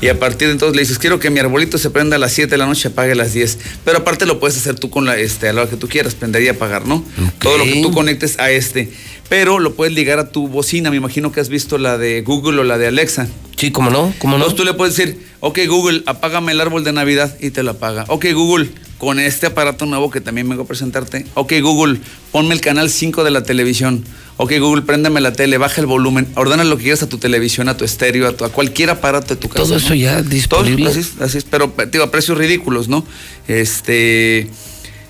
y 0.00 0.08
a 0.08 0.18
partir 0.18 0.48
de 0.48 0.52
entonces 0.52 0.76
le 0.76 0.82
dices, 0.82 0.98
quiero 0.98 1.18
que 1.18 1.30
mi 1.30 1.40
arbolito 1.40 1.78
se 1.78 1.90
prenda 1.90 2.16
a 2.16 2.18
las 2.18 2.32
7 2.32 2.50
de 2.50 2.58
la 2.58 2.66
noche, 2.66 2.88
apague 2.88 3.12
a 3.12 3.16
las 3.16 3.32
10. 3.34 3.58
Pero 3.84 3.98
aparte 3.98 4.24
lo 4.26 4.38
puedes 4.40 4.56
hacer 4.56 4.76
tú 4.78 4.90
con 4.90 5.04
la, 5.04 5.16
este, 5.18 5.48
a 5.48 5.52
la 5.52 5.62
hora 5.62 5.70
que 5.70 5.76
tú 5.76 5.88
quieras, 5.88 6.14
prender 6.14 6.42
y 6.42 6.48
apagar, 6.48 6.86
¿no? 6.86 7.04
Todo 7.40 7.58
lo 7.58 7.64
que 7.64 7.82
tú 7.82 7.90
conectes 7.92 8.38
a 8.38 8.50
este. 8.50 8.90
Pero 9.28 9.58
lo 9.58 9.74
puedes 9.74 9.92
ligar 9.94 10.18
a 10.18 10.30
tu 10.30 10.48
bocina, 10.48 10.90
me 10.90 10.96
imagino 10.96 11.32
que 11.32 11.40
has 11.40 11.50
visto 11.50 11.76
la 11.76 11.98
de 11.98 12.22
Google 12.22 12.60
o 12.60 12.64
la 12.64 12.78
de 12.78 12.86
Alexa. 12.86 13.28
Sí, 13.56 13.70
¿cómo 13.70 13.90
no? 13.90 14.14
¿Cómo 14.20 14.38
no? 14.38 14.44
Entonces 14.44 14.56
tú 14.56 14.64
le 14.64 14.72
puedes 14.72 14.96
decir, 14.96 15.18
ok 15.40 15.58
Google, 15.68 16.02
apágame 16.06 16.52
el 16.52 16.60
árbol 16.60 16.84
de 16.84 16.92
Navidad 16.92 17.36
y 17.40 17.50
te 17.50 17.62
lo 17.62 17.72
apaga. 17.72 18.04
Ok 18.08 18.26
Google, 18.34 18.70
con 18.98 19.20
este 19.20 19.46
aparato 19.46 19.86
nuevo 19.86 20.10
que 20.10 20.20
también 20.20 20.48
vengo 20.48 20.62
a 20.62 20.66
presentarte. 20.66 21.26
Ok 21.34 21.52
Google, 21.62 22.00
ponme 22.32 22.54
el 22.54 22.60
canal 22.60 22.90
5 22.90 23.22
de 23.24 23.30
la 23.30 23.42
televisión. 23.42 24.04
Ok 24.40 24.52
Google, 24.60 24.82
préndeme 24.82 25.20
la 25.20 25.32
tele, 25.32 25.58
baja 25.58 25.80
el 25.80 25.86
volumen, 25.86 26.28
ordena 26.36 26.62
lo 26.64 26.76
que 26.76 26.84
quieras 26.84 27.02
a 27.02 27.08
tu 27.08 27.18
televisión, 27.18 27.68
a 27.68 27.76
tu 27.76 27.84
estéreo, 27.84 28.28
a, 28.28 28.32
tu- 28.32 28.44
a 28.44 28.50
cualquier 28.50 28.90
aparato 28.90 29.34
de 29.34 29.40
tu 29.40 29.48
casa. 29.48 29.62
Todo 29.64 29.76
eso 29.76 29.88
¿no? 29.90 29.94
ya 29.96 30.16
Todo, 30.18 30.28
disponible. 30.30 30.90
así, 30.90 31.00
es, 31.00 31.20
así 31.20 31.38
es, 31.38 31.44
pero 31.44 31.72
digo, 31.90 32.04
a 32.04 32.10
precios 32.10 32.38
ridículos, 32.38 32.88
¿no? 32.88 33.04
Este... 33.48 34.48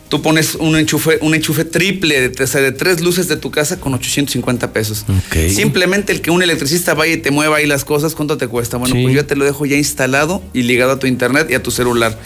Tú 0.09 0.23
pones 0.23 0.55
un 0.55 0.75
enchufe, 0.77 1.19
un 1.21 1.35
enchufe 1.35 1.65
triple 1.65 2.29
de, 2.31 2.43
o 2.43 2.47
sea, 2.47 2.61
de 2.63 2.73
tres 2.73 3.01
luces 3.03 3.29
de 3.29 3.37
tu 3.37 3.51
casa 3.51 3.79
con 3.79 3.93
850 3.95 4.73
pesos. 4.73 5.05
Simplemente 5.51 6.13
el 6.13 6.23
que 6.23 6.31
un 6.31 6.43
electricista 6.43 6.95
vaya 6.95 7.13
y 7.13 7.17
te 7.19 7.31
mueva 7.31 7.59
ahí 7.59 7.67
las 7.67 7.85
cosas, 7.85 8.15
¿cuánto 8.15 8.39
te 8.39 8.49
cuesta? 8.49 8.79
Bueno, 8.79 8.95
Sí. 8.95 9.03
pues 9.03 9.15
yo 9.15 9.27
te 9.27 9.37
lo 9.37 9.45
dejo 9.45 9.67
ya 9.67 9.77
instalado 9.77 10.43
y 10.55 10.63
ligado 10.63 10.93
a 10.93 10.99
tu 10.99 11.07
internet 11.07 11.49
y 11.51 11.55
a 11.55 11.63
tu 11.63 11.71
celular. 11.71 12.19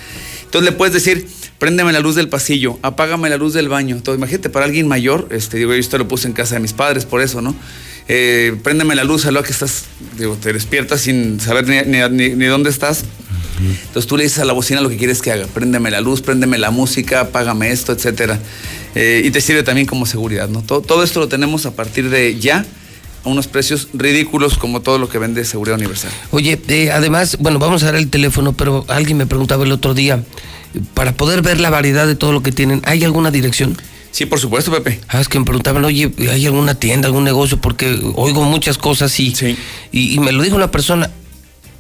Entonces 0.45 0.71
le 0.71 0.77
puedes 0.77 0.95
decir, 0.95 1.27
préndeme 1.59 1.93
la 1.93 2.01
luz 2.01 2.15
del 2.15 2.29
pasillo, 2.29 2.79
apágame 2.83 3.29
la 3.31 3.37
luz 3.37 3.53
del 3.55 3.69
baño. 3.69 3.97
Entonces 3.97 4.19
imagínate, 4.19 4.49
para 4.51 4.67
alguien 4.67 4.87
mayor, 4.87 5.27
este, 5.33 5.57
digo, 5.57 5.73
yo 5.73 5.79
esto 5.81 5.99
lo 5.99 6.07
puse 6.07 6.29
en 6.29 6.35
casa 6.35 6.55
de 6.55 6.61
mis 6.61 6.75
padres, 6.75 7.05
por 7.05 7.21
eso, 7.21 7.41
¿no? 7.43 7.55
Eh, 8.09 8.55
préndeme 8.63 8.95
la 8.95 9.05
luz 9.05 9.27
a 9.27 9.31
lo 9.31 9.43
que 9.43 9.51
estás, 9.53 9.85
digo, 10.19 10.37
te 10.41 10.53
despiertas 10.53 11.01
sin 11.01 11.41
saber 11.41 11.67
ni, 11.67 11.81
ni- 11.91 12.09
ni- 12.11 12.35
ni 12.37 12.45
dónde 12.47 12.69
estás. 12.71 13.05
Entonces 13.71 14.07
tú 14.07 14.17
le 14.17 14.25
dices 14.25 14.39
a 14.41 14.45
la 14.45 14.53
bocina 14.53 14.81
lo 14.81 14.89
que 14.89 14.97
quieres 14.97 15.23
que 15.23 15.33
haga. 15.33 15.47
Préndeme 15.47 15.91
la 15.91 16.01
luz, 16.01 16.23
préndeme 16.23 16.59
la 16.59 16.71
música, 16.71 17.21
apágame 17.21 17.71
esto, 17.71 17.93
etcétera. 17.93 18.39
Eh, 18.95 19.23
y 19.25 19.31
te 19.31 19.41
sirve 19.41 19.63
también 19.63 19.87
como 19.87 20.07
seguridad, 20.07 20.49
¿no? 20.49 20.63
Todo, 20.63 20.81
todo 20.81 21.03
esto 21.03 21.21
lo 21.21 21.29
tenemos 21.29 21.65
a 21.67 21.75
partir 21.75 22.11
de 22.11 22.39
ya 22.39 22.67
a 23.25 23.29
unos 23.29 23.47
precios 23.47 23.89
ridículos 23.95 24.59
como 24.59 24.81
todo 24.83 24.99
lo 24.99 25.09
que 25.09 25.19
vende 25.19 25.45
Seguridad 25.45 25.79
Universal. 25.79 26.11
Oye, 26.31 26.61
eh, 26.69 26.91
además, 26.91 27.37
bueno, 27.39 27.59
vamos 27.59 27.83
a 27.83 27.87
dar 27.87 27.97
el 27.97 28.11
teléfono, 28.11 28.53
pero 28.53 28.85
alguien 28.89 29.17
me 29.17 29.27
preguntaba 29.27 29.65
el 29.65 29.73
otro 29.73 29.95
día, 29.95 30.23
para 30.95 31.13
poder 31.13 31.43
ver 31.43 31.61
la 31.61 31.71
variedad 31.71 32.07
de 32.07 32.15
todo 32.15 32.33
lo 32.33 32.43
que 32.43 32.53
tienen, 32.53 32.83
¿hay 32.85 33.05
alguna 33.05 33.31
dirección? 33.31 33.77
Sí, 34.11 34.27
por 34.27 34.41
supuesto, 34.41 34.71
Pepe. 34.71 35.01
Ah, 35.09 35.21
es 35.21 35.29
que 35.29 35.39
me 35.39 35.45
preguntaban, 35.45 35.85
oye, 35.85 36.13
¿hay 36.31 36.45
alguna 36.47 36.75
tienda, 36.75 37.07
algún 37.07 37.25
negocio? 37.25 37.59
Porque 37.61 37.99
oigo 38.15 38.43
muchas 38.45 38.77
cosas 38.77 39.19
y, 39.21 39.35
y, 39.91 40.15
y 40.15 40.19
me 40.19 40.33
lo 40.33 40.43
dijo 40.43 40.57
una 40.57 40.71
persona, 40.71 41.11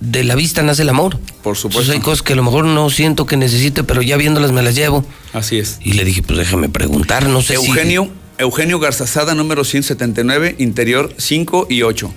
de 0.03 0.25
la 0.25 0.35
vista 0.35 0.63
nace 0.63 0.83
el 0.83 0.89
amor. 0.89 1.19
Por 1.43 1.57
supuesto. 1.57 1.93
hay 1.93 2.01
cosas 2.01 2.23
que 2.23 2.33
a 2.33 2.37
lo 2.37 2.43
mejor 2.43 2.65
no 2.65 2.91
siento 2.91 3.25
que 3.25 3.37
necesite, 3.37 3.85
pero 3.85 4.03
ya 4.03 4.17
viéndolas 4.17 4.53
me 4.53 4.63
las 4.63 4.75
llevo. 4.75 5.05
Así 5.33 5.59
es. 5.59 5.79
Y 5.83 5.93
le 5.93 6.05
dije, 6.05 6.23
pues 6.23 6.39
déjame 6.39 6.69
preguntar, 6.69 7.29
no 7.29 7.41
sé 7.41 7.57
si... 7.57 7.67
Eugenio, 7.67 8.11
Eugenio 8.39 8.81
Garzazada, 8.81 9.35
número 9.35 9.65
179, 9.65 10.57
interior 10.59 11.15
5 11.17 11.69
y 11.71 11.83
8. 11.83 12.13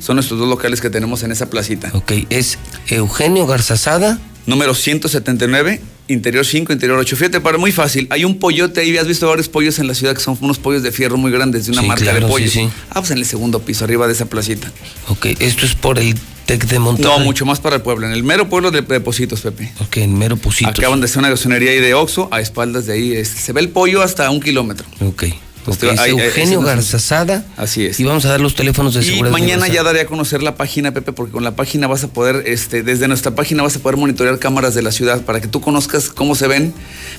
Son 0.00 0.16
nuestros 0.16 0.38
dos 0.38 0.48
locales 0.48 0.80
que 0.80 0.90
tenemos 0.90 1.22
en 1.22 1.32
esa 1.32 1.50
placita. 1.50 1.90
Ok, 1.94 2.12
es 2.30 2.58
Eugenio 2.88 3.46
Garzazada. 3.46 4.18
Número 4.46 4.74
179, 4.74 5.80
interior 6.08 6.44
5, 6.44 6.72
interior 6.72 6.98
8. 6.98 7.16
Fíjate, 7.16 7.40
para 7.40 7.56
muy 7.58 7.72
fácil. 7.72 8.06
Hay 8.10 8.24
un 8.24 8.38
pollote 8.38 8.80
ahí, 8.80 8.96
has 8.98 9.06
visto 9.06 9.26
varios 9.26 9.48
pollos 9.48 9.78
en 9.78 9.86
la 9.86 9.94
ciudad 9.94 10.14
que 10.14 10.20
son 10.20 10.36
unos 10.40 10.58
pollos 10.58 10.82
de 10.82 10.92
fierro 10.92 11.16
muy 11.16 11.30
grandes, 11.32 11.64
de 11.66 11.72
una 11.72 11.80
Sí, 11.82 11.86
marca 11.88 12.04
claro, 12.04 12.20
de 12.20 12.26
pollos. 12.26 12.50
sí. 12.52 12.68
Ah, 12.90 13.00
pues 13.00 13.10
en 13.10 13.18
el 13.18 13.24
segundo 13.26 13.60
piso, 13.60 13.84
arriba 13.84 14.06
de 14.06 14.12
esa 14.12 14.26
placita. 14.26 14.70
Ok, 15.08 15.26
esto 15.38 15.64
es 15.64 15.74
por 15.74 15.98
el 15.98 16.14
TEC 16.44 16.66
de 16.66 16.78
Monterrey. 16.78 17.18
No, 17.18 17.24
mucho 17.24 17.46
más 17.46 17.58
para 17.60 17.76
el 17.76 17.82
pueblo. 17.82 18.06
En 18.06 18.12
el 18.12 18.22
mero 18.22 18.50
pueblo 18.50 18.70
de 18.70 18.82
Depositos, 18.82 19.40
Pepe. 19.40 19.72
Ok, 19.80 19.96
en 19.98 20.18
mero 20.18 20.36
Positos. 20.36 20.78
Acaban 20.78 21.00
de 21.00 21.06
hacer 21.06 21.20
una 21.20 21.30
gasonería 21.30 21.70
ahí 21.70 21.80
de 21.80 21.94
Oxxo, 21.94 22.28
a 22.30 22.40
espaldas 22.40 22.84
de 22.84 22.92
ahí. 22.92 23.12
este, 23.14 23.40
se 23.40 23.52
ve 23.54 23.62
el 23.62 23.70
pollo 23.70 24.02
hasta 24.02 24.28
un 24.30 24.40
kilómetro. 24.40 24.86
Ok. 25.00 25.24
Ok, 25.66 25.76
te- 25.78 25.90
es 25.92 25.98
ahí- 26.00 26.10
ahí- 26.12 26.20
Eugenio 26.20 26.60
es- 26.60 26.66
Garzazada. 26.66 27.44
Así 27.56 27.86
es. 27.86 27.98
Y 28.00 28.04
vamos 28.04 28.24
a 28.24 28.28
dar 28.28 28.40
los 28.40 28.54
teléfonos 28.54 28.94
de 28.94 29.00
Y 29.00 29.04
seguridad. 29.04 29.30
mañana 29.32 29.66
ya 29.68 29.82
daré 29.82 30.00
a 30.02 30.06
conocer 30.06 30.42
la 30.42 30.56
página, 30.56 30.92
Pepe, 30.92 31.12
porque 31.12 31.32
con 31.32 31.42
la 31.44 31.56
página 31.56 31.86
vas 31.86 32.04
a 32.04 32.08
poder, 32.08 32.44
este, 32.46 32.82
desde 32.82 33.08
nuestra 33.08 33.34
página 33.34 33.62
vas 33.62 33.76
a 33.76 33.78
poder 33.78 33.96
monitorear 33.96 34.38
cámaras 34.38 34.74
de 34.74 34.82
la 34.82 34.92
ciudad 34.92 35.22
para 35.22 35.40
que 35.40 35.48
tú 35.48 35.60
conozcas 35.60 36.08
cómo 36.10 36.34
se 36.34 36.46
ven. 36.48 36.74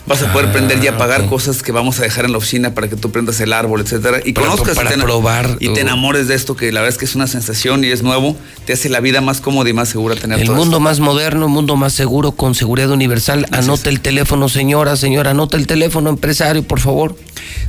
Vas 0.07 0.21
a 0.21 0.31
poder 0.31 0.49
Ah, 0.49 0.51
prender 0.53 0.83
y 0.83 0.87
apagar 0.87 1.25
cosas 1.27 1.63
que 1.63 1.71
vamos 1.71 1.99
a 1.99 2.03
dejar 2.03 2.25
en 2.25 2.31
la 2.33 2.37
oficina 2.37 2.73
para 2.75 2.87
que 2.87 2.95
tú 2.95 3.11
prendas 3.11 3.39
el 3.41 3.51
árbol, 3.53 3.81
etcétera. 3.81 4.19
Y 4.23 4.33
Para- 4.33 4.47
conozcas 4.47 4.75
para 4.75 4.91
y 4.91 4.93
te, 4.95 5.01
probar, 5.01 5.57
y 5.59 5.69
te 5.73 5.81
enamores 5.81 6.27
de 6.27 6.35
esto, 6.35 6.55
que 6.55 6.71
la 6.71 6.81
verdad 6.81 6.93
es 6.93 6.99
que 6.99 7.05
es 7.05 7.15
una 7.15 7.27
sensación 7.27 7.83
y 7.83 7.87
es 7.87 8.03
nuevo. 8.03 8.37
Te 8.65 8.73
hace 8.73 8.89
la 8.89 8.99
vida 8.99 9.21
más 9.21 9.41
cómoda 9.41 9.69
y 9.69 9.73
más 9.73 9.89
segura 9.89 10.15
tener 10.15 10.39
El 10.39 10.45
todo 10.47 10.55
mundo 10.55 10.79
más 10.79 10.99
moderno, 10.99 11.47
mundo 11.47 11.75
más 11.75 11.93
seguro 11.93 12.33
con 12.33 12.53
seguridad 12.55 12.91
universal. 12.91 13.47
Anota 13.51 13.89
el 13.89 14.01
teléfono, 14.01 14.49
señora, 14.49 14.95
señora, 14.95 15.31
anota 15.31 15.57
el 15.57 15.65
teléfono, 15.67 16.09
empresario, 16.09 16.61
por 16.63 16.79
favor. 16.79 17.15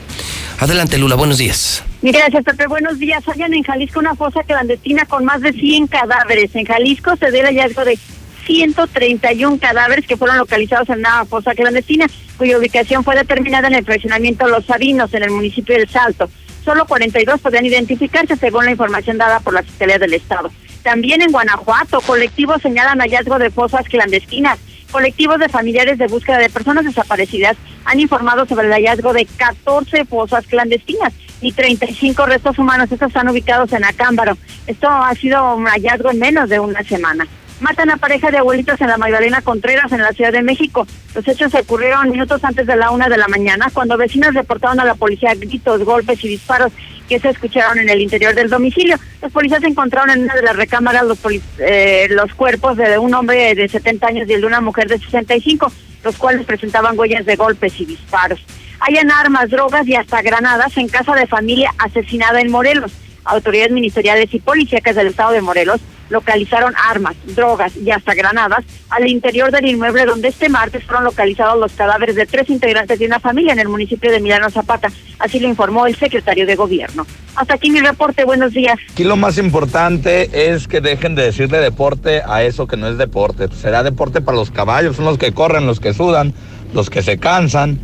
Adelante, 0.59 0.99
Lula, 0.99 1.17
buenos 1.17 1.39
días. 1.39 1.83
Gracias, 2.13 2.45
Pepe. 2.45 2.67
Buenos 2.67 2.99
días. 2.99 3.25
Hallan 3.27 3.55
en 3.55 3.63
Jalisco 3.63 3.99
una 3.99 4.15
fosa 4.15 4.43
clandestina 4.43 5.07
con 5.07 5.25
más 5.25 5.41
de 5.41 5.53
100 5.53 5.87
cadáveres. 5.87 6.55
En 6.55 6.67
Jalisco 6.67 7.17
se 7.17 7.31
dio 7.31 7.41
el 7.41 7.47
hallazgo 7.47 7.83
de 7.83 7.99
131 8.45 9.59
cadáveres 9.59 10.07
que 10.07 10.19
fueron 10.19 10.37
localizados 10.37 10.91
en 10.91 10.99
una 10.99 11.25
fosa 11.25 11.55
clandestina, 11.55 12.07
cuya 12.37 12.59
ubicación 12.59 13.05
fue 13.05 13.17
determinada 13.17 13.69
en 13.69 13.75
el 13.77 13.87
fraccionamiento 13.87 14.47
Los 14.49 14.67
Sabinos, 14.67 15.15
en 15.15 15.23
el 15.23 15.31
municipio 15.31 15.75
del 15.75 15.89
Salto. 15.89 16.29
Solo 16.63 16.85
42 16.85 17.41
podían 17.41 17.65
identificarse 17.65 18.37
según 18.37 18.67
la 18.67 18.73
información 18.73 19.17
dada 19.17 19.41
por 19.41 19.55
la 19.55 19.63
Fiscalía 19.63 19.99
del 19.99 20.13
Estado. 20.13 20.51
También 20.83 21.23
en 21.23 21.33
Guanajuato, 21.33 22.03
colectivos 22.03 22.61
señalan 22.61 23.01
hallazgo 23.01 23.39
de 23.39 23.49
fosas 23.49 23.89
clandestinas. 23.89 24.59
Colectivos 24.91 25.39
de 25.39 25.49
familiares 25.49 25.97
de 25.97 26.07
búsqueda 26.07 26.37
de 26.37 26.51
personas 26.51 26.85
desaparecidas 26.85 27.57
han 27.87 27.99
informado 27.99 28.45
sobre 28.45 28.67
el 28.67 28.73
hallazgo 28.75 29.15
de 29.15 29.25
14 29.25 30.05
fosas 30.05 30.47
clandestinas 30.47 31.15
y 31.47 31.53
35 31.53 32.27
restos 32.27 32.59
humanos. 32.59 32.91
Estos 32.91 33.09
están 33.09 33.29
ubicados 33.29 33.73
en 33.73 33.85
Acámbaro. 33.85 34.37
Esto 34.67 34.89
ha 34.89 35.15
sido 35.15 35.57
un 35.57 35.67
hallazgo 35.67 36.11
en 36.11 36.19
menos 36.19 36.49
de 36.49 36.61
una 36.61 36.83
semana. 36.83 37.27
Matan 37.61 37.91
a 37.91 37.97
pareja 37.97 38.31
de 38.31 38.39
abuelitos 38.39 38.81
en 38.81 38.89
la 38.89 38.99
Magdalena 38.99 39.41
Contreras, 39.41 39.93
en 39.93 40.03
la 40.03 40.13
Ciudad 40.13 40.33
de 40.33 40.43
México. 40.43 40.87
Los 41.15 41.27
hechos 41.29 41.55
ocurrieron 41.55 42.11
minutos 42.11 42.43
antes 42.43 42.67
de 42.67 42.77
la 42.77 42.91
una 42.91 43.09
de 43.09 43.17
la 43.17 43.29
mañana, 43.29 43.71
cuando 43.73 43.97
vecinos 43.97 44.35
reportaron 44.35 44.81
a 44.81 44.85
la 44.85 44.97
policía 44.97 45.35
gritos, 45.35 45.85
golpes 45.85 46.23
y 46.25 46.29
disparos 46.29 46.73
que 47.09 47.21
se 47.21 47.31
escucharon 47.31 47.79
en 47.79 47.89
el 47.89 48.01
interior 48.01 48.35
del 48.35 48.51
domicilio. 48.51 48.97
Los 49.23 49.31
policías 49.31 49.63
encontraron 49.63 50.11
en 50.11 50.25
una 50.25 50.35
de 50.35 50.43
las 50.43 50.57
recámaras 50.57 51.05
los, 51.05 51.19
eh, 51.59 52.09
los 52.11 52.35
cuerpos 52.35 52.77
de 52.77 52.99
un 52.99 53.15
hombre 53.15 53.55
de 53.55 53.69
70 53.69 54.07
años 54.07 54.29
y 54.29 54.33
el 54.33 54.41
de 54.41 54.47
una 54.47 54.61
mujer 54.61 54.89
de 54.89 54.99
65, 54.99 55.73
los 56.03 56.17
cuales 56.17 56.45
presentaban 56.45 56.99
huellas 56.99 57.25
de 57.25 57.37
golpes 57.37 57.81
y 57.81 57.87
disparos. 57.87 58.41
Hayan 58.81 59.11
armas, 59.11 59.51
drogas 59.51 59.87
y 59.87 59.95
hasta 59.95 60.23
granadas 60.23 60.77
en 60.77 60.89
casa 60.89 61.15
de 61.15 61.27
familia 61.27 61.73
asesinada 61.79 62.41
en 62.41 62.51
Morelos. 62.51 62.93
Autoridades 63.25 63.73
ministeriales 63.73 64.33
y 64.35 64.41
policíacas 64.41 64.97
del 64.97 65.07
estado 65.09 65.33
de 65.33 65.41
Morelos 65.41 65.81
localizaron 66.11 66.75
armas, 66.77 67.17
drogas 67.35 67.77
y 67.77 67.91
hasta 67.91 68.15
granadas 68.15 68.65
al 68.91 69.09
interior 69.09 69.51
del 69.51 69.67
inmueble 69.67 70.05
donde 70.05 70.29
este 70.29 70.49
martes 70.49 70.85
fueron 70.85 71.05
localizados 71.05 71.59
los 71.59 71.73
cadáveres 71.73 72.15
de 72.15 72.27
tres 72.27 72.51
integrantes 72.51 72.99
de 72.99 73.07
una 73.07 73.21
familia 73.21 73.53
en 73.53 73.59
el 73.59 73.69
municipio 73.69 74.11
de 74.11 74.21
Milano 74.21 74.51
Zapata. 74.51 74.93
Así 75.19 75.41
lo 75.41 75.49
informó 75.49 75.87
el 75.87 75.97
secretario 75.97 76.47
de 76.47 76.57
gobierno. 76.57 77.07
Hasta 77.37 77.55
aquí 77.55 77.71
mi 77.71 77.81
reporte. 77.81 78.25
Buenos 78.25 78.53
días. 78.53 78.79
Aquí 78.93 79.05
lo 79.05 79.17
más 79.17 79.39
importante 79.39 80.53
es 80.53 80.69
que 80.69 80.81
dejen 80.81 81.15
de 81.15 81.25
decirle 81.25 81.59
deporte 81.59 82.23
a 82.27 82.43
eso 82.43 82.67
que 82.67 82.77
no 82.77 82.87
es 82.89 82.99
deporte. 82.99 83.49
Será 83.49 83.83
deporte 83.83 84.21
para 84.21 84.37
los 84.37 84.51
caballos, 84.51 84.97
son 84.97 85.07
los 85.07 85.19
que 85.19 85.33
corren, 85.33 85.67
los 85.67 85.81
que 85.81 85.95
sudan, 85.95 86.35
los 86.73 86.91
que 86.91 87.03
se 87.03 87.19
cansan. 87.19 87.79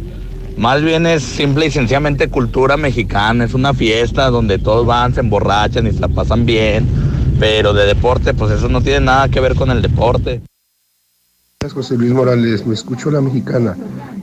Más 0.57 0.83
bien 0.83 1.07
es 1.07 1.23
simple 1.23 1.67
y 1.67 1.71
sencillamente 1.71 2.29
cultura 2.29 2.77
mexicana, 2.77 3.45
es 3.45 3.55
una 3.55 3.73
fiesta 3.73 4.29
donde 4.31 4.59
todos 4.59 4.87
van, 4.87 5.15
se 5.15 5.21
emborrachan 5.21 5.87
y 5.87 5.93
se 5.93 6.01
la 6.01 6.09
pasan 6.09 6.45
bien, 6.45 6.87
pero 7.39 7.73
de 7.73 7.87
deporte 7.87 8.35
pues 8.35 8.53
eso 8.53 8.69
no 8.69 8.83
tiene 8.83 9.01
nada 9.01 9.29
que 9.29 9.41
ver 9.41 9.55
con 9.55 9.71
el 9.71 9.81
deporte. 9.81 10.43
José 11.75 11.97
Luis 11.99 12.13
Morales, 12.13 12.67
me 12.67 12.73
escucho 12.73 13.11
la 13.11 13.21
mexicana. 13.21 13.77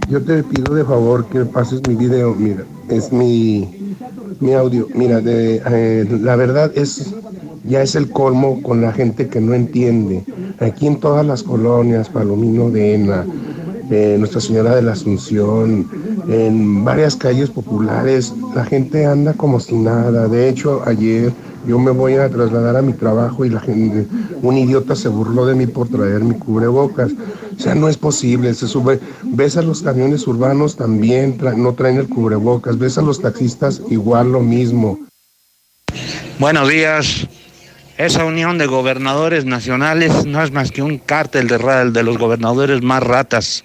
Yo 0.09 0.21
te 0.23 0.41
pido 0.41 0.73
de 0.73 0.83
favor 0.83 1.27
que 1.27 1.45
pases 1.45 1.81
mi 1.87 1.93
video, 1.93 2.33
mira, 2.33 2.63
es 2.89 3.11
mi, 3.11 3.95
mi 4.39 4.53
audio. 4.53 4.87
Mira, 4.95 5.21
eh, 5.23 6.05
la 6.21 6.35
verdad 6.35 6.71
es, 6.73 7.13
ya 7.63 7.83
es 7.83 7.93
el 7.95 8.09
colmo 8.09 8.63
con 8.63 8.81
la 8.81 8.91
gente 8.91 9.27
que 9.27 9.39
no 9.39 9.53
entiende. 9.53 10.23
Aquí 10.59 10.87
en 10.87 10.99
todas 10.99 11.25
las 11.25 11.43
colonias, 11.43 12.09
Palomino 12.09 12.71
de 12.71 12.95
Ena, 12.95 13.25
Nuestra 13.89 14.41
Señora 14.41 14.75
de 14.75 14.81
la 14.81 14.93
Asunción, 14.93 15.89
en 16.27 16.83
varias 16.83 17.15
calles 17.15 17.49
populares, 17.49 18.33
la 18.53 18.65
gente 18.65 19.05
anda 19.05 19.33
como 19.33 19.59
si 19.59 19.75
nada. 19.75 20.27
De 20.27 20.49
hecho, 20.49 20.81
ayer 20.85 21.31
yo 21.65 21.79
me 21.79 21.91
voy 21.91 22.15
a 22.15 22.29
trasladar 22.29 22.75
a 22.75 22.81
mi 22.81 22.93
trabajo 22.93 23.45
y 23.45 23.49
la 23.49 23.59
gente, 23.59 24.07
un 24.41 24.57
idiota 24.57 24.95
se 24.95 25.09
burló 25.09 25.45
de 25.45 25.55
mí 25.55 25.67
por 25.67 25.87
traer 25.89 26.21
mi 26.21 26.33
cubrebocas. 26.35 27.11
O 27.57 27.59
sea, 27.59 27.75
no 27.75 27.87
es 27.89 27.97
posible. 27.97 28.53
Se 28.53 28.67
sube, 28.67 28.99
ves 29.23 29.57
a 29.57 29.61
los 29.61 29.81
camiones 29.81 30.27
urbanos 30.27 30.75
también, 30.75 31.37
no 31.57 31.73
traen 31.73 31.97
el 31.97 32.09
cubrebocas. 32.09 32.77
Ves 32.77 32.97
a 32.97 33.01
los 33.01 33.21
taxistas 33.21 33.81
igual 33.89 34.31
lo 34.31 34.41
mismo. 34.41 34.99
Buenos 36.39 36.69
días. 36.69 37.27
Esa 37.97 38.25
unión 38.25 38.59
de 38.59 38.67
gobernadores 38.67 39.45
nacionales 39.45 40.25
no 40.25 40.43
es 40.43 40.51
más 40.51 40.71
que 40.71 40.83
un 40.83 40.99
cártel 40.99 41.47
de, 41.47 41.57
de 41.91 42.03
los 42.03 42.19
gobernadores 42.19 42.83
más 42.83 43.01
ratas. 43.01 43.63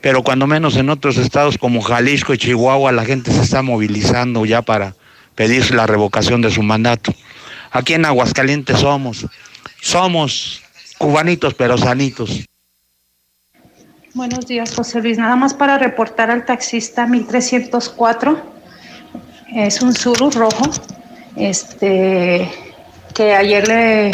Pero 0.00 0.22
cuando 0.22 0.46
menos 0.46 0.76
en 0.76 0.88
otros 0.88 1.16
estados 1.16 1.58
como 1.58 1.82
Jalisco 1.82 2.32
y 2.32 2.38
Chihuahua 2.38 2.92
la 2.92 3.04
gente 3.04 3.32
se 3.32 3.42
está 3.42 3.62
movilizando 3.62 4.46
ya 4.46 4.62
para 4.62 4.94
pedir 5.34 5.74
la 5.74 5.84
revocación 5.84 6.42
de 6.42 6.50
su 6.52 6.62
mandato. 6.62 7.12
Aquí 7.72 7.94
en 7.94 8.04
Aguascalientes 8.04 8.78
somos, 8.78 9.26
somos 9.82 10.62
cubanitos 10.96 11.52
pero 11.54 11.76
sanitos. 11.76 12.44
Buenos 14.14 14.46
días, 14.46 14.76
José 14.76 15.02
Luis. 15.02 15.18
Nada 15.18 15.34
más 15.34 15.54
para 15.54 15.76
reportar 15.76 16.30
al 16.30 16.46
taxista 16.46 17.04
1304. 17.08 18.40
Es 19.56 19.82
un 19.82 19.92
Suru 19.92 20.30
rojo. 20.30 20.70
Este 21.34 22.48
que 23.16 23.34
ayer 23.34 23.66
le 23.66 24.10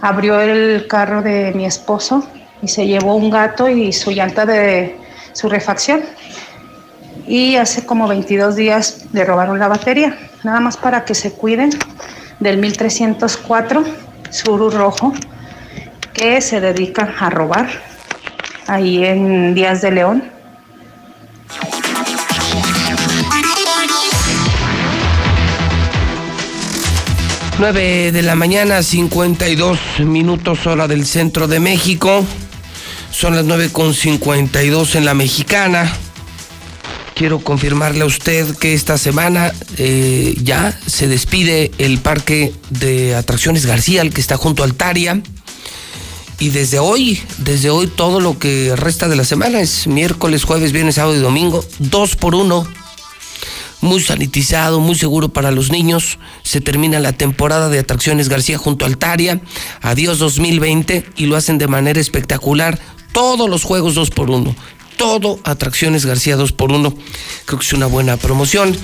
abrió 0.00 0.40
el 0.40 0.88
carro 0.88 1.22
de 1.22 1.52
mi 1.54 1.64
esposo 1.64 2.26
y 2.60 2.66
se 2.66 2.84
llevó 2.84 3.14
un 3.14 3.30
gato 3.30 3.68
y 3.68 3.92
su 3.92 4.10
llanta 4.10 4.44
de 4.44 4.96
su 5.32 5.48
refacción. 5.48 6.02
Y 7.28 7.54
hace 7.56 7.86
como 7.86 8.08
22 8.08 8.56
días 8.56 9.06
le 9.12 9.24
robaron 9.24 9.60
la 9.60 9.68
batería. 9.68 10.18
Nada 10.42 10.58
más 10.58 10.76
para 10.76 11.04
que 11.04 11.14
se 11.14 11.32
cuiden 11.32 11.70
del 12.40 12.58
1304 12.58 13.84
Suru 14.30 14.70
rojo 14.70 15.12
que 16.12 16.40
se 16.40 16.60
dedica 16.60 17.14
a 17.20 17.30
robar 17.30 17.68
ahí 18.66 19.04
en 19.04 19.54
Díaz 19.54 19.80
de 19.80 19.92
León. 19.92 20.37
9 27.58 28.12
de 28.12 28.22
la 28.22 28.36
mañana, 28.36 28.84
52 28.84 29.78
minutos 30.04 30.64
hora 30.68 30.86
del 30.86 31.04
centro 31.04 31.48
de 31.48 31.58
México. 31.58 32.24
Son 33.10 33.34
las 33.34 33.46
9 33.46 33.70
con 33.72 33.94
52 33.94 34.94
en 34.94 35.04
la 35.04 35.14
mexicana. 35.14 35.92
Quiero 37.16 37.40
confirmarle 37.40 38.02
a 38.02 38.06
usted 38.06 38.56
que 38.58 38.74
esta 38.74 38.96
semana 38.96 39.52
eh, 39.76 40.36
ya 40.40 40.78
se 40.86 41.08
despide 41.08 41.72
el 41.78 41.98
parque 41.98 42.52
de 42.70 43.16
atracciones 43.16 43.66
García, 43.66 44.02
el 44.02 44.14
que 44.14 44.20
está 44.20 44.36
junto 44.36 44.62
al 44.62 44.74
Taria. 44.74 45.20
Y 46.38 46.50
desde 46.50 46.78
hoy, 46.78 47.20
desde 47.38 47.70
hoy 47.70 47.88
todo 47.88 48.20
lo 48.20 48.38
que 48.38 48.76
resta 48.76 49.08
de 49.08 49.16
la 49.16 49.24
semana 49.24 49.60
es 49.60 49.88
miércoles, 49.88 50.44
jueves, 50.44 50.70
viernes, 50.70 50.94
sábado 50.94 51.16
y 51.16 51.20
domingo, 51.20 51.64
dos 51.80 52.14
por 52.14 52.36
uno 52.36 52.68
muy 53.80 54.00
sanitizado, 54.00 54.80
muy 54.80 54.94
seguro 54.96 55.28
para 55.28 55.50
los 55.50 55.70
niños. 55.70 56.18
Se 56.42 56.60
termina 56.60 57.00
la 57.00 57.12
temporada 57.12 57.68
de 57.68 57.78
atracciones 57.78 58.28
García 58.28 58.58
junto 58.58 58.84
al 58.84 58.98
Taria. 58.98 59.40
Adiós 59.80 60.18
2020 60.18 61.04
y 61.16 61.26
lo 61.26 61.36
hacen 61.36 61.58
de 61.58 61.68
manera 61.68 62.00
espectacular. 62.00 62.78
Todos 63.12 63.48
los 63.48 63.64
juegos 63.64 63.94
2 63.94 64.10
por 64.10 64.30
1 64.30 64.54
Todo 64.98 65.40
atracciones 65.42 66.04
García 66.04 66.36
2 66.36 66.52
por 66.52 66.70
1 66.70 66.94
Creo 67.46 67.58
que 67.58 67.64
es 67.64 67.72
una 67.72 67.86
buena 67.86 68.16
promoción. 68.16 68.76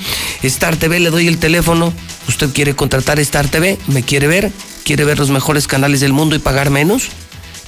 Star 0.43 0.77
TV, 0.77 1.01
le 1.01 1.11
doy 1.11 1.29
el 1.29 1.39
teléfono. 1.39 1.93
Usted 2.29 2.51
quiere 2.51 2.75
contratar 2.75 3.21
Star 3.21 3.49
TV, 3.49 3.79
me 3.87 4.03
quiere 4.03 4.27
ver, 4.27 4.51
quiere 4.85 5.05
ver 5.05 5.19
los 5.19 5.31
mejores 5.31 5.67
canales 5.67 6.01
del 6.01 6.13
mundo 6.13 6.37
y 6.37 6.39
pagar 6.39 6.71
menos. 6.71 7.09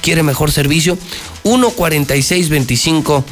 Quiere 0.00 0.22
mejor 0.22 0.52
servicio. 0.52 0.96
146 1.42 2.48
2500. 2.48 3.24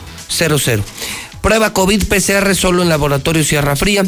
Prueba 1.44 1.72
COVID 1.74 2.04
PCR 2.04 2.54
solo 2.54 2.82
en 2.82 2.88
Laboratorio 2.88 3.44
Sierra 3.44 3.76
Fría. 3.76 4.02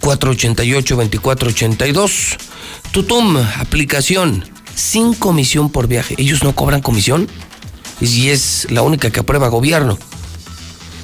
488-2482. 0.00 2.36
Tutum, 2.92 3.38
aplicación, 3.58 4.44
sin 4.72 5.14
comisión 5.14 5.68
por 5.68 5.88
viaje. 5.88 6.14
Ellos 6.16 6.44
no 6.44 6.54
cobran 6.54 6.80
comisión 6.80 7.26
y 8.00 8.28
es 8.28 8.68
la 8.70 8.82
única 8.82 9.10
que 9.10 9.18
aprueba 9.18 9.48
gobierno. 9.48 9.98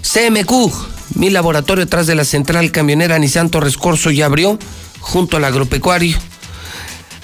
CMQ, 0.03 0.73
mi 1.17 1.31
laboratorio 1.31 1.83
atrás 1.83 2.07
de 2.07 2.15
la 2.15 2.25
central 2.25 2.71
camionera 2.71 3.19
Nissan 3.19 3.51
Torres 3.51 3.77
Corso 3.77 4.13
ya 4.13 4.27
abrió, 4.27 4.57
junto 5.01 5.37
al 5.37 5.47
agropecuario. 5.47 6.17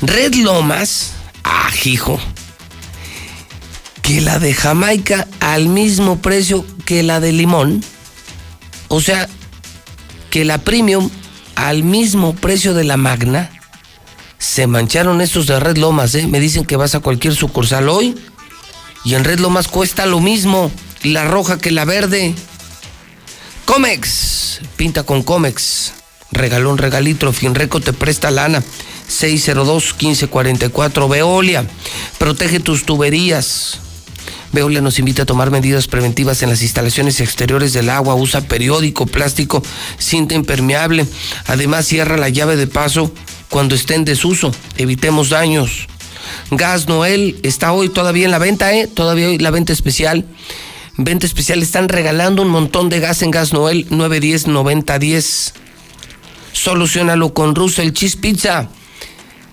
Red 0.02 0.34
Lomas, 0.34 1.12
ah, 1.44 1.70
hijo. 1.84 2.18
que 4.02 4.20
la 4.20 4.40
de 4.40 4.52
Jamaica 4.52 5.28
al 5.38 5.68
mismo 5.68 6.20
precio 6.20 6.66
que 6.84 7.04
la 7.04 7.20
de 7.20 7.30
limón. 7.30 7.84
O 8.90 9.00
sea, 9.00 9.28
que 10.30 10.44
la 10.44 10.58
premium 10.58 11.08
al 11.54 11.82
mismo 11.84 12.34
precio 12.34 12.74
de 12.74 12.84
la 12.84 12.96
magna. 12.96 13.50
Se 14.38 14.66
mancharon 14.66 15.20
estos 15.20 15.46
de 15.46 15.60
Red 15.60 15.76
Lomas, 15.76 16.14
¿eh? 16.14 16.26
Me 16.26 16.40
dicen 16.40 16.64
que 16.64 16.76
vas 16.76 16.94
a 16.94 17.00
cualquier 17.00 17.34
sucursal 17.34 17.88
hoy 17.90 18.16
y 19.04 19.14
en 19.14 19.24
Red 19.24 19.40
Lomas 19.40 19.68
cuesta 19.68 20.06
lo 20.06 20.20
mismo 20.20 20.70
la 21.02 21.24
roja 21.26 21.58
que 21.58 21.70
la 21.70 21.84
verde. 21.84 22.34
Comex, 23.66 24.60
pinta 24.76 25.02
con 25.02 25.22
Comex. 25.22 25.92
Regalón, 26.32 26.78
regalito, 26.78 27.32
Finreco 27.32 27.80
te 27.80 27.92
presta 27.92 28.30
lana. 28.30 28.62
602-1544. 29.10 31.08
Veolia, 31.08 31.66
protege 32.18 32.60
tus 32.60 32.86
tuberías. 32.86 33.80
Veolia 34.52 34.80
nos 34.80 34.98
invita 34.98 35.22
a 35.22 35.26
tomar 35.26 35.50
medidas 35.50 35.86
preventivas 35.86 36.42
en 36.42 36.48
las 36.48 36.62
instalaciones 36.62 37.20
exteriores 37.20 37.72
del 37.72 37.88
agua. 37.88 38.14
Usa 38.14 38.40
periódico, 38.40 39.06
plástico, 39.06 39.62
cinta 39.98 40.34
impermeable. 40.34 41.06
Además, 41.46 41.86
cierra 41.86 42.16
la 42.16 42.28
llave 42.28 42.56
de 42.56 42.66
paso 42.66 43.12
cuando 43.48 43.74
esté 43.74 43.94
en 43.94 44.04
desuso. 44.04 44.52
Evitemos 44.76 45.28
daños. 45.28 45.86
Gas 46.50 46.88
Noel 46.88 47.38
está 47.42 47.72
hoy 47.72 47.88
todavía 47.88 48.24
en 48.24 48.30
la 48.30 48.38
venta, 48.38 48.74
¿eh? 48.74 48.88
Todavía 48.88 49.28
hoy 49.28 49.38
la 49.38 49.50
venta 49.50 49.72
especial. 49.72 50.26
Venta 50.96 51.26
especial, 51.26 51.62
están 51.62 51.88
regalando 51.88 52.42
un 52.42 52.48
montón 52.48 52.88
de 52.88 53.00
gas 53.00 53.22
en 53.22 53.30
Gas 53.30 53.52
Noel 53.52 53.88
910-9010. 53.88 55.52
Solucionalo 56.52 57.32
con 57.32 57.54
Russell 57.54 57.92
Cheese 57.92 58.16
Pizza. 58.18 58.68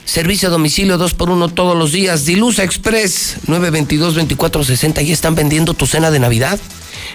Servicio 0.08 0.48
a 0.48 0.52
domicilio 0.52 0.98
2 0.98 1.14
por 1.16 1.30
1 1.30 1.50
todos 1.50 1.78
los 1.78 1.92
días. 1.92 2.24
Dilusa 2.24 2.64
Express 2.64 3.40
922-2460. 3.46 5.04
Ya 5.04 5.14
están 5.14 5.36
vendiendo 5.36 5.74
tu 5.74 5.86
cena 5.86 6.12
de 6.12 6.20
Navidad. 6.20 6.58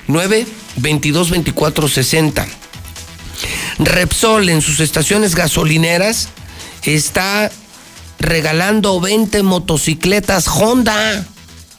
922-2460. 0.08 2.46
Repsol 3.78 4.50
en 4.50 4.60
sus 4.60 4.80
estaciones 4.80 5.34
gasolineras 5.34 6.28
está 6.82 7.50
regalando 8.18 9.00
20 9.00 9.42
motocicletas 9.42 10.48
Honda. 10.48 11.26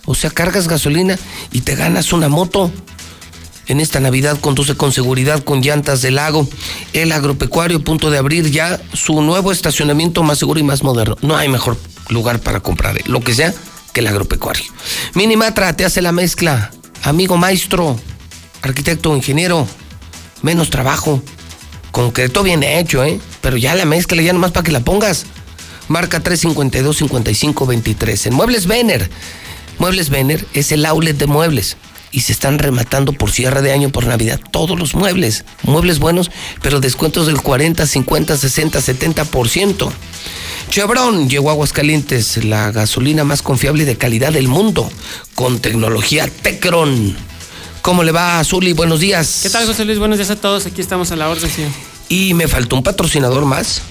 O 0.06 0.16
sea, 0.16 0.32
cargas 0.32 0.68
gasolina 0.68 1.20
y 1.52 1.62
te 1.62 1.76
ganas 1.76 2.12
una 2.12 2.28
moto. 2.28 2.72
En 3.68 3.80
esta 3.80 4.00
Navidad 4.00 4.40
conduce 4.40 4.76
con 4.76 4.92
seguridad 4.92 5.44
con 5.44 5.62
llantas 5.62 6.02
de 6.02 6.12
lago. 6.12 6.48
El 6.92 7.12
agropecuario, 7.12 7.84
punto 7.84 8.10
de 8.10 8.18
abrir 8.18 8.52
ya 8.52 8.82
su 8.94 9.22
nuevo 9.22 9.52
estacionamiento 9.52 10.24
más 10.24 10.38
seguro 10.38 10.60
y 10.60 10.64
más 10.64 10.84
moderno. 10.84 11.16
No 11.22 11.38
hay 11.38 11.48
mejor 11.48 11.78
lugar 12.10 12.40
para 12.40 12.60
comprar 12.60 12.98
lo 13.08 13.22
que 13.22 13.34
sea 13.34 13.54
que 13.94 14.02
el 14.02 14.08
agropecuario. 14.08 14.66
Minimatra 15.14 15.76
te 15.76 15.86
hace 15.86 16.02
la 16.02 16.12
mezcla. 16.12 16.72
Amigo 17.04 17.38
maestro, 17.38 17.98
arquitecto, 18.62 19.16
ingeniero, 19.16 19.68
menos 20.42 20.70
trabajo. 20.70 21.22
Concreto 21.92 22.44
bien 22.44 22.64
hecho, 22.64 23.04
¿eh? 23.04 23.20
Pero 23.42 23.56
ya 23.56 23.76
la 23.76 23.86
mezcla, 23.86 24.22
ya 24.22 24.34
nomás 24.34 24.52
para 24.52 24.64
que 24.64 24.72
la 24.72 24.80
pongas. 24.82 25.26
Marca 25.88 26.22
352-5523. 26.22 28.28
En 28.28 28.34
Muebles 28.34 28.68
Vener. 28.68 29.10
Muebles 29.80 30.10
Vener 30.10 30.46
es 30.54 30.72
el 30.72 30.86
outlet 30.86 31.18
de 31.18 31.28
muebles 31.28 31.78
y 32.14 32.22
se 32.22 32.32
están 32.32 32.60
rematando 32.60 33.12
por 33.12 33.32
cierre 33.32 33.62
de 33.62 33.74
año, 33.74 33.90
por 33.90 34.06
Navidad, 34.06 34.40
todos 34.52 34.80
los 34.80 34.94
muebles, 34.94 35.44
muebles 35.64 35.98
buenos, 36.00 36.30
pero 36.62 36.80
descuentos 36.80 37.26
del 37.26 37.42
40, 37.42 37.86
50, 37.86 38.38
60, 38.38 38.80
70%. 38.80 39.92
Chevron 40.70 41.28
llegó 41.28 41.50
a 41.50 41.54
Aguascalientes, 41.54 42.46
la 42.46 42.72
gasolina 42.72 43.24
más 43.24 43.42
confiable 43.42 43.84
y 43.84 43.86
de 43.88 43.98
calidad 43.98 44.32
del 44.32 44.48
mundo, 44.48 44.90
con 45.34 45.60
tecnología 45.60 46.28
Tecron. 46.28 47.16
¿Cómo 47.82 48.04
le 48.04 48.12
va, 48.12 48.40
Azuli? 48.40 48.74
Buenos 48.74 49.00
días. 49.00 49.40
¿Qué 49.42 49.50
tal, 49.50 49.66
José 49.66 49.84
Luis? 49.84 50.00
Buenos 50.00 50.20
días 50.20 50.30
a 50.30 50.36
todos. 50.36 50.68
Aquí 50.68 50.80
estamos 50.82 51.12
a 51.12 51.16
la 51.16 51.30
orden, 51.30 51.50
sí. 51.50 51.64
Y 52.10 52.34
me 52.36 52.48
faltó 52.48 52.76
un 52.78 52.84
patrocinador 52.84 53.44
más. 53.46 53.82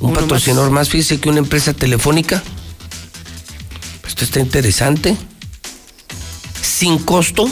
Un 0.00 0.10
Uno 0.10 0.20
patrocinador 0.20 0.70
más. 0.70 0.88
Fíjese 0.90 1.18
que 1.18 1.30
una 1.30 1.38
empresa 1.38 1.72
telefónica. 1.72 2.42
Esto 4.06 4.24
está 4.24 4.38
interesante. 4.38 5.16
Sin 6.74 6.98
costo. 6.98 7.48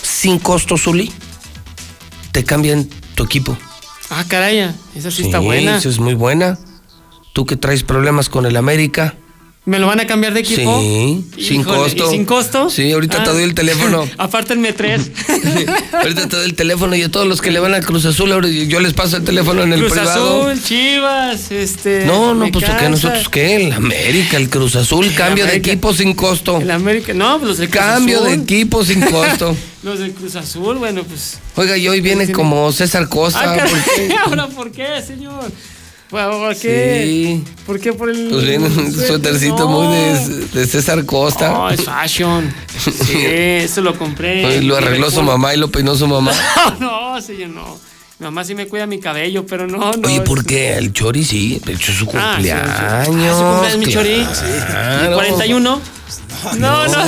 Sin 0.00 0.38
costo, 0.38 0.78
Zuli. 0.78 1.12
Te 2.30 2.44
cambian 2.44 2.88
tu 3.16 3.24
equipo. 3.24 3.58
Ah, 4.10 4.24
caray, 4.28 4.72
esa 4.94 5.10
sí, 5.10 5.22
está 5.22 5.40
buena. 5.40 5.76
Esa 5.76 5.88
es 5.88 5.98
muy 5.98 6.14
buena. 6.14 6.56
Tú 7.32 7.44
que 7.44 7.56
traes 7.56 7.82
problemas 7.82 8.28
con 8.28 8.46
el 8.46 8.56
América. 8.56 9.16
¿Me 9.64 9.78
lo 9.78 9.86
van 9.86 10.00
a 10.00 10.06
cambiar 10.08 10.34
de 10.34 10.40
equipo? 10.40 10.80
Sí, 10.80 11.24
sin 11.46 11.62
costo. 11.62 12.08
¿y 12.08 12.10
sin 12.10 12.24
costo? 12.24 12.68
Sí, 12.68 12.90
ahorita 12.90 13.18
Ah. 13.20 13.24
te 13.24 13.30
doy 13.30 13.44
el 13.44 13.54
teléfono. 13.54 14.08
Apártenme 14.18 14.72
tres. 14.72 15.12
ahorita 15.92 16.28
te 16.28 16.36
doy 16.36 16.46
el 16.46 16.54
teléfono 16.54 16.96
y 16.96 17.02
a 17.02 17.08
todos 17.08 17.28
los 17.28 17.40
que 17.40 17.52
le 17.52 17.60
van 17.60 17.72
a 17.74 17.80
Cruz 17.80 18.04
Azul, 18.04 18.30
yo 18.66 18.80
les 18.80 18.92
paso 18.92 19.18
el 19.18 19.22
teléfono 19.24 19.62
en 19.62 19.72
el 19.72 19.78
Cruz 19.78 19.92
privado. 19.92 20.48
Azul, 20.48 20.60
Chivas, 20.64 21.52
este. 21.52 22.04
No, 22.06 22.34
no, 22.34 22.50
pues 22.50 22.64
¿qué 22.76 22.88
nosotros 22.88 23.28
qué? 23.28 23.54
El 23.54 23.72
América, 23.72 24.36
el 24.36 24.50
Cruz 24.50 24.74
Azul, 24.74 25.14
cambio 25.14 25.46
de 25.46 25.54
equipo 25.54 25.94
sin 25.94 26.14
costo. 26.14 26.58
El 26.60 26.70
América, 26.72 27.14
no, 27.14 27.36
pues 27.38 27.50
los 27.50 27.58
del 27.58 27.70
Cruz 27.70 27.84
Cambio 27.84 28.20
de 28.22 28.30
Azul. 28.32 28.42
equipo 28.42 28.84
sin 28.84 29.00
costo. 29.12 29.56
los 29.84 30.00
del 30.00 30.10
Cruz 30.12 30.34
Azul, 30.34 30.78
bueno, 30.78 31.04
pues. 31.04 31.38
Oiga, 31.54 31.76
y 31.76 31.86
hoy 31.86 32.00
viene 32.00 32.32
como 32.32 32.72
César 32.72 33.08
Costa. 33.08 33.40
Ah, 33.54 33.64
¿por 33.64 33.94
qué? 33.94 34.16
¿Ahora 34.26 34.48
por 34.48 34.72
qué, 34.72 35.00
señor? 35.06 35.44
¿Por 36.12 36.56
qué? 36.56 37.02
Sí. 37.04 37.44
¿Por 37.66 37.80
qué 37.80 37.92
por 37.94 38.10
el.? 38.10 38.28
Pues 38.30 38.44
viene 38.46 38.66
un 38.66 38.92
suétercito 38.92 39.66
muy 39.66 39.86
de, 39.96 40.46
de 40.52 40.66
César 40.66 41.04
Costa. 41.06 41.48
No, 41.48 41.70
es 41.70 41.82
fashion. 41.82 42.52
Sí, 42.78 43.16
eso 43.24 43.80
lo 43.80 43.96
compré. 43.98 44.44
Hoy 44.44 44.60
lo 44.64 44.76
arregló 44.76 45.10
su 45.10 45.22
mamá 45.22 45.54
y 45.54 45.56
lo 45.56 45.70
peinó 45.70 45.94
su 45.96 46.06
mamá. 46.06 46.32
No, 46.80 47.20
señor, 47.20 47.50
no. 47.50 47.78
Mi 48.18 48.24
mamá 48.26 48.44
sí 48.44 48.54
me 48.54 48.68
cuida 48.68 48.86
mi 48.86 49.00
cabello, 49.00 49.44
pero 49.46 49.66
no, 49.66 49.78
no. 49.92 50.06
Oye, 50.08 50.20
¿por 50.20 50.44
qué? 50.44 50.74
El 50.76 50.92
Chori 50.92 51.24
sí, 51.24 51.60
de 51.64 51.72
hecho 51.72 51.90
es 51.92 51.98
su 51.98 52.04
Ah, 52.14 52.34
cumpleaños. 52.36 52.68
Ah, 52.78 53.04
su 53.06 53.12
cumpleaños, 53.12 53.78
mi 53.78 53.86
Chori. 53.86 54.26
claro. 54.68 55.10
¿Y 55.10 55.14
41? 55.14 55.80
No, 56.58 56.86
no. 56.88 56.98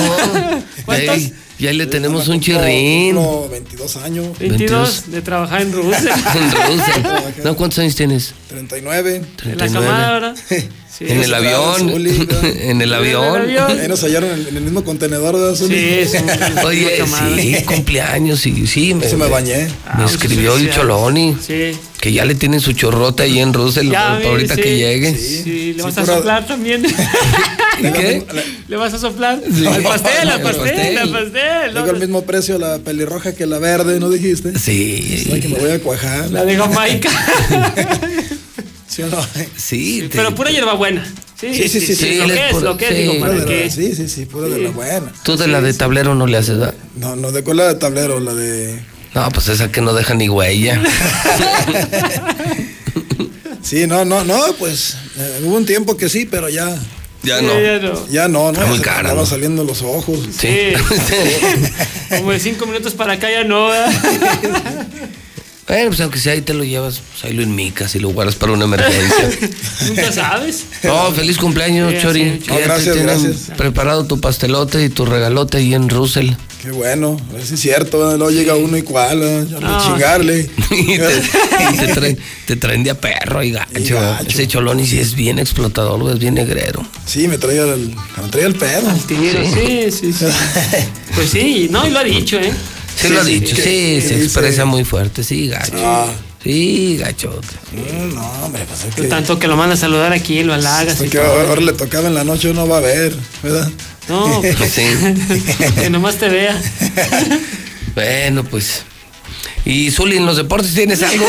¿Cuántos? 0.85 1.17
Ey, 1.57 1.65
ya 1.65 1.73
le 1.73 1.85
tenemos 1.85 2.27
un 2.27 2.39
chirrín. 2.39 3.15
Cumplo 3.15 3.49
22 3.49 3.95
años. 3.97 4.39
22 4.39 5.11
de 5.11 5.21
trabajar 5.21 5.61
en 5.61 5.71
Rusia. 5.71 5.99
En 6.35 6.51
Rusia. 6.51 7.33
No, 7.43 7.55
¿cuántos 7.55 7.79
años 7.79 7.95
tienes? 7.95 8.33
39. 8.49 9.21
En 9.45 9.57
la 9.57 9.67
camada, 9.67 10.11
¿verdad? 10.11 10.35
Sí. 10.97 11.05
En 11.07 11.21
el 11.23 11.33
avión. 11.33 11.91
En 12.43 12.81
el 12.81 12.93
avión. 12.93 13.41
Ahí 13.67 13.87
nos 13.87 14.01
hallaron 14.03 14.31
en, 14.31 14.47
en 14.47 14.57
el 14.57 14.63
mismo 14.63 14.83
contenedor 14.83 15.37
de 15.37 15.51
azul. 15.51 15.67
Sí, 15.69 16.01
sí. 16.09 16.17
Oye, 16.65 17.03
sí, 17.35 17.63
cumpleaños, 17.65 18.39
sí, 18.39 18.65
sí. 18.67 18.95
Se 19.07 19.17
me 19.17 19.27
bañé. 19.27 19.65
Me 19.65 20.03
Ah, 20.03 20.05
escribió 20.05 20.51
muchas 20.53 20.67
el. 20.67 20.73
Choloni. 20.73 21.37
Sí. 21.45 21.71
Que 21.99 22.13
ya 22.13 22.23
le 22.23 22.35
tienen 22.35 22.59
su 22.61 22.73
chorrota 22.73 23.23
ahí 23.23 23.39
en 23.39 23.51
Rusia 23.53 23.81
Ya, 23.83 24.13
para 24.17 24.29
ahorita 24.29 24.55
sí. 24.55 24.61
que 24.61 24.77
llegue. 24.77 25.15
Sí, 25.17 25.73
le 25.75 25.83
vas 25.83 25.97
a 25.97 26.05
soplar 26.05 26.45
también. 26.45 26.83
¿Qué? 27.81 28.23
¿Le 28.67 28.77
vas 28.77 28.93
a 28.93 28.99
soplar? 28.99 29.41
Sí. 29.53 29.65
Al 29.65 29.81
pastel, 29.83 30.11
al 30.21 30.29
Al 30.29 30.41
pastel, 30.41 30.63
pastel. 30.75 30.97
al 30.97 31.09
pastel. 31.09 31.73
Tengo 31.73 31.91
el 31.91 31.99
mismo 31.99 32.21
precio 32.23 32.57
la 32.57 32.77
pelirroja 32.79 33.33
que 33.33 33.45
la 33.45 33.59
verde, 33.59 33.99
¿no 33.99 34.09
dijiste? 34.09 34.57
Sí. 34.57 35.25
La 35.29 35.39
que 35.39 35.47
me 35.49 35.59
voy 35.59 35.71
a 35.71 35.79
cuajar. 35.79 36.29
La 36.31 36.45
de 36.45 36.55
Jamaica. 36.55 37.09
¿Sí 38.95 39.01
o 39.03 39.07
no? 39.07 39.17
Sí, 39.57 40.03
te- 40.09 40.15
Pero 40.17 40.33
pura 40.35 40.51
hierbabuena. 40.51 41.03
Sí, 41.39 41.53
Sí, 41.53 41.67
sí, 41.67 41.81
sí, 41.81 41.95
sí. 41.95 42.15
Lo 42.15 42.27
que 42.27 42.49
es, 42.49 42.61
lo 42.61 42.77
que 42.77 42.85
es, 42.87 42.95
sí. 42.95 43.01
digo, 43.01 43.19
para 43.19 43.45
que. 43.45 43.69
sí, 43.69 43.93
sí, 43.93 44.07
sí, 44.07 44.25
pura 44.25 44.47
de 44.47 44.59
la 44.59 44.69
buena. 44.69 45.11
Tú 45.23 45.35
de 45.35 45.47
la 45.47 45.59
de 45.61 45.73
tablero 45.73 46.15
no 46.15 46.27
le 46.27 46.37
haces, 46.37 46.57
¿verdad? 46.59 46.75
No, 46.95 47.15
no, 47.17 47.31
¿de 47.33 47.43
cuál 47.43 47.57
la 47.57 47.67
de 47.67 47.75
tablero? 47.75 48.19
La 48.21 48.33
de... 48.33 48.79
No, 49.13 49.29
pues 49.31 49.49
esa 49.49 49.69
que 49.71 49.81
no 49.81 49.93
deja 49.93 50.13
ni 50.13 50.29
huella. 50.29 50.81
Sí, 53.61 53.87
no, 53.87 54.05
no, 54.05 54.23
no, 54.23 54.39
pues 54.59 54.95
eh, 55.17 55.41
hubo 55.43 55.55
un 55.57 55.65
tiempo 55.65 55.97
que 55.97 56.07
sí, 56.07 56.25
pero 56.29 56.49
ya... 56.49 56.69
Ya 57.23 57.39
Sí, 57.39 57.45
no. 57.47 57.59
ya 57.59 57.79
no. 57.79 58.07
Ya 58.09 58.27
no, 58.27 58.51
¿no? 58.51 58.59
Está 58.59 58.65
muy 58.67 58.79
cara, 58.79 58.99
andaban 58.99 59.17
¿no? 59.17 59.25
saliendo 59.25 59.63
los 59.63 59.81
ojos. 59.81 60.19
Sí. 60.39 60.73
Como 62.09 62.31
de 62.31 62.39
cinco 62.39 62.67
minutos 62.67 62.93
para 62.93 63.13
acá 63.13 63.31
ya 63.31 63.43
no. 63.43 63.69
Bueno, 65.67 65.87
pues 65.87 65.99
aunque 66.01 66.19
sea 66.19 66.33
ahí 66.33 66.41
te 66.41 66.53
lo 66.53 66.63
llevas, 66.63 67.01
pues 67.11 67.25
ahí 67.25 67.33
lo 67.33 67.41
enmicas 67.41 67.95
y 67.95 67.99
lo 67.99 68.09
guardas 68.09 68.35
para 68.35 68.51
una 68.51 68.65
emergencia. 68.65 69.29
Nunca 69.87 70.11
sabes. 70.11 70.65
No, 70.83 71.11
feliz 71.11 71.37
cumpleaños, 71.39 71.91
Sí, 71.91 71.97
Chori. 72.03 72.23
sí, 72.23 72.39
Que 72.45 72.47
No, 72.51 72.53
ya 72.53 72.59
te 72.59 72.65
gracias, 72.65 72.97
gracias. 72.97 73.35
preparado 73.57 74.05
tu 74.05 74.21
pastelote 74.21 74.83
y 74.83 74.89
tu 74.89 75.05
regalote 75.05 75.57
ahí 75.57 75.73
en 75.73 75.89
Russell. 75.89 76.29
Qué 76.61 76.69
bueno, 76.69 77.17
a 77.29 77.33
ver 77.33 77.45
si 77.45 77.55
es 77.55 77.59
cierto, 77.59 77.97
luego 78.15 78.29
llega 78.29 78.55
uno 78.55 78.77
igual, 78.77 79.19
¿verdad? 79.19 79.47
Ya 79.47 79.59
No. 79.59 79.83
chingarle. 79.83 80.49
y 80.71 80.97
te, 80.97 81.21
y 81.73 81.77
te 81.77 81.87
traen, 81.93 82.19
te 82.45 82.55
traen 82.57 82.83
de 82.83 82.91
a 82.91 82.99
perro 83.01 83.41
y 83.41 83.51
gacho. 83.51 83.71
Y 83.79 83.89
gacho. 83.89 84.27
Ese 84.29 84.47
Choloni 84.47 84.85
sí 84.85 84.99
es 84.99 85.15
bien 85.15 85.39
explotador, 85.39 86.11
es 86.11 86.19
bien 86.19 86.35
negrero. 86.35 86.85
Sí, 87.07 87.27
me 87.27 87.39
traía 87.39 87.63
el, 87.63 87.89
me 88.21 88.29
traía 88.29 88.47
el 88.47 88.55
pedo. 88.55 88.91
Tiro, 89.07 89.39
sí, 89.51 89.91
sí, 89.91 90.13
sí. 90.13 90.25
Pues 91.15 91.29
sí, 91.31 91.69
no, 91.71 91.87
y 91.87 91.89
lo 91.91 91.99
ha 91.99 92.03
dicho, 92.03 92.37
¿eh? 92.37 92.51
Sí, 92.95 93.09
lo 93.09 93.21
ha 93.21 93.23
dicho, 93.23 93.55
sí, 93.55 94.01
se 94.01 94.23
expresa 94.23 94.65
muy 94.65 94.83
fuerte, 94.85 95.23
sí, 95.23 95.47
gacho. 95.47 95.73
Ah. 95.77 96.07
Sí, 96.43 96.97
gacho. 96.99 97.41
Mm, 97.73 98.13
No, 98.15 98.31
hombre, 98.43 98.63
pues 98.67 98.83
es 98.85 98.95
que... 98.95 99.03
Tanto 99.07 99.39
que 99.39 99.47
lo 99.47 99.57
manda 99.57 99.73
a 99.73 99.77
saludar 99.77 100.13
aquí, 100.13 100.43
lo 100.43 100.53
halagas 100.53 100.97
Porque 100.97 101.17
ahora, 101.17 101.59
le 101.59 101.73
tocaba 101.73 102.07
en 102.07 102.13
la 102.13 102.23
noche, 102.23 102.53
no 102.53 102.67
va 102.67 102.77
a 102.77 102.81
ver, 102.81 103.15
¿verdad? 103.41 103.69
No, 104.07 104.41
pues, 104.57 104.71
Sí. 104.71 104.83
que 105.81 105.89
nomás 105.89 106.15
te 106.17 106.29
vea. 106.29 106.61
Bueno, 107.95 108.43
pues. 108.43 108.83
Y 109.63 109.89
Zuli, 109.89 110.17
en 110.17 110.25
los 110.25 110.35
deportes 110.35 110.73
tienes 110.73 111.01
algo. 111.01 111.25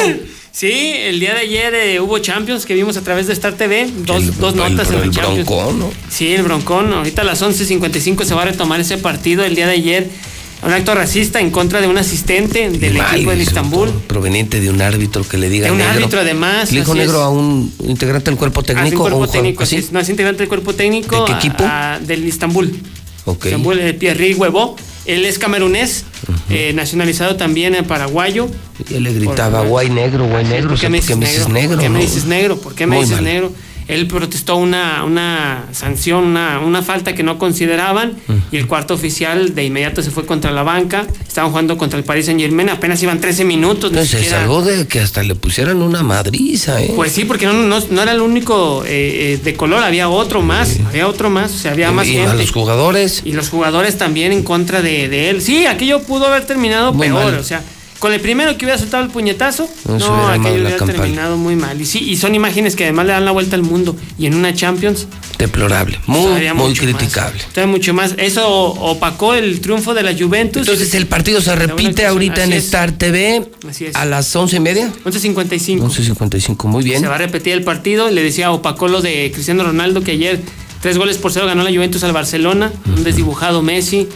Sí, 0.50 0.94
el 0.96 1.20
día 1.20 1.34
de 1.34 1.40
ayer 1.40 1.74
eh, 1.74 2.00
hubo 2.00 2.18
Champions 2.18 2.66
que 2.66 2.74
vimos 2.74 2.96
a 2.96 3.02
través 3.02 3.28
de 3.28 3.34
Star 3.34 3.52
TV, 3.54 3.88
dos, 3.98 4.36
dos 4.38 4.56
notas 4.56 4.88
en 4.88 4.96
el 4.96 5.02
el 5.04 5.10
Champions. 5.12 5.46
Broncón, 5.46 5.78
¿no? 5.78 5.92
Sí, 6.10 6.34
el 6.34 6.42
Broncón. 6.42 6.92
Ahorita 6.92 7.22
a 7.22 7.24
las 7.24 7.40
11.55 7.40 8.24
se 8.24 8.34
va 8.34 8.42
a 8.42 8.46
retomar 8.46 8.80
ese 8.80 8.98
partido. 8.98 9.44
El 9.44 9.54
día 9.54 9.66
de 9.68 9.74
ayer, 9.74 10.10
un 10.66 10.72
acto 10.72 10.94
racista 10.94 11.40
en 11.40 11.50
contra 11.50 11.80
de 11.80 11.86
un 11.88 11.96
asistente 11.96 12.68
del 12.70 12.94
Mal, 12.94 13.14
equipo 13.14 13.30
del 13.30 13.42
Istambul. 13.42 13.90
Proveniente 14.06 14.60
de 14.60 14.68
un 14.70 14.82
árbitro 14.82 15.22
que 15.26 15.38
le 15.38 15.48
diga 15.48 15.66
De 15.66 15.72
un 15.72 15.78
negro. 15.78 15.92
árbitro, 15.94 16.20
además, 16.20 16.72
Le 16.72 16.80
dijo 16.80 16.94
negro 16.94 17.18
es. 17.18 17.24
a 17.24 17.28
un 17.28 17.72
integrante 17.86 18.30
del 18.30 18.38
cuerpo 18.38 18.60
Ah, 18.60 18.62
un 18.62 18.66
técnico. 18.66 18.96
o 18.96 19.00
cuerpo 19.00 19.18
un 19.18 19.24
jugador 19.26 19.32
técnico, 19.42 19.62
así. 19.62 19.86
no 19.92 20.00
es 20.00 20.08
integrante 20.08 20.38
del 20.40 20.48
cuerpo 20.48 20.74
técnico. 20.74 21.20
¿De 21.20 21.24
qué 21.26 21.32
equipo? 21.32 21.64
a- 21.64 21.98
del 22.00 22.26
Istambul. 22.26 22.74
Ok. 23.24 23.46
Istambul, 23.46 23.78
eh, 23.80 23.94
Pierre 23.94 24.34
Huevo. 24.34 24.76
Él 25.06 25.24
es 25.24 25.38
camerunés, 25.38 26.04
eh, 26.50 26.72
nacionalizado 26.74 27.36
también 27.36 27.76
en 27.76 27.84
paraguayo. 27.84 28.48
Y 28.90 28.94
él 28.94 29.04
le 29.04 29.12
gritaba, 29.14 29.60
Por- 29.60 29.68
guay 29.68 29.88
negro, 29.90 30.26
guay 30.26 30.44
negro. 30.44 30.70
¿Por 30.70 30.80
qué 30.80 30.88
me 30.88 30.98
dices 31.00 31.48
negro? 31.48 31.76
¿Por 31.76 31.80
qué 31.84 31.88
me 31.90 32.00
dices 32.00 32.24
negro? 32.24 32.58
¿Por 32.60 32.74
qué 32.74 32.86
me 32.86 33.00
dices 33.00 33.20
negro? 33.22 33.52
Él 33.88 34.06
protestó 34.08 34.56
una, 34.56 35.04
una 35.04 35.66
sanción, 35.72 36.24
una, 36.24 36.58
una 36.58 36.82
falta 36.82 37.14
que 37.14 37.22
no 37.22 37.38
consideraban 37.38 38.14
y 38.50 38.56
el 38.56 38.66
cuarto 38.66 38.94
oficial 38.94 39.54
de 39.54 39.64
inmediato 39.64 40.02
se 40.02 40.10
fue 40.10 40.26
contra 40.26 40.50
la 40.50 40.62
banca. 40.64 41.06
Estaban 41.26 41.50
jugando 41.50 41.76
contra 41.78 41.98
el 41.98 42.04
Paris 42.04 42.26
Saint 42.26 42.40
Germain, 42.40 42.68
apenas 42.68 43.02
iban 43.02 43.20
13 43.20 43.44
minutos. 43.44 43.90
Entonces 43.90 44.10
se 44.10 44.16
siquiera- 44.18 44.40
salvó 44.40 44.62
de 44.62 44.86
que 44.88 45.00
hasta 45.00 45.22
le 45.22 45.34
pusieran 45.36 45.82
una 45.82 46.02
madriza, 46.02 46.82
¿eh? 46.82 46.92
Pues 46.96 47.12
sí, 47.12 47.24
porque 47.24 47.46
no, 47.46 47.52
no, 47.52 47.78
no 47.90 48.02
era 48.02 48.12
el 48.12 48.20
único 48.20 48.84
eh, 48.84 49.34
eh, 49.34 49.40
de 49.42 49.54
color, 49.54 49.82
había 49.82 50.08
otro 50.08 50.42
más, 50.42 50.78
había 50.88 51.06
otro 51.06 51.30
más, 51.30 51.52
o 51.54 51.58
sea, 51.58 51.72
había 51.72 51.92
más 51.92 52.06
y 52.08 52.12
gente. 52.14 52.30
a 52.30 52.34
los 52.34 52.50
jugadores. 52.50 53.22
Y 53.24 53.32
los 53.32 53.48
jugadores 53.50 53.96
también 53.98 54.32
en 54.32 54.42
contra 54.42 54.82
de, 54.82 55.08
de 55.08 55.30
él. 55.30 55.42
Sí, 55.42 55.66
aquello 55.66 56.02
pudo 56.02 56.26
haber 56.26 56.44
terminado 56.44 56.92
Muy 56.92 57.06
peor. 57.08 57.24
mal. 57.26 57.38
O 57.38 57.44
sea, 57.44 57.62
con 57.98 58.12
el 58.12 58.20
primero 58.20 58.56
que 58.58 58.64
hubiera 58.64 58.78
soltado 58.78 59.02
el 59.04 59.10
puñetazo, 59.10 59.68
No 59.86 60.28
aquello 60.28 60.52
hubiera 60.54 60.76
campaña. 60.76 61.00
terminado 61.00 61.36
muy 61.36 61.56
mal. 61.56 61.80
Y 61.80 61.86
sí, 61.86 61.98
y 62.10 62.16
son 62.16 62.34
imágenes 62.34 62.76
que 62.76 62.84
además 62.84 63.06
le 63.06 63.12
dan 63.12 63.24
la 63.24 63.30
vuelta 63.32 63.56
al 63.56 63.62
mundo. 63.62 63.96
Y 64.18 64.26
en 64.26 64.34
una 64.34 64.54
Champions, 64.54 65.06
Deplorable. 65.38 65.98
Muy, 66.06 66.24
todavía 66.24 66.54
muy 66.54 66.70
más. 66.70 66.78
criticable. 66.80 67.42
todavía 67.52 67.70
mucho 67.72 67.92
más. 67.94 68.14
Eso 68.16 68.48
opacó 68.48 69.34
el 69.34 69.60
triunfo 69.60 69.92
de 69.94 70.02
la 70.02 70.14
Juventus. 70.14 70.62
Entonces 70.62 70.94
el 70.94 71.06
partido 71.06 71.40
se 71.40 71.54
repite 71.54 72.06
ahorita 72.06 72.44
en 72.44 72.52
es. 72.54 72.64
Star 72.64 72.92
TV 72.92 73.46
Así 73.68 73.86
es. 73.86 73.96
a 73.96 74.04
las 74.06 74.34
once 74.34 74.56
y 74.56 74.60
media. 74.60 74.90
11.55. 75.04 75.80
11.55, 75.80 76.64
muy 76.66 76.84
bien. 76.84 77.00
Se 77.00 77.08
va 77.08 77.16
a 77.16 77.18
repetir 77.18 77.52
el 77.52 77.64
partido. 77.64 78.10
Le 78.10 78.22
decía 78.22 78.50
opacó 78.50 78.88
lo 78.88 79.02
de 79.02 79.30
Cristiano 79.32 79.62
Ronaldo 79.64 80.02
que 80.02 80.12
ayer 80.12 80.40
tres 80.80 80.96
goles 80.98 81.18
por 81.18 81.32
cero 81.32 81.46
ganó 81.46 81.62
la 81.64 81.70
Juventus 81.70 82.02
al 82.04 82.12
Barcelona. 82.12 82.72
Un 82.86 83.04
desdibujado 83.04 83.62
Messi. 83.62 84.08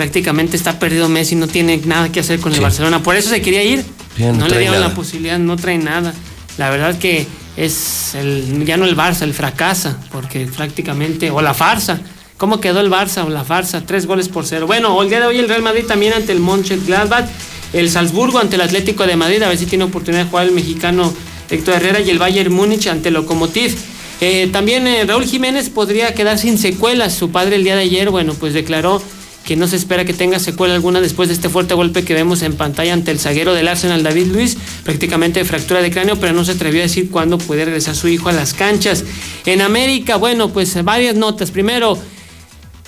Prácticamente 0.00 0.56
está 0.56 0.78
perdido 0.78 1.10
Messi, 1.10 1.34
no 1.36 1.46
tiene 1.46 1.76
nada 1.84 2.10
que 2.10 2.20
hacer 2.20 2.40
con 2.40 2.52
el 2.52 2.56
Sí. 2.56 2.62
Barcelona. 2.62 3.02
Por 3.02 3.16
eso 3.16 3.28
se 3.28 3.42
quería 3.42 3.62
ir. 3.62 3.84
No 4.16 4.32
no 4.32 4.48
le 4.48 4.58
dieron 4.58 4.76
nada. 4.76 4.88
la 4.88 4.94
posibilidad, 4.94 5.38
no 5.38 5.58
trae 5.58 5.76
nada. 5.76 6.14
La 6.56 6.70
verdad 6.70 6.98
que 6.98 7.26
es 7.58 8.14
el, 8.14 8.64
ya 8.64 8.78
no 8.78 8.86
el 8.86 8.96
Barça, 8.96 9.24
el 9.24 9.34
fracasa, 9.34 9.98
porque 10.10 10.46
prácticamente, 10.46 11.30
o 11.30 11.42
la 11.42 11.52
farsa. 11.52 12.00
¿Cómo 12.38 12.60
quedó 12.62 12.80
el 12.80 12.90
Barça 12.90 13.26
o 13.26 13.28
la 13.28 13.44
farsa? 13.44 13.82
Tres 13.84 14.06
goles 14.06 14.28
por 14.30 14.46
cero. 14.46 14.66
Bueno, 14.66 15.02
el 15.02 15.10
día 15.10 15.20
de 15.20 15.26
hoy 15.26 15.38
el 15.38 15.50
Real 15.50 15.60
Madrid 15.60 15.84
también 15.86 16.14
ante 16.14 16.32
el 16.32 16.40
Mönchengladbach, 16.40 17.26
el 17.74 17.90
Salzburgo 17.90 18.38
ante 18.38 18.56
el 18.56 18.62
Atlético 18.62 19.06
de 19.06 19.16
Madrid, 19.16 19.42
a 19.42 19.48
ver 19.48 19.58
si 19.58 19.66
tiene 19.66 19.84
oportunidad 19.84 20.24
de 20.24 20.30
jugar 20.30 20.46
el 20.46 20.52
mexicano 20.52 21.12
Héctor 21.50 21.74
Herrera 21.74 22.00
y 22.00 22.08
el 22.08 22.18
Bayern 22.18 22.54
Múnich 22.54 22.86
ante 22.86 23.08
el 23.08 23.14
Lokomotiv. 23.16 23.76
Eh, 24.22 24.48
también 24.50 24.86
eh, 24.86 25.04
Raúl 25.04 25.24
Jiménez 25.26 25.68
podría 25.68 26.14
quedar 26.14 26.38
sin 26.38 26.56
secuelas. 26.56 27.12
Su 27.14 27.30
padre 27.30 27.56
el 27.56 27.64
día 27.64 27.76
de 27.76 27.82
ayer, 27.82 28.08
bueno, 28.08 28.32
pues 28.32 28.54
declaró 28.54 29.02
que 29.50 29.56
no 29.56 29.66
se 29.66 29.74
espera 29.74 30.04
que 30.04 30.12
tenga 30.12 30.38
secuela 30.38 30.76
alguna 30.76 31.00
después 31.00 31.28
de 31.28 31.34
este 31.34 31.48
fuerte 31.48 31.74
golpe 31.74 32.04
que 32.04 32.14
vemos 32.14 32.42
en 32.42 32.54
pantalla 32.54 32.92
ante 32.92 33.10
el 33.10 33.18
zaguero 33.18 33.52
del 33.52 33.66
Arsenal, 33.66 34.04
David 34.04 34.28
Luis, 34.28 34.56
prácticamente 34.84 35.44
fractura 35.44 35.82
de 35.82 35.90
cráneo, 35.90 36.14
pero 36.20 36.32
no 36.32 36.44
se 36.44 36.52
atrevió 36.52 36.82
a 36.82 36.84
decir 36.84 37.10
cuándo 37.10 37.36
puede 37.36 37.64
regresar 37.64 37.96
su 37.96 38.06
hijo 38.06 38.28
a 38.28 38.32
las 38.32 38.54
canchas. 38.54 39.04
En 39.46 39.60
América, 39.60 40.14
bueno, 40.14 40.50
pues 40.50 40.80
varias 40.84 41.16
notas. 41.16 41.50
Primero, 41.50 41.98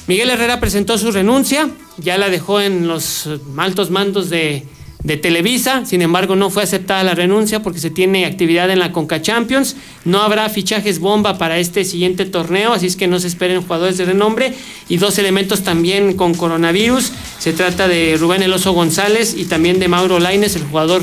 Miguel 0.07 0.31
Herrera 0.31 0.61
presentó 0.61 0.99
su 0.99 1.11
renuncia, 1.11 1.69
ya 1.99 2.17
la 2.17 2.31
dejó 2.31 2.61
en 2.61 2.87
los 2.87 3.29
altos 3.57 3.91
mandos 3.91 4.31
de, 4.31 4.65
de 5.05 5.17
Televisa, 5.17 5.85
sin 5.85 6.01
embargo 6.01 6.37
no 6.37 6.49
fue 6.49 6.63
aceptada 6.63 7.03
la 7.03 7.15
renuncia 7.15 7.63
porque 7.63 7.81
se 7.81 7.91
tiene 7.91 8.25
actividad 8.25 8.71
en 8.71 8.79
la 8.79 8.93
Conca 8.93 9.21
Champions, 9.21 9.77
no 10.05 10.23
habrá 10.23 10.49
fichajes 10.49 11.01
bomba 11.01 11.39
para 11.39 11.59
este 11.59 11.85
siguiente 11.85 12.25
torneo, 12.25 12.73
así 12.73 12.87
es 12.87 12.97
que 12.97 13.09
no 13.09 13.19
se 13.19 13.27
esperen 13.27 13.63
jugadores 13.63 13.99
de 13.99 14.05
renombre. 14.05 14.55
Y 14.89 14.99
dos 14.99 15.19
elementos 15.19 15.63
también 15.63 16.15
con 16.15 16.35
coronavirus, 16.35 17.13
se 17.39 17.53
trata 17.53 17.89
de 17.89 18.17
Rubén 18.19 18.43
Eloso 18.43 18.73
González 18.73 19.35
y 19.37 19.47
también 19.47 19.79
de 19.79 19.89
Mauro 19.89 20.19
Laines, 20.21 20.57
el 20.57 20.65
jugador 20.65 21.03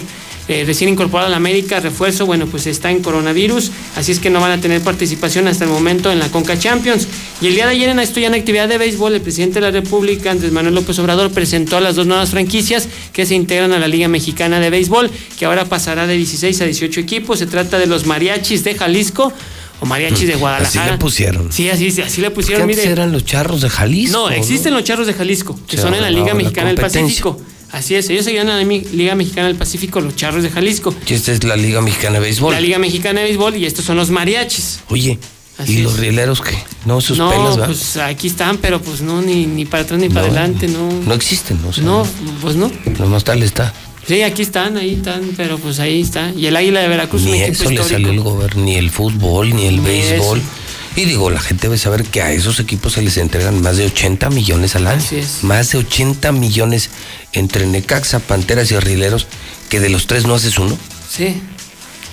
eh, 0.50 0.64
recién 0.66 0.90
incorporado 0.90 1.28
a 1.28 1.30
la 1.30 1.38
América, 1.38 1.80
refuerzo, 1.80 2.26
bueno, 2.26 2.48
pues 2.48 2.66
está 2.66 2.90
en 2.90 3.04
coronavirus, 3.04 3.72
así 3.96 4.12
es 4.12 4.20
que 4.20 4.32
no 4.32 4.42
van 4.42 4.52
a 4.52 4.60
tener 4.60 4.82
participación 4.82 5.48
hasta 5.48 5.64
el 5.64 5.70
momento 5.70 6.12
en 6.12 6.18
la 6.18 6.28
Conca 6.30 6.58
Champions. 6.58 7.08
Y 7.40 7.48
el 7.48 7.54
día 7.54 7.68
de 7.68 7.74
ayer 7.74 7.90
en 7.90 8.00
esto 8.00 8.20
ya 8.20 8.28
en 8.28 8.34
actividad 8.34 8.68
de 8.68 8.80
béisbol, 8.80 9.14
el 9.14 9.22
presidente 9.22 9.56
de 9.56 9.62
la 9.62 9.72
República, 9.72 10.32
Andrés 10.32 10.52
Manuel 10.52 10.74
López 10.74 10.98
Obrador, 10.98 11.32
presentó 11.32 11.78
a 11.78 11.82
las 11.82 11.96
dos 11.96 12.08
nuevas 12.08 12.32
franquicias 12.32 12.90
que 13.14 13.28
se 13.28 13.36
integran 13.36 13.74
a 13.74 13.80
la 13.80 13.88
Liga 13.88 14.08
Mexicana 14.08 14.60
de 14.60 14.72
Béisbol, 14.72 15.12
que 15.38 15.46
ahora 15.46 15.66
pasará 15.66 16.08
de 16.08 16.18
16 16.18 16.62
a 16.62 16.66
18 16.66 17.00
equipos. 17.00 17.38
Se 17.38 17.46
trata 17.46 17.78
de 17.78 17.86
los 17.86 18.08
Mariachis 18.08 18.64
de 18.64 18.74
Jalisco 18.74 19.32
o 19.82 19.86
Mariachis 19.86 20.26
de 20.26 20.34
Así 20.34 20.40
Guadalajara. 20.40 20.92
le 20.94 20.98
pusieron. 20.98 21.52
Sí, 21.52 21.70
así, 21.70 21.90
así 22.02 22.22
le 22.22 22.32
pusieron, 22.32 22.64
antes 22.64 22.78
mire. 22.78 22.92
eran 22.92 23.12
los 23.12 23.24
charros 23.24 23.62
de 23.62 23.70
Jalisco. 23.70 24.18
No, 24.18 24.30
existen 24.30 24.74
los 24.74 24.84
charros 24.84 25.06
de 25.06 25.14
Jalisco, 25.14 25.60
que 25.68 25.78
son 25.78 25.94
en 25.94 26.02
la 26.02 26.10
Liga 26.10 26.34
Mexicana 26.34 26.70
del. 26.70 26.78
Pacífico. 26.78 27.40
Así 27.72 27.96
es, 27.96 28.10
ellos 28.10 28.26
seguían 28.26 28.50
en 28.50 28.58
la 28.68 28.82
Liga 28.92 29.16
Mexicana 29.16 29.48
del 29.48 29.56
Pacífico, 29.56 30.02
los 30.02 30.16
charros 30.16 30.44
de 30.44 30.50
Jalisco. 30.50 30.94
Y 31.08 31.14
esta 31.14 31.32
es 31.32 31.44
la 31.44 31.56
Liga 31.56 31.82
Mexicana 31.82 32.16
de 32.16 32.22
Béisbol. 32.22 32.54
La 32.54 32.60
Liga 32.62 32.80
Mexicana 32.80 33.20
de 33.22 33.28
Béisbol 33.28 33.56
y 33.58 33.66
estos 33.66 33.86
son 33.86 33.96
los 33.98 34.10
mariachis. 34.10 34.80
Oye, 34.90 35.20
Así 35.58 35.74
¿y 35.74 35.78
es. 35.78 35.84
los 35.84 36.00
rieleros 36.00 36.42
qué? 36.42 36.58
No, 36.86 37.00
sus 37.02 37.18
no, 37.18 37.30
pelas, 37.30 37.60
¿va? 37.60 37.66
pues 37.68 37.98
aquí 37.98 38.28
están, 38.28 38.58
pero 38.58 38.82
pues 38.82 39.02
no, 39.02 39.22
ni, 39.22 39.46
ni 39.46 39.66
para 39.66 39.84
atrás 39.84 40.00
ni 40.00 40.10
para 40.10 40.22
No. 40.28 40.32
adelante, 40.32 40.68
no. 40.68 40.90
No 41.06 41.14
existen, 41.14 41.62
¿no? 41.62 41.68
O 41.70 41.74
sea, 41.74 41.84
No, 41.84 42.08
pues 42.42 42.56
no. 42.56 42.72
Nomás 42.98 43.24
tal 43.24 43.44
está. 43.44 43.74
Sí, 44.08 44.24
aquí 44.24 44.42
están, 44.42 44.76
ahí 44.78 44.96
están, 44.96 45.34
pero 45.38 45.60
pues 45.60 45.80
ahí 45.80 46.02
está. 46.02 46.32
Y 46.36 46.48
el 46.48 46.56
Águila 46.56 46.80
de 46.80 46.88
Veracruz, 46.88 47.22
Ni 47.24 47.34
eso 47.34 47.46
le 47.46 47.52
histórico. 47.52 47.84
salió 47.84 48.10
el 48.10 48.22
gobierno, 48.22 48.64
ni 48.64 48.76
el 48.76 48.90
fútbol, 48.90 49.56
ni 49.56 49.66
el 49.68 49.76
Ni 49.78 49.82
béisbol. 49.86 50.40
eso. 50.40 50.48
Y 50.96 51.06
digo, 51.06 51.30
la 51.30 51.40
gente 51.40 51.68
debe 51.68 51.78
saber 51.78 52.04
que 52.04 52.22
a 52.24 52.32
esos 52.34 52.60
equipos 52.60 52.94
se 52.94 53.04
les 53.04 53.18
entregan 53.18 53.62
más 53.62 53.78
de 53.78 53.86
80 53.86 54.32
millones 54.32 54.76
al 54.76 54.88
año. 54.88 54.98
Así 54.98 55.18
es. 55.18 55.44
Más 55.44 55.72
de 55.72 55.78
80 55.78 56.32
millones 56.32 56.90
entre 57.34 57.68
Necaxa, 57.68 58.20
Panteras 58.20 58.72
y 58.72 58.80
Rieleros, 58.80 59.28
que 59.70 59.80
de 59.80 59.90
los 59.90 60.08
tres 60.08 60.26
no 60.26 60.36
haces 60.36 60.58
uno. 60.58 60.78
Sí. 61.10 61.42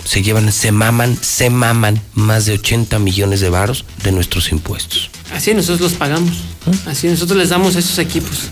Se 0.05 0.23
llevan, 0.23 0.53
se 0.53 0.71
maman, 0.71 1.19
se 1.21 1.51
maman 1.51 2.01
más 2.15 2.47
de 2.47 2.53
80 2.53 2.99
millones 3.01 3.41
de 3.41 3.51
varos 3.51 3.85
de 4.05 4.13
nuestros 4.13 4.53
impuestos. 4.53 5.11
Así 5.35 5.53
nosotros 5.53 5.81
los 5.81 5.93
pagamos. 5.95 6.37
¿Ah? 6.67 6.91
Así 6.91 7.09
nosotros 7.09 7.37
les 7.39 7.49
damos 7.49 7.75
a 7.75 7.81
esos 7.81 7.99
equipos. 7.99 8.43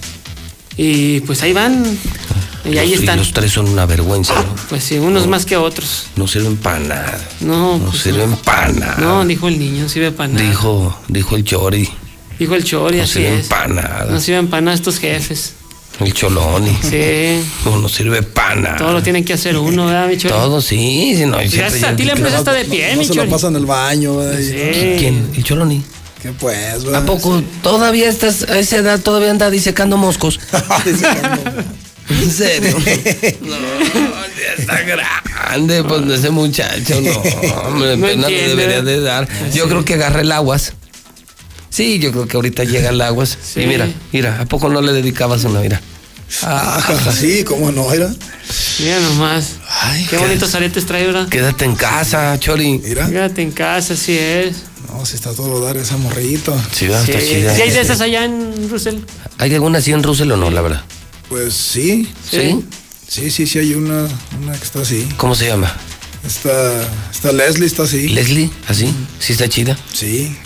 Y 0.77 1.21
pues 1.21 1.43
ahí 1.43 1.53
van. 1.53 1.85
Y 2.65 2.79
ahí 2.79 2.95
están. 2.95 3.19
los 3.19 3.33
tres 3.33 3.53
son 3.53 3.69
una 3.69 3.87
vergüenza, 3.87 4.35
¿no? 4.35 4.57
Pues 4.69 4.83
sí, 4.83 4.99
unos 4.99 5.29
más 5.29 5.45
que 5.47 5.57
otros. 5.57 6.07
No 6.17 6.27
sirven 6.27 6.57
para 6.57 6.81
nada. 6.81 7.29
No, 7.41 7.79
No 7.79 7.91
pues 7.91 8.03
sirven 8.03 8.31
no. 8.31 8.37
para 8.43 8.73
nada. 8.73 8.97
No, 8.99 9.25
dijo 9.25 9.47
el 9.47 9.59
niño, 9.59 9.83
no 9.85 9.89
sirve 9.89 10.11
para 10.11 10.33
nada. 10.33 10.49
Dijo, 10.49 10.99
dijo 11.09 11.37
el 11.37 11.45
Chori. 11.45 11.89
Dijo 12.39 12.57
el 12.57 12.65
Chori, 12.65 12.97
No 12.97 13.03
así 13.05 13.13
sirven 13.13 13.35
es. 13.35 13.47
para 13.47 13.69
nada. 13.69 14.07
No 14.11 14.19
sirven 14.19 14.49
para 14.49 14.63
nada 14.63 14.75
estos 14.75 14.99
jefes. 14.99 15.53
El 16.01 16.13
Choloni. 16.13 16.77
Sí. 16.83 17.41
No, 17.65 17.79
no 17.79 17.89
sirve 17.89 18.23
para 18.23 18.57
nada. 18.57 18.77
Todo 18.77 18.93
lo 18.93 19.03
tiene 19.03 19.25
que 19.25 19.35
hacer 19.35 19.57
uno, 19.57 19.87
¿verdad, 19.87 20.09
mi 20.09 20.17
Chori? 20.17 20.35
Todo, 20.35 20.61
sí. 20.61 21.15
sí 21.17 21.25
no, 21.27 21.37
Gracias 21.39 21.85
a 21.85 21.95
ti 21.95 22.05
la 22.05 22.13
empresa 22.15 22.39
está 22.39 22.53
de 22.53 22.65
pie, 22.65 22.93
No 22.93 22.99
mi 22.99 23.05
se 23.05 23.15
la 23.15 23.23
Chori. 23.23 23.31
pasa 23.31 23.49
en 23.49 23.57
el 23.57 23.67
baño. 23.67 24.17
¿Quién? 24.99 25.31
El 25.37 25.45
Choloni. 25.45 25.83
¿Qué 26.21 26.33
pues? 26.33 26.57
¿A 26.57 26.79
verdad? 26.79 27.05
poco 27.05 27.43
todavía 27.63 28.09
estás, 28.09 28.45
a 28.45 28.59
esa 28.59 28.77
edad 28.79 28.99
todavía 29.01 29.31
anda 29.31 29.51
disecando 29.51 29.97
moscos? 29.99 30.41
¿En 32.09 32.31
serio? 32.31 32.77
No, 33.43 33.57
ya 33.57 34.55
está 34.59 34.81
grande, 34.83 35.85
pues 35.85 36.19
ese 36.19 36.31
muchacho, 36.31 37.01
no, 37.01 37.13
hombre, 37.69 37.97
No 37.97 38.07
pena 38.07 38.29
le 38.29 38.49
debería 38.49 38.83
de 38.83 39.01
dar. 39.01 39.29
Yo 39.53 39.69
creo 39.69 39.85
que 39.85 39.95
agarra 39.95 40.23
el 40.23 40.33
aguas. 40.33 40.73
Sí, 41.75 41.99
yo 41.99 42.13
creo 42.13 42.29
que 42.29 42.37
ahorita 42.37 42.63
llega 42.63 42.91
el 42.91 43.01
aguas. 43.01 43.37
Sí. 43.53 43.63
Y 43.63 43.67
mira, 43.67 43.89
mira, 44.13 44.41
¿a 44.41 44.45
poco 44.47 44.69
no 44.69 44.81
le 44.81 44.93
dedicabas 44.93 45.43
una? 45.43 45.59
Mira. 45.61 45.81
Ah, 46.43 46.81
sí, 47.21 47.43
cómo 47.43 47.73
no, 47.73 47.93
era. 47.93 48.15
Mira 48.79 49.01
nomás. 49.01 49.55
Ay, 49.69 50.05
Qué 50.05 50.11
qué- 50.17 50.23
bonitos 50.23 50.55
aretes 50.55 50.87
trae, 50.87 51.05
¿verdad? 51.07 51.29
Quédate 51.29 51.65
en 51.65 51.75
casa, 51.75 52.39
Chori. 52.39 52.79
Mira. 52.79 53.09
Quédate 53.11 53.43
en 53.43 53.51
casa, 53.51 53.95
así 53.95 54.17
es. 54.17 54.55
No, 54.89 55.05
si 55.05 55.17
está 55.17 55.33
todo 55.33 55.61
dar 55.65 55.77
esa 55.77 55.97
morrito. 55.97 56.57
Sí, 56.73 56.87
va, 56.87 57.05
Sí. 57.05 57.11
está 57.11 57.21
¿Sí 57.25 57.29
chida. 57.35 57.53
hay 57.55 57.71
de 57.71 57.81
esas 57.81 58.01
allá 58.01 58.25
en 58.25 58.69
Russell? 58.71 58.99
¿Hay 59.39 59.53
alguna 59.55 59.79
así 59.79 59.91
en 59.93 60.03
Russell 60.05 60.31
o 60.31 60.37
no, 60.37 60.51
la 60.51 60.61
verdad? 60.63 60.83
Pues 61.29 61.55
sí. 61.55 62.09
¿Sí? 62.31 62.65
Sí, 63.09 63.31
sí, 63.31 63.47
sí, 63.49 63.59
hay 63.59 63.75
una, 63.75 64.07
una 64.43 64.53
que 64.57 64.65
está 64.65 64.81
así. 64.83 65.09
¿Cómo 65.17 65.35
se 65.35 65.47
llama? 65.49 65.75
Está, 66.25 66.83
está 67.13 67.33
Leslie, 67.33 67.67
está 67.67 67.83
así. 67.83 68.09
¿Leslie? 68.09 68.51
¿Así? 68.69 68.93
¿Sí 69.19 69.33
está 69.33 69.49
chida? 69.49 69.77
Sí. 69.93 70.37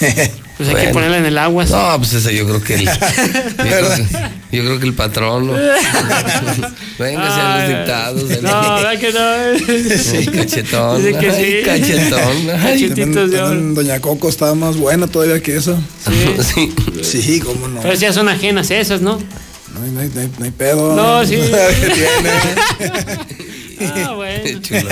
Pues 0.62 0.74
hay 0.76 0.86
que 0.88 0.92
ponerla 0.92 1.16
en 1.18 1.24
el 1.24 1.38
agua. 1.38 1.66
sí. 1.66 1.72
No, 1.72 1.96
pues 1.96 2.12
ese 2.12 2.34
yo 2.36 2.44
creo 2.46 2.60
que 2.62 2.74
el, 2.74 2.84
yo, 2.84 2.92
creo 3.56 3.94
que, 3.94 4.06
yo 4.56 4.62
creo 4.64 4.78
que 4.78 4.86
el 4.86 4.92
patrón. 4.94 5.46
¿no? 5.46 5.52
Venga, 6.98 7.34
sean 7.34 7.60
los 7.60 7.68
dictados. 7.78 8.42
No, 8.42 8.74
¿verdad 8.74 8.98
que 8.98 9.10
no? 9.12 9.96
Sí, 9.98 10.26
cachetón. 10.26 10.98
Dice 11.02 11.18
que 11.18 11.30
ay, 11.30 11.62
sí. 11.62 11.64
Cachetón. 11.64 12.50
ay. 12.62 12.88
Cachetitos 12.88 13.30
de 13.30 13.40
oro. 13.40 13.60
Doña 13.74 14.00
Coco 14.00 14.28
estaba 14.28 14.54
más 14.54 14.76
buena 14.76 15.06
todavía 15.06 15.42
que 15.42 15.56
eso. 15.56 15.78
Sí. 16.54 16.74
Sí, 17.02 17.40
cómo 17.40 17.66
no. 17.68 17.80
Pero 17.80 17.94
ya 17.94 18.12
son 18.12 18.28
ajenas 18.28 18.70
esas, 18.70 19.00
¿no? 19.00 19.12
No 19.72 19.82
hay, 19.84 19.90
no 19.92 20.00
hay- 20.00 20.10
no 20.14 20.20
hay- 20.20 20.30
no 20.38 20.44
hay 20.44 20.50
pedo. 20.50 20.94
No, 20.94 21.24
sí. 21.26 21.38
Ah, 24.06 24.12
bueno. 24.14 24.44
Qué 24.44 24.60
chulo. 24.60 24.88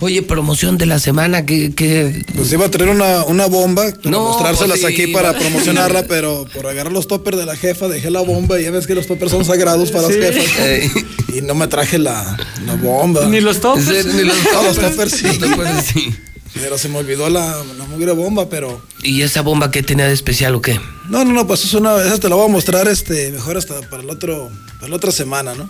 Oye, 0.00 0.22
promoción 0.22 0.78
de 0.78 0.86
la 0.86 0.98
semana, 0.98 1.44
que, 1.44 1.74
que 1.74 2.24
Pues 2.34 2.52
iba 2.52 2.66
a 2.66 2.70
traer 2.70 2.90
una, 2.90 3.24
una 3.24 3.46
bomba, 3.46 3.84
No, 4.04 4.20
mostrárselas 4.28 4.78
pues 4.80 4.94
sí, 4.94 5.02
aquí 5.02 5.12
para 5.12 5.32
promocionarla, 5.38 6.04
pero 6.06 6.46
por 6.54 6.66
agarrar 6.66 6.92
los 6.92 7.08
toppers 7.08 7.36
de 7.36 7.46
la 7.46 7.56
jefa 7.56 7.88
dejé 7.88 8.10
la 8.10 8.20
bomba 8.20 8.60
y 8.60 8.64
ya 8.64 8.70
ves 8.70 8.86
que 8.86 8.94
los 8.94 9.06
toppers 9.06 9.30
son 9.30 9.44
sagrados 9.44 9.90
para 9.90 10.08
Sí. 10.08 10.18
las 10.18 10.34
jefas. 10.34 10.58
Ey. 10.60 10.90
Y 11.36 11.40
no 11.42 11.54
me 11.54 11.66
traje 11.68 11.98
la, 11.98 12.36
la 12.64 12.74
bomba. 12.76 13.26
Ni 13.26 13.40
los 13.40 13.60
toppers. 13.60 14.06
ni 14.14 14.22
los 14.24 14.36
No, 14.52 14.62
los 14.62 14.76
toppers. 14.76 14.90
toppers 14.90 15.12
sí. 15.12 15.26
Los 15.26 15.38
toppers 15.38 15.86
sí. 15.92 16.14
Pero 16.54 16.78
se 16.78 16.88
me 16.88 16.98
olvidó 16.98 17.28
la, 17.28 17.62
la 17.78 17.84
mugre 17.84 18.10
bomba, 18.12 18.48
pero... 18.48 18.82
¿Y 19.02 19.22
esa 19.22 19.42
bomba 19.42 19.70
qué 19.70 19.82
tenía 19.82 20.06
de 20.06 20.14
especial 20.14 20.54
o 20.56 20.62
qué? 20.62 20.80
No, 21.08 21.24
no, 21.24 21.32
no, 21.32 21.46
pues 21.46 21.62
es 21.64 21.74
una... 21.74 22.02
Esa 22.02 22.18
te 22.18 22.28
la 22.28 22.34
voy 22.36 22.46
a 22.48 22.52
mostrar 22.52 22.88
este, 22.88 23.30
mejor 23.30 23.56
hasta 23.58 23.80
para 23.82 24.02
el 24.02 24.10
otro, 24.10 24.50
para 24.78 24.88
la 24.88 24.96
otra 24.96 25.12
semana, 25.12 25.54
¿no? 25.54 25.68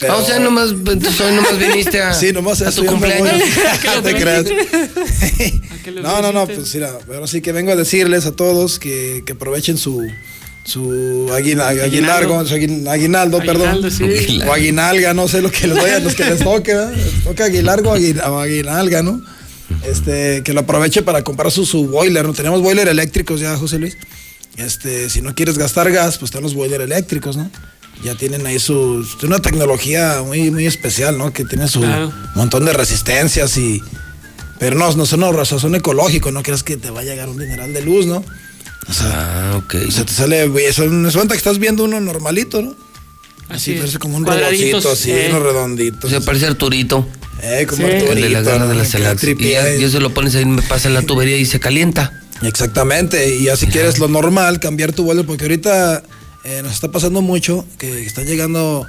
Pero- 0.00 0.12
Ah, 0.14 0.16
o 0.16 0.26
sea, 0.26 0.38
nomás, 0.40 0.70
entonces 0.70 1.20
hoy 1.20 1.34
nomás 1.34 1.58
viniste 1.58 2.00
a, 2.02 2.12
Sí, 2.14 2.32
nomás 2.32 2.60
a 2.62 2.70
tu 2.72 2.84
cumpleaños. 2.86 3.32
No 6.02 6.22
No, 6.22 6.32
no, 6.32 6.46
pues 6.46 6.74
mira, 6.74 6.98
pero 7.06 7.26
sí 7.26 7.40
que 7.42 7.52
vengo 7.52 7.72
a 7.72 7.76
decirles 7.76 8.24
a 8.26 8.32
todos 8.32 8.78
que, 8.78 9.22
que 9.26 9.32
aprovechen 9.34 9.76
su 9.78 10.06
su 10.64 11.28
aguina- 11.30 11.68
aguinaldo, 11.68 12.46
su 12.46 12.54
aguinaldo, 12.54 13.38
perdón. 13.46 13.90
Sí. 13.90 14.40
O 14.48 14.52
aguinalga, 14.52 15.12
no 15.12 15.28
sé 15.28 15.42
lo 15.42 15.50
que 15.50 15.66
les 15.66 15.76
vaya, 15.76 15.98
los 16.00 16.14
que 16.14 16.24
les 16.24 16.38
toque, 16.40 16.72
¿verdad? 16.74 16.94
Les 16.96 17.22
toca 17.24 17.44
aguilargo 17.44 17.90
o 17.90 18.38
aguinalga, 18.40 19.02
¿no? 19.02 19.22
Este, 19.86 20.42
que 20.42 20.54
lo 20.54 20.60
aproveche 20.60 21.02
para 21.02 21.22
comprar 21.22 21.52
su, 21.52 21.66
su 21.66 21.86
boiler, 21.88 22.24
¿no? 22.24 22.32
Tenemos 22.32 22.62
boiler 22.62 22.88
eléctricos 22.88 23.40
ya, 23.40 23.54
José 23.58 23.78
Luis. 23.78 23.98
Este, 24.56 25.10
si 25.10 25.20
no 25.20 25.34
quieres 25.34 25.58
gastar 25.58 25.90
gas, 25.92 26.16
pues 26.16 26.30
están 26.30 26.42
los 26.42 26.54
boiler 26.54 26.80
eléctricos, 26.80 27.36
¿no? 27.36 27.50
Ya 28.02 28.14
tienen 28.14 28.46
ahí 28.46 28.58
su, 28.58 29.06
una 29.22 29.40
tecnología 29.40 30.22
muy, 30.24 30.50
muy 30.50 30.66
especial, 30.66 31.16
¿no? 31.16 31.32
Que 31.32 31.44
tiene 31.44 31.68
su 31.68 31.80
Claro. 31.80 32.12
montón 32.34 32.64
de 32.66 32.72
resistencias 32.72 33.56
y, 33.56 33.82
pero 34.58 34.76
no, 34.76 34.92
no 34.94 35.06
son 35.06 35.22
ahorrosos, 35.24 35.62
son 35.62 35.74
ecológicos, 35.74 36.32
no 36.32 36.42
creas 36.42 36.62
que 36.62 36.76
te 36.76 36.90
va 36.90 37.00
a 37.00 37.04
llegar 37.04 37.28
un 37.28 37.38
dineral 37.38 37.72
de 37.72 37.82
luz, 37.82 38.06
¿no? 38.06 38.24
O 38.88 38.92
sea, 38.92 39.52
Ah, 39.52 39.56
ok. 39.56 39.76
o 39.88 39.90
sea, 39.90 40.04
te 40.04 40.12
sale, 40.12 40.46
güey, 40.48 40.66
eso 40.66 40.84
me 40.86 41.10
cuenta 41.10 41.34
que 41.34 41.38
estás 41.38 41.58
viendo 41.58 41.84
uno 41.84 41.98
normalito, 42.00 42.60
¿no? 42.60 42.70
Así, 43.48 43.54
Así 43.54 43.72
es. 43.72 43.78
parece 43.80 43.98
como 43.98 44.16
un 44.18 44.26
robotcito, 44.26 44.90
así, 44.92 45.10
eh. 45.10 45.26
uno 45.30 45.40
redondito. 45.40 46.06
O 46.06 46.10
sea, 46.10 46.20
parece 46.20 46.46
Arturito. 46.46 47.06
Eh, 47.42 47.66
como 47.68 47.82
Sí. 47.82 47.88
El 47.90 47.96
Arturito, 48.02 48.20
de 48.26 48.30
la 48.30 48.40
garra 48.42 48.66
de 48.66 48.74
¿no? 48.74 48.78
las 48.80 48.88
saladas. 48.88 49.22
Y 49.24 49.50
ya, 49.50 49.74
y 49.76 49.84
eso 49.84 50.00
lo 50.00 50.12
pones 50.12 50.34
ahí, 50.34 50.44
me 50.44 50.62
pasa 50.62 50.88
en 50.88 50.94
la 50.94 51.02
tubería 51.02 51.36
y 51.38 51.46
se 51.46 51.60
calienta. 51.60 52.20
Exactamente, 52.42 53.36
y 53.36 53.48
así 53.48 53.66
quieres 53.66 53.98
lo 53.98 54.08
normal, 54.08 54.60
cambiar 54.60 54.92
tu 54.92 55.04
boiler, 55.04 55.24
porque 55.24 55.44
ahorita 55.44 56.02
eh, 56.44 56.60
nos 56.62 56.72
está 56.72 56.90
pasando 56.90 57.22
mucho 57.22 57.66
que 57.78 58.04
están 58.04 58.26
llegando 58.26 58.86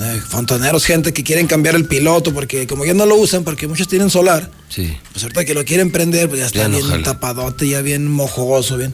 eh, 0.00 0.20
fontaneros, 0.28 0.84
gente 0.84 1.12
que 1.12 1.22
quieren 1.22 1.46
cambiar 1.46 1.74
el 1.76 1.86
piloto, 1.86 2.32
porque 2.34 2.66
como 2.66 2.84
ya 2.84 2.94
no 2.94 3.06
lo 3.06 3.16
usan, 3.16 3.44
porque 3.44 3.68
muchos 3.68 3.86
tienen 3.88 4.10
solar, 4.10 4.50
Sí. 4.68 4.96
pues 5.12 5.22
ahorita 5.22 5.44
que 5.44 5.54
lo 5.54 5.64
quieren 5.64 5.90
prender, 5.92 6.28
pues 6.28 6.40
ya 6.40 6.46
está 6.46 6.62
Ya 6.62 6.68
bien 6.68 7.02
tapadote, 7.02 7.68
ya 7.68 7.80
bien 7.80 8.10
mojoso, 8.10 8.76
bien. 8.76 8.92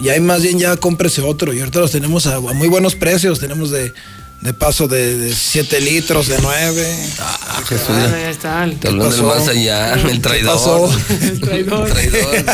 Y 0.00 0.08
ahí 0.08 0.20
más 0.20 0.42
bien 0.42 0.58
ya 0.58 0.76
cómprese 0.76 1.20
otro, 1.22 1.52
y 1.52 1.58
ahorita 1.60 1.80
los 1.80 1.90
tenemos 1.90 2.26
a, 2.26 2.36
a 2.36 2.40
muy 2.40 2.68
buenos 2.68 2.94
precios, 2.94 3.38
tenemos 3.40 3.70
de, 3.70 3.92
de 4.40 4.54
paso 4.54 4.88
de 4.88 5.34
7 5.34 5.80
litros, 5.80 6.28
de 6.28 6.38
9. 6.40 6.96
Ah, 7.18 7.62
Jesús. 7.68 7.86
Ah, 7.90 8.08
ya 8.10 8.30
está. 8.30 8.70
Te 8.80 8.88
hablan 8.88 9.10
del 9.10 9.20
pasó? 9.20 9.26
más 9.26 9.48
allá, 9.48 9.94
el 9.94 10.02
¿Qué 10.12 10.18
traidor. 10.18 10.52
pasó? 10.54 10.98
El 11.20 11.40
traidor. 11.40 11.86
El 11.88 11.92
traidor. 12.10 12.44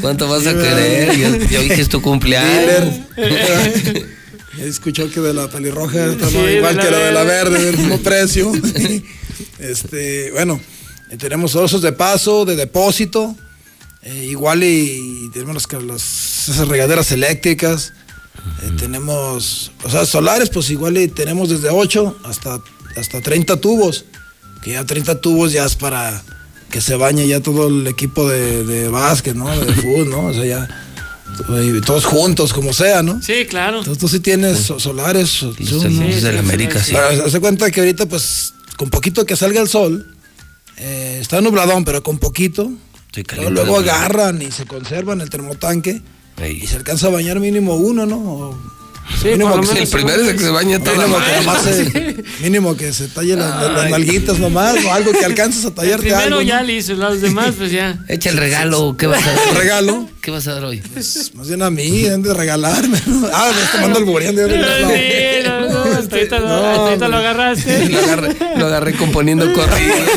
¿Cuánto 0.00 0.28
vas 0.28 0.46
a 0.46 0.52
querer? 0.52 1.16
Ya, 1.18 1.36
ya 1.48 1.60
vi 1.60 1.68
que 1.68 1.80
es 1.80 1.88
tu 1.88 2.00
cumpleaños. 2.00 3.00
Escuchó 4.58 5.10
que 5.10 5.20
de 5.20 5.34
la 5.34 5.48
pelirroja 5.48 6.06
está 6.12 6.28
Sí, 6.30 6.36
igual 6.36 6.78
que 6.78 6.90
la 6.90 6.98
de 6.98 7.12
la 7.12 7.24
verde. 7.24 7.64
del 7.64 7.76
mismo 7.78 7.98
precio. 8.02 8.52
este, 9.58 10.30
bueno, 10.30 10.60
tenemos 11.18 11.56
osos 11.56 11.82
de 11.82 11.92
paso, 11.92 12.44
de 12.44 12.54
depósito, 12.54 13.34
eh, 14.02 14.26
igual 14.30 14.62
y, 14.62 15.24
y 15.26 15.30
tenemos 15.32 15.54
las, 15.54 15.66
que- 15.66 15.80
las- 15.80 16.48
esas 16.48 16.68
regaderas 16.68 17.10
eléctricas. 17.10 17.92
Eh, 18.62 18.70
tenemos, 18.78 19.72
o 19.82 19.90
sea, 19.90 20.04
solares, 20.06 20.50
pues 20.50 20.70
igual 20.70 20.94
tenemos 21.14 21.48
desde 21.48 21.70
8 21.70 22.18
hasta, 22.24 22.60
hasta 22.96 23.20
30 23.20 23.56
tubos. 23.60 24.04
Que 24.62 24.72
ya 24.72 24.84
30 24.86 25.20
tubos 25.20 25.52
ya 25.52 25.64
es 25.66 25.76
para 25.76 26.22
que 26.70 26.80
se 26.80 26.96
bañe 26.96 27.26
ya 27.28 27.40
todo 27.40 27.68
el 27.68 27.86
equipo 27.86 28.28
de, 28.28 28.64
de 28.64 28.88
básquet, 28.88 29.34
¿no? 29.36 29.48
De 29.58 29.72
fútbol, 29.74 30.10
¿no? 30.10 30.26
O 30.26 30.32
sea, 30.34 30.44
ya 30.44 30.68
todos 31.84 32.04
juntos, 32.04 32.52
como 32.52 32.72
sea, 32.72 33.02
¿no? 33.02 33.20
Sí, 33.22 33.44
claro. 33.48 33.78
Entonces 33.78 33.98
tú 34.00 34.08
sí 34.08 34.20
tienes 34.20 34.58
so- 34.60 34.78
solares. 34.80 35.28
son- 35.30 35.54
del- 35.54 35.66
Sí, 35.66 36.20
de 36.20 36.32
la 36.32 36.32
sí, 36.32 36.38
América, 36.38 36.78
sí, 36.80 36.92
sí. 36.92 36.96
Pero 36.96 37.28
se 37.28 37.40
cuenta 37.40 37.70
que 37.70 37.80
ahorita, 37.80 38.06
pues, 38.06 38.54
con 38.76 38.88
poquito 38.90 39.24
que 39.26 39.36
salga 39.36 39.60
el 39.60 39.68
sol, 39.68 40.14
eh, 40.78 41.18
está 41.20 41.40
nubladón, 41.40 41.84
pero 41.84 42.02
con 42.02 42.18
poquito, 42.18 42.72
luego, 43.36 43.50
luego 43.50 43.78
agarran 43.78 44.42
y 44.42 44.50
se 44.50 44.64
conservan 44.66 45.20
el 45.20 45.30
termotanque 45.30 46.02
Y 46.42 46.66
se 46.66 46.76
alcanza 46.76 47.06
a 47.06 47.10
bañar 47.10 47.40
mínimo 47.40 47.74
uno, 47.76 48.06
¿no? 48.06 48.16
O 48.16 48.58
Sí, 49.20 49.28
mínimo 49.28 49.50
por 49.50 49.56
lo 49.56 49.60
que 49.62 49.66
se- 49.68 49.74
menos. 49.74 49.88
El 49.92 49.98
primero 50.00 50.22
es 50.22 50.28
el 50.28 50.36
que 50.36 50.44
se 50.44 50.50
baña 50.50 50.78
toda 50.82 50.96
Mínimo 51.06 51.18
que, 51.18 51.72
se, 51.74 52.24
mínimo 52.42 52.76
que 52.76 52.92
se 52.94 53.08
talle 53.08 53.36
las, 53.36 53.60
las- 53.62 53.72
las 53.72 53.90
nalguitas 53.90 54.38
nomás 54.38 54.82
o 54.82 54.92
algo 54.94 55.12
que 55.12 55.24
alcances 55.26 55.62
a 55.66 55.68
El 55.68 55.74
tallarte 55.74 56.00
primero 56.06 56.22
algo. 56.22 56.36
¿no? 56.36 56.42
ya 56.42 56.62
listo, 56.62 56.94
los 56.94 57.20
demás 57.20 57.54
pues 57.56 57.70
ya. 57.70 57.98
Echa 58.08 58.30
el 58.30 58.38
regalo. 58.38 58.96
¿Qué 58.98 59.06
vas 59.06 59.22
a 59.22 59.30
dar? 59.30 59.38
¿El 59.50 59.56
regalo? 59.56 60.08
¿Qué 60.22 60.30
vas 60.30 60.46
a 60.48 60.54
dar 60.54 60.64
hoy? 60.64 60.78
Pues, 60.80 61.32
más 61.34 61.48
bien 61.48 61.60
a 61.62 61.70
mí, 61.70 62.06
han 62.06 62.22
de 62.22 62.32
regalarme. 62.32 62.98
¿no? 63.06 63.28
Ah, 63.32 63.50
me 63.54 63.62
está 63.62 63.72
tomando 63.76 63.98
el 63.98 64.04
bureando. 64.06 64.48
Sí, 64.48 64.54
no, 65.44 65.60
no, 65.68 65.82
hasta 65.98 66.16
ahorita, 66.16 66.38
lo- 66.40 66.48
hasta 66.66 66.80
ahorita 66.84 67.08
lo 67.08 67.16
agarraste. 67.18 67.88
Lo 67.90 67.98
agarré, 67.98 68.36
lo 68.56 68.66
agarré 68.66 68.94
componiendo 68.96 69.52
corridos. 69.52 70.08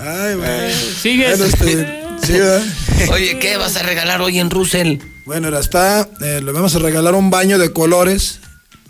Ay, 0.00 0.34
güey. 0.34 0.74
Sigues. 1.02 1.38
Bueno, 1.38 1.44
este, 1.44 2.02
sí, 2.26 2.32
¿verdad? 2.32 2.62
Oye, 3.12 3.38
¿qué 3.38 3.56
vas 3.56 3.76
a 3.76 3.82
regalar 3.82 4.20
hoy 4.22 4.38
en 4.38 4.50
Russell? 4.50 4.98
Bueno, 5.26 5.48
ahora 5.48 5.60
está, 5.60 6.08
eh, 6.22 6.40
le 6.44 6.52
vamos 6.52 6.74
a 6.74 6.78
regalar 6.78 7.14
un 7.14 7.30
baño 7.30 7.58
de 7.58 7.72
colores 7.72 8.40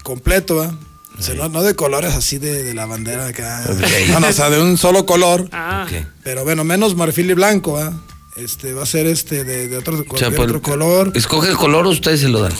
completo, 0.02 0.56
¿va? 0.56 0.74
O 1.18 1.22
sea, 1.22 1.34
no, 1.34 1.48
no 1.50 1.62
de 1.62 1.74
colores 1.74 2.14
así 2.14 2.39
de, 2.39 2.62
de 2.62 2.72
la 2.74 2.86
bandera 2.86 3.26
acá. 3.26 3.62
No, 4.08 4.20
no, 4.20 4.28
o 4.28 4.32
sea, 4.32 4.48
de 4.48 4.60
un 4.60 4.78
solo 4.78 5.05
color. 5.06 5.48
Ah, 5.52 5.86
Ok. 5.86 6.06
Pero 6.24 6.44
bueno, 6.44 6.64
menos 6.64 6.94
marfil 6.97 7.30
y 7.30 7.34
blanco, 7.34 7.72
¿va? 7.72 7.92
Este 8.36 8.72
va 8.72 8.84
a 8.84 8.86
ser 8.86 9.06
este 9.06 9.44
de, 9.44 9.68
de 9.68 9.76
otro, 9.76 10.02
O 10.08 10.16
sea, 10.16 10.28
otro 10.28 10.62
color. 10.62 11.12
Escoge 11.14 11.50
el 11.50 11.56
color 11.56 11.86
o 11.86 11.90
ustedes 11.90 12.20
se 12.20 12.28
lo 12.28 12.40
dan. 12.40 12.52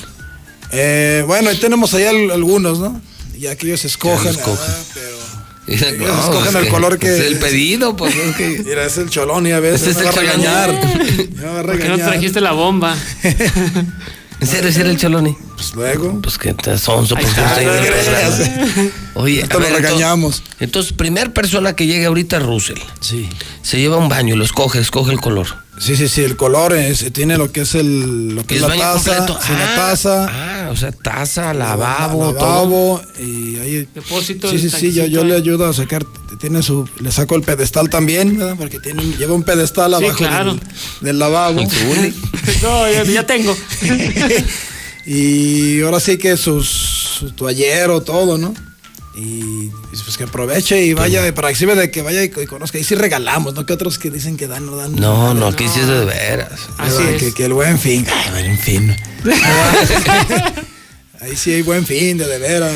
Eh, 0.73 1.25
bueno, 1.27 1.49
ahí 1.51 1.57
tenemos 1.57 1.95
ahí 1.95 2.05
al- 2.05 2.31
algunos, 2.31 2.79
¿no? 2.81 3.01
Ya 3.39 3.57
que 3.57 3.67
ellos 3.69 3.85
escojan. 3.87 4.29
escogen. 4.29 4.59
ah, 4.69 4.83
pero. 4.93 5.17
Ellos 5.71 6.19
escogen 6.25 6.57
el 6.57 6.69
color 6.69 6.99
que- 6.99 7.15
Es 7.15 7.21
el 7.27 7.39
pedido, 7.39 7.97
pues 7.97 8.15
es 8.15 8.37
que. 8.37 8.63
Mira, 8.67 8.85
es 8.85 8.99
el 8.99 9.09
cholón 9.11 9.47
y 9.47 9.53
a 9.53 9.61
veces 9.61 9.89
Este 9.89 9.91
es 9.91 9.97
me 9.99 10.05
va 10.05 10.11
a 10.11 10.13
regañar. 10.13 10.71
Me 11.37 11.45
va 11.45 11.61
a 11.61 11.63
¿por 11.63 11.79
qué 11.79 11.89
no 11.89 11.97
trajiste 11.97 12.41
la 12.41 12.53
bomba? 12.53 12.97
¿En 14.41 14.47
serio 14.47 14.71
ese 14.71 14.81
era 14.81 14.89
el 14.91 14.97
Choloni? 14.97 15.37
Pues 15.55 15.75
luego. 15.75 16.19
Pues 16.23 16.39
que 16.39 16.55
te 16.55 16.71
verdad. 17.67 18.91
Oye, 19.13 19.43
a 19.43 19.47
lo 19.53 19.61
ver, 19.61 19.69
entonces- 19.69 19.73
regañamos. 19.83 20.43
Entonces, 20.61 20.93
primer 20.95 21.35
persona 21.35 21.77
que 21.77 21.87
llegue 21.87 22.07
ahorita 22.07 22.39
es 22.39 22.43
Russell. 22.45 22.79
Sí. 23.01 23.29
Se 23.63 23.79
lleva 23.79 23.99
un 23.99 24.09
baño, 24.09 24.37
lo 24.37 24.45
escoge, 24.45 24.79
escoge 24.79 25.13
el 25.13 25.21
color. 25.21 25.49
Sí, 25.81 25.97
sí, 25.97 26.09
sí, 26.09 26.23
el 26.23 26.37
color 26.37 26.75
es, 26.75 27.11
tiene 27.13 27.39
lo 27.39 27.51
que 27.51 27.63
es 27.63 27.75
el 27.75 28.35
lo 28.35 28.45
que 28.47 28.57
es 28.57 28.61
la 28.61 28.69
baño 28.69 28.83
taza, 28.83 29.27
sí, 29.27 29.53
la 29.55 29.73
Ah, 29.73 29.77
taza, 29.77 30.27
Ah, 30.31 30.69
o 30.71 30.77
sea, 30.77 30.93
taza, 30.93 31.55
lavabo, 31.55 32.19
todo. 32.19 32.35
lavabo 32.35 33.03
y 33.19 33.57
ahí 33.59 33.89
Depósito 33.95 34.51
Sí, 34.51 34.59
sí, 34.59 34.69
sí, 34.69 34.93
yo, 34.93 35.07
yo 35.07 35.25
le 35.25 35.35
ayudo 35.35 35.67
a 35.67 35.73
sacar, 35.73 36.05
tiene 36.39 36.63
su, 36.63 36.87
le 37.01 37.11
saco 37.11 37.35
el 37.35 37.43
pedestal 37.43 37.89
también, 37.89 38.37
¿verdad? 38.37 38.57
Porque 38.59 38.79
tiene, 38.79 39.03
lleva 39.17 39.33
un 39.35 39.43
pedestal 39.43 39.95
Sí, 39.99 40.05
abajo 40.05 40.19
claro. 40.19 40.53
del, 40.55 40.61
del 41.01 41.19
lavabo. 41.19 41.63
No, 42.63 42.91
ya, 42.91 43.05
ya 43.05 43.25
tengo. 43.27 43.57
y 45.07 45.81
ahora 45.81 45.99
sí 46.01 46.19
que 46.19 46.37
sus, 46.37 46.69
su 46.69 47.33
toallero, 47.33 48.03
todo, 48.03 48.37
¿no? 48.39 48.55
Y 49.23 49.71
pues 50.05 50.17
que 50.17 50.25
aproveche 50.25 50.83
y 50.85 50.95
vaya, 50.95 51.35
para 51.35 51.49
que 51.51 51.55
sirve 51.55 51.75
de 51.75 51.91
que 51.91 52.01
vaya 52.03 52.25
y, 52.25 52.31
y 52.35 52.47
conozca. 52.47 52.79
Y 52.79 52.85
sí 52.85 52.95
regalamos, 52.95 53.55
¿no? 53.55 53.67
Que 53.67 53.73
otros 53.75 53.99
que 53.99 54.11
dicen 54.11 54.37
que 54.37 54.47
dan, 54.49 54.65
no 54.67 54.77
dan. 54.77 54.95
No, 54.97 55.35
no, 55.35 55.47
aquí 55.49 55.69
sí 55.69 55.81
es 55.81 55.87
de 55.89 56.05
veras. 56.05 56.53
Así 56.79 56.97
¿verdad? 56.99 57.11
es. 57.15 57.23
Que, 57.23 57.35
que 57.35 57.45
el 57.45 57.53
buen 57.53 57.79
fin. 57.79 58.07
Ay, 58.11 58.31
buen 58.31 58.59
fin. 58.59 58.97
ahí 61.21 61.37
sí 61.37 61.53
hay 61.53 61.63
buen 61.63 61.85
fin, 61.87 62.19
de, 62.19 62.27
de 62.27 62.39
veras. 62.39 62.73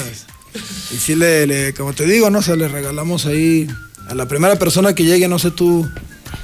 Y 0.92 0.96
sí 0.98 1.14
le, 1.14 1.46
le- 1.46 1.74
como 1.74 1.92
te 1.92 2.04
digo, 2.06 2.30
¿no? 2.30 2.38
O 2.38 2.42
sea, 2.42 2.56
le 2.56 2.68
regalamos 2.68 3.26
ahí 3.26 3.66
a 4.08 4.14
la 4.14 4.26
primera 4.28 4.56
persona 4.58 4.94
que 4.94 5.04
llegue, 5.04 5.26
no 5.28 5.38
sé 5.38 5.50
tú, 5.50 5.88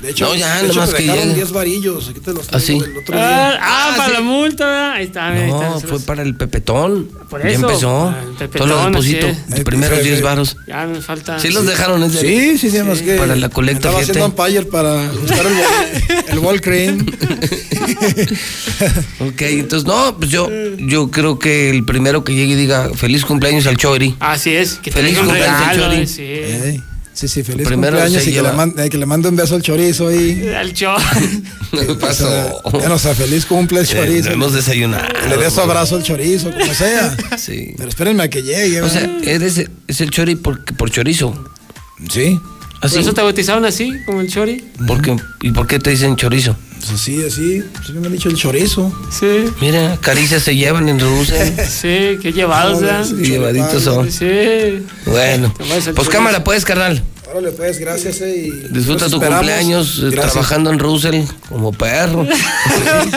De 0.00 0.10
hecho, 0.10 0.26
no, 0.28 0.34
ya, 0.34 0.62
de 0.62 0.68
hecho 0.68 0.86
te 0.86 0.96
que 0.96 1.02
dejaron 1.02 1.22
llegue. 1.24 1.34
10 1.36 1.52
varillos. 1.52 2.08
Aquí 2.08 2.20
te 2.20 2.32
los 2.32 2.46
¿Ah, 2.52 2.58
sí? 2.58 2.76
el 2.76 2.96
otro 2.96 3.16
día. 3.16 3.50
Ah, 3.50 3.58
ah, 3.60 3.94
para 3.98 4.12
la 4.14 4.20
multa, 4.22 4.64
¿verdad? 4.66 4.92
Ahí 4.92 5.04
está, 5.04 5.28
ahí 5.28 5.48
No, 5.50 5.76
está. 5.76 5.88
fue 5.88 6.00
para 6.00 6.22
el 6.22 6.34
Pepetón. 6.36 7.08
Por 7.28 7.42
ya 7.42 7.50
eso, 7.50 7.68
empezó. 7.68 8.06
para 8.12 8.22
el 8.22 8.28
Pepetón, 8.36 8.68
Todo 8.68 8.78
lo 8.78 8.86
deposito. 8.86 9.26
Los 9.50 9.60
primeros 9.60 10.02
10 10.02 10.22
varos. 10.22 10.56
Ya 10.66 10.86
me 10.86 11.00
falta. 11.02 11.38
Sí 11.38 11.50
los 11.50 11.66
dejaron, 11.66 12.02
es 12.02 12.14
de- 12.14 12.20
Sí, 12.20 12.58
sí, 12.58 12.70
sí, 12.70 12.82
más 12.82 13.02
que. 13.02 13.16
Para 13.16 13.36
la 13.36 13.50
colecta, 13.50 13.88
Estaba 13.90 14.00
haciendo 14.00 14.26
umpire 14.26 14.62
para 14.62 15.06
ajustar 15.06 15.46
el, 15.46 16.32
el 16.32 16.38
ball 16.40 16.60
cream. 16.60 17.06
Ok, 19.20 19.42
entonces 19.42 19.86
no, 19.86 20.16
pues 20.18 20.30
yo, 20.30 20.48
yo 20.78 21.10
creo 21.10 21.38
que 21.38 21.70
el 21.70 21.84
primero 21.84 22.24
que 22.24 22.34
llegue 22.34 22.52
y 22.54 22.56
diga 22.56 22.90
feliz 22.94 23.24
cumpleaños 23.24 23.66
al 23.66 23.76
Chori. 23.76 24.16
Así 24.20 24.54
es, 24.54 24.74
que 24.74 24.90
Feliz 24.90 25.18
cumpleaños, 25.18 25.60
regalo. 25.76 25.92
Chori. 25.94 26.06
Sí. 26.06 26.80
Sí, 27.20 27.28
sí, 27.28 27.42
feliz 27.42 27.66
Primero 27.66 27.98
cumpleaños 27.98 28.26
y 28.26 28.32
que 28.32 28.40
le, 28.40 28.52
mande, 28.52 28.88
que 28.88 28.96
le 28.96 29.04
mande 29.04 29.28
un 29.28 29.36
beso 29.36 29.54
al 29.54 29.60
chorizo 29.60 30.08
ahí. 30.08 30.48
Al 30.56 30.72
show. 30.72 30.96
¿Qué 31.70 31.94
pasó? 31.96 32.62
Bueno, 32.72 32.94
o 32.94 32.98
sea, 32.98 33.14
feliz 33.14 33.44
cumple 33.44 33.80
el 33.80 33.84
Eh, 33.84 33.88
chorizo. 33.88 34.28
no 34.28 34.34
hemos 34.36 34.54
desayunado. 34.54 35.04
Le 35.28 35.36
dé 35.36 35.50
su 35.50 35.60
abrazo 35.60 35.96
al 35.96 36.02
chorizo, 36.02 36.50
como 36.50 36.72
sea. 36.72 37.14
Sí. 37.36 37.74
Pero 37.76 37.90
espérenme 37.90 38.22
a 38.22 38.30
que 38.30 38.42
llegue. 38.42 38.80
O 38.80 38.88
sea, 38.88 39.02
eres, 39.22 39.62
es 39.86 40.00
el 40.00 40.10
Chori 40.10 40.36
por, 40.36 40.64
por 40.76 40.90
chorizo. 40.90 41.34
sí. 42.10 42.40
¿Por 42.80 42.86
¿Así? 42.88 42.98
eso 43.00 43.12
te 43.12 43.20
bautizaron 43.20 43.66
así, 43.66 43.92
como 44.06 44.22
el 44.22 44.30
Chori? 44.32 44.64
¿Por 44.86 45.02
qué? 45.02 45.14
¿Y 45.42 45.50
por 45.50 45.66
qué 45.66 45.78
te 45.78 45.90
dicen 45.90 46.16
chorizo? 46.16 46.56
Pues 46.80 46.92
así, 46.92 47.22
así. 47.22 47.62
Sí 47.86 47.92
me 47.92 48.06
han 48.06 48.12
dicho 48.12 48.30
el 48.30 48.36
chorizo. 48.36 48.90
Sí. 49.10 49.44
Mira, 49.60 49.98
caricias 50.00 50.42
se 50.42 50.56
llevan 50.56 50.88
en 50.88 50.98
Rusia. 50.98 51.66
Sí, 51.68 52.18
qué 52.22 52.32
llevados. 52.32 53.12
Y 53.12 53.26
llevaditos 53.26 53.82
son. 53.82 54.10
Sí. 54.10 54.86
Bueno, 55.04 55.54
pues 55.94 56.08
cámara, 56.08 56.42
pues, 56.42 56.64
carnal. 56.64 57.02
Órale, 57.32 57.52
pues, 57.52 57.78
gracias. 57.78 58.20
Eh, 58.22 58.48
y 58.48 58.50
Disfruta 58.72 59.06
tu 59.08 59.16
esperamos. 59.16 59.38
cumpleaños 59.38 59.98
eh, 59.98 60.06
Gracias. 60.10 60.32
trabajando 60.32 60.70
en 60.72 60.78
Russell 60.78 61.22
como 61.48 61.72
perro. 61.72 62.26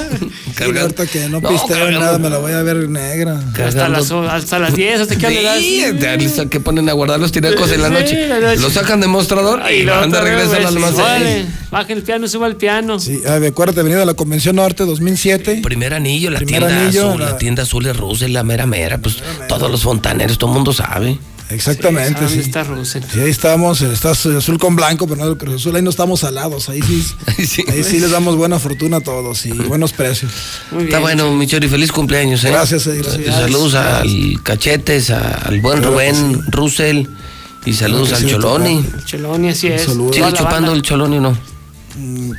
Ahorita 0.63 1.07
que 1.07 1.27
no, 1.29 1.41
No, 1.41 1.49
pisteo 1.49 1.69
cargando. 1.77 1.99
nada, 1.99 2.17
me 2.19 2.29
la 2.29 2.37
voy 2.37 2.51
a 2.51 2.61
ver 2.61 2.87
negra. 2.89 3.41
Hasta 3.65 3.89
las, 3.89 4.11
hasta 4.11 4.59
las 4.59 4.75
10, 4.75 5.01
¿hasta 5.01 5.15
qué 5.15 5.25
hora 5.25 5.35
le 5.35 5.43
das? 5.43 5.57
Sí, 5.59 5.81
de 5.93 6.17
lista 6.17 6.45
que 6.45 6.59
ponen 6.59 6.87
a 6.89 6.93
guardar 6.93 7.19
los 7.19 7.31
tinacos 7.31 7.71
en 7.71 7.81
la 7.81 7.89
noche. 7.89 8.27
Lo 8.57 8.69
sacan 8.69 9.01
de 9.01 9.07
mostrador 9.07 9.61
y, 9.71 9.81
lo 9.83 9.93
van 9.95 10.11
de 10.11 10.21
regreso 10.21 10.53
al 10.53 10.59
sí, 10.61 10.65
almacén. 10.67 11.53
Baja 11.71 11.91
el 11.93 12.03
piano, 12.03 12.27
suba 12.27 12.47
el 12.47 12.55
piano. 12.55 12.99
Sí, 12.99 13.19
ah, 13.27 13.39
acuérdate, 13.47 13.81
venido 13.81 14.03
a 14.03 14.05
la 14.05 14.13
Convención 14.13 14.55
Norte 14.57 14.85
2007. 14.85 15.61
Primer 15.63 15.93
anillo, 15.95 16.29
la 16.29 16.37
Primer 16.37 16.59
tienda 16.65 16.81
anillo, 16.83 17.09
azul, 17.09 17.19
la... 17.21 17.29
la- 17.31 17.37
tienda 17.39 17.63
azul 17.63 17.83
de 17.83 17.93
Russell, 17.93 18.31
la 18.31 18.43
mera 18.43 18.67
mera, 18.67 18.99
pues 18.99 19.17
todos 19.49 19.71
los 19.71 19.81
fontaneros, 19.81 20.37
todo 20.37 20.51
el 20.51 20.53
mundo 20.55 20.71
sabe. 20.71 21.17
Exactamente, 21.53 22.19
¿Dónde 22.21 22.33
sí. 22.35 22.39
está 22.39 22.63
Russell? 22.63 23.03
Sí, 23.11 23.19
ahí 23.19 23.29
estamos, 23.29 23.81
estás 23.81 24.25
azul 24.25 24.57
con 24.59 24.75
blanco, 24.75 25.07
pero 25.07 25.23
no 25.23 25.31
el 25.31 25.37
Cruz 25.37 25.55
Azul, 25.61 25.75
ahí 25.75 25.81
no 25.81 25.89
estamos 25.89 26.21
salados, 26.21 26.69
ahí 26.69 26.81
sí, 26.81 27.03
sí. 27.47 27.63
ahí 27.69 27.83
sí 27.83 27.99
les 27.99 28.11
damos 28.11 28.35
buena 28.35 28.59
fortuna 28.59 28.97
a 28.97 29.01
todos 29.01 29.45
y 29.45 29.51
buenos 29.51 29.93
precios. 29.93 30.31
Muy 30.71 30.85
Está 30.85 30.99
bueno, 30.99 31.31
mi 31.33 31.47
Chori, 31.47 31.67
feliz 31.67 31.91
cumpleaños, 31.91 32.43
¿eh? 32.43 32.49
Gracias, 32.51 32.87
eh, 32.87 33.01
gracias. 33.03 33.35
Saludos 33.35 33.75
al 33.75 34.41
Cachetes, 34.43 35.09
al 35.11 35.59
buen 35.61 35.79
Claro 35.79 35.93
Rubén 35.93 36.41
Russell 36.51 37.05
y 37.65 37.73
saludos 37.73 38.13
al 38.13 38.19
sí, 38.23 38.27
Choloni. 38.29 38.77
El 38.93 39.05
Cheloni, 39.05 39.49
así 39.49 39.67
es. 39.67 39.83
¿Sigue 39.83 40.11
chupando 40.11 40.43
banda. 40.45 40.73
el 40.73 40.81
Choloni 40.81 41.17
o 41.17 41.21
no? 41.21 41.37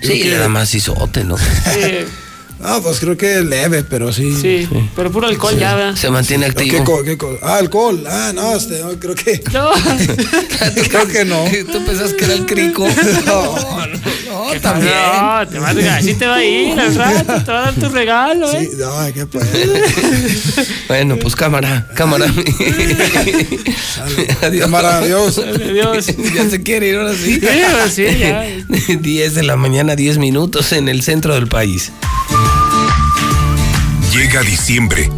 Sí, 0.02 0.20
que- 0.23 0.31
le 0.31 0.36
da 0.39 0.49
más 0.49 0.75
isote, 0.75 1.25
¿no? 1.25 1.36
Sí, 2.65 2.70
Ah, 2.70 2.81
pues 2.83 2.99
creo 2.99 3.15
que 3.17 3.43
leve, 3.43 3.84
pero 3.84 4.10
sí. 4.12 4.34
sí, 4.41 4.67
pero 4.97 5.12
puro 5.12 5.26
alcohol 5.28 5.55
ya, 5.59 5.75
¿verdad? 5.75 5.97
Se 5.97 6.09
mantiene 6.10 6.47
¿Qué 6.47 6.51
activo. 6.62 6.84
co- 6.84 7.02
qué 7.02 7.18
co- 7.18 7.39
ah, 7.43 7.57
alcohol. 7.57 8.02
Ah, 8.09 8.33
no, 8.34 8.57
este, 8.57 8.81
no, 8.81 8.91
creo 8.99 9.15
que. 9.15 9.43
No, 9.52 9.70
creo 10.89 11.07
que 11.09 11.25
no. 11.26 11.44
Tú 11.73 11.84
pensás 11.84 12.15
que 12.15 12.25
era 12.25 12.34
el 12.34 12.47
crico. 12.47 12.86
No, 13.26 13.55
no, 13.57 13.86
no, 14.47 14.51
¿Qué 14.52 14.60
también. 14.60 14.93
No, 14.94 15.47
te 15.49 15.59
va 15.59 15.68
a, 15.68 15.97
así 15.97 16.15
te 16.15 16.26
va 16.26 16.36
a 16.36 16.44
ir 16.44 16.78
al 16.78 16.94
rato, 16.94 17.44
te 17.44 17.52
va 17.52 17.59
a 17.59 17.62
dar 17.70 17.75
tu 17.75 17.89
regalo, 17.91 18.51
Sí, 18.51 18.57
¿eh? 18.57 18.70
no, 18.78 19.12
qué 19.12 19.26
pues. 19.26 19.47
Bueno, 20.89 21.17
pues 21.18 21.36
cámara, 21.36 21.86
cámara. 21.94 22.26
Adiós. 24.43 24.60
Cámara, 24.65 24.99
adiós. 24.99 25.39
Adiós. 25.39 26.07
Ya 26.34 26.49
se 26.51 26.62
quiere 26.62 26.89
ir 26.89 26.97
ahora 26.97 27.15
sí. 27.15 27.34
Sí, 27.34 27.41
pues 27.41 27.94
sí, 27.94 28.05
ya. 28.18 28.44
10 28.99 29.34
de 29.34 29.43
la 29.43 29.57
mañana, 29.57 29.97
10 29.97 30.18
minutos 30.18 30.73
en 30.73 30.89
el 30.89 31.02
centro 31.02 31.34
del 31.34 31.47
país. 31.47 31.93
Llega 34.15 34.43
diciembre 34.44 35.10